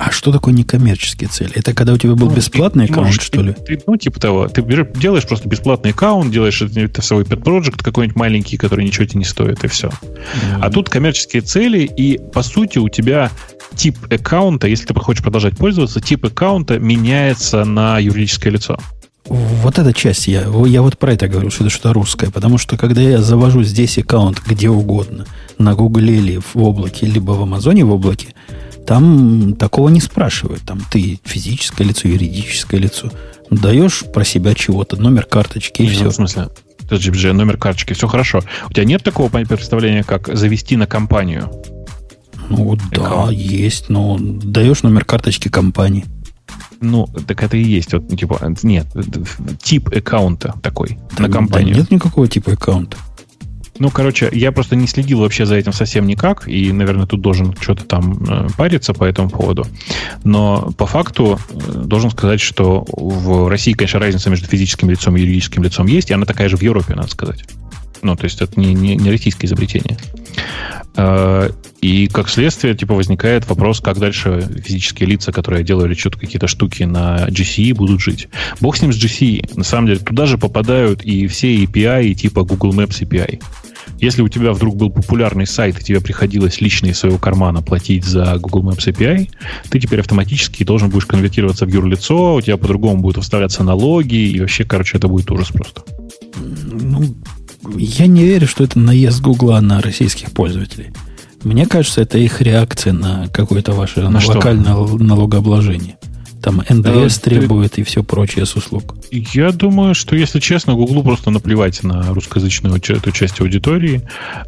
А 0.04 0.10
что 0.10 0.32
такое 0.32 0.52
некоммерческие 0.56 1.30
цели? 1.30 1.52
Это 1.54 1.76
когда 1.76 1.94
у 1.94 1.98
тебя 1.98 2.16
был 2.16 2.28
ну, 2.28 2.36
бесплатный 2.36 2.88
ты, 2.88 2.92
аккаунт, 2.92 3.10
можешь, 3.10 3.22
что 3.22 3.44
ли? 3.44 3.54
Ты, 3.54 3.80
ну, 3.86 3.98
типа 3.98 4.20
того. 4.20 4.48
Ты 4.48 4.64
делаешь 4.96 5.28
просто 5.28 5.48
бесплатный 5.48 5.92
аккаунт, 5.92 6.32
делаешь 6.32 6.60
это 6.60 7.04
свой 7.04 7.24
pet 7.24 7.44
project 7.44 7.84
какой-нибудь 7.84 8.16
маленький, 8.16 8.58
который 8.58 8.84
ничего 8.84 9.06
тебе 9.06 9.20
не 9.20 9.26
стоит, 9.26 9.64
и 9.64 9.68
все. 9.68 9.90
Mm-hmm. 9.90 10.60
А 10.60 10.72
тут 10.72 10.90
коммерческие 10.90 11.44
цели, 11.44 11.82
и 11.82 12.18
по 12.18 12.42
сути 12.42 12.80
у 12.80 12.90
тебя 12.90 13.30
тип 13.76 13.96
аккаунта, 14.12 14.68
если 14.68 14.88
ты 14.88 14.96
хочешь 14.96 15.22
продолжать 15.22 15.56
пользоваться, 15.56 16.02
тип 16.02 16.26
аккаунта 16.26 16.80
меняется 16.80 17.64
на 17.64 18.00
юридическое 18.00 18.52
лицо. 18.54 18.80
Вот 19.26 19.78
эта 19.78 19.94
часть, 19.94 20.28
я, 20.28 20.48
я 20.66 20.82
вот 20.82 20.98
про 20.98 21.14
это 21.14 21.28
говорю, 21.28 21.52
что 21.52 21.64
это 21.64 21.72
что-то 21.72 21.94
русское, 21.94 22.32
потому 22.32 22.58
что 22.58 22.76
когда 22.76 23.02
я 23.02 23.22
завожу 23.22 23.62
здесь 23.62 24.00
аккаунт 24.00 24.42
где 24.48 24.68
угодно, 24.68 25.28
на 25.60 25.76
Гугле 25.76 26.18
или 26.18 26.38
в 26.38 26.58
облаке, 26.58 27.06
либо 27.06 27.34
в 27.34 27.44
Амазоне 27.44 27.86
в 27.86 27.92
облаке, 27.92 28.34
там 28.86 29.56
такого 29.56 29.90
не 29.90 30.02
спрашивают. 30.02 30.64
Там 30.64 30.82
ты 30.92 31.20
физическое 31.24 31.84
лицо, 31.84 32.08
юридическое 32.08 32.80
лицо. 32.80 33.12
Даешь 33.50 34.04
про 34.14 34.24
себя 34.24 34.54
чего-то, 34.54 34.96
номер 34.96 35.26
карточки 35.26 35.82
и 35.82 35.86
ну, 35.88 35.92
все. 35.92 36.10
В 36.10 36.14
смысле? 36.14 36.50
же 36.90 37.34
номер 37.34 37.58
карточки, 37.58 37.94
все 37.94 38.08
хорошо. 38.08 38.42
У 38.70 38.74
тебя 38.74 38.86
нет 38.86 39.04
такого 39.04 39.30
представления, 39.30 40.04
как 40.04 40.36
завести 40.36 40.76
на 40.76 40.88
компанию? 40.88 41.52
Ну 42.50 42.78
да, 42.92 43.30
есть, 43.32 43.90
но 43.90 44.18
даешь 44.20 44.84
номер 44.84 45.06
карточки 45.06 45.48
компании. 45.48 46.06
Ну, 46.82 47.08
так 47.28 47.44
это 47.44 47.56
и 47.56 47.64
есть. 47.64 47.94
Вот, 47.94 48.10
типа, 48.18 48.40
нет, 48.64 48.88
тип 49.62 49.90
аккаунта 49.96 50.56
такой 50.62 50.98
да, 51.16 51.24
на 51.24 51.30
компанию. 51.30 51.76
Да 51.76 51.82
нет 51.82 51.92
никакого 51.92 52.28
типа 52.28 52.54
аккаунта. 52.54 52.98
Ну, 53.82 53.90
короче, 53.90 54.30
я 54.32 54.52
просто 54.52 54.76
не 54.76 54.86
следил 54.86 55.22
вообще 55.22 55.48
за 55.48 55.56
этим 55.56 55.74
совсем 55.74 56.06
никак, 56.06 56.48
и, 56.48 56.72
наверное, 56.72 57.08
тут 57.08 57.20
должен 57.20 57.56
что-то 57.60 57.84
там 57.84 58.24
э, 58.30 58.48
париться 58.56 58.94
по 58.94 59.06
этому 59.06 59.28
поводу. 59.28 59.66
Но 60.24 60.72
по 60.78 60.86
факту 60.86 61.40
э, 61.50 61.56
должен 61.86 62.12
сказать, 62.12 62.40
что 62.40 62.86
в 62.88 63.48
России, 63.50 63.74
конечно, 63.74 64.00
разница 64.00 64.30
между 64.30 64.46
физическим 64.46 64.92
лицом 64.92 65.18
и 65.18 65.22
юридическим 65.22 65.64
лицом 65.64 65.88
есть, 65.88 66.12
и 66.12 66.14
она 66.14 66.28
такая 66.28 66.48
же 66.48 66.58
в 66.58 66.62
Европе, 66.62 66.94
надо 66.94 67.10
сказать. 67.10 67.44
Ну, 68.04 68.16
то 68.16 68.26
есть 68.26 68.40
это 68.40 68.60
не, 68.60 68.76
не, 68.76 68.96
не 68.98 69.10
российское 69.10 69.48
изобретение. 69.48 69.98
И 71.82 72.08
как 72.08 72.30
следствие, 72.30 72.76
типа, 72.76 72.94
возникает 72.94 73.50
вопрос, 73.50 73.82
как 73.82 73.98
дальше 73.98 74.48
физические 74.64 75.10
лица, 75.10 75.32
которые 75.32 75.64
делали 75.64 75.96
что-то 75.96 76.20
какие-то 76.20 76.48
штуки 76.48 76.84
на 76.84 77.28
GCE, 77.28 77.74
будут 77.74 78.02
жить. 78.02 78.30
Бог 78.60 78.78
с 78.78 78.84
ним 78.84 78.94
с 78.94 79.04
GCE. 79.04 79.58
На 79.58 79.64
самом 79.64 79.88
деле, 79.88 80.00
туда 80.00 80.28
же 80.28 80.38
попадают 80.38 81.02
и 81.02 81.26
все 81.26 81.64
API, 81.64 82.06
и 82.06 82.16
типа 82.16 82.44
Google 82.44 82.74
Maps 82.74 83.02
API. 83.02 83.42
Если 84.00 84.22
у 84.22 84.30
тебя 84.30 84.52
вдруг 84.54 84.78
был 84.78 84.92
популярный 84.92 85.48
сайт, 85.48 85.80
и 85.80 85.84
тебе 85.84 86.02
приходилось 86.02 86.62
лично 86.62 86.88
из 86.88 87.00
своего 87.00 87.18
кармана 87.18 87.64
платить 87.64 88.06
за 88.06 88.38
Google 88.38 88.64
Maps 88.70 88.88
API, 88.88 89.30
ты 89.70 89.80
теперь 89.80 90.02
автоматически 90.02 90.64
должен 90.64 90.90
будешь 90.90 91.08
конвертироваться 91.08 91.66
в 91.66 91.70
юрлицо, 91.70 92.36
у 92.36 92.42
тебя 92.42 92.58
по-другому 92.58 93.02
будут 93.02 93.18
выставляться 93.18 93.64
налоги, 93.64 94.16
и 94.16 94.40
вообще, 94.40 94.66
короче, 94.66 94.98
это 94.98 95.08
будет 95.08 95.32
ужас 95.32 95.50
просто. 95.50 95.84
Ну, 96.36 97.16
я 97.76 98.06
не 98.06 98.24
верю, 98.24 98.48
что 98.48 98.64
это 98.64 98.80
наезд 98.80 99.22
Гугла 99.22 99.60
на 99.62 99.82
российских 99.82 100.32
пользователей. 100.32 100.92
Мне 101.44 101.66
кажется, 101.66 102.02
это 102.02 102.18
их 102.18 102.42
реакция 102.42 102.94
на 102.94 103.28
какое-то 103.30 103.74
ваше 103.74 104.02
на 104.02 104.20
локальное 104.26 104.74
что? 104.74 104.98
налогообложение. 104.98 105.98
Там 106.42 106.64
НДС 106.68 107.18
а, 107.18 107.22
требует 107.22 107.74
ты... 107.74 107.82
и 107.82 107.84
все 107.84 108.04
прочее 108.04 108.46
с 108.46 108.56
услуг. 108.56 108.96
Я 109.12 109.52
думаю, 109.52 109.94
что, 109.94 110.16
если 110.16 110.40
честно, 110.40 110.74
Гуглу 110.74 111.04
просто 111.04 111.30
наплевать 111.30 111.84
на 111.84 112.14
русскоязычную 112.14 112.78
эту 112.78 113.12
часть 113.12 113.40
аудитории, 113.42 114.02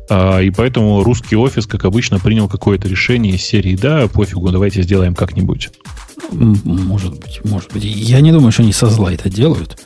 а, 0.10 0.40
и 0.40 0.50
поэтому 0.50 1.04
русский 1.04 1.36
офис, 1.36 1.68
как 1.68 1.86
обычно, 1.86 2.20
принял 2.20 2.50
какое-то 2.50 2.88
решение 2.88 3.36
из 3.36 3.44
серии 3.44 3.76
«Да, 3.76 4.08
пофигу, 4.08 4.50
давайте 4.50 4.82
сделаем 4.82 5.14
как-нибудь». 5.14 5.70
Может 6.32 7.20
быть, 7.20 7.42
может 7.44 7.72
быть. 7.74 7.84
Я 7.84 8.22
не 8.22 8.32
думаю, 8.32 8.52
что 8.52 8.64
они 8.64 8.74
со 8.74 8.88
зла 8.88 9.14
это 9.14 9.30
делают, 9.30 9.80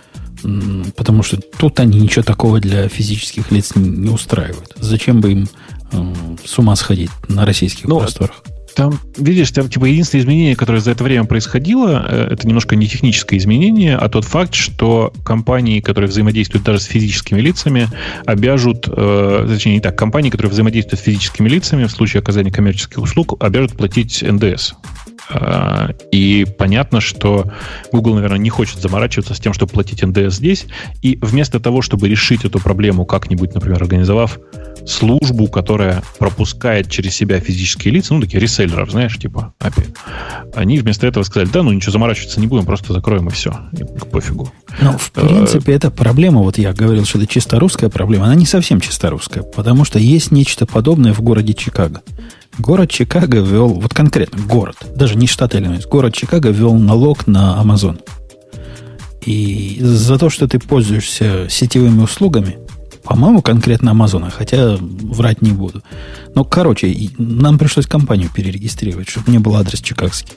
потому 0.96 1.24
что 1.24 1.38
тут 1.38 1.80
они 1.80 2.00
ничего 2.00 2.24
такого 2.24 2.60
для 2.60 2.88
физических 2.88 3.52
лиц 3.52 3.74
не 3.76 4.10
устраивают. 4.10 4.76
Зачем 4.80 5.22
бы 5.22 5.32
им 5.32 5.50
э, 5.92 6.14
с 6.46 6.58
ума 6.60 6.76
сходить 6.76 7.12
на 7.28 7.46
российских 7.46 7.86
ну, 7.86 8.00
просторах? 8.00 8.44
Там, 8.78 9.00
видишь, 9.18 9.50
там 9.50 9.70
типа 9.70 9.86
единственное 9.86 10.24
изменение, 10.24 10.56
которое 10.56 10.82
за 10.82 10.92
это 10.92 11.04
время 11.04 11.26
происходило, 11.26 12.06
э, 12.08 12.28
это 12.34 12.48
немножко 12.48 12.76
не 12.76 12.88
техническое 12.88 13.38
изменение, 13.38 13.96
а 13.96 14.08
тот 14.08 14.24
факт, 14.24 14.54
что 14.54 15.12
компании, 15.26 15.80
которые 15.80 16.10
взаимодействуют 16.10 16.64
даже 16.64 16.82
с 16.82 16.86
физическими 16.86 17.42
лицами, 17.42 17.90
обяжут, 18.28 18.88
э, 18.88 19.46
точнее 19.50 19.74
не 19.74 19.80
так, 19.80 19.98
компании, 19.98 20.30
которые 20.30 20.52
взаимодействуют 20.52 21.00
с 21.00 21.04
физическими 21.04 21.50
лицами 21.50 21.86
в 21.86 21.92
случае 21.92 22.20
оказания 22.20 22.52
коммерческих 22.52 23.00
услуг, 23.00 23.44
обяжут 23.44 23.76
платить 23.76 24.22
НДС. 24.22 24.74
Э, 25.30 25.90
и 26.12 26.46
понятно, 26.58 27.02
что 27.02 27.52
Google, 27.92 28.16
наверное, 28.16 28.38
не 28.38 28.50
хочет 28.50 28.80
заморачиваться 28.80 29.34
с 29.34 29.40
тем, 29.40 29.54
чтобы 29.54 29.72
платить 29.72 30.04
НДС 30.04 30.36
здесь. 30.36 30.66
И 31.02 31.18
вместо 31.22 31.60
того, 31.60 31.82
чтобы 31.82 32.10
решить 32.10 32.46
эту 32.46 32.60
проблему 32.60 33.06
как-нибудь, 33.06 33.54
например, 33.54 33.82
организовав 33.82 34.40
службу, 34.86 35.48
которая 35.48 36.02
пропускает 36.18 36.90
через 36.90 37.14
себя 37.16 37.40
физические 37.40 37.94
лица, 37.94 38.14
ну, 38.14 38.22
такие 38.22 38.40
реселлеров, 38.40 38.92
знаешь, 38.92 39.18
типа 39.18 39.54
API. 39.60 39.96
Они 40.56 40.80
вместо 40.80 41.06
этого 41.06 41.24
сказали, 41.24 41.50
да, 41.50 41.64
ну, 41.64 41.72
ничего 41.72 41.92
заморачиваться 41.92 42.40
не 42.40 42.48
будем, 42.48 42.66
просто 42.66 42.94
закроем 42.94 43.28
и 43.28 43.32
все. 43.32 43.54
И 43.74 43.84
пофигу. 43.84 44.52
Ну, 44.82 44.98
в 44.98 45.12
принципе, 45.12 45.74
эта 45.74 45.92
проблема, 45.92 46.42
вот 46.42 46.58
я 46.58 46.74
говорил, 46.74 47.06
что 47.06 47.20
это 47.20 47.28
чисто 47.28 47.60
русская 47.60 47.90
проблема, 47.90 48.26
она 48.26 48.36
не 48.36 48.46
совсем 48.46 48.80
чисто 48.80 49.10
русская, 49.10 49.44
потому 49.44 49.84
что 49.84 50.00
есть 50.00 50.32
нечто 50.32 50.66
подобное 50.66 51.14
в 51.14 51.22
городе 51.22 51.54
Чикаго. 51.54 52.02
Город 52.58 52.90
Чикаго 52.90 53.40
ввел, 53.40 53.70
вот 53.70 53.94
конкретно 53.94 54.42
город, 54.44 54.78
даже 54.96 55.16
не 55.16 55.28
штат 55.28 55.56
Иллинойс, 55.56 55.86
город 55.86 56.14
Чикаго 56.14 56.50
ввел 56.50 56.74
налог 56.74 57.28
на 57.28 57.62
Amazon. 57.64 58.00
И 59.22 59.78
за 59.82 60.18
то, 60.18 60.30
что 60.30 60.48
ты 60.48 60.58
пользуешься 60.58 61.48
сетевыми 61.50 62.02
услугами, 62.02 62.58
по-моему, 63.04 63.42
конкретно 63.42 63.92
Амазона, 63.92 64.30
хотя 64.30 64.78
врать 64.80 65.42
не 65.42 65.52
буду. 65.52 65.82
Но, 66.36 66.44
короче, 66.44 66.94
нам 67.18 67.58
пришлось 67.58 67.86
компанию 67.86 68.30
перерегистрировать, 68.34 69.08
чтобы 69.08 69.32
не 69.32 69.40
был 69.40 69.56
адрес 69.56 69.80
чикагский. 69.80 70.34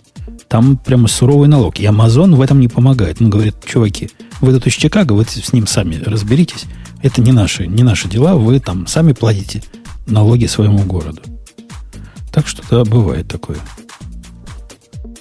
Там 0.49 0.77
прямо 0.77 1.09
суровый 1.09 1.49
налог. 1.49 1.81
И 1.81 1.87
Амазон 1.87 2.37
в 2.37 2.41
этом 2.41 2.61
не 2.61 2.69
помогает. 2.69 3.21
Он 3.21 3.31
говорит, 3.31 3.57
чуваки, 3.65 4.11
вы 4.41 4.53
тут 4.53 4.67
из 4.67 4.75
Чикаго, 4.75 5.15
вы 5.15 5.25
с 5.25 5.53
ним 5.53 5.67
сами 5.67 5.97
разберитесь. 6.05 6.67
Это 7.03 7.21
не 7.23 7.33
наши, 7.33 7.67
не 7.67 7.83
наши 7.83 8.09
дела, 8.09 8.37
вы 8.37 8.61
там 8.61 8.87
сами 8.87 9.13
платите 9.13 9.63
налоги 10.07 10.47
своему 10.47 10.81
городу. 10.81 11.23
Так 12.33 12.47
что 12.47 12.63
да, 12.71 12.85
бывает 12.85 13.29
такое. 13.29 13.59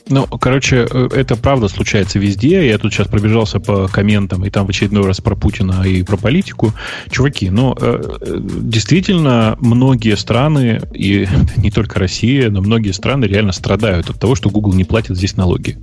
Ну, 0.09 0.25
короче, 0.25 0.88
э, 0.89 1.09
это 1.15 1.35
правда 1.35 1.67
случается 1.67 2.17
везде. 2.17 2.67
Я 2.67 2.77
тут 2.79 2.93
сейчас 2.93 3.07
пробежался 3.07 3.59
по 3.59 3.88
комментам, 3.88 4.43
и 4.43 4.49
там 4.49 4.65
в 4.65 4.69
очередной 4.69 5.05
раз 5.05 5.21
про 5.21 5.35
Путина 5.35 5.83
и 5.83 6.01
про 6.03 6.17
политику. 6.17 6.73
Чуваки, 7.11 7.49
ну, 7.51 7.75
э, 7.79 8.01
действительно, 8.19 9.55
многие 9.59 10.17
страны, 10.17 10.81
и 10.93 11.27
не 11.57 11.69
только 11.69 11.99
Россия, 11.99 12.49
но 12.49 12.61
многие 12.61 12.91
страны 12.91 13.25
реально 13.25 13.51
страдают 13.51 14.09
от 14.09 14.19
того, 14.19 14.35
что 14.35 14.49
Google 14.49 14.73
не 14.73 14.83
платит 14.83 15.15
здесь 15.15 15.38
налоги. 15.38 15.77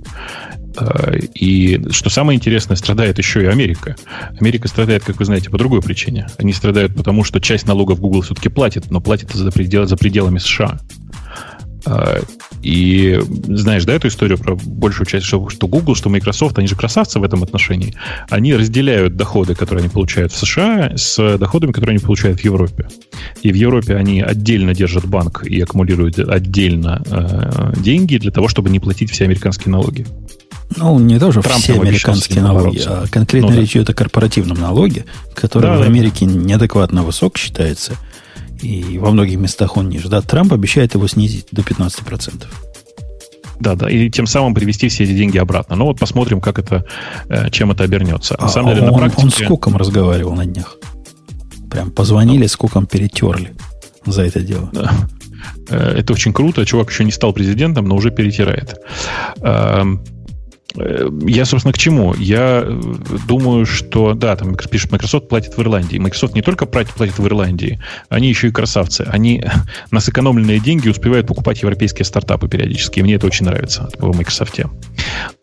Э, 0.77 1.19
и 1.33 1.81
что 1.91 2.09
самое 2.09 2.35
интересное, 2.35 2.75
страдает 2.75 3.17
еще 3.17 3.43
и 3.43 3.45
Америка. 3.45 3.95
Америка 4.39 4.67
страдает, 4.67 5.05
как 5.05 5.19
вы 5.19 5.25
знаете, 5.25 5.49
по 5.49 5.57
другой 5.57 5.81
причине. 5.81 6.27
Они 6.37 6.51
страдают 6.51 6.95
потому, 6.95 7.23
что 7.23 7.39
часть 7.39 7.65
налогов 7.65 8.01
Google 8.01 8.21
все-таки 8.21 8.49
платит, 8.49 8.91
но 8.91 8.99
платит 8.99 9.31
за, 9.31 9.51
предел, 9.51 9.85
за 9.85 9.95
пределами 9.95 10.37
США. 10.37 10.79
А, 11.89 12.19
и 12.61 13.19
знаешь, 13.47 13.85
да, 13.85 13.93
эту 13.93 14.09
историю 14.09 14.37
про 14.37 14.55
большую 14.55 15.07
часть, 15.07 15.25
что, 15.25 15.47
что 15.49 15.67
Google, 15.67 15.95
что 15.95 16.09
Microsoft, 16.09 16.57
они 16.57 16.67
же 16.67 16.75
красавцы 16.75 17.19
в 17.19 17.23
этом 17.23 17.43
отношении. 17.43 17.95
Они 18.29 18.53
разделяют 18.53 19.15
доходы, 19.15 19.55
которые 19.55 19.83
они 19.83 19.89
получают 19.89 20.33
в 20.33 20.37
США, 20.37 20.93
с 20.97 21.37
доходами, 21.37 21.71
которые 21.71 21.95
они 21.95 22.03
получают 22.03 22.41
в 22.41 22.43
Европе. 22.43 22.89
И 23.41 23.51
в 23.51 23.55
Европе 23.55 23.95
они 23.95 24.21
отдельно 24.21 24.73
держат 24.73 25.05
банк 25.05 25.43
и 25.45 25.61
аккумулируют 25.61 26.19
отдельно 26.19 27.01
э, 27.05 27.73
деньги 27.77 28.17
для 28.17 28.31
того, 28.31 28.49
чтобы 28.49 28.69
не 28.69 28.79
платить 28.79 29.11
все 29.11 29.23
американские 29.25 29.71
налоги. 29.71 30.05
Ну, 30.75 30.99
не 30.99 31.17
тоже 31.17 31.41
Трамп 31.41 31.63
все 31.63 31.79
американские 31.79 32.41
налоги, 32.41 32.81
а 32.85 33.05
конкретно 33.09 33.51
ну, 33.51 33.61
речь 33.61 33.71
идет 33.71 33.89
о 33.89 33.93
корпоративном 33.93 34.59
налоге, 34.59 35.05
который 35.33 35.63
да, 35.63 35.77
в 35.77 35.81
Америке 35.83 36.25
да. 36.25 36.33
неадекватно 36.33 37.03
высок 37.03 37.37
считается 37.37 37.93
и 38.61 38.97
во 38.97 39.11
многих 39.11 39.37
местах 39.37 39.77
он 39.77 39.89
ниже. 39.89 40.09
Да, 40.09 40.21
Трамп 40.21 40.53
обещает 40.53 40.93
его 40.93 41.07
снизить 41.07 41.47
до 41.51 41.61
15%. 41.61 42.45
Да, 43.59 43.75
да, 43.75 43.89
и 43.89 44.09
тем 44.09 44.27
самым 44.27 44.53
привести 44.53 44.87
все 44.87 45.03
эти 45.03 45.13
деньги 45.13 45.37
обратно. 45.37 45.75
Ну 45.75 45.85
вот 45.85 45.99
посмотрим, 45.99 46.41
как 46.41 46.59
это, 46.59 46.85
э, 47.27 47.49
чем 47.49 47.71
это 47.71 47.83
обернется. 47.83 48.35
На 48.39 48.45
а, 48.45 48.49
самом 48.49 48.75
деле, 48.75 48.87
он, 48.87 48.93
на 48.93 48.97
практике... 48.97 49.23
он 49.23 49.31
с 49.31 49.41
Куком 49.47 49.77
разговаривал 49.77 50.35
на 50.35 50.45
днях. 50.45 50.77
Прям 51.71 51.91
позвонили, 51.91 52.43
ну, 52.43 52.47
с 52.47 52.55
Куком 52.55 52.85
перетерли 52.85 53.55
за 54.05 54.23
это 54.23 54.41
дело. 54.41 54.69
Да. 54.71 54.91
Э, 55.69 55.97
это 55.97 56.13
очень 56.13 56.33
круто. 56.33 56.65
Чувак 56.65 56.91
еще 56.91 57.03
не 57.03 57.11
стал 57.11 57.33
президентом, 57.33 57.85
но 57.85 57.95
уже 57.95 58.11
перетирает. 58.11 58.79
Э, 60.79 61.09
я, 61.25 61.45
собственно, 61.45 61.73
к 61.73 61.77
чему? 61.77 62.13
Я 62.13 62.63
э, 62.63 62.81
думаю, 63.27 63.65
что, 63.65 64.13
да, 64.13 64.35
там 64.35 64.55
пишет, 64.55 64.91
Microsoft 64.91 65.27
платит 65.27 65.57
в 65.57 65.61
Ирландии. 65.61 65.97
Microsoft 65.97 66.35
не 66.35 66.41
только 66.41 66.65
платит 66.65 67.17
в 67.17 67.25
Ирландии, 67.25 67.81
они 68.09 68.29
еще 68.29 68.49
и 68.49 68.51
красавцы. 68.51 69.01
Они 69.01 69.43
на 69.91 69.99
сэкономленные 69.99 70.59
деньги 70.59 70.89
успевают 70.89 71.27
покупать 71.27 71.61
европейские 71.61 72.05
стартапы 72.05 72.47
периодически. 72.47 72.99
И 72.99 73.03
мне 73.03 73.15
это 73.15 73.27
очень 73.27 73.45
нравится 73.45 73.89
в 73.97 74.15
Microsoft. 74.15 74.47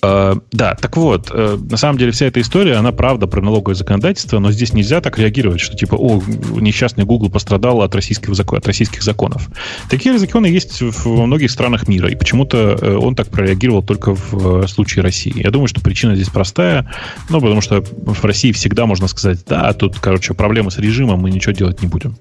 Uh, 0.03 0.43
да, 0.51 0.75
так 0.75 0.97
вот, 0.97 1.33
на 1.33 1.77
самом 1.77 1.99
деле 1.99 2.13
вся 2.13 2.27
эта 2.27 2.41
история, 2.41 2.77
она 2.77 2.91
правда 2.93 3.27
про 3.27 3.43
налоговое 3.43 3.75
законодательство, 3.75 4.39
но 4.39 4.51
здесь 4.51 4.73
нельзя 4.73 5.01
так 5.01 5.19
реагировать, 5.19 5.61
что 5.61 5.77
типа, 5.77 5.97
о, 5.97 6.23
несчастный 6.59 7.05
Google 7.05 7.29
пострадал 7.29 7.83
от 7.83 7.95
российских, 7.95 8.31
от 8.39 8.67
российских 8.67 9.03
законов. 9.03 9.49
Такие 9.91 10.19
законы 10.19 10.47
есть 10.47 10.81
во 10.81 11.27
многих 11.27 11.51
странах 11.51 11.87
мира, 11.87 12.09
и 12.09 12.17
почему-то 12.17 12.99
он 12.99 13.15
так 13.15 13.29
прореагировал 13.29 13.83
только 13.83 14.15
в 14.15 14.67
случае 14.69 15.03
России. 15.03 15.24
России. 15.25 15.43
Я 15.43 15.51
думаю, 15.51 15.69
что 15.69 15.81
причина 15.81 16.15
здесь 16.15 16.29
простая, 16.29 16.91
ну, 17.29 17.41
потому 17.41 17.61
что 17.61 17.83
в 17.83 18.25
России 18.25 18.53
всегда 18.53 18.87
можно 18.87 19.09
сказать, 19.09 19.41
да, 19.47 19.73
тут, 19.73 19.99
короче, 19.99 20.35
проблемы 20.35 20.71
с 20.71 20.79
режимом, 20.79 21.21
мы 21.21 21.31
ничего 21.31 21.53
делать 21.53 21.83
не 21.83 21.89
будем. 21.89 22.17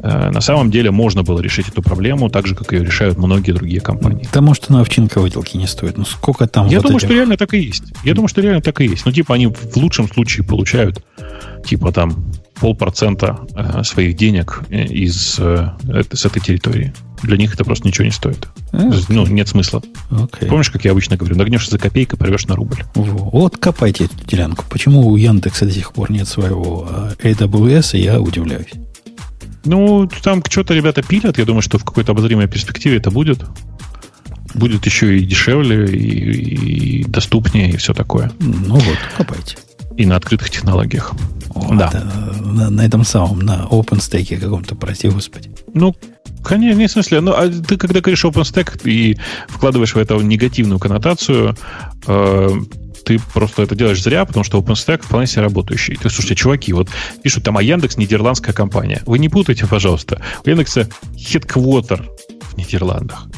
Э, 0.00 0.30
на 0.30 0.40
самом 0.40 0.70
деле 0.70 0.90
можно 0.90 1.22
было 1.22 1.40
решить 1.40 1.68
эту 1.68 1.82
проблему 1.82 2.28
так 2.28 2.46
же, 2.46 2.54
как 2.54 2.72
ее 2.72 2.84
решают 2.84 3.18
многие 3.18 3.52
другие 3.52 3.80
компании. 3.80 4.24
Потому 4.24 4.54
что 4.54 4.72
на 4.72 4.80
овчинка 4.80 5.20
выделки 5.20 5.56
не 5.56 5.66
стоит. 5.66 5.96
Ну 5.96 6.04
сколько 6.04 6.46
там 6.46 6.66
Я 6.68 6.78
вот 6.78 6.84
думаю, 6.84 6.98
этих... 6.98 7.08
что 7.08 7.14
реально 7.14 7.36
так 7.36 7.54
и 7.54 7.58
есть. 7.58 7.84
Я 8.04 8.14
думаю, 8.14 8.28
что 8.28 8.40
реально 8.40 8.62
так 8.62 8.80
и 8.80 8.86
есть. 8.86 9.06
Ну, 9.06 9.12
типа, 9.12 9.34
они 9.34 9.46
в 9.46 9.76
лучшем 9.76 10.08
случае 10.08 10.46
получают, 10.46 11.04
типа, 11.64 11.92
там, 11.92 12.32
полпроцента 12.60 13.38
э, 13.54 13.82
своих 13.84 14.16
денег 14.16 14.62
э, 14.70 14.84
из, 14.84 15.34
с 15.34 16.26
этой 16.26 16.40
территории. 16.40 16.92
Для 17.22 17.36
них 17.36 17.54
это 17.54 17.64
просто 17.64 17.86
ничего 17.86 18.04
не 18.04 18.10
стоит. 18.10 18.48
Okay. 18.72 19.04
Ну, 19.08 19.26
нет 19.26 19.48
смысла. 19.48 19.82
Okay. 20.10 20.46
Помнишь, 20.46 20.70
как 20.70 20.84
я 20.84 20.92
обычно 20.92 21.16
говорю, 21.16 21.36
нагнешься 21.36 21.70
за 21.70 21.78
копейку, 21.78 22.16
порвешь 22.16 22.46
на 22.46 22.56
рубль. 22.56 22.84
Вот 22.94 23.56
копайте 23.56 24.04
эту 24.04 24.14
делянку. 24.26 24.64
Почему 24.68 25.06
у 25.08 25.16
Яндекса 25.16 25.66
до 25.66 25.72
сих 25.72 25.92
пор 25.92 26.10
нет 26.10 26.28
своего 26.28 26.88
AWS, 27.22 27.98
я 27.98 28.20
удивляюсь. 28.20 28.72
Ну, 29.64 30.08
там 30.22 30.42
что-то 30.48 30.74
ребята 30.74 31.02
пилят. 31.02 31.38
Я 31.38 31.44
думаю, 31.44 31.62
что 31.62 31.78
в 31.78 31.84
какой-то 31.84 32.12
обозримой 32.12 32.48
перспективе 32.48 32.96
это 32.96 33.10
будет. 33.10 33.44
Будет 34.54 34.86
еще 34.86 35.18
и 35.18 35.24
дешевле, 35.24 35.86
и, 35.86 37.02
и 37.02 37.04
доступнее, 37.04 37.70
и 37.70 37.76
все 37.76 37.92
такое. 37.92 38.32
Ну 38.38 38.76
вот, 38.76 38.98
копайте. 39.16 39.58
И 39.96 40.06
на 40.06 40.16
открытых 40.16 40.48
технологиях. 40.48 41.12
О, 41.54 41.74
да. 41.74 41.90
на, 42.40 42.70
на 42.70 42.80
этом 42.82 43.04
самом, 43.04 43.40
на 43.40 43.66
OpenStack 43.70 44.38
каком-то, 44.38 44.74
прости 44.74 45.08
господи. 45.08 45.50
Ну, 45.74 45.94
конечно, 46.48 46.78
не 46.78 46.86
в 46.86 46.90
смысле. 46.90 47.20
Ну, 47.20 47.32
а 47.32 47.48
ты 47.48 47.76
когда 47.76 48.00
говоришь 48.00 48.24
OpenStack 48.24 48.88
и 48.88 49.18
вкладываешь 49.48 49.94
в 49.94 49.98
это 49.98 50.14
негативную 50.16 50.78
коннотацию, 50.78 51.56
э, 52.06 52.48
ты 53.04 53.20
просто 53.34 53.62
это 53.62 53.74
делаешь 53.74 54.02
зря, 54.02 54.24
потому 54.24 54.44
что 54.44 54.58
OpenStack 54.58 55.02
вполне 55.04 55.26
себе 55.26 55.42
работающий. 55.42 55.96
Ты, 55.96 56.08
слушайте, 56.08 56.34
чуваки, 56.34 56.72
вот 56.72 56.88
пишут 57.22 57.44
там, 57.44 57.58
а 57.58 57.62
Яндекс 57.62 57.96
нидерландская 57.98 58.54
компания. 58.54 59.02
Вы 59.06 59.18
не 59.18 59.28
путайте, 59.28 59.66
пожалуйста. 59.66 60.20
У 60.44 60.48
Яндекса 60.48 60.88
headquarter 61.14 62.06
в 62.40 62.56
Нидерландах. 62.56 63.28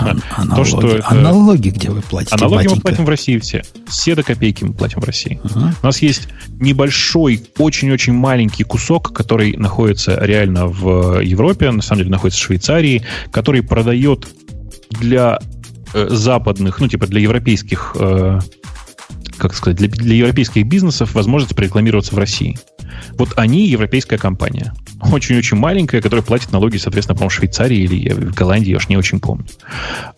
А, 0.00 0.16
аналоги, 0.42 0.56
то, 0.56 0.64
что 0.64 0.96
это... 0.96 1.08
аналоги, 1.08 1.68
где 1.70 1.90
вы 1.90 2.00
платите, 2.02 2.34
Аналоги 2.34 2.56
батенька. 2.56 2.74
мы 2.76 2.80
платим 2.80 3.04
в 3.04 3.08
России 3.08 3.38
все. 3.38 3.62
Все 3.86 4.14
до 4.14 4.22
копейки 4.22 4.64
мы 4.64 4.72
платим 4.72 5.00
в 5.00 5.04
России. 5.04 5.40
Uh-huh. 5.42 5.72
У 5.82 5.86
нас 5.86 6.02
есть 6.02 6.28
небольшой, 6.58 7.42
очень-очень 7.58 8.12
маленький 8.12 8.64
кусок, 8.64 9.12
который 9.12 9.56
находится 9.56 10.18
реально 10.20 10.66
в 10.66 11.20
Европе, 11.20 11.70
на 11.70 11.82
самом 11.82 12.00
деле 12.00 12.10
находится 12.10 12.40
в 12.40 12.44
Швейцарии, 12.44 13.04
который 13.30 13.62
продает 13.62 14.28
для 14.90 15.38
э, 15.94 16.08
западных, 16.10 16.80
ну, 16.80 16.88
типа 16.88 17.06
для 17.06 17.20
европейских, 17.20 17.94
э, 17.98 18.40
как 19.38 19.54
сказать, 19.54 19.78
для, 19.78 19.88
для 19.88 20.16
европейских 20.16 20.66
бизнесов 20.66 21.14
возможность 21.14 21.54
прорекламироваться 21.54 22.14
в 22.14 22.18
России. 22.18 22.58
Вот 23.12 23.32
они 23.36 23.66
европейская 23.66 24.18
компания. 24.18 24.74
Очень-очень 25.02 25.56
маленькая, 25.56 26.00
которая 26.00 26.24
платит 26.24 26.52
налоги, 26.52 26.76
соответственно, 26.76 27.16
по-моему, 27.16 27.30
в 27.30 27.34
Швейцарии 27.34 27.78
или 27.78 28.12
в 28.12 28.34
Голландии, 28.34 28.70
я 28.70 28.76
уж 28.76 28.88
не 28.88 28.96
очень 28.96 29.20
помню. 29.20 29.46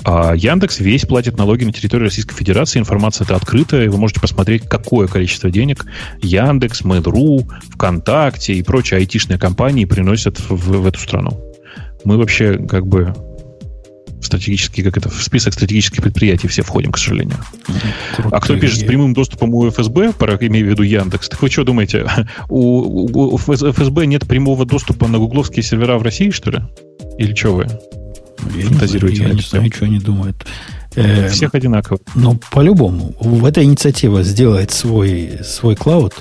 А 0.05 0.35
Яндекс 0.35 0.81
весь 0.81 1.05
платит 1.05 1.37
налоги 1.37 1.65
на 1.65 1.73
территории 1.73 2.05
Российской 2.05 2.35
Федерации. 2.35 2.79
Информация 2.79 3.25
это 3.25 3.37
открытая, 3.37 3.85
и 3.85 3.89
вы 3.89 3.99
можете 3.99 4.21
посмотреть, 4.21 4.69
какое 4.69 5.07
количество 5.07 5.51
денег 5.51 5.87
Яндекс, 6.21 6.83
Mail.ru, 6.83 7.49
ВКонтакте 7.75 8.55
и 8.55 8.63
прочие 8.63 8.99
айтишные 8.99 9.39
компании 9.39 9.85
приносят 9.85 10.41
в, 10.41 10.81
в 10.81 10.87
эту 10.87 10.99
страну. 10.99 11.41
Мы 12.05 12.17
вообще 12.17 12.59
как 12.67 12.87
бы 12.87 13.15
стратегический, 14.25 14.83
как 14.83 14.97
это, 14.97 15.09
в 15.09 15.23
список 15.23 15.55
стратегических 15.55 16.03
предприятий 16.03 16.49
все 16.49 16.63
входим, 16.63 16.93
к 16.93 16.99
сожалению. 16.99 17.39
Крутые. 18.15 18.37
А 18.37 18.41
кто 18.41 18.57
пишет 18.57 18.81
с 18.81 18.85
прямым 18.85 19.15
доступом 19.15 19.55
у 19.55 19.69
ФСБ, 19.69 20.13
имею 20.41 20.67
в 20.67 20.71
виду 20.71 20.83
Яндекс, 20.83 21.29
так 21.29 21.43
вы 21.43 21.51
что 21.51 21.65
думаете, 21.65 22.07
у, 22.49 23.35
у, 23.35 23.39
ФСБ 23.39 24.07
нет 24.07 24.27
прямого 24.27 24.65
доступа 24.65 25.09
на 25.09 25.19
гугловские 25.19 25.63
сервера 25.63 25.99
в 25.99 26.03
России, 26.03 26.31
что 26.31 26.51
ли? 26.51 26.61
Или 27.19 27.35
что 27.35 27.57
вы 27.57 27.67
я 28.57 28.67
фантазируете? 28.67 29.13
Не 29.13 29.19
знаю, 29.19 29.31
я 29.31 29.35
не 29.35 29.43
знаю, 29.43 29.73
что 29.73 29.85
они 29.85 29.99
думают. 29.99 30.47
Э, 30.95 31.29
Всех 31.29 31.55
одинаково. 31.55 31.99
Ну, 32.15 32.39
по-любому. 32.51 33.15
В 33.21 33.45
этой 33.45 33.65
инициатива 33.65 34.23
сделать 34.23 34.71
свой, 34.71 35.41
свой 35.43 35.77
клауд 35.77 36.15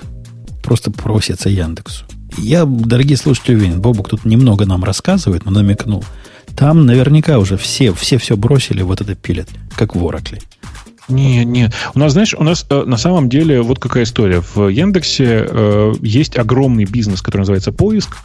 просто 0.64 0.92
просится 0.92 1.50
Яндексу. 1.50 2.06
Я, 2.38 2.66
дорогие 2.66 3.18
слушатели, 3.18 3.56
уверен, 3.56 3.82
Бобук 3.82 4.10
тут 4.10 4.24
немного 4.24 4.66
нам 4.66 4.84
рассказывает, 4.84 5.46
но 5.46 5.52
намекнул– 5.52 6.04
там 6.56 6.86
наверняка 6.86 7.40
уже 7.40 7.58
все, 7.58 7.94
все 7.94 8.18
все 8.18 8.38
бросили, 8.38 8.82
вот 8.82 9.02
это 9.02 9.16
пилят, 9.16 9.50
как 9.76 9.96
в 9.96 10.04
Oracle. 10.04 10.42
Не, 11.12 11.44
не. 11.44 11.70
У 11.94 12.00
нас, 12.00 12.14
знаешь, 12.14 12.34
у 12.34 12.44
нас 12.44 12.66
э, 12.70 12.84
на 12.86 12.98
самом 12.98 13.28
деле 13.28 13.62
вот 13.62 13.80
какая 13.80 14.04
история. 14.04 14.42
В 14.42 14.70
Яндексе 14.70 15.46
э, 15.50 15.94
есть 16.02 16.38
огромный 16.38 16.86
бизнес, 16.86 17.22
который 17.22 17.42
называется 17.42 17.72
поиск. 17.72 18.18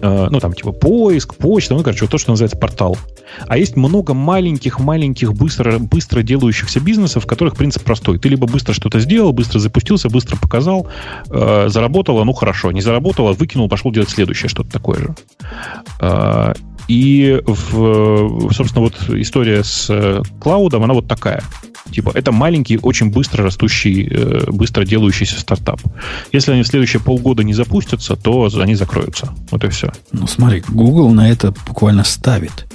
Э, 0.00 0.28
ну, 0.30 0.40
там 0.40 0.52
типа 0.52 0.72
поиск, 0.72 1.36
почта, 1.36 1.74
ну, 1.74 1.82
короче, 1.82 2.02
вот 2.02 2.10
то, 2.10 2.18
что 2.18 2.32
называется 2.32 2.58
портал. 2.58 2.96
А 3.46 3.56
есть 3.56 3.76
много 3.76 4.14
маленьких-маленьких, 4.14 5.32
быстро, 5.32 5.78
быстро 5.78 6.22
делающихся 6.22 6.80
бизнесов, 6.80 7.24
в 7.24 7.26
которых 7.26 7.56
принцип 7.56 7.82
простой. 7.84 8.18
Ты 8.18 8.28
либо 8.28 8.46
быстро 8.46 8.72
что-то 8.72 9.00
сделал, 9.00 9.32
быстро 9.32 9.58
запустился, 9.58 10.08
быстро 10.08 10.36
показал, 10.36 10.88
э, 11.30 11.68
заработало, 11.68 12.24
ну, 12.24 12.32
хорошо. 12.32 12.72
Не 12.72 12.80
заработало, 12.80 13.32
выкинул, 13.32 13.68
пошел 13.68 13.92
делать 13.92 14.10
следующее 14.10 14.48
что-то 14.48 14.70
такое 14.70 14.98
же. 14.98 15.14
Э, 16.00 16.54
и, 16.88 17.40
в, 17.46 18.52
собственно, 18.52 18.82
вот 18.82 18.94
история 19.10 19.64
с 19.64 19.86
э, 19.88 20.22
клаудом, 20.40 20.82
она 20.84 20.94
вот 20.94 21.08
такая. 21.08 21.42
Типа, 21.90 22.12
это 22.14 22.32
маленький, 22.32 22.78
очень 22.78 23.10
быстро 23.10 23.44
растущий, 23.44 24.08
э, 24.10 24.50
быстро 24.50 24.84
делающийся 24.84 25.40
стартап. 25.40 25.80
Если 26.32 26.52
они 26.52 26.62
в 26.62 26.66
следующие 26.66 27.00
полгода 27.00 27.42
не 27.42 27.54
запустятся, 27.54 28.16
то 28.16 28.50
они 28.56 28.74
закроются. 28.74 29.32
Вот 29.50 29.64
и 29.64 29.68
все. 29.68 29.92
Ну, 30.12 30.26
смотри, 30.26 30.62
Google 30.68 31.10
на 31.10 31.30
это 31.30 31.54
буквально 31.66 32.04
ставит. 32.04 32.66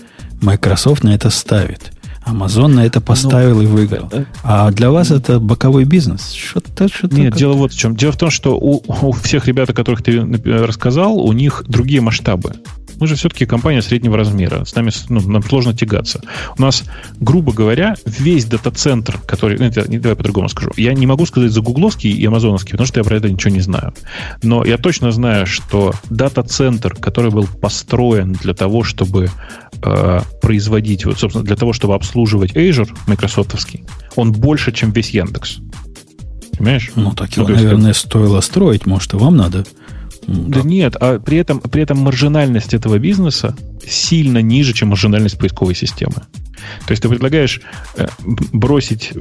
Microsoft 0.41 1.03
на 1.03 1.13
это 1.13 1.29
ставит. 1.29 1.91
Amazon 2.25 2.67
на 2.67 2.85
это 2.85 3.01
поставил 3.01 3.57
ну, 3.57 3.61
и 3.63 3.65
выиграл. 3.65 4.09
А 4.43 4.71
для 4.71 4.91
вас 4.91 5.11
это 5.11 5.39
боковой 5.39 5.85
бизнес? 5.85 6.31
Что-то, 6.31 6.87
что-то. 6.87 7.15
Нет, 7.15 7.35
дело 7.35 7.53
вот 7.53 7.73
в 7.73 7.77
чем. 7.77 7.95
Дело 7.95 8.11
в 8.11 8.17
том, 8.17 8.29
что 8.29 8.57
у, 8.57 8.83
у 8.85 9.11
всех 9.13 9.47
ребят, 9.47 9.69
о 9.69 9.73
которых 9.73 10.03
ты 10.03 10.21
рассказал, 10.45 11.17
у 11.17 11.31
них 11.33 11.63
другие 11.67 12.01
масштабы. 12.01 12.53
Мы 12.99 13.07
же 13.07 13.15
все-таки 13.15 13.45
компания 13.45 13.81
среднего 13.81 14.17
размера. 14.17 14.65
С 14.65 14.75
нами 14.75 14.91
ну, 15.09 15.21
нам 15.21 15.43
сложно 15.43 15.73
тягаться. 15.73 16.21
У 16.57 16.61
нас, 16.61 16.83
грубо 17.19 17.53
говоря, 17.53 17.95
весь 18.05 18.45
дата-центр, 18.45 19.19
который... 19.25 19.57
Ну, 19.57 19.65
это, 19.65 19.87
давай 19.87 20.15
по-другому 20.15 20.49
скажу. 20.49 20.71
Я 20.77 20.93
не 20.93 21.07
могу 21.07 21.25
сказать 21.25 21.51
за 21.51 21.61
гугловский 21.61 22.11
и 22.11 22.25
амазоновский, 22.25 22.71
потому 22.71 22.87
что 22.87 22.99
я 22.99 23.03
про 23.03 23.17
это 23.17 23.29
ничего 23.29 23.53
не 23.53 23.61
знаю. 23.61 23.93
Но 24.43 24.65
я 24.65 24.77
точно 24.77 25.11
знаю, 25.11 25.45
что 25.45 25.93
дата-центр, 26.09 26.95
который 26.95 27.31
был 27.31 27.47
построен 27.47 28.33
для 28.33 28.53
того, 28.53 28.83
чтобы 28.83 29.29
э, 29.81 30.19
производить, 30.41 31.05
вот, 31.05 31.19
собственно, 31.19 31.45
для 31.45 31.55
того, 31.55 31.73
чтобы 31.73 31.95
обслуживать 31.95 32.53
Azure, 32.55 32.89
майкрософтовский, 33.07 33.85
он 34.15 34.31
больше, 34.31 34.71
чем 34.71 34.91
весь 34.91 35.11
Яндекс. 35.11 35.59
Понимаешь? 36.57 36.91
Ну, 36.95 37.13
так 37.13 37.31
его, 37.37 37.47
ну, 37.47 37.55
наверное, 37.55 37.93
стоило 37.93 38.41
строить. 38.41 38.85
Может, 38.85 39.13
и 39.13 39.15
вам 39.15 39.37
надо 39.37 39.65
да. 40.29 40.61
да 40.61 40.67
нет, 40.67 40.95
а 40.99 41.19
при 41.19 41.37
этом, 41.37 41.59
при 41.59 41.81
этом 41.81 41.99
маржинальность 41.99 42.73
этого 42.73 42.97
бизнеса 42.99 43.55
сильно 43.87 44.39
ниже, 44.41 44.73
чем 44.73 44.89
маржинальность 44.89 45.37
поисковой 45.37 45.75
системы. 45.75 46.15
То 46.85 46.91
есть 46.91 47.01
ты 47.01 47.09
предлагаешь 47.09 47.61
э, 47.95 48.07
бросить 48.51 49.13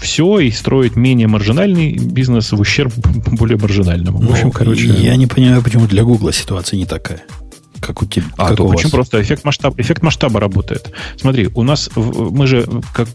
все 0.00 0.38
и 0.40 0.50
строить 0.50 0.94
менее 0.94 1.26
маржинальный 1.26 1.96
бизнес 1.96 2.52
в 2.52 2.60
ущерб 2.60 2.92
более 3.32 3.58
маржинальному. 3.58 4.20
Ну, 4.20 4.28
в 4.28 4.32
общем, 4.32 4.50
короче... 4.50 4.86
Я 4.86 5.16
не 5.16 5.26
понимаю, 5.26 5.62
почему 5.62 5.86
для 5.86 6.04
Гугла 6.04 6.32
ситуация 6.32 6.76
не 6.76 6.86
такая 6.86 7.22
как 7.82 8.02
у 8.02 8.06
тебя. 8.06 8.26
А, 8.36 8.48
как 8.48 8.60
у 8.60 8.68
очень 8.68 8.84
вас. 8.84 8.92
просто. 8.92 9.20
Эффект 9.20 9.44
масштаба, 9.44 9.74
эффект 9.78 10.02
масштаба 10.02 10.40
работает. 10.40 10.92
Смотри, 11.16 11.48
у 11.54 11.62
нас 11.62 11.90
мы 11.96 12.46
же 12.46 12.66
как, 12.94 13.08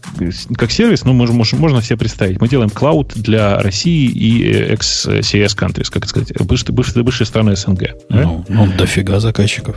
как 0.56 0.70
сервис, 0.70 1.04
ну, 1.04 1.12
можем, 1.12 1.36
можно 1.36 1.82
себе 1.82 1.96
представить, 1.96 2.40
мы 2.40 2.48
делаем 2.48 2.70
клауд 2.70 3.12
для 3.14 3.58
России 3.58 4.08
и 4.08 4.72
ex-CS 4.74 5.56
countries, 5.56 5.90
как 5.90 6.06
сказать, 6.06 6.32
бывшие, 6.40 6.74
бывшие, 6.74 7.02
бывшие 7.02 7.26
страны 7.26 7.56
СНГ. 7.56 7.94
Ну, 8.10 8.44
да? 8.46 8.54
ну, 8.54 8.72
дофига 8.76 9.20
заказчиков. 9.20 9.76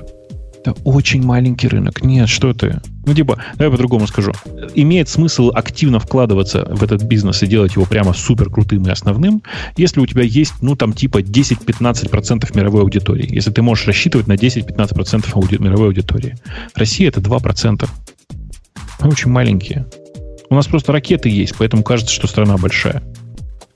Это 0.63 0.75
очень 0.83 1.23
маленький 1.23 1.67
рынок. 1.67 2.03
Нет, 2.03 2.29
что 2.29 2.53
ты? 2.53 2.79
Ну, 3.07 3.15
типа, 3.15 3.41
давай 3.55 3.71
по-другому 3.71 4.05
скажу. 4.05 4.31
Имеет 4.75 5.09
смысл 5.09 5.51
активно 5.53 5.99
вкладываться 5.99 6.67
в 6.69 6.83
этот 6.83 7.01
бизнес 7.01 7.41
и 7.41 7.47
делать 7.47 7.75
его 7.75 7.85
прямо 7.85 8.13
супер 8.13 8.51
крутым 8.51 8.85
и 8.85 8.91
основным, 8.91 9.41
если 9.75 9.99
у 9.99 10.05
тебя 10.05 10.21
есть, 10.21 10.53
ну, 10.61 10.75
там, 10.75 10.93
типа 10.93 11.21
10-15% 11.21 12.55
мировой 12.55 12.83
аудитории. 12.83 13.27
Если 13.33 13.49
ты 13.49 13.63
можешь 13.63 13.87
рассчитывать 13.87 14.27
на 14.27 14.33
10-15% 14.33 15.33
ауди- 15.33 15.57
мировой 15.57 15.87
аудитории. 15.87 16.35
Россия 16.75 17.07
это 17.07 17.21
2%. 17.21 17.89
Мы 18.99 19.09
очень 19.09 19.31
маленькие. 19.31 19.87
У 20.51 20.55
нас 20.55 20.67
просто 20.67 20.91
ракеты 20.91 21.29
есть, 21.29 21.55
поэтому 21.57 21.81
кажется, 21.81 22.13
что 22.13 22.27
страна 22.27 22.57
большая. 22.57 23.01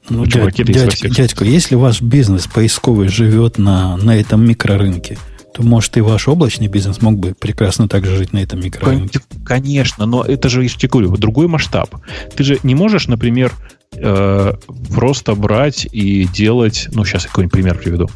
Ну, 0.08 0.24
дядь, 0.28 0.64
дядька, 0.64 1.10
дядька, 1.10 1.46
если 1.46 1.74
ваш 1.74 2.04
бизнес 2.04 2.46
поисковый 2.46 3.08
живет 3.08 3.58
на, 3.58 3.98
на 3.98 4.16
этом 4.16 4.48
микрорынке– 4.48 5.18
то, 5.56 5.64
может, 5.64 5.95
и 5.95 6.01
ваш 6.01 6.27
облачный 6.27 6.67
бизнес 6.67 7.01
мог 7.01 7.17
бы 7.17 7.34
прекрасно 7.34 7.88
так 7.88 8.06
же 8.06 8.17
жить 8.17 8.34
на 8.34 8.40
этом 8.40 8.59
микрорынке. 8.59 9.22
Конечно, 9.45 10.06
но 10.06 10.22
это 10.22 10.50
же, 10.50 10.66
я 10.66 10.90
говорю, 10.90 11.16
другой 11.16 11.48
масштаб. 11.48 11.95
Ты 12.35 12.43
же 12.43 12.59
не 12.64 12.75
можешь, 12.75 13.08
например, 13.08 13.53
э, 13.93 14.53
просто 14.93 15.34
брать 15.34 15.88
и 15.90 16.25
делать... 16.25 16.90
Ну, 16.92 17.06
сейчас 17.06 17.24
я 17.24 17.30
какой-нибудь 17.30 17.53
пример 17.53 17.77
приведу. 17.77 18.09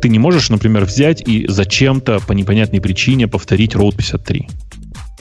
Ты 0.00 0.08
не 0.08 0.18
можешь, 0.18 0.48
например, 0.48 0.86
взять 0.86 1.20
и 1.20 1.46
зачем-то 1.46 2.20
по 2.20 2.32
непонятной 2.32 2.80
причине 2.80 3.28
повторить 3.28 3.74
Road 3.74 3.94
53. 3.94 4.48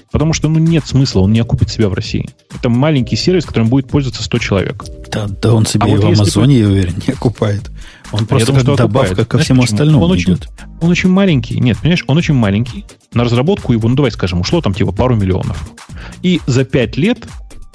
Потому 0.10 0.32
что 0.32 0.48
ну, 0.48 0.60
нет 0.60 0.88
смысла, 0.88 1.20
он 1.20 1.34
не 1.34 1.42
окупит 1.42 1.70
себя 1.70 1.90
в 1.90 1.94
России. 1.94 2.30
Это 2.58 2.70
маленький 2.70 3.18
сервис, 3.18 3.46
которым 3.46 3.68
будет 3.68 3.90
пользоваться 3.90 4.24
100 4.24 4.38
человек. 4.38 4.86
Да, 5.12 5.28
да 5.28 5.54
он 5.54 5.66
себе 5.66 5.84
а 5.84 5.90
и 5.90 5.92
вот 5.98 6.04
в 6.04 6.08
Амазоне, 6.08 6.60
я 6.60 6.68
уверен, 6.68 6.96
не 7.06 7.14
окупает. 7.14 7.70
Он 8.12 8.26
просто 8.26 8.48
думаю, 8.48 8.66
как 8.66 8.78
добавка 8.78 9.12
окупает. 9.12 9.28
ко 9.28 9.38
Знаешь, 9.38 9.46
всему 9.46 9.62
почему? 9.62 9.76
остальному 9.76 10.06
он 10.06 10.18
идет. 10.18 10.50
Очень, 10.50 10.78
он 10.82 10.90
очень 10.90 11.10
маленький. 11.10 11.60
Нет, 11.60 11.78
понимаешь, 11.78 12.04
он 12.08 12.18
очень 12.18 12.34
маленький. 12.34 12.86
На 13.14 13.24
разработку 13.24 13.74
его, 13.74 13.88
ну 13.90 13.96
давай 13.96 14.12
скажем, 14.12 14.40
ушло 14.40 14.62
там 14.62 14.74
типа 14.74 14.92
пару 14.92 15.16
миллионов. 15.16 15.72
И 16.22 16.42
за 16.46 16.64
пять 16.64 16.98
лет 16.98 17.28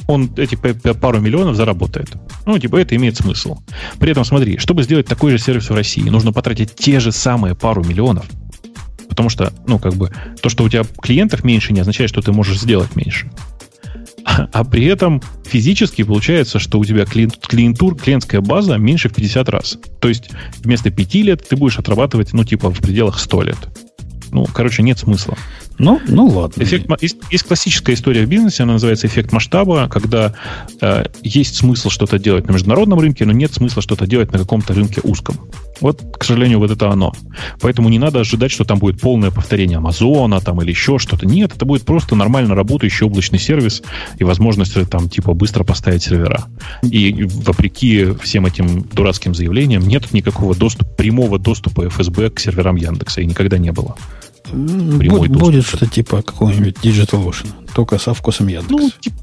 он 0.08 0.30
эти 0.36 0.56
пару 0.56 1.20
миллионов 1.20 1.56
заработает. 1.56 2.10
Ну, 2.44 2.58
типа, 2.58 2.76
это 2.76 2.96
имеет 2.96 3.16
смысл. 3.16 3.58
При 4.00 4.10
этом, 4.10 4.24
смотри, 4.24 4.58
чтобы 4.58 4.82
сделать 4.82 5.06
такой 5.06 5.30
же 5.30 5.38
сервис 5.38 5.70
в 5.70 5.74
России, 5.74 6.02
нужно 6.02 6.32
потратить 6.32 6.74
те 6.74 6.98
же 6.98 7.12
самые 7.12 7.54
пару 7.54 7.84
миллионов– 7.84 8.26
Потому 9.12 9.28
что, 9.28 9.52
ну, 9.66 9.78
как 9.78 9.92
бы, 9.92 10.10
то, 10.40 10.48
что 10.48 10.64
у 10.64 10.70
тебя 10.70 10.84
клиентов 11.02 11.44
меньше, 11.44 11.74
не 11.74 11.80
означает, 11.80 12.08
что 12.08 12.22
ты 12.22 12.32
можешь 12.32 12.58
сделать 12.58 12.96
меньше. 12.96 13.30
А, 14.52 14.64
при 14.64 14.86
этом 14.86 15.22
физически 15.44 16.02
получается, 16.02 16.58
что 16.58 16.78
у 16.78 16.84
тебя 16.84 17.04
клиент, 17.04 17.38
клиентур, 17.46 17.96
клиентская 17.96 18.40
база 18.40 18.76
меньше 18.76 19.08
в 19.08 19.14
50 19.14 19.48
раз. 19.48 19.78
То 20.00 20.08
есть 20.08 20.30
вместо 20.58 20.90
5 20.90 21.14
лет 21.16 21.46
ты 21.48 21.56
будешь 21.56 21.78
отрабатывать, 21.78 22.32
ну, 22.32 22.44
типа, 22.44 22.70
в 22.70 22.80
пределах 22.80 23.18
100 23.18 23.42
лет. 23.42 23.58
Ну, 24.30 24.46
короче, 24.46 24.82
нет 24.82 24.98
смысла. 24.98 25.36
Ну, 25.78 26.01
ну 26.07 26.26
ладно. 26.26 26.62
Эффект, 26.62 26.86
есть, 27.01 27.17
есть 27.31 27.44
классическая 27.44 27.94
история 27.94 28.25
в 28.25 28.28
бизнесе, 28.28 28.62
она 28.62 28.75
называется 28.75 29.07
эффект 29.07 29.33
масштаба, 29.33 29.89
когда 29.89 30.34
э, 30.81 31.07
есть 31.23 31.57
смысл 31.57 31.89
что-то 31.91 32.18
делать 32.18 32.47
на 32.47 32.52
международном 32.52 33.01
рынке, 33.01 33.25
но 33.25 33.33
нет 33.33 33.52
смысла 33.52 33.83
что-то 33.83 34.07
делать 34.07 34.33
на 34.33 34.39
каком-то 34.39 34.75
рынке 34.75 35.01
узком. 35.02 35.36
Вот, 35.81 36.01
к 36.17 36.25
сожалению, 36.25 36.60
вот 36.60 36.70
это 36.70 36.91
оно. 36.91 37.12
Поэтому 37.60 37.89
не 37.89 37.99
надо 37.99 38.20
ожидать, 38.20 38.52
что 38.52 38.65
там 38.65 38.78
будет 38.78 39.01
полное 39.01 39.31
повторение 39.31 39.78
Амазона 39.78 40.41
там, 40.41 40.62
или 40.62 40.70
еще 40.70 40.99
что-то. 40.99 41.26
Нет, 41.26 41.52
это 41.57 41.65
будет 41.65 41.84
просто 41.84 42.15
нормально 42.15 42.55
работающий 42.55 43.07
облачный 43.07 43.39
сервис 43.39 43.83
и 44.18 44.25
возможность 44.25 44.76
э, 44.76 44.84
там 44.84 45.09
типа 45.09 45.34
быстро 45.34 45.65
поставить 45.65 46.05
сервера. 46.05 46.44
И 46.83 47.25
вопреки 47.25 48.12
всем 48.23 48.47
этим 48.47 48.83
дурацким 48.92 49.34
заявлениям 49.34 49.86
нет 49.86 50.12
никакого 50.12 50.55
доступа, 50.55 50.84
прямого 50.84 51.39
доступа 51.39 51.89
ФСБ 51.89 52.31
к 52.31 52.41
серверам 52.41 52.76
Яндекса 52.76 53.20
и 53.20 53.26
никогда 53.26 53.59
не 53.59 53.73
было. 53.73 53.97
Будет, 54.52 55.36
будет 55.36 55.64
что-то 55.66 55.86
типа 55.86 56.22
какого-нибудь 56.22 56.76
Digital 56.82 57.24
Ocean, 57.26 57.48
только 57.74 57.98
со 57.98 58.14
вкусом 58.14 58.48
Яндекса. 58.48 58.76
Ну, 58.76 58.90
типа, 59.00 59.16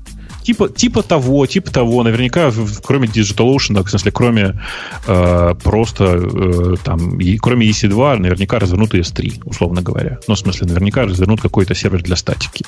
типа, 0.50 0.70
типа 0.70 1.04
того, 1.04 1.46
типа 1.46 1.72
того. 1.72 2.04
Наверняка, 2.04 2.52
кроме 2.84 3.08
DigitalOcean, 3.08 3.84
в 3.84 3.90
смысле, 3.90 4.12
кроме 4.12 4.60
э, 5.08 5.56
просто 5.64 6.04
э, 6.04 6.76
там, 6.84 7.20
и, 7.20 7.38
кроме 7.38 7.70
EC2, 7.70 8.18
наверняка 8.18 8.60
развернут 8.60 8.94
ES3, 8.96 9.44
условно 9.46 9.82
говоря. 9.82 10.18
Ну, 10.28 10.34
в 10.36 10.40
смысле, 10.40 10.68
наверняка 10.68 11.04
развернут 11.04 11.42
какой-то 11.42 11.76
сервер 11.76 12.02
для 12.02 12.16
статики, 12.16 12.66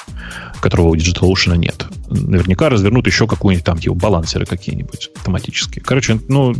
которого 0.60 0.90
у 0.90 0.96
DigitalOcean 0.96 1.58
нет. 1.58 1.88
Наверняка 2.10 2.70
развернут 2.70 3.08
еще 3.08 3.28
какой-нибудь 3.28 3.66
там, 3.66 3.80
типа, 3.80 3.96
балансеры 3.96 4.46
какие-нибудь 4.46 5.10
автоматические. 5.16 5.84
Короче, 5.84 6.20
ну, 6.28 6.54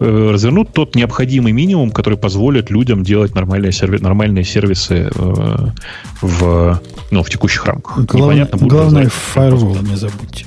э, 0.00 0.30
развернут 0.32 0.72
тот 0.72 0.94
необходимый 0.94 1.52
минимум, 1.52 1.90
который 1.90 2.18
позволит 2.18 2.70
людям 2.70 3.02
делать 3.02 3.34
нормальные, 3.34 3.72
серви- 3.72 4.02
нормальные 4.02 4.44
сервисы 4.44 5.10
э, 5.14 5.66
в, 6.22 6.80
ну, 7.10 7.22
в 7.22 7.28
текущих 7.28 7.66
рамках. 7.66 7.98
Главное, 8.06 8.48
главное 8.52 9.08
фаервол 9.08 9.76
не 9.82 9.96
забудьте. 10.08 10.46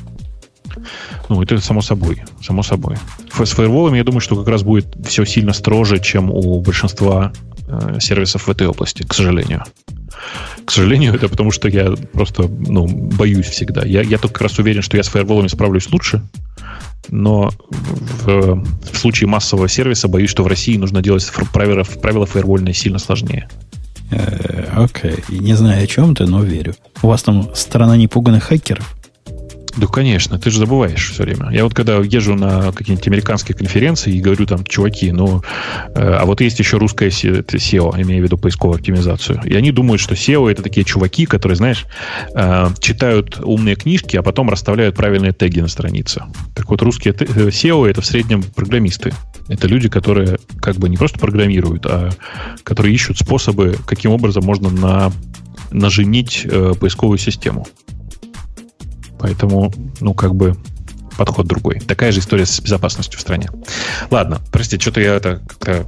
Ну, 1.30 1.42
это 1.42 1.60
само 1.60 1.82
собой. 1.82 2.24
Само 2.42 2.64
собой. 2.64 2.98
С 3.34 3.52
фаерволами, 3.52 3.98
я 3.98 4.04
думаю, 4.04 4.22
что 4.22 4.36
как 4.36 4.48
раз 4.48 4.64
будет 4.64 4.88
все 5.06 5.26
сильно 5.26 5.54
строже, 5.54 6.00
чем 6.00 6.32
у 6.32 6.62
большинства 6.62 7.32
э, 7.68 8.00
сервисов 8.00 8.48
в 8.48 8.52
этой 8.52 8.68
области, 8.68 9.04
к 9.04 9.14
сожалению. 9.14 9.64
К 10.66 10.72
сожалению, 10.72 11.14
это 11.16 11.30
потому 11.30 11.52
что 11.52 11.68
я 11.68 11.94
просто 12.14 12.48
ну, 12.48 12.88
боюсь 12.88 13.48
всегда. 13.48 13.86
Я, 13.86 14.02
я 14.02 14.18
только 14.18 14.36
как 14.36 14.44
раз 14.44 14.60
уверен, 14.60 14.82
что 14.82 14.98
я 14.98 15.04
с 15.04 15.08
фаерволами 15.08 15.48
справлюсь 15.48 15.92
лучше, 15.92 16.22
но 17.10 17.52
в, 17.70 18.64
в 18.92 18.98
случае 18.98 19.28
массового 19.28 19.68
сервиса 19.68 20.08
боюсь, 20.08 20.30
что 20.30 20.44
в 20.44 20.48
России 20.48 20.78
нужно 20.78 21.02
делать 21.02 21.30
правила, 21.54 21.84
правила 21.84 22.26
фаервольные 22.26 22.74
сильно 22.74 23.00
сложнее. 23.00 23.50
Э, 24.12 24.66
окей. 24.76 25.12
Okay. 25.12 25.40
Не 25.40 25.54
знаю 25.56 25.84
о 25.84 25.88
чем 25.88 26.16
ты, 26.16 26.26
но 26.26 26.44
верю. 26.44 26.76
У 27.02 27.08
вас 27.08 27.24
там 27.24 27.54
страна 27.56 27.98
непуганных 27.98 28.46
хакеров? 28.46 28.96
Да, 29.80 29.88
конечно, 29.88 30.38
ты 30.38 30.52
же 30.52 30.60
забываешь 30.60 31.12
все 31.12 31.24
время. 31.24 31.52
Я 31.52 31.64
вот 31.64 31.74
когда 31.74 31.96
езжу 32.00 32.36
на 32.36 32.74
какие-нибудь 32.74 33.08
американские 33.08 33.56
конференции 33.56 34.14
и 34.14 34.20
говорю 34.20 34.46
там, 34.46 34.66
чуваки, 34.66 35.10
ну, 35.14 35.42
э, 35.96 36.02
а 36.02 36.26
вот 36.26 36.42
есть 36.42 36.60
еще 36.60 36.78
русская 36.78 37.08
SEO, 37.08 38.02
имею 38.02 38.22
в 38.22 38.24
виду 38.26 38.38
поисковую 38.38 38.76
оптимизацию. 38.76 39.42
И 39.46 39.56
они 39.56 39.72
думают, 39.72 40.02
что 40.02 40.16
SEO 40.16 40.52
это 40.52 40.64
такие 40.64 40.84
чуваки, 40.84 41.26
которые, 41.26 41.56
знаешь, 41.56 41.86
э, 42.36 42.68
читают 42.80 43.40
умные 43.42 43.76
книжки, 43.76 44.18
а 44.18 44.22
потом 44.22 44.50
расставляют 44.50 44.98
правильные 44.98 45.32
теги 45.32 45.62
на 45.62 45.70
странице. 45.70 46.24
Так 46.56 46.70
вот, 46.70 46.82
русские 46.82 47.14
SEO 47.14 47.90
это 47.90 48.02
в 48.02 48.06
среднем 48.06 48.44
программисты. 48.44 49.14
Это 49.48 49.70
люди, 49.70 49.88
которые 49.88 50.40
как 50.62 50.76
бы 50.76 50.90
не 50.90 50.98
просто 50.98 51.20
программируют, 51.20 51.86
а 51.86 52.10
которые 52.64 52.94
ищут 52.94 53.18
способы, 53.18 53.78
каким 53.86 54.12
образом 54.12 54.44
можно 54.44 54.70
на, 54.70 55.14
наженить 55.72 56.42
э, 56.44 56.74
поисковую 56.78 57.18
систему. 57.18 57.66
Поэтому, 59.20 59.74
ну, 60.00 60.14
как 60.14 60.36
бы 60.36 60.56
подход 61.18 61.48
другой. 61.48 61.80
Такая 61.82 62.12
же 62.12 62.20
история 62.20 62.46
с 62.46 62.60
безопасностью 62.62 63.20
в 63.20 63.22
стране. 63.22 63.50
Ладно, 64.10 64.40
простите, 64.52 64.82
что-то 64.82 65.02
я 65.02 65.16
это 65.16 65.42
как-то 65.48 65.86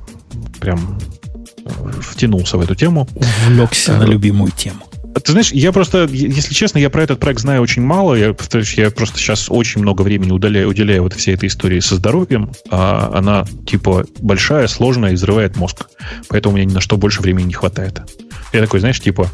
прям 0.60 1.00
э, 1.66 1.70
втянулся 2.02 2.58
в 2.58 2.62
эту 2.62 2.76
тему. 2.76 3.08
Увлекся 3.48 3.98
на 3.98 4.04
любимую 4.04 4.52
тему. 4.52 4.82
Ты 5.24 5.34
знаешь, 5.34 5.52
я 5.52 5.72
просто, 5.72 6.06
если 6.06 6.54
честно, 6.54 6.80
я 6.80 6.90
про 6.90 7.04
этот 7.04 7.20
проект 7.20 7.42
знаю 7.42 7.62
очень 7.62 7.82
мало. 7.82 8.16
Я, 8.16 8.34
повторюсь, 8.34 8.74
я 8.76 8.92
просто 8.92 9.18
сейчас 9.18 9.50
очень 9.50 9.82
много 9.82 10.02
времени 10.04 10.32
удаляю, 10.32 10.70
уделяю 10.70 11.04
вот 11.04 11.14
всей 11.14 11.34
этой 11.36 11.48
истории 11.48 11.80
со 11.80 11.96
здоровьем. 11.96 12.52
А 12.70 13.12
она, 13.14 13.46
типа, 13.68 14.06
большая, 14.20 14.68
сложная 14.68 15.12
и 15.12 15.16
взрывает 15.16 15.58
мозг. 15.58 15.88
Поэтому 16.30 16.56
меня 16.56 16.66
ни 16.66 16.74
на 16.74 16.82
что 16.82 16.98
больше 16.98 17.22
времени 17.22 17.48
не 17.48 17.54
хватает. 17.54 18.02
Я 18.54 18.62
такой, 18.62 18.80
знаешь, 18.80 19.02
типа, 19.02 19.30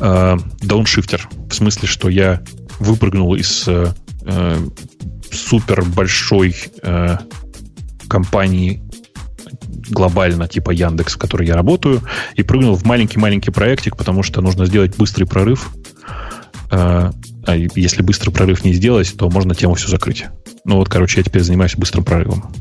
э, 0.00 0.36
дауншифтер. 0.62 1.28
В 1.50 1.54
смысле, 1.54 1.86
что 1.86 2.08
я 2.08 2.40
выпрыгнул 2.78 3.34
из 3.34 3.66
э, 3.68 3.92
э, 4.24 4.58
супер 5.30 5.84
большой 5.84 6.54
э, 6.82 7.16
компании 8.08 8.82
глобально, 9.90 10.48
типа 10.48 10.70
Яндекс, 10.70 11.14
в 11.14 11.18
которой 11.18 11.46
я 11.46 11.54
работаю, 11.54 12.02
и 12.34 12.42
прыгнул 12.42 12.76
в 12.76 12.84
маленький-маленький 12.84 13.50
проектик, 13.50 13.96
потому 13.96 14.22
что 14.22 14.40
нужно 14.40 14.66
сделать 14.66 14.96
быстрый 14.96 15.24
прорыв. 15.24 15.70
Э, 16.70 17.10
а 17.46 17.56
если 17.56 18.02
быстрый 18.02 18.30
прорыв 18.30 18.64
не 18.64 18.72
сделать, 18.74 19.14
то 19.16 19.30
можно 19.30 19.54
тему 19.54 19.74
все 19.74 19.88
закрыть. 19.88 20.26
Ну 20.64 20.76
вот, 20.76 20.88
короче, 20.88 21.20
я 21.20 21.24
теперь 21.24 21.42
занимаюсь 21.42 21.76
быстрым 21.76 22.04
прорывом. 22.04 22.52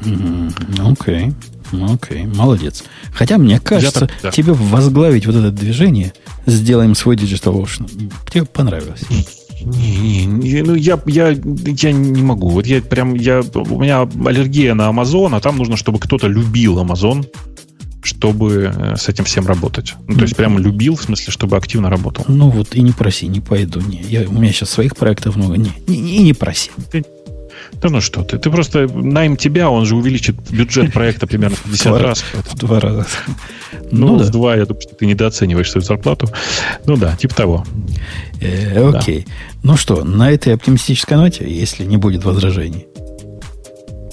Окей. 0.00 1.28
Okay. 1.28 1.34
Окей, 1.72 2.24
okay, 2.24 2.36
молодец. 2.36 2.84
Хотя, 3.12 3.36
мне 3.36 3.60
кажется, 3.60 4.00
так, 4.00 4.10
да. 4.22 4.30
тебе 4.30 4.52
возглавить 4.52 5.26
вот 5.26 5.34
это 5.34 5.50
движение, 5.50 6.14
сделаем 6.46 6.94
свой 6.94 7.16
Digital 7.16 7.62
Ocean, 7.62 8.12
тебе 8.30 8.44
понравилось. 8.44 9.02
Не, 9.64 10.26
не, 10.26 10.62
ну 10.62 10.74
я, 10.74 11.00
я, 11.06 11.28
я 11.30 11.92
не 11.92 12.22
могу. 12.22 12.48
Вот 12.48 12.66
я 12.66 12.80
прям, 12.80 13.14
я, 13.14 13.42
у 13.54 13.80
меня 13.80 14.02
аллергия 14.02 14.74
на 14.74 14.88
Amazon, 14.88 15.36
а 15.36 15.40
там 15.40 15.56
нужно, 15.56 15.76
чтобы 15.76 15.98
кто-то 15.98 16.28
любил 16.28 16.78
Amazon, 16.78 17.26
чтобы 18.02 18.72
э, 18.74 18.96
с 18.96 19.08
этим 19.08 19.24
всем 19.24 19.46
работать. 19.46 19.94
Ну, 20.06 20.16
то 20.16 20.22
есть 20.22 20.36
прямо 20.36 20.60
любил, 20.60 20.96
в 20.96 21.02
смысле, 21.02 21.32
чтобы 21.32 21.56
активно 21.56 21.90
работал. 21.90 22.24
Ну 22.28 22.50
вот 22.50 22.74
и 22.74 22.80
не 22.80 22.92
проси, 22.92 23.26
не 23.26 23.40
пойду. 23.40 23.80
Не. 23.80 24.00
Я, 24.02 24.28
у 24.28 24.32
меня 24.32 24.52
сейчас 24.52 24.70
своих 24.70 24.96
проектов 24.96 25.36
много. 25.36 25.56
Не, 25.56 25.72
не, 25.86 26.00
не, 26.00 26.18
не 26.22 26.32
проси. 26.32 26.70
Да 27.74 27.88
ну 27.90 28.00
что 28.00 28.22
ты, 28.22 28.38
ты 28.38 28.50
просто 28.50 28.88
найм 28.88 29.36
тебя, 29.36 29.70
он 29.70 29.84
же 29.84 29.96
увеличит 29.96 30.36
бюджет 30.50 30.92
проекта 30.92 31.26
примерно 31.26 31.56
в 31.56 31.62
50 31.62 32.00
раз. 32.00 32.24
В 32.32 32.56
два 32.56 32.80
раза. 32.80 33.06
Ну, 33.90 34.08
ну 34.08 34.18
да. 34.18 34.24
в 34.24 34.30
два, 34.30 34.56
я 34.56 34.64
думаю, 34.64 34.82
что 34.82 34.94
ты 34.94 35.06
недооцениваешь 35.06 35.70
свою 35.70 35.84
зарплату. 35.84 36.28
Ну 36.86 36.96
да, 36.96 37.16
типа 37.16 37.34
того. 37.34 37.64
Э, 38.40 38.88
окей. 38.88 39.24
Да. 39.26 39.32
Ну 39.62 39.76
что, 39.76 40.04
на 40.04 40.30
этой 40.30 40.54
оптимистической 40.54 41.16
ноте, 41.16 41.46
если 41.48 41.84
не 41.84 41.96
будет 41.96 42.24
возражений. 42.24 42.86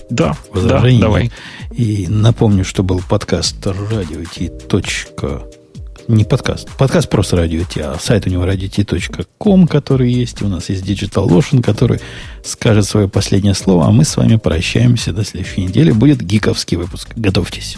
Да, 0.09 0.37
возражений 0.51 0.99
да, 0.99 1.07
давай. 1.07 1.31
И 1.71 2.07
напомню, 2.07 2.63
что 2.63 2.83
был 2.83 3.01
подкаст 3.07 3.65
радио 3.65 4.23
не 6.07 6.23
подкаст. 6.23 6.69
Подкаст 6.77 7.09
просто 7.09 7.37
радио 7.37 7.63
Ти, 7.63 7.81
а 7.81 7.97
сайт 7.99 8.27
у 8.27 8.29
него 8.29 8.45
radio.t.com, 8.45 9.67
который 9.67 10.11
есть. 10.11 10.41
У 10.41 10.47
нас 10.47 10.69
есть 10.69 10.83
Digital 10.83 11.27
Ocean, 11.27 11.61
который 11.61 11.99
скажет 12.43 12.85
свое 12.85 13.07
последнее 13.07 13.53
слово. 13.53 13.87
А 13.87 13.91
мы 13.91 14.05
с 14.05 14.17
вами 14.17 14.35
прощаемся 14.37 15.13
до 15.13 15.23
следующей 15.23 15.61
недели. 15.61 15.91
Будет 15.91 16.21
гиковский 16.21 16.77
выпуск. 16.77 17.09
Готовьтесь. 17.15 17.77